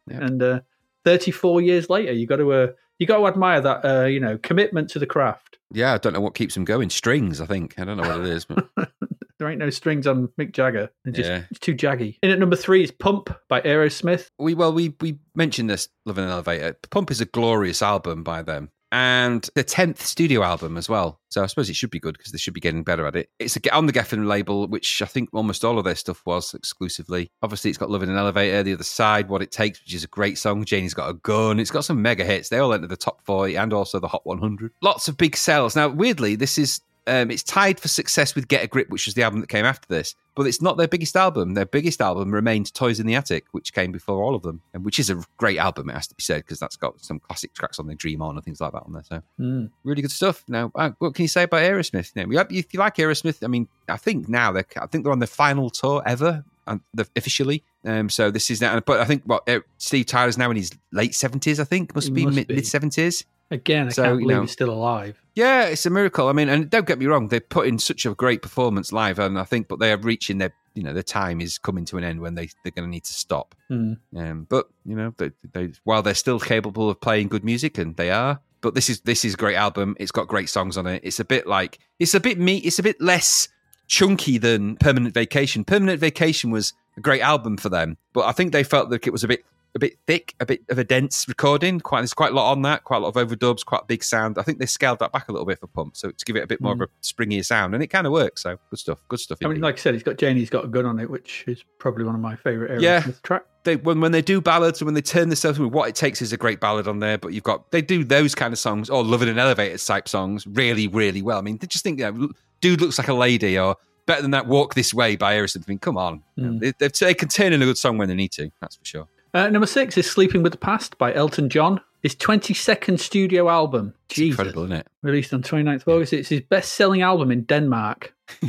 and 0.07 0.41
uh, 0.41 0.59
34 1.03 1.61
years 1.61 1.89
later, 1.89 2.11
you 2.13 2.25
got 2.27 2.37
to 2.37 2.51
uh, 2.53 2.67
you 2.99 3.05
got 3.07 3.17
to 3.17 3.27
admire 3.27 3.59
that, 3.61 3.85
uh, 3.85 4.05
you 4.05 4.19
know, 4.19 4.37
commitment 4.37 4.89
to 4.91 4.99
the 4.99 5.05
craft. 5.05 5.57
yeah. 5.71 5.93
I 5.93 5.97
don't 5.97 6.13
know 6.13 6.21
what 6.21 6.35
keeps 6.35 6.53
them 6.53 6.63
going. 6.65 6.89
Strings, 6.89 7.41
I 7.41 7.45
think. 7.45 7.77
I 7.77 7.83
don't 7.83 7.97
know 7.97 8.07
what 8.07 8.21
it 8.21 8.27
is, 8.27 8.45
but 8.45 8.69
There 9.37 9.49
ain't 9.49 9.59
no 9.59 9.69
strings 9.69 10.07
on 10.07 10.29
Mick 10.39 10.53
Jagger. 10.53 10.89
They're 11.03 11.11
just 11.13 11.29
Yeah. 11.29 11.43
it's 11.51 11.59
too 11.59 11.73
jaggy. 11.75 12.17
In 12.23 12.31
at 12.31 12.39
number 12.39 12.55
three 12.55 12.83
is 12.85 12.91
Pump 12.91 13.29
by 13.49 13.59
Aerosmith. 13.59 14.27
we 14.39 14.53
well 14.53 14.71
we 14.71 14.95
we 15.01 15.19
mentioned 15.35 15.69
this 15.69 15.89
Love 16.05 16.17
in 16.17 16.23
an 16.23 16.29
Elevator. 16.29 16.77
Pump 16.89 17.11
is 17.11 17.19
a 17.19 17.25
glorious 17.25 17.81
album 17.81 18.23
by 18.23 18.41
them. 18.41 18.69
And 18.97 19.49
the 19.55 19.63
tenth 19.65 20.05
studio 20.05 20.41
album 20.41 20.77
as 20.77 20.87
well, 20.87 21.19
so 21.27 21.43
I 21.43 21.47
suppose 21.47 21.69
it 21.69 21.75
should 21.75 21.91
be 21.91 21.99
good 21.99 22.17
because 22.17 22.31
they 22.31 22.37
should 22.37 22.53
be 22.53 22.61
getting 22.61 22.81
better 22.81 23.05
at 23.05 23.17
it. 23.17 23.29
It's 23.39 23.57
a, 23.57 23.75
on 23.75 23.87
the 23.87 23.91
Geffen 23.91 24.25
label, 24.25 24.69
which 24.69 25.01
I 25.01 25.05
think 25.05 25.27
almost 25.33 25.65
all 25.65 25.77
of 25.77 25.83
their 25.83 25.95
stuff 25.95 26.21
was 26.25 26.53
exclusively. 26.53 27.29
Obviously, 27.41 27.69
it's 27.69 27.77
got 27.77 27.89
"Love 27.89 28.03
in 28.03 28.09
an 28.09 28.15
Elevator," 28.15 28.63
"The 28.63 28.71
Other 28.71 28.85
Side," 28.85 29.27
"What 29.27 29.41
It 29.41 29.51
Takes," 29.51 29.81
which 29.81 29.93
is 29.93 30.05
a 30.05 30.07
great 30.07 30.37
song. 30.37 30.63
Janie's 30.63 30.93
got 30.93 31.09
a 31.09 31.15
gun. 31.15 31.59
It's 31.59 31.71
got 31.71 31.83
some 31.83 32.01
mega 32.01 32.23
hits. 32.23 32.47
They 32.47 32.57
all 32.57 32.71
entered 32.71 32.87
the 32.87 32.95
top 32.95 33.19
forty 33.25 33.57
and 33.57 33.73
also 33.73 33.99
the 33.99 34.07
Hot 34.07 34.25
100. 34.25 34.71
Lots 34.81 35.09
of 35.09 35.17
big 35.17 35.35
sales. 35.35 35.75
Now, 35.75 35.89
weirdly, 35.89 36.37
this 36.37 36.57
is 36.57 36.79
um, 37.07 37.31
it's 37.31 37.43
tied 37.43 37.79
for 37.79 37.87
success 37.87 38.35
with 38.35 38.47
"Get 38.47 38.63
a 38.63 38.67
Grip," 38.67 38.89
which 38.89 39.05
was 39.05 39.15
the 39.15 39.23
album 39.23 39.41
that 39.41 39.49
came 39.49 39.65
after 39.65 39.87
this, 39.87 40.15
but 40.35 40.47
it's 40.47 40.61
not 40.61 40.77
their 40.77 40.87
biggest 40.87 41.15
album. 41.15 41.53
Their 41.53 41.65
biggest 41.65 42.01
album 42.01 42.31
remained 42.33 42.73
"Toys 42.73 42.99
in 42.99 43.07
the 43.07 43.15
Attic," 43.15 43.45
which 43.51 43.73
came 43.73 43.91
before 43.91 44.23
all 44.23 44.35
of 44.35 44.41
them, 44.43 44.61
and 44.73 44.83
which 44.85 44.99
is 44.99 45.09
a 45.09 45.23
great 45.37 45.57
album. 45.57 45.89
It 45.89 45.93
has 45.93 46.07
to 46.07 46.15
be 46.15 46.23
said 46.23 46.37
because 46.43 46.59
that's 46.59 46.75
got 46.77 46.99
some 47.01 47.19
classic 47.19 47.53
tracks 47.53 47.79
on 47.79 47.87
there, 47.87 47.95
"Dream 47.95 48.21
On" 48.21 48.35
and 48.35 48.43
things 48.43 48.61
like 48.61 48.71
that 48.73 48.83
on 48.83 48.93
there. 48.93 49.03
So 49.03 49.21
Mm. 49.39 49.69
really 49.83 50.01
good 50.01 50.11
stuff. 50.11 50.43
Now, 50.47 50.71
uh, 50.75 50.91
what 50.99 51.15
can 51.15 51.23
you 51.23 51.27
say 51.29 51.43
about 51.43 51.61
Aerosmith? 51.61 52.15
Now, 52.15 52.25
if 52.49 52.73
you 52.73 52.79
like 52.79 52.95
Aerosmith, 52.95 53.43
I 53.43 53.47
mean, 53.47 53.67
I 53.87 53.97
think 53.97 54.27
now 54.29 54.51
they're, 54.51 54.65
I 54.77 54.87
think 54.87 55.03
they're 55.03 55.13
on 55.13 55.19
their 55.19 55.27
final 55.27 55.69
tour 55.69 56.01
ever, 56.05 56.43
and 56.67 56.81
officially. 57.15 57.63
Um, 57.85 58.09
so 58.09 58.31
this 58.31 58.49
is 58.49 58.61
now, 58.61 58.79
but 58.79 58.99
I 58.99 59.05
think 59.05 59.23
what 59.25 59.47
uh, 59.47 59.59
Steve 59.77 60.07
Tyler's 60.07 60.37
now 60.37 60.49
in 60.49 60.57
his 60.57 60.71
late 60.91 61.13
seventies. 61.13 61.59
I 61.59 61.63
think 61.65 61.93
must 61.93 62.13
be 62.13 62.25
must 62.25 62.49
mid 62.49 62.65
seventies. 62.65 63.25
Again, 63.51 63.87
I 63.87 63.89
So, 63.91 64.03
can't 64.03 64.15
you 64.15 64.25
believe 64.25 64.35
know- 64.37 64.41
he's 64.43 64.51
still 64.51 64.71
alive. 64.71 65.21
Yeah, 65.35 65.65
it's 65.65 65.85
a 65.85 65.89
miracle. 65.89 66.29
I 66.29 66.31
mean, 66.31 66.47
and 66.49 66.69
don't 66.69 66.87
get 66.87 66.97
me 66.97 67.05
wrong, 67.07 67.27
they 67.27 67.39
put 67.41 67.67
in 67.67 67.77
such 67.77 68.05
a 68.05 68.15
great 68.15 68.41
performance 68.41 68.93
live, 68.93 69.19
and 69.19 69.37
I 69.37 69.43
think, 69.43 69.67
but 69.67 69.79
they 69.79 69.91
are 69.91 69.97
reaching 69.97 70.37
their, 70.37 70.53
you 70.75 70.81
know, 70.83 70.93
their 70.93 71.03
time 71.03 71.41
is 71.41 71.57
coming 71.57 71.83
to 71.85 71.97
an 71.97 72.03
end 72.05 72.21
when 72.21 72.35
they 72.35 72.47
they're 72.63 72.71
going 72.71 72.85
to 72.85 72.89
need 72.89 73.03
to 73.03 73.13
stop. 73.13 73.53
Mm. 73.69 73.97
Um, 74.15 74.47
but 74.49 74.67
you 74.85 74.95
know, 74.95 75.13
they, 75.17 75.31
they, 75.53 75.73
while 75.83 76.01
they're 76.01 76.13
still 76.13 76.39
capable 76.39 76.89
of 76.89 77.01
playing 77.01 77.27
good 77.27 77.43
music, 77.43 77.77
and 77.77 77.97
they 77.97 78.11
are, 78.11 78.39
but 78.61 78.75
this 78.75 78.89
is 78.89 79.01
this 79.01 79.25
is 79.25 79.33
a 79.33 79.37
great 79.37 79.57
album. 79.57 79.95
It's 79.99 80.11
got 80.11 80.27
great 80.29 80.49
songs 80.49 80.77
on 80.77 80.87
it. 80.87 81.01
It's 81.03 81.19
a 81.19 81.25
bit 81.25 81.45
like 81.47 81.79
it's 81.99 82.13
a 82.15 82.19
bit 82.21 82.39
me. 82.39 82.57
It's 82.59 82.79
a 82.79 82.83
bit 82.83 83.01
less 83.01 83.49
chunky 83.87 84.37
than 84.37 84.77
Permanent 84.77 85.13
Vacation. 85.13 85.65
Permanent 85.65 85.99
Vacation 85.99 86.49
was 86.49 86.73
a 86.97 87.01
great 87.01 87.21
album 87.21 87.57
for 87.57 87.67
them, 87.69 87.97
but 88.13 88.21
I 88.25 88.31
think 88.31 88.53
they 88.53 88.63
felt 88.63 88.89
like 88.89 89.05
it 89.05 89.11
was 89.11 89.23
a 89.25 89.27
bit 89.27 89.43
a 89.75 89.79
bit 89.79 89.97
thick, 90.07 90.33
a 90.39 90.45
bit 90.45 90.61
of 90.69 90.79
a 90.79 90.83
dense 90.83 91.25
recording. 91.27 91.79
Quite 91.81 91.99
there's 92.01 92.13
quite 92.13 92.31
a 92.31 92.35
lot 92.35 92.51
on 92.51 92.61
that, 92.61 92.85
quite 92.85 92.97
a 92.97 92.99
lot 93.01 93.15
of 93.15 93.27
overdubs, 93.27 93.65
quite 93.65 93.81
a 93.81 93.85
big 93.85 94.03
sound. 94.03 94.37
I 94.37 94.41
think 94.41 94.59
they 94.59 94.65
scaled 94.65 94.99
that 94.99 95.11
back 95.11 95.27
a 95.27 95.31
little 95.31 95.45
bit 95.45 95.59
for 95.59 95.67
Pump, 95.67 95.97
so 95.97 96.11
to 96.11 96.25
give 96.25 96.35
it 96.37 96.43
a 96.43 96.47
bit 96.47 96.61
more 96.61 96.73
of 96.73 96.81
a 96.81 96.87
springier 97.03 97.43
sound, 97.45 97.73
and 97.73 97.83
it 97.83 97.87
kind 97.87 98.07
of 98.07 98.13
works. 98.13 98.43
So 98.43 98.57
good 98.69 98.79
stuff, 98.79 98.99
good 99.09 99.19
stuff. 99.19 99.37
I 99.43 99.47
mean, 99.49 99.61
like 99.61 99.75
I 99.75 99.77
said, 99.77 99.93
he's 99.93 100.03
got 100.03 100.17
Janie's 100.17 100.49
got 100.49 100.65
a 100.65 100.67
gun 100.67 100.85
on 100.85 100.99
it, 100.99 101.09
which 101.09 101.43
is 101.47 101.63
probably 101.77 102.05
one 102.05 102.15
of 102.15 102.21
my 102.21 102.35
favourite 102.37 102.71
Aerosmith 102.71 102.81
Yeah. 102.81 103.05
tracks. 103.23 103.45
they 103.65 103.75
when 103.75 103.99
when 103.99 104.11
they 104.13 104.21
do 104.21 104.39
ballads 104.39 104.79
and 104.81 104.85
when 104.85 104.93
they 104.95 105.01
turn 105.01 105.27
themselves 105.29 105.59
what 105.59 105.89
it 105.89 105.95
takes 105.95 106.21
is 106.21 106.31
a 106.31 106.37
great 106.37 106.59
ballad 106.59 106.87
on 106.87 106.99
there 106.99 107.17
but 107.17 107.33
you've 107.33 107.43
got 107.43 107.71
they 107.71 107.81
do 107.81 108.03
those 108.03 108.33
kind 108.35 108.53
of 108.53 108.59
songs 108.59 108.89
or 108.89 109.03
love 109.03 109.21
in 109.23 109.27
an 109.27 109.39
elevator 109.39 109.77
type 109.77 110.07
songs 110.07 110.45
really 110.47 110.87
really 110.87 111.21
well 111.23 111.39
i 111.39 111.41
mean 111.41 111.57
they 111.57 111.65
just 111.67 111.83
think 111.83 111.97
you 111.99 112.11
know 112.11 112.29
dude 112.61 112.79
looks 112.79 112.97
like 112.99 113.07
a 113.07 113.13
lady 113.13 113.57
or 113.57 113.75
better 114.05 114.21
than 114.21 114.29
that 114.31 114.45
walk 114.45 114.75
this 114.75 114.93
way 114.93 115.15
by 115.15 115.33
Aerosmith. 115.35 115.63
I 115.67 115.71
mean, 115.71 115.79
come 115.79 115.97
on 115.97 116.21
You 116.35 116.43
know, 116.45 116.51
Mm. 116.51 116.59
they, 116.59 116.71
they, 116.87 116.87
they 117.07 117.13
can 117.15 117.27
turn 117.27 117.53
in 117.53 117.61
a 117.63 117.65
good 117.65 117.77
song 117.77 117.97
when 117.97 118.07
they 118.07 118.13
need 118.13 118.31
to 118.33 118.51
that's 118.61 118.75
for 118.75 118.85
sure 118.85 119.07
Uh, 119.35 119.49
number 119.49 119.67
six 119.67 119.97
is 119.97 120.09
Sleeping 120.09 120.43
with 120.43 120.53
the 120.53 120.57
Past 120.57 120.97
by 120.97 121.13
Elton 121.13 121.49
John. 121.49 121.81
His 122.01 122.15
22nd 122.15 122.97
studio 122.97 123.49
album. 123.49 123.93
it's 124.05 124.15
Jesus. 124.15 124.39
incredible 124.39 124.63
isn't 124.63 124.77
it 124.77 124.87
Released 125.01 125.33
on 125.33 125.43
29th 125.43 125.81
of 125.81 125.87
August. 125.89 126.13
It's 126.13 126.29
his 126.29 126.39
best 126.39 126.71
selling 126.75 127.01
album 127.01 127.31
in 127.31 127.41
Denmark. 127.41 128.13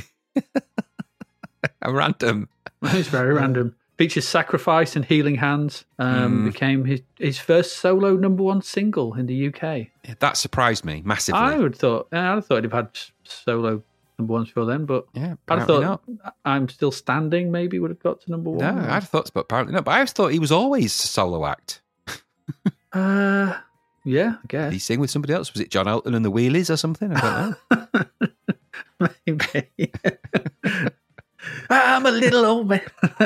a 1.82 1.92
random 1.92 2.48
It's 2.84 3.08
very 3.08 3.34
random. 3.34 3.74
Features 3.98 4.28
Sacrifice 4.28 4.94
and 4.94 5.04
Healing 5.04 5.34
Hands. 5.34 5.84
Um, 5.98 6.44
Mm. 6.44 6.52
Became 6.52 6.84
his, 6.84 7.00
his 7.18 7.38
first 7.38 7.78
solo 7.78 8.14
number 8.14 8.44
one 8.44 8.62
single 8.62 9.14
in 9.14 9.26
the 9.26 9.48
UK. 9.48 9.88
Yeah, 10.04 10.14
that 10.20 10.36
surprised 10.36 10.84
me 10.84 11.02
massively 11.04 11.40
I 11.40 11.58
would 11.58 11.74
thought 11.74 12.06
I'd 12.12 12.18
have 12.18 12.46
thought 12.46 12.62
he'd 12.62 12.70
have 12.70 12.72
had 12.72 12.90
solo 13.24 13.82
number 14.18 14.32
ones 14.32 14.48
before 14.48 14.64
then, 14.64 14.86
but 14.86 15.06
yeah 15.14 15.32
apparently 15.46 15.84
thought 15.84 16.02
I'm 16.44 16.68
Still 16.68 16.90
Standing 16.92 17.50
maybe 17.50 17.78
would 17.78 17.90
have 17.90 18.02
got 18.02 18.20
to 18.22 18.30
number 18.30 18.50
not 18.50 18.74
one. 18.74 18.82
no 18.84 18.90
i'd 18.90 18.94
have 18.94 19.08
thought 19.08 19.30
but 19.34 19.40
apparently 19.40 19.74
not 19.74 19.84
but 19.84 19.92
i 19.94 20.04
thought 20.06 20.32
he 20.32 20.38
was 20.38 20.52
always 20.52 20.86
a 20.94 21.06
solo 21.06 21.44
act 21.46 21.80
Uh, 22.92 23.54
yeah, 24.04 24.36
I 24.44 24.46
did 24.46 24.72
he 24.72 24.78
sing 24.78 25.00
with 25.00 25.10
somebody 25.10 25.34
else 25.34 25.52
was 25.52 25.60
it 25.60 25.70
john 25.70 25.86
elton 25.88 26.14
and 26.14 26.24
the 26.24 26.30
wheelies 26.32 26.70
or 26.70 26.76
something 26.76 27.12
i 27.12 27.20
don't 27.20 27.56
know 27.70 28.04
Maybe. 29.26 29.92
I'm 31.70 32.06
a 32.06 32.10
little 32.10 32.44
old 32.46 32.68
man. 32.68 32.80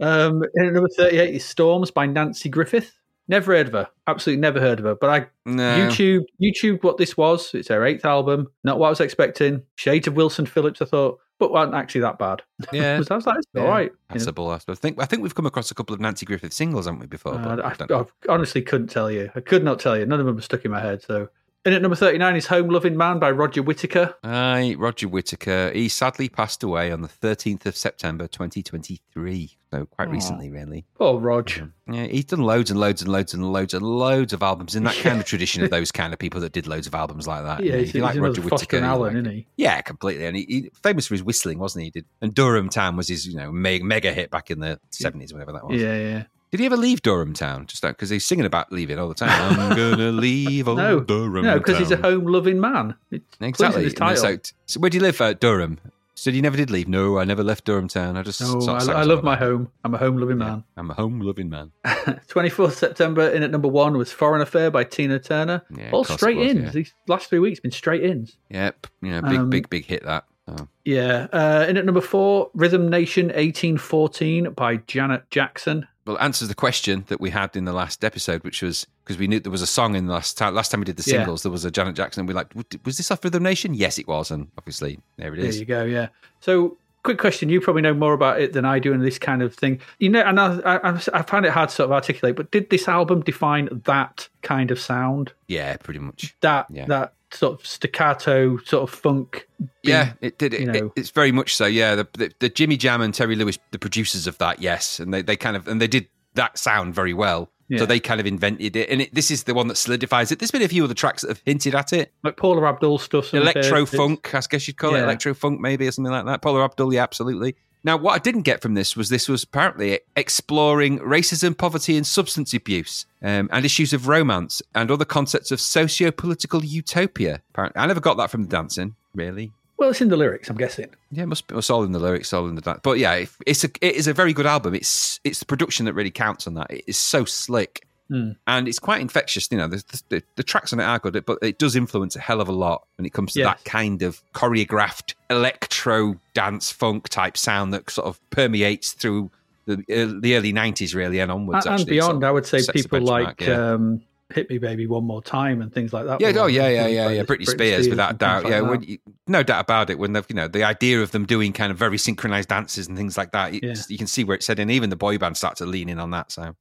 um, 0.00 0.42
number 0.54 0.88
38 0.96 1.34
is 1.34 1.44
Storms 1.44 1.90
by 1.90 2.06
Nanci 2.06 2.48
Griffith. 2.50 2.92
Never 3.28 3.54
heard 3.54 3.66
of 3.68 3.74
her. 3.74 3.88
Absolutely 4.06 4.40
never 4.40 4.60
heard 4.60 4.78
of 4.78 4.84
her. 4.86 4.94
But 4.94 5.10
I 5.10 5.26
No. 5.44 5.62
YouTube 5.88 6.24
YouTube 6.42 6.82
what 6.82 6.96
this 6.96 7.16
was. 7.16 7.54
It's 7.54 7.68
her 7.68 7.84
eighth 7.84 8.04
album. 8.04 8.46
Not 8.64 8.78
what 8.78 8.86
I 8.86 8.90
was 8.90 9.00
expecting. 9.00 9.62
Shades 9.76 10.06
of 10.08 10.14
Wilson 10.16 10.46
Phillips. 10.46 10.80
I 10.80 10.86
thought, 10.86 11.18
but 11.38 11.52
weren't 11.52 11.74
actually 11.74 12.00
that 12.02 12.18
bad. 12.18 12.42
Yeah. 12.72 12.94
I 13.10 13.14
was 13.14 13.26
like, 13.26 13.36
it's 13.38 13.46
Yeah. 13.54 13.62
all 13.62 13.68
right. 13.68 13.84
you 13.84 13.90
know. 13.90 14.14
Passable, 14.14 14.48
I 14.50 14.58
suppose. 14.58 14.78
I 14.78 14.80
think 14.80 15.00
I 15.02 15.04
think 15.04 15.22
we've 15.22 15.34
come 15.34 15.46
across 15.46 15.70
a 15.70 15.74
couple 15.74 15.94
of 15.94 16.00
Nanci 16.00 16.24
Griffith 16.24 16.52
singles, 16.52 16.86
haven't 16.86 17.00
we, 17.00 17.06
before? 17.06 17.34
but 17.38 17.60
Uh, 17.60 17.72
I 17.90 17.94
I. 17.94 18.00
I 18.00 18.04
honestly 18.32 18.62
couldn't 18.62 18.88
tell 18.88 19.10
you. 19.10 19.30
I 19.34 19.40
could 19.40 19.62
not 19.62 19.78
tell 19.78 19.96
you. 19.96 20.06
None 20.06 20.20
of 20.20 20.26
them 20.26 20.34
were 20.36 20.42
stuck 20.42 20.64
in 20.64 20.70
my 20.70 20.80
head. 20.80 21.02
So, 21.02 21.28
in 21.68 21.74
at 21.74 21.82
number 21.82 21.96
thirty-nine 21.96 22.34
is 22.36 22.46
"Home 22.46 22.68
Loving 22.68 22.96
Man" 22.96 23.18
by 23.18 23.30
Roger 23.30 23.62
Whittaker. 23.62 24.14
Aye, 24.24 24.74
Roger 24.78 25.06
Whittaker. 25.08 25.70
He 25.72 25.88
sadly 25.88 26.28
passed 26.28 26.62
away 26.62 26.90
on 26.90 27.02
the 27.02 27.08
13th 27.08 27.66
of 27.66 27.76
September 27.76 28.26
2023. 28.26 29.56
So 29.70 29.84
quite 29.84 30.08
Aw. 30.08 30.12
recently, 30.12 30.50
really. 30.50 30.86
Oh, 30.98 31.18
Rog. 31.18 31.50
Um, 31.60 31.74
yeah, 31.90 32.06
he's 32.06 32.24
done 32.24 32.40
loads 32.40 32.70
and 32.70 32.80
loads 32.80 33.02
and 33.02 33.12
loads 33.12 33.34
and 33.34 33.44
loads 33.52 33.74
and 33.74 33.84
loads 33.84 34.32
of 34.32 34.42
albums 34.42 34.74
in 34.74 34.84
that 34.84 34.94
kind 35.02 35.20
of 35.20 35.26
tradition 35.26 35.62
of 35.62 35.70
those 35.70 35.92
kind 35.92 36.12
of 36.12 36.18
people 36.18 36.40
that 36.40 36.52
did 36.52 36.66
loads 36.66 36.86
of 36.86 36.94
albums 36.94 37.26
like 37.26 37.44
that. 37.44 37.60
Yeah, 37.60 37.66
You 37.66 37.72
know, 37.72 37.78
he's, 37.78 37.88
if 37.90 37.94
you 37.94 38.06
he's 38.06 38.14
like 38.16 38.22
Roger 38.22 38.42
Whittaker, 38.42 38.76
and 38.78 38.86
Allen, 38.86 39.14
like 39.14 39.22
isn't 39.24 39.32
he? 39.32 39.46
Yeah, 39.56 39.80
completely. 39.82 40.26
And 40.26 40.36
he, 40.36 40.44
he 40.48 40.70
famous 40.82 41.06
for 41.06 41.14
his 41.14 41.22
whistling, 41.22 41.58
wasn't 41.58 41.82
he? 41.82 41.86
he 41.86 41.90
did, 41.90 42.06
and 42.22 42.34
Durham 42.34 42.70
Town 42.70 42.96
was 42.96 43.08
his, 43.08 43.26
you 43.26 43.36
know, 43.36 43.52
mega, 43.52 43.84
mega 43.84 44.12
hit 44.12 44.30
back 44.30 44.50
in 44.50 44.60
the 44.60 44.80
seventies, 44.90 45.32
whatever 45.32 45.52
that 45.52 45.66
was. 45.66 45.80
Yeah, 45.80 45.96
yeah. 45.96 46.24
Did 46.50 46.60
he 46.60 46.66
ever 46.66 46.76
leave 46.76 47.02
Durham 47.02 47.34
Town? 47.34 47.66
Just 47.66 47.82
that 47.82 47.90
because 47.96 48.10
he's 48.10 48.24
singing 48.24 48.46
about 48.46 48.72
leaving 48.72 48.98
all 48.98 49.08
the 49.08 49.14
time. 49.14 49.30
I'm 49.60 49.68
gonna 49.76 50.12
leave 50.12 50.66
old 50.68 50.78
No, 50.78 51.00
Durham 51.00 51.44
no, 51.44 51.58
because 51.58 51.78
he's 51.78 51.90
a 51.90 51.96
home-loving 51.96 52.60
man. 52.60 52.94
It's 53.10 53.24
Exactly. 53.40 53.84
His 53.84 53.94
title. 53.94 54.22
So, 54.22 54.38
so 54.66 54.80
where 54.80 54.88
do 54.90 54.96
you 54.96 55.02
live? 55.02 55.20
Uh, 55.20 55.34
Durham. 55.34 55.78
So 56.14 56.30
you 56.30 56.42
never 56.42 56.56
did 56.56 56.68
leave? 56.68 56.88
No, 56.88 57.18
I 57.18 57.24
never 57.24 57.44
left 57.44 57.64
Durham 57.64 57.86
Town. 57.86 58.16
I 58.16 58.22
just. 58.22 58.40
no, 58.40 58.58
I, 58.74 58.84
I 58.92 59.02
love 59.04 59.22
my 59.22 59.34
it. 59.34 59.38
home. 59.38 59.70
I'm 59.84 59.94
a 59.94 59.98
home-loving 59.98 60.40
Yeah, 60.40 60.46
man. 60.46 60.64
I'm 60.76 60.90
a 60.90 60.94
home 60.94 61.20
loving 61.20 61.48
man. 61.48 61.70
24th 61.84 62.72
September 62.72 63.28
in 63.28 63.42
at 63.44 63.50
number 63.52 63.68
one 63.68 63.96
was 63.96 64.10
Foreign 64.10 64.40
Affair 64.42 64.70
by 64.70 64.82
Tina 64.82 65.20
Turner. 65.20 65.62
Yeah, 65.76 65.90
All 65.92 66.02
straight 66.04 66.36
was, 66.38 66.48
ins. 66.48 66.64
yeah. 66.64 66.70
These 66.70 66.94
last 67.06 67.28
three 67.28 67.38
weeks 67.38 67.60
been 67.60 67.70
straight 67.70 68.02
ins. 68.02 68.36
Yep. 68.50 68.86
Yeah, 69.02 69.20
big, 69.20 69.38
Um, 69.38 69.50
big, 69.50 69.70
big 69.70 69.84
hit 69.84 70.04
that. 70.06 70.24
Oh. 70.48 70.66
Yeah. 70.84 71.28
Uh, 71.32 71.66
in 71.68 71.76
at 71.76 71.84
number 71.84 72.00
four, 72.00 72.50
Rhythm 72.54 72.88
Nation 72.88 73.26
1814 73.26 74.50
by 74.54 74.76
Janet 74.88 75.30
Jackson. 75.30 75.86
Well, 76.08 76.18
answers 76.20 76.48
the 76.48 76.54
question 76.54 77.04
that 77.08 77.20
we 77.20 77.28
had 77.28 77.54
in 77.54 77.66
the 77.66 77.72
last 77.74 78.02
episode, 78.02 78.42
which 78.42 78.62
was 78.62 78.86
because 79.04 79.18
we 79.18 79.26
knew 79.26 79.40
there 79.40 79.52
was 79.52 79.60
a 79.60 79.66
song 79.66 79.94
in 79.94 80.06
the 80.06 80.12
last 80.14 80.38
time. 80.38 80.54
Last 80.54 80.70
time 80.70 80.80
we 80.80 80.86
did 80.86 80.96
the 80.96 81.08
Yeah. 81.08 81.18
singles, 81.18 81.42
there 81.42 81.52
was 81.52 81.66
a 81.66 81.70
Janet 81.70 81.96
Jackson. 81.96 82.22
And 82.22 82.28
we 82.28 82.32
like, 82.34 82.46
was 82.86 82.96
this 82.96 83.10
off 83.10 83.22
Rhythm 83.22 83.42
Nation? 83.42 83.74
Yes, 83.74 83.98
it 83.98 84.08
was, 84.08 84.30
and 84.30 84.48
obviously 84.56 85.00
there 85.18 85.34
it 85.34 85.38
is. 85.40 85.56
There 85.56 85.60
you 85.60 85.66
go. 85.66 85.84
Yeah. 85.84 86.08
So, 86.40 86.78
quick 87.02 87.18
question. 87.18 87.50
You 87.50 87.60
probably 87.60 87.82
know 87.82 87.92
more 87.92 88.14
about 88.14 88.40
it 88.40 88.54
than 88.54 88.64
I 88.64 88.78
do 88.78 88.94
in 88.94 89.00
this 89.00 89.18
kind 89.18 89.42
of 89.42 89.54
thing. 89.54 89.80
You 89.98 90.08
know, 90.08 90.22
and 90.22 90.40
I, 90.40 90.58
I, 90.64 91.00
I 91.12 91.22
find 91.22 91.44
it 91.44 91.52
hard 91.52 91.68
to 91.68 91.74
sort 91.74 91.84
of 91.88 91.92
articulate, 91.92 92.36
but 92.36 92.50
did 92.52 92.70
this 92.70 92.88
album 92.88 93.20
define 93.20 93.68
that 93.84 94.28
kind 94.40 94.70
of 94.70 94.80
sound? 94.80 95.34
Yeah, 95.46 95.76
pretty 95.76 96.00
much. 96.00 96.34
That, 96.40 96.68
Yeah. 96.70 96.86
that 96.86 97.12
sort 97.32 97.60
of 97.60 97.66
staccato, 97.66 98.56
sort 98.58 98.88
of 98.90 98.94
funk? 98.98 99.46
Yeah, 99.82 100.12
it 100.20 100.38
did. 100.38 100.54
It, 100.54 100.60
you 100.60 100.70
it- 100.86 100.92
it's 100.96 101.10
very 101.10 101.32
much 101.32 101.54
so. 101.56 101.66
Yeah, 101.66 101.94
the, 101.94 102.08
the, 102.14 102.32
the 102.38 102.48
Jimmy 102.48 102.76
Jam 102.76 103.00
and 103.00 103.12
Terry 103.14 103.36
Lewis, 103.36 103.58
the 103.70 103.78
producers 103.78 104.26
of 104.26 104.38
that, 104.38 104.60
yes, 104.60 105.00
and 105.00 105.12
they, 105.12 105.22
they 105.22 105.36
kind 105.36 105.56
of 105.56 105.68
and 105.68 105.80
they 105.80 105.86
did 105.88 106.08
that 106.34 106.58
sound 106.58 106.94
very 106.94 107.14
well. 107.14 107.50
Yeah. 107.70 107.80
So 107.80 107.86
they 107.86 108.00
kind 108.00 108.18
of 108.18 108.26
invented 108.26 108.76
it, 108.76 108.88
and 108.88 109.02
it, 109.02 109.14
this 109.14 109.30
is 109.30 109.44
the 109.44 109.52
one 109.52 109.68
that 109.68 109.76
solidifies 109.76 110.32
it. 110.32 110.38
There's 110.38 110.50
been 110.50 110.62
a 110.62 110.68
few 110.68 110.84
other 110.84 110.94
tracks 110.94 111.20
that 111.20 111.28
have 111.28 111.42
hinted 111.44 111.74
at 111.74 111.92
it. 111.92 112.14
Like 112.24 112.38
Paula 112.38 112.66
Abdul 112.66 112.96
stuff. 112.96 113.26
some 113.26 113.42
of 113.42 113.46
it. 113.46 113.56
Electro 113.56 113.84
funk, 113.84 114.34
I 114.34 114.40
guess 114.48 114.66
you'd 114.66 114.78
call 114.78 114.94
it 114.94 115.00
electro 115.02 115.34
funk, 115.34 115.60
maybe 115.60 115.86
or 115.86 115.92
something 115.92 116.10
like 116.10 116.24
that. 116.24 116.40
Paula 116.40 116.64
Abdul, 116.64 116.94
yeah, 116.94 117.02
absolutely. 117.02 117.56
Now, 117.88 117.96
what 117.96 118.12
I 118.12 118.18
didn't 118.18 118.42
get 118.42 118.60
from 118.60 118.74
this 118.74 118.98
was 118.98 119.08
this 119.08 119.30
was 119.30 119.44
apparently 119.44 120.00
exploring 120.14 120.98
racism, 120.98 121.56
poverty, 121.56 121.96
and 121.96 122.06
substance 122.06 122.52
abuse, 122.52 123.06
um, 123.22 123.48
and 123.50 123.64
issues 123.64 123.94
of 123.94 124.08
romance 124.08 124.60
and 124.74 124.90
other 124.90 125.06
concepts 125.06 125.50
of 125.52 125.58
socio-political 125.58 126.66
utopia. 126.66 127.40
Apparently, 127.48 127.80
I 127.80 127.86
never 127.86 128.00
got 128.00 128.18
that 128.18 128.30
from 128.30 128.42
the 128.42 128.48
dancing, 128.50 128.94
really. 129.14 129.52
Well, 129.78 129.88
it's 129.88 130.02
in 130.02 130.08
the 130.08 130.18
lyrics, 130.18 130.50
I'm 130.50 130.58
guessing. 130.58 130.90
Yeah, 131.10 131.22
it 131.22 131.28
must 131.28 131.46
be 131.46 131.56
it's 131.56 131.70
all 131.70 131.82
in 131.82 131.92
the 131.92 131.98
lyrics, 131.98 132.30
all 132.34 132.46
in 132.46 132.56
the 132.56 132.60
dance. 132.60 132.80
But 132.82 132.98
yeah, 132.98 133.14
if- 133.14 133.38
it's 133.46 133.64
a 133.64 133.70
it 133.80 133.94
is 133.94 134.06
a 134.06 134.12
very 134.12 134.34
good 134.34 134.44
album. 134.44 134.74
It's 134.74 135.18
it's 135.24 135.38
the 135.38 135.46
production 135.46 135.86
that 135.86 135.94
really 135.94 136.10
counts 136.10 136.46
on 136.46 136.52
that. 136.56 136.70
It 136.70 136.84
is 136.86 136.98
so 136.98 137.24
slick. 137.24 137.86
Hmm. 138.10 138.30
And 138.46 138.68
it's 138.68 138.78
quite 138.78 139.00
infectious, 139.00 139.48
you 139.50 139.58
know. 139.58 139.68
The, 139.68 140.02
the, 140.08 140.22
the 140.36 140.42
tracks 140.42 140.72
on 140.72 140.80
it 140.80 140.84
are 140.84 140.98
good, 140.98 141.22
but 141.26 141.38
it 141.42 141.58
does 141.58 141.76
influence 141.76 142.16
a 142.16 142.20
hell 142.20 142.40
of 142.40 142.48
a 142.48 142.52
lot 142.52 142.86
when 142.96 143.04
it 143.04 143.12
comes 143.12 143.34
to 143.34 143.40
Yes. 143.40 143.56
that 143.56 143.64
kind 143.64 144.02
of 144.02 144.22
choreographed 144.32 145.14
electro 145.28 146.18
dance 146.34 146.72
funk 146.72 147.08
type 147.10 147.36
sound 147.36 147.72
that 147.74 147.90
sort 147.90 148.06
of 148.06 148.18
permeates 148.30 148.92
through 148.92 149.30
the, 149.66 149.74
uh, 149.74 150.20
the 150.20 150.34
early 150.36 150.52
'90s, 150.52 150.94
really, 150.94 151.18
and 151.20 151.30
onwards. 151.30 151.66
and, 151.66 151.80
and 151.80 151.88
beyond, 151.88 152.24
I 152.24 152.30
would 152.30 152.46
say 152.46 152.62
people 152.72 153.00
like 153.02 153.42
yeah. 153.42 153.72
um, 153.74 154.02
"Hit 154.34 154.50
Me, 154.50 154.58
Baby, 154.58 154.86
One 154.86 155.04
More 155.04 155.22
Time" 155.22 155.62
and 155.62 155.72
things 155.72 155.92
like 155.92 156.06
that. 156.06 156.20
Yeah, 156.20 156.32
oh 156.36 156.46
yeah, 156.46 156.68
yeah, 156.68 156.86
yeah, 156.86 157.06
like 157.06 157.16
yeah. 157.16 157.22
Britney 157.24 157.46
Spears, 157.46 157.88
without 157.88 158.18
doubt. 158.18 158.42
things 158.42 158.52
Yeah, 158.54 158.60
like 158.60 158.70
when 158.70 158.82
you, 158.82 158.98
no 159.26 159.42
doubt 159.42 159.60
about 159.60 159.90
it. 159.90 159.98
When 159.98 160.12
they've, 160.12 160.26
you 160.28 160.34
know, 160.36 160.48
the 160.48 160.64
idea 160.64 161.02
of 161.02 161.10
them 161.12 161.26
doing 161.26 161.52
kind 161.52 161.70
of 161.72 161.78
very 161.78 161.98
synchronized 161.98 162.48
dances 162.48 162.88
and 162.88 162.96
things 162.96 163.16
like 163.16 163.32
that, 163.32 163.54
Yeah. 163.54 163.74
you 163.88 163.98
can 163.98 164.06
see 164.06 164.24
where 164.24 164.36
it's 164.36 164.46
heading. 164.46 164.70
Even 164.70 164.90
the 164.90 164.96
boy 164.96 165.18
band 165.18 165.36
starts 165.36 165.58
to 165.58 165.66
lean 165.66 165.88
in 165.88 165.98
on 165.98 166.10
that. 166.10 166.30
So, 166.32 166.54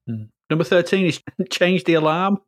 Number 0.49 0.63
thirteen 0.63 1.05
is 1.07 1.21
"Change 1.49 1.83
the 1.83 1.95
Alarm." 1.95 2.39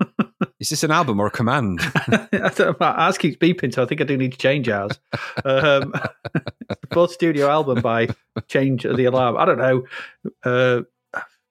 is 0.58 0.70
this 0.70 0.82
an 0.82 0.90
album 0.90 1.20
or 1.20 1.26
a 1.26 1.30
command? 1.30 1.78
I 1.94 2.28
don't 2.32 2.58
know, 2.58 2.76
my 2.80 2.90
ass 3.08 3.16
keeps 3.16 3.36
beeping, 3.36 3.72
so 3.72 3.82
I 3.82 3.86
think 3.86 4.00
I 4.00 4.04
do 4.04 4.16
need 4.16 4.32
to 4.32 4.38
change 4.38 4.68
ours. 4.68 4.98
Um, 5.44 5.92
fourth 6.92 7.12
studio 7.12 7.48
album 7.48 7.80
by 7.80 8.08
Change 8.48 8.82
the 8.82 9.04
Alarm. 9.04 9.36
I 9.36 9.44
don't 9.44 9.58
know. 9.58 9.84
Uh, 10.44 10.82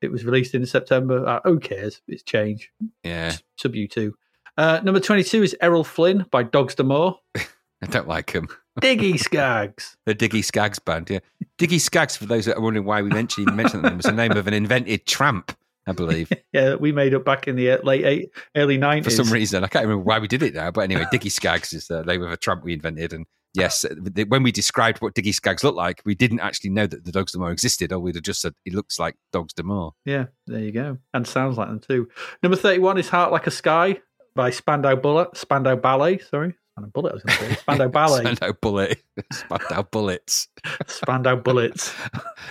it 0.03 0.11
was 0.11 0.25
released 0.25 0.53
in 0.53 0.65
September. 0.65 1.25
Uh, 1.25 1.39
who 1.43 1.59
cares? 1.59 2.01
It's 2.07 2.23
Change. 2.23 2.71
yeah, 3.03 3.35
Sub 3.57 3.75
U 3.75 3.87
two. 3.87 4.15
Uh, 4.57 4.79
number 4.83 4.99
twenty-two 4.99 5.43
is 5.43 5.55
Errol 5.61 5.83
Flynn 5.83 6.25
by 6.31 6.43
Dogs 6.43 6.75
D'Amour. 6.75 7.15
I 7.35 7.85
don't 7.87 8.07
like 8.07 8.31
him. 8.31 8.47
Diggy 8.81 9.19
Skaggs. 9.19 9.97
The 10.05 10.15
Diggy 10.15 10.43
Skaggs 10.43 10.79
band. 10.79 11.09
Yeah, 11.09 11.19
Diggy 11.57 11.79
Skaggs. 11.79 12.15
For 12.15 12.25
those 12.25 12.45
that 12.45 12.57
are 12.57 12.61
wondering 12.61 12.85
why 12.85 13.01
we 13.01 13.09
mentioned 13.09 13.53
mentioned 13.55 13.83
them, 13.83 13.97
was 13.97 14.05
the 14.05 14.11
name 14.11 14.31
of 14.33 14.47
an 14.47 14.53
invented 14.53 15.05
tramp, 15.05 15.55
I 15.87 15.91
believe. 15.91 16.31
Yeah, 16.53 16.75
we 16.75 16.91
made 16.91 17.15
up 17.15 17.25
back 17.25 17.47
in 17.47 17.55
the 17.55 17.71
uh, 17.71 17.77
late 17.81 18.05
eight, 18.05 18.29
early 18.55 18.77
90s. 18.77 19.05
For 19.05 19.09
some 19.09 19.31
reason, 19.33 19.63
I 19.63 19.67
can't 19.67 19.85
remember 19.85 20.03
why 20.03 20.19
we 20.19 20.27
did 20.27 20.43
it 20.43 20.53
now. 20.53 20.69
But 20.69 20.81
anyway, 20.81 21.05
Diggy 21.11 21.31
Skaggs 21.31 21.73
is 21.73 21.87
the 21.87 22.03
name 22.03 22.21
of 22.21 22.31
a 22.31 22.37
tramp 22.37 22.63
we 22.63 22.73
invented, 22.73 23.11
and. 23.11 23.25
Yes, 23.53 23.85
th- 24.15 24.27
when 24.29 24.41
we 24.43 24.51
described 24.51 24.99
what 25.01 25.13
Diggy 25.13 25.33
Skaggs 25.33 25.63
looked 25.63 25.77
like, 25.77 26.01
we 26.05 26.15
didn't 26.15 26.39
actually 26.39 26.71
know 26.71 26.87
that 26.87 27.05
the 27.05 27.11
Dogs 27.11 27.31
de 27.31 27.37
D'Amour 27.37 27.51
existed, 27.51 27.91
or 27.93 27.99
we'd 27.99 28.15
have 28.15 28.23
just 28.23 28.41
said 28.41 28.53
he 28.65 28.71
looks 28.71 28.97
like 28.99 29.15
Dogs 29.31 29.53
de 29.53 29.61
D'Amour. 29.61 29.93
Yeah, 30.05 30.25
there 30.47 30.59
you 30.61 30.71
go. 30.71 30.97
And 31.13 31.27
sounds 31.27 31.57
like 31.57 31.67
them 31.67 31.79
too. 31.79 32.09
Number 32.41 32.55
31 32.55 32.97
is 32.97 33.09
Heart 33.09 33.31
Like 33.31 33.45
a 33.47 33.51
Sky 33.51 34.01
by 34.35 34.49
Spandau 34.49 34.95
Bullet. 34.95 35.37
Spandau 35.37 35.75
Ballet, 35.75 36.17
sorry. 36.17 36.55
Spandau 36.75 36.89
Bullet, 36.91 37.11
I 37.11 37.13
was 37.13 37.23
going 37.23 37.37
to 37.37 37.45
say. 37.45 37.55
Spandau 37.61 37.87
Ballet. 37.89 38.21
Spandau 38.23 38.51
Bullet. 38.59 39.03
Spandau 39.31 39.83
Bullets. 39.83 40.47
Spandau 40.87 41.35
Bullets. 41.35 41.93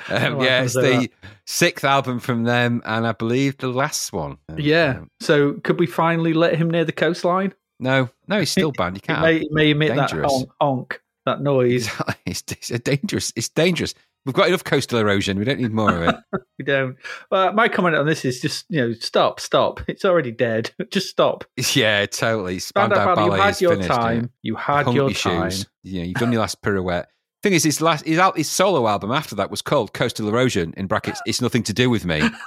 Um, 0.09 0.41
yeah, 0.43 0.63
it's 0.63 0.75
the 0.75 1.09
sixth 1.47 1.85
album 1.85 2.19
from 2.21 2.45
them, 2.45 2.83
and 2.85 3.07
I 3.07 3.13
believe 3.13 3.57
the 3.59 3.69
last 3.69 4.13
one. 4.13 4.37
Um, 4.49 4.59
Yeah. 4.59 4.97
um, 4.99 5.11
So 5.21 5.55
could 5.65 5.79
we 5.79 5.87
finally 5.87 6.33
let 6.35 6.57
him 6.57 6.69
near 6.71 6.85
the 6.85 6.93
coastline? 6.93 7.55
No, 7.83 8.09
no, 8.29 8.39
he's 8.39 8.51
still 8.51 8.73
banned. 8.77 8.97
You 8.97 9.03
can't. 9.03 9.21
may, 9.21 9.37
it 9.39 9.53
may 9.53 9.71
emit 9.71 9.95
that 9.97 10.11
honk, 10.13 10.51
honk, 10.61 11.03
that 11.27 11.43
noise. 11.43 11.91
It's, 12.25 12.43
it's, 12.51 12.71
a 12.71 12.79
dangerous. 12.79 13.33
It's 13.37 13.49
dangerous. 13.49 13.95
We've 14.25 14.35
got 14.35 14.49
enough 14.49 14.65
coastal 14.65 15.01
erosion. 15.01 15.39
We 15.39 15.45
don't 15.45 15.61
need 15.61 15.73
more 15.73 15.95
of 15.95 16.03
it. 16.03 16.17
We 16.59 16.65
don't. 16.65 16.97
Well, 17.31 17.53
my 17.53 17.67
comment 17.67 17.97
on 17.97 18.07
this 18.07 18.25
is 18.25 18.41
just, 18.41 18.67
you 18.69 18.81
know, 18.81 18.93
stop, 18.93 19.41
stop. 19.41 19.81
It's 19.89 20.05
already 20.05 20.31
dead. 20.31 20.71
just 20.93 21.09
stop. 21.09 21.45
yeah, 21.75 22.07
totally. 22.07 22.61
Spandau 22.61 22.95
Spandau 22.95 23.15
Ballet, 23.17 23.25
you 23.25 23.31
Ballet 23.33 23.43
had 23.43 23.61
your 23.61 23.71
finished. 23.73 23.91
yeah. 23.91 23.97
time. 23.97 24.31
You 24.43 24.55
had 24.55 24.87
your 24.87 24.95
your 24.95 25.11
time. 25.11 25.51
shoes. 25.51 25.67
Yeah, 25.83 26.03
you've 26.05 26.15
done 26.15 26.31
your 26.31 26.41
last 26.43 26.63
pirouette. 26.63 27.07
Thing 27.43 27.55
is, 27.55 27.65
his 27.65 27.81
last 27.81 28.05
his, 28.07 28.21
his 28.37 28.49
solo 28.49 28.87
album 28.87 29.11
after 29.11 29.35
that 29.37 29.51
was 29.51 29.63
called 29.63 29.93
Coastal 29.93 30.29
Erosion. 30.29 30.75
In 30.77 30.87
brackets, 30.87 31.21
it's 31.27 31.41
nothing 31.41 31.65
to 31.65 31.73
do 31.73 31.91
with 31.91 32.05
me. 32.05 32.23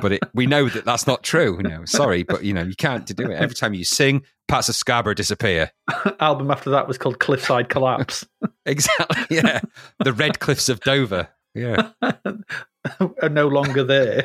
but 0.00 0.12
it, 0.12 0.22
we 0.34 0.46
know 0.46 0.68
that 0.68 0.84
that's 0.84 1.06
not 1.06 1.22
true. 1.22 1.56
You 1.58 1.62
know, 1.68 1.84
sorry, 1.84 2.24
but 2.24 2.42
you 2.42 2.52
know 2.52 2.62
you 2.62 2.74
can't 2.74 3.06
do 3.06 3.30
it. 3.30 3.36
Every 3.36 3.54
time 3.54 3.74
you 3.74 3.84
sing, 3.84 4.24
parts 4.48 4.68
of 4.68 4.74
Scarborough 4.74 5.14
disappear. 5.14 5.70
Album 6.20 6.50
after 6.50 6.70
that 6.70 6.88
was 6.88 6.98
called 6.98 7.18
Cliffside 7.20 7.68
Collapse. 7.68 8.26
Exactly. 8.66 9.38
Yeah, 9.38 9.60
the 10.04 10.12
Red 10.12 10.40
Cliffs 10.40 10.68
of 10.68 10.80
Dover. 10.80 11.28
Yeah, 11.54 11.88
are 12.02 13.28
no 13.30 13.48
longer 13.48 13.82
there. 13.82 14.24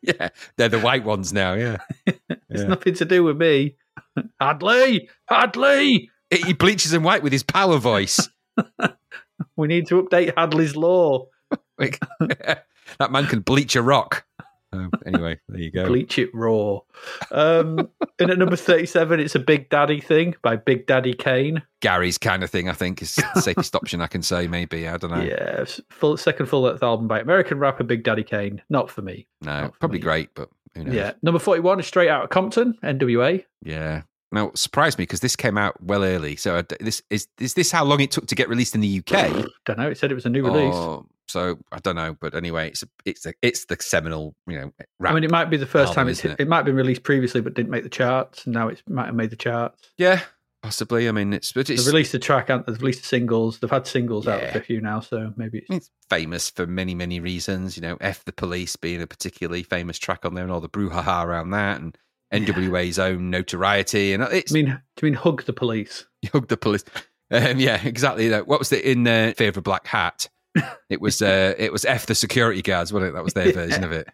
yeah, 0.00 0.28
they're 0.56 0.68
the 0.68 0.78
white 0.78 1.02
ones 1.04 1.32
now. 1.32 1.54
Yeah, 1.54 1.78
It's 2.06 2.28
Yeah. 2.50 2.64
nothing 2.68 2.94
to 2.94 3.04
do 3.04 3.24
with 3.24 3.36
me. 3.36 3.74
Hadley, 4.40 5.08
Hadley. 5.28 6.08
he 6.30 6.52
bleaches 6.52 6.92
them 6.92 7.02
white 7.02 7.24
with 7.24 7.32
his 7.32 7.42
power 7.42 7.78
voice. 7.78 8.28
We 9.56 9.68
need 9.68 9.86
to 9.88 10.02
update 10.02 10.32
Hadley's 10.36 10.76
law. 10.76 11.26
That 12.98 13.12
man 13.12 13.26
can 13.26 13.40
bleach 13.40 13.76
a 13.76 13.82
rock. 13.82 14.24
Um, 14.72 14.90
anyway, 15.06 15.38
there 15.48 15.60
you 15.60 15.70
go. 15.70 15.86
Bleach 15.86 16.18
it 16.18 16.30
raw. 16.34 16.78
Um, 17.32 17.88
and 18.18 18.30
at 18.30 18.38
number 18.38 18.56
thirty-seven, 18.56 19.18
it's 19.20 19.34
a 19.34 19.38
Big 19.40 19.68
Daddy 19.68 20.00
thing 20.00 20.34
by 20.42 20.56
Big 20.56 20.86
Daddy 20.86 21.12
Kane. 21.14 21.62
Gary's 21.80 22.18
kind 22.18 22.42
of 22.44 22.50
thing, 22.50 22.68
I 22.68 22.72
think, 22.72 23.00
is 23.02 23.14
the 23.14 23.40
safest 23.40 23.74
option 23.76 24.00
I 24.00 24.06
can 24.06 24.22
say. 24.22 24.46
Maybe 24.48 24.86
I 24.88 24.96
don't 24.96 25.10
know. 25.12 25.22
Yeah, 25.22 25.64
full 25.90 26.16
second 26.16 26.46
full 26.46 26.62
length 26.62 26.82
album 26.82 27.08
by 27.08 27.20
American 27.20 27.58
rapper 27.58 27.84
Big 27.84 28.04
Daddy 28.04 28.24
Kane. 28.24 28.60
Not 28.68 28.90
for 28.90 29.02
me. 29.02 29.26
No, 29.40 29.60
Not 29.62 29.72
for 29.74 29.78
probably 29.80 29.98
me. 29.98 30.02
great, 30.02 30.30
but 30.34 30.50
Who 30.74 30.84
knows? 30.84 30.94
Yeah. 30.94 31.12
Number 31.22 31.38
41 31.40 31.80
is 31.80 31.86
straight 31.86 32.08
out 32.08 32.24
of 32.24 32.30
Compton, 32.30 32.76
NWA. 32.84 33.44
Yeah. 33.62 34.02
Now, 34.32 34.48
it 34.48 34.58
surprised 34.58 34.98
me 34.98 35.02
because 35.02 35.20
this 35.20 35.34
came 35.36 35.58
out 35.58 35.82
well 35.82 36.04
early. 36.04 36.36
So 36.36 36.62
this 36.80 37.02
is 37.10 37.26
is 37.38 37.54
this 37.54 37.70
how 37.72 37.84
long 37.84 38.00
it 38.00 38.10
took 38.12 38.26
to 38.28 38.34
get 38.34 38.48
released 38.48 38.74
in 38.74 38.80
the 38.80 38.98
UK? 39.00 39.46
Don't 39.66 39.78
know. 39.78 39.88
It 39.90 39.98
said 39.98 40.10
it 40.12 40.14
was 40.14 40.26
a 40.26 40.30
new 40.30 40.44
release. 40.44 40.74
Or- 40.74 41.04
so 41.26 41.58
I 41.70 41.78
don't 41.78 41.94
know, 41.94 42.16
but 42.20 42.34
anyway, 42.34 42.68
it's 42.70 42.82
a, 42.82 42.88
it's 43.04 43.24
a, 43.24 43.32
it's 43.40 43.66
the 43.66 43.76
seminal, 43.80 44.34
you 44.48 44.58
know, 44.60 44.72
rap. 44.98 45.12
I 45.12 45.14
mean, 45.14 45.22
it 45.22 45.30
might 45.30 45.44
be 45.44 45.56
the 45.56 45.64
first 45.64 45.90
album, 45.90 45.94
time 46.06 46.08
it's 46.08 46.24
it? 46.24 46.34
it? 46.40 46.48
might 46.48 46.56
have 46.56 46.64
been 46.64 46.74
released 46.74 47.04
previously, 47.04 47.40
but 47.40 47.54
didn't 47.54 47.70
make 47.70 47.84
the 47.84 47.88
charts. 47.88 48.46
And 48.46 48.52
now 48.54 48.66
it 48.66 48.82
might 48.88 49.06
have 49.06 49.14
made 49.14 49.30
the 49.30 49.36
charts. 49.36 49.90
yeah, 49.96 50.22
possibly. 50.60 51.08
I 51.08 51.12
mean, 51.12 51.32
it's 51.32 51.52
but 51.52 51.68
They've 51.68 51.78
it's, 51.78 51.86
released 51.86 52.10
the 52.10 52.18
track, 52.18 52.48
they've 52.48 52.66
released 52.82 53.02
the 53.02 53.06
singles. 53.06 53.60
They've 53.60 53.70
had 53.70 53.86
singles 53.86 54.26
out 54.26 54.42
Yeah. 54.42 54.52
for 54.54 54.58
a 54.58 54.62
few 54.62 54.80
now, 54.80 54.98
so 54.98 55.32
maybe 55.36 55.58
it's, 55.58 55.70
it's 55.70 55.90
famous 56.08 56.50
for 56.50 56.66
many 56.66 56.96
many 56.96 57.20
reasons. 57.20 57.76
You 57.76 57.82
know, 57.82 57.96
"F 58.00 58.24
the 58.24 58.32
Police" 58.32 58.74
being 58.74 59.00
a 59.00 59.06
particularly 59.06 59.62
famous 59.62 60.00
track 60.00 60.24
on 60.24 60.34
there, 60.34 60.42
and 60.42 60.52
all 60.52 60.60
the 60.60 60.68
brouhaha 60.68 61.24
around 61.24 61.50
that, 61.50 61.80
and 61.80 61.96
NWA's 62.32 62.98
own 62.98 63.30
notoriety, 63.30 64.12
and 64.12 64.22
it's 64.24 64.52
I 64.52 64.54
mean, 64.54 64.66
do 64.66 65.06
you 65.06 65.12
mean 65.12 65.14
hug 65.14 65.44
the 65.44 65.52
police? 65.52 66.06
hug 66.32 66.48
the 66.48 66.56
police. 66.56 66.84
Um, 67.30 67.58
yeah, 67.58 67.80
exactly. 67.84 68.28
That. 68.28 68.46
What 68.46 68.58
was 68.58 68.72
it 68.72 68.84
in 68.84 69.06
uh, 69.06 69.32
favor 69.36 69.58
of 69.58 69.64
Black 69.64 69.86
Hat? 69.86 70.28
It 70.90 71.00
was 71.00 71.22
uh, 71.22 71.54
it 71.56 71.70
was 71.72 71.84
F 71.84 72.06
the 72.06 72.16
security 72.16 72.62
guards, 72.62 72.92
wasn't 72.92 73.10
it? 73.10 73.12
That 73.12 73.22
was 73.22 73.34
their 73.34 73.52
version 73.52 73.84
of 73.84 73.92
it. 73.92 74.08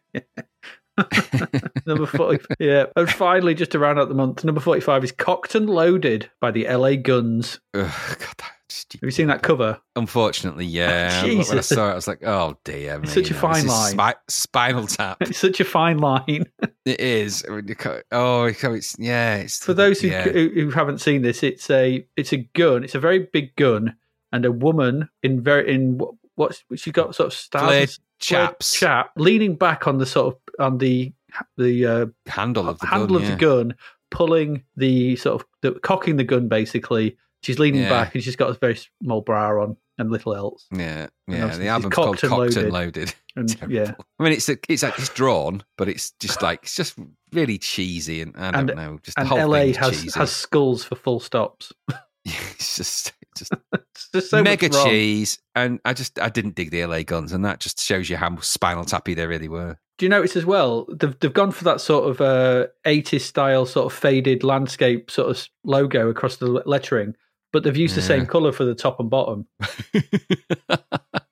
Number 1.86 2.05
40. 2.05 2.44
yeah. 2.59 2.84
And 2.94 3.10
finally, 3.10 3.55
just 3.55 3.70
to 3.70 3.78
round 3.78 3.98
out 3.98 4.09
the 4.09 4.14
month, 4.14 4.44
number 4.44 4.60
45 4.60 5.05
is 5.05 5.12
Cocked 5.12 5.55
and 5.55 5.68
Loaded 5.68 6.30
by 6.40 6.51
the 6.51 6.68
LA 6.68 6.97
Guns. 6.97 7.60
Ugh, 7.74 7.90
God, 8.18 8.34
that, 8.38 8.52
Have 8.93 9.03
you 9.03 9.11
seen 9.11 9.27
that 9.28 9.43
cover? 9.43 9.78
Unfortunately, 9.94 10.66
yeah. 10.66 11.23
Oh, 11.24 11.28
when 11.28 11.59
I 11.59 11.61
saw 11.61 11.89
it, 11.89 11.93
I 11.93 11.94
was 11.94 12.09
like, 12.09 12.23
"Oh 12.24 12.57
dear, 12.65 13.01
It's 13.03 13.15
me, 13.15 13.23
such 13.23 13.31
a 13.31 13.35
know, 13.35 13.40
fine 13.40 13.66
line. 13.66 13.93
spi- 13.93 14.15
spinal 14.28 14.86
tap. 14.86 15.19
It's 15.20 15.39
such 15.39 15.61
a 15.61 15.65
fine 15.65 15.98
line. 15.98 16.44
it 16.85 17.01
is. 17.01 17.44
I 17.48 17.53
mean, 17.53 17.77
Oh, 18.12 18.44
it's 18.44 18.97
yeah. 18.98 19.36
It's 19.36 19.65
For 19.65 19.74
those 19.74 20.01
who, 20.01 20.09
yeah. 20.09 20.24
who, 20.24 20.51
who 20.55 20.70
haven't 20.70 21.01
seen 21.01 21.23
this, 21.23 21.43
it's 21.43 21.69
a 21.70 22.07
it's 22.16 22.32
a 22.32 22.39
gun. 22.55 22.85
It's 22.85 22.94
a 22.94 23.01
very 23.01 23.28
big 23.32 23.55
gun, 23.57 23.97
and 24.32 24.44
a 24.44 24.53
woman 24.53 25.09
in 25.23 25.43
very 25.43 25.73
in 25.73 25.98
what 25.98 26.15
what's 26.36 26.62
she's 26.77 26.93
got 26.93 27.15
sort 27.15 27.28
of 27.28 27.32
stars 27.32 27.66
Flared 27.66 27.90
chaps 28.19 28.78
chap 28.78 29.11
leaning 29.16 29.57
back 29.57 29.86
on 29.86 29.98
the 29.98 30.07
sort 30.07 30.35
of 30.35 30.40
on 30.65 30.78
the 30.78 31.12
the 31.57 31.86
uh, 31.86 32.07
handle 32.27 32.69
of 32.69 32.78
the 32.78 32.86
handle 32.86 33.09
gun, 33.09 33.16
of 33.16 33.23
yeah. 33.24 33.31
the 33.35 33.36
gun, 33.40 33.74
pulling 34.11 34.62
the 34.77 35.16
sort 35.16 35.40
of 35.40 35.47
the, 35.62 35.73
cocking 35.81 36.16
the 36.16 36.24
gun 36.24 36.48
basically. 36.48 37.16
She's 37.47 37.60
leaning 37.60 37.82
Yeah. 37.82 37.90
back 37.90 38.14
and 38.16 38.24
she's 38.24 38.35
got 38.35 38.51
a 38.51 38.55
very 38.55 38.77
small 39.02 39.20
bra 39.20 39.62
on 39.62 39.77
and 39.98 40.10
little 40.10 40.35
else. 40.35 40.66
Yeah, 40.73 41.06
yeah. 41.28 41.56
The 41.56 41.68
album's 41.68 41.94
cocked 41.94 42.20
called 42.23 42.47
and 42.47 42.55
Cocked 42.55 42.56
and 42.64 42.73
loaded. 42.73 43.14
And 43.36 43.55
yeah, 43.68 43.93
I 44.18 44.23
mean, 44.24 44.32
it's 44.32 44.48
a, 44.48 44.56
it's 44.66 44.82
like 44.82 44.98
it's 44.98 45.10
drawn, 45.10 45.62
but 45.77 45.89
it's 45.90 46.10
just 46.20 46.40
like 46.40 46.62
it's 46.62 46.74
just 46.74 46.98
really 47.32 47.59
cheesy, 47.59 48.23
and 48.23 48.35
I 48.35 48.51
don't 48.51 48.70
And- 48.70 48.78
know. 48.78 48.98
Just 49.02 49.14
the 49.16 49.20
and 49.20 49.28
whole 49.28 49.51
LA 49.51 49.74
has 49.78 49.90
cheesy. 50.02 50.18
has 50.18 50.32
skulls 50.32 50.82
for 50.85 50.94
full 50.97 51.20
stops. 51.20 51.70
it's 52.24 52.77
just 52.77 53.12
just 53.36 53.52
It's 53.74 54.09
just 54.12 54.31
so 54.31 54.43
mega 54.43 54.70
cheese, 54.70 55.39
and 55.55 55.81
I 55.85 55.93
just 55.93 56.18
I 56.18 56.31
didn't 56.31 56.55
dig 56.55 56.70
the 56.70 56.85
LA 56.86 57.02
guns, 57.02 57.32
and 57.32 57.44
that 57.44 57.60
just 57.60 57.78
shows 57.78 58.09
you 58.09 58.16
how 58.16 58.36
spinal 58.40 58.86
tappy 58.86 59.12
they 59.12 59.27
really 59.27 59.48
were. 59.48 59.77
Do 59.98 60.06
you 60.06 60.10
notice 60.10 60.35
as 60.35 60.47
well? 60.47 60.86
They've 60.90 61.14
they've 61.20 61.32
gone 61.32 61.52
for 61.52 61.64
that 61.64 61.82
sort 61.82 62.09
of 62.10 62.20
uh, 62.23 62.68
80s 62.86 63.20
style, 63.20 63.66
sort 63.66 63.93
of 63.93 63.98
faded 63.98 64.44
landscape 64.44 65.10
sort 65.10 65.28
of 65.31 65.47
logo 65.62 66.09
across 66.09 66.36
the 66.39 66.47
lettering, 66.47 67.14
but 67.52 67.62
they've 67.62 67.77
used 67.77 67.94
the 67.94 68.02
same 68.02 68.27
color 68.27 68.52
for 68.52 68.64
the 68.64 68.74
top 68.74 69.01
and 69.01 69.09
bottom. 69.09 69.47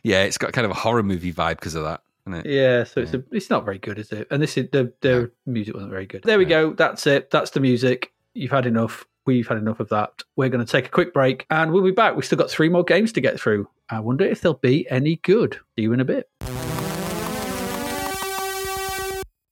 yeah, 0.03 0.23
it's 0.23 0.39
got 0.39 0.53
kind 0.53 0.65
of 0.65 0.70
a 0.70 0.74
horror 0.74 1.03
movie 1.03 1.32
vibe 1.32 1.57
because 1.57 1.74
of 1.74 1.85
that? 1.85 2.03
Yeah, 2.47 2.85
so 2.85 3.03
it's 3.03 3.12
a, 3.12 3.23
it's 3.32 3.51
not 3.51 3.66
very 3.66 3.78
good, 3.78 3.99
is 3.99 4.11
it? 4.11 4.27
And 4.31 4.43
this 4.43 4.57
is 4.57 4.69
the 4.73 4.93
the 5.03 5.31
music 5.45 5.74
wasn't 5.74 5.93
very 5.93 6.07
good. 6.07 6.23
There 6.23 6.39
we 6.39 6.47
go. 6.47 6.73
That's 6.73 7.07
it. 7.07 7.31
That's 7.31 7.51
the 7.51 7.61
music. 7.61 8.12
You've 8.32 8.51
had 8.51 8.65
enough. 8.65 9.05
We've 9.27 9.47
had 9.47 9.59
enough 9.59 9.81
of 9.81 9.91
that. 9.91 10.23
We're 10.36 10.49
going 10.49 10.65
to 10.65 10.70
take 10.70 10.86
a 10.86 10.91
quick 10.91 11.12
break, 11.12 11.47
and 11.51 11.70
we'll 11.70 11.85
be 11.85 11.91
back. 11.91 12.15
We've 12.15 12.24
still 12.24 12.39
got 12.39 12.51
three 12.51 12.70
more 12.70 12.85
games 12.85 13.12
to 13.12 13.20
get 13.20 13.39
through. 13.39 13.69
I 13.91 14.01
wonder 14.01 14.24
if 14.24 14.41
they'll 14.41 14.55
be 14.55 14.89
any 14.91 15.16
good. 15.16 15.61
See 15.77 15.82
you 15.82 15.93
in 15.93 16.01
a 16.01 16.05
bit. 16.05 16.31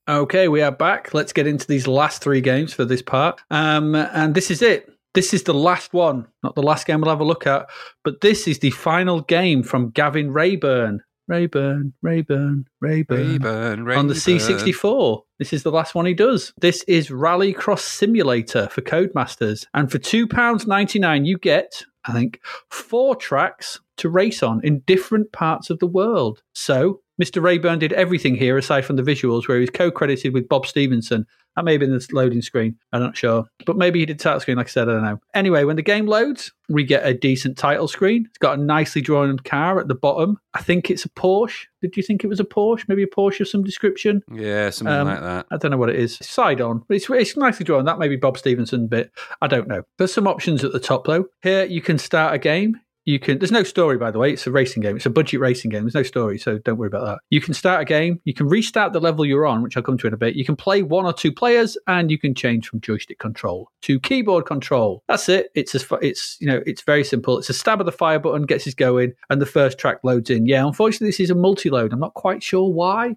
Okay, 0.08 0.48
we 0.48 0.62
are 0.62 0.72
back. 0.72 1.14
Let's 1.14 1.32
get 1.32 1.46
into 1.46 1.66
these 1.66 1.86
last 1.86 2.22
three 2.22 2.40
games 2.40 2.74
for 2.74 2.84
this 2.84 3.02
part. 3.02 3.40
Um, 3.50 3.94
and 3.94 4.34
this 4.34 4.50
is 4.50 4.60
it. 4.60 4.90
This 5.14 5.34
is 5.34 5.42
the 5.42 5.54
last 5.54 5.92
one, 5.92 6.26
not 6.42 6.54
the 6.54 6.62
last 6.62 6.86
game 6.86 7.00
we'll 7.00 7.10
have 7.10 7.20
a 7.20 7.24
look 7.24 7.46
at, 7.46 7.68
but 8.02 8.22
this 8.22 8.48
is 8.48 8.60
the 8.60 8.70
final 8.70 9.20
game 9.20 9.62
from 9.62 9.90
Gavin 9.90 10.32
Raeburn. 10.32 11.00
Raeburn, 11.28 11.92
Raeburn, 12.02 12.66
Raeburn. 12.80 13.40
Raeburn, 13.40 13.90
On 13.96 14.06
the 14.08 14.14
C64. 14.14 15.22
This 15.38 15.52
is 15.52 15.62
the 15.62 15.70
last 15.70 15.94
one 15.94 16.04
he 16.04 16.14
does. 16.14 16.52
This 16.60 16.82
is 16.84 17.10
Rally 17.10 17.52
Cross 17.52 17.84
Simulator 17.84 18.68
for 18.68 18.80
Codemasters. 18.80 19.66
And 19.72 19.90
for 19.90 19.98
£2.99, 19.98 21.24
you 21.24 21.38
get, 21.38 21.84
I 22.04 22.12
think, 22.12 22.40
four 22.70 23.14
tracks 23.14 23.80
to 23.98 24.08
race 24.08 24.42
on 24.42 24.64
in 24.64 24.80
different 24.80 25.30
parts 25.32 25.70
of 25.70 25.78
the 25.78 25.86
world. 25.86 26.42
So, 26.54 27.01
Mr. 27.20 27.42
Raeburn 27.42 27.78
did 27.78 27.92
everything 27.92 28.34
here 28.34 28.56
aside 28.56 28.84
from 28.84 28.96
the 28.96 29.02
visuals, 29.02 29.48
where 29.48 29.56
he 29.58 29.62
was 29.62 29.70
co 29.70 29.90
credited 29.90 30.32
with 30.34 30.48
Bob 30.48 30.66
Stevenson. 30.66 31.26
That 31.56 31.66
may 31.66 31.72
have 31.72 31.80
been 31.80 31.92
the 31.92 32.06
loading 32.12 32.40
screen. 32.40 32.78
I'm 32.94 33.02
not 33.02 33.14
sure. 33.14 33.44
But 33.66 33.76
maybe 33.76 33.98
he 33.98 34.06
did 34.06 34.18
title 34.18 34.40
screen, 34.40 34.56
like 34.56 34.68
I 34.68 34.70
said, 34.70 34.88
I 34.88 34.92
don't 34.92 35.04
know. 35.04 35.20
Anyway, 35.34 35.64
when 35.64 35.76
the 35.76 35.82
game 35.82 36.06
loads, 36.06 36.50
we 36.70 36.82
get 36.82 37.04
a 37.06 37.12
decent 37.12 37.58
title 37.58 37.88
screen. 37.88 38.24
It's 38.26 38.38
got 38.38 38.58
a 38.58 38.62
nicely 38.62 39.02
drawn 39.02 39.38
car 39.40 39.78
at 39.78 39.86
the 39.88 39.94
bottom. 39.94 40.38
I 40.54 40.62
think 40.62 40.90
it's 40.90 41.04
a 41.04 41.10
Porsche. 41.10 41.66
Did 41.82 41.94
you 41.94 42.02
think 42.02 42.24
it 42.24 42.28
was 42.28 42.40
a 42.40 42.44
Porsche? 42.44 42.88
Maybe 42.88 43.02
a 43.02 43.06
Porsche 43.06 43.40
of 43.40 43.48
some 43.48 43.62
description? 43.62 44.22
Yeah, 44.32 44.70
something 44.70 44.94
Um, 44.96 45.06
like 45.08 45.20
that. 45.20 45.46
I 45.50 45.58
don't 45.58 45.70
know 45.72 45.76
what 45.76 45.90
it 45.90 45.96
is. 45.96 46.16
Side 46.22 46.62
on, 46.62 46.82
it's, 46.88 47.10
it's 47.10 47.36
nicely 47.36 47.64
drawn. 47.64 47.84
That 47.84 47.98
may 47.98 48.08
be 48.08 48.16
Bob 48.16 48.38
Stevenson 48.38 48.86
bit. 48.86 49.12
I 49.42 49.46
don't 49.46 49.68
know. 49.68 49.82
There's 49.98 50.12
some 50.14 50.26
options 50.26 50.64
at 50.64 50.72
the 50.72 50.80
top 50.80 51.04
though. 51.06 51.26
Here 51.42 51.64
you 51.66 51.82
can 51.82 51.98
start 51.98 52.34
a 52.34 52.38
game. 52.38 52.80
You 53.04 53.18
can. 53.18 53.38
There's 53.38 53.50
no 53.50 53.64
story, 53.64 53.98
by 53.98 54.10
the 54.12 54.18
way. 54.18 54.32
It's 54.32 54.46
a 54.46 54.50
racing 54.52 54.82
game. 54.82 54.96
It's 54.96 55.06
a 55.06 55.10
budget 55.10 55.40
racing 55.40 55.70
game. 55.70 55.82
There's 55.82 55.94
no 55.94 56.02
story, 56.04 56.38
so 56.38 56.58
don't 56.58 56.76
worry 56.78 56.86
about 56.86 57.04
that. 57.06 57.18
You 57.30 57.40
can 57.40 57.52
start 57.52 57.82
a 57.82 57.84
game. 57.84 58.20
You 58.24 58.32
can 58.32 58.46
restart 58.48 58.92
the 58.92 59.00
level 59.00 59.24
you're 59.24 59.44
on, 59.46 59.62
which 59.62 59.76
I'll 59.76 59.82
come 59.82 59.98
to 59.98 60.06
in 60.06 60.14
a 60.14 60.16
bit. 60.16 60.36
You 60.36 60.44
can 60.44 60.54
play 60.54 60.82
one 60.82 61.04
or 61.04 61.12
two 61.12 61.32
players, 61.32 61.76
and 61.88 62.10
you 62.10 62.18
can 62.18 62.34
change 62.34 62.68
from 62.68 62.80
joystick 62.80 63.18
control 63.18 63.68
to 63.82 63.98
keyboard 63.98 64.46
control. 64.46 65.02
That's 65.08 65.28
it. 65.28 65.50
It's 65.54 65.74
as 65.74 65.84
it's 66.00 66.36
you 66.40 66.46
know 66.46 66.62
it's 66.64 66.82
very 66.82 67.02
simple. 67.02 67.38
It's 67.38 67.50
a 67.50 67.54
stab 67.54 67.80
of 67.80 67.86
the 67.86 67.92
fire 67.92 68.20
button 68.20 68.42
gets 68.46 68.66
us 68.68 68.74
going, 68.74 69.14
and 69.30 69.40
the 69.42 69.46
first 69.46 69.78
track 69.78 69.98
loads 70.04 70.30
in. 70.30 70.46
Yeah, 70.46 70.64
unfortunately, 70.64 71.08
this 71.08 71.18
is 71.20 71.30
a 71.30 71.34
multi-load. 71.34 71.92
I'm 71.92 71.98
not 72.00 72.14
quite 72.14 72.42
sure 72.42 72.70
why. 72.70 73.16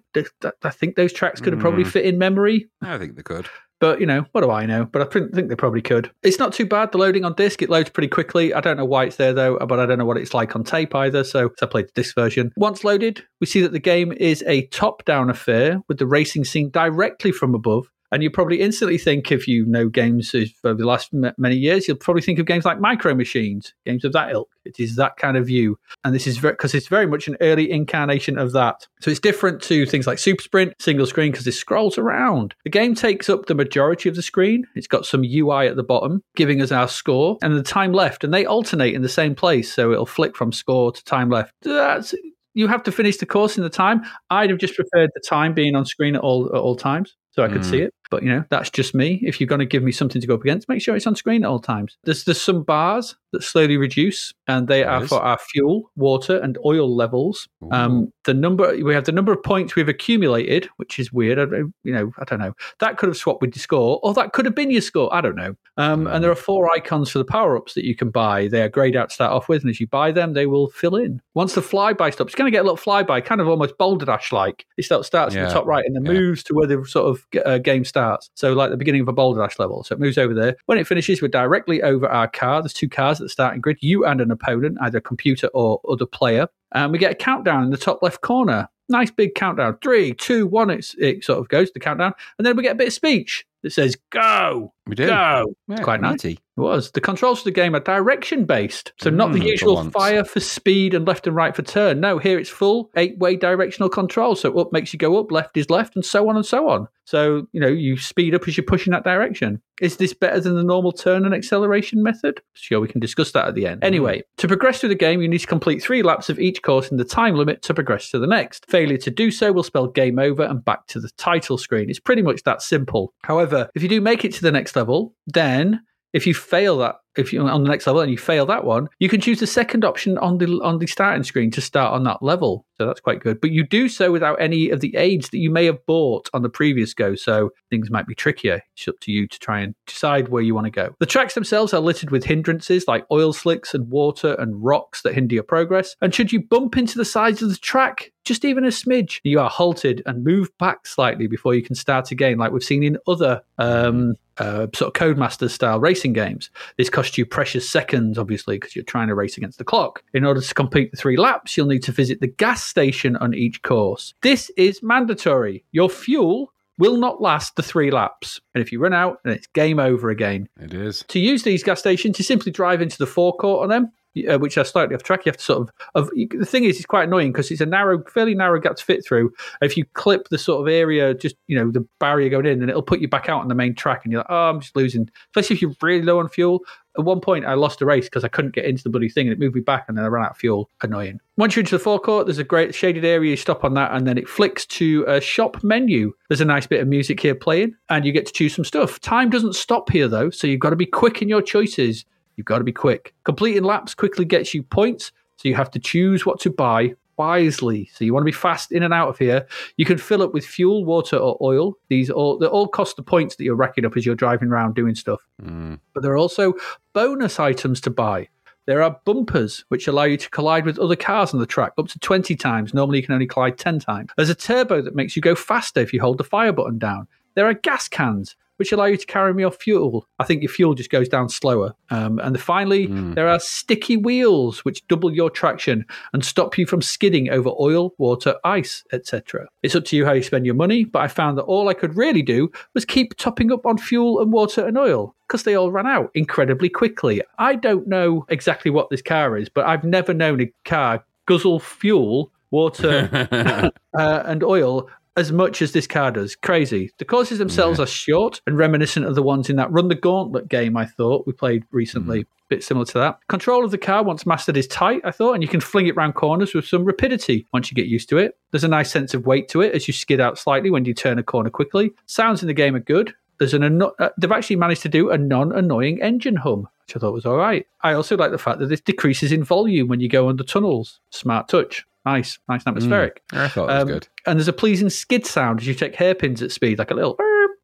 I 0.62 0.70
think 0.70 0.96
those 0.96 1.12
tracks 1.12 1.40
could 1.40 1.52
have 1.52 1.60
probably 1.60 1.84
Mm. 1.84 1.88
fit 1.92 2.04
in 2.06 2.18
memory. 2.18 2.68
I 2.82 2.98
think 2.98 3.14
they 3.16 3.22
could. 3.22 3.46
But 3.78 4.00
you 4.00 4.06
know, 4.06 4.24
what 4.32 4.40
do 4.40 4.50
I 4.50 4.64
know? 4.66 4.86
But 4.86 5.02
I 5.02 5.04
think 5.04 5.48
they 5.48 5.54
probably 5.54 5.82
could. 5.82 6.10
It's 6.22 6.38
not 6.38 6.52
too 6.52 6.66
bad. 6.66 6.92
The 6.92 6.98
loading 6.98 7.24
on 7.24 7.34
disc 7.34 7.60
it 7.60 7.70
loads 7.70 7.90
pretty 7.90 8.08
quickly. 8.08 8.54
I 8.54 8.60
don't 8.60 8.76
know 8.76 8.84
why 8.84 9.04
it's 9.04 9.16
there 9.16 9.32
though, 9.32 9.58
but 9.58 9.78
I 9.78 9.86
don't 9.86 9.98
know 9.98 10.06
what 10.06 10.16
it's 10.16 10.34
like 10.34 10.56
on 10.56 10.64
tape 10.64 10.94
either. 10.94 11.24
So, 11.24 11.50
so 11.58 11.66
I 11.66 11.68
played 11.68 11.88
the 11.88 11.92
disc 11.92 12.14
version. 12.14 12.52
Once 12.56 12.84
loaded, 12.84 13.22
we 13.40 13.46
see 13.46 13.60
that 13.60 13.72
the 13.72 13.78
game 13.78 14.12
is 14.12 14.42
a 14.46 14.66
top-down 14.68 15.28
affair 15.28 15.80
with 15.88 15.98
the 15.98 16.06
racing 16.06 16.44
scene 16.44 16.70
directly 16.70 17.32
from 17.32 17.54
above. 17.54 17.86
And 18.12 18.22
you 18.22 18.30
probably 18.30 18.60
instantly 18.60 18.98
think, 18.98 19.32
if 19.32 19.48
you 19.48 19.66
know 19.66 19.88
games 19.88 20.34
over 20.64 20.74
the 20.74 20.86
last 20.86 21.10
m- 21.12 21.32
many 21.38 21.56
years, 21.56 21.86
you'll 21.86 21.96
probably 21.96 22.22
think 22.22 22.38
of 22.38 22.46
games 22.46 22.64
like 22.64 22.80
Micro 22.80 23.14
Machines, 23.14 23.74
games 23.84 24.04
of 24.04 24.12
that 24.12 24.30
ilk. 24.32 24.48
It 24.64 24.80
is 24.80 24.96
that 24.96 25.16
kind 25.16 25.36
of 25.36 25.46
view, 25.46 25.78
and 26.04 26.14
this 26.14 26.26
is 26.26 26.38
because 26.40 26.74
it's 26.74 26.88
very 26.88 27.06
much 27.06 27.28
an 27.28 27.36
early 27.40 27.70
incarnation 27.70 28.38
of 28.38 28.52
that. 28.52 28.86
So 29.00 29.10
it's 29.10 29.20
different 29.20 29.62
to 29.62 29.86
things 29.86 30.06
like 30.06 30.18
Super 30.18 30.42
Sprint, 30.42 30.74
single 30.80 31.06
screen, 31.06 31.30
because 31.30 31.46
it 31.46 31.52
scrolls 31.52 31.98
around. 31.98 32.54
The 32.64 32.70
game 32.70 32.94
takes 32.94 33.28
up 33.28 33.46
the 33.46 33.54
majority 33.54 34.08
of 34.08 34.16
the 34.16 34.22
screen. 34.22 34.66
It's 34.74 34.88
got 34.88 35.06
some 35.06 35.22
UI 35.24 35.68
at 35.68 35.76
the 35.76 35.84
bottom, 35.84 36.22
giving 36.34 36.60
us 36.60 36.72
our 36.72 36.88
score 36.88 37.38
and 37.42 37.56
the 37.56 37.62
time 37.62 37.92
left, 37.92 38.24
and 38.24 38.34
they 38.34 38.44
alternate 38.44 38.94
in 38.94 39.02
the 39.02 39.08
same 39.08 39.34
place, 39.34 39.72
so 39.72 39.92
it'll 39.92 40.06
flick 40.06 40.36
from 40.36 40.52
score 40.52 40.90
to 40.90 41.04
time 41.04 41.30
left. 41.30 41.52
That's 41.62 42.14
you 42.56 42.66
have 42.68 42.82
to 42.84 42.90
finish 42.92 43.18
the 43.18 43.26
course 43.26 43.58
in 43.58 43.62
the 43.62 43.70
time. 43.70 44.02
I'd 44.30 44.48
have 44.48 44.58
just 44.58 44.74
preferred 44.74 45.10
the 45.14 45.20
time 45.20 45.52
being 45.52 45.76
on 45.76 45.84
screen 45.84 46.16
at 46.16 46.22
all 46.22 46.46
at 46.46 46.58
all 46.58 46.74
times, 46.74 47.14
so 47.36 47.44
I 47.44 47.48
could 47.48 47.60
Mm. 47.62 47.70
see 47.70 47.80
it. 47.82 47.92
But 48.10 48.22
you 48.22 48.28
know, 48.30 48.44
that's 48.50 48.70
just 48.70 48.94
me. 48.94 49.20
If 49.24 49.40
you're 49.40 49.46
going 49.48 49.58
to 49.60 49.66
give 49.66 49.82
me 49.82 49.92
something 49.92 50.20
to 50.20 50.26
go 50.26 50.34
up 50.34 50.42
against, 50.42 50.68
make 50.68 50.80
sure 50.82 50.94
it's 50.96 51.06
on 51.06 51.16
screen 51.16 51.44
at 51.44 51.48
all 51.50 51.58
times. 51.60 51.96
There's 52.04 52.24
there's 52.24 52.40
some 52.40 52.62
bars 52.62 53.16
that 53.32 53.42
slowly 53.42 53.76
reduce, 53.76 54.32
and 54.46 54.68
they 54.68 54.84
are 54.84 55.06
for 55.06 55.20
our 55.20 55.38
fuel, 55.38 55.90
water, 55.96 56.38
and 56.38 56.56
oil 56.64 56.94
levels. 56.94 57.48
Um, 57.72 58.12
the 58.24 58.34
number 58.34 58.76
we 58.82 58.94
have 58.94 59.04
the 59.04 59.12
number 59.12 59.32
of 59.32 59.42
points 59.42 59.74
we've 59.74 59.88
accumulated, 59.88 60.68
which 60.76 60.98
is 60.98 61.12
weird. 61.12 61.38
I, 61.38 61.58
you 61.84 61.92
know, 61.92 62.12
I 62.18 62.24
don't 62.24 62.38
know. 62.38 62.54
That 62.78 62.96
could 62.96 63.08
have 63.08 63.16
swapped 63.16 63.40
with 63.42 63.54
your 63.56 63.60
score, 63.62 64.00
or 64.02 64.14
that 64.14 64.32
could 64.32 64.44
have 64.44 64.54
been 64.54 64.70
your 64.70 64.80
score. 64.82 65.12
I 65.14 65.20
don't 65.20 65.36
know. 65.36 65.54
Um, 65.76 66.06
And 66.06 66.22
there 66.24 66.30
are 66.30 66.34
four 66.36 66.72
icons 66.72 67.10
for 67.10 67.18
the 67.18 67.24
power 67.24 67.56
ups 67.56 67.74
that 67.74 67.84
you 67.84 67.94
can 67.94 68.10
buy. 68.10 68.48
They 68.48 68.62
are 68.62 68.68
grayed 68.68 68.96
out 68.96 69.08
to 69.10 69.14
start 69.14 69.32
off 69.32 69.48
with, 69.48 69.62
and 69.62 69.70
as 69.70 69.80
you 69.80 69.86
buy 69.88 70.12
them, 70.12 70.32
they 70.32 70.46
will 70.46 70.68
fill 70.70 70.96
in. 70.96 71.20
Once 71.34 71.54
the 71.54 71.60
flyby 71.60 72.12
stops, 72.12 72.32
you're 72.32 72.38
going 72.38 72.50
to 72.50 72.56
get 72.56 72.60
a 72.60 72.68
little 72.68 72.76
flyby, 72.78 73.22
kind 73.24 73.40
of 73.40 73.48
almost 73.48 73.76
Boulder 73.78 74.06
Dash 74.06 74.32
like. 74.32 74.64
It 74.78 74.84
starts 74.84 75.10
Yeah. 75.34 75.46
the 75.46 75.52
top 75.52 75.66
right 75.66 75.84
and 75.84 75.94
then 75.96 76.04
Yeah. 76.14 76.20
moves 76.20 76.42
to 76.44 76.54
where 76.54 76.66
the 76.66 76.84
sort 76.86 77.06
of 77.06 77.26
uh, 77.44 77.58
game 77.58 77.84
starts. 77.84 77.95
So, 78.34 78.52
like 78.52 78.70
the 78.70 78.76
beginning 78.76 79.00
of 79.00 79.08
a 79.08 79.12
Boulder 79.12 79.40
Dash 79.40 79.58
level. 79.58 79.84
So 79.84 79.94
it 79.94 80.00
moves 80.00 80.18
over 80.18 80.34
there. 80.34 80.56
When 80.66 80.78
it 80.78 80.86
finishes, 80.86 81.20
we're 81.22 81.28
directly 81.28 81.82
over 81.82 82.06
our 82.08 82.28
car. 82.28 82.62
There's 82.62 82.72
two 82.72 82.88
cars 82.88 83.20
at 83.20 83.24
the 83.24 83.28
starting 83.28 83.60
grid. 83.60 83.78
You 83.80 84.04
and 84.04 84.20
an 84.20 84.30
opponent, 84.30 84.78
either 84.80 84.98
a 84.98 85.02
computer 85.02 85.48
or 85.54 85.80
other 85.88 86.06
player. 86.06 86.48
And 86.72 86.92
we 86.92 86.98
get 86.98 87.12
a 87.12 87.16
countdown 87.16 87.64
in 87.64 87.70
the 87.70 87.76
top 87.76 88.02
left 88.02 88.20
corner. 88.20 88.68
Nice 88.88 89.10
big 89.10 89.34
countdown. 89.34 89.78
Three, 89.82 90.12
two, 90.14 90.46
one. 90.46 90.70
It's, 90.70 90.94
it 90.98 91.24
sort 91.24 91.38
of 91.40 91.48
goes 91.48 91.72
the 91.72 91.80
countdown, 91.80 92.12
and 92.38 92.46
then 92.46 92.56
we 92.56 92.62
get 92.62 92.72
a 92.72 92.76
bit 92.76 92.88
of 92.88 92.92
speech 92.92 93.44
that 93.62 93.72
says 93.72 93.96
"Go, 94.10 94.72
We 94.86 94.94
do. 94.94 95.06
go." 95.06 95.54
Yeah, 95.68 95.74
It's 95.74 95.84
quite 95.84 96.00
nice. 96.00 96.36
It 96.56 96.60
was. 96.60 96.90
The 96.92 97.00
controls 97.02 97.40
for 97.40 97.44
the 97.44 97.50
game 97.50 97.74
are 97.76 97.80
direction 97.80 98.46
based. 98.46 98.92
So 99.00 99.10
not 99.10 99.32
the 99.32 99.40
Mm, 99.40 99.42
for 99.42 99.48
usual 99.48 99.74
once. 99.74 99.92
fire 99.92 100.24
for 100.24 100.40
speed 100.40 100.94
and 100.94 101.06
left 101.06 101.26
and 101.26 101.36
right 101.36 101.54
for 101.54 101.62
turn. 101.62 102.00
No, 102.00 102.18
here 102.18 102.38
it's 102.38 102.48
full 102.48 102.90
eight 102.96 103.18
way 103.18 103.36
directional 103.36 103.90
control. 103.90 104.34
So 104.36 104.58
up 104.58 104.72
makes 104.72 104.92
you 104.92 104.98
go 104.98 105.18
up, 105.20 105.30
left 105.30 105.56
is 105.56 105.68
left, 105.68 105.96
and 105.96 106.04
so 106.04 106.28
on 106.30 106.36
and 106.36 106.46
so 106.46 106.68
on. 106.70 106.88
So, 107.04 107.46
you 107.52 107.60
know, 107.60 107.68
you 107.68 107.96
speed 107.98 108.34
up 108.34 108.48
as 108.48 108.56
you're 108.56 108.64
pushing 108.64 108.90
that 108.92 109.04
direction. 109.04 109.60
Is 109.80 109.98
this 109.98 110.12
better 110.12 110.40
than 110.40 110.56
the 110.56 110.64
normal 110.64 110.90
turn 110.90 111.24
and 111.24 111.34
acceleration 111.34 112.02
method? 112.02 112.40
Sure, 112.54 112.80
we 112.80 112.88
can 112.88 113.00
discuss 113.00 113.30
that 113.32 113.46
at 113.46 113.54
the 113.54 113.66
end. 113.66 113.84
Anyway, 113.84 114.22
to 114.38 114.48
progress 114.48 114.80
through 114.80 114.88
the 114.88 114.94
game, 114.96 115.22
you 115.22 115.28
need 115.28 115.38
to 115.38 115.46
complete 115.46 115.80
three 115.82 116.02
laps 116.02 116.28
of 116.30 116.40
each 116.40 116.62
course 116.62 116.90
in 116.90 116.96
the 116.96 117.04
time 117.04 117.36
limit 117.36 117.62
to 117.62 117.74
progress 117.74 118.10
to 118.10 118.18
the 118.18 118.26
next. 118.26 118.64
Failure 118.68 118.96
to 118.96 119.10
do 119.10 119.30
so 119.30 119.52
will 119.52 119.62
spell 119.62 119.86
game 119.86 120.18
over 120.18 120.42
and 120.42 120.64
back 120.64 120.86
to 120.88 120.98
the 121.00 121.10
title 121.18 121.58
screen. 121.58 121.90
It's 121.90 122.00
pretty 122.00 122.22
much 122.22 122.42
that 122.44 122.62
simple. 122.62 123.12
However, 123.22 123.68
if 123.76 123.82
you 123.84 123.88
do 123.88 124.00
make 124.00 124.24
it 124.24 124.32
to 124.34 124.42
the 124.42 124.50
next 124.50 124.74
level, 124.74 125.14
then 125.28 125.82
if 126.16 126.26
you 126.26 126.34
fail 126.34 126.78
that 126.78 126.96
if 127.16 127.32
you're 127.32 127.48
on 127.48 127.62
the 127.62 127.68
next 127.68 127.86
level 127.86 128.02
and 128.02 128.10
you 128.10 128.18
fail 128.18 128.46
that 128.46 128.64
one 128.64 128.88
you 128.98 129.08
can 129.08 129.20
choose 129.20 129.40
the 129.40 129.46
second 129.46 129.84
option 129.84 130.18
on 130.18 130.38
the 130.38 130.46
on 130.62 130.78
the 130.78 130.86
starting 130.86 131.24
screen 131.24 131.50
to 131.50 131.60
start 131.60 131.92
on 131.92 132.04
that 132.04 132.22
level. 132.22 132.66
So 132.76 132.86
that's 132.86 133.00
quite 133.00 133.20
good. 133.20 133.40
But 133.40 133.52
you 133.52 133.66
do 133.66 133.88
so 133.88 134.12
without 134.12 134.40
any 134.40 134.68
of 134.70 134.80
the 134.80 134.94
aids 134.96 135.30
that 135.30 135.38
you 135.38 135.50
may 135.50 135.64
have 135.64 135.84
bought 135.86 136.28
on 136.34 136.42
the 136.42 136.48
previous 136.48 136.92
go. 136.92 137.14
So 137.14 137.50
things 137.70 137.90
might 137.90 138.06
be 138.06 138.14
trickier. 138.14 138.60
It's 138.76 138.86
up 138.86 139.00
to 139.00 139.12
you 139.12 139.26
to 139.28 139.38
try 139.38 139.60
and 139.60 139.74
decide 139.86 140.28
where 140.28 140.42
you 140.42 140.54
want 140.54 140.66
to 140.66 140.70
go. 140.70 140.94
The 140.98 141.06
tracks 141.06 141.34
themselves 141.34 141.72
are 141.72 141.80
littered 141.80 142.10
with 142.10 142.24
hindrances 142.24 142.86
like 142.86 143.06
oil 143.10 143.32
slicks 143.32 143.74
and 143.74 143.90
water 143.90 144.34
and 144.38 144.62
rocks 144.62 145.02
that 145.02 145.14
hinder 145.14 145.34
your 145.34 145.44
progress. 145.44 145.96
And 146.02 146.14
should 146.14 146.32
you 146.32 146.42
bump 146.42 146.76
into 146.76 146.98
the 146.98 147.04
sides 147.04 147.42
of 147.42 147.48
the 147.48 147.56
track 147.56 148.12
just 148.24 148.44
even 148.44 148.64
a 148.64 148.68
smidge 148.68 149.20
you 149.22 149.38
are 149.38 149.48
halted 149.48 150.02
and 150.04 150.24
moved 150.24 150.50
back 150.58 150.84
slightly 150.84 151.28
before 151.28 151.54
you 151.54 151.62
can 151.62 151.76
start 151.76 152.10
again 152.10 152.36
like 152.38 152.50
we've 152.50 152.64
seen 152.64 152.82
in 152.82 152.98
other 153.06 153.40
um, 153.58 154.16
uh, 154.38 154.66
sort 154.74 154.88
of 154.88 154.92
Codemasters 154.92 155.50
style 155.50 155.80
racing 155.80 156.12
games. 156.12 156.50
This 156.76 156.90
costs 156.90 157.05
you 157.16 157.26
precious 157.26 157.68
seconds, 157.68 158.18
obviously, 158.18 158.56
because 158.56 158.74
you're 158.74 158.84
trying 158.84 159.08
to 159.08 159.14
race 159.14 159.36
against 159.36 159.58
the 159.58 159.64
clock. 159.64 160.02
In 160.14 160.24
order 160.24 160.40
to 160.40 160.54
complete 160.54 160.90
the 160.90 160.96
three 160.96 161.16
laps, 161.16 161.56
you'll 161.56 161.66
need 161.66 161.82
to 161.84 161.92
visit 161.92 162.20
the 162.20 162.26
gas 162.26 162.62
station 162.62 163.16
on 163.16 163.34
each 163.34 163.62
course. 163.62 164.14
This 164.22 164.50
is 164.56 164.82
mandatory. 164.82 165.64
Your 165.72 165.90
fuel 165.90 166.52
will 166.78 166.96
not 166.96 167.22
last 167.22 167.56
the 167.56 167.62
three 167.62 167.90
laps. 167.90 168.40
And 168.54 168.62
if 168.62 168.72
you 168.72 168.80
run 168.80 168.92
out, 168.92 169.18
then 169.24 169.32
it's 169.34 169.46
game 169.48 169.78
over 169.78 170.10
again. 170.10 170.48
It 170.60 170.74
is. 170.74 171.04
To 171.08 171.18
use 171.18 171.42
these 171.42 171.62
gas 171.62 171.80
stations, 171.80 172.18
you 172.18 172.24
simply 172.24 172.52
drive 172.52 172.82
into 172.82 172.98
the 172.98 173.06
forecourt 173.06 173.62
on 173.62 173.68
them. 173.68 173.92
Uh, 174.16 174.38
which 174.38 174.56
are 174.56 174.64
slightly 174.64 174.94
off 174.94 175.02
track. 175.02 175.26
You 175.26 175.30
have 175.30 175.36
to 175.36 175.44
sort 175.44 175.68
of, 175.68 175.74
of 175.94 176.10
the 176.14 176.46
thing 176.46 176.64
is, 176.64 176.76
it's 176.76 176.86
quite 176.86 177.06
annoying 177.06 177.32
because 177.32 177.50
it's 177.50 177.60
a 177.60 177.66
narrow, 177.66 178.02
fairly 178.04 178.34
narrow 178.34 178.58
gap 178.58 178.76
to 178.76 178.84
fit 178.84 179.04
through. 179.04 179.30
If 179.60 179.76
you 179.76 179.84
clip 179.92 180.28
the 180.30 180.38
sort 180.38 180.62
of 180.62 180.72
area, 180.72 181.12
just 181.12 181.36
you 181.48 181.58
know, 181.58 181.70
the 181.70 181.86
barrier 182.00 182.30
going 182.30 182.46
in, 182.46 182.60
then 182.60 182.70
it'll 182.70 182.82
put 182.82 183.00
you 183.00 183.08
back 183.08 183.28
out 183.28 183.42
on 183.42 183.48
the 183.48 183.54
main 183.54 183.74
track, 183.74 184.02
and 184.04 184.12
you're 184.12 184.20
like, 184.20 184.30
oh, 184.30 184.50
I'm 184.50 184.60
just 184.60 184.74
losing. 184.74 185.10
Especially 185.30 185.56
if 185.56 185.62
you're 185.62 185.74
really 185.82 186.02
low 186.02 186.18
on 186.18 186.28
fuel. 186.28 186.60
At 186.98 187.04
one 187.04 187.20
point, 187.20 187.44
I 187.44 187.52
lost 187.52 187.82
a 187.82 187.84
race 187.84 188.06
because 188.06 188.24
I 188.24 188.28
couldn't 188.28 188.54
get 188.54 188.64
into 188.64 188.82
the 188.82 188.88
bloody 188.88 189.10
thing, 189.10 189.26
and 189.26 189.32
it 189.34 189.38
moved 189.38 189.54
me 189.54 189.60
back, 189.60 189.84
and 189.86 189.98
then 189.98 190.04
I 190.06 190.08
ran 190.08 190.24
out 190.24 190.30
of 190.30 190.38
fuel. 190.38 190.70
Annoying. 190.82 191.20
Once 191.36 191.54
you're 191.54 191.60
into 191.60 191.76
the 191.76 191.78
forecourt, 191.78 192.24
there's 192.24 192.38
a 192.38 192.44
great 192.44 192.74
shaded 192.74 193.04
area. 193.04 193.32
You 193.32 193.36
stop 193.36 193.64
on 193.64 193.74
that, 193.74 193.92
and 193.92 194.06
then 194.06 194.16
it 194.16 194.28
flicks 194.28 194.64
to 194.66 195.04
a 195.06 195.20
shop 195.20 195.62
menu. 195.62 196.14
There's 196.28 196.40
a 196.40 196.46
nice 196.46 196.66
bit 196.66 196.80
of 196.80 196.88
music 196.88 197.20
here 197.20 197.34
playing, 197.34 197.74
and 197.90 198.06
you 198.06 198.12
get 198.12 198.24
to 198.26 198.32
choose 198.32 198.54
some 198.54 198.64
stuff. 198.64 198.98
Time 199.00 199.28
doesn't 199.28 199.54
stop 199.54 199.90
here 199.90 200.08
though, 200.08 200.30
so 200.30 200.46
you've 200.46 200.60
got 200.60 200.70
to 200.70 200.76
be 200.76 200.86
quick 200.86 201.20
in 201.20 201.28
your 201.28 201.42
choices. 201.42 202.06
You've 202.36 202.46
got 202.46 202.58
to 202.58 202.64
be 202.64 202.72
quick. 202.72 203.14
Completing 203.24 203.64
laps 203.64 203.94
quickly 203.94 204.24
gets 204.24 204.54
you 204.54 204.62
points, 204.62 205.12
so 205.36 205.48
you 205.48 205.54
have 205.54 205.70
to 205.72 205.78
choose 205.78 206.24
what 206.24 206.40
to 206.40 206.50
buy 206.50 206.94
wisely. 207.16 207.90
So 207.94 208.04
you 208.04 208.12
want 208.12 208.22
to 208.22 208.30
be 208.30 208.32
fast 208.32 208.72
in 208.72 208.82
and 208.82 208.92
out 208.92 209.08
of 209.08 209.18
here. 209.18 209.46
You 209.76 209.84
can 209.84 209.98
fill 209.98 210.22
up 210.22 210.34
with 210.34 210.44
fuel, 210.44 210.84
water, 210.84 211.16
or 211.16 211.36
oil. 211.40 211.74
These 211.88 212.10
all 212.10 212.38
they 212.38 212.46
all 212.46 212.68
cost 212.68 212.96
the 212.96 213.02
points 213.02 213.36
that 213.36 213.44
you're 213.44 213.54
racking 213.54 213.84
up 213.84 213.96
as 213.96 214.04
you're 214.04 214.14
driving 214.14 214.48
around 214.48 214.74
doing 214.74 214.94
stuff. 214.94 215.26
Hmm. 215.40 215.74
But 215.94 216.02
there 216.02 216.12
are 216.12 216.18
also 216.18 216.54
bonus 216.92 217.40
items 217.40 217.80
to 217.82 217.90
buy. 217.90 218.28
There 218.66 218.82
are 218.82 219.00
bumpers 219.04 219.64
which 219.68 219.86
allow 219.86 220.04
you 220.04 220.16
to 220.16 220.30
collide 220.30 220.66
with 220.66 220.78
other 220.80 220.96
cars 220.96 221.32
on 221.32 221.38
the 221.38 221.46
track 221.46 221.72
up 221.78 221.86
to 221.88 221.98
20 222.00 222.34
times. 222.34 222.74
Normally, 222.74 222.98
you 222.98 223.04
can 223.04 223.14
only 223.14 223.26
collide 223.26 223.58
10 223.58 223.78
times. 223.78 224.10
There's 224.16 224.28
a 224.28 224.34
turbo 224.34 224.82
that 224.82 224.96
makes 224.96 225.14
you 225.14 225.22
go 225.22 225.36
faster 225.36 225.80
if 225.80 225.92
you 225.92 226.00
hold 226.00 226.18
the 226.18 226.24
fire 226.24 226.52
button 226.52 226.76
down. 226.76 227.06
There 227.34 227.46
are 227.46 227.54
gas 227.54 227.86
cans 227.86 228.34
which 228.56 228.72
allow 228.72 228.84
you 228.84 228.96
to 228.96 229.06
carry 229.06 229.32
more 229.34 229.50
fuel. 229.50 230.06
I 230.18 230.24
think 230.24 230.42
your 230.42 230.50
fuel 230.50 230.74
just 230.74 230.90
goes 230.90 231.08
down 231.08 231.28
slower. 231.28 231.74
Um, 231.90 232.18
and 232.18 232.40
finally, 232.40 232.86
there 232.86 233.28
are 233.28 233.40
sticky 233.40 233.96
wheels 233.96 234.64
which 234.64 234.86
double 234.88 235.12
your 235.12 235.30
traction 235.30 235.84
and 236.12 236.24
stop 236.24 236.58
you 236.58 236.66
from 236.66 236.82
skidding 236.82 237.30
over 237.30 237.50
oil, 237.60 237.94
water, 237.98 238.36
ice, 238.44 238.84
etc. 238.92 239.48
It's 239.62 239.74
up 239.74 239.84
to 239.86 239.96
you 239.96 240.04
how 240.04 240.12
you 240.12 240.22
spend 240.22 240.46
your 240.46 240.54
money, 240.54 240.84
but 240.84 241.00
I 241.00 241.08
found 241.08 241.38
that 241.38 241.42
all 241.42 241.68
I 241.68 241.74
could 241.74 241.96
really 241.96 242.22
do 242.22 242.50
was 242.74 242.84
keep 242.84 243.16
topping 243.16 243.52
up 243.52 243.66
on 243.66 243.78
fuel 243.78 244.20
and 244.20 244.32
water 244.32 244.66
and 244.66 244.78
oil 244.78 245.14
because 245.26 245.42
they 245.42 245.54
all 245.54 245.72
ran 245.72 245.86
out 245.86 246.10
incredibly 246.14 246.68
quickly. 246.68 247.22
I 247.38 247.54
don't 247.54 247.86
know 247.86 248.24
exactly 248.28 248.70
what 248.70 248.90
this 248.90 249.02
car 249.02 249.36
is, 249.36 249.48
but 249.48 249.66
I've 249.66 249.84
never 249.84 250.14
known 250.14 250.40
a 250.40 250.52
car 250.64 251.04
guzzle 251.26 251.60
fuel, 251.60 252.32
water, 252.50 253.72
uh, 253.98 254.22
and 254.24 254.42
oil 254.42 254.88
as 255.16 255.32
much 255.32 255.62
as 255.62 255.72
this 255.72 255.86
car 255.86 256.10
does. 256.10 256.36
Crazy. 256.36 256.90
The 256.98 257.04
courses 257.04 257.38
themselves 257.38 257.80
are 257.80 257.86
short 257.86 258.40
and 258.46 258.58
reminiscent 258.58 259.06
of 259.06 259.14
the 259.14 259.22
ones 259.22 259.48
in 259.48 259.56
that 259.56 259.72
Run 259.72 259.88
the 259.88 259.94
Gauntlet 259.94 260.48
game 260.48 260.76
I 260.76 260.84
thought 260.84 261.26
we 261.26 261.32
played 261.32 261.64
recently. 261.70 262.20
A 262.20 262.24
bit 262.48 262.62
similar 262.62 262.86
to 262.86 262.98
that. 262.98 263.18
Control 263.28 263.64
of 263.64 263.70
the 263.70 263.78
car, 263.78 264.04
once 264.04 264.26
mastered, 264.26 264.56
is 264.56 264.68
tight, 264.68 265.00
I 265.04 265.10
thought, 265.10 265.32
and 265.32 265.42
you 265.42 265.48
can 265.48 265.60
fling 265.60 265.86
it 265.86 265.96
round 265.96 266.14
corners 266.14 266.54
with 266.54 266.66
some 266.66 266.84
rapidity 266.84 267.46
once 267.52 267.70
you 267.70 267.74
get 267.74 267.86
used 267.86 268.08
to 268.10 268.18
it. 268.18 268.36
There's 268.50 268.64
a 268.64 268.68
nice 268.68 268.90
sense 268.90 269.14
of 269.14 269.26
weight 269.26 269.48
to 269.48 269.62
it 269.62 269.74
as 269.74 269.88
you 269.88 269.94
skid 269.94 270.20
out 270.20 270.38
slightly 270.38 270.70
when 270.70 270.84
you 270.84 270.94
turn 270.94 271.18
a 271.18 271.22
corner 271.22 271.50
quickly. 271.50 271.92
Sounds 272.06 272.42
in 272.42 272.46
the 272.46 272.54
game 272.54 272.76
are 272.76 272.80
good. 272.80 273.12
There's 273.38 273.54
an 273.54 273.64
anno- 273.64 273.94
uh, 273.98 274.10
they've 274.18 274.30
actually 274.32 274.56
managed 274.56 274.82
to 274.82 274.88
do 274.88 275.10
a 275.10 275.18
non-annoying 275.18 276.00
engine 276.00 276.36
hum, 276.36 276.68
which 276.86 276.96
I 276.96 277.00
thought 277.00 277.12
was 277.12 277.26
all 277.26 277.36
right. 277.36 277.66
I 277.82 277.92
also 277.92 278.16
like 278.16 278.30
the 278.30 278.38
fact 278.38 278.60
that 278.60 278.68
this 278.68 278.80
decreases 278.80 279.32
in 279.32 279.44
volume 279.44 279.88
when 279.88 280.00
you 280.00 280.08
go 280.08 280.28
under 280.28 280.44
tunnels. 280.44 281.00
Smart 281.10 281.48
touch. 281.48 281.86
Nice, 282.06 282.38
nice 282.48 282.62
and 282.64 282.68
atmospheric. 282.76 283.20
I 283.32 283.48
thought 283.48 283.64
it 283.68 283.72
was 283.74 283.82
Um, 283.82 283.88
good. 283.88 284.08
And 284.26 284.38
there's 284.38 284.48
a 284.48 284.52
pleasing 284.52 284.88
skid 284.88 285.26
sound 285.26 285.60
as 285.60 285.66
you 285.66 285.74
take 285.74 285.96
hairpins 285.96 286.40
at 286.40 286.52
speed, 286.52 286.78
like 286.78 286.90
a 286.92 286.94
little 286.94 287.18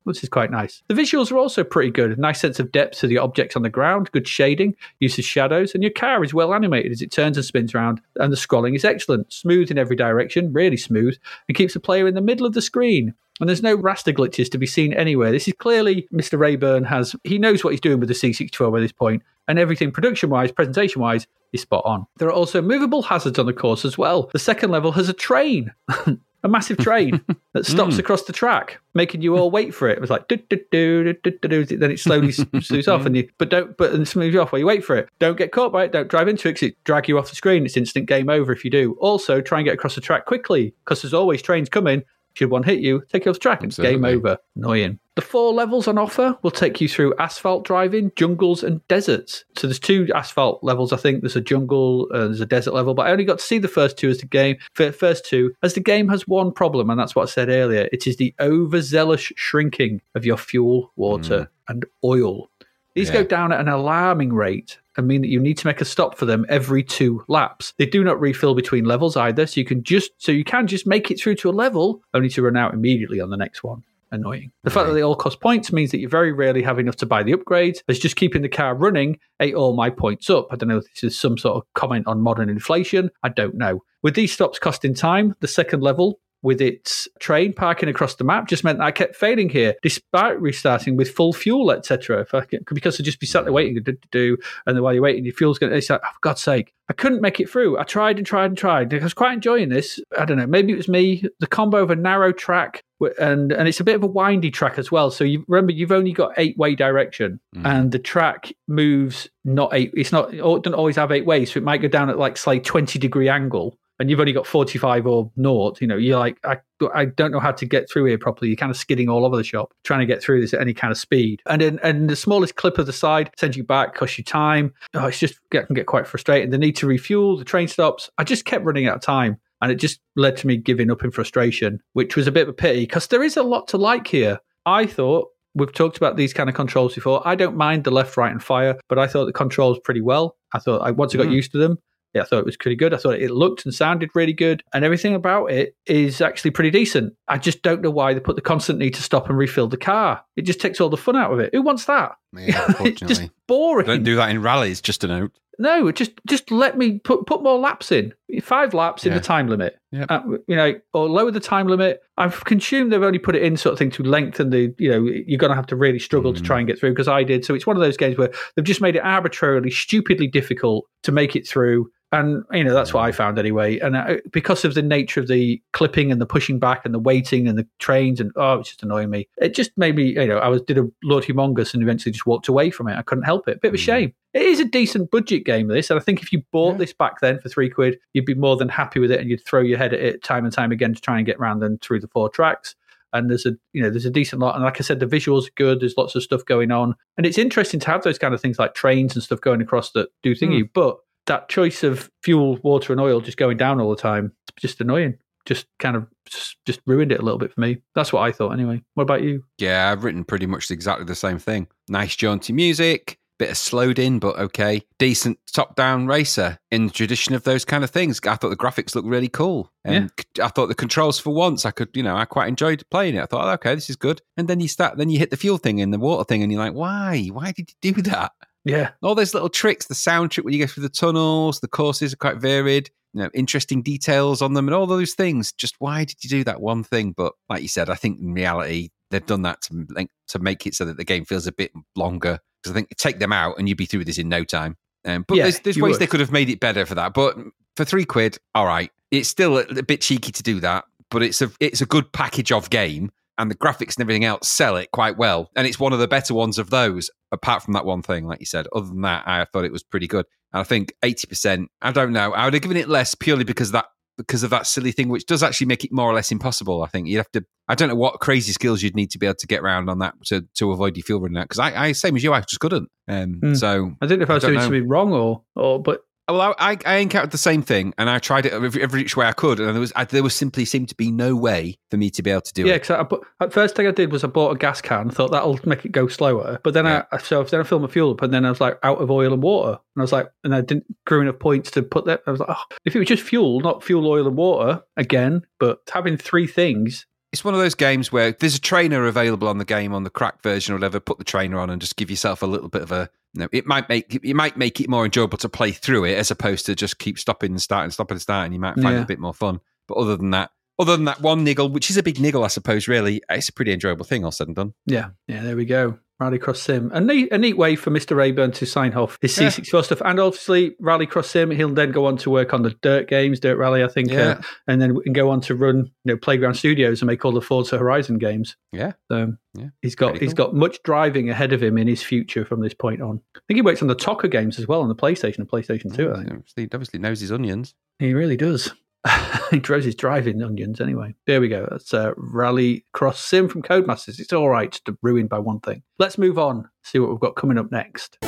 which 0.05 0.23
is 0.23 0.29
quite 0.29 0.51
nice. 0.51 0.83
The 0.89 0.95
visuals 0.95 1.31
are 1.31 1.39
also 1.39 1.63
pretty 1.63 1.91
good. 1.91 2.11
A 2.11 2.21
nice 2.21 2.41
sense 2.41 2.59
of 2.59 2.73
depth 2.73 2.99
to 2.99 3.07
the 3.07 3.19
objects 3.19 3.57
on 3.57 3.63
the 3.63 3.71
ground, 3.71 4.11
good 4.11 4.27
shading, 4.27 4.75
use 5.01 5.19
of 5.19 5.25
shadows, 5.25 5.75
and 5.75 5.83
your 5.83 5.93
car 5.93 6.25
is 6.25 6.35
well 6.35 6.55
animated 6.55 6.93
as 6.93 7.03
it 7.03 7.13
turns 7.13 7.37
and 7.37 7.45
spins 7.47 7.75
around. 7.75 8.01
And 8.17 8.33
the 8.33 8.37
scrolling 8.37 8.75
is 8.75 8.85
excellent, 8.85 9.33
smooth 9.33 9.71
in 9.71 9.79
every 9.79 9.97
direction, 9.97 10.53
really 10.53 10.77
smooth, 10.77 11.17
and 11.49 11.57
keeps 11.57 11.75
the 11.75 11.81
player 11.81 12.09
in 12.09 12.15
the 12.15 12.21
middle 12.21 12.47
of 12.47 12.55
the 12.55 12.63
screen. 12.63 13.15
And 13.41 13.49
there's 13.49 13.63
no 13.63 13.77
raster 13.77 14.13
glitches 14.13 14.51
to 14.51 14.59
be 14.59 14.67
seen 14.67 14.93
anywhere. 14.93 15.33
This 15.33 15.49
is 15.49 15.55
clearly 15.59 16.07
Mr. 16.13 16.39
Raeburn 16.39 16.85
has 16.85 17.17
he 17.25 17.39
knows 17.39 17.65
what 17.65 17.71
he's 17.71 17.81
doing 17.81 17.99
with 18.01 18.09
the 18.09 18.15
C64 18.15 18.73
by 18.73 18.81
this 18.81 18.93
point, 18.93 19.23
and 19.49 19.59
everything 19.59 19.91
production 19.91 20.31
wise, 20.31 20.53
presentation 20.53 21.01
wise, 21.01 21.27
is 21.53 21.63
spot 21.63 21.83
on. 21.85 22.07
There 22.19 22.29
are 22.29 22.33
also 22.33 22.63
movable 22.63 23.03
hazards 23.03 23.39
on 23.39 23.47
the 23.47 23.53
course 23.53 23.85
as 23.85 23.99
well. 23.99 24.31
The 24.33 24.39
second 24.39 24.71
level 24.71 24.93
has 24.93 25.09
a 25.09 25.15
train. 25.15 25.73
A 26.45 26.49
massive 26.49 26.79
train 26.79 27.21
that 27.53 27.67
stops 27.67 27.95
hmm. 27.95 28.01
across 28.01 28.25
the 28.25 28.33
track, 28.33 28.81
making 28.95 29.23
you 29.23 29.37
all 29.37 29.49
wait 29.49 29.73
for 29.73 29.89
it. 29.89 29.99
It 29.99 30.01
was 30.01 30.11
like 30.11 30.27
do, 30.27 30.37
do, 30.49 30.59
do, 30.73 31.13
do, 31.13 31.31
do, 31.31 31.65
do, 31.65 31.65
then 31.77 31.93
it 31.93 32.01
slowly 32.01 32.33
smooths 32.33 32.89
off, 32.89 33.07
and 33.07 33.17
you 33.17 33.29
but 33.39 33.49
don't 33.49 33.77
but 33.77 33.93
and 33.93 34.09
smooths 34.09 34.35
you 34.35 34.41
off 34.41 34.51
while 34.51 34.59
you 34.59 34.67
wait 34.67 34.85
for 34.85 34.97
it. 34.97 35.09
Don't 35.21 35.39
get 35.39 35.53
caught 35.53 35.73
by 35.73 35.85
it. 35.85 35.93
Don't 35.93 36.09
drive 36.09 36.27
into 36.27 36.49
it 36.49 36.55
because 36.55 36.71
it 36.71 36.83
drag 36.83 37.07
you 37.07 37.17
off 37.17 37.31
the 37.31 37.37
screen. 37.37 37.65
It's 37.65 37.77
instant 37.77 38.07
game 38.07 38.29
over 38.29 38.53
if 38.53 38.65
you 38.65 38.73
do. 38.73 38.97
Also, 38.99 39.41
try 39.41 39.61
and 39.61 39.65
get 39.65 39.75
across 39.75 39.95
the 39.95 40.01
track 40.01 40.27
quickly 40.27 40.75
because 40.85 41.03
there's 41.03 41.15
always 41.15 41.43
trains 41.43 41.69
coming. 41.69 42.03
Should 42.35 42.51
one 42.51 42.63
hit 42.63 42.81
you, 42.81 43.03
take 43.11 43.25
you 43.25 43.31
off 43.31 43.37
the 43.37 43.41
track. 43.41 43.63
and 43.63 43.71
It's 43.71 43.79
game 43.79 44.05
over. 44.05 44.39
Annoying. 44.57 44.99
The 45.15 45.21
four 45.23 45.53
levels 45.53 45.87
on 45.89 45.99
offer 45.99 46.39
will 46.43 46.51
take 46.51 46.81
you 46.81 46.89
through 46.89 47.15
asphalt 47.19 47.65
driving, 47.67 48.13
jungles, 48.17 48.63
and 48.65 48.87
deserts. 48.89 49.45
So 49.59 49.67
there's 49.67 49.79
two 49.79 50.09
asphalt 50.15 50.65
levels. 50.65 50.91
I 50.91 50.97
think 50.97 51.21
there's 51.21 51.37
a 51.37 51.41
jungle, 51.43 52.09
uh, 52.15 52.21
there's 52.25 52.41
a 52.41 52.47
desert 52.47 52.73
level, 52.73 52.95
but 52.95 53.07
I 53.07 53.11
only 53.13 53.25
got 53.25 53.39
to 53.39 53.45
see 53.45 53.59
the 53.59 53.69
first 53.69 53.99
two 53.99 54.09
as 54.09 54.19
the 54.19 54.27
game. 54.27 54.57
First 54.73 55.27
two, 55.27 55.53
as 55.63 55.75
the 55.75 55.81
game 55.81 56.09
has 56.09 56.27
one 56.27 56.51
problem, 56.51 56.89
and 56.89 56.99
that's 56.99 57.15
what 57.15 57.25
I 57.25 57.27
said 57.31 57.51
earlier. 57.51 57.91
It 57.93 58.07
is 58.07 58.17
the 58.17 58.35
overzealous 58.41 59.21
shrinking 59.37 60.01
of 60.15 60.25
your 60.25 60.39
fuel, 60.39 60.93
water, 60.97 61.51
and 61.69 61.85
oil. 62.03 62.49
These 62.95 63.09
Yeah. 63.09 63.17
go 63.23 63.25
down 63.25 63.53
at 63.53 63.61
an 63.61 63.69
alarming 63.69 64.33
rate 64.33 64.79
and 64.97 65.07
mean 65.07 65.23
that 65.23 65.29
you 65.29 65.41
need 65.41 65.59
to 65.59 65.67
make 65.67 65.81
a 65.81 65.85
stop 65.85 66.17
for 66.17 66.27
them 66.27 66.47
every 66.49 66.83
two 66.83 67.25
laps. 67.29 67.73
They 67.79 67.87
do 67.87 68.05
not 68.05 68.21
refill 68.21 68.55
between 68.55 68.85
levels 68.85 69.17
either, 69.17 69.47
so 69.47 69.61
you 69.61 69.67
can 69.67 69.83
just 69.83 70.13
so 70.19 70.33
you 70.33 70.45
can 70.45 70.67
just 70.67 70.87
make 70.87 71.11
it 71.11 71.21
through 71.21 71.37
to 71.37 71.51
a 71.51 71.53
level 71.53 72.03
only 72.15 72.29
to 72.31 72.43
run 72.43 72.57
out 72.57 72.75
immediately 72.75 73.21
on 73.21 73.31
the 73.31 73.37
next 73.37 73.63
one. 73.63 73.83
Annoying. 74.11 74.53
The 74.63 74.69
fact 74.69 74.89
that 74.89 74.93
they 74.93 75.01
all 75.01 75.17
cost 75.17 75.41
points 75.41 75.73
means 75.73 75.91
that 75.91 75.99
you 75.99 76.07
very 76.07 76.33
rarely 76.33 76.63
have 76.63 76.79
enough 76.79 76.97
to 76.97 77.07
buy 77.07 77.23
the 77.23 77.33
upgrades. 77.33 77.79
As 77.89 77.99
just 77.99 78.15
keeping 78.15 78.43
the 78.43 78.49
car 78.49 78.75
running 78.75 79.19
ate 79.41 79.55
all 79.55 79.75
my 79.75 79.89
points 79.89 80.29
up. 80.29 80.49
I 80.51 80.57
don't 80.57 80.69
know 80.69 80.77
if 80.77 80.85
this 80.93 81.03
is 81.03 81.19
some 81.19 81.39
sort 81.39 81.57
of 81.57 81.63
comment 81.73 82.07
on 82.07 82.21
modern 82.21 82.51
inflation. 82.51 83.09
I 83.23 83.31
don't 83.31 83.55
know. 83.55 83.83
With 84.03 84.15
these 84.15 84.31
stops 84.31 84.59
costing 84.59 84.95
time, 84.95 85.35
the 85.41 85.49
second 85.49 85.83
level 85.83 86.21
with 86.43 86.61
its 86.61 87.09
train 87.21 87.53
parking 87.53 87.89
across 87.89 88.17
the 88.17 88.25
map 88.25 88.49
just 88.49 88.65
meant 88.65 88.79
that 88.79 88.85
I 88.85 88.91
kept 88.91 89.17
failing 89.17 89.49
here, 89.49 89.75
despite 89.83 90.41
restarting 90.41 90.97
with 90.97 91.11
full 91.11 91.33
fuel, 91.33 91.71
etc. 91.71 92.21
If 92.21 92.35
I 92.35 92.43
could- 92.43 92.65
Because 92.73 92.99
I'd 92.99 93.05
just 93.05 93.21
be 93.21 93.27
sat 93.27 93.45
there 93.45 93.53
waiting, 93.53 93.83
to 93.83 93.97
do, 94.11 94.37
and 94.67 94.77
then 94.77 94.83
while 94.83 94.93
you're 94.93 95.03
waiting, 95.03 95.25
your 95.25 95.35
fuel's 95.35 95.59
going. 95.59 95.73
It's 95.73 95.89
like, 95.89 96.01
oh, 96.05 96.09
for 96.13 96.19
God's 96.21 96.43
sake, 96.43 96.73
I 96.89 96.93
couldn't 96.93 97.21
make 97.21 97.41
it 97.41 97.49
through. 97.49 97.79
I 97.79 97.85
tried 97.85 98.19
and 98.19 98.27
tried 98.27 98.47
and 98.47 98.59
tried. 98.59 98.93
I 98.93 98.99
was 98.99 99.15
quite 99.15 99.33
enjoying 99.33 99.69
this. 99.69 100.01
I 100.19 100.25
don't 100.25 100.37
know. 100.37 100.47
Maybe 100.47 100.73
it 100.73 100.77
was 100.77 100.89
me. 100.89 101.25
The 101.39 101.47
combo 101.47 101.79
of 101.79 101.91
a 101.91 101.97
narrow 101.97 102.33
track 102.33 102.83
and 103.19 103.53
and 103.53 103.69
it's 103.69 103.81
a 103.81 103.85
bit 103.85 103.97
of 103.97 104.03
a 104.03 104.07
windy 104.07 104.51
track 104.51 104.79
as 104.79 104.93
well. 104.93 105.11
So 105.11 105.25
you 105.25 105.45
remember 105.49 105.73
you've 105.73 105.93
only 105.93 106.13
got 106.13 106.33
eight 106.37 106.57
way 106.57 106.75
direction, 106.75 107.41
mm. 107.55 107.63
and 107.65 107.93
the 107.93 107.99
track 107.99 108.53
moves 108.69 109.29
not 109.45 109.71
eight. 109.75 109.93
It's 109.95 110.13
not. 110.13 110.33
It 110.33 110.39
doesn't 110.39 110.75
always 110.75 110.97
have 110.97 111.13
eight 111.13 111.27
ways, 111.27 111.53
so 111.53 111.59
it 111.59 111.65
might 111.65 111.83
go 111.83 111.89
down 111.89 112.11
at 112.11 112.19
like 112.19 112.37
say 112.37 112.59
twenty 112.59 112.99
degree 112.99 113.29
angle. 113.29 113.77
And 114.03 114.11
you've 114.11 114.19
only 114.19 114.33
got 114.33 114.49
forty 114.49 114.79
five 114.81 115.07
or 115.07 115.31
naught. 115.37 115.81
You 115.81 115.87
know, 115.87 115.97
you're 115.97 116.19
like, 116.19 116.37
I, 116.43 116.57
I 116.93 117.05
don't 117.05 117.31
know 117.31 117.39
how 117.39 117.53
to 117.53 117.65
get 117.65 117.89
through 117.89 118.07
here 118.07 118.19
properly. 118.19 118.49
You're 118.49 118.57
kind 118.57 118.71
of 118.71 118.77
skidding 118.77 119.09
all 119.09 119.25
over 119.25 119.37
the 119.37 119.45
shop, 119.45 119.73
trying 119.85 120.01
to 120.01 120.07
get 120.07 120.21
through 120.21 120.41
this 120.41 120.53
at 120.53 120.61
any 120.61 120.75
kind 120.75 120.91
of 120.91 120.99
speed. 120.99 121.41
And 121.47 121.63
then, 121.63 121.79
and 121.85 122.11
the 122.11 122.17
smallest 122.17 122.57
clip 122.57 122.79
of 122.79 122.87
the 122.87 122.93
side 122.93 123.31
sends 123.37 123.57
you 123.57 123.63
back, 123.63 123.95
costs 123.95 124.19
you 124.19 124.25
time. 124.25 124.75
Oh, 124.95 125.07
it's 125.07 125.21
just 125.21 125.39
get, 125.53 125.67
can 125.69 125.75
get 125.75 125.87
quite 125.87 126.09
frustrating. 126.09 126.51
The 126.51 126.59
need 126.59 126.75
to 126.79 126.89
refuel, 126.89 127.37
the 127.37 127.45
train 127.45 127.69
stops. 127.69 128.11
I 128.19 128.25
just 128.25 128.45
kept 128.45 128.65
running 128.65 128.89
out 128.89 128.97
of 128.97 129.03
time. 129.03 129.39
And 129.61 129.71
it 129.71 129.77
just 129.77 130.01
led 130.17 130.37
to 130.39 130.49
me 130.49 130.57
giving 130.57 130.91
up 130.91 131.05
in 131.05 131.13
frustration, 131.13 131.81
which 131.93 132.17
was 132.17 132.27
a 132.27 132.33
bit 132.33 132.43
of 132.43 132.49
a 132.49 132.53
pity 132.53 132.81
because 132.81 133.07
there 133.07 133.23
is 133.23 133.37
a 133.37 133.45
lot 133.45 133.69
to 133.69 133.77
like 133.79 134.09
here. 134.09 134.41
I 134.67 134.87
thought 134.87 135.29
we've 135.55 135.73
talked 135.73 135.97
about 135.97 136.17
these 136.17 136.33
kind 136.33 136.49
of 136.49 136.57
controls 136.57 136.97
before. 136.97 137.23
I 137.25 137.37
don't 137.37 137.57
mind 137.57 137.85
the 137.85 137.93
left, 137.93 138.17
right, 138.17 138.33
and 138.33 138.43
fire, 138.43 138.77
but 138.89 138.99
I 138.99 139.07
thought 139.07 139.27
the 139.27 139.33
controls 139.33 139.79
pretty 139.85 140.01
well. 140.01 140.37
I 140.53 140.59
thought 140.59 140.81
I 140.81 140.91
once 140.91 141.15
I 141.15 141.19
got 141.19 141.29
mm. 141.29 141.35
used 141.35 141.53
to 141.53 141.59
them, 141.59 141.79
I 142.21 142.25
thought 142.25 142.41
it 142.41 142.45
was 142.47 142.57
pretty 142.57 142.77
good. 142.77 142.93
I 142.93 142.99
thought 142.99 143.15
it 143.15 143.31
looked 143.31 143.65
and 143.65 143.75
sounded 143.75 144.11
really 144.15 144.33
good, 144.33 144.63
and 144.75 144.85
everything 144.85 145.15
about 145.15 145.47
it 145.47 145.77
is 145.87 146.21
actually 146.21 146.51
pretty 146.51 146.71
decent. 146.71 147.15
I 147.29 147.39
just 147.39 147.63
don't 147.63 147.81
know 147.83 147.91
why 147.91 148.13
they 148.13 148.21
put 148.21 148.37
the 148.37 148.43
constant 148.43 148.79
need 148.79 148.95
to 148.95 149.03
stop 149.03 149.29
and 149.29 149.39
refill 149.39 149.69
the 149.69 149.77
car. 149.77 150.23
It 150.37 150.43
just 150.43 150.61
takes 150.61 150.81
all 150.81 150.89
the 150.91 150.97
fun 150.97 151.17
out 151.17 151.33
of 151.33 151.41
it. 151.41 151.55
Who 151.55 151.63
wants 151.63 151.87
that? 151.87 152.13
Yeah, 152.35 152.47
it's 152.49 152.69
unfortunately. 152.69 153.07
just 153.07 153.31
boring. 153.47 153.87
Don't 153.87 154.05
do 154.05 154.17
that 154.17 154.31
in 154.31 154.43
rallies, 154.43 154.81
just 154.81 155.05
a 155.05 155.09
note. 155.09 155.33
No, 155.63 155.93
just 155.93 156.11
just 156.27 156.51
let 156.51 156.77
me 156.77 156.99
put 156.99 157.25
put 157.25 157.41
more 157.41 157.57
laps 157.57 157.93
in. 157.93 158.13
Five 158.41 158.75
laps 158.75 159.07
in 159.07 159.15
the 159.15 159.21
time 159.21 159.47
limit. 159.47 159.79
Yep. 159.93 160.11
Uh, 160.11 160.21
you 160.49 160.57
know, 160.57 160.75
or 160.93 161.09
lower 161.09 161.31
the 161.31 161.39
time 161.39 161.69
limit. 161.69 162.01
I've 162.19 162.45
consumed 162.45 162.91
they've 162.91 163.01
only 163.01 163.21
put 163.21 163.37
it 163.37 163.45
in 163.45 163.57
sort 163.57 163.75
of 163.75 163.79
thing 163.79 163.93
to 163.93 164.03
lengthen 164.03 164.51
the. 164.51 164.75
You 164.79 164.91
know, 164.91 165.05
you're 165.05 165.39
going 165.39 165.53
to 165.53 165.55
have 165.55 165.69
to 165.69 165.77
really 165.77 166.01
struggle 166.01 166.35
to 166.35 166.43
try 166.43 166.59
and 166.59 166.67
get 166.67 166.81
through 166.81 166.91
because 166.91 167.07
I 167.07 167.23
did. 167.23 167.45
So 167.45 167.55
it's 167.55 167.65
one 167.65 167.77
of 167.77 167.81
those 167.81 167.97
games 167.97 168.19
where 168.19 168.33
they've 168.57 168.65
just 168.65 168.81
made 168.81 168.97
it 168.97 169.05
arbitrarily, 169.05 169.71
stupidly 169.71 170.27
difficult 170.27 170.85
to 171.05 171.13
make 171.13 171.37
it 171.37 171.47
through. 171.47 171.89
And 172.11 172.43
you 172.51 172.65
know 172.65 172.75
that's 172.75 172.93
what 172.93 173.05
I 173.05 173.13
found 173.13 173.39
anyway. 173.39 173.79
And 173.79 173.95
uh, 173.95 174.17
because 174.33 174.65
of 174.65 174.75
the 174.75 174.83
nature 174.83 175.21
of 175.21 175.29
the 175.29 175.63
clipping 175.73 176.11
and 176.11 176.21
the 176.21 176.27
pushing 176.27 176.59
back 176.59 176.85
and 176.85 176.93
the 176.93 176.99
waiting 176.99 177.47
and 177.47 177.57
the 177.57 177.69
trains 177.79 178.19
and 178.19 178.33
oh, 178.35 178.55
it's 178.55 178.71
just 178.71 178.83
annoying 178.83 179.11
me. 179.11 179.29
It 179.41 179.55
just 179.55 179.71
made 179.77 179.95
me, 179.95 180.19
you 180.19 180.27
know, 180.27 180.39
I 180.39 180.49
was 180.49 180.61
did 180.63 180.77
a 180.77 180.89
Lord 181.05 181.23
Humungus 181.23 181.73
and 181.73 181.85
eventually 181.85 182.11
just 182.11 182.27
walked 182.27 182.49
away 182.49 182.71
from 182.71 182.89
it. 182.89 182.99
I 182.99 183.03
couldn't 183.03 183.25
help 183.25 183.47
it. 183.47 183.61
Bit 183.61 183.69
of 183.69 183.75
a 183.75 183.79
shame. 183.79 184.13
It 184.35 184.43
is 184.43 184.61
a 184.61 184.65
decent 184.65 185.11
budget 185.11 185.45
game, 185.45 185.69
this, 185.69 185.91
and 185.91 185.99
I 186.01 186.03
think 186.03 186.23
if 186.23 186.33
you 186.33 186.43
bought 186.53 186.73
Yeah. 186.73 186.79
this 186.79 186.93
back 186.93 187.21
then 187.21 187.39
for 187.39 187.49
three 187.49 187.69
quid, 187.69 187.99
you'd 188.15 188.25
be 188.25 188.35
more 188.35 188.57
than 188.57 188.69
happy 188.69 188.99
with 189.01 189.11
it, 189.11 189.21
and 189.21 189.29
you'd 189.29 189.45
throw 189.45 189.61
your 189.61 189.79
head 189.79 189.93
at 189.93 190.01
it 190.01 190.23
time 190.25 190.45
and 190.45 190.53
time 190.53 190.73
again 190.73 190.95
to 190.95 191.01
try 191.01 191.19
and 191.19 191.27
get 191.27 191.39
round 191.39 191.63
and 191.63 191.81
through 191.83 192.01
the 192.01 192.09
four 192.09 192.29
tracks. 192.31 192.75
And 193.15 193.29
there's 193.29 193.45
a 193.45 193.53
you 193.75 193.83
know 193.83 193.91
there's 193.91 194.07
a 194.07 194.11
decent 194.11 194.41
lot, 194.41 194.55
and 194.55 194.65
like 194.65 194.81
I 194.81 194.85
said, 194.85 194.99
the 195.01 195.07
visuals 195.07 195.47
are 195.49 195.53
good. 195.57 195.81
There's 195.81 195.99
lots 195.99 196.15
of 196.15 196.23
stuff 196.23 196.45
going 196.47 196.71
on, 196.71 196.95
and 197.19 197.27
it's 197.27 197.37
interesting 197.37 197.79
to 197.81 197.87
have 197.91 198.03
those 198.05 198.19
kind 198.19 198.33
of 198.33 198.41
things 198.41 198.59
like 198.59 198.73
trains 198.75 199.15
and 199.15 199.23
stuff 199.23 199.41
going 199.43 199.61
across 199.61 199.91
that 199.93 200.09
do 200.23 200.35
thingy. 200.35 200.61
Hmm. 200.63 200.69
But 200.73 200.97
that 201.27 201.49
choice 201.51 201.83
of 201.85 202.11
fuel, 202.23 202.57
water, 202.63 202.91
and 202.93 203.01
oil 203.03 203.21
just 203.21 203.37
going 203.37 203.59
down 203.59 203.81
all 203.83 203.91
the 203.91 204.01
time, 204.01 204.33
it's 204.57 204.63
just 204.63 204.81
annoying. 204.81 205.19
Just 205.45 205.67
kind 205.79 205.97
of 205.97 206.07
just, 206.31 206.57
just 206.65 206.81
ruined 206.87 207.13
it 207.13 207.19
a 207.21 207.23
little 207.23 207.39
bit 207.39 207.53
for 207.53 207.61
me. 207.61 207.79
That's 207.95 208.13
what 208.13 208.23
I 208.23 208.31
thought 208.33 208.53
anyway. 208.53 208.81
What 208.95 209.03
about 209.03 209.23
you? 209.23 209.45
Yeah, 209.59 209.91
I've 209.91 210.05
written 210.05 210.25
pretty 210.25 210.47
much 210.47 210.71
exactly 210.71 211.05
the 211.05 211.15
same 211.17 211.39
thing. 211.39 211.67
Nice 211.89 212.15
jaunty 212.17 212.53
music, 212.53 213.19
bit 213.39 213.51
of 213.51 213.57
slowed 213.57 213.99
in, 213.99 214.19
but 214.19 214.39
okay. 214.39 214.83
Decent 214.99 215.39
top 215.53 215.75
down 215.77 216.07
racer 216.07 216.59
in 216.71 216.87
the 216.87 216.93
tradition 216.93 217.35
of 217.35 217.45
those 217.45 217.65
kind 217.65 217.85
of 217.85 217.91
things. 217.91 218.21
I 218.27 218.37
thought 218.37 218.51
the 218.51 218.57
graphics 218.57 218.95
looked 218.95 219.09
really 219.09 219.29
cool. 219.29 219.73
And 219.85 220.13
I 220.41 220.49
thought 220.49 220.69
the 220.69 220.75
controls 220.75 221.19
for 221.19 221.35
once, 221.35 221.67
I 221.67 221.73
could, 221.73 221.89
you 221.95 222.03
know, 222.03 222.17
I 222.17 222.25
quite 222.25 222.49
enjoyed 222.49 222.85
playing 222.91 223.17
it. 223.17 223.23
I 223.23 223.27
thought, 223.27 223.53
okay, 223.55 223.75
this 223.75 223.91
is 223.91 223.97
good. 223.97 224.23
And 224.37 224.47
then 224.47 224.61
you 224.61 224.69
start, 224.69 224.97
then 224.97 225.11
you 225.11 225.19
hit 225.19 225.31
the 225.31 225.37
fuel 225.37 225.59
thing 225.59 225.81
and 225.81 225.93
the 225.93 225.99
water 225.99 226.25
thing, 226.25 226.43
and 226.43 226.53
you're 226.53 226.61
like, 226.61 226.75
why? 226.75 227.29
Why 227.33 227.53
did 227.53 227.71
you 227.83 227.93
do 227.93 228.03
that? 228.03 228.33
Yeah, 228.65 228.91
all 229.03 229.17
those 229.17 229.35
little 229.35 229.49
tricks, 229.49 229.87
the 229.87 229.95
sound 229.95 230.31
trick 230.31 230.45
when 230.45 230.55
you 230.55 230.61
go 230.61 230.69
through 230.69 230.85
the 230.85 230.89
tunnels, 230.89 231.59
the 231.59 231.69
courses 231.69 232.13
are 232.13 232.17
quite 232.17 232.37
varied, 232.37 232.91
you 233.13 233.23
know, 233.23 233.31
interesting 233.35 233.83
details 233.83 234.41
on 234.41 234.55
them 234.55 234.69
and 234.69 234.75
all 234.75 234.87
those 234.87 235.15
things. 235.15 235.53
Just 235.53 235.75
why 235.81 236.05
did 236.05 236.23
you 236.23 236.31
do 236.31 236.45
that 236.45 236.61
one 236.61 236.85
thing? 236.85 237.13
But 237.17 237.33
like 237.49 237.63
you 237.63 237.69
said, 237.69 237.91
I 237.91 237.97
think 237.97 238.21
in 238.21 238.33
reality, 238.35 238.91
they've 239.11 239.27
done 239.27 239.43
that 239.43 239.63
to 239.63 240.07
to 240.29 240.39
make 240.39 240.65
it 240.67 240.75
so 240.75 240.85
that 240.85 240.97
the 240.97 241.05
game 241.05 241.25
feels 241.25 241.49
a 241.49 241.53
bit 241.53 241.73
longer. 241.97 242.39
Because 242.63 242.73
I 242.73 242.75
think 242.75 242.97
take 242.97 243.19
them 243.19 243.33
out 243.33 243.59
and 243.59 243.69
you'd 243.69 243.79
be 243.79 243.87
through 243.87 244.01
with 244.01 244.07
this 244.07 244.19
in 244.19 244.29
no 244.29 244.45
time. 244.45 244.77
Um, 245.05 245.25
but 245.27 245.37
Yeah, 245.37 245.45
there's, 245.45 245.61
there's 245.61 245.79
ways 245.79 245.93
would. 245.93 246.01
they 246.01 246.07
could 246.07 246.21
have 246.21 246.33
made 246.33 246.49
it 246.49 246.61
better 246.61 246.87
for 246.87 246.95
that. 246.95 247.15
But 247.15 247.37
for 247.77 247.85
three 247.85 248.05
quid, 248.05 248.39
all 248.55 248.67
right. 248.67 248.91
It's 249.11 249.29
still 249.29 249.59
a, 249.59 249.63
a 249.63 249.83
bit 249.83 250.01
cheeky 250.01 250.33
to 250.33 250.43
do 250.43 250.61
that, 250.61 250.85
but 251.11 251.23
it's 251.23 251.43
a 251.43 251.51
it's 251.61 251.81
a 251.81 251.87
good 251.87 252.13
package 252.13 252.51
of 252.53 252.71
game 252.71 253.11
and 253.39 253.51
the 253.51 253.55
graphics 253.55 253.97
and 253.97 254.01
everything 254.01 254.25
else 254.25 254.49
sell 254.49 254.77
it 254.77 254.91
quite 254.93 255.17
well. 255.17 255.51
And 255.57 255.67
it's 255.67 255.79
one 255.79 255.93
of 255.93 255.99
the 255.99 256.09
better 256.09 256.35
ones 256.35 256.59
of 256.59 256.71
those, 256.71 257.11
apart 257.33 257.63
from 257.63 257.75
that 257.75 257.85
one 257.85 258.03
thing, 258.03 258.27
like 258.27 258.41
you 258.41 258.47
said. 258.47 258.67
Other 258.75 258.87
than 258.87 259.03
that, 259.03 259.25
I 259.27 259.45
thought 259.47 259.65
it 259.65 259.73
was 259.73 259.83
pretty 259.83 260.07
good. 260.07 260.27
And 260.53 260.61
I 260.61 260.65
think 260.65 260.95
80%, 261.03 261.67
I 261.81 261.93
don't 261.93 262.13
know, 262.13 262.33
I 262.33 262.45
would 262.45 262.55
have 262.55 262.63
given 262.63 262.77
it 262.77 262.89
less 262.89 263.15
purely 263.15 263.45
because 263.45 263.73
that 263.73 263.87
because 264.19 264.43
of 264.43 264.51
that 264.51 264.67
silly 264.67 264.93
thing, 264.93 265.09
which 265.09 265.27
does 265.27 265.43
actually 265.43 265.67
make 265.67 265.85
it 265.85 265.93
more 265.93 266.11
or 266.11 266.15
less 266.15 266.31
impossible. 266.31 266.83
I 266.83 266.89
think 266.89 267.09
you'd 267.09 267.19
have 267.19 267.31
to. 267.33 267.45
I 267.69 267.75
don't 267.75 267.89
know 267.89 267.95
what 267.95 268.21
crazy 268.21 268.53
skills 268.53 268.83
you'd 268.83 268.97
need 268.97 269.11
to 269.13 269.19
be 269.19 269.27
able 269.27 269.37
to 269.37 269.47
get 269.47 269.61
around 269.63 269.89
on 269.89 270.01
that 270.01 270.15
to, 270.27 270.47
to 270.57 270.73
avoid 270.73 270.97
you 270.97 271.03
fuel 271.03 271.21
running 271.21 271.39
out. 271.39 271.49
Because 271.49 271.59
I, 271.61 271.87
I, 271.87 271.93
same 271.93 272.17
as 272.17 272.23
you, 272.25 272.33
I 272.33 272.41
just 272.41 272.61
couldn't. 272.61 272.89
Um, 273.09 273.41
Hmm. 273.43 273.55
So 273.55 273.93
I 274.01 274.07
don't 274.07 274.19
know 274.19 274.25
if 274.25 274.31
I 274.31 274.35
was 274.35 274.45
I 274.45 274.49
doing 274.49 274.59
know. 274.59 274.65
something 274.65 274.89
wrong 274.89 275.13
or 275.13 275.43
or 275.57 275.83
but 275.83 276.01
well, 276.29 276.55
I, 276.59 276.73
I, 276.73 276.79
I 276.87 276.97
encountered 276.97 277.33
the 277.33 277.39
same 277.39 277.63
thing, 277.63 277.93
and 277.99 278.09
I 278.09 278.19
tried 278.19 278.47
it 278.47 278.53
every, 278.53 278.83
every 278.83 279.03
which 279.03 279.17
way 279.17 279.27
I 279.27 279.33
could, 279.33 279.59
and 279.61 279.71
there 279.75 279.81
was 279.81 279.93
I, 279.97 280.05
there 280.05 280.23
was 280.23 280.35
simply 280.35 280.65
seemed 280.65 280.89
to 280.91 280.95
be 280.95 281.11
no 281.11 281.35
way 281.35 281.77
for 281.91 281.97
me 281.97 282.11
to 282.11 282.23
be 282.23 282.31
able 282.31 282.43
to 282.43 282.53
do 282.53 282.63
Yeah, 282.63 282.75
it. 282.75 282.89
Yeah, 282.89 283.03
because 283.03 283.53
first 283.53 283.75
thing 283.75 283.87
I 283.87 283.91
did 283.91 284.13
was 284.13 284.23
I 284.25 284.29
bought 284.29 284.55
a 284.55 284.59
gas 284.59 284.81
can, 284.81 285.11
thought 285.11 285.31
that'll 285.33 285.59
make 285.65 285.85
it 285.85 285.93
go 285.93 286.09
slower. 286.09 286.61
But 286.63 286.75
then 286.75 286.85
Yeah. 286.87 287.05
I 287.13 287.19
so 287.19 287.43
then 287.45 287.61
I 287.61 287.65
filled 287.65 287.83
my 287.83 287.89
fuel 287.89 288.13
up, 288.13 288.23
and 288.23 288.33
then 288.33 288.45
I 288.45 288.51
was 288.51 288.61
like 288.61 288.79
out 288.83 288.99
of 288.99 289.11
oil 289.11 289.33
and 289.33 289.43
water, 289.43 289.71
and 289.95 290.01
I 290.01 290.03
was 290.03 290.13
like, 290.13 290.29
and 290.45 290.55
I 290.55 290.61
didn't 290.61 290.87
grew 291.07 291.21
enough 291.23 291.39
points 291.39 291.71
to 291.73 291.83
put 291.83 292.05
that. 292.07 292.23
I 292.27 292.31
was 292.31 292.41
like, 292.41 292.51
oh, 292.51 292.63
if 292.85 292.95
it 292.95 292.99
was 292.99 293.09
just 293.09 293.23
fuel, 293.23 293.61
not 293.61 293.83
fuel, 293.83 294.07
oil, 294.07 294.27
and 294.27 294.37
water 294.37 294.83
again, 294.97 295.43
but 295.59 295.81
having 295.93 296.17
three 296.17 296.47
things, 296.47 297.05
It's 297.33 297.45
one 297.45 297.55
of 297.55 297.61
those 297.61 297.75
games 297.75 298.13
where 298.13 298.33
there's 298.33 298.55
a 298.57 298.61
trainer 298.61 299.07
available 299.07 299.49
on 299.49 299.59
the 299.59 299.65
game 299.65 299.93
on 299.93 300.05
the 300.05 300.11
crack 300.11 300.43
version 300.43 300.73
or 300.73 300.77
whatever. 300.77 301.01
Put 301.01 301.19
the 301.19 301.25
trainer 301.25 301.59
on 301.59 301.69
and 301.71 301.81
just 301.81 301.97
give 301.97 302.11
yourself 302.11 302.43
a 302.43 302.47
little 302.47 302.69
bit 302.69 302.83
of 302.83 302.93
a. 302.93 303.11
Know, 303.35 303.49
it 303.51 303.67
might 303.67 303.89
make 303.89 304.15
it 304.15 304.35
might 304.35 304.59
make 304.59 304.81
it 304.81 304.91
more 304.91 305.07
enjoyable 305.07 305.39
to 305.39 305.49
play 305.49 305.73
through 305.73 306.05
it 306.05 306.19
as 306.19 306.31
opposed 306.31 306.67
to 306.67 306.75
just 306.75 306.99
keep 306.99 307.19
stopping 307.19 307.53
and 307.53 307.63
starting, 307.63 307.91
stopping 307.91 308.17
and 308.17 308.23
starting. 308.23 308.53
You 308.53 308.61
might 308.61 308.79
find 308.79 308.97
it 308.97 309.03
a 309.03 309.07
bit 309.07 309.19
more 309.19 309.33
fun. 309.33 309.61
But 309.89 309.97
other 309.97 310.17
than 310.17 310.31
that, 310.33 310.51
other 310.79 310.97
than 310.97 311.07
that 311.07 311.23
one 311.23 311.43
niggle, 311.43 311.71
which 311.71 311.89
is 311.89 311.97
a 311.97 312.03
big 312.03 312.21
niggle, 312.21 312.45
I 312.45 312.49
suppose. 312.49 312.89
Really, 312.89 313.23
it's 313.31 313.49
a 313.49 313.53
pretty 313.53 313.73
enjoyable 313.73 314.05
thing. 314.05 314.25
All 314.25 314.33
said 314.33 314.49
and 314.49 314.57
done. 314.57 314.75
yeah, 314.87 315.11
yeah, 315.29 315.43
there 315.43 315.57
we 315.57 315.65
go. 315.65 315.99
Rallycross 316.23 316.57
Sim, 316.57 316.91
a 316.95 317.01
neat, 317.01 317.33
a 317.33 317.39
neat 317.39 317.57
way 317.57 317.75
for 317.77 317.91
Mr. 317.91 318.17
Raeburn 318.17 318.53
to 318.53 318.67
sign 318.67 318.95
off 318.95 319.19
his 319.21 319.37
C64 319.37 319.85
stuff, 319.85 320.03
and 320.05 320.21
obviously 320.21 320.77
Rallycross 320.81 321.25
Sim. 321.27 321.51
He'll 321.51 321.69
then 321.75 321.91
go 321.93 322.07
on 322.07 322.17
to 322.19 322.31
work 322.31 322.55
on 322.55 322.63
the 322.63 322.71
Dirt 322.83 323.09
games, 323.09 323.41
Dirt 323.41 323.57
Rally, 323.57 323.83
I 323.85 323.89
think, 323.89 324.11
Yeah. 324.11 324.21
uh, 324.39 324.43
and 324.69 324.81
then 324.81 324.95
we 324.95 325.03
go 325.13 325.31
on 325.31 325.41
to 325.43 325.55
run, 325.55 325.91
you 326.05 326.13
know, 326.13 326.17
Playground 326.17 326.55
Studios 326.55 327.01
and 327.03 327.07
make 327.07 327.25
all 327.25 327.33
the 327.33 327.41
Forza 327.41 327.79
Horizon 327.79 328.19
games. 328.19 328.57
Yeah. 328.73 328.93
So 329.11 329.35
Yeah, 329.55 329.69
he's 329.83 329.95
got 329.95 330.11
pretty 330.13 330.27
he's 330.27 330.35
cool. 330.35 330.47
got 330.47 330.55
much 330.55 330.79
driving 330.85 331.29
ahead 331.31 331.53
of 331.53 331.63
him 331.63 331.77
in 331.79 331.87
his 331.89 332.03
future 332.03 332.45
from 332.45 332.61
this 332.61 332.75
point 332.75 333.03
on. 333.03 333.21
I 333.37 333.41
think 333.49 333.57
he 333.57 333.63
works 333.63 333.83
on 333.83 333.89
the 333.89 333.95
TOCA 333.97 334.29
games 334.31 334.59
as 334.59 334.67
well 334.69 334.81
on 334.83 334.89
the 334.89 334.95
PlayStation 334.95 335.39
and 335.39 335.49
PlayStation 335.49 335.95
Two. 335.95 336.13
I 336.13 336.19
think 336.25 336.31
Obviously, 336.31 336.69
obviously 336.73 336.99
knows 337.01 337.21
his 337.21 337.33
onions. 337.33 337.75
he 337.99 338.15
really 338.15 338.37
does. 338.37 338.73
he 339.51 339.61
throws 339.61 339.85
his 339.85 339.95
driving 339.95 340.43
onions 340.43 340.81
anyway. 340.81 341.15
There 341.27 341.41
we 341.41 341.49
go. 341.49 341.67
That's 341.71 341.93
uh, 341.93 342.13
Rally 342.17 342.85
Cross 342.93 343.21
Sim 343.21 343.49
from 343.49 343.63
Codemasters. 343.63 344.21
It's 344.21 344.33
all 344.33 344.49
right 344.49 344.73
to 344.85 344.97
ruined 345.03 345.29
by 345.29 345.39
one 345.39 345.61
thing. 345.61 345.83
Let's 345.99 346.19
move 346.19 346.39
on. 346.39 346.69
See 346.83 346.99
what 346.99 347.11
we've 347.11 347.21
got 347.21 347.37
coming 347.37 347.59
up 347.59 347.71
next. 347.73 348.19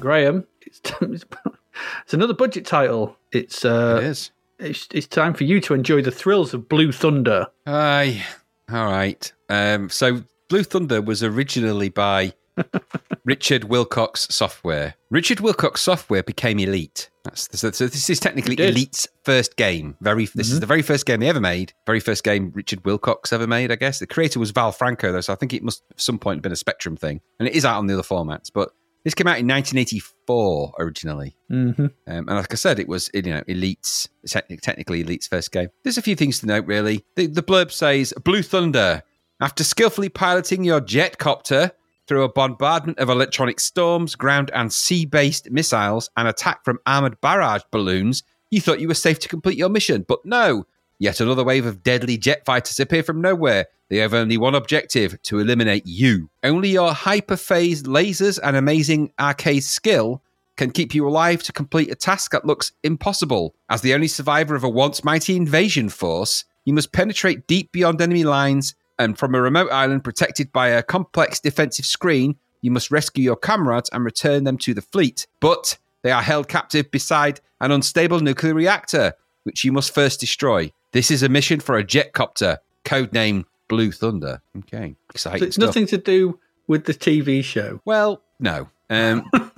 Graham, 0.00 0.46
it's, 0.62 0.80
it's 1.00 2.14
another 2.14 2.34
budget 2.34 2.66
title. 2.66 3.16
It's 3.32 3.64
uh, 3.64 4.00
it 4.02 4.06
is. 4.06 4.30
it's 4.58 4.88
it's 4.92 5.06
time 5.06 5.34
for 5.34 5.44
you 5.44 5.60
to 5.62 5.74
enjoy 5.74 6.02
the 6.02 6.10
thrills 6.10 6.54
of 6.54 6.68
Blue 6.68 6.92
Thunder. 6.92 7.46
Aye. 7.66 8.24
All 8.70 8.84
right. 8.86 9.32
Um, 9.48 9.88
so 9.90 10.22
Blue 10.48 10.62
Thunder 10.62 11.02
was 11.02 11.22
originally 11.22 11.88
by 11.88 12.34
Richard 13.24 13.64
Wilcox 13.64 14.26
Software. 14.30 14.94
Richard 15.10 15.40
Wilcox 15.40 15.80
Software 15.80 16.22
became 16.22 16.58
Elite. 16.58 17.10
That's, 17.24 17.48
so, 17.58 17.70
so 17.70 17.86
this 17.86 18.10
is 18.10 18.20
technically 18.20 18.54
Elite's 18.62 19.08
first 19.24 19.56
game. 19.56 19.96
Very. 20.00 20.26
This 20.26 20.50
is 20.50 20.60
the 20.60 20.66
very 20.66 20.82
first 20.82 21.06
game 21.06 21.20
they 21.20 21.28
ever 21.28 21.40
made. 21.40 21.72
Very 21.86 22.00
first 22.00 22.22
game 22.22 22.52
Richard 22.54 22.84
Wilcox 22.84 23.32
ever 23.32 23.46
made. 23.46 23.72
I 23.72 23.76
guess 23.76 23.98
the 23.98 24.06
creator 24.06 24.38
was 24.38 24.50
Val 24.50 24.72
Franco 24.72 25.10
though, 25.10 25.22
so 25.22 25.32
I 25.32 25.36
think 25.36 25.54
it 25.54 25.62
must 25.62 25.82
at 25.90 26.00
some 26.00 26.18
point 26.18 26.38
have 26.38 26.42
been 26.42 26.52
a 26.52 26.56
Spectrum 26.56 26.96
thing, 26.96 27.20
and 27.38 27.48
it 27.48 27.54
is 27.54 27.64
out 27.64 27.78
on 27.78 27.86
the 27.86 27.94
other 27.94 28.02
formats. 28.02 28.50
But 28.52 28.70
This 29.04 29.14
came 29.14 29.26
out 29.26 29.38
in 29.38 29.46
1984 29.48 30.74
originally. 30.78 31.34
hmm 31.48 31.70
Um, 31.78 31.90
and 32.06 32.26
like 32.28 32.52
I 32.52 32.56
said, 32.56 32.78
it 32.78 32.88
was 32.88 33.10
you 33.14 33.22
know 33.22 33.42
Elite's 33.48 34.08
techni- 34.26 34.60
technically 34.60 35.00
Elite's 35.00 35.26
first 35.26 35.50
game. 35.50 35.68
There's 35.82 35.98
a 35.98 36.02
few 36.02 36.16
things 36.16 36.40
to 36.40 36.46
note 36.46 36.66
really. 36.66 37.04
The, 37.16 37.26
the 37.26 37.42
blurb 37.42 37.72
says 37.72 38.12
Blue 38.22 38.42
Thunder, 38.42 39.02
after 39.40 39.64
skillfully 39.64 40.10
piloting 40.10 40.62
your 40.62 40.80
jet 40.80 41.16
copter 41.18 41.72
through 42.06 42.22
a 42.22 42.32
bombardment 42.32 42.98
of 42.98 43.08
electronic 43.08 43.60
storms, 43.60 44.14
ground 44.14 44.50
and 44.54 44.72
sea-based 44.72 45.50
missiles, 45.50 46.10
and 46.16 46.28
attack 46.28 46.64
from 46.64 46.78
armored 46.86 47.20
barrage 47.20 47.62
balloons, 47.70 48.22
you 48.50 48.60
thought 48.60 48.80
you 48.80 48.88
were 48.88 48.94
safe 48.94 49.18
to 49.20 49.28
complete 49.28 49.58
your 49.58 49.68
mission, 49.68 50.04
but 50.06 50.24
no. 50.24 50.66
Yet 50.98 51.20
another 51.20 51.44
wave 51.44 51.66
of 51.66 51.82
deadly 51.82 52.16
jet 52.16 52.44
fighters 52.44 52.78
appear 52.78 53.02
from 53.02 53.20
nowhere. 53.20 53.66
They 53.88 53.96
have 53.98 54.14
only 54.14 54.36
one 54.36 54.54
objective 54.54 55.20
to 55.22 55.38
eliminate 55.38 55.86
you. 55.86 56.30
Only 56.42 56.70
your 56.70 56.92
hyperphase 56.92 57.82
lasers 57.82 58.38
and 58.42 58.56
amazing 58.56 59.12
arcade 59.18 59.64
skill 59.64 60.22
can 60.56 60.70
keep 60.70 60.94
you 60.94 61.06
alive 61.06 61.42
to 61.42 61.52
complete 61.52 61.90
a 61.90 61.96
task 61.96 62.30
that 62.30 62.44
looks 62.44 62.72
impossible. 62.82 63.54
As 63.68 63.80
the 63.80 63.92
only 63.92 64.06
survivor 64.06 64.54
of 64.54 64.62
a 64.62 64.68
once 64.68 65.02
mighty 65.02 65.36
invasion 65.36 65.88
force, 65.88 66.44
you 66.64 66.72
must 66.72 66.92
penetrate 66.92 67.46
deep 67.46 67.72
beyond 67.72 68.00
enemy 68.00 68.24
lines 68.24 68.74
and 68.98 69.18
from 69.18 69.34
a 69.34 69.40
remote 69.40 69.70
island 69.70 70.04
protected 70.04 70.52
by 70.52 70.68
a 70.68 70.82
complex 70.82 71.40
defensive 71.40 71.86
screen, 71.86 72.36
you 72.60 72.70
must 72.70 72.90
rescue 72.90 73.24
your 73.24 73.36
comrades 73.36 73.90
and 73.92 74.04
return 74.04 74.44
them 74.44 74.58
to 74.58 74.74
the 74.74 74.82
fleet. 74.82 75.26
But 75.40 75.78
they 76.02 76.10
are 76.10 76.22
held 76.22 76.48
captive 76.48 76.90
beside 76.90 77.40
an 77.60 77.70
unstable 77.70 78.20
nuclear 78.20 78.54
reactor, 78.54 79.14
which 79.44 79.64
you 79.64 79.72
must 79.72 79.94
first 79.94 80.20
destroy. 80.20 80.72
This 80.92 81.10
is 81.10 81.22
a 81.22 81.28
mission 81.28 81.60
for 81.60 81.76
a 81.76 81.84
jet 81.84 82.12
jetcopter, 82.12 82.58
codename 82.84 83.44
Blue 83.68 83.90
Thunder. 83.90 84.40
Okay, 84.58 84.94
exciting 85.10 85.40
So 85.40 85.46
it's 85.46 85.56
stuff. 85.56 85.66
nothing 85.66 85.86
to 85.86 85.98
do 85.98 86.38
with 86.66 86.84
the 86.84 86.94
TV 86.94 87.42
show. 87.42 87.80
Well, 87.84 88.22
no. 88.38 88.68
Um, 88.90 89.24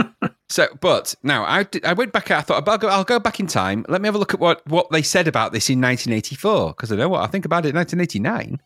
so, 0.49 0.69
but 0.81 1.15
now 1.23 1.45
I, 1.45 1.65
did, 1.65 1.85
I 1.85 1.93
went 1.93 2.13
back. 2.13 2.31
I 2.31 2.41
thought 2.41 2.67
I'll 2.69 2.79
go, 2.79 2.89
I'll 2.89 3.05
go 3.05 3.19
back 3.19 3.41
in 3.41 3.47
time. 3.47 3.85
Let 3.89 4.01
me 4.01 4.07
have 4.07 4.15
a 4.15 4.19
look 4.19 4.33
at 4.33 4.41
what, 4.41 4.67
what 4.67 4.91
they 4.91 5.03
said 5.03 5.27
about 5.27 5.53
this 5.53 5.69
in 5.69 5.81
1984 5.81 6.69
because 6.71 6.93
I 6.93 6.97
know 6.97 7.09
what 7.09 7.23
I 7.23 7.27
think 7.27 7.45
about 7.45 7.67
it 7.67 7.71
in 7.71 7.77
1989. 7.77 8.61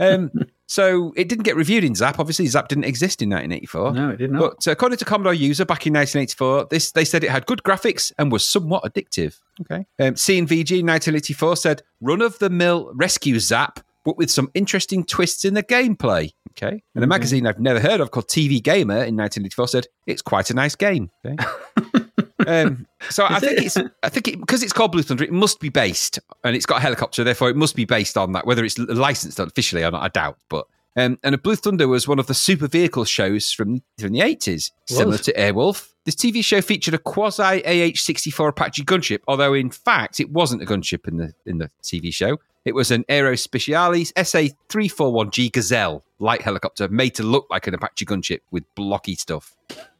um, 0.00 0.30
so 0.66 1.12
it 1.16 1.28
didn't 1.28 1.44
get 1.44 1.56
reviewed 1.56 1.84
in 1.84 1.94
Zap. 1.94 2.18
Obviously, 2.18 2.46
Zap 2.46 2.68
didn't 2.68 2.84
exist 2.84 3.20
in 3.20 3.28
1984. 3.28 3.92
No, 3.92 4.10
it 4.10 4.16
did 4.16 4.30
not. 4.30 4.40
But 4.40 4.68
uh, 4.68 4.70
according 4.70 4.98
to 4.98 5.04
Commodore 5.04 5.34
User 5.34 5.64
back 5.64 5.86
in 5.86 5.92
1984, 5.92 6.68
this 6.70 6.92
they 6.92 7.04
said 7.04 7.22
it 7.22 7.30
had 7.30 7.44
good 7.44 7.62
graphics 7.64 8.12
and 8.18 8.32
was 8.32 8.48
somewhat 8.48 8.84
addictive. 8.84 9.40
Okay. 9.60 9.84
Um, 9.98 10.14
CNVG 10.14 10.80
in 10.80 10.86
1984 10.86 11.56
said 11.56 11.82
run 12.00 12.22
of 12.22 12.38
the 12.38 12.48
mill 12.48 12.92
rescue 12.94 13.40
Zap, 13.40 13.80
but 14.04 14.16
with 14.16 14.30
some 14.30 14.50
interesting 14.54 15.04
twists 15.04 15.44
in 15.44 15.54
the 15.54 15.62
gameplay. 15.62 16.30
Okay. 16.50 16.82
And 16.94 17.04
a 17.04 17.06
magazine 17.06 17.46
I've 17.46 17.60
never 17.60 17.80
heard 17.80 18.00
of 18.00 18.10
called 18.10 18.28
TV 18.28 18.62
Gamer 18.62 19.04
in 19.04 19.16
1984 19.16 19.68
said 19.68 19.86
it's 20.06 20.22
quite 20.22 20.50
a 20.50 20.54
nice 20.54 20.74
game. 20.74 21.10
Okay. 21.24 21.36
um, 22.46 22.86
so 23.08 23.26
I 23.28 23.40
think 23.40 23.60
it's 23.62 23.76
I 24.02 24.08
think 24.08 24.28
it, 24.28 24.40
because 24.40 24.62
it's 24.62 24.72
called 24.72 24.92
Blue 24.92 25.02
Thunder, 25.02 25.24
it 25.24 25.32
must 25.32 25.60
be 25.60 25.68
based, 25.68 26.18
and 26.44 26.56
it's 26.56 26.66
got 26.66 26.78
a 26.78 26.80
helicopter, 26.80 27.24
therefore 27.24 27.50
it 27.50 27.56
must 27.56 27.76
be 27.76 27.84
based 27.84 28.16
on 28.16 28.32
that. 28.32 28.46
Whether 28.46 28.64
it's 28.64 28.78
licensed 28.78 29.38
officially 29.38 29.82
or 29.82 29.90
not, 29.90 30.02
I 30.02 30.08
doubt. 30.08 30.38
But 30.48 30.66
um, 30.96 31.18
and 31.22 31.34
a 31.34 31.38
Blue 31.38 31.56
Thunder 31.56 31.86
was 31.88 32.08
one 32.08 32.18
of 32.18 32.26
the 32.26 32.34
super 32.34 32.66
vehicle 32.66 33.04
shows 33.04 33.52
from 33.52 33.82
from 33.98 34.12
the 34.12 34.22
eighties, 34.22 34.72
similar 34.86 35.18
to 35.18 35.32
Airwolf. 35.34 35.88
This 36.06 36.16
TV 36.16 36.42
show 36.42 36.62
featured 36.62 36.94
a 36.94 36.98
quasi 36.98 37.42
AH-64 37.42 38.48
Apache 38.48 38.84
gunship, 38.84 39.20
although 39.28 39.52
in 39.52 39.70
fact 39.70 40.18
it 40.18 40.30
wasn't 40.30 40.62
a 40.62 40.66
gunship 40.66 41.06
in 41.06 41.18
the 41.18 41.34
in 41.46 41.58
the 41.58 41.70
TV 41.82 42.12
show. 42.12 42.38
It 42.64 42.74
was 42.74 42.90
an 42.90 43.04
Aerospatiale 43.04 44.12
SA-341G 44.16 45.52
Gazelle 45.52 46.04
light 46.18 46.42
helicopter 46.42 46.88
made 46.88 47.14
to 47.14 47.22
look 47.22 47.46
like 47.50 47.66
an 47.66 47.74
Apache 47.74 48.04
gunship 48.04 48.40
with 48.50 48.64
blocky 48.74 49.14
stuff. 49.14 49.56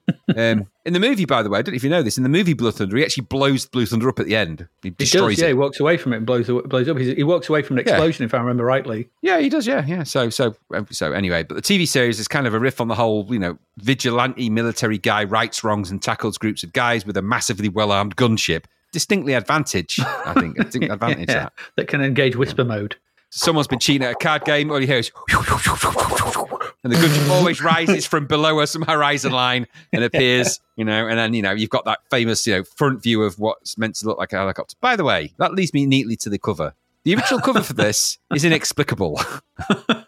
um, 0.37 0.67
in 0.85 0.93
the 0.93 0.99
movie, 0.99 1.25
by 1.25 1.43
the 1.43 1.49
way, 1.49 1.61
I 1.61 1.63
don't 1.63 1.73
know 1.73 1.77
if 1.77 1.85
you 1.85 1.91
know 1.91 2.03
this. 2.03 2.17
In 2.17 2.25
the 2.25 2.29
movie 2.29 2.53
Blue 2.53 2.73
Thunder, 2.73 2.97
he 2.97 3.05
actually 3.05 3.27
blows 3.27 3.67
Blue 3.67 3.87
Thunder 3.87 4.09
up 4.09 4.19
at 4.19 4.27
the 4.27 4.35
end. 4.35 4.67
He 4.83 4.89
He 4.89 4.91
destroys 4.91 5.37
does, 5.37 5.43
yeah. 5.43 5.47
it. 5.47 5.49
He 5.51 5.55
walks 5.55 5.79
away 5.79 5.97
from 5.97 6.13
it 6.13 6.17
and 6.19 6.27
blows 6.27 6.49
blows 6.49 6.89
up. 6.89 6.97
He's, 6.99 7.17
he 7.17 7.23
walks 7.23 7.49
away 7.49 7.63
from 7.63 7.79
an 7.79 7.85
Yeah. 7.87 7.93
explosion, 7.93 8.25
if 8.25 8.35
I 8.35 8.39
remember 8.39 8.65
rightly. 8.65 9.09
Yeah, 9.23 9.39
he 9.39 9.49
does. 9.49 9.67
Yeah, 9.67 9.85
yeah. 9.87 10.03
So, 10.03 10.29
so, 10.31 10.57
so. 10.91 11.13
Anyway, 11.13 11.45
but 11.45 11.55
the 11.55 11.63
TV 11.63 11.87
series 11.87 12.19
is 12.19 12.27
kind 12.29 12.47
of 12.49 12.55
a 12.55 12.59
riff 12.59 12.81
on 12.81 12.89
the 12.89 12.95
whole, 12.97 13.25
you 13.31 13.39
know, 13.39 13.57
vigilante 13.79 14.51
military 14.51 14.99
guy 14.99 15.25
rights 15.25 15.63
wrongs 15.63 15.91
and 15.91 16.03
tackles 16.03 16.39
groups 16.39 16.65
of 16.65 16.73
guys 16.73 17.07
with 17.07 17.17
a 17.17 17.23
massively 17.23 17.69
well 17.69 17.93
armed 17.93 18.17
gunship. 18.17 18.65
Distinctly 18.93 19.35
advantage, 19.35 19.99
I 20.01 20.35
think. 20.35 20.59
I 20.61 20.65
think 20.65 20.85
advantage 20.91 21.29
Yeah, 21.29 21.45
that. 21.45 21.53
that 21.77 21.89
can 21.89 22.03
engage 22.03 22.37
whisper 22.37 22.65
mode. 22.65 22.97
Someone's 23.33 23.69
been 23.69 23.79
cheating 23.79 24.05
at 24.05 24.13
a 24.13 24.15
card 24.17 24.45
game. 24.45 24.73
All 24.73 24.81
you 24.81 24.89
hear 24.89 24.99
is, 24.99 25.13
and 25.33 26.93
the 26.93 26.97
gunship 26.97 27.31
always 27.31 27.63
rises 27.63 28.05
from 28.07 28.27
below 28.27 28.59
us 28.59 28.73
some 28.73 28.83
horizon 28.83 29.31
line 29.33 29.67
and 29.93 30.03
appears, 30.03 30.59
you 30.77 30.85
know, 30.85 31.07
and 31.07 31.17
then 31.17 31.33
you 31.35 31.43
know 31.43 31.53
you've 31.53 31.71
got 31.71 31.85
that 31.85 32.01
famous, 32.11 32.45
you 32.47 32.55
know, 32.57 32.65
front 32.65 33.03
view 33.03 33.23
of 33.23 33.39
what's 33.39 33.79
meant 33.79 33.95
to 33.97 34.07
look 34.07 34.19
like 34.19 34.33
a 34.33 34.37
helicopter. 34.37 34.75
By 34.81 34.97
the 34.97 35.05
way, 35.05 35.33
that 35.39 35.55
leads 35.55 35.73
me 35.73 35.87
neatly 35.87 36.17
to 36.17 36.29
the 36.31 36.39
cover. 36.39 36.75
The 37.05 37.15
original 37.15 37.41
cover 37.41 37.63
for 37.63 37.73
this 37.73 38.19
is 38.35 38.45
inexplicable. 38.45 39.19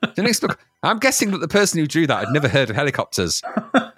It's 0.02 0.18
inexplicable. 0.18 0.60
I'm 0.82 0.98
guessing 0.98 1.30
that 1.30 1.38
the 1.38 1.48
person 1.48 1.78
who 1.80 1.86
drew 1.86 2.06
that 2.06 2.18
had 2.26 2.32
never 2.34 2.48
heard 2.48 2.68
of 2.68 2.76
helicopters 2.76 3.40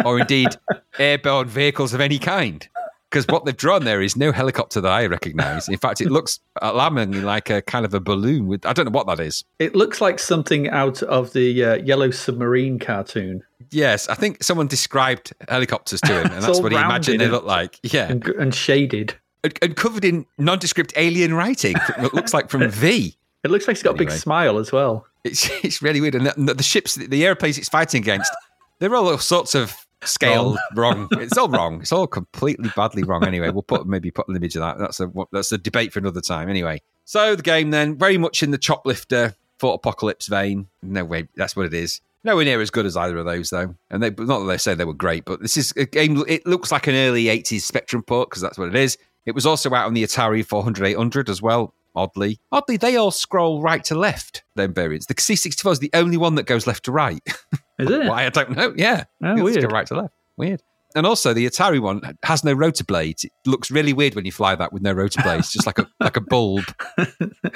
or 0.04 0.20
indeed 0.20 0.50
airborne 0.98 1.48
vehicles 1.48 1.92
of 1.92 2.00
any 2.00 2.18
kind. 2.20 2.68
Because 3.14 3.28
what 3.28 3.44
they've 3.44 3.56
drawn 3.56 3.84
there 3.84 4.02
is 4.02 4.16
no 4.16 4.32
helicopter 4.32 4.80
that 4.80 4.90
I 4.90 5.06
recognise. 5.06 5.68
In 5.68 5.76
fact, 5.76 6.00
it 6.00 6.10
looks 6.10 6.40
alarmingly 6.60 7.20
like 7.20 7.48
a 7.48 7.62
kind 7.62 7.84
of 7.84 7.94
a 7.94 8.00
balloon 8.00 8.48
with 8.48 8.66
I 8.66 8.72
don't 8.72 8.86
know 8.86 8.90
what 8.90 9.06
that 9.06 9.20
is. 9.20 9.44
It 9.60 9.76
looks 9.76 10.00
like 10.00 10.18
something 10.18 10.68
out 10.70 11.02
of 11.04 11.32
the 11.32 11.64
uh, 11.64 11.74
Yellow 11.76 12.10
Submarine 12.10 12.78
cartoon 12.78 13.44
Yes, 13.70 14.08
I 14.08 14.14
think 14.14 14.42
someone 14.42 14.66
described 14.66 15.32
helicopters 15.48 16.00
to 16.02 16.20
him, 16.20 16.32
and 16.32 16.42
that's 16.42 16.60
what 16.60 16.72
he 16.72 16.78
imagined 16.78 17.20
they 17.20 17.24
and- 17.24 17.32
look 17.32 17.44
like. 17.44 17.78
Yeah, 17.82 18.08
and, 18.08 18.24
and 18.26 18.54
shaded. 18.54 19.14
and, 19.42 19.58
and 19.62 19.76
covered 19.76 20.04
in 20.04 20.26
nondescript 20.38 20.92
alien 20.96 21.34
writing. 21.34 21.76
It 21.98 22.14
looks 22.14 22.32
like 22.34 22.50
from 22.50 22.68
V. 22.70 23.16
It 23.42 23.50
looks 23.50 23.66
like 23.66 23.76
he's 23.76 23.82
got 23.82 23.94
a 23.94 23.98
big 23.98 24.10
smile 24.10 24.58
as 24.58 24.72
well. 24.72 25.06
It's 25.24 25.48
it's 25.64 25.82
really 25.82 26.00
weird. 26.00 26.14
And 26.14 26.26
the, 26.48 26.54
the 26.54 26.62
ships, 26.62 26.94
the 26.94 27.26
airplanes 27.26 27.58
it's 27.58 27.68
fighting 27.68 28.02
against, 28.02 28.32
they're 28.78 28.94
all 28.94 29.18
sorts 29.18 29.54
of 29.54 29.83
scale 30.02 30.56
wrong. 30.74 31.08
It's 31.12 31.36
all 31.38 31.48
wrong. 31.48 31.80
It's 31.80 31.92
all 31.92 32.06
completely 32.06 32.70
badly 32.76 33.02
wrong. 33.02 33.26
Anyway, 33.26 33.50
we'll 33.50 33.62
put 33.62 33.86
maybe 33.86 34.10
put 34.10 34.28
an 34.28 34.36
image 34.36 34.56
of 34.56 34.60
that. 34.60 34.78
That's 34.78 35.00
a 35.00 35.10
that's 35.32 35.52
a 35.52 35.58
debate 35.58 35.92
for 35.92 35.98
another 35.98 36.20
time. 36.20 36.48
Anyway, 36.48 36.82
so 37.04 37.34
the 37.36 37.42
game 37.42 37.70
then 37.70 37.96
very 37.96 38.18
much 38.18 38.42
in 38.42 38.50
the 38.50 38.58
choplifter 38.58 39.34
fort 39.58 39.76
apocalypse 39.76 40.26
vein. 40.26 40.68
No 40.82 41.04
way, 41.04 41.28
that's 41.36 41.56
what 41.56 41.66
it 41.66 41.74
is. 41.74 42.00
Nowhere 42.24 42.46
near 42.46 42.60
as 42.60 42.70
good 42.70 42.86
as 42.86 42.96
either 42.96 43.18
of 43.18 43.26
those 43.26 43.50
though. 43.50 43.74
And 43.90 44.02
they 44.02 44.10
not 44.10 44.40
that 44.40 44.46
they 44.46 44.58
say 44.58 44.74
they 44.74 44.84
were 44.84 44.94
great, 44.94 45.24
but 45.24 45.40
this 45.40 45.56
is 45.56 45.72
a 45.76 45.84
game. 45.84 46.22
It 46.26 46.46
looks 46.46 46.72
like 46.72 46.86
an 46.86 46.94
early 46.94 47.24
'80s 47.24 47.60
Spectrum 47.60 48.02
port 48.02 48.30
because 48.30 48.42
that's 48.42 48.58
what 48.58 48.68
it 48.68 48.76
is. 48.76 48.96
It 49.26 49.34
was 49.34 49.46
also 49.46 49.72
out 49.74 49.86
on 49.86 49.94
the 49.94 50.02
Atari 50.02 50.44
400 50.44 50.86
800 50.86 51.28
as 51.28 51.40
well. 51.40 51.74
Oddly, 51.96 52.40
oddly, 52.50 52.76
they 52.76 52.96
all 52.96 53.10
scroll 53.12 53.62
right 53.62 53.84
to 53.84 53.94
left. 53.94 54.42
Them 54.56 54.74
variants. 54.74 55.06
The 55.06 55.14
C64 55.14 55.72
is 55.72 55.78
the 55.78 55.90
only 55.94 56.16
one 56.16 56.34
that 56.34 56.46
goes 56.46 56.66
left 56.66 56.84
to 56.86 56.92
right. 56.92 57.20
Is 57.78 57.90
it? 57.90 58.06
Why 58.08 58.26
I 58.26 58.28
don't 58.30 58.56
know. 58.56 58.72
Yeah, 58.76 59.04
Oh, 59.22 59.42
weird. 59.42 59.60
go 59.62 59.68
right 59.68 59.86
to 59.88 59.94
left. 59.96 60.14
Weird. 60.36 60.62
And 60.96 61.06
also, 61.06 61.34
the 61.34 61.44
Atari 61.46 61.80
one 61.80 62.16
has 62.22 62.44
no 62.44 62.52
rotor 62.52 62.84
blades. 62.84 63.24
It 63.24 63.32
looks 63.46 63.68
really 63.70 63.92
weird 63.92 64.14
when 64.14 64.24
you 64.24 64.30
fly 64.32 64.54
that 64.54 64.72
with 64.72 64.80
no 64.82 64.92
rotor 64.92 65.22
blades, 65.22 65.52
just 65.52 65.66
like 65.66 65.78
a 65.80 65.88
like 66.00 66.16
a 66.16 66.20
bulb. 66.20 66.64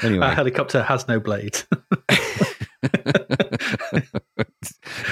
Anyway, 0.03 0.25
Our 0.27 0.35
helicopter 0.35 0.83
has 0.83 1.09
no 1.09 1.19
blades. 1.21 1.67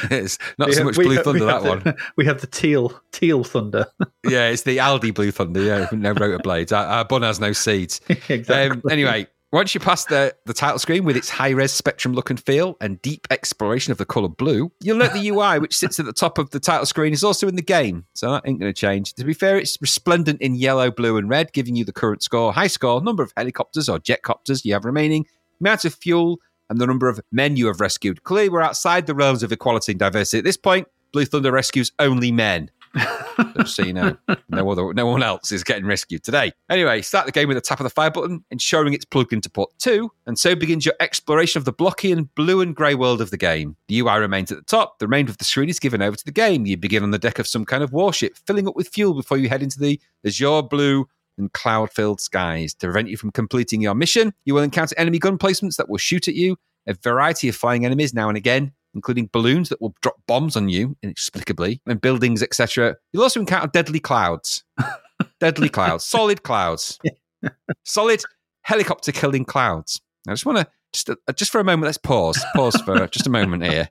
it's 0.10 0.38
not 0.58 0.72
so 0.72 0.84
much 0.84 0.96
we 0.96 1.04
Blue 1.04 1.16
we 1.16 1.22
Thunder 1.22 1.44
that 1.46 1.62
the- 1.62 1.68
one. 1.68 1.94
We 2.16 2.24
have 2.26 2.40
the 2.40 2.46
teal 2.46 3.00
teal 3.12 3.44
thunder. 3.44 3.86
Yeah, 4.28 4.48
it's 4.48 4.62
the 4.62 4.78
Aldi 4.78 5.14
Blue 5.14 5.30
Thunder. 5.30 5.62
Yeah, 5.62 5.88
no 5.92 6.10
rotor 6.10 6.38
blades. 6.38 6.72
Our, 6.72 6.84
our 6.84 7.04
bun 7.04 7.22
has 7.22 7.38
no 7.38 7.52
seeds. 7.52 8.00
exactly. 8.08 8.54
Um, 8.54 8.82
anyway, 8.90 9.28
once 9.52 9.72
you 9.72 9.78
pass 9.80 10.04
the, 10.06 10.34
the 10.46 10.52
title 10.52 10.80
screen 10.80 11.04
with 11.04 11.16
its 11.16 11.30
high 11.30 11.50
res 11.50 11.72
spectrum 11.72 12.12
look 12.12 12.28
and 12.28 12.40
feel 12.40 12.76
and 12.80 13.00
deep 13.02 13.28
exploration 13.30 13.92
of 13.92 13.98
the 13.98 14.04
colour 14.04 14.28
blue, 14.28 14.72
you'll 14.82 14.98
note 14.98 15.12
the 15.12 15.28
UI, 15.28 15.60
which 15.60 15.76
sits 15.76 16.00
at 16.00 16.06
the 16.06 16.12
top 16.12 16.38
of 16.38 16.50
the 16.50 16.58
title 16.58 16.86
screen, 16.86 17.12
is 17.12 17.22
also 17.22 17.46
in 17.46 17.54
the 17.54 17.62
game. 17.62 18.04
So 18.14 18.32
that 18.32 18.42
ain't 18.46 18.58
going 18.58 18.72
to 18.72 18.78
change. 18.78 19.14
To 19.14 19.24
be 19.24 19.32
fair, 19.32 19.56
it's 19.56 19.80
resplendent 19.80 20.40
in 20.42 20.56
yellow, 20.56 20.90
blue, 20.90 21.16
and 21.16 21.28
red, 21.28 21.52
giving 21.52 21.76
you 21.76 21.84
the 21.84 21.92
current 21.92 22.24
score, 22.24 22.52
high 22.52 22.66
score, 22.66 23.00
number 23.00 23.22
of 23.22 23.32
helicopters 23.36 23.88
or 23.88 24.00
jetcopters 24.00 24.64
you 24.64 24.72
have 24.72 24.84
remaining, 24.84 25.24
amount 25.60 25.84
of 25.84 25.94
fuel, 25.94 26.40
and 26.68 26.80
the 26.80 26.86
number 26.86 27.08
of 27.08 27.20
men 27.32 27.56
you 27.56 27.66
have 27.66 27.80
rescued. 27.80 28.22
Clearly, 28.24 28.48
we're 28.48 28.62
outside 28.62 29.06
the 29.06 29.14
realms 29.14 29.42
of 29.42 29.52
equality 29.52 29.92
and 29.92 29.98
diversity. 29.98 30.38
At 30.38 30.44
this 30.44 30.56
point, 30.56 30.88
Blue 31.12 31.24
Thunder 31.24 31.52
rescues 31.52 31.92
only 31.98 32.32
men. 32.32 32.70
So 33.66 33.82
you 33.82 33.92
know, 33.92 34.16
no 34.48 34.70
other, 34.70 34.94
no 34.94 35.06
one 35.06 35.22
else 35.22 35.52
is 35.52 35.64
getting 35.64 35.84
rescued 35.84 36.22
today. 36.22 36.52
Anyway, 36.70 37.02
start 37.02 37.26
the 37.26 37.32
game 37.32 37.48
with 37.48 37.56
a 37.56 37.60
tap 37.60 37.80
of 37.80 37.84
the 37.84 37.90
fire 37.90 38.10
button, 38.10 38.44
ensuring 38.50 38.94
it's 38.94 39.04
plugged 39.04 39.32
into 39.32 39.50
port 39.50 39.70
two, 39.78 40.10
and 40.26 40.38
so 40.38 40.54
begins 40.54 40.86
your 40.86 40.94
exploration 41.00 41.58
of 41.58 41.64
the 41.64 41.72
blocky 41.72 42.12
and 42.12 42.34
blue 42.34 42.60
and 42.60 42.74
grey 42.74 42.94
world 42.94 43.20
of 43.20 43.30
the 43.30 43.36
game. 43.36 43.76
The 43.88 44.00
UI 44.00 44.18
remains 44.18 44.50
at 44.52 44.58
the 44.58 44.64
top. 44.64 44.98
The 44.98 45.06
remainder 45.06 45.30
of 45.30 45.38
the 45.38 45.44
screen 45.44 45.68
is 45.68 45.78
given 45.78 46.00
over 46.00 46.16
to 46.16 46.24
the 46.24 46.32
game. 46.32 46.64
You 46.64 46.76
begin 46.76 47.02
on 47.02 47.10
the 47.10 47.18
deck 47.18 47.38
of 47.38 47.46
some 47.46 47.64
kind 47.64 47.82
of 47.82 47.92
warship, 47.92 48.36
filling 48.46 48.68
up 48.68 48.76
with 48.76 48.88
fuel 48.88 49.14
before 49.14 49.36
you 49.36 49.48
head 49.48 49.62
into 49.62 49.78
the 49.78 50.00
azure 50.24 50.62
blue 50.62 51.08
and 51.38 51.52
cloud-filled 51.52 52.20
skies. 52.20 52.74
To 52.74 52.86
prevent 52.86 53.08
you 53.08 53.16
from 53.16 53.30
completing 53.30 53.80
your 53.80 53.94
mission, 53.94 54.32
you 54.44 54.54
will 54.54 54.62
encounter 54.62 54.94
enemy 54.98 55.18
gun 55.18 55.38
placements 55.38 55.76
that 55.76 55.88
will 55.88 55.98
shoot 55.98 56.28
at 56.28 56.34
you. 56.34 56.56
A 56.86 56.94
variety 56.94 57.48
of 57.48 57.56
flying 57.56 57.84
enemies 57.84 58.14
now 58.14 58.28
and 58.28 58.36
again 58.36 58.72
including 58.96 59.28
balloons 59.30 59.68
that 59.68 59.80
will 59.80 59.94
drop 60.00 60.16
bombs 60.26 60.56
on 60.56 60.68
you 60.68 60.96
inexplicably, 61.02 61.80
and 61.86 62.00
buildings, 62.00 62.42
etc. 62.42 62.96
You'll 63.12 63.22
also 63.22 63.38
encounter 63.38 63.68
deadly 63.68 64.00
clouds. 64.00 64.64
deadly 65.40 65.68
clouds, 65.68 66.02
solid 66.04 66.42
clouds, 66.42 66.98
solid 67.84 68.22
helicopter 68.62 69.12
killing 69.12 69.44
clouds. 69.44 70.00
I 70.26 70.32
just 70.32 70.46
want 70.46 70.58
to 70.58 70.66
just 70.92 71.10
uh, 71.10 71.32
just 71.34 71.52
for 71.52 71.60
a 71.60 71.64
moment. 71.64 71.84
Let's 71.84 71.98
pause. 71.98 72.42
Pause 72.56 72.80
for 72.82 73.06
just 73.12 73.26
a 73.26 73.30
moment 73.30 73.64
here. 73.64 73.88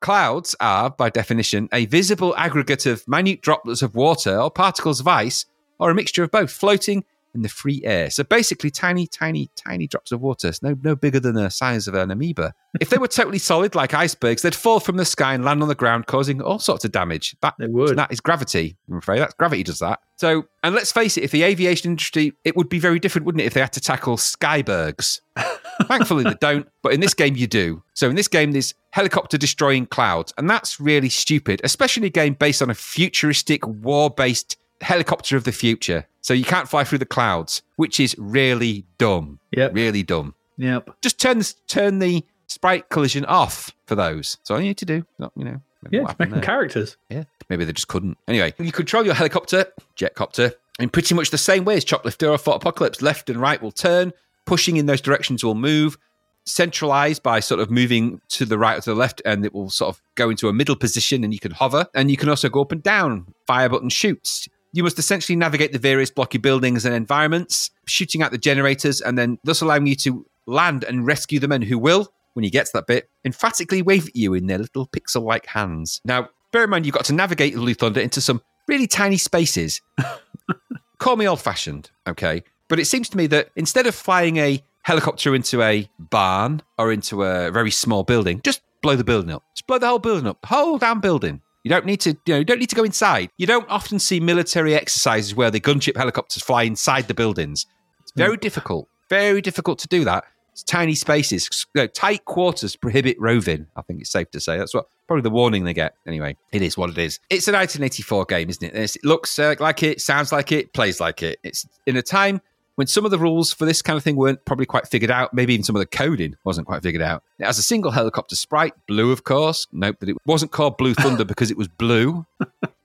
Clouds 0.00 0.54
are, 0.60 0.88
by 0.88 1.10
definition, 1.10 1.68
a 1.72 1.86
visible 1.86 2.34
aggregate 2.36 2.86
of 2.86 3.06
minute 3.08 3.42
droplets 3.42 3.82
of 3.82 3.94
water 3.94 4.40
or 4.40 4.50
particles 4.50 5.00
of 5.00 5.08
ice, 5.08 5.44
or 5.78 5.90
a 5.90 5.94
mixture 5.94 6.22
of 6.22 6.30
both, 6.30 6.50
floating 6.50 7.04
in 7.34 7.42
the 7.42 7.48
free 7.48 7.82
air. 7.84 8.10
So 8.10 8.24
basically, 8.24 8.70
tiny, 8.70 9.06
tiny, 9.06 9.50
tiny 9.54 9.86
drops 9.86 10.12
of 10.12 10.20
water. 10.20 10.48
It's 10.48 10.62
no, 10.62 10.76
no 10.82 10.96
bigger 10.96 11.20
than 11.20 11.34
the 11.34 11.50
size 11.50 11.88
of 11.88 11.94
an 11.94 12.10
amoeba. 12.10 12.54
If 12.80 12.90
they 12.90 12.98
were 12.98 13.08
totally 13.08 13.38
solid, 13.38 13.74
like 13.74 13.94
icebergs, 13.94 14.42
they'd 14.42 14.54
fall 14.54 14.78
from 14.78 14.98
the 14.98 15.04
sky 15.04 15.34
and 15.34 15.44
land 15.44 15.62
on 15.62 15.68
the 15.68 15.74
ground, 15.74 16.06
causing 16.06 16.40
all 16.42 16.58
sorts 16.58 16.84
of 16.84 16.92
damage. 16.92 17.34
That, 17.40 17.54
They 17.58 17.66
would. 17.66 17.96
That 17.96 18.12
is 18.12 18.20
gravity. 18.20 18.76
I'm 18.88 18.98
afraid 18.98 19.20
that's 19.20 19.34
gravity 19.34 19.62
does 19.62 19.78
that. 19.78 20.00
So, 20.16 20.44
and 20.62 20.74
let's 20.74 20.92
face 20.92 21.16
it, 21.16 21.24
if 21.24 21.30
the 21.30 21.44
aviation 21.44 21.90
industry, 21.90 22.34
it 22.44 22.56
would 22.56 22.68
be 22.68 22.78
very 22.78 23.00
different, 23.00 23.24
wouldn't 23.24 23.42
it, 23.42 23.46
if 23.46 23.54
they 23.54 23.60
had 23.60 23.72
to 23.72 23.80
tackle 23.80 24.16
skybergs? 24.16 25.20
Thankfully, 25.88 26.24
they 26.24 26.36
don't. 26.40 26.68
But 26.82 26.92
in 26.92 27.00
this 27.00 27.14
game, 27.14 27.36
you 27.36 27.46
do. 27.46 27.82
So 27.94 28.10
in 28.10 28.16
this 28.16 28.28
game, 28.28 28.52
there's 28.52 28.74
helicopter 28.90 29.38
destroying 29.38 29.86
clouds, 29.86 30.34
and 30.36 30.48
that's 30.48 30.78
really 30.78 31.08
stupid, 31.08 31.60
especially 31.64 32.02
in 32.02 32.08
a 32.08 32.10
game 32.10 32.34
based 32.34 32.60
on 32.60 32.68
a 32.68 32.74
futuristic 32.74 33.66
war-based 33.66 34.57
helicopter 34.80 35.36
of 35.36 35.44
the 35.44 35.52
future. 35.52 36.06
So 36.20 36.34
you 36.34 36.44
can't 36.44 36.68
fly 36.68 36.84
through 36.84 36.98
the 36.98 37.06
clouds, 37.06 37.62
which 37.76 37.98
is 38.00 38.14
really 38.18 38.84
dumb. 38.98 39.40
Yep. 39.52 39.74
Really 39.74 40.02
dumb. 40.02 40.34
Yep. 40.56 40.90
Just 41.00 41.20
turn 41.20 41.38
the, 41.38 41.54
turn 41.66 41.98
the 41.98 42.24
sprite 42.46 42.88
collision 42.88 43.24
off 43.24 43.72
for 43.86 43.94
those. 43.94 44.36
That's 44.36 44.50
all 44.50 44.60
you 44.60 44.68
need 44.68 44.78
to 44.78 44.84
do. 44.84 45.04
Not, 45.18 45.32
you 45.36 45.44
know. 45.44 45.60
Yeah, 45.90 46.12
making 46.18 46.40
characters. 46.40 46.96
Yeah, 47.08 47.22
maybe 47.48 47.64
they 47.64 47.72
just 47.72 47.86
couldn't. 47.86 48.18
Anyway, 48.26 48.52
you 48.58 48.72
control 48.72 49.04
your 49.04 49.14
helicopter, 49.14 49.66
jetcopter, 49.96 50.54
in 50.80 50.88
pretty 50.88 51.14
much 51.14 51.30
the 51.30 51.38
same 51.38 51.64
way 51.64 51.76
as 51.76 51.84
Choplifter 51.84 52.28
or 52.28 52.36
Fort 52.36 52.60
Apocalypse. 52.60 53.00
Left 53.00 53.30
and 53.30 53.40
right 53.40 53.62
will 53.62 53.70
turn, 53.70 54.12
pushing 54.44 54.76
in 54.76 54.86
those 54.86 55.00
directions 55.00 55.44
will 55.44 55.54
move, 55.54 55.96
centralized 56.44 57.22
by 57.22 57.38
sort 57.38 57.60
of 57.60 57.70
moving 57.70 58.20
to 58.30 58.44
the 58.44 58.58
right 58.58 58.78
or 58.78 58.80
to 58.80 58.90
the 58.90 58.96
left, 58.96 59.22
and 59.24 59.44
it 59.44 59.54
will 59.54 59.70
sort 59.70 59.94
of 59.94 60.02
go 60.16 60.30
into 60.30 60.48
a 60.48 60.52
middle 60.52 60.74
position 60.74 61.22
and 61.22 61.32
you 61.32 61.38
can 61.38 61.52
hover. 61.52 61.86
And 61.94 62.10
you 62.10 62.16
can 62.16 62.28
also 62.28 62.48
go 62.48 62.62
up 62.62 62.72
and 62.72 62.82
down, 62.82 63.32
fire 63.46 63.68
button 63.68 63.88
shoots. 63.88 64.48
You 64.72 64.82
must 64.82 64.98
essentially 64.98 65.36
navigate 65.36 65.72
the 65.72 65.78
various 65.78 66.10
blocky 66.10 66.38
buildings 66.38 66.84
and 66.84 66.94
environments, 66.94 67.70
shooting 67.86 68.22
out 68.22 68.30
the 68.30 68.38
generators, 68.38 69.00
and 69.00 69.16
then 69.16 69.38
thus 69.44 69.60
allowing 69.60 69.86
you 69.86 69.94
to 69.96 70.26
land 70.46 70.84
and 70.84 71.06
rescue 71.06 71.38
the 71.38 71.48
men 71.48 71.62
who 71.62 71.78
will, 71.78 72.12
when 72.34 72.44
you 72.44 72.50
get 72.50 72.66
to 72.66 72.72
that 72.74 72.86
bit, 72.86 73.08
emphatically 73.24 73.82
wave 73.82 74.08
at 74.08 74.16
you 74.16 74.34
in 74.34 74.46
their 74.46 74.58
little 74.58 74.86
pixel 74.86 75.22
like 75.22 75.46
hands. 75.46 76.00
Now, 76.04 76.28
bear 76.52 76.64
in 76.64 76.70
mind, 76.70 76.86
you've 76.86 76.94
got 76.94 77.04
to 77.06 77.12
navigate 77.12 77.54
Blue 77.54 77.74
Thunder 77.74 78.00
into 78.00 78.20
some 78.20 78.42
really 78.66 78.86
tiny 78.86 79.16
spaces. 79.16 79.80
Call 80.98 81.16
me 81.16 81.26
old 81.26 81.40
fashioned, 81.40 81.90
okay? 82.06 82.42
But 82.68 82.78
it 82.78 82.86
seems 82.86 83.08
to 83.10 83.16
me 83.16 83.26
that 83.28 83.50
instead 83.56 83.86
of 83.86 83.94
flying 83.94 84.36
a 84.36 84.62
helicopter 84.82 85.34
into 85.34 85.62
a 85.62 85.88
barn 85.98 86.62
or 86.78 86.92
into 86.92 87.22
a 87.22 87.50
very 87.50 87.70
small 87.70 88.04
building, 88.04 88.40
just 88.44 88.62
blow 88.82 88.96
the 88.96 89.04
building 89.04 89.30
up. 89.30 89.42
Just 89.54 89.66
blow 89.66 89.78
the 89.78 89.86
whole 89.86 89.98
building 89.98 90.26
up. 90.26 90.40
The 90.42 90.48
whole 90.48 90.78
damn 90.78 91.00
building. 91.00 91.42
You 91.64 91.70
don't 91.70 91.86
need 91.86 92.00
to, 92.02 92.10
you 92.26 92.34
know, 92.34 92.38
you 92.38 92.44
don't 92.44 92.58
need 92.60 92.70
to 92.70 92.76
go 92.76 92.84
inside. 92.84 93.30
You 93.36 93.46
don't 93.46 93.68
often 93.68 93.98
see 93.98 94.20
military 94.20 94.74
exercises 94.74 95.34
where 95.34 95.50
the 95.50 95.60
gunship 95.60 95.96
helicopters 95.96 96.42
fly 96.42 96.62
inside 96.62 97.08
the 97.08 97.14
buildings. 97.14 97.66
It's 98.00 98.12
very 98.16 98.36
difficult, 98.36 98.88
very 99.10 99.40
difficult 99.42 99.78
to 99.80 99.88
do 99.88 100.04
that. 100.04 100.24
It's 100.52 100.62
tiny 100.62 100.94
spaces, 100.94 101.48
you 101.74 101.82
know, 101.82 101.86
tight 101.86 102.24
quarters 102.24 102.74
prohibit 102.74 103.16
roving. 103.20 103.66
I 103.76 103.82
think 103.82 104.00
it's 104.00 104.10
safe 104.10 104.30
to 104.32 104.40
say 104.40 104.56
that's 104.58 104.74
what 104.74 104.86
probably 105.06 105.22
the 105.22 105.30
warning 105.30 105.64
they 105.64 105.72
get. 105.74 105.94
Anyway, 106.06 106.36
it 106.52 106.62
is 106.62 106.76
what 106.76 106.90
it 106.90 106.98
is. 106.98 107.20
It's 107.30 107.46
a 107.48 107.52
1984 107.52 108.24
game, 108.24 108.50
isn't 108.50 108.64
it? 108.64 108.68
It's- 108.74 108.96
It 108.96 109.04
looks 109.04 109.38
uh, 109.38 109.54
like 109.60 109.82
it, 109.82 110.00
sounds 110.00 110.32
like 110.32 110.50
it, 110.52 110.72
plays 110.72 111.00
like 111.00 111.22
it. 111.22 111.38
It's 111.44 111.66
in 111.86 111.96
a 111.96 112.02
time 112.02 112.40
when 112.78 112.86
some 112.86 113.04
of 113.04 113.10
the 113.10 113.18
rules 113.18 113.52
for 113.52 113.64
this 113.64 113.82
kind 113.82 113.96
of 113.96 114.04
thing 114.04 114.14
weren't 114.14 114.44
probably 114.44 114.64
quite 114.64 114.86
figured 114.86 115.10
out. 115.10 115.34
Maybe 115.34 115.52
even 115.52 115.64
some 115.64 115.74
of 115.74 115.80
the 115.80 115.86
coding 115.86 116.36
wasn't 116.44 116.68
quite 116.68 116.80
figured 116.80 117.02
out. 117.02 117.24
It 117.40 117.44
has 117.44 117.58
a 117.58 117.62
single 117.62 117.90
helicopter 117.90 118.36
sprite, 118.36 118.72
blue, 118.86 119.10
of 119.10 119.24
course. 119.24 119.66
Note 119.72 119.98
that 119.98 120.08
it 120.08 120.16
wasn't 120.26 120.52
called 120.52 120.78
Blue 120.78 120.94
Thunder 120.94 121.24
because 121.26 121.50
it 121.50 121.56
was 121.56 121.66
blue. 121.66 122.24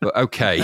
But 0.02 0.15
okay. 0.15 0.64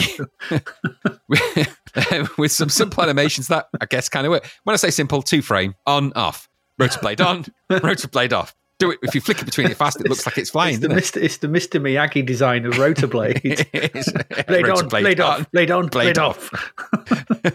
With 2.40 2.52
some 2.52 2.70
simple 2.70 3.04
animations 3.04 3.50
that 3.50 3.68
I 3.80 3.86
guess 3.86 4.10
kind 4.10 4.26
of 4.26 4.32
work. 4.32 4.50
When 4.64 4.74
I 4.74 4.78
say 4.78 4.90
simple, 4.90 5.22
two 5.22 5.44
frame, 5.44 5.76
on, 5.86 6.12
off. 6.14 6.50
Rotor 6.80 7.00
blade 7.00 7.22
on, 7.22 7.46
rotor 7.70 8.08
blade 8.08 8.34
off. 8.34 8.56
Do 8.80 8.92
it. 8.92 9.00
If 9.04 9.14
you 9.14 9.22
flick 9.22 9.42
it 9.42 9.46
between 9.46 9.68
it 9.68 9.76
fast, 9.78 10.00
it 10.00 10.08
looks 10.10 10.26
like 10.26 10.38
it's 10.38 10.50
flying, 10.52 10.76
It's 10.76 10.82
the, 10.82 10.90
it? 10.90 10.96
Mr. 11.04 11.22
it's 11.22 11.38
the 11.38 11.48
Mr. 11.48 11.82
Miyagi 11.82 12.26
design 12.26 12.66
of 12.66 12.78
rotor 12.78 13.08
blade. 13.16 13.42
Blade 13.44 14.68
rotor 14.68 14.72
on, 14.74 14.88
blade 14.90 15.20
off, 15.20 15.52
blade 15.52 15.70
on, 15.72 15.88
blade 15.88 16.16
blade 16.16 16.18
off. 16.18 16.50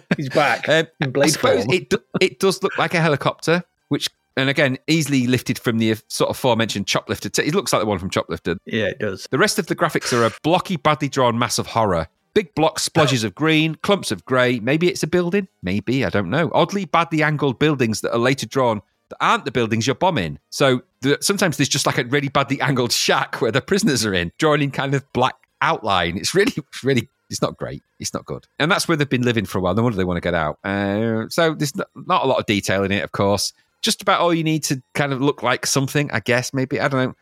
He's 0.16 0.28
back 0.28 0.68
Um, 0.68 0.86
in 1.00 1.12
I 1.22 1.26
suppose 1.28 1.64
form. 1.64 1.74
it 1.74 1.90
do, 1.90 1.98
it 2.20 2.40
does 2.40 2.62
look 2.62 2.76
like 2.78 2.94
a 2.94 3.00
helicopter, 3.00 3.62
which 3.88 4.08
and 4.36 4.50
again 4.50 4.76
easily 4.86 5.26
lifted 5.26 5.58
from 5.58 5.78
the 5.78 5.96
sort 6.08 6.28
of 6.28 6.36
aforementioned 6.36 6.86
Choplifter. 6.86 7.38
It 7.38 7.54
looks 7.54 7.72
like 7.72 7.80
the 7.82 7.86
one 7.86 7.98
from 7.98 8.10
Choplifter. 8.10 8.58
yeah, 8.66 8.86
it 8.86 8.98
does. 8.98 9.26
The 9.30 9.38
rest 9.38 9.58
of 9.58 9.66
the 9.66 9.76
graphics 9.76 10.12
are 10.12 10.26
a 10.26 10.32
blocky, 10.42 10.76
badly 10.76 11.08
drawn 11.08 11.38
mass 11.38 11.58
of 11.58 11.68
horror. 11.68 12.08
Big 12.34 12.52
blocks, 12.56 12.86
splodges 12.88 13.22
of 13.22 13.32
green, 13.34 13.76
clumps 13.76 14.10
of 14.10 14.24
grey. 14.24 14.58
Maybe 14.58 14.88
it's 14.88 15.04
a 15.04 15.06
building. 15.06 15.46
Maybe 15.62 16.04
I 16.04 16.10
don't 16.10 16.30
know. 16.30 16.50
Oddly 16.52 16.84
badly 16.84 17.22
angled 17.22 17.60
buildings 17.60 18.00
that 18.00 18.12
are 18.12 18.18
later 18.18 18.46
drawn 18.46 18.82
aren't 19.20 19.44
the 19.44 19.50
buildings 19.50 19.86
you're 19.86 19.94
bombing. 19.94 20.38
So 20.50 20.82
the, 21.00 21.18
sometimes 21.20 21.56
there's 21.56 21.68
just 21.68 21.86
like 21.86 21.98
a 21.98 22.04
really 22.04 22.28
badly 22.28 22.60
angled 22.60 22.92
shack 22.92 23.40
where 23.40 23.52
the 23.52 23.60
prisoners 23.60 24.04
are 24.04 24.14
in, 24.14 24.32
drawn 24.38 24.62
in 24.62 24.70
kind 24.70 24.94
of 24.94 25.04
black 25.12 25.34
outline. 25.60 26.16
It's 26.16 26.34
really, 26.34 26.52
it's 26.56 26.84
really, 26.84 27.08
it's 27.30 27.42
not 27.42 27.56
great. 27.56 27.82
It's 27.98 28.12
not 28.12 28.24
good. 28.24 28.46
And 28.58 28.70
that's 28.70 28.86
where 28.86 28.96
they've 28.96 29.08
been 29.08 29.22
living 29.22 29.46
for 29.46 29.58
a 29.58 29.60
while. 29.60 29.74
No 29.74 29.82
wonder 29.82 29.96
they 29.96 30.04
want 30.04 30.18
to 30.18 30.20
get 30.20 30.34
out. 30.34 30.58
Uh, 30.64 31.28
so 31.28 31.54
there's 31.54 31.74
not, 31.74 31.88
not 31.94 32.24
a 32.24 32.26
lot 32.26 32.38
of 32.38 32.46
detail 32.46 32.84
in 32.84 32.92
it, 32.92 33.02
of 33.02 33.12
course. 33.12 33.52
Just 33.82 34.02
about 34.02 34.20
all 34.20 34.32
you 34.32 34.44
need 34.44 34.64
to 34.64 34.82
kind 34.94 35.12
of 35.12 35.20
look 35.20 35.42
like 35.42 35.66
something, 35.66 36.10
I 36.10 36.20
guess. 36.20 36.54
Maybe 36.54 36.80
I 36.80 36.88
don't 36.88 37.04
know. 37.04 37.14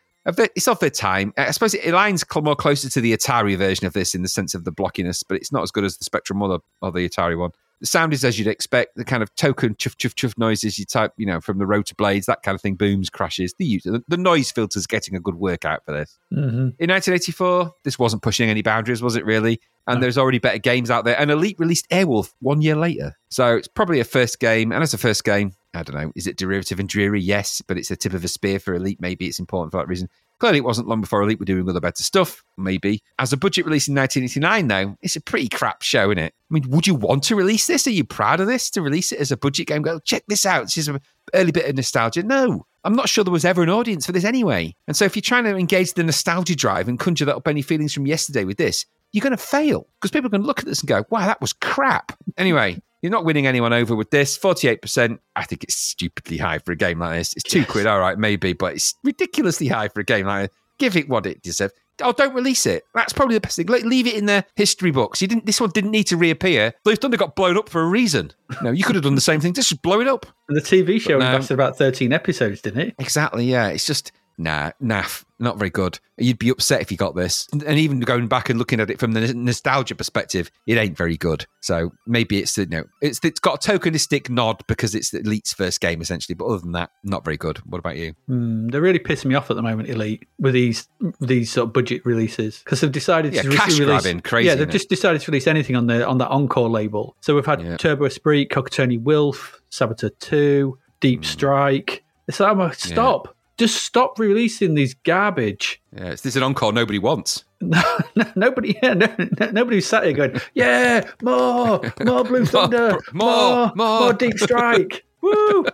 It's 0.55 0.69
of 0.69 0.79
their 0.79 0.91
time. 0.91 1.33
I 1.37 1.51
suppose 1.51 1.75
it 1.75 1.83
aligns 1.83 2.25
more 2.45 2.55
closer 2.55 2.89
to 2.89 3.01
the 3.01 3.17
Atari 3.17 3.57
version 3.57 3.89
of 3.89 3.93
this 3.93 4.15
in 4.15 4.23
the 4.23 4.29
sense 4.29 4.55
of 4.55 4.65
the 4.65 4.71
blockiness, 4.71 5.25
but 5.27 5.37
it's 5.37 5.51
not 5.51 5.65
as 5.65 5.73
good 5.73 5.83
as 5.83 5.97
the 5.97 6.05
Spectrum 6.05 6.41
or 6.41 6.49
the, 6.49 6.59
or 6.81 6.93
the 6.93 7.09
Atari 7.09 7.37
one. 7.37 7.51
The 7.83 7.89
sound 7.89 8.13
is 8.13 8.25
as 8.25 8.39
you'd 8.39 8.47
expect. 8.47 8.95
The 8.95 9.05
kind 9.05 9.25
of 9.25 9.35
token 9.35 9.75
chuff 9.77 9.97
chuff 9.97 10.15
chuff 10.15 10.39
noises 10.39 10.79
you 10.79 10.85
type, 10.85 11.13
you 11.17 11.27
know, 11.27 11.41
from 11.41 11.59
the 11.59 11.67
rotor 11.67 11.97
blades, 11.97 12.27
that 12.27 12.45
kind 12.45 12.55
of 12.55 12.63
thing, 12.63 12.77
booms, 12.77 13.11
crashes. 13.11 13.55
The 13.59 13.81
the, 13.85 14.03
the 14.07 14.17
noise 14.17 14.53
filter's 14.53 14.87
getting 14.87 15.17
a 15.17 15.21
good 15.21 15.35
workout 15.35 15.85
for 15.85 15.93
this. 15.93 16.17
hmm 16.31 16.71
In 16.79 16.89
1984, 16.91 17.73
this 17.83 17.99
wasn't 17.99 18.23
pushing 18.23 18.49
any 18.49 18.63
boundaries, 18.63 19.03
was 19.03 19.17
it 19.17 19.25
really? 19.27 19.61
And 19.89 20.01
there's 20.01 20.17
already 20.17 20.39
better 20.39 20.59
games 20.59 20.93
out 20.93 21.05
there. 21.05 21.21
And 21.21 21.29
Elite 21.33 21.59
released 21.59 21.91
Airwolf 21.91 22.33
one 22.39 22.63
year 22.63 22.77
later. 22.77 23.17
So 23.31 23.57
it's 23.57 23.67
probably 23.67 23.99
a 23.99 24.05
first 24.05 24.39
game. 24.39 24.71
And 24.71 24.81
as 24.81 24.95
a 24.95 24.99
first 24.99 25.25
game, 25.25 25.55
I 25.75 25.83
don't 25.83 25.97
know, 25.97 26.13
is 26.15 26.29
it 26.29 26.37
derivative 26.37 26.79
and 26.79 26.89
dreary? 26.89 27.21
Yes, 27.21 27.63
but 27.67 27.77
it's 27.79 27.89
the 27.89 27.97
tip 27.97 28.13
of 28.15 28.23
a 28.23 28.29
spear 28.29 28.61
for 28.61 28.75
Elite. 28.75 29.01
Maybe 29.01 29.27
it's 29.27 29.41
important 29.41 29.73
for 29.73 29.79
that 29.79 29.89
reason. 29.89 30.09
Clearly, 30.43 30.59
it 30.59 30.65
wasn't 30.65 30.89
long 30.89 31.01
before 31.01 31.23
Elite 31.23 31.39
were 31.39 31.45
doing 31.45 31.69
other 31.69 31.79
better 31.79 32.03
stuff, 32.03 32.43
maybe. 32.59 33.01
As 33.21 33.33
a 33.33 33.37
budget 33.37 33.65
release 33.65 33.87
in 33.87 33.95
1989, 33.95 34.67
though, 34.67 34.97
it's 35.01 35.15
a 35.15 35.21
pretty 35.21 35.49
crap 35.49 35.83
show, 35.83 36.11
isn't 36.11 36.19
it? 36.19 36.35
I 36.35 36.53
mean, 36.53 36.69
would 36.69 36.85
you 36.85 36.97
want 36.97 37.23
to 37.23 37.37
release 37.37 37.69
this? 37.69 37.87
Are 37.87 37.93
you 37.93 38.03
proud 38.03 38.41
of 38.41 38.49
this 38.49 38.69
to 38.71 38.83
release 38.83 39.13
it 39.13 39.21
as 39.21 39.31
a 39.31 39.37
budget 39.37 39.69
game? 39.69 39.83
Go, 39.83 40.01
check 40.01 40.25
this 40.27 40.45
out. 40.45 40.65
This 40.65 40.79
is 40.79 40.89
an 40.89 40.99
early 41.33 41.53
bit 41.53 41.67
of 41.67 41.77
nostalgia. 41.77 42.25
No, 42.25 42.67
I'm 42.83 42.97
not 42.97 43.09
sure 43.09 43.23
there 43.23 43.31
was 43.31 43.45
ever 43.45 43.63
an 43.63 43.69
audience 43.69 44.05
for 44.05 44.11
this 44.11 44.25
anyway. 44.25 44.75
And 44.89 44.97
so 44.97 45.05
if 45.05 45.15
you're 45.15 45.21
trying 45.21 45.45
to 45.45 45.57
engage 45.57 45.93
the 45.93 46.03
nostalgia 46.03 46.57
drive 46.57 46.89
and 46.89 46.99
conjure 46.99 47.31
up 47.31 47.47
any 47.47 47.63
feelings 47.63 47.95
from 47.95 48.09
yesterday 48.09 48.43
with 48.43 48.57
this, 48.57 48.85
you're 49.13 49.23
going 49.23 49.31
to 49.31 49.37
fail 49.37 49.87
because 50.01 50.11
people 50.11 50.27
are 50.27 50.31
going 50.31 50.43
to 50.43 50.47
look 50.49 50.59
at 50.59 50.65
this 50.65 50.81
and 50.81 50.89
go, 50.89 51.05
wow, 51.09 51.25
that 51.25 51.41
was 51.41 51.53
crap. 51.53 52.19
Anyway, 52.37 52.83
you're 53.03 53.11
not 53.13 53.25
winning 53.25 53.47
anyone 53.47 53.73
over 53.73 53.95
with 53.95 54.11
this. 54.11 54.39
48%. 54.39 55.19
I 55.37 55.45
think 55.45 55.65
it's 55.65 55.75
stupidly 55.75 56.39
high 56.39 56.59
for 56.59 56.73
a 56.73 56.77
game 56.77 57.01
like 57.01 57.19
this. 57.19 57.35
It's 57.35 57.43
two 57.43 57.61
Yes. 57.61 57.71
quid, 57.71 57.87
all 57.87 57.99
right, 58.01 58.19
maybe, 58.19 58.53
but 58.53 58.75
it's 58.75 58.95
ridiculously 59.05 59.67
high 59.69 59.89
for 59.89 60.01
a 60.01 60.05
game 60.05 60.27
like 60.27 60.49
this. 60.51 60.59
Give 60.79 60.97
it 60.97 61.09
what 61.09 61.27
it 61.27 61.43
deserves. 61.43 61.75
Oh, 62.01 62.13
don't 62.13 62.35
release 62.35 62.65
it. 62.65 62.85
That's 62.95 63.13
probably 63.13 63.35
the 63.35 63.41
best 63.41 63.57
thing. 63.57 63.67
Like, 63.67 63.85
leave 63.85 64.07
it 64.07 64.15
in 64.15 64.27
the 64.27 64.45
history 64.57 64.91
books. 64.91 65.21
You 65.21 65.29
didn't. 65.29 65.47
This 65.47 65.61
one 65.61 65.71
didn't 65.71 65.91
need 65.91 66.05
to 66.05 66.17
reappear. 66.17 66.73
Blue 66.85 66.97
Thunder 66.97 67.17
got 67.19 67.37
blown 67.37 67.57
up 67.59 67.69
for 67.69 67.83
a 67.83 67.87
reason. 67.87 68.33
No, 68.63 68.71
you 68.71 68.83
could 68.83 68.95
have 68.95 69.05
done 69.05 69.15
the 69.15 69.21
same 69.21 69.41
thing. 69.41 69.53
Just 69.53 69.83
blow 69.83 70.01
it 70.01 70.09
up. 70.09 70.27
The 70.49 70.61
TV 70.61 71.01
show 71.01 71.19
no. 71.19 71.25
lasted 71.27 71.55
about 71.55 71.77
13 71.77 72.13
episodes, 72.13 72.63
didn't 72.63 72.81
it? 72.81 72.95
Exactly. 72.99 73.45
Yeah. 73.45 73.69
It's 73.69 73.87
just 73.87 74.11
nah, 74.39 74.73
naff. 74.83 75.25
Not 75.39 75.59
very 75.59 75.71
good. 75.71 75.99
You'd 76.19 76.39
be 76.39 76.51
upset 76.51 76.81
if 76.83 76.93
you 76.93 76.97
got 76.97 77.17
this. 77.17 77.49
And 77.67 77.77
even 77.79 77.99
going 77.99 78.29
back 78.29 78.49
and 78.49 78.61
looking 78.61 78.79
at 78.79 78.91
it 78.91 79.01
from 79.01 79.13
the 79.13 79.35
nostalgia 79.35 79.97
perspective, 79.97 80.53
it 80.69 80.79
ain't 80.79 80.97
very 80.97 81.17
good. 81.17 81.47
So 81.61 81.91
maybe 82.07 82.39
it's 82.39 82.57
you 82.57 82.67
know 82.67 82.85
it's 83.01 83.19
it's 83.25 83.41
got 83.41 83.67
a 83.67 83.73
tokenistic 83.73 84.31
nod 84.31 84.63
because 84.69 84.95
it's 84.95 85.11
the 85.11 85.19
Elite's 85.19 85.53
first 85.53 85.81
game 85.81 86.01
essentially. 86.01 86.35
But 86.37 86.45
other 86.47 86.59
than 86.59 86.73
that, 86.73 86.91
not 87.03 87.25
very 87.25 87.37
good. 87.37 87.59
What 87.67 87.79
about 87.79 87.97
you? 87.97 88.15
Mm, 88.31 88.71
they're 88.71 88.81
really 88.81 89.01
pissing 89.01 89.25
me 89.27 89.35
off 89.35 89.51
at 89.51 89.57
the 89.57 89.63
moment, 89.63 89.89
Elite, 89.89 90.25
with 90.39 90.55
these 90.55 90.87
these 91.21 91.51
sort 91.51 91.67
of 91.69 91.73
budget 91.73 92.07
releases 92.07 92.61
because 92.61 92.81
they've 92.81 92.93
decided 92.93 93.35
Yeah, 93.35 93.43
to 93.43 93.51
cash 93.51 93.79
release. 93.81 93.87
grabbing, 94.03 94.21
crazy, 94.21 94.47
yeah, 94.47 94.55
they've 94.55 94.61
isn't 94.63 94.71
it? 94.71 94.73
just 94.75 94.89
decided 94.91 95.23
to 95.23 95.31
release 95.33 95.49
anything 95.49 95.75
on 95.75 95.89
the 95.89 96.07
on 96.07 96.19
that 96.19 96.29
encore 96.29 96.71
label. 96.71 97.17
So 97.21 97.35
we've 97.35 97.45
had 97.47 97.61
Yeah. 97.63 97.77
Turbo 97.79 98.05
Esprit, 98.05 98.49
Kokotoni 98.49 99.01
Wilf, 99.03 99.61
Saboteur 99.71 100.11
Two, 100.21 100.79
Deep 101.01 101.21
Hmm. 101.21 101.25
Strike. 101.25 102.05
It's 102.29 102.39
like, 102.39 102.53
I'm 102.53 102.61
a, 102.61 102.73
stop. 102.75 103.35
Just 103.63 103.85
stop 103.85 104.19
releasing 104.19 104.75
these 104.75 104.95
garbage. 104.95 105.81
Yeah, 105.97 106.07
it's, 106.07 106.23
this 106.23 106.33
is 106.33 106.37
an 106.37 106.43
encore 106.43 106.73
nobody 106.73 106.99
wants. 106.99 107.45
nobody, 108.35 108.77
yeah, 108.83 108.95
no, 108.95 109.07
no, 109.39 109.51
nobody's 109.53 109.87
sat 109.87 110.03
here 110.03 110.15
going, 110.15 110.41
"Yeah, 110.55 111.09
more, 111.23 111.81
more 112.03 112.25
Blue 112.25 112.45
Thunder, 112.55 112.99
more, 113.13 113.27
more, 113.37 113.73
more, 113.77 114.01
more." 114.01 114.13
Deep 114.15 114.37
Strike." 114.39 115.05
Woo! 115.23 115.65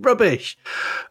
Rubbish. 0.00 0.56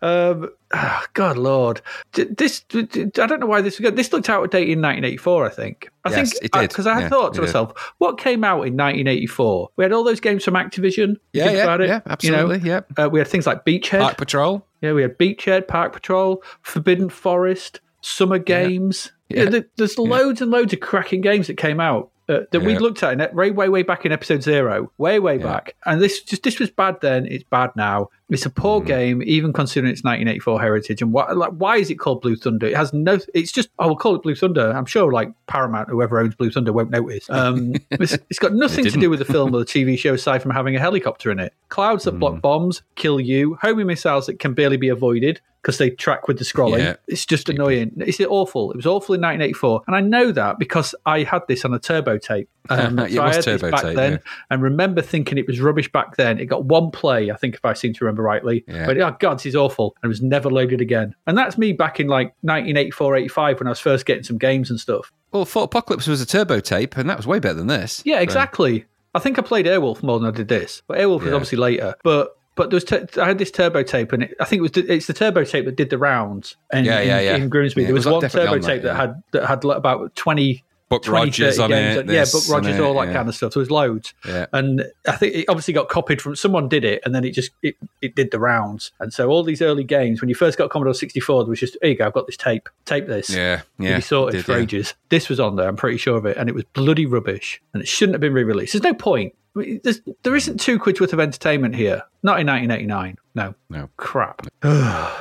Um, 0.01 0.49
ah, 0.73 1.05
God, 1.13 1.37
Lord, 1.37 1.81
this 2.13 2.63
I 2.73 2.81
don't 3.27 3.39
know 3.39 3.45
why 3.47 3.61
this 3.61 3.77
this 3.77 4.11
looked 4.13 4.29
out 4.29 4.43
of 4.43 4.49
date 4.49 4.69
in 4.69 4.81
1984. 4.81 5.45
I 5.45 5.49
think. 5.49 5.89
I 6.05 6.09
Yes, 6.09 6.31
think 6.31 6.45
it 6.45 6.51
did. 6.51 6.69
because 6.69 6.87
I 6.87 7.01
Yeah, 7.01 7.09
thought 7.09 7.33
to 7.33 7.41
it 7.41 7.45
did. 7.45 7.47
myself, 7.47 7.93
what 7.97 8.17
came 8.17 8.43
out 8.43 8.65
in 8.67 8.75
1984? 8.77 9.69
We 9.75 9.83
had 9.83 9.91
all 9.91 10.03
those 10.03 10.19
games 10.19 10.43
from 10.43 10.53
Activision. 10.55 11.17
Yeah, 11.33 11.51
yeah, 11.51 11.63
yeah, 11.65 11.73
you 11.81 11.87
know? 11.87 12.01
absolutely, 12.07 12.59
yeah. 12.69 12.81
Uh, 12.97 13.09
we 13.09 13.19
had 13.19 13.27
things 13.27 13.45
like 13.45 13.65
Beachhead. 13.65 13.99
Park 13.99 14.17
Patrol. 14.17 14.65
Yeah, 14.81 14.93
we 14.93 15.01
had 15.01 15.17
Beachhead, 15.17 15.67
Park 15.67 15.93
Patrol, 15.93 16.43
Forbidden 16.61 17.09
Forest, 17.09 17.81
Summer 18.01 18.37
Games. 18.39 19.11
Yeah. 19.29 19.43
Yeah. 19.49 19.59
there's 19.75 19.97
loads 19.97 20.41
and 20.41 20.51
loads 20.51 20.71
of 20.71 20.79
cracking 20.79 21.19
games 21.21 21.47
that 21.47 21.57
came 21.57 21.79
out 21.81 22.11
uh, 22.29 22.39
that 22.51 22.59
we 22.61 22.73
Yeah. 22.73 22.79
looked 22.79 23.01
at 23.03 23.13
in 23.13 23.21
it 23.21 23.33
way, 23.33 23.51
way, 23.51 23.69
way 23.69 23.83
back 23.83 24.05
in 24.05 24.11
episode 24.11 24.43
zero, 24.43 24.91
way, 24.97 25.17
way 25.19 25.37
back. 25.37 25.75
And 25.85 26.01
this 26.01 26.21
just 26.21 26.43
this 26.43 26.59
was 26.59 26.69
bad 26.69 26.97
then. 27.01 27.25
It's 27.25 27.43
bad 27.43 27.71
now. 27.75 28.09
It's 28.29 28.45
a 28.45 28.49
Mm. 28.49 28.55
poor 28.55 28.81
game, 28.81 29.23
even 29.25 29.53
considering 29.53 29.91
its 29.93 30.03
1984 30.03 30.59
heritage. 30.59 31.01
And 31.01 31.13
why, 31.13 31.31
like, 31.31 31.51
why 31.51 31.77
is 31.77 31.89
it 31.89 31.95
called 31.95 32.21
Blue 32.21 32.35
Thunder? 32.35 32.67
It 32.67 32.75
has 32.75 32.91
no. 32.93 33.17
It's 33.33 33.51
just 33.53 33.69
oh, 33.79 33.87
we'll 33.87 33.95
call 33.95 34.15
it 34.15 34.23
Blue 34.23 34.35
Thunder. 34.35 34.71
I'm 34.75 34.85
sure 34.85 35.11
like 35.11 35.31
Paramount, 35.47 35.89
whoever 35.89 36.19
owns 36.19 36.35
Blue 36.35 36.51
Thunder, 36.51 36.73
won't 36.73 36.89
notice. 36.89 37.29
Um, 37.29 37.73
it's, 37.91 38.17
it's 38.29 38.39
got 38.39 38.53
nothing 38.53 38.83
to 38.85 38.91
do 38.99 39.09
with 39.09 39.19
the 39.19 39.25
film 39.25 39.55
or 39.55 39.59
the 39.59 39.65
TV 39.65 39.97
show 39.97 40.13
aside 40.13 40.41
from 40.41 40.51
having 40.51 40.75
a 40.75 40.79
helicopter 40.79 41.31
in 41.31 41.39
it. 41.39 41.53
Clouds 41.69 42.03
that 42.03 42.11
Hmm. 42.11 42.19
block 42.19 42.41
bombs, 42.41 42.81
kill 42.95 43.19
you, 43.21 43.57
homing 43.61 43.87
missiles 43.87 44.25
that 44.25 44.39
can 44.39 44.53
barely 44.53 44.77
be 44.77 44.89
avoided 44.89 45.39
because 45.67 45.79
they 45.79 45.89
track 45.89 46.29
with 46.29 46.37
the 46.37 46.45
scrolling. 46.45 46.77
Yeah. 46.79 46.95
It's 47.09 47.25
just 47.25 47.49
annoying. 47.49 47.91
It's 47.97 48.21
awful. 48.21 48.71
It 48.71 48.77
was 48.77 48.85
awful 48.85 49.15
in 49.15 49.19
1984, 49.21 49.81
and 49.87 49.97
I 49.97 49.99
know 49.99 50.31
that 50.31 50.57
because 50.59 50.95
I 51.05 51.23
had 51.23 51.41
this 51.49 51.65
on 51.65 51.73
a 51.73 51.79
turbo 51.79 52.17
tape. 52.17 52.49
Um, 52.69 52.99
It 52.99 53.13
so 53.13 53.21
I 53.21 53.27
was 53.27 53.35
had 53.37 53.45
turbo 53.45 53.65
this 53.67 53.71
back 53.71 53.81
tape, 53.81 53.95
then, 53.95 54.11
yeah. 54.13 54.17
and 54.49 54.61
remember 54.61 55.01
thinking 55.01 55.37
it 55.37 55.47
was 55.47 55.61
rubbish 55.61 55.89
back 55.89 56.17
then. 56.17 56.37
It 56.37 56.45
got 56.47 56.65
one 56.65 56.91
play, 56.91 57.31
I 57.31 57.35
think, 57.37 57.55
if 57.55 57.63
I 57.63 57.71
seem 57.71 57.93
to 57.93 58.03
remember 58.03 58.23
rightly. 58.23 58.65
Yeah. 58.67 58.85
But 58.85 58.97
oh 58.99 59.15
god, 59.19 59.39
this 59.39 59.45
is 59.45 59.55
awful, 59.55 59.95
and 60.03 60.09
it 60.09 60.11
was 60.11 60.21
never 60.21 60.49
loaded 60.49 60.81
again. 60.81 61.15
And 61.27 61.37
that's 61.37 61.57
me 61.57 61.71
back 61.73 61.99
in 62.01 62.07
like 62.07 62.27
1984, 62.41 63.15
85 63.17 63.59
when 63.59 63.67
I 63.67 63.71
was 63.71 63.79
first 63.79 64.05
getting 64.05 64.23
some 64.23 64.37
games 64.37 64.69
and 64.69 64.79
stuff. 64.79 65.11
Well, 65.31 65.45
Fort 65.45 65.65
Apocalypse 65.65 66.07
was 66.07 66.21
a 66.21 66.25
turbo 66.25 66.59
tape, 66.61 66.95
and 66.97 67.09
that 67.09 67.15
was 67.17 67.25
way 67.27 67.39
better 67.39 67.55
than 67.55 67.67
this. 67.67 68.01
Yeah, 68.05 68.15
So- 68.17 68.21
exactly. 68.23 68.85
I 69.15 69.19
think 69.19 69.39
I 69.39 69.41
played 69.41 69.65
Airwolf 69.65 70.03
more 70.03 70.19
than 70.19 70.27
I 70.27 70.31
did 70.31 70.47
this, 70.49 70.83
but 70.87 70.97
Airwolf 70.99 71.23
was 71.23 71.33
obviously 71.33 71.57
later. 71.57 71.95
But 72.03 72.36
but 72.57 72.71
there 72.71 72.75
was 72.75 72.83
t- 72.83 73.21
I 73.21 73.27
had 73.27 73.37
this 73.37 73.51
turbo 73.51 73.83
tape, 73.83 74.11
and 74.11 74.23
it, 74.23 74.35
I 74.41 74.45
think 74.45 74.59
it 74.59 74.63
was 74.63 74.71
the, 74.71 74.91
it's 74.91 75.07
the 75.07 75.13
turbo 75.13 75.43
tape 75.43 75.65
that 75.65 75.75
did 75.75 75.89
the 75.89 75.97
rounds. 75.97 76.57
In, 76.73 76.83
Yeah, 76.83 76.99
yeah, 77.01 77.19
yeah. 77.21 77.35
In 77.35 77.47
Grimsby, 77.47 77.83
Yeah, 77.83 77.87
there 77.87 77.93
was, 77.93 78.05
was 78.05 78.21
one 78.21 78.29
turbo 78.29 78.53
on 78.53 78.61
tape 78.61 78.81
that 78.81 78.89
yeah. 78.89 78.97
had 78.97 79.23
that 79.31 79.45
had 79.45 79.63
about 79.63 80.15
20, 80.15 80.63
Buck 80.89 81.03
20 81.03 81.25
Rogers 81.25 81.59
on 81.59 81.69
games. 81.69 81.97
it. 81.97 82.09
yeah, 82.09 82.25
Buck 82.25 82.49
Rogers, 82.49 82.77
it, 82.77 82.81
all 82.81 82.93
that 82.95 83.07
yeah. 83.07 83.13
kind 83.13 83.29
of 83.29 83.35
stuff. 83.35 83.53
So 83.53 83.59
there 83.59 83.61
was 83.61 83.71
loads. 83.71 84.13
Yeah. 84.25 84.47
And 84.53 84.85
I 85.07 85.17
think 85.17 85.35
it 85.35 85.45
obviously 85.49 85.73
got 85.73 85.89
copied 85.89 86.21
from 86.21 86.35
someone 86.35 86.67
did 86.67 86.83
it, 86.83 87.01
and 87.05 87.13
then 87.13 87.23
it 87.23 87.31
just 87.31 87.51
it, 87.61 87.75
it 88.01 88.15
did 88.15 88.31
the 88.31 88.39
rounds. 88.39 88.91
And 88.99 89.13
so 89.13 89.29
all 89.29 89.43
these 89.43 89.61
early 89.61 89.83
games, 89.83 90.21
when 90.21 90.29
you 90.29 90.35
first 90.35 90.57
got 90.57 90.69
Commodore 90.69 90.93
64, 90.93 91.43
there 91.43 91.49
was 91.49 91.59
just 91.59 91.77
here 91.81 91.91
you 91.91 91.97
go, 91.97 92.07
I've 92.07 92.13
got 92.13 92.25
this 92.25 92.37
tape, 92.37 92.69
tape 92.85 93.07
this. 93.07 93.29
Yeah, 93.29 93.61
yeah. 93.77 93.97
be 93.97 94.01
sorted 94.01 94.39
did, 94.39 94.45
for 94.45 94.53
yeah. 94.53 94.63
ages. 94.63 94.93
This 95.09 95.29
was 95.29 95.39
on 95.39 95.57
there, 95.57 95.67
I'm 95.67 95.75
pretty 95.75 95.97
sure 95.97 96.17
of 96.17 96.25
it, 96.25 96.37
and 96.37 96.49
it 96.49 96.55
was 96.55 96.63
bloody 96.73 97.05
rubbish, 97.05 97.61
and 97.73 97.83
it 97.83 97.87
shouldn't 97.87 98.15
have 98.15 98.21
been 98.21 98.33
re-released. 98.33 98.73
There's 98.73 98.83
no 98.83 98.93
point. 98.93 99.33
I 99.57 99.59
mean, 99.61 99.81
There's, 99.83 100.01
there 100.21 100.35
isn't 100.35 100.59
two 100.59 100.77
quid's 100.77 101.01
worth 101.01 101.13
of 101.13 101.19
entertainment 101.19 101.75
here. 101.75 102.03
Not 102.21 102.39
in 102.39 102.45
1989. 102.47 103.17
No. 103.33 103.55
No. 103.69 103.89
Crap. 103.97 104.45
All 104.63 105.11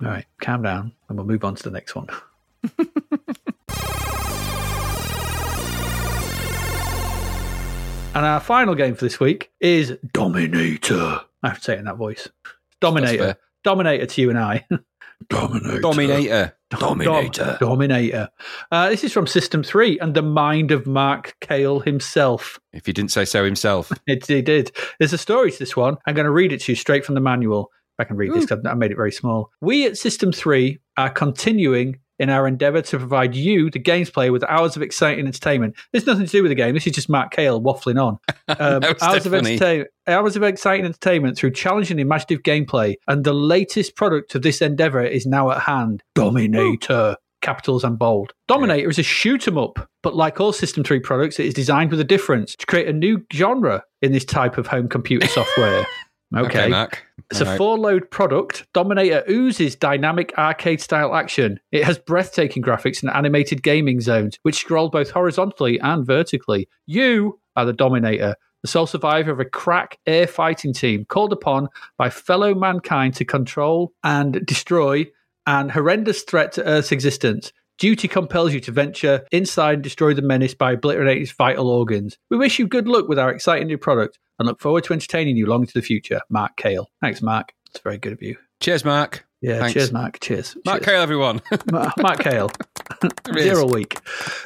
right, 0.00 0.24
calm 0.40 0.62
down, 0.62 0.92
and 1.08 1.18
we'll 1.18 1.26
move 1.26 1.44
on 1.44 1.56
to 1.56 1.62
the 1.64 1.70
next 1.70 1.94
one. 1.96 2.06
and 8.14 8.24
our 8.24 8.40
final 8.40 8.74
game 8.74 8.94
for 8.94 9.04
this 9.04 9.18
week 9.18 9.50
is 9.60 9.98
Dominator. 10.12 11.20
I 11.42 11.48
have 11.48 11.58
to 11.58 11.64
say 11.64 11.74
it 11.74 11.80
in 11.80 11.84
that 11.86 11.96
voice. 11.96 12.28
Dominator. 12.80 13.36
Dominator 13.64 14.06
to 14.06 14.20
you 14.20 14.30
and 14.30 14.38
I. 14.38 14.64
Dominator. 15.28 15.80
Dominator. 15.80 16.52
Dominator. 16.70 17.56
Dominator. 17.60 18.28
Uh, 18.70 18.88
this 18.88 19.04
is 19.04 19.12
from 19.12 19.26
System 19.26 19.62
3 19.62 19.98
and 20.00 20.14
the 20.14 20.22
mind 20.22 20.70
of 20.70 20.86
Mark 20.86 21.36
Cale 21.40 21.80
himself. 21.80 22.58
If 22.72 22.86
he 22.86 22.92
didn't 22.92 23.10
say 23.10 23.24
so 23.24 23.44
himself. 23.44 23.92
It, 24.06 24.26
he 24.26 24.42
did. 24.42 24.72
There's 24.98 25.12
a 25.12 25.18
story 25.18 25.50
to 25.52 25.58
this 25.58 25.76
one. 25.76 25.96
I'm 26.06 26.14
going 26.14 26.24
to 26.24 26.30
read 26.32 26.52
it 26.52 26.60
to 26.62 26.72
you 26.72 26.76
straight 26.76 27.04
from 27.04 27.14
the 27.14 27.20
manual. 27.20 27.70
If 27.98 28.04
I 28.04 28.04
can 28.04 28.16
read 28.16 28.32
this, 28.32 28.46
'cause 28.46 28.58
I 28.66 28.74
made 28.74 28.90
it 28.90 28.96
very 28.96 29.12
small. 29.12 29.50
We 29.60 29.86
at 29.86 29.98
System 29.98 30.32
3 30.32 30.78
are 30.96 31.10
continuing 31.10 31.98
in 32.22 32.30
our 32.30 32.46
endeavour 32.46 32.80
to 32.80 32.98
provide 32.98 33.34
you, 33.34 33.68
the 33.68 33.80
games 33.80 34.08
player, 34.08 34.30
with 34.30 34.44
hours 34.44 34.76
of 34.76 34.82
exciting 34.82 35.26
entertainment. 35.26 35.74
There's 35.90 36.06
nothing 36.06 36.26
to 36.26 36.30
do 36.30 36.42
with 36.42 36.50
the 36.50 36.54
game. 36.54 36.72
This 36.72 36.86
is 36.86 36.92
just 36.92 37.08
Mark 37.08 37.32
Cale 37.32 37.60
waffling 37.60 38.00
on. 38.00 38.18
Um, 38.48 38.84
hours, 39.00 39.24
of 39.24 39.32
entertain- 39.32 39.86
hours 40.06 40.36
of 40.36 40.42
exciting 40.42 40.84
entertainment 40.84 41.38
through 41.38 41.52
challenging 41.52 41.98
imaginative 41.98 42.42
gameplay. 42.42 42.96
And 43.08 43.24
the 43.24 43.32
latest 43.32 43.96
product 43.96 44.34
of 44.34 44.42
this 44.42 44.60
endeavour 44.60 45.02
is 45.02 45.26
now 45.26 45.50
at 45.50 45.60
hand 45.62 46.02
Dominator. 46.14 47.16
Capitals 47.40 47.82
and 47.82 47.98
bold. 47.98 48.34
Dominator 48.46 48.88
is 48.90 48.98
a 48.98 49.02
shoot 49.02 49.48
'em 49.48 49.56
up, 49.58 49.88
but 50.02 50.14
like 50.14 50.38
all 50.38 50.52
System 50.52 50.84
3 50.84 51.00
products, 51.00 51.40
it 51.40 51.46
is 51.46 51.54
designed 51.54 51.90
with 51.90 51.98
a 51.98 52.04
difference 52.04 52.54
to 52.56 52.66
create 52.66 52.88
a 52.88 52.92
new 52.92 53.24
genre 53.32 53.82
in 54.02 54.12
this 54.12 54.24
type 54.24 54.58
of 54.58 54.66
home 54.66 54.88
computer 54.88 55.26
software. 55.26 55.86
Okay, 56.34 56.72
Okay. 56.72 56.98
It's 57.30 57.40
a 57.40 57.44
right. 57.46 57.56
four 57.56 57.78
load 57.78 58.10
product. 58.10 58.66
Dominator 58.74 59.24
oozes 59.28 59.74
dynamic 59.74 60.32
arcade 60.36 60.80
style 60.80 61.14
action. 61.14 61.58
It 61.70 61.84
has 61.84 61.98
breathtaking 61.98 62.62
graphics 62.62 63.02
and 63.02 63.10
animated 63.10 63.62
gaming 63.62 64.00
zones, 64.00 64.38
which 64.42 64.56
scroll 64.56 64.90
both 64.90 65.10
horizontally 65.10 65.80
and 65.80 66.06
vertically. 66.06 66.68
You 66.86 67.40
are 67.56 67.64
the 67.64 67.72
Dominator, 67.72 68.36
the 68.62 68.68
sole 68.68 68.86
survivor 68.86 69.30
of 69.30 69.40
a 69.40 69.44
crack 69.44 69.98
air 70.06 70.26
fighting 70.26 70.74
team 70.74 71.06
called 71.06 71.32
upon 71.32 71.68
by 71.96 72.10
fellow 72.10 72.54
mankind 72.54 73.14
to 73.14 73.24
control 73.24 73.92
and 74.04 74.44
destroy 74.46 75.06
an 75.46 75.70
horrendous 75.70 76.22
threat 76.22 76.52
to 76.52 76.64
Earth's 76.64 76.92
existence. 76.92 77.52
Duty 77.78 78.06
compels 78.06 78.52
you 78.52 78.60
to 78.60 78.70
venture 78.70 79.24
inside 79.32 79.74
and 79.74 79.82
destroy 79.82 80.14
the 80.14 80.22
menace 80.22 80.54
by 80.54 80.72
obliterating 80.72 81.22
its 81.22 81.32
vital 81.32 81.68
organs. 81.68 82.18
We 82.30 82.36
wish 82.36 82.58
you 82.58 82.68
good 82.68 82.86
luck 82.86 83.08
with 83.08 83.18
our 83.18 83.30
exciting 83.30 83.66
new 83.66 83.78
product 83.78 84.18
and 84.38 84.46
look 84.46 84.60
forward 84.60 84.84
to 84.84 84.92
entertaining 84.92 85.36
you 85.36 85.46
long 85.46 85.62
into 85.62 85.74
the 85.74 85.82
future. 85.82 86.20
Mark 86.30 86.56
Cale. 86.56 86.90
Thanks, 87.00 87.22
Mark. 87.22 87.52
It's 87.70 87.80
very 87.80 87.98
good 87.98 88.12
of 88.12 88.22
you. 88.22 88.36
Cheers, 88.60 88.84
Mark. 88.84 89.26
Yeah, 89.42 89.58
Thanks. 89.58 89.72
cheers, 89.74 89.92
Mark. 89.92 90.20
Cheers. 90.20 90.56
Mark 90.64 90.78
cheers. 90.78 90.86
Cale, 90.94 91.02
everyone. 91.02 91.40
Ma- 91.70 91.90
Mark 91.98 92.20
Cale. 92.20 92.48
Zero 93.38 93.66
week. 93.66 93.98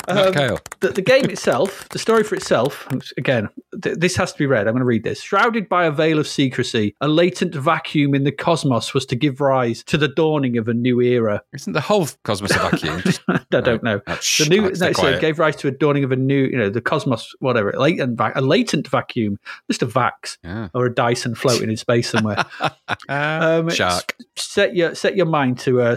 Mark 0.09 0.29
Um, 0.29 0.33
Cale. 0.35 0.61
the, 0.81 0.89
the 0.89 1.03
game 1.03 1.27
itself, 1.27 1.87
the 1.91 1.99
story 1.99 2.23
for 2.25 2.35
itself, 2.35 2.89
again, 3.19 3.49
th- 3.83 3.97
this 3.99 4.17
has 4.17 4.33
to 4.33 4.39
be 4.39 4.47
read. 4.47 4.67
I'm 4.67 4.73
going 4.73 4.81
to 4.81 4.87
read 4.87 5.05
this. 5.05 5.21
Shrouded 5.21 5.69
by 5.69 5.85
a 5.85 5.91
veil 5.91 6.19
of 6.19 6.27
secrecy, 6.27 6.95
a 7.03 7.09
latent 7.09 7.55
vacuum 7.55 8.15
in 8.15 8.25
the 8.25 8.33
cosmos 8.33 8.95
was 8.95 9.05
to 9.07 9.17
give 9.17 9.41
rise 9.41 9.83
to 9.85 9.99
the 9.99 10.09
dawning 10.09 10.57
of 10.57 10.69
a 10.69 10.75
new 10.75 11.01
era. 11.03 11.43
Isn't 11.53 11.75
the 11.75 11.81
whole 11.81 12.09
cosmos 12.25 12.53
a 12.53 12.59
vacuum? 12.59 13.03
I 13.29 13.61
don't 13.61 13.83
know. 13.83 14.01
Oh, 14.07 14.19
The 14.39 14.47
new 14.49 14.63
no, 14.63 14.93
so 14.93 15.07
it 15.09 15.21
gave 15.21 15.39
rise 15.39 15.57
to 15.57 15.69
a 15.69 15.73
dawning 15.73 16.05
of 16.05 16.13
a 16.13 16.17
new, 16.17 16.45
you 16.45 16.57
know, 16.57 16.71
the 16.71 16.81
cosmos, 16.81 17.35
whatever, 17.41 17.73
latent, 17.77 18.17
vac- 18.17 18.37
a 18.37 18.41
latent 18.41 18.89
vacuum, 18.89 19.39
just 19.71 19.83
a 19.83 19.87
vax 19.87 20.39
Yeah. 20.43 20.69
or 20.73 20.87
a 20.87 20.95
Dyson 20.95 21.35
floating 21.35 21.69
in 21.69 21.77
space 21.77 22.09
somewhere. 22.11 22.45
Um, 23.09 23.69
Shark. 23.71 24.17
set 24.37 24.75
your 24.77 24.86
set 24.95 25.17
your 25.17 25.27
mind 25.27 25.59
to 25.61 25.81
uh, 25.81 25.97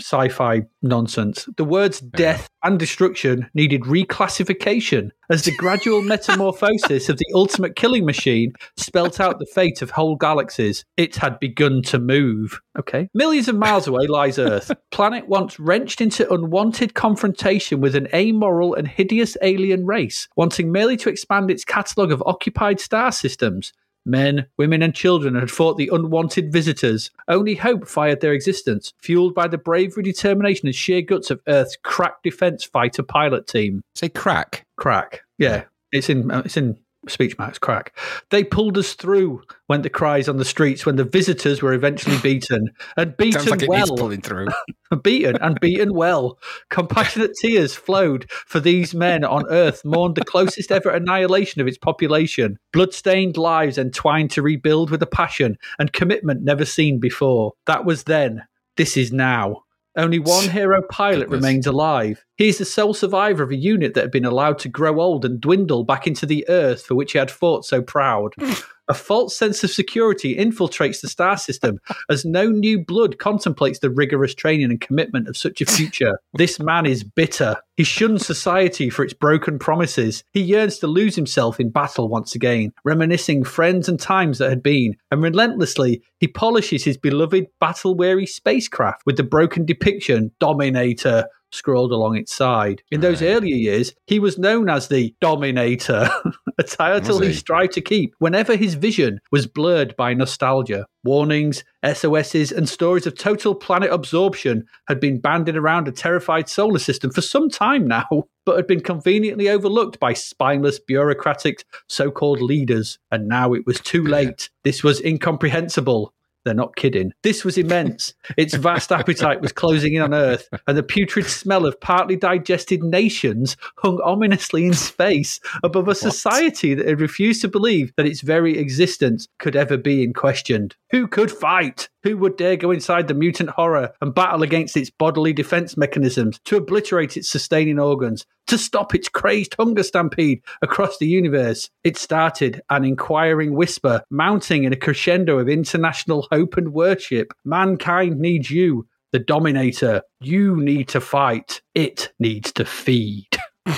sci-fi 0.00 0.62
nonsense. 0.82 1.48
The 1.56 1.64
words 1.64 2.00
death 2.00 2.48
and 2.62 2.78
destruction 2.78 3.48
needed 3.54 3.82
reclassification 3.82 5.10
as 5.30 5.44
the 5.44 5.56
gradual 5.56 6.02
metamorphosis 6.02 7.08
of 7.08 7.18
the 7.18 7.26
ultimate 7.34 7.76
killing 7.76 8.04
machine 8.04 8.52
spelt 8.76 9.20
out 9.20 9.38
the 9.38 9.46
fate 9.46 9.82
of 9.82 9.90
whole 9.90 10.16
galaxies. 10.16 10.84
It 10.96 11.16
had 11.16 11.38
begun 11.38 11.82
to 11.82 11.98
move. 11.98 12.60
Okay, 12.78 13.08
millions 13.14 13.48
of 13.48 13.56
miles 13.56 13.86
away 13.86 14.06
lies 14.06 14.38
Earth, 14.38 14.70
planet 14.90 15.28
once 15.28 15.58
wrenched 15.58 16.00
into 16.00 16.32
unwanted 16.32 16.94
confrontation 16.94 17.80
with 17.80 17.94
an 17.94 18.08
amoral 18.14 18.74
and 18.74 18.88
hideous 18.88 19.36
alien 19.42 19.86
race, 19.86 20.28
wanting 20.36 20.72
merely 20.72 20.96
to 20.98 21.08
expand 21.08 21.50
its 21.50 21.64
catalogue 21.64 22.12
of 22.12 22.22
occupied 22.26 22.80
star 22.80 23.12
systems. 23.12 23.72
Men, 24.06 24.46
women, 24.56 24.82
and 24.82 24.94
children 24.94 25.34
had 25.34 25.50
fought 25.50 25.76
the 25.76 25.90
unwanted 25.92 26.52
visitors. 26.52 27.10
Only 27.28 27.56
hope 27.56 27.86
fired 27.88 28.20
their 28.20 28.32
existence, 28.32 28.94
fueled 29.02 29.34
by 29.34 29.48
the 29.48 29.58
bravery, 29.58 30.04
determination, 30.04 30.68
and 30.68 30.74
sheer 30.74 31.02
guts 31.02 31.30
of 31.30 31.42
Earth's 31.48 31.76
crack 31.82 32.22
defense 32.22 32.64
fighter 32.64 33.02
pilot 33.02 33.46
team. 33.46 33.82
Say 33.94 34.08
crack. 34.08 34.64
Crack, 34.76 35.22
yeah, 35.38 35.64
it's 35.92 36.08
in 36.08 36.30
uh, 36.30 36.42
it's 36.44 36.56
in 36.56 36.78
speech 37.08 37.36
marks 37.38 37.58
crack. 37.58 37.96
They 38.30 38.44
pulled 38.44 38.78
us 38.78 38.94
through, 38.94 39.42
went 39.68 39.82
the 39.82 39.90
cries 39.90 40.28
on 40.28 40.36
the 40.36 40.44
streets 40.44 40.86
when 40.86 40.96
the 40.96 41.04
visitors 41.04 41.62
were 41.62 41.72
eventually 41.72 42.18
beaten 42.18 42.70
and 42.96 43.16
beaten 43.16 43.40
Sounds 43.40 43.50
like 43.50 43.62
it 43.62 43.68
well. 43.68 43.96
pulling 43.96 44.20
through. 44.20 44.48
beaten 45.02 45.36
and 45.36 45.58
beaten 45.60 45.94
well. 45.94 46.38
Compassionate 46.70 47.32
tears 47.40 47.74
flowed 47.74 48.30
for 48.30 48.60
these 48.60 48.94
men 48.94 49.24
on 49.24 49.44
earth 49.50 49.84
mourned 49.84 50.14
the 50.14 50.24
closest 50.24 50.72
ever 50.72 50.90
annihilation 50.90 51.60
of 51.60 51.66
its 51.66 51.78
population. 51.78 52.58
Blood-stained 52.72 53.36
lives 53.36 53.78
entwined 53.78 54.30
to 54.32 54.42
rebuild 54.42 54.90
with 54.90 55.02
a 55.02 55.06
passion 55.06 55.56
and 55.78 55.92
commitment 55.92 56.42
never 56.42 56.64
seen 56.64 56.98
before. 56.98 57.52
That 57.66 57.84
was 57.84 58.04
then. 58.04 58.44
This 58.76 58.96
is 58.96 59.12
now. 59.12 59.64
Only 59.96 60.18
one 60.18 60.48
hero 60.50 60.82
pilot 60.90 61.28
Goodness. 61.28 61.42
remains 61.42 61.66
alive. 61.66 62.24
He 62.36 62.48
is 62.48 62.58
the 62.58 62.64
sole 62.66 62.92
survivor 62.92 63.42
of 63.42 63.50
a 63.50 63.56
unit 63.56 63.94
that 63.94 64.02
had 64.02 64.10
been 64.10 64.26
allowed 64.26 64.58
to 64.60 64.68
grow 64.68 65.00
old 65.00 65.24
and 65.24 65.40
dwindle 65.40 65.84
back 65.84 66.06
into 66.06 66.26
the 66.26 66.44
earth 66.48 66.84
for 66.84 66.94
which 66.94 67.12
he 67.12 67.18
had 67.18 67.30
fought 67.30 67.64
so 67.64 67.80
proud. 67.80 68.34
A 68.88 68.94
false 68.94 69.36
sense 69.36 69.64
of 69.64 69.70
security 69.70 70.36
infiltrates 70.36 71.00
the 71.00 71.08
star 71.08 71.36
system 71.36 71.78
as 72.10 72.24
no 72.24 72.46
new 72.48 72.78
blood 72.78 73.18
contemplates 73.18 73.80
the 73.80 73.90
rigorous 73.90 74.34
training 74.34 74.70
and 74.70 74.80
commitment 74.80 75.28
of 75.28 75.36
such 75.36 75.60
a 75.60 75.66
future. 75.66 76.18
This 76.34 76.60
man 76.60 76.86
is 76.86 77.02
bitter. 77.02 77.56
He 77.76 77.84
shuns 77.84 78.24
society 78.24 78.88
for 78.88 79.04
its 79.04 79.12
broken 79.12 79.58
promises. 79.58 80.22
He 80.32 80.40
yearns 80.40 80.78
to 80.78 80.86
lose 80.86 81.16
himself 81.16 81.58
in 81.60 81.70
battle 81.70 82.08
once 82.08 82.34
again, 82.34 82.72
reminiscing 82.84 83.44
friends 83.44 83.88
and 83.88 83.98
times 84.00 84.38
that 84.38 84.50
had 84.50 84.62
been, 84.62 84.96
and 85.10 85.22
relentlessly 85.22 86.02
he 86.20 86.28
polishes 86.28 86.84
his 86.84 86.96
beloved 86.96 87.46
battle 87.60 87.94
weary 87.94 88.26
spacecraft 88.26 89.02
with 89.04 89.16
the 89.16 89.22
broken 89.22 89.64
depiction 89.66 90.30
Dominator 90.40 91.26
scrolled 91.52 91.92
along 91.92 92.16
its 92.16 92.34
side. 92.34 92.82
In 92.90 93.00
those 93.00 93.22
Right. 93.22 93.28
earlier 93.30 93.54
years, 93.56 93.94
he 94.06 94.18
was 94.18 94.36
known 94.38 94.68
as 94.68 94.88
the 94.88 95.14
Dominator, 95.20 96.08
a 96.58 96.62
title 96.62 97.20
he 97.20 97.28
he? 97.28 97.34
strived 97.34 97.72
to 97.72 97.80
keep 97.80 98.14
whenever 98.18 98.56
his 98.56 98.74
vision 98.74 99.20
was 99.30 99.46
blurred 99.46 99.94
by 99.96 100.14
nostalgia. 100.14 100.86
Warnings, 101.04 101.62
SOSs, 101.84 102.50
and 102.50 102.68
stories 102.68 103.06
of 103.06 103.16
total 103.16 103.54
planet 103.54 103.92
absorption 103.92 104.64
had 104.88 104.98
been 104.98 105.20
banded 105.20 105.56
around 105.56 105.86
a 105.86 105.92
terrified 105.92 106.48
solar 106.48 106.78
system 106.78 107.12
for 107.12 107.20
some 107.20 107.48
time 107.48 107.86
now, 107.86 108.06
but 108.46 108.56
had 108.56 108.66
been 108.66 108.80
conveniently 108.80 109.48
overlooked 109.48 110.00
by 110.00 110.12
spineless 110.12 110.80
bureaucratic 110.80 111.64
so 111.88 112.10
called 112.10 112.40
leaders. 112.40 112.98
And 113.10 113.28
now 113.28 113.52
it 113.52 113.66
was 113.66 113.78
too 113.80 114.04
late. 114.04 114.50
This 114.64 114.82
was 114.82 115.00
incomprehensible. 115.00 116.12
They're 116.46 116.54
not 116.54 116.76
kidding. 116.76 117.12
This 117.24 117.44
was 117.44 117.58
immense. 117.58 118.14
Its 118.36 118.54
vast 118.54 118.92
appetite 118.92 119.40
was 119.40 119.50
closing 119.50 119.94
in 119.94 120.02
on 120.02 120.14
Earth, 120.14 120.48
and 120.68 120.78
the 120.78 120.82
putrid 120.84 121.26
smell 121.26 121.66
of 121.66 121.80
partly 121.80 122.14
digested 122.14 122.84
nations 122.84 123.56
hung 123.78 124.00
ominously 124.04 124.64
in 124.64 124.72
space 124.72 125.40
above 125.64 125.88
a 125.88 125.94
society 125.96 126.72
that 126.74 126.86
had 126.86 127.00
refused 127.00 127.42
to 127.42 127.48
believe 127.48 127.92
that 127.96 128.06
its 128.06 128.20
very 128.20 128.58
existence 128.58 129.26
could 129.40 129.56
ever 129.56 129.76
be 129.76 130.04
in 130.04 130.12
question. 130.12 130.70
Who 130.92 131.08
could 131.08 131.32
fight? 131.32 131.88
Who 132.04 132.16
would 132.18 132.36
dare 132.36 132.56
go 132.56 132.70
inside 132.70 133.08
the 133.08 133.14
mutant 133.14 133.50
horror 133.50 133.92
and 134.00 134.14
battle 134.14 134.44
against 134.44 134.76
its 134.76 134.90
bodily 134.90 135.32
defense 135.32 135.76
mechanisms, 135.76 136.38
to 136.44 136.56
obliterate 136.56 137.16
its 137.16 137.28
sustaining 137.28 137.80
organs, 137.80 138.24
to 138.46 138.58
stop 138.58 138.94
its 138.94 139.08
crazed 139.08 139.54
hunger 139.58 139.82
stampede 139.82 140.42
across 140.62 140.98
the 140.98 141.06
universe? 141.06 141.70
It 141.84 141.96
started 141.96 142.62
an 142.70 142.84
inquiring 142.84 143.54
whisper, 143.54 144.02
mounting 144.10 144.64
in 144.64 144.72
a 144.72 144.76
crescendo 144.76 145.38
of 145.38 145.48
international 145.48 146.26
hope 146.30 146.56
and 146.56 146.72
worship. 146.72 147.32
Mankind 147.44 148.18
needs 148.18 148.50
you, 148.50 148.86
the 149.12 149.18
Dominator. 149.18 150.02
You 150.20 150.56
need 150.56 150.88
to 150.88 151.00
fight. 151.00 151.60
It 151.74 152.12
needs 152.18 152.52
to 152.52 152.64
feed. 152.64 153.28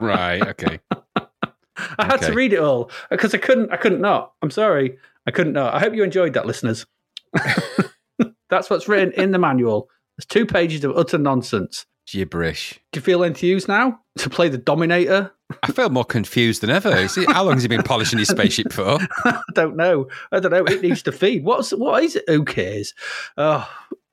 Right. 0.00 0.42
Okay. 0.42 0.80
I 1.98 2.06
had 2.06 2.22
to 2.22 2.32
read 2.32 2.52
it 2.52 2.58
all 2.58 2.90
because 3.10 3.34
I 3.34 3.38
couldn't. 3.38 3.70
I 3.72 3.76
couldn't 3.76 4.00
not. 4.00 4.32
I'm 4.42 4.50
sorry. 4.50 4.98
I 5.26 5.30
couldn't 5.30 5.52
not. 5.52 5.74
I 5.74 5.78
hope 5.78 5.94
you 5.94 6.02
enjoyed 6.02 6.34
that, 6.34 6.46
listeners. 6.46 6.86
That's 8.50 8.68
what's 8.68 8.88
written 8.88 9.12
in 9.12 9.30
the 9.30 9.38
manual. 9.38 9.88
There's 10.16 10.26
two 10.26 10.46
pages 10.46 10.84
of 10.84 10.96
utter 10.96 11.18
nonsense. 11.18 11.86
Gibberish. 12.06 12.80
Do 12.92 12.98
you 12.98 13.02
feel 13.02 13.22
enthused 13.22 13.68
now 13.68 14.00
to 14.18 14.30
play 14.30 14.48
the 14.48 14.58
Dominator? 14.58 15.32
I 15.62 15.72
feel 15.72 15.90
more 15.90 16.04
confused 16.04 16.62
than 16.62 16.70
ever. 16.70 16.94
Is 16.96 17.16
it, 17.16 17.30
how 17.30 17.44
long 17.44 17.54
has 17.54 17.62
he 17.62 17.68
been 17.68 17.82
polishing 17.82 18.18
his 18.18 18.28
spaceship 18.28 18.72
for? 18.72 18.98
I 19.24 19.40
don't 19.54 19.76
know. 19.76 20.08
I 20.30 20.40
don't 20.40 20.50
know. 20.50 20.64
It 20.64 20.82
needs 20.82 21.02
to 21.02 21.12
feed. 21.12 21.44
What's 21.44 21.70
what 21.72 22.02
is 22.02 22.16
it? 22.16 22.24
Who 22.28 22.44
cares? 22.44 22.94
Oh, 23.36 23.68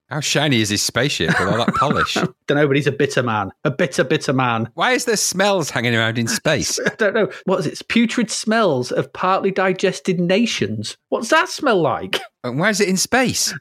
How 0.10 0.20
shiny 0.22 0.60
is 0.62 0.70
his 0.70 0.82
spaceship 0.82 1.40
with 1.40 1.48
all 1.50 1.58
that 1.58 1.76
polish? 1.76 2.16
don't 2.16 2.34
know. 2.50 2.68
But 2.68 2.76
he's 2.76 2.88
a 2.88 2.92
bitter 2.92 3.22
man. 3.22 3.52
A 3.64 3.70
bitter, 3.72 4.04
bitter 4.04 4.34
man. 4.34 4.70
Why 4.74 4.92
is 4.94 5.06
there 5.06 5.16
smells 5.18 5.70
hanging 5.70 5.96
around 5.96 6.18
in 6.18 6.28
space? 6.28 6.80
I 6.86 6.96
don't 6.96 7.14
know. 7.14 7.30
What 7.46 7.60
is 7.60 7.68
it? 7.68 7.74
It's 7.74 7.82
putrid 7.84 8.32
smells 8.32 8.92
of 8.92 9.12
partly 9.14 9.52
digested 9.52 10.20
nations. 10.20 10.98
What's 11.10 11.30
that 11.30 11.50
smell 11.50 11.82
like? 11.82 12.20
And 12.42 12.58
why 12.58 12.70
is 12.70 12.80
it 12.80 12.88
in 12.88 12.96
space? 12.96 13.54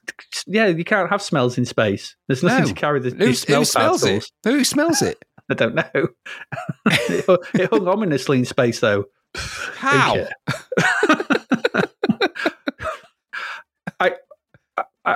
Yeah, 0.46 0.68
you 0.68 0.84
can't 0.84 1.10
have 1.10 1.20
smells 1.20 1.58
in 1.58 1.64
space. 1.64 2.14
There's 2.28 2.44
nothing 2.44 2.62
No. 2.62 2.68
to 2.68 2.74
carry 2.74 3.00
the 3.00 3.10
Who, 3.10 3.34
smell 3.34 3.58
who 3.58 3.64
smells 3.64 4.00
particles. 4.02 4.30
it? 4.44 4.48
Who 4.48 4.62
smells 4.62 5.02
it? 5.02 5.24
I 5.50 5.54
don't 5.54 5.74
know. 5.74 6.08
it, 6.86 7.26
hung- 7.26 7.38
it 7.54 7.70
hung 7.70 7.88
ominously 7.88 8.38
in 8.38 8.44
space, 8.44 8.78
though. 8.78 9.06
How? 9.34 10.28
I, 14.00 14.12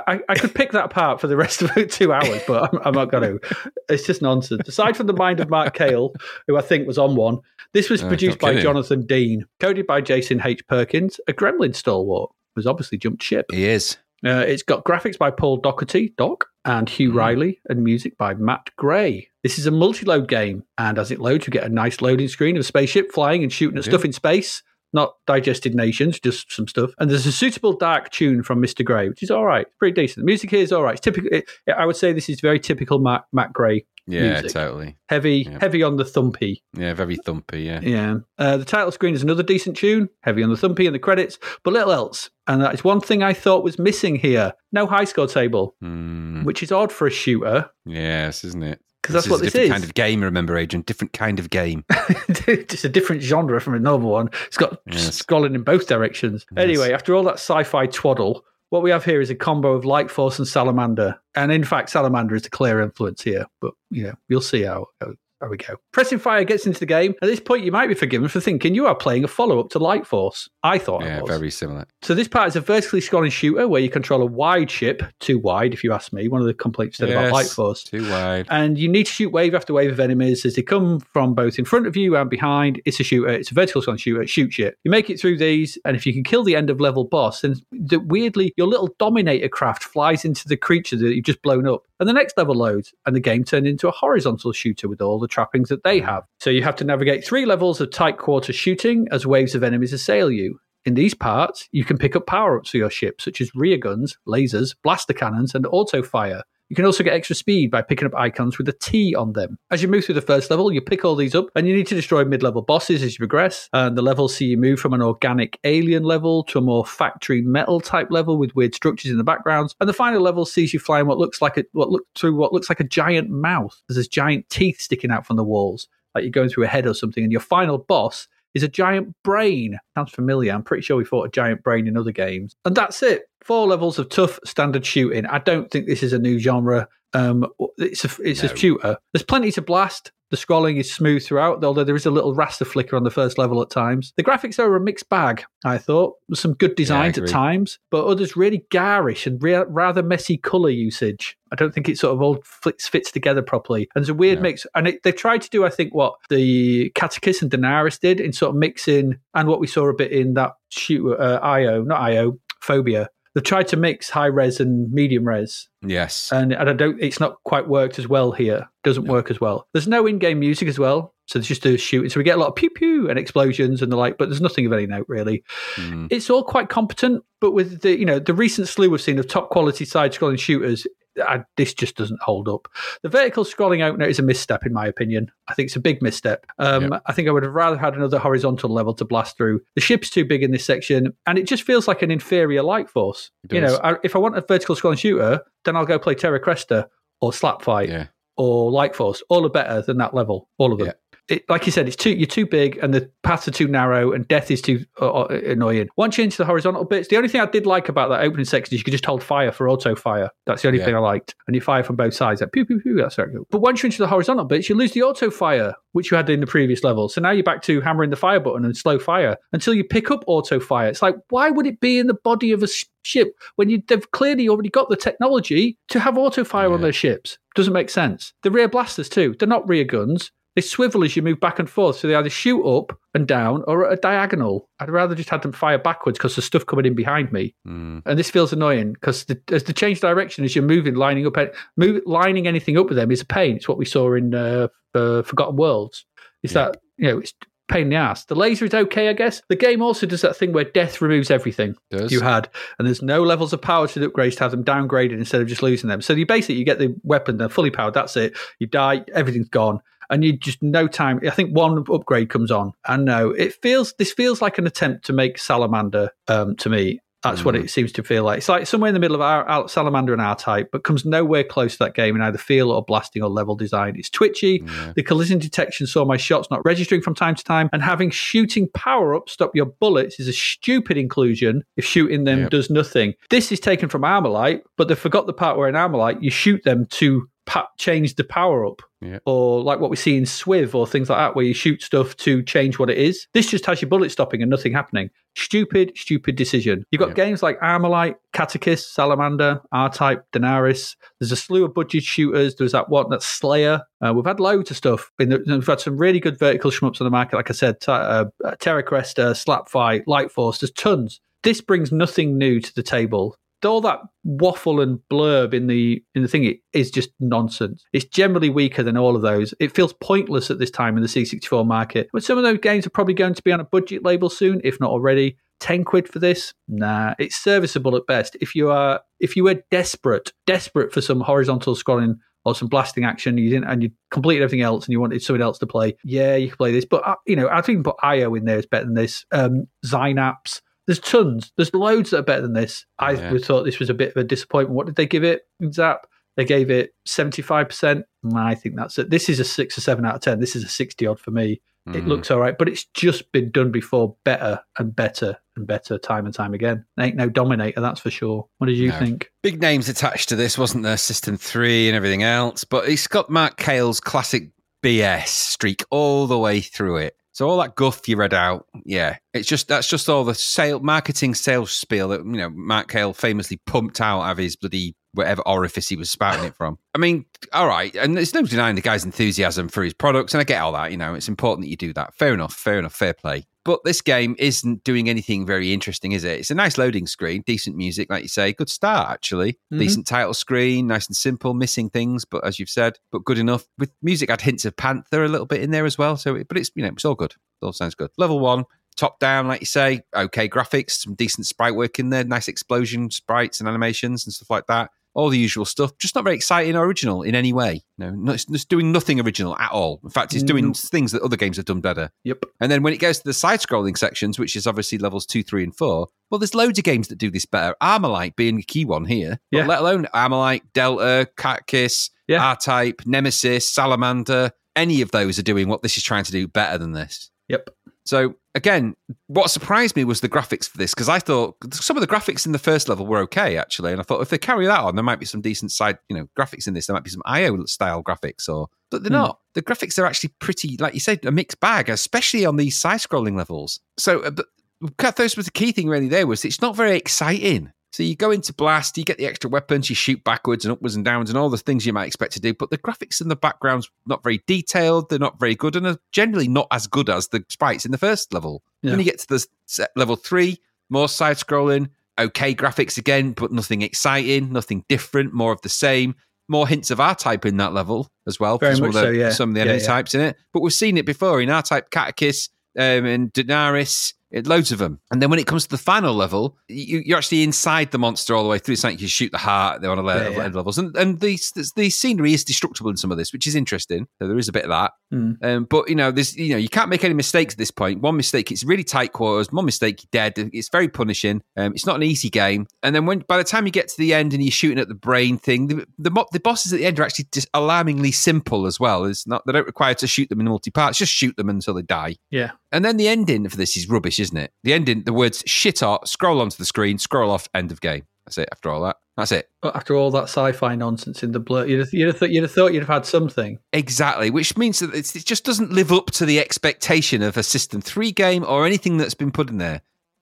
I, 0.07 0.19
I 0.29 0.35
could 0.35 0.53
pick 0.55 0.71
that 0.71 0.85
apart 0.85 1.19
for 1.21 1.27
the 1.27 1.35
rest 1.37 1.61
of 1.61 1.71
two 1.89 2.11
hours, 2.13 2.41
but 2.47 2.73
I'm, 2.73 2.79
I'm 2.85 2.93
not 2.93 3.11
going 3.11 3.39
to. 3.39 3.71
It's 3.89 4.05
just 4.05 4.21
nonsense. 4.21 4.67
Aside 4.67 4.97
from 4.97 5.07
the 5.07 5.13
mind 5.13 5.39
of 5.39 5.49
Mark 5.49 5.73
Cale, 5.73 6.13
who 6.47 6.57
I 6.57 6.61
think 6.61 6.87
was 6.87 6.97
on 6.97 7.15
one, 7.15 7.39
this 7.73 7.89
was 7.89 8.03
Oh, 8.03 8.07
produced 8.07 8.39
by. 8.39 8.59
Jonathan 8.59 9.05
Dean, 9.05 9.45
coded 9.59 9.87
by 9.87 10.01
Jason 10.01 10.41
H. 10.43 10.65
Perkins, 10.67 11.19
a 11.27 11.33
gremlin 11.33 11.75
stalwart, 11.75 12.31
who's 12.55 12.67
obviously 12.67 12.97
jumped 12.97 13.23
ship. 13.23 13.45
He 13.51 13.65
is. 13.65 13.97
Uh, 14.25 14.45
it's 14.47 14.63
got 14.63 14.85
graphics 14.85 15.17
by 15.17 15.29
Paul 15.31 15.61
Docherty, 15.61 16.15
Doc, 16.15 16.45
and 16.63 16.87
Hugh 16.87 17.11
Mhm. 17.11 17.15
Riley, 17.15 17.61
and 17.67 17.83
music 17.83 18.17
by 18.17 18.33
Matt 18.35 18.69
Gray. 18.77 19.27
This 19.43 19.59
is 19.59 19.65
a 19.65 19.71
multi-load 19.71 20.29
game, 20.29 20.63
and 20.77 20.97
as 20.97 21.11
it 21.11 21.19
loads, 21.19 21.45
you 21.45 21.51
get 21.51 21.65
a 21.65 21.69
nice 21.69 22.01
loading 22.01 22.29
screen 22.29 22.55
of 22.55 22.61
a 22.61 22.63
spaceship 22.63 23.11
flying 23.11 23.43
and 23.43 23.51
shooting 23.51 23.77
at 23.77 23.83
do. 23.83 23.91
stuff 23.91 24.05
in 24.05 24.13
space. 24.13 24.63
Not 24.93 25.13
digested 25.27 25.73
nations, 25.75 26.19
just 26.19 26.51
some 26.51 26.67
stuff. 26.67 26.91
And 26.99 27.09
there's 27.09 27.25
a 27.25 27.31
suitable 27.31 27.73
dark 27.73 28.11
tune 28.11 28.43
from 28.43 28.61
Mr. 28.61 28.85
Gray, 28.85 29.09
which 29.09 29.23
is 29.23 29.31
all 29.31 29.45
right, 29.45 29.65
pretty 29.79 29.99
decent. 29.99 30.23
The 30.23 30.25
music 30.25 30.51
here 30.51 30.61
is 30.61 30.71
all 30.71 30.83
right. 30.83 30.93
It's 30.93 31.01
typical. 31.01 31.29
It, 31.31 31.45
I 31.75 31.85
would 31.85 31.95
say 31.95 32.13
this 32.13 32.29
is 32.29 32.39
very 32.41 32.59
typical 32.59 32.99
Matt, 32.99 33.23
Matt 33.33 33.51
Gray. 33.53 33.85
Yeah, 34.05 34.33
Music. 34.33 34.51
totally. 34.51 34.97
Heavy, 35.07 35.47
Yeah. 35.49 35.59
heavy 35.61 35.81
on 35.81 35.95
the 35.95 36.03
thumpy. 36.03 36.57
Yeah, 36.77 36.93
very 36.93 37.15
thumpy. 37.17 37.63
Yeah. 37.63 37.79
Yeah. 37.81 38.15
Uh, 38.37 38.57
the 38.57 38.65
title 38.65 38.91
screen 38.91 39.13
is 39.13 39.23
another 39.23 39.43
decent 39.43 39.77
tune, 39.77 40.09
heavy 40.23 40.43
on 40.43 40.49
the 40.49 40.57
thumpy 40.57 40.85
and 40.85 40.93
the 40.93 40.99
credits, 40.99 41.39
but 41.63 41.71
little 41.71 41.93
else. 41.93 42.29
And 42.45 42.61
that 42.61 42.73
is 42.73 42.83
one 42.83 42.99
thing 42.99 43.23
I 43.23 43.31
thought 43.31 43.63
was 43.63 43.79
missing 43.79 44.17
here. 44.17 44.51
No 44.73 44.87
high 44.87 45.05
score 45.05 45.27
table, 45.27 45.75
Mm, 45.81 46.43
which 46.43 46.61
is 46.61 46.69
odd 46.69 46.91
for 46.91 47.07
a 47.07 47.11
shooter. 47.11 47.69
yes, 47.85 48.43
isn't 48.43 48.63
it? 48.63 48.81
'Cause 49.03 49.13
that's 49.13 49.29
what 49.29 49.35
is 49.35 49.41
this 49.41 49.53
different 49.53 49.65
is. 49.65 49.71
kind 49.73 49.83
of 49.83 49.93
game. 49.93 50.21
Remember, 50.23 50.57
Adrian? 50.57 50.81
Different 50.83 51.13
kind 51.13 51.37
of 51.39 51.49
game. 51.49 51.83
Just 52.67 52.85
a 52.85 52.89
different 52.89 53.21
genre 53.21 53.59
from 53.61 53.73
a 53.75 53.79
normal 53.79 54.11
one. 54.11 54.29
It's 54.47 54.57
got 54.57 54.79
Yes. 54.87 55.21
scrolling 55.21 55.55
in 55.55 55.61
both 55.63 55.87
directions. 55.87 56.45
Yes. 56.55 56.63
Anyway, 56.63 56.91
after 56.93 57.13
all 57.13 57.23
that 57.23 57.33
sci 57.35 57.63
fi 57.63 57.85
twaddle, 57.87 58.45
what 58.69 58.81
we 58.81 58.89
have 58.91 59.05
here 59.05 59.21
is 59.21 59.29
a 59.29 59.35
combo 59.35 59.73
of 59.73 59.85
Light 59.85 60.09
Force 60.09 60.39
and 60.39 60.47
Salamander. 60.47 61.19
And 61.35 61.51
in 61.51 61.63
fact, 61.63 61.89
Salamander 61.91 62.33
is 62.35 62.41
the 62.43 62.49
clear 62.49 62.81
influence 62.81 63.21
here. 63.21 63.45
But, 63.61 63.73
you 63.91 64.03
know, 64.03 64.15
you'll 64.29 64.41
see 64.41 64.63
how, 64.63 64.87
how 65.01 65.13
There 65.43 65.49
we 65.49 65.57
go. 65.57 65.75
Pressing 65.91 66.19
Fire 66.19 66.45
gets 66.45 66.65
into 66.65 66.79
the 66.79 66.85
game. 66.85 67.15
At 67.21 67.25
this 67.25 67.41
point, 67.41 67.65
you 67.65 67.71
might 67.73 67.87
be 67.87 67.95
forgiven 67.95 68.29
for 68.29 68.39
thinking 68.39 68.73
you 68.73 68.87
are 68.87 68.95
playing 68.95 69.25
a 69.25 69.27
follow 69.27 69.59
up 69.59 69.69
to 69.71 69.79
Light 69.79 70.07
Force. 70.07 70.49
I 70.63 70.77
thought 70.77 71.03
I 71.03 71.07
Yeah, 71.07 71.21
very 71.27 71.51
similar. 71.51 71.85
So 72.01 72.15
this 72.15 72.29
part 72.29 72.47
is 72.47 72.55
a 72.55 72.61
vertically 72.61 73.01
scrolling 73.01 73.29
shooter 73.29 73.67
where 73.67 73.81
you 73.81 73.89
control 73.89 74.21
a 74.21 74.25
wide 74.25 74.71
ship, 74.71 75.03
too 75.19 75.37
wide, 75.37 75.73
if 75.73 75.83
you 75.83 75.91
ask 75.91 76.13
me. 76.13 76.29
One 76.29 76.39
of 76.39 76.47
the 76.47 76.53
complaints 76.53 76.95
said 76.95 77.09
about 77.09 77.33
Light 77.33 77.47
Force. 77.47 77.83
Too 77.83 78.09
wide. 78.09 78.47
And 78.49 78.77
you 78.77 78.87
need 78.87 79.05
to 79.05 79.11
shoot 79.11 79.33
wave 79.33 79.53
after 79.53 79.73
wave 79.73 79.91
of 79.91 79.99
enemies 79.99 80.45
as 80.45 80.55
they 80.55 80.61
come 80.61 81.01
from 81.11 81.33
both 81.33 81.59
in 81.59 81.65
front 81.65 81.87
of 81.87 81.97
you 81.97 82.15
and 82.15 82.29
behind. 82.29 82.81
It's 82.85 83.01
a 83.01 83.03
shooter. 83.03 83.27
It's 83.27 83.51
a 83.51 83.53
vertical 83.53 83.81
scrolling 83.81 83.99
shooter. 83.99 84.21
It 84.21 84.29
shoots 84.29 84.55
shit. 84.55 84.77
You 84.85 84.91
make 84.91 85.09
it 85.09 85.19
through 85.19 85.39
these, 85.39 85.77
and 85.83 85.97
if 85.97 86.05
you 86.05 86.13
can 86.13 86.23
kill 86.23 86.45
the 86.45 86.55
end 86.55 86.69
of 86.69 86.79
level 86.79 87.03
boss, 87.03 87.41
then 87.41 87.55
the, 87.73 87.99
weirdly 87.99 88.53
your 88.55 88.67
little 88.67 88.95
Dominator 88.97 89.49
craft 89.49 89.83
flies 89.83 90.23
into 90.23 90.47
the 90.47 90.55
creature 90.55 90.95
that 90.95 91.13
you've 91.13 91.25
just 91.25 91.41
blown 91.41 91.67
up, 91.67 91.83
and 91.99 92.09
the 92.09 92.13
next 92.13 92.37
level 92.37 92.55
loads, 92.55 92.93
and 93.05 93.15
the 93.15 93.19
game 93.19 93.43
turned 93.43 93.67
into 93.67 93.87
a 93.87 93.91
horizontal 93.91 94.51
shooter 94.51 94.87
with 94.87 95.01
all 95.01 95.19
the 95.19 95.27
trappings 95.27 95.69
that 95.69 95.83
they 95.83 95.99
have. 95.99 96.23
So 96.39 96.49
you 96.49 96.63
have 96.63 96.75
to 96.77 96.83
navigate 96.83 97.25
three 97.25 97.45
levels 97.45 97.79
of 97.81 97.91
tight 97.91 98.17
quarter 98.17 98.53
shooting 98.53 99.07
as 99.11 99.25
waves 99.25 99.55
of 99.55 99.63
enemies 99.63 99.93
assail 99.93 100.31
you. 100.31 100.59
In 100.85 100.95
these 100.95 101.13
parts, 101.13 101.69
you 101.71 101.85
can 101.85 101.97
pick 101.97 102.15
up 102.15 102.27
power 102.27 102.57
ups 102.57 102.71
for 102.71 102.77
your 102.77 102.89
ship, 102.89 103.21
such 103.21 103.39
as 103.39 103.55
rear 103.55 103.77
guns, 103.77 104.17
lasers, 104.27 104.75
blaster 104.83 105.13
cannons, 105.13 105.55
and 105.55 105.65
auto 105.67 106.03
fire. 106.03 106.43
You 106.69 106.75
can 106.75 106.85
also 106.85 107.03
get 107.03 107.13
extra 107.13 107.35
speed 107.35 107.69
by 107.69 107.81
picking 107.81 108.05
up 108.05 108.15
icons 108.15 108.57
with 108.57 108.67
a 108.67 108.73
T 108.73 109.13
on 109.13 109.33
them. 109.33 109.57
As 109.69 109.81
you 109.81 109.87
move 109.87 110.05
through 110.05 110.15
the 110.15 110.21
first 110.21 110.49
level, 110.49 110.71
you 110.71 110.81
pick 110.81 111.05
all 111.05 111.15
these 111.15 111.35
up, 111.35 111.47
and 111.55 111.67
you 111.67 111.75
need 111.75 111.87
to 111.87 111.95
destroy 111.95 112.25
mid 112.25 112.41
level 112.41 112.61
bosses 112.61 113.03
as 113.03 113.13
you 113.13 113.19
progress. 113.19 113.69
And 113.73 113.97
the 113.97 114.01
levels 114.01 114.35
see 114.35 114.45
you 114.45 114.57
move 114.57 114.79
from 114.79 114.93
an 114.93 115.01
organic 115.01 115.59
alien 115.63 116.03
level 116.03 116.43
to 116.45 116.59
a 116.59 116.61
more 116.61 116.85
factory 116.85 117.41
metal 117.41 117.79
type 117.79 118.07
level 118.09 118.37
with 118.37 118.55
weird 118.55 118.73
structures 118.73 119.11
in 119.11 119.17
the 119.17 119.23
backgrounds. 119.23 119.75
And 119.79 119.87
the 119.87 119.93
final 119.93 120.21
level 120.21 120.45
sees 120.45 120.73
you 120.73 120.79
flying 120.79 121.05
what 121.05 121.17
looks 121.17 121.41
like 121.41 121.57
a 121.57 121.65
what 121.73 121.89
look 121.89 122.07
through 122.15 122.35
what 122.35 122.53
looks 122.53 122.69
like 122.69 122.79
a 122.79 122.85
giant 122.85 123.29
mouth. 123.29 123.79
There's 123.87 123.97
this 123.97 124.07
giant 124.07 124.49
teeth 124.49 124.81
sticking 124.81 125.11
out 125.11 125.25
from 125.25 125.35
the 125.35 125.43
walls, 125.43 125.87
like 126.15 126.23
you're 126.23 126.31
going 126.31 126.49
through 126.49 126.63
a 126.63 126.67
head 126.67 126.87
or 126.87 126.93
something. 126.93 127.23
And 127.23 127.31
your 127.31 127.41
final 127.41 127.77
boss 127.77 128.27
is 128.53 128.63
a 128.63 128.67
giant 128.67 129.15
brain. 129.23 129.77
Sounds 129.95 130.11
familiar. 130.11 130.51
I'm 130.53 130.63
pretty 130.63 130.83
sure 130.83 130.97
we 130.97 131.05
fought 131.05 131.27
a 131.27 131.31
giant 131.31 131.63
brain 131.63 131.87
in 131.87 131.97
other 131.97 132.11
games. 132.11 132.55
And 132.65 132.75
that's 132.75 133.01
it. 133.03 133.23
Four 133.43 133.67
levels 133.67 133.99
of 133.99 134.09
tough 134.09 134.39
standard 134.45 134.85
shooting. 134.85 135.25
I 135.25 135.39
don't 135.39 135.69
think 135.71 135.87
this 135.87 136.03
is 136.03 136.13
a 136.13 136.19
new 136.19 136.39
genre. 136.39 136.87
Um, 137.13 137.47
it's 137.77 138.05
a 138.05 138.09
it's 138.23 138.41
No. 138.43 138.49
a 138.49 138.55
shooter. 138.57 138.97
There's 139.13 139.23
plenty 139.23 139.51
to 139.53 139.61
blast. 139.61 140.11
The 140.33 140.37
scrolling 140.37 140.79
is 140.79 140.91
smooth 140.91 141.23
throughout, 141.23 141.63
although 141.63 141.83
there 141.83 141.95
is 141.95 142.07
a 142.07 142.09
little 142.09 142.35
raster 142.35 142.65
flicker 142.65 142.95
on 142.95 143.03
the 143.03 143.11
first 143.11 143.37
level 143.37 143.61
at 143.61 143.69
times. 143.69 144.13
The 144.17 144.23
graphics 144.23 144.57
are 144.57 144.75
a 144.75 144.79
mixed 144.79 145.07
bag, 145.07 145.43
I 145.63 145.77
thought. 145.77 146.15
Some 146.33 146.55
good 146.55 146.73
designs 146.73 147.19
at 147.19 147.27
times, 147.27 147.77
but 147.91 148.03
others 148.03 148.35
really 148.35 148.65
garish 148.71 149.27
and 149.27 149.39
rea- 149.43 149.65
rather 149.67 150.01
messy 150.01 150.37
colour 150.37 150.71
usage. 150.71 151.37
I 151.51 151.55
don't 151.55 151.71
think 151.71 151.87
it 151.87 151.99
sort 151.99 152.15
of 152.15 152.21
all 152.23 152.41
fits, 152.43 152.87
fits 152.87 153.11
together 153.11 153.43
properly. 153.43 153.87
And 153.93 154.01
there's 154.03 154.09
a 154.09 154.15
weird 154.15 154.39
No. 154.39 154.41
mix. 154.49 154.65
And 154.73 154.87
it, 154.87 155.03
they've 155.03 155.15
tried 155.15 155.43
to 155.43 155.51
do, 155.51 155.65
I 155.65 155.69
think, 155.69 155.93
what 155.93 156.15
the 156.31 156.89
Katakis 156.95 157.43
and 157.43 157.51
Denaris 157.51 157.99
did 157.99 158.19
in 158.19 158.33
sort 158.33 158.49
of 158.49 158.55
mixing, 158.55 159.19
and 159.35 159.47
what 159.47 159.59
we 159.59 159.67
saw 159.67 159.87
a 159.87 159.93
bit 159.93 160.11
in 160.11 160.33
that 160.33 160.53
shoot, 160.69 161.13
uh, 161.13 161.41
IO, 161.43 161.83
not 161.83 162.01
IO, 162.01 162.39
Phobia. 162.59 163.07
They've 163.33 163.43
tried 163.43 163.67
to 163.69 163.77
mix 163.77 164.09
high 164.09 164.27
res 164.27 164.59
and 164.59 164.91
medium 164.91 165.27
res 165.27 165.67
Yes. 165.85 166.31
and, 166.31 166.53
and 166.53 166.69
I 166.69 166.73
don't. 166.73 167.01
It's 167.01 167.19
not 167.19 167.37
quite 167.43 167.67
worked 167.67 167.97
as 167.97 168.07
well 168.07 168.31
here. 168.31 168.69
Doesn't 168.83 169.05
work 169.05 169.31
as 169.31 169.41
well. 169.41 169.67
There's 169.73 169.87
no 169.87 170.05
in-game 170.05 170.39
music 170.39 170.67
as 170.67 170.77
well, 170.77 171.13
so 171.25 171.39
it's 171.39 171.47
just 171.47 171.65
a 171.65 171.77
shooting. 171.77 172.09
So 172.09 172.19
we 172.19 172.23
get 172.23 172.37
a 172.37 172.39
lot 172.39 172.49
of 172.49 172.55
pew 172.55 172.69
pew 172.69 173.09
and 173.09 173.17
explosions 173.17 173.81
and 173.81 173.91
the 173.91 173.95
like, 173.95 174.17
but 174.17 174.29
there's 174.29 174.41
nothing 174.41 174.65
of 174.65 174.73
any 174.73 174.85
note 174.85 175.05
really. 175.07 175.43
Mm. 175.75 176.07
It's 176.11 176.29
all 176.29 176.43
quite 176.43 176.69
competent, 176.69 177.23
but 177.41 177.51
with 177.51 177.81
the 177.81 177.97
you 177.97 178.05
know 178.05 178.19
the 178.19 178.33
recent 178.33 178.67
slew 178.67 178.89
we've 178.89 179.01
seen 179.01 179.17
of 179.19 179.27
top 179.27 179.49
quality 179.49 179.85
side-scrolling 179.85 180.39
shooters. 180.39 180.85
I, 181.21 181.43
this 181.57 181.73
just 181.73 181.95
doesn't 181.95 182.21
hold 182.21 182.47
up. 182.49 182.67
The 183.03 183.09
vertical 183.09 183.43
scrolling 183.43 183.83
opener 183.87 184.05
is 184.05 184.19
a 184.19 184.23
misstep, 184.23 184.65
in 184.65 184.73
my 184.73 184.87
opinion. 184.87 185.29
I 185.47 185.53
think 185.53 185.67
it's 185.67 185.75
a 185.75 185.79
big 185.79 186.01
misstep. 186.01 186.45
Um, 186.59 186.91
Yep. 186.91 187.01
I 187.05 187.13
think 187.13 187.27
I 187.27 187.31
would 187.31 187.43
have 187.43 187.53
rather 187.53 187.77
had 187.77 187.93
another 187.95 188.17
horizontal 188.19 188.69
level 188.71 188.93
to 188.95 189.05
blast 189.05 189.37
through. 189.37 189.61
The 189.75 189.81
ship's 189.81 190.09
too 190.09 190.25
big 190.25 190.41
in 190.43 190.51
this 190.51 190.65
section, 190.65 191.13
and 191.27 191.37
it 191.37 191.47
just 191.47 191.63
feels 191.63 191.87
like 191.87 192.01
an 192.01 192.11
inferior 192.11 192.63
light 192.63 192.89
force. 192.89 193.31
You 193.51 193.61
know. 193.61 193.79
I, 193.83 193.95
if 194.03 194.15
I 194.15 194.19
want 194.19 194.37
a 194.37 194.41
vertical 194.41 194.75
scrolling 194.75 194.97
shooter, 194.97 195.41
then 195.65 195.75
I'll 195.75 195.85
go 195.85 195.99
play 195.99 196.15
Terra 196.15 196.39
Cresta 196.39 196.87
or 197.21 197.31
Slap 197.31 197.61
Fight 197.61 197.89
Yeah. 197.89 198.07
or 198.37 198.71
Light 198.71 198.95
Force. 198.95 199.21
All 199.29 199.45
are 199.45 199.49
better 199.49 199.81
than 199.81 199.97
that 199.97 200.13
level. 200.13 200.49
All 200.57 200.71
of 200.73 200.79
them. 200.79 200.87
Yeah. 200.87 200.93
It, 201.29 201.49
like 201.49 201.65
you 201.65 201.71
said, 201.71 201.87
it's 201.87 201.95
too 201.95 202.09
you're 202.09 202.27
too 202.27 202.45
big, 202.45 202.77
and 202.81 202.93
the 202.93 203.09
paths 203.23 203.47
are 203.47 203.51
too 203.51 203.67
narrow, 203.69 204.11
and 204.11 204.27
death 204.27 204.51
is 204.51 204.61
too 204.61 204.83
uh, 205.01 205.21
uh, 205.21 205.39
annoying. 205.45 205.87
Once 205.95 206.17
you're 206.17 206.25
into 206.25 206.37
the 206.37 206.43
horizontal 206.45 206.83
bits, 206.83 207.07
the 207.07 207.15
only 207.15 207.29
thing 207.29 207.39
I 207.39 207.45
did 207.45 207.65
like 207.65 207.87
about 207.87 208.09
that 208.09 208.21
opening 208.23 208.43
section 208.45 208.73
is 208.75 208.81
you 208.81 208.83
could 208.83 208.91
just 208.91 209.05
hold 209.05 209.23
fire 209.23 209.53
for 209.53 209.69
auto 209.69 209.95
fire. 209.95 210.29
That's 210.45 210.61
the 210.63 210.67
only 210.67 210.79
Yeah. 210.79 210.85
thing 210.85 210.95
I 210.95 210.99
liked, 210.99 211.33
and 211.47 211.55
you 211.55 211.61
fire 211.61 211.81
from 211.81 211.95
both 211.95 212.13
sides. 212.13 212.41
Like 212.41 212.51
pew 212.51 212.65
pew 212.65 212.81
pew. 212.81 212.95
That's 212.95 213.15
very 213.15 213.31
good. 213.31 213.43
But 213.51 213.61
once 213.61 213.81
you're 213.81 213.87
into 213.87 213.99
the 213.99 214.07
horizontal 214.07 214.43
bits, 214.43 214.67
you 214.67 214.75
lose 214.75 214.91
the 214.91 215.03
auto 215.03 215.29
fire, 215.31 215.73
which 215.93 216.11
you 216.11 216.17
had 216.17 216.29
in 216.29 216.41
the 216.41 216.45
previous 216.47 216.83
level. 216.83 217.07
So 217.07 217.21
now 217.21 217.31
you're 217.31 217.43
back 217.43 217.61
to 217.63 217.79
hammering 217.79 218.09
the 218.09 218.17
fire 218.17 218.41
button 218.41 218.65
and 218.65 218.75
slow 218.75 218.99
fire 218.99 219.37
until 219.53 219.73
you 219.73 219.85
pick 219.85 220.11
up 220.11 220.25
auto 220.27 220.59
fire. 220.59 220.89
It's 220.89 221.01
like 221.01 221.15
why 221.29 221.49
would 221.51 221.65
it 221.65 221.79
be 221.79 221.99
in 221.99 222.07
the 222.07 222.15
body 222.15 222.51
of 222.51 222.63
a 222.63 222.67
ship 223.03 223.33
when 223.55 223.69
you 223.69 223.81
they've 223.87 224.11
clearly 224.11 224.49
already 224.49 224.69
got 224.69 224.89
the 224.89 224.97
technology 224.97 225.77
to 225.87 226.01
have 226.01 226.17
auto 226.17 226.43
fire 226.43 226.73
on 226.73 226.81
their 226.81 226.91
ships? 226.91 227.37
Doesn't 227.55 227.71
make 227.71 227.89
sense. 227.89 228.33
The 228.43 228.51
rear 228.51 228.67
blasters 228.67 229.07
too. 229.07 229.35
They're 229.39 229.47
not 229.47 229.67
rear 229.69 229.85
guns. 229.85 230.29
They 230.55 230.61
swivel 230.61 231.03
as 231.03 231.15
you 231.15 231.21
move 231.23 231.39
back 231.39 231.57
and 231.57 231.69
forth, 231.69 231.97
so 231.97 232.07
they 232.07 232.15
either 232.15 232.29
shoot 232.29 232.63
up 232.63 232.97
and 233.15 233.27
down 233.27 233.63
or 233.67 233.87
at 233.87 233.93
a 233.93 234.01
diagonal. 234.01 234.69
I'd 234.79 234.89
rather 234.89 235.15
just 235.15 235.29
have 235.29 235.41
them 235.41 235.51
fire 235.51 235.79
backwards 235.79 236.17
because 236.19 236.35
there's 236.35 236.45
stuff 236.45 236.65
coming 236.65 236.85
in 236.85 236.93
behind 236.95 237.31
me, 237.31 237.55
Mm. 237.67 238.03
and 238.05 238.19
this 238.19 238.29
feels 238.29 238.53
annoying 238.53 238.93
because 238.93 239.25
the, 239.25 239.39
as 239.51 239.63
the 239.63 239.73
change 239.73 239.99
direction 239.99 240.45
as 240.45 240.55
you're 240.55 240.63
moving, 240.65 240.95
lining 240.95 241.25
up, 241.25 241.35
move, 241.77 242.01
lining 242.05 242.47
anything 242.47 242.77
up 242.77 242.87
with 242.87 242.97
them 242.97 243.09
is 243.11 243.21
a 243.21 243.25
pain. 243.25 243.55
It's 243.55 243.67
what 243.67 243.77
we 243.79 243.85
saw 243.85 244.13
in 244.13 244.35
uh, 244.35 244.67
uh, 244.93 245.23
Forgotten 245.23 245.55
Worlds. 245.55 246.05
It's 246.43 246.53
Yeah. 246.53 246.65
that 246.65 246.77
you 246.97 247.07
know 247.07 247.17
it's 247.19 247.33
pain 247.69 247.83
in 247.83 247.89
the 247.89 247.95
ass. 247.95 248.25
The 248.25 248.35
laser 248.35 248.65
is 248.65 248.73
okay, 248.73 249.07
I 249.09 249.13
guess. 249.13 249.41
The 249.47 249.55
game 249.55 249.81
also 249.81 250.05
does 250.05 250.21
that 250.21 250.35
thing 250.35 250.51
where 250.51 250.65
death 250.65 251.01
removes 251.01 251.31
everything 251.31 251.75
you 252.11 252.19
had, 252.19 252.49
and 252.77 252.85
there's 252.85 253.01
no 253.01 253.23
levels 253.23 253.53
of 253.53 253.61
power 253.61 253.87
to 253.87 253.99
the 253.99 254.07
upgrades 254.09 254.33
to 254.35 254.43
have 254.43 254.51
them 254.51 254.63
downgraded 254.65 255.13
instead 255.13 255.41
of 255.41 255.47
just 255.47 255.63
losing 255.63 255.89
them. 255.89 256.01
So 256.01 256.13
you 256.13 256.25
basically 256.27 256.55
you 256.55 256.65
get 256.65 256.77
the 256.77 256.93
weapon, 257.03 257.37
they're 257.37 257.49
fully 257.49 257.71
powered. 257.71 257.93
That's 257.95 258.15
it. 258.17 258.37
You 258.59 258.67
die, 258.67 259.05
everything's 259.15 259.47
gone, 259.49 259.79
and 260.09 260.23
you 260.23 260.33
just 260.33 260.61
no 260.61 260.87
time. 260.87 261.19
I 261.25 261.29
think 261.31 261.55
one 261.55 261.83
upgrade 261.91 262.29
comes 262.29 262.51
on, 262.51 262.73
and 262.87 263.05
no, 263.05 263.29
it 263.31 263.53
feels 263.61 263.93
this 263.97 264.11
feels 264.11 264.41
like 264.41 264.57
an 264.57 264.67
attempt 264.67 265.05
to 265.05 265.13
make 265.13 265.37
Salamander 265.37 266.09
um, 266.27 266.55
to 266.57 266.69
me. 266.69 266.99
That's 267.23 267.45
what 267.45 267.55
Mm. 267.55 267.63
it 267.63 267.69
seems 267.69 267.93
to 267.93 268.03
feel 268.03 268.25
like. 268.25 268.39
It's 268.39 268.49
like 268.49 268.67
somewhere 268.67 268.89
in 268.89 268.93
the 268.93 268.99
middle 268.99 269.15
of 269.15 269.21
our, 269.21 269.45
our 269.45 269.69
Salamander 269.69 270.11
and 270.11 270.21
R-Type, 270.21 270.67
but 270.73 270.83
comes 270.83 271.05
nowhere 271.05 271.45
close 271.45 271.71
to 271.77 271.79
that 271.85 271.93
game 271.95 272.17
in 272.17 272.21
either 272.21 272.37
feel 272.37 272.69
or 272.69 272.83
blasting 272.83 273.23
or 273.23 273.29
level 273.29 273.55
design. 273.55 273.93
It's 273.95 274.09
twitchy. 274.09 274.61
Yeah. 274.65 274.91
The 274.97 275.03
collision 275.03 275.39
detection 275.39 275.87
saw 275.87 276.03
my 276.03 276.17
shots 276.17 276.49
not 276.51 276.65
registering 276.65 277.01
from 277.01 277.15
time 277.15 277.35
to 277.35 277.43
time, 277.45 277.69
and 277.71 277.81
having 277.81 278.09
shooting 278.11 278.67
power 278.73 279.15
up 279.15 279.29
stop 279.29 279.51
your 279.55 279.67
bullets 279.67 280.19
is 280.19 280.27
a 280.27 280.33
stupid 280.33 280.97
inclusion 280.97 281.63
if 281.77 281.85
shooting 281.85 282.25
them 282.25 282.39
Yep. 282.41 282.49
does 282.49 282.69
nothing. 282.69 283.13
This 283.29 283.53
is 283.53 283.61
taken 283.61 283.87
from 283.87 284.01
Armalyte, 284.01 284.59
but 284.75 284.89
they 284.89 284.95
forgot 284.95 285.25
the 285.25 285.31
part 285.31 285.57
where 285.57 285.69
in 285.69 285.75
Armalyte 285.75 286.21
you 286.21 286.29
shoot 286.29 286.61
them 286.65 286.87
to 286.89 287.29
pa- 287.45 287.67
change 287.77 288.15
the 288.15 288.23
power 288.23 288.65
up. 288.65 288.81
Yep. 289.01 289.21
Or 289.25 289.61
like 289.61 289.79
what 289.81 289.89
we 289.89 289.97
see 289.97 290.15
in 290.15 290.23
Swiv 290.23 290.73
or 290.73 290.87
things 290.87 291.09
like 291.09 291.19
that, 291.19 291.35
where 291.35 291.43
you 291.43 291.53
shoot 291.53 291.81
stuff 291.81 292.15
to 292.17 292.41
change 292.43 292.79
what 292.79 292.89
it 292.89 292.97
is. 292.97 293.27
This 293.33 293.47
just 293.47 293.65
has 293.65 293.81
your 293.81 293.89
bullet 293.89 294.11
stopping 294.11 294.41
and 294.41 294.49
nothing 294.49 294.71
happening. 294.71 295.09
Stupid, 295.35 295.91
stupid 295.97 296.35
decision. 296.37 296.85
You've 296.91 296.99
got 296.99 297.09
Yep. 297.09 297.15
games 297.17 297.43
like 297.43 297.59
Armalyte, 297.59 298.15
Katakis, 298.33 298.79
Salamander, 298.79 299.59
R-Type, 299.73 300.23
Denaris. 300.31 300.95
There's 301.19 301.31
a 301.33 301.35
slew 301.35 301.65
of 301.65 301.73
budget 301.73 302.03
shooters. 302.03 302.55
There's 302.55 302.71
that 302.71 302.87
one, 302.89 303.09
that 303.09 303.23
Slayer. 303.23 303.81
Uh, 303.99 304.13
we've 304.15 304.25
had 304.25 304.39
loads 304.39 304.71
of 304.71 304.77
stuff. 304.77 305.11
In 305.19 305.29
the, 305.29 305.43
we've 305.47 305.67
had 305.67 305.81
some 305.81 305.97
really 305.97 306.19
good 306.21 306.39
vertical 306.39 306.71
shmups 306.71 307.01
on 307.01 307.05
the 307.05 307.11
market. 307.11 307.35
Like 307.35 307.49
I 307.49 307.53
said, 307.53 307.81
t- 307.81 307.91
uh, 307.91 308.25
Terra 308.59 308.83
Cresta, 308.83 309.35
Slap 309.35 309.67
Fight, 309.69 310.07
Light 310.07 310.31
Force. 310.31 310.59
There's 310.59 310.71
tons. 310.71 311.19
This 311.43 311.59
brings 311.59 311.91
nothing 311.91 312.37
new 312.37 312.61
to 312.61 312.73
the 312.73 312.83
table. 312.83 313.35
All 313.65 313.81
that 313.81 313.99
waffle 314.23 314.81
and 314.81 314.99
blurb 315.11 315.53
in 315.53 315.67
the 315.67 316.03
in 316.15 316.21
the 316.21 316.27
thing 316.27 316.43
it 316.45 316.57
is 316.73 316.91
just 316.91 317.09
nonsense. 317.19 317.83
It's 317.93 318.05
generally 318.05 318.49
weaker 318.49 318.83
than 318.83 318.97
all 318.97 319.15
of 319.15 319.21
those. 319.21 319.53
It 319.59 319.73
feels 319.75 319.93
pointless 319.93 320.49
at 320.51 320.59
this 320.59 320.71
time 320.71 320.97
in 320.97 321.03
the 321.03 321.09
C64 321.09 321.65
market. 321.65 322.09
But 322.13 322.23
some 322.23 322.37
of 322.37 322.43
those 322.43 322.59
games 322.59 322.85
are 322.85 322.91
probably 322.91 323.13
going 323.13 323.33
to 323.33 323.43
be 323.43 323.51
on 323.51 323.59
a 323.59 323.65
budget 323.65 324.03
label 324.03 324.29
soon, 324.29 324.61
if 324.63 324.79
not 324.79 324.89
already. 324.89 325.37
10 325.59 325.85
quid 325.85 326.09
for 326.09 326.19
this 326.19 326.53
nah 326.67 327.13
it's 327.19 327.37
serviceable 327.37 327.95
at 327.95 328.05
best 328.05 328.35
if 328.41 328.53
you 328.53 328.69
are 328.69 328.99
if 329.21 329.37
you 329.37 329.45
were 329.45 329.63
desperate 329.71 330.33
desperate 330.45 330.91
for 330.91 330.99
some 330.99 331.21
horizontal 331.21 331.73
scrolling 331.73 332.17
or 332.43 332.53
some 332.53 332.67
blasting 332.67 333.05
action 333.05 333.37
you 333.37 333.49
didn't 333.49 333.69
and 333.69 333.81
you 333.81 333.89
completed 334.11 334.43
everything 334.43 334.61
else 334.61 334.83
and 334.85 334.91
you 334.91 334.99
wanted 334.99 335.21
something 335.21 335.41
else 335.41 335.57
to 335.57 335.67
play 335.67 335.95
yeah 336.03 336.35
you 336.35 336.49
can 336.49 336.57
play 336.57 336.73
this 336.73 336.83
but 336.83 337.07
uh, 337.07 337.15
you 337.25 337.35
know 337.35 337.47
i'd 337.47 337.69
even 337.69 337.83
put 337.83 337.95
io 338.03 338.33
in 338.35 338.43
there 338.43 338.57
is 338.57 338.65
better 338.65 338.83
than 338.83 338.95
this 338.95 339.25
um 339.31 339.67
Zynaps. 339.85 340.61
There's 340.87 340.99
tons 340.99 341.51
there's 341.57 341.73
loads 341.73 342.09
that 342.11 342.19
are 342.19 342.23
better 342.23 342.41
than 342.41 342.53
this 342.53 342.85
i 342.99 343.11
Yeah. 343.11 343.37
thought 343.39 343.63
this 343.63 343.79
was 343.79 343.89
a 343.89 343.93
bit 343.93 344.09
of 344.11 344.17
a 344.17 344.23
disappointment 344.23 344.75
what 344.75 344.85
did 344.85 344.95
they 344.95 345.05
give 345.05 345.23
it 345.23 345.41
zap 345.71 346.07
they 346.35 346.45
gave 346.45 346.69
it 346.71 346.93
75% 347.07 348.03
i 348.35 348.55
think 348.55 348.75
that's 348.75 348.97
it 348.97 349.09
this 349.09 349.29
is 349.29 349.39
a 349.39 349.43
6 349.43 349.77
or 349.77 349.81
7 349.81 350.05
out 350.05 350.15
of 350.15 350.21
10 350.21 350.39
this 350.39 350.55
is 350.55 350.63
a 350.63 350.67
60 350.69 351.05
odd 351.07 351.19
for 351.19 351.31
me 351.31 351.61
it 351.87 352.05
Mhm. 352.05 352.07
looks 352.07 352.31
all 352.31 352.39
right, 352.39 352.57
but 352.57 352.69
it's 352.69 352.85
just 352.93 353.29
been 353.33 353.51
done 353.51 353.69
before 353.69 354.15
better 354.23 354.57
and 354.79 354.95
better 354.95 355.35
and 355.57 355.67
better 355.67 355.97
time 355.97 356.25
and 356.25 356.33
time 356.33 356.53
again. 356.53 356.85
Ain't 356.97 357.17
no 357.17 357.27
dominator, 357.27 357.81
that's 357.81 357.99
for 357.99 358.09
sure. 358.09 358.47
What 358.59 358.67
did 358.67 358.77
you 358.77 358.87
No. 358.87 358.99
think? 358.99 359.29
big 359.43 359.59
names 359.61 359.89
attached 359.89 360.29
to 360.29 360.37
this, 360.37 360.57
wasn't 360.57 360.85
there? 360.85 360.95
System 360.95 361.35
three 361.35 361.89
and 361.89 361.95
everything 361.97 362.23
else, 362.23 362.63
but 362.63 362.87
it's 362.87 363.05
got 363.07 363.29
Mark 363.29 363.57
Cale's 363.57 363.99
classic 363.99 364.51
BS 364.81 365.27
streak 365.27 365.83
all 365.91 366.25
the 366.25 366.39
way 366.39 366.61
through 366.61 366.95
it. 366.99 367.17
So 367.33 367.49
all 367.49 367.57
that 367.57 367.75
guff 367.75 368.07
you 368.07 368.15
read 368.15 368.33
out, 368.33 368.67
yeah, 368.85 369.17
it's 369.33 369.47
just 369.47 369.67
that's 369.67 369.87
just 369.87 370.07
all 370.07 370.23
the 370.23 370.35
sale 370.35 370.79
marketing 370.79 371.33
sales 371.33 371.71
spiel 371.71 372.09
that 372.09 372.23
you 372.23 372.31
know 372.31 372.51
Mark 372.51 372.89
Cale 372.89 373.13
famously 373.13 373.59
pumped 373.65 373.99
out 373.99 374.29
of 374.29 374.37
his 374.37 374.55
bloody 374.55 374.95
whatever 375.13 375.41
orifice 375.47 375.87
he 375.89 375.95
was 375.95 376.09
spouting 376.11 376.43
it 376.45 376.55
from. 376.55 376.77
I 376.95 376.97
mean, 376.97 377.25
all 377.53 377.67
right, 377.67 377.93
and 377.95 378.15
there's 378.17 378.33
no 378.33 378.43
denying 378.43 378.75
the 378.75 378.81
guy's 378.81 379.05
enthusiasm 379.05 379.69
for 379.69 379.83
his 379.83 379.93
products, 379.93 380.33
and 380.33 380.41
I 380.41 380.43
get 380.43 380.61
all 380.61 380.71
that. 380.73 380.91
You 380.91 380.97
know, 380.97 381.13
it's 381.13 381.27
important 381.27 381.65
that 381.65 381.69
you 381.69 381.77
do 381.77 381.93
that. 381.93 382.15
Fair 382.15 382.33
enough, 382.33 382.53
fair 382.53 382.79
enough, 382.79 382.93
fair 382.93 383.13
play. 383.13 383.45
But 383.65 383.79
this 383.85 384.01
game 384.01 384.35
isn't 384.39 384.83
doing 384.83 385.07
anything 385.09 385.45
very 385.45 385.71
interesting, 385.71 386.11
is 386.11 386.25
it? 386.25 386.39
It's 386.39 386.51
a 386.51 386.55
nice 386.55 386.77
loading 386.77 387.07
screen, 387.07 387.43
decent 387.47 387.77
music, 387.77 388.09
like 388.09 388.23
you 388.23 388.27
say, 388.27 388.51
good 388.51 388.69
start 388.69 389.09
actually, 389.09 389.57
Mhm. 389.71 389.79
decent 389.79 390.05
title 390.07 390.33
screen, 390.33 390.87
nice 390.87 391.07
and 391.07 391.15
simple, 391.15 391.53
missing 391.53 391.89
things, 391.89 392.25
but 392.25 392.45
as 392.45 392.59
you've 392.59 392.69
said, 392.69 392.99
but 393.11 393.23
good 393.23 393.37
enough. 393.37 393.63
With 393.77 393.91
music, 394.01 394.29
had 394.29 394.41
hints 394.41 394.65
of 394.65 394.75
Panther 394.75 395.23
a 395.23 395.29
little 395.29 395.45
bit 395.45 395.61
in 395.61 395.71
there 395.71 395.85
as 395.85 395.97
well. 395.97 396.17
So, 396.17 396.35
it, 396.35 396.47
but 396.49 396.57
it's 396.57 396.71
you 396.75 396.83
know, 396.83 396.89
it's 396.89 397.05
all 397.05 397.15
good. 397.15 397.31
It 397.61 397.65
all 397.65 397.71
sounds 397.71 397.95
good. 397.95 398.09
Level 398.17 398.41
one, 398.41 398.65
top 398.97 399.19
down, 399.19 399.47
like 399.47 399.61
you 399.61 399.65
say, 399.65 400.01
okay 400.13 400.49
graphics, 400.49 400.91
some 400.91 401.15
decent 401.15 401.47
sprite 401.47 401.73
work 401.75 401.99
in 401.99 402.09
there, 402.09 402.25
nice 402.25 402.49
explosion 402.49 403.09
sprites 403.11 403.61
and 403.61 403.69
animations 403.69 404.25
and 404.25 404.33
stuff 404.33 404.49
like 404.49 404.67
that. 404.67 404.91
All 405.15 405.29
the 405.29 405.37
usual 405.37 405.65
stuff, 405.65 405.95
just 405.99 406.15
not 406.15 406.23
very 406.23 406.35
exciting 406.35 406.75
or 406.75 406.85
original 406.85 407.21
in 407.21 407.35
any 407.35 407.53
way. 407.53 407.83
No, 407.97 408.09
no 408.09 408.31
it's, 408.33 408.45
it's 408.49 408.65
doing 408.65 408.91
nothing 408.91 409.19
original 409.19 409.55
at 409.57 409.71
all. 409.71 409.99
In 410.03 410.09
fact, 410.09 410.33
it's 410.33 410.43
doing 410.43 410.73
things 410.73 411.11
that 411.11 411.21
other 411.21 411.37
games 411.37 411.57
have 411.57 411.65
done 411.65 411.81
better. 411.81 412.09
Yep. 412.23 412.45
And 412.59 412.71
then 412.71 412.81
when 412.81 412.93
it 412.93 412.97
goes 412.97 413.19
to 413.19 413.23
the 413.23 413.33
side 413.33 413.59
scrolling 413.59 413.97
sections, 413.97 414.39
which 414.39 414.55
is 414.55 414.65
obviously 414.65 414.97
levels 414.97 415.25
two, 415.25 415.43
three, 415.43 415.63
and 415.63 415.75
four, 415.75 416.07
well, 416.31 416.39
there's 416.39 416.55
loads 416.55 416.79
of 416.79 416.83
games 416.83 417.09
that 417.09 417.17
do 417.19 417.29
this 417.29 417.45
better. 417.45 417.75
Armalyte 417.81 418.35
being 418.35 418.57
a 418.59 418.63
key 418.63 418.85
one 418.85 419.05
here. 419.05 419.39
Yeah. 419.51 419.67
let 419.67 419.79
alone 419.81 420.07
Armalyte, 420.15 420.63
Delta, 420.73 421.29
Katakis, 421.37 422.09
Yeah. 422.27 422.43
R 422.43 422.55
Type, 422.55 423.01
Nemesis, 423.05 423.71
Salamander. 423.71 424.51
Any 424.75 425.01
of 425.01 425.11
those 425.11 425.37
are 425.37 425.43
doing 425.43 425.67
what 425.67 425.83
this 425.83 425.95
is 425.97 426.03
trying 426.03 426.23
to 426.23 426.31
do 426.31 426.47
better 426.47 426.79
than 426.79 426.93
this. 426.93 427.29
Yep. 427.49 427.69
So 428.05 428.35
again, 428.53 428.95
what 429.27 429.49
surprised 429.49 429.95
me 429.95 430.03
was 430.03 430.21
the 430.21 430.29
graphics 430.29 430.67
for 430.69 430.77
this 430.77 430.93
because 430.93 431.09
I 431.09 431.19
thought 431.19 431.55
some 431.73 431.95
of 431.97 432.01
the 432.01 432.07
graphics 432.07 432.45
in 432.45 432.51
the 432.51 432.59
first 432.59 432.89
level 432.89 433.05
were 433.05 433.19
okay 433.21 433.57
actually, 433.57 433.91
and 433.91 433.99
I 434.01 434.03
thought 434.03 434.21
if 434.21 434.29
they 434.29 434.37
carry 434.37 434.65
that 434.65 434.79
on, 434.81 434.95
there 434.95 435.03
might 435.03 435.19
be 435.19 435.25
some 435.25 435.41
decent 435.41 435.71
side, 435.71 435.97
you 436.09 436.15
know, 436.17 436.27
graphics 436.37 436.67
in 436.67 436.73
this. 436.73 436.87
There 436.87 436.93
might 436.93 437.03
be 437.03 437.09
some 437.09 437.21
IO 437.25 437.65
style 437.65 438.03
graphics, 438.03 438.49
or 438.49 438.67
but 438.91 439.03
they're 439.03 439.09
Hmm. 439.09 439.23
not. 439.23 439.39
The 439.53 439.61
graphics 439.61 439.97
are 439.97 440.05
actually 440.05 440.33
pretty, 440.39 440.77
like 440.77 440.93
you 440.93 440.99
said, 440.99 441.25
a 441.25 441.31
mixed 441.31 441.59
bag, 441.59 441.89
especially 441.89 442.45
on 442.45 442.57
these 442.57 442.77
side-scrolling 442.77 443.35
levels. 443.37 443.79
So, 443.97 444.19
uh, 444.21 444.31
but 444.31 444.47
was 444.81 445.45
the 445.45 445.51
key 445.51 445.71
thing 445.71 445.87
really 445.87 446.09
there 446.09 446.27
was 446.27 446.43
it's 446.43 446.61
not 446.61 446.75
very 446.75 446.97
exciting. 446.97 447.71
So 447.93 448.01
you 448.01 448.15
go 448.15 448.31
into 448.31 448.53
blast, 448.53 448.97
you 448.97 449.03
get 449.03 449.19
the 449.19 449.27
extra 449.27 449.47
weapons, 449.47 449.87
you 449.87 449.95
shoot 449.95 450.23
backwards 450.23 450.65
and 450.65 450.71
upwards 450.71 450.95
and 450.95 451.05
downwards 451.05 451.29
and 451.29 451.37
all 451.37 451.51
the 451.51 451.59
things 451.59 451.85
you 451.85 451.93
might 451.93 452.07
expect 452.07 452.33
to 452.33 452.39
do. 452.39 452.51
But 452.51 452.71
the 452.71 452.77
graphics 452.79 453.21
in 453.21 453.27
the 453.27 453.35
background's 453.35 453.87
not 454.07 454.23
very 454.23 454.41
detailed. 454.47 455.09
They're 455.09 455.19
not 455.19 455.39
very 455.39 455.53
good 455.53 455.75
and 455.75 455.85
are 455.85 455.99
generally 456.11 456.47
not 456.47 456.67
as 456.71 456.87
good 456.87 457.07
as 457.07 457.27
the 457.27 457.45
sprites 457.49 457.85
in 457.85 457.91
the 457.91 457.99
first 457.99 458.33
level. 458.33 458.63
Yeah. 458.81 458.91
When 458.91 458.99
you 458.99 459.05
get 459.05 459.19
to 459.19 459.27
the 459.27 459.87
level 459.95 460.15
three, 460.15 460.59
more 460.89 461.07
side 461.07 461.37
scrolling, 461.37 461.91
okay 462.17 462.55
graphics 462.55 462.97
again, 462.97 463.33
but 463.33 463.51
nothing 463.51 463.83
exciting, 463.83 464.51
nothing 464.51 464.83
different, 464.89 465.31
more 465.31 465.51
of 465.51 465.61
the 465.61 465.69
same. 465.69 466.15
More 466.49 466.67
hints 466.67 466.89
of 466.89 466.99
R-Type 466.99 467.45
in 467.45 467.57
that 467.57 467.73
level 467.73 468.09
as 468.27 468.39
well. 468.39 468.57
Very 468.57 468.75
some 468.75 468.87
much 468.87 468.89
of 468.89 468.93
the, 468.95 469.01
so, 469.01 469.09
yeah. 469.11 469.29
Some 469.29 469.49
of 469.51 469.55
the 469.55 469.61
enemy 469.61 469.79
yeah. 469.79 469.85
types 469.85 470.15
in 470.15 470.21
it. 470.21 470.35
But 470.51 470.61
we've 470.61 470.73
seen 470.73 470.97
it 470.97 471.05
before 471.05 471.41
in 471.41 471.49
our 471.51 471.61
type 471.61 471.91
Katakis 471.91 472.49
um, 472.77 473.05
and 473.05 473.31
Denaris, 473.31 474.13
it, 474.33 474.47
loads 474.47 474.71
of 474.71 474.79
them. 474.79 474.99
And 475.11 475.21
then 475.21 475.29
when 475.29 475.39
it 475.39 475.47
comes 475.47 475.63
to 475.63 475.69
the 475.69 475.77
final 475.77 476.13
level, 476.13 476.57
you, 476.67 477.01
you're 477.05 477.17
actually 477.17 477.43
inside 477.43 477.91
the 477.91 477.99
monster 477.99 478.35
all 478.35 478.43
the 478.43 478.49
way 478.49 478.59
through. 478.59 478.73
It's 478.73 478.83
like 478.83 478.99
you 478.99 479.07
shoot 479.07 479.31
the 479.31 479.37
heart 479.37 479.81
they're 479.81 479.91
on 479.91 479.99
a 479.99 480.03
le- 480.03 480.23
Yeah, 480.23 480.29
yeah. 480.29 480.47
levels. 480.47 480.77
And, 480.77 480.95
and 480.97 481.19
the, 481.19 481.39
the 481.75 481.89
scenery 481.89 482.33
is 482.33 482.43
destructible 482.43 482.89
in 482.89 482.97
some 482.97 483.11
of 483.11 483.17
this, 483.17 483.31
which 483.31 483.47
is 483.47 483.55
interesting. 483.55 484.07
So 484.19 484.27
there 484.27 484.37
is 484.37 484.49
a 484.49 484.51
bit 484.51 484.63
of 484.63 484.69
that. 484.69 484.91
Mm. 485.13 485.43
Um, 485.43 485.63
but 485.65 485.87
you 485.87 485.95
know, 485.95 486.11
there's 486.11 486.35
you 486.35 486.49
know, 486.49 486.57
you 486.57 486.69
can't 486.69 486.89
make 486.89 487.03
any 487.03 487.13
mistakes 487.13 487.53
at 487.53 487.57
this 487.57 487.71
point. 487.71 488.01
One 488.01 488.17
mistake, 488.17 488.51
it's 488.51 488.63
really 488.63 488.83
tight 488.83 489.13
quarters. 489.13 489.51
One 489.51 489.65
mistake, 489.65 490.01
you're 490.03 490.09
dead. 490.11 490.49
It's 490.53 490.69
very 490.69 490.89
punishing. 490.89 491.43
Um, 491.55 491.73
it's 491.73 491.85
not 491.85 491.95
an 491.97 492.03
easy 492.03 492.29
game. 492.29 492.65
And 492.81 492.95
then 492.95 493.05
when 493.05 493.19
by 493.19 493.37
the 493.37 493.43
time 493.43 493.65
you 493.65 493.71
get 493.71 493.87
to 493.89 493.97
the 493.97 494.13
end 494.13 494.33
and 494.33 494.43
you're 494.43 494.51
shooting 494.51 494.79
at 494.79 494.87
the 494.87 494.95
brain 494.95 495.37
thing, 495.37 495.67
the 495.67 495.87
the, 495.99 496.25
the 496.31 496.39
bosses 496.39 496.73
at 496.73 496.79
the 496.79 496.85
end 496.85 496.99
are 496.99 497.03
actually 497.03 497.27
just 497.31 497.47
alarmingly 497.53 498.11
simple 498.11 498.65
as 498.65 498.79
well. 498.79 499.05
It's 499.05 499.27
not 499.27 499.45
they 499.45 499.51
don't 499.51 499.67
require 499.67 499.93
to 499.93 500.07
shoot 500.07 500.29
them 500.29 500.39
in 500.39 500.47
multi 500.47 500.71
parts. 500.71 500.97
Just 500.97 501.11
shoot 501.13 501.35
them 501.37 501.49
until 501.49 501.75
they 501.75 501.83
die. 501.83 502.15
Yeah. 502.31 502.51
And 502.73 502.83
then 502.83 502.97
the 502.97 503.07
ending 503.07 503.47
for 503.47 503.55
this 503.55 503.77
is 503.77 503.87
rubbish, 503.87 504.19
isn't 504.19 504.35
it? 504.35 504.51
The 504.63 504.73
ending, 504.73 505.03
the 505.03 505.13
words 505.13 505.43
shit 505.45 505.83
out, 505.83 506.09
scroll 506.09 506.41
onto 506.41 506.57
the 506.57 506.65
screen, 506.65 506.97
scroll 506.97 507.29
off, 507.29 507.47
end 507.53 507.71
of 507.71 507.79
game. 507.79 508.07
That's 508.25 508.39
it. 508.39 508.49
After 508.51 508.71
all 508.71 508.81
that, 508.81 508.97
that's 509.15 509.31
it. 509.31 509.49
But 509.61 509.75
after 509.75 509.95
all 509.95 510.09
that 510.11 510.23
sci-fi 510.23 510.75
nonsense 510.75 511.21
in 511.21 511.33
the 511.33 511.39
blur, 511.39 511.67
you'd 511.67 511.81
have, 511.81 511.93
you'd 511.93 512.07
have, 512.07 512.19
th- 512.19 512.31
you'd 512.31 512.41
have 512.41 512.51
thought 512.51 512.73
you'd 512.73 512.79
have 512.79 512.89
had 512.89 513.05
something. 513.05 513.59
Exactly, 513.73 514.31
which 514.31 514.57
means 514.57 514.79
that 514.79 514.95
it's, 514.95 515.15
it 515.15 515.23
just 515.23 515.45
doesn't 515.45 515.71
live 515.71 515.91
up 515.91 516.07
to 516.11 516.25
the 516.25 516.39
expectation 516.39 517.21
of 517.21 517.37
a 517.37 517.43
System 517.43 517.79
3 517.79 518.11
game 518.11 518.43
or 518.47 518.65
anything 518.65 518.97
that's 518.97 519.13
been 519.13 519.31
put 519.31 519.51
in 519.51 519.59
there. 519.59 519.81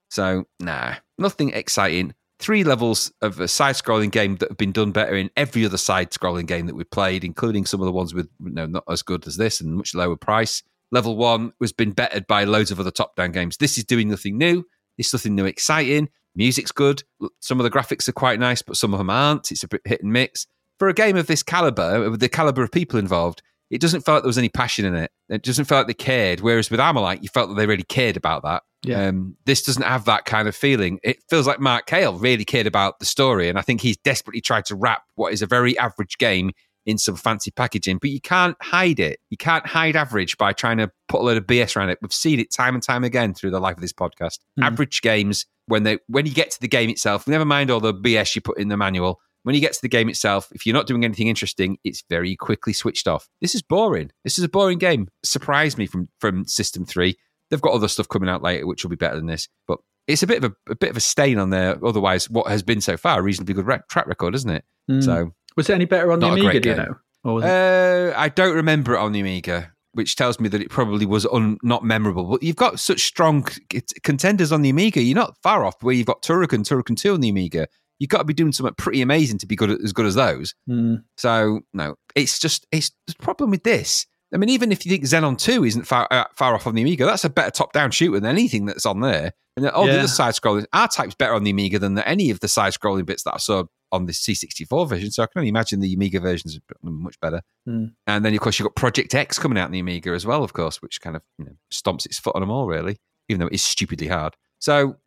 So, 0.10 0.46
nah, 0.60 0.96
nothing 1.18 1.52
exciting. 1.52 2.14
Three 2.40 2.66
levels 2.66 3.14
of 3.22 3.40
a 3.40 3.48
side 3.48 3.76
scrolling 3.76 4.12
game 4.12 4.36
that 4.38 4.50
have 4.50 4.58
been 4.58 4.74
done 4.74 4.92
better 4.92 5.16
in 5.16 5.30
every 5.38 5.64
other 5.64 5.78
side 5.78 6.12
scrolling 6.12 6.48
game 6.48 6.66
that 6.66 6.76
we've 6.76 6.90
played, 6.90 7.24
including 7.24 7.66
some 7.66 7.80
of 7.80 7.86
the 7.86 7.92
ones 7.94 8.14
with 8.14 8.28
you 8.44 8.52
know, 8.52 8.66
not 8.66 8.84
as 8.90 9.04
good 9.04 9.26
as 9.26 9.38
this 9.38 9.62
and 9.62 9.76
much 9.76 9.96
lower 9.96 10.18
price. 10.18 10.64
Level 10.92 11.16
one 11.16 11.54
was 11.60 11.72
been 11.72 11.92
bettered 11.92 12.28
by 12.28 12.44
loads 12.44 12.72
of 12.72 12.80
other 12.80 12.92
top 12.92 13.16
down 13.16 13.32
games. 13.32 13.58
This 13.58 13.78
is 13.78 13.84
doing 13.84 14.10
nothing 14.10 14.38
new. 14.38 14.66
It's 14.98 15.14
nothing 15.14 15.36
new 15.36 15.46
exciting. 15.46 16.10
Music's 16.36 16.72
good. 16.72 17.04
Some 17.40 17.60
of 17.60 17.64
the 17.64 17.72
graphics 17.72 18.08
are 18.08 18.14
quite 18.14 18.40
nice, 18.40 18.62
but 18.62 18.78
some 18.78 18.94
of 18.94 18.98
them 18.98 19.10
aren't. 19.10 19.52
It's 19.52 19.64
a 19.64 19.68
bit 19.68 19.82
hit 19.86 20.04
and 20.04 20.14
mix. 20.14 20.48
For 20.80 20.88
a 20.88 20.94
game 20.94 21.18
of 21.18 21.28
this 21.28 21.44
caliber, 21.44 22.10
with 22.10 22.20
the 22.20 22.30
caliber 22.30 22.64
of 22.64 22.72
people 22.72 23.00
involved, 23.00 23.42
it 23.70 23.80
doesn't 23.80 24.02
feel 24.02 24.16
like 24.16 24.24
there 24.24 24.30
was 24.30 24.38
any 24.38 24.50
passion 24.50 24.84
in 24.86 24.96
it. 24.96 25.12
It 25.30 25.44
doesn't 25.44 25.66
feel 25.66 25.78
like 25.78 25.88
they 25.88 25.94
cared. 25.94 26.42
Whereas 26.42 26.70
with 26.70 26.80
Armalyte, 26.80 27.24
you 27.24 27.30
felt 27.30 27.50
that 27.50 27.56
they 27.56 27.68
really 27.68 27.84
cared 27.84 28.18
about 28.18 28.44
that. 28.44 28.64
Yeah. 28.84 29.08
Um, 29.08 29.38
this 29.46 29.62
doesn't 29.62 29.84
have 29.84 30.06
that 30.06 30.26
kind 30.26 30.48
of 30.48 30.56
feeling. 30.56 31.00
It 31.04 31.24
feels 31.30 31.48
like 31.48 31.60
Mark 31.60 31.86
Cale 31.86 32.18
really 32.18 32.44
cared 32.44 32.68
about 32.68 33.00
the 33.00 33.06
story, 33.06 33.48
and 33.48 33.58
I 33.58 33.62
think 33.62 33.80
he's 33.80 33.98
desperately 33.98 34.42
tried 34.42 34.66
to 34.66 34.76
wrap 34.76 35.04
what 35.16 35.32
is 35.32 35.42
a 35.42 35.48
very 35.48 35.78
average 35.78 36.18
game 36.18 36.52
in 36.86 36.98
some 36.98 37.16
fancy 37.16 37.52
packaging. 37.52 37.98
But 38.00 38.10
you 38.10 38.22
can't 38.22 38.56
hide 38.62 39.00
it. 39.00 39.20
You 39.30 39.38
can't 39.38 39.66
hide 39.66 39.96
average 39.96 40.38
by 40.38 40.54
trying 40.54 40.78
to 40.78 40.92
put 41.08 41.22
a 41.22 41.24
load 41.24 41.38
of 41.38 41.46
BS 41.46 41.76
around 41.76 41.90
it. 41.90 42.00
We've 42.02 42.14
seen 42.14 42.40
it 42.40 42.52
time 42.52 42.74
and 42.76 42.84
time 42.84 43.04
again 43.04 43.34
through 43.34 43.52
the 43.52 43.60
life 43.60 43.76
of 43.76 43.82
this 43.82 43.94
podcast. 43.94 44.40
Mhm. 44.60 44.66
Average 44.66 45.02
games, 45.02 45.46
when 45.68 45.84
they 45.84 46.00
when 46.08 46.26
you 46.26 46.34
get 46.34 46.52
to 46.52 46.60
the 46.62 46.68
game 46.68 46.90
itself, 46.90 47.28
never 47.28 47.46
mind 47.46 47.70
all 47.72 47.80
the 47.80 47.94
BS 47.94 48.36
you 48.36 48.42
put 48.42 48.58
in 48.58 48.68
the 48.68 48.78
manual. 48.78 49.20
When 49.44 49.56
you 49.56 49.62
get 49.62 49.74
to 49.74 49.82
the 49.82 49.90
game 49.90 50.08
itself, 50.08 50.50
if 50.52 50.66
you're 50.68 50.76
not 50.76 50.86
doing 50.86 51.04
anything 51.04 51.28
interesting, 51.28 51.78
it's 51.84 52.04
very 52.10 52.36
quickly 52.36 52.74
switched 52.74 53.08
off. 53.08 53.28
This 53.42 53.56
is 53.56 53.64
boring. 53.64 54.12
This 54.24 54.38
is 54.38 54.44
a 54.44 54.50
boring 54.50 54.78
game. 54.78 55.08
Surprised 55.24 55.78
me 55.78 55.86
from 55.88 56.10
from 56.20 56.46
System 56.46 56.86
Three. 56.86 57.18
They've 57.50 57.62
got 57.62 57.74
other 57.74 57.88
stuff 57.88 58.08
coming 58.08 58.30
out 58.30 58.42
later, 58.44 58.66
which 58.68 58.84
will 58.84 58.92
be 58.92 58.96
better 58.96 59.16
than 59.16 59.26
this. 59.26 59.48
But 59.68 59.80
it's 60.08 60.24
a 60.24 60.28
bit 60.28 60.44
of 60.44 60.52
a, 60.52 60.72
a 60.72 60.76
bit 60.76 60.90
of 60.90 60.98
a 60.98 61.02
stain 61.02 61.38
on 61.38 61.50
their 61.50 61.84
otherwise 61.86 62.30
what 62.30 62.48
has 62.48 62.64
been 62.64 62.82
so 62.82 62.98
far 62.98 63.20
a 63.20 63.22
reasonably 63.24 63.54
good 63.54 63.66
rec- 63.68 63.88
track 63.88 64.08
record, 64.08 64.36
isn't 64.36 64.50
it? 64.50 64.64
Mm. 64.90 65.04
So 65.04 65.34
was 65.56 65.70
it 65.70 65.74
any 65.74 65.86
better 65.86 66.12
on 66.12 66.20
the 66.20 66.28
Not 66.28 66.38
a 66.38 66.42
Amiga? 66.42 66.60
Do 66.60 66.70
you 66.70 66.76
know? 66.76 66.96
Or 67.24 67.44
uh, 67.44 68.14
I 68.18 68.30
don't 68.30 68.56
remember 68.56 68.96
it 68.96 69.00
on 69.00 69.12
the 69.12 69.20
Amiga, 69.20 69.72
which 69.94 70.16
tells 70.16 70.40
me 70.40 70.50
that 70.50 70.62
it 70.62 70.70
probably 70.70 71.06
was 71.06 71.26
un, 71.28 71.58
not 71.62 71.84
memorable. 71.84 72.26
But 72.26 72.44
you've 72.44 72.56
got 72.56 72.80
such 72.80 73.02
strong 73.02 73.46
c- 73.48 73.84
contenders 74.04 74.52
on 74.52 74.62
the 74.62 74.70
Amiga. 74.70 75.02
You're 75.02 75.16
not 75.16 75.38
far 75.44 75.66
off 75.66 75.82
where 75.84 75.94
you've 75.94 76.08
got 76.08 76.24
Turrican, 76.24 76.64
Turrican 76.64 76.98
2 76.98 77.14
on 77.14 77.22
the 77.22 77.30
Amiga. 77.30 77.68
You've 78.00 78.10
got 78.10 78.20
to 78.20 78.24
be 78.24 78.34
doing 78.34 78.52
something 78.52 78.74
pretty 78.76 79.02
amazing 79.02 79.38
to 79.40 79.46
be 79.46 79.56
good 79.56 79.70
at, 79.70 79.82
as 79.82 79.94
good 79.94 80.08
as 80.08 80.16
those. 80.16 80.56
Mm. 80.68 81.04
So 81.18 81.62
no, 81.74 81.96
it's 82.16 82.40
just 82.40 82.66
it's 82.72 82.92
the 83.06 83.14
problem 83.20 83.52
with 83.52 83.64
this. 83.64 84.08
I 84.34 84.38
mean, 84.38 84.50
even 84.50 84.72
if 84.72 84.86
you 84.86 84.92
think 84.92 85.04
Xenon 85.04 85.38
Two 85.38 85.64
isn't 85.66 85.84
far 85.84 86.08
uh, 86.10 86.24
far 86.34 86.56
off 86.56 86.66
on 86.66 86.74
the 86.74 86.82
Amiga, 86.82 87.06
that's 87.06 87.26
a 87.26 87.30
better 87.30 87.52
top 87.52 87.74
down 87.74 87.92
shooter 87.92 88.20
than 88.20 88.30
anything 88.30 88.66
that's 88.66 88.88
on 88.88 89.02
there. 89.02 89.34
And 89.58 89.68
all 89.70 89.86
the 89.86 90.00
other 90.00 90.08
side 90.08 90.34
scrolling, 90.34 90.66
R 90.74 90.88
Type's 90.88 91.14
better 91.14 91.34
on 91.34 91.44
the 91.44 91.52
Amiga 91.52 91.78
than 91.78 91.96
the, 91.96 92.08
any 92.08 92.32
of 92.32 92.40
the 92.40 92.48
side 92.48 92.74
scrolling 92.74 93.06
bits 93.06 93.24
that 93.24 93.36
I 93.36 93.38
saw 93.38 93.66
on 93.92 94.06
the 94.06 94.14
C64 94.14 94.88
version. 94.88 95.12
So 95.12 95.24
I 95.24 95.28
can 95.28 95.40
only 95.40 95.50
imagine 95.50 95.80
the 95.80 95.94
Amiga 95.94 96.20
versions 96.20 96.58
are 96.58 96.90
much 96.90 97.20
better. 97.20 97.42
Hmm. 97.66 97.88
And 98.08 98.26
then 98.26 98.34
of 98.34 98.40
course 98.40 98.58
you've 98.58 98.68
got 98.68 98.76
Project 98.76 99.14
X 99.14 99.38
coming 99.38 99.58
out 99.58 99.66
in 99.66 99.72
the 99.72 99.80
Amiga 99.80 100.12
as 100.12 100.26
well, 100.26 100.44
of 100.44 100.54
course, 100.54 100.82
which 100.82 101.02
kind 101.02 101.16
of 101.16 101.22
you 101.38 101.46
know, 101.46 101.54
stomps 101.72 102.06
its 102.06 102.20
foot 102.20 102.36
on 102.36 102.42
them 102.42 102.52
all 102.52 102.68
really, 102.68 102.98
even 103.30 103.40
though 103.40 103.48
it's 103.48 103.64
stupidly 103.64 104.08
hard. 104.08 104.36
So 104.60 104.98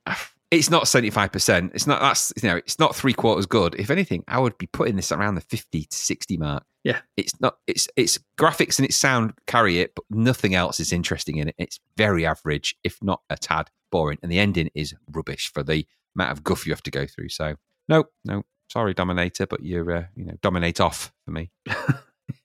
it's 0.51 0.71
not 0.71 0.85
75%. 0.85 1.75
It's 1.75 1.87
not 1.87 2.01
that's 2.01 2.33
you 2.43 2.49
know, 2.49 2.57
it's 2.57 2.79
not 2.79 2.95
three 2.95 3.13
quarters 3.13 3.47
good. 3.47 3.75
If 3.77 3.91
anything, 3.91 4.25
I 4.29 4.39
would 4.39 4.57
be 4.59 4.67
putting 4.67 4.97
this 4.97 5.13
around 5.13 5.35
the 5.35 5.41
50 5.41 5.85
to 5.85 5.97
60 5.97 6.37
mark. 6.37 6.65
Yeah. 6.85 7.01
It's 7.17 7.41
not 7.41 7.57
it's 7.67 7.89
it's 7.97 8.19
graphics 8.39 8.79
and 8.79 8.87
its 8.87 8.97
sound 8.97 9.35
carry 9.47 9.81
it, 9.81 9.95
but 9.95 10.05
nothing 10.11 10.55
else 10.55 10.81
is 10.81 10.93
interesting 10.93 11.39
in 11.39 11.49
it. 11.49 11.55
It's 11.59 11.81
very 11.97 12.27
average, 12.27 12.77
if 12.85 12.99
not 13.03 13.23
a 13.31 13.37
tad 13.37 13.71
boring. 13.91 14.19
And 14.23 14.31
the 14.31 14.39
ending 14.39 14.71
is 14.75 14.95
rubbish 15.11 15.51
for 15.53 15.63
the 15.63 15.87
amount 16.15 16.33
of 16.33 16.45
guff 16.45 16.67
you 16.67 16.73
have 16.73 16.83
to 16.83 16.91
go 16.91 17.07
through. 17.07 17.31
So 17.31 17.57
no, 17.89 18.05
no, 18.25 18.45
sorry, 18.71 18.95
Dominator, 18.95 19.47
but 19.47 19.63
you're 19.63 19.91
uh, 19.97 20.05
you 20.17 20.25
know, 20.25 20.35
dominate 20.43 20.81
off 20.81 21.13
for 21.25 21.31
me. 21.31 21.51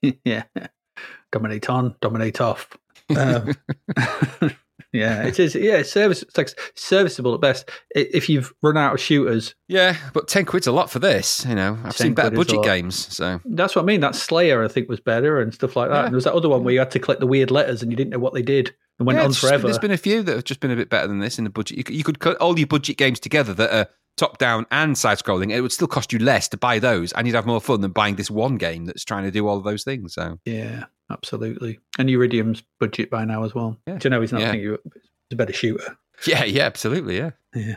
yeah. 0.24 0.44
Dominate 1.32 1.68
on, 1.70 1.94
dominate 2.00 2.40
off. 2.40 2.68
Um, 3.16 3.54
yeah, 4.92 5.22
it 5.24 5.38
is. 5.38 5.54
Yeah, 5.54 5.76
it's 5.78 5.92
service. 5.92 6.22
It's 6.22 6.36
like 6.36 6.48
serviceable 6.74 7.34
at 7.34 7.40
best. 7.40 7.70
If 7.90 8.28
you've 8.28 8.52
run 8.62 8.76
out 8.76 8.94
of 8.94 9.00
shooters, 9.00 9.54
Yeah, 9.68 9.96
but 10.12 10.28
10 10.28 10.44
quid's 10.44 10.66
a 10.66 10.72
lot 10.72 10.90
for 10.90 10.98
this, 10.98 11.44
you 11.46 11.54
know. 11.54 11.78
I've 11.84 11.96
seen 11.96 12.14
better 12.14 12.30
quid 12.34 12.48
is 12.48 12.52
a 12.52 12.56
budget 12.56 12.64
games, 12.64 12.96
so 13.14 13.40
that's 13.44 13.76
what 13.76 13.82
I 13.82 13.84
mean. 13.84 14.00
That 14.00 14.14
Slayer, 14.16 14.64
I 14.64 14.68
think, 14.68 14.88
was 14.88 15.00
better 15.00 15.40
and 15.40 15.54
stuff 15.54 15.76
like 15.76 15.90
that. 15.90 15.94
Yeah. 15.94 16.04
And 16.04 16.12
there 16.12 16.16
was 16.16 16.24
that 16.24 16.34
other 16.34 16.48
one 16.48 16.64
where 16.64 16.74
you 16.74 16.80
had 16.80 16.90
to 16.92 16.98
collect 16.98 17.20
the 17.20 17.26
weird 17.26 17.50
letters 17.50 17.82
and 17.82 17.90
you 17.92 17.96
didn't 17.96 18.10
know 18.10 18.18
what 18.18 18.34
they 18.34 18.42
did 18.42 18.74
and 18.98 19.06
went 19.06 19.18
Yeah, 19.18 19.24
on 19.24 19.30
just- 19.30 19.40
forever. 19.40 19.62
There's 19.66 19.78
been 19.78 19.90
a 19.92 19.96
few 19.96 20.22
that 20.22 20.34
have 20.34 20.44
just 20.44 20.60
been 20.60 20.72
a 20.72 20.76
bit 20.76 20.90
better 20.90 21.06
than 21.06 21.20
this 21.20 21.38
in 21.38 21.44
the 21.44 21.50
budget. 21.50 21.78
You 21.78 21.84
could, 21.84 21.94
you 21.94 22.04
could 22.04 22.18
cut 22.18 22.36
all 22.38 22.58
your 22.58 22.66
budget 22.66 22.96
games 22.96 23.20
together 23.20 23.54
that 23.54 23.72
are 23.72 23.88
top 24.20 24.38
down 24.38 24.66
and 24.70 24.96
side 24.96 25.18
scrolling. 25.18 25.50
It 25.50 25.60
would 25.62 25.72
still 25.72 25.88
cost 25.88 26.12
you 26.12 26.18
less 26.18 26.46
to 26.50 26.56
buy 26.56 26.78
those, 26.78 27.12
and 27.12 27.26
you'd 27.26 27.34
have 27.34 27.46
more 27.46 27.60
fun 27.60 27.80
than 27.80 27.90
buying 27.90 28.16
this 28.16 28.30
one 28.30 28.56
game 28.58 28.84
that's 28.84 29.04
trying 29.04 29.24
to 29.24 29.30
do 29.30 29.48
all 29.48 29.56
of 29.56 29.64
those 29.64 29.82
things. 29.82 30.14
So 30.14 30.38
yeah, 30.44 30.84
absolutely. 31.10 31.80
And 31.98 32.08
Iridium's 32.08 32.62
budget 32.78 33.10
by 33.10 33.24
now 33.24 33.42
as 33.44 33.54
well. 33.54 33.78
Yeah. 33.86 33.98
Do 33.98 34.06
you 34.06 34.10
know 34.10 34.20
he's 34.20 34.32
not 34.32 34.42
Yeah. 34.42 34.50
thinking 34.52 34.76
a 35.32 35.36
better 35.36 35.52
shooter? 35.52 35.96
yeah, 36.26 36.44
yeah, 36.44 36.64
absolutely, 36.64 37.16
yeah. 37.16 37.30
Yeah. 37.54 37.76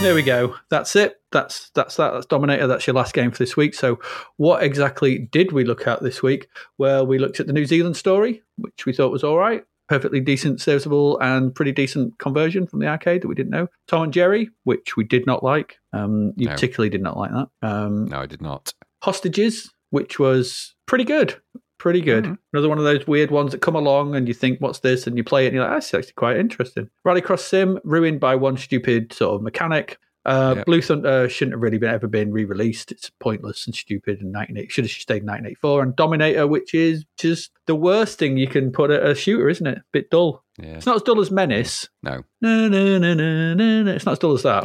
There 0.00 0.14
we 0.14 0.22
go. 0.22 0.54
That's 0.70 0.94
it. 0.94 1.16
That's 1.32 1.70
that's 1.70 1.96
that. 1.96 2.12
That's 2.12 2.24
Dominator. 2.26 2.68
That's 2.68 2.86
your 2.86 2.94
last 2.94 3.14
game 3.14 3.32
for 3.32 3.38
this 3.38 3.56
week. 3.56 3.74
So, 3.74 3.98
what 4.36 4.62
exactly 4.62 5.18
did 5.18 5.50
we 5.50 5.64
look 5.64 5.88
at 5.88 6.02
this 6.02 6.22
week? 6.22 6.48
Well, 6.78 7.04
we 7.04 7.18
looked 7.18 7.40
at 7.40 7.48
the 7.48 7.52
New 7.52 7.66
Zealand 7.66 7.96
story, 7.96 8.42
which 8.56 8.86
we 8.86 8.92
thought 8.92 9.10
was 9.10 9.24
all 9.24 9.36
right, 9.36 9.64
perfectly 9.88 10.20
decent, 10.20 10.60
serviceable, 10.60 11.18
and 11.18 11.52
pretty 11.52 11.72
decent 11.72 12.16
conversion 12.18 12.66
from 12.68 12.78
the 12.78 12.86
arcade 12.86 13.22
that 13.22 13.28
we 13.28 13.34
didn't 13.34 13.50
know. 13.50 13.66
Tom 13.88 14.04
and 14.04 14.12
Jerry, 14.12 14.48
which 14.62 14.96
we 14.96 15.02
did 15.02 15.26
not 15.26 15.42
like. 15.42 15.78
Um, 15.92 16.32
you 16.36 16.46
No. 16.46 16.52
particularly 16.52 16.90
did 16.90 17.02
not 17.02 17.16
like 17.18 17.32
that. 17.32 17.48
Um, 17.62 18.04
No, 18.06 18.20
I 18.20 18.26
did 18.26 18.40
not. 18.40 18.72
Hostages, 19.02 19.68
which 19.90 20.18
was 20.20 20.74
pretty 20.86 21.04
good. 21.04 21.34
Pretty 21.78 22.00
good. 22.00 22.24
Mhm. 22.24 22.38
Another 22.52 22.68
one 22.68 22.78
of 22.78 22.84
those 22.84 23.06
weird 23.06 23.30
ones 23.30 23.52
that 23.52 23.60
come 23.60 23.76
along 23.76 24.14
and 24.16 24.26
you 24.26 24.34
think, 24.34 24.60
what's 24.60 24.80
this? 24.80 25.06
And 25.06 25.16
you 25.16 25.22
play 25.24 25.44
it 25.44 25.48
and 25.48 25.54
you're 25.54 25.64
like, 25.64 25.74
that's 25.74 25.94
actually 25.94 26.12
quite 26.14 26.36
interesting. 26.36 26.90
Rallycross 27.06 27.40
Sim, 27.40 27.78
ruined 27.84 28.18
by 28.20 28.34
one 28.34 28.56
stupid 28.56 29.12
sort 29.12 29.36
of 29.36 29.42
mechanic. 29.42 29.98
Uh, 30.26 30.54
Yep. 30.56 30.66
Blue 30.66 30.82
Thunder 30.82 31.28
shouldn't 31.28 31.54
have 31.54 31.62
really 31.62 31.78
been 31.78 31.88
ever 31.88 32.06
been 32.08 32.32
re-released. 32.32 32.90
It's 32.92 33.08
pointless 33.20 33.64
and 33.66 33.74
stupid. 33.74 34.20
And 34.20 34.30
1980 34.32 34.68
should 34.68 34.84
have 34.84 34.90
stayed 34.90 35.22
in 35.22 35.26
1984. 35.26 35.82
And 35.82 35.96
Dominator, 35.96 36.46
which 36.46 36.74
is 36.74 37.04
just 37.16 37.50
the 37.66 37.74
worst 37.76 38.18
thing 38.18 38.36
you 38.36 38.48
can 38.48 38.70
put 38.72 38.90
at 38.90 39.06
a 39.06 39.14
shooter, 39.14 39.48
isn't 39.48 39.66
it? 39.66 39.78
A 39.78 39.82
bit 39.92 40.10
dull. 40.10 40.44
Yeah. 40.60 40.74
It's 40.74 40.84
not 40.86 40.96
as 40.96 41.02
dull 41.02 41.20
as 41.20 41.30
Menace. 41.30 41.88
No. 42.02 42.24
No, 42.42 42.68
no, 42.68 42.98
no, 42.98 43.14
no, 43.14 43.54
no, 43.54 43.82
no. 43.84 43.92
It's 43.92 44.04
not 44.04 44.12
as 44.12 44.18
dull 44.18 44.34
as 44.34 44.42
that, 44.42 44.64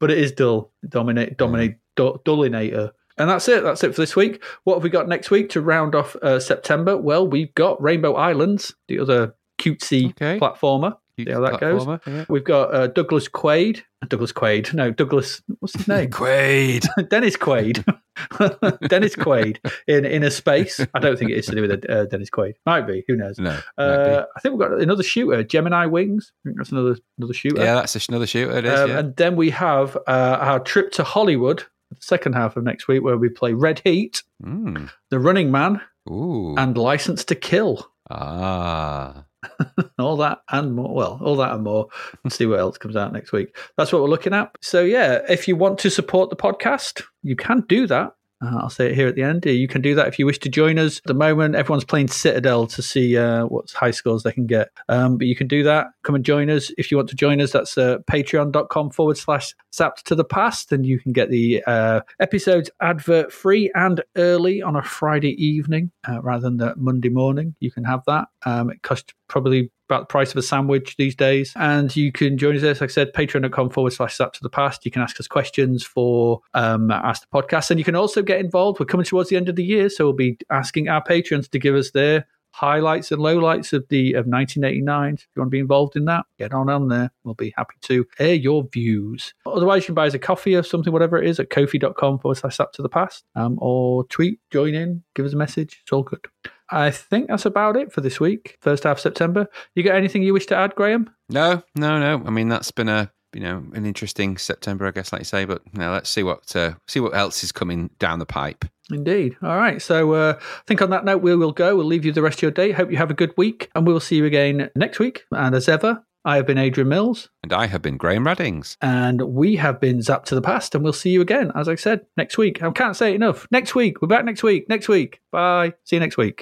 but 0.00 0.10
it 0.10 0.18
is 0.18 0.32
dull. 0.32 0.72
Dominate, 0.88 1.36
dominate, 1.36 1.76
dullinator. 1.98 2.92
And 3.16 3.28
that's 3.28 3.48
it. 3.48 3.64
That's 3.64 3.82
it 3.82 3.94
for 3.94 4.00
this 4.02 4.14
week. 4.14 4.42
What 4.64 4.74
have 4.76 4.84
we 4.84 4.90
got 4.90 5.08
next 5.08 5.30
week 5.30 5.50
to 5.50 5.60
round 5.60 5.94
off 5.96 6.14
uh, 6.16 6.38
September? 6.38 6.96
Well, 6.96 7.26
we've 7.26 7.52
got 7.54 7.82
Rainbow 7.82 8.14
Islands, 8.14 8.74
the 8.86 9.00
other 9.00 9.34
cutesy 9.60 10.10
Okay. 10.10 10.38
platformer. 10.38 10.96
See 11.18 11.28
how 11.28 11.40
that 11.40 11.58
goes. 11.58 11.84
Yeah. 12.06 12.24
We've 12.28 12.44
got 12.44 12.72
uh, 12.72 12.86
Douglas 12.86 13.28
Quaid. 13.28 13.82
Douglas 14.06 14.32
Quaid. 14.32 14.72
No, 14.72 14.92
Douglas. 14.92 15.42
What's 15.58 15.74
his 15.74 15.88
name? 15.88 16.10
Quaid. 16.10 16.86
Dennis 17.10 17.36
Quaid. 17.36 17.84
Dennis 18.88 19.16
Quaid 19.16 19.58
in 19.88 20.04
in 20.04 20.22
a 20.22 20.30
space. 20.30 20.78
I 20.94 21.00
don't 21.00 21.18
think 21.18 21.32
it 21.32 21.38
is 21.38 21.46
to 21.46 21.56
do 21.56 21.62
with 21.62 21.90
uh, 21.90 22.04
Dennis 22.06 22.30
Quaid. 22.30 22.54
Might 22.66 22.86
be. 22.86 23.02
Who 23.08 23.16
knows? 23.16 23.38
No. 23.40 23.58
Uh, 23.76 24.26
I 24.36 24.40
think 24.40 24.54
we've 24.54 24.68
got 24.68 24.80
another 24.80 25.02
shooter, 25.02 25.42
Gemini 25.42 25.86
Wings. 25.86 26.30
I 26.44 26.50
think 26.50 26.58
that's 26.58 26.70
another 26.70 26.96
another 27.18 27.34
shooter. 27.34 27.62
yeah, 27.64 27.74
that's 27.74 28.08
another 28.08 28.26
shooter. 28.28 28.56
It 28.56 28.64
is. 28.64 28.78
Um, 28.78 28.90
yeah. 28.90 28.98
And 29.00 29.16
then 29.16 29.34
we 29.34 29.50
have 29.50 29.96
uh, 30.06 30.38
our 30.40 30.60
trip 30.60 30.92
to 30.92 31.02
Hollywood, 31.04 31.64
the 31.90 31.96
second 32.00 32.34
half 32.34 32.56
of 32.56 32.64
next 32.64 32.88
week, 32.88 33.02
where 33.02 33.16
we 33.16 33.28
play 33.28 33.52
Red 33.52 33.80
Heat, 33.84 34.22
Mm. 34.42 34.90
The 35.10 35.18
Running 35.18 35.50
Man, 35.50 35.80
Ooh. 36.10 36.54
and 36.56 36.76
License 36.78 37.24
to 37.26 37.34
Kill. 37.34 37.90
ah. 38.10 39.24
all 40.00 40.16
that 40.16 40.40
and 40.50 40.74
more. 40.74 40.92
Well, 40.94 41.20
all 41.22 41.36
that 41.36 41.52
and 41.54 41.62
more. 41.62 41.86
Let's 42.24 42.36
see 42.36 42.46
what 42.46 42.58
else 42.58 42.76
comes 42.76 42.96
out 42.96 43.12
next 43.12 43.30
week. 43.32 43.56
That's 43.76 43.92
what 43.92 44.02
we're 44.02 44.08
looking 44.08 44.34
at. 44.34 44.50
So, 44.60 44.82
yeah, 44.82 45.20
if 45.28 45.46
you 45.46 45.54
want 45.54 45.78
to 45.80 45.90
support 45.90 46.30
the 46.30 46.36
podcast, 46.36 47.02
you 47.22 47.36
can 47.36 47.60
do 47.68 47.86
that. 47.86 48.14
Uh, 48.40 48.58
I'll 48.58 48.70
say 48.70 48.86
it 48.90 48.94
here 48.94 49.08
at 49.08 49.14
the 49.14 49.22
end. 49.22 49.44
You 49.44 49.68
can 49.68 49.82
do 49.82 49.94
that 49.96 50.06
if 50.06 50.18
you 50.18 50.26
wish 50.26 50.38
to 50.40 50.48
join 50.48 50.78
us. 50.78 50.98
At 50.98 51.04
the 51.04 51.14
moment, 51.14 51.56
everyone's 51.56 51.84
playing 51.84 52.08
Citadel 52.08 52.66
to 52.68 52.82
see 52.82 53.16
uh, 53.16 53.46
what 53.46 53.70
high 53.72 53.90
scores 53.90 54.22
they 54.22 54.32
can 54.32 54.46
get. 54.46 54.68
Um, 54.88 55.18
but 55.18 55.26
you 55.26 55.34
can 55.34 55.48
do 55.48 55.62
that. 55.64 55.88
Come 56.04 56.14
and 56.14 56.24
join 56.24 56.48
us. 56.50 56.70
If 56.78 56.90
you 56.90 56.96
want 56.96 57.08
to 57.10 57.16
join 57.16 57.40
us, 57.40 57.52
that's 57.52 57.76
uh, 57.76 57.98
patreon.com 58.10 58.90
forward 58.90 59.18
slash 59.18 59.54
zapped 59.72 60.02
to 60.04 60.14
the 60.14 60.24
past. 60.24 60.72
And 60.72 60.86
you 60.86 61.00
can 61.00 61.12
get 61.12 61.30
the 61.30 61.62
uh, 61.66 62.00
episodes 62.20 62.70
advert 62.80 63.32
free 63.32 63.70
and 63.74 64.02
early 64.16 64.62
on 64.62 64.76
a 64.76 64.82
Friday 64.82 65.32
evening 65.44 65.90
uh, 66.08 66.20
rather 66.22 66.42
than 66.42 66.58
the 66.58 66.74
Monday 66.76 67.08
morning. 67.08 67.56
You 67.60 67.72
can 67.72 67.84
have 67.84 68.02
that. 68.06 68.28
Um, 68.46 68.70
it 68.70 68.82
costs 68.82 69.12
probably 69.28 69.70
about 69.88 70.02
the 70.02 70.06
price 70.06 70.30
of 70.30 70.36
a 70.36 70.42
sandwich 70.42 70.96
these 70.96 71.14
days. 71.14 71.52
And 71.56 71.94
you 71.96 72.12
can 72.12 72.36
join 72.36 72.56
us 72.56 72.62
like 72.62 72.82
I 72.82 72.86
said, 72.92 73.12
patreon.com 73.12 73.70
forward 73.70 73.92
slash 73.92 74.16
zap 74.16 74.32
to 74.34 74.40
the 74.42 74.50
past. 74.50 74.84
You 74.84 74.90
can 74.90 75.02
ask 75.02 75.18
us 75.18 75.26
questions 75.26 75.84
for 75.84 76.40
um, 76.54 76.90
Ask 76.90 77.22
the 77.22 77.42
Podcast. 77.42 77.70
And 77.70 77.78
you 77.78 77.84
can 77.84 77.96
also 77.96 78.22
get 78.22 78.40
involved. 78.40 78.80
We're 78.80 78.86
coming 78.86 79.06
towards 79.06 79.30
the 79.30 79.36
end 79.36 79.48
of 79.48 79.56
the 79.56 79.64
year, 79.64 79.88
so 79.88 80.04
we'll 80.04 80.12
be 80.12 80.38
asking 80.50 80.88
our 80.88 81.02
patrons 81.02 81.48
to 81.48 81.58
give 81.58 81.74
us 81.74 81.92
their 81.92 82.26
highlights 82.52 83.12
and 83.12 83.20
lowlights 83.20 83.72
of 83.72 83.86
the 83.88 84.14
of 84.14 84.26
1989. 84.26 85.14
If 85.14 85.26
you 85.34 85.40
want 85.40 85.48
to 85.48 85.50
be 85.50 85.60
involved 85.60 85.96
in 85.96 86.06
that, 86.06 86.26
get 86.38 86.52
on 86.52 86.68
on 86.68 86.88
there. 86.88 87.10
We'll 87.24 87.34
be 87.34 87.54
happy 87.56 87.76
to 87.82 88.04
air 88.18 88.34
your 88.34 88.64
views. 88.72 89.32
Otherwise, 89.46 89.82
you 89.82 89.86
can 89.86 89.94
buy 89.94 90.06
us 90.06 90.14
a 90.14 90.18
coffee 90.18 90.54
or 90.54 90.62
something, 90.62 90.92
whatever 90.92 91.22
it 91.22 91.28
is, 91.28 91.38
at 91.38 91.50
kofi.com 91.50 92.18
forward 92.18 92.36
slash 92.36 92.60
up 92.60 92.72
to 92.72 92.82
the 92.82 92.88
past. 92.88 93.24
Um, 93.36 93.58
or 93.60 94.04
tweet, 94.04 94.40
join 94.50 94.74
in, 94.74 95.04
give 95.14 95.24
us 95.24 95.32
a 95.32 95.36
message. 95.36 95.78
It's 95.82 95.92
all 95.92 96.02
good. 96.02 96.26
I 96.70 96.90
think 96.90 97.28
that's 97.28 97.46
about 97.46 97.76
it 97.76 97.92
for 97.92 98.00
this 98.00 98.20
week, 98.20 98.56
first 98.60 98.84
half 98.84 98.98
of 98.98 99.00
September. 99.00 99.46
You 99.74 99.82
got 99.82 99.96
anything 99.96 100.22
you 100.22 100.32
wish 100.32 100.46
to 100.46 100.56
add, 100.56 100.74
Graham? 100.74 101.10
No, 101.28 101.62
no, 101.74 101.98
no. 101.98 102.22
I 102.26 102.30
mean, 102.30 102.48
that's 102.48 102.70
been 102.70 102.88
a 102.88 103.10
you 103.34 103.40
know 103.40 103.64
an 103.74 103.84
interesting 103.84 104.38
September, 104.38 104.86
I 104.86 104.90
guess, 104.90 105.12
like 105.12 105.20
you 105.20 105.24
say. 105.24 105.44
But 105.44 105.62
now 105.74 105.92
let's 105.92 106.10
see 106.10 106.22
what 106.22 106.54
uh, 106.54 106.74
see 106.86 107.00
what 107.00 107.14
else 107.14 107.44
is 107.44 107.52
coming 107.52 107.90
down 107.98 108.18
the 108.18 108.26
pipe. 108.26 108.64
Indeed. 108.90 109.36
All 109.42 109.56
right. 109.56 109.82
So 109.82 110.12
uh, 110.12 110.38
I 110.40 110.62
think 110.66 110.80
on 110.80 110.90
that 110.90 111.04
note, 111.04 111.22
we 111.22 111.36
will 111.36 111.52
go. 111.52 111.76
We'll 111.76 111.86
leave 111.86 112.04
you 112.04 112.12
the 112.12 112.22
rest 112.22 112.38
of 112.38 112.42
your 112.42 112.50
day. 112.50 112.72
Hope 112.72 112.90
you 112.90 112.96
have 112.96 113.10
a 113.10 113.14
good 113.14 113.34
week, 113.36 113.70
and 113.74 113.86
we 113.86 113.92
will 113.92 114.00
see 114.00 114.16
you 114.16 114.24
again 114.24 114.70
next 114.74 114.98
week. 114.98 115.24
And 115.30 115.54
as 115.54 115.68
ever, 115.68 116.02
I 116.24 116.36
have 116.36 116.46
been 116.46 116.58
Adrian 116.58 116.88
Mills, 116.88 117.30
And 117.42 117.52
I 117.52 117.66
have 117.66 117.80
been 117.80 117.96
Graham 117.96 118.24
Raddings. 118.26 118.76
and 118.82 119.22
we 119.22 119.56
have 119.56 119.80
been 119.80 119.98
Zapped 119.98 120.24
to 120.26 120.34
the 120.34 120.42
Past, 120.42 120.74
and 120.74 120.82
we'll 120.84 120.92
see 120.92 121.10
you 121.10 121.20
again, 121.20 121.52
as 121.54 121.68
I 121.68 121.74
said, 121.76 122.00
next 122.16 122.36
week. 122.36 122.62
I 122.62 122.70
can't 122.70 122.96
say 122.96 123.12
it 123.12 123.14
enough. 123.14 123.46
Next 123.50 123.74
week. 123.74 124.02
We're 124.02 124.08
back 124.08 124.24
next 124.24 124.42
week. 124.42 124.68
Next 124.68 124.88
week. 124.88 125.20
Bye. 125.32 125.72
See 125.84 125.96
you 125.96 126.00
next 126.00 126.16
week. 126.18 126.40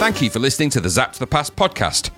Thank 0.00 0.20
you 0.22 0.30
for 0.30 0.38
listening 0.40 0.70
to 0.70 0.80
the 0.80 0.88
Zapped 0.88 1.12
to 1.14 1.18
the 1.20 1.26
Past 1.26 1.56
podcast. 1.56 2.10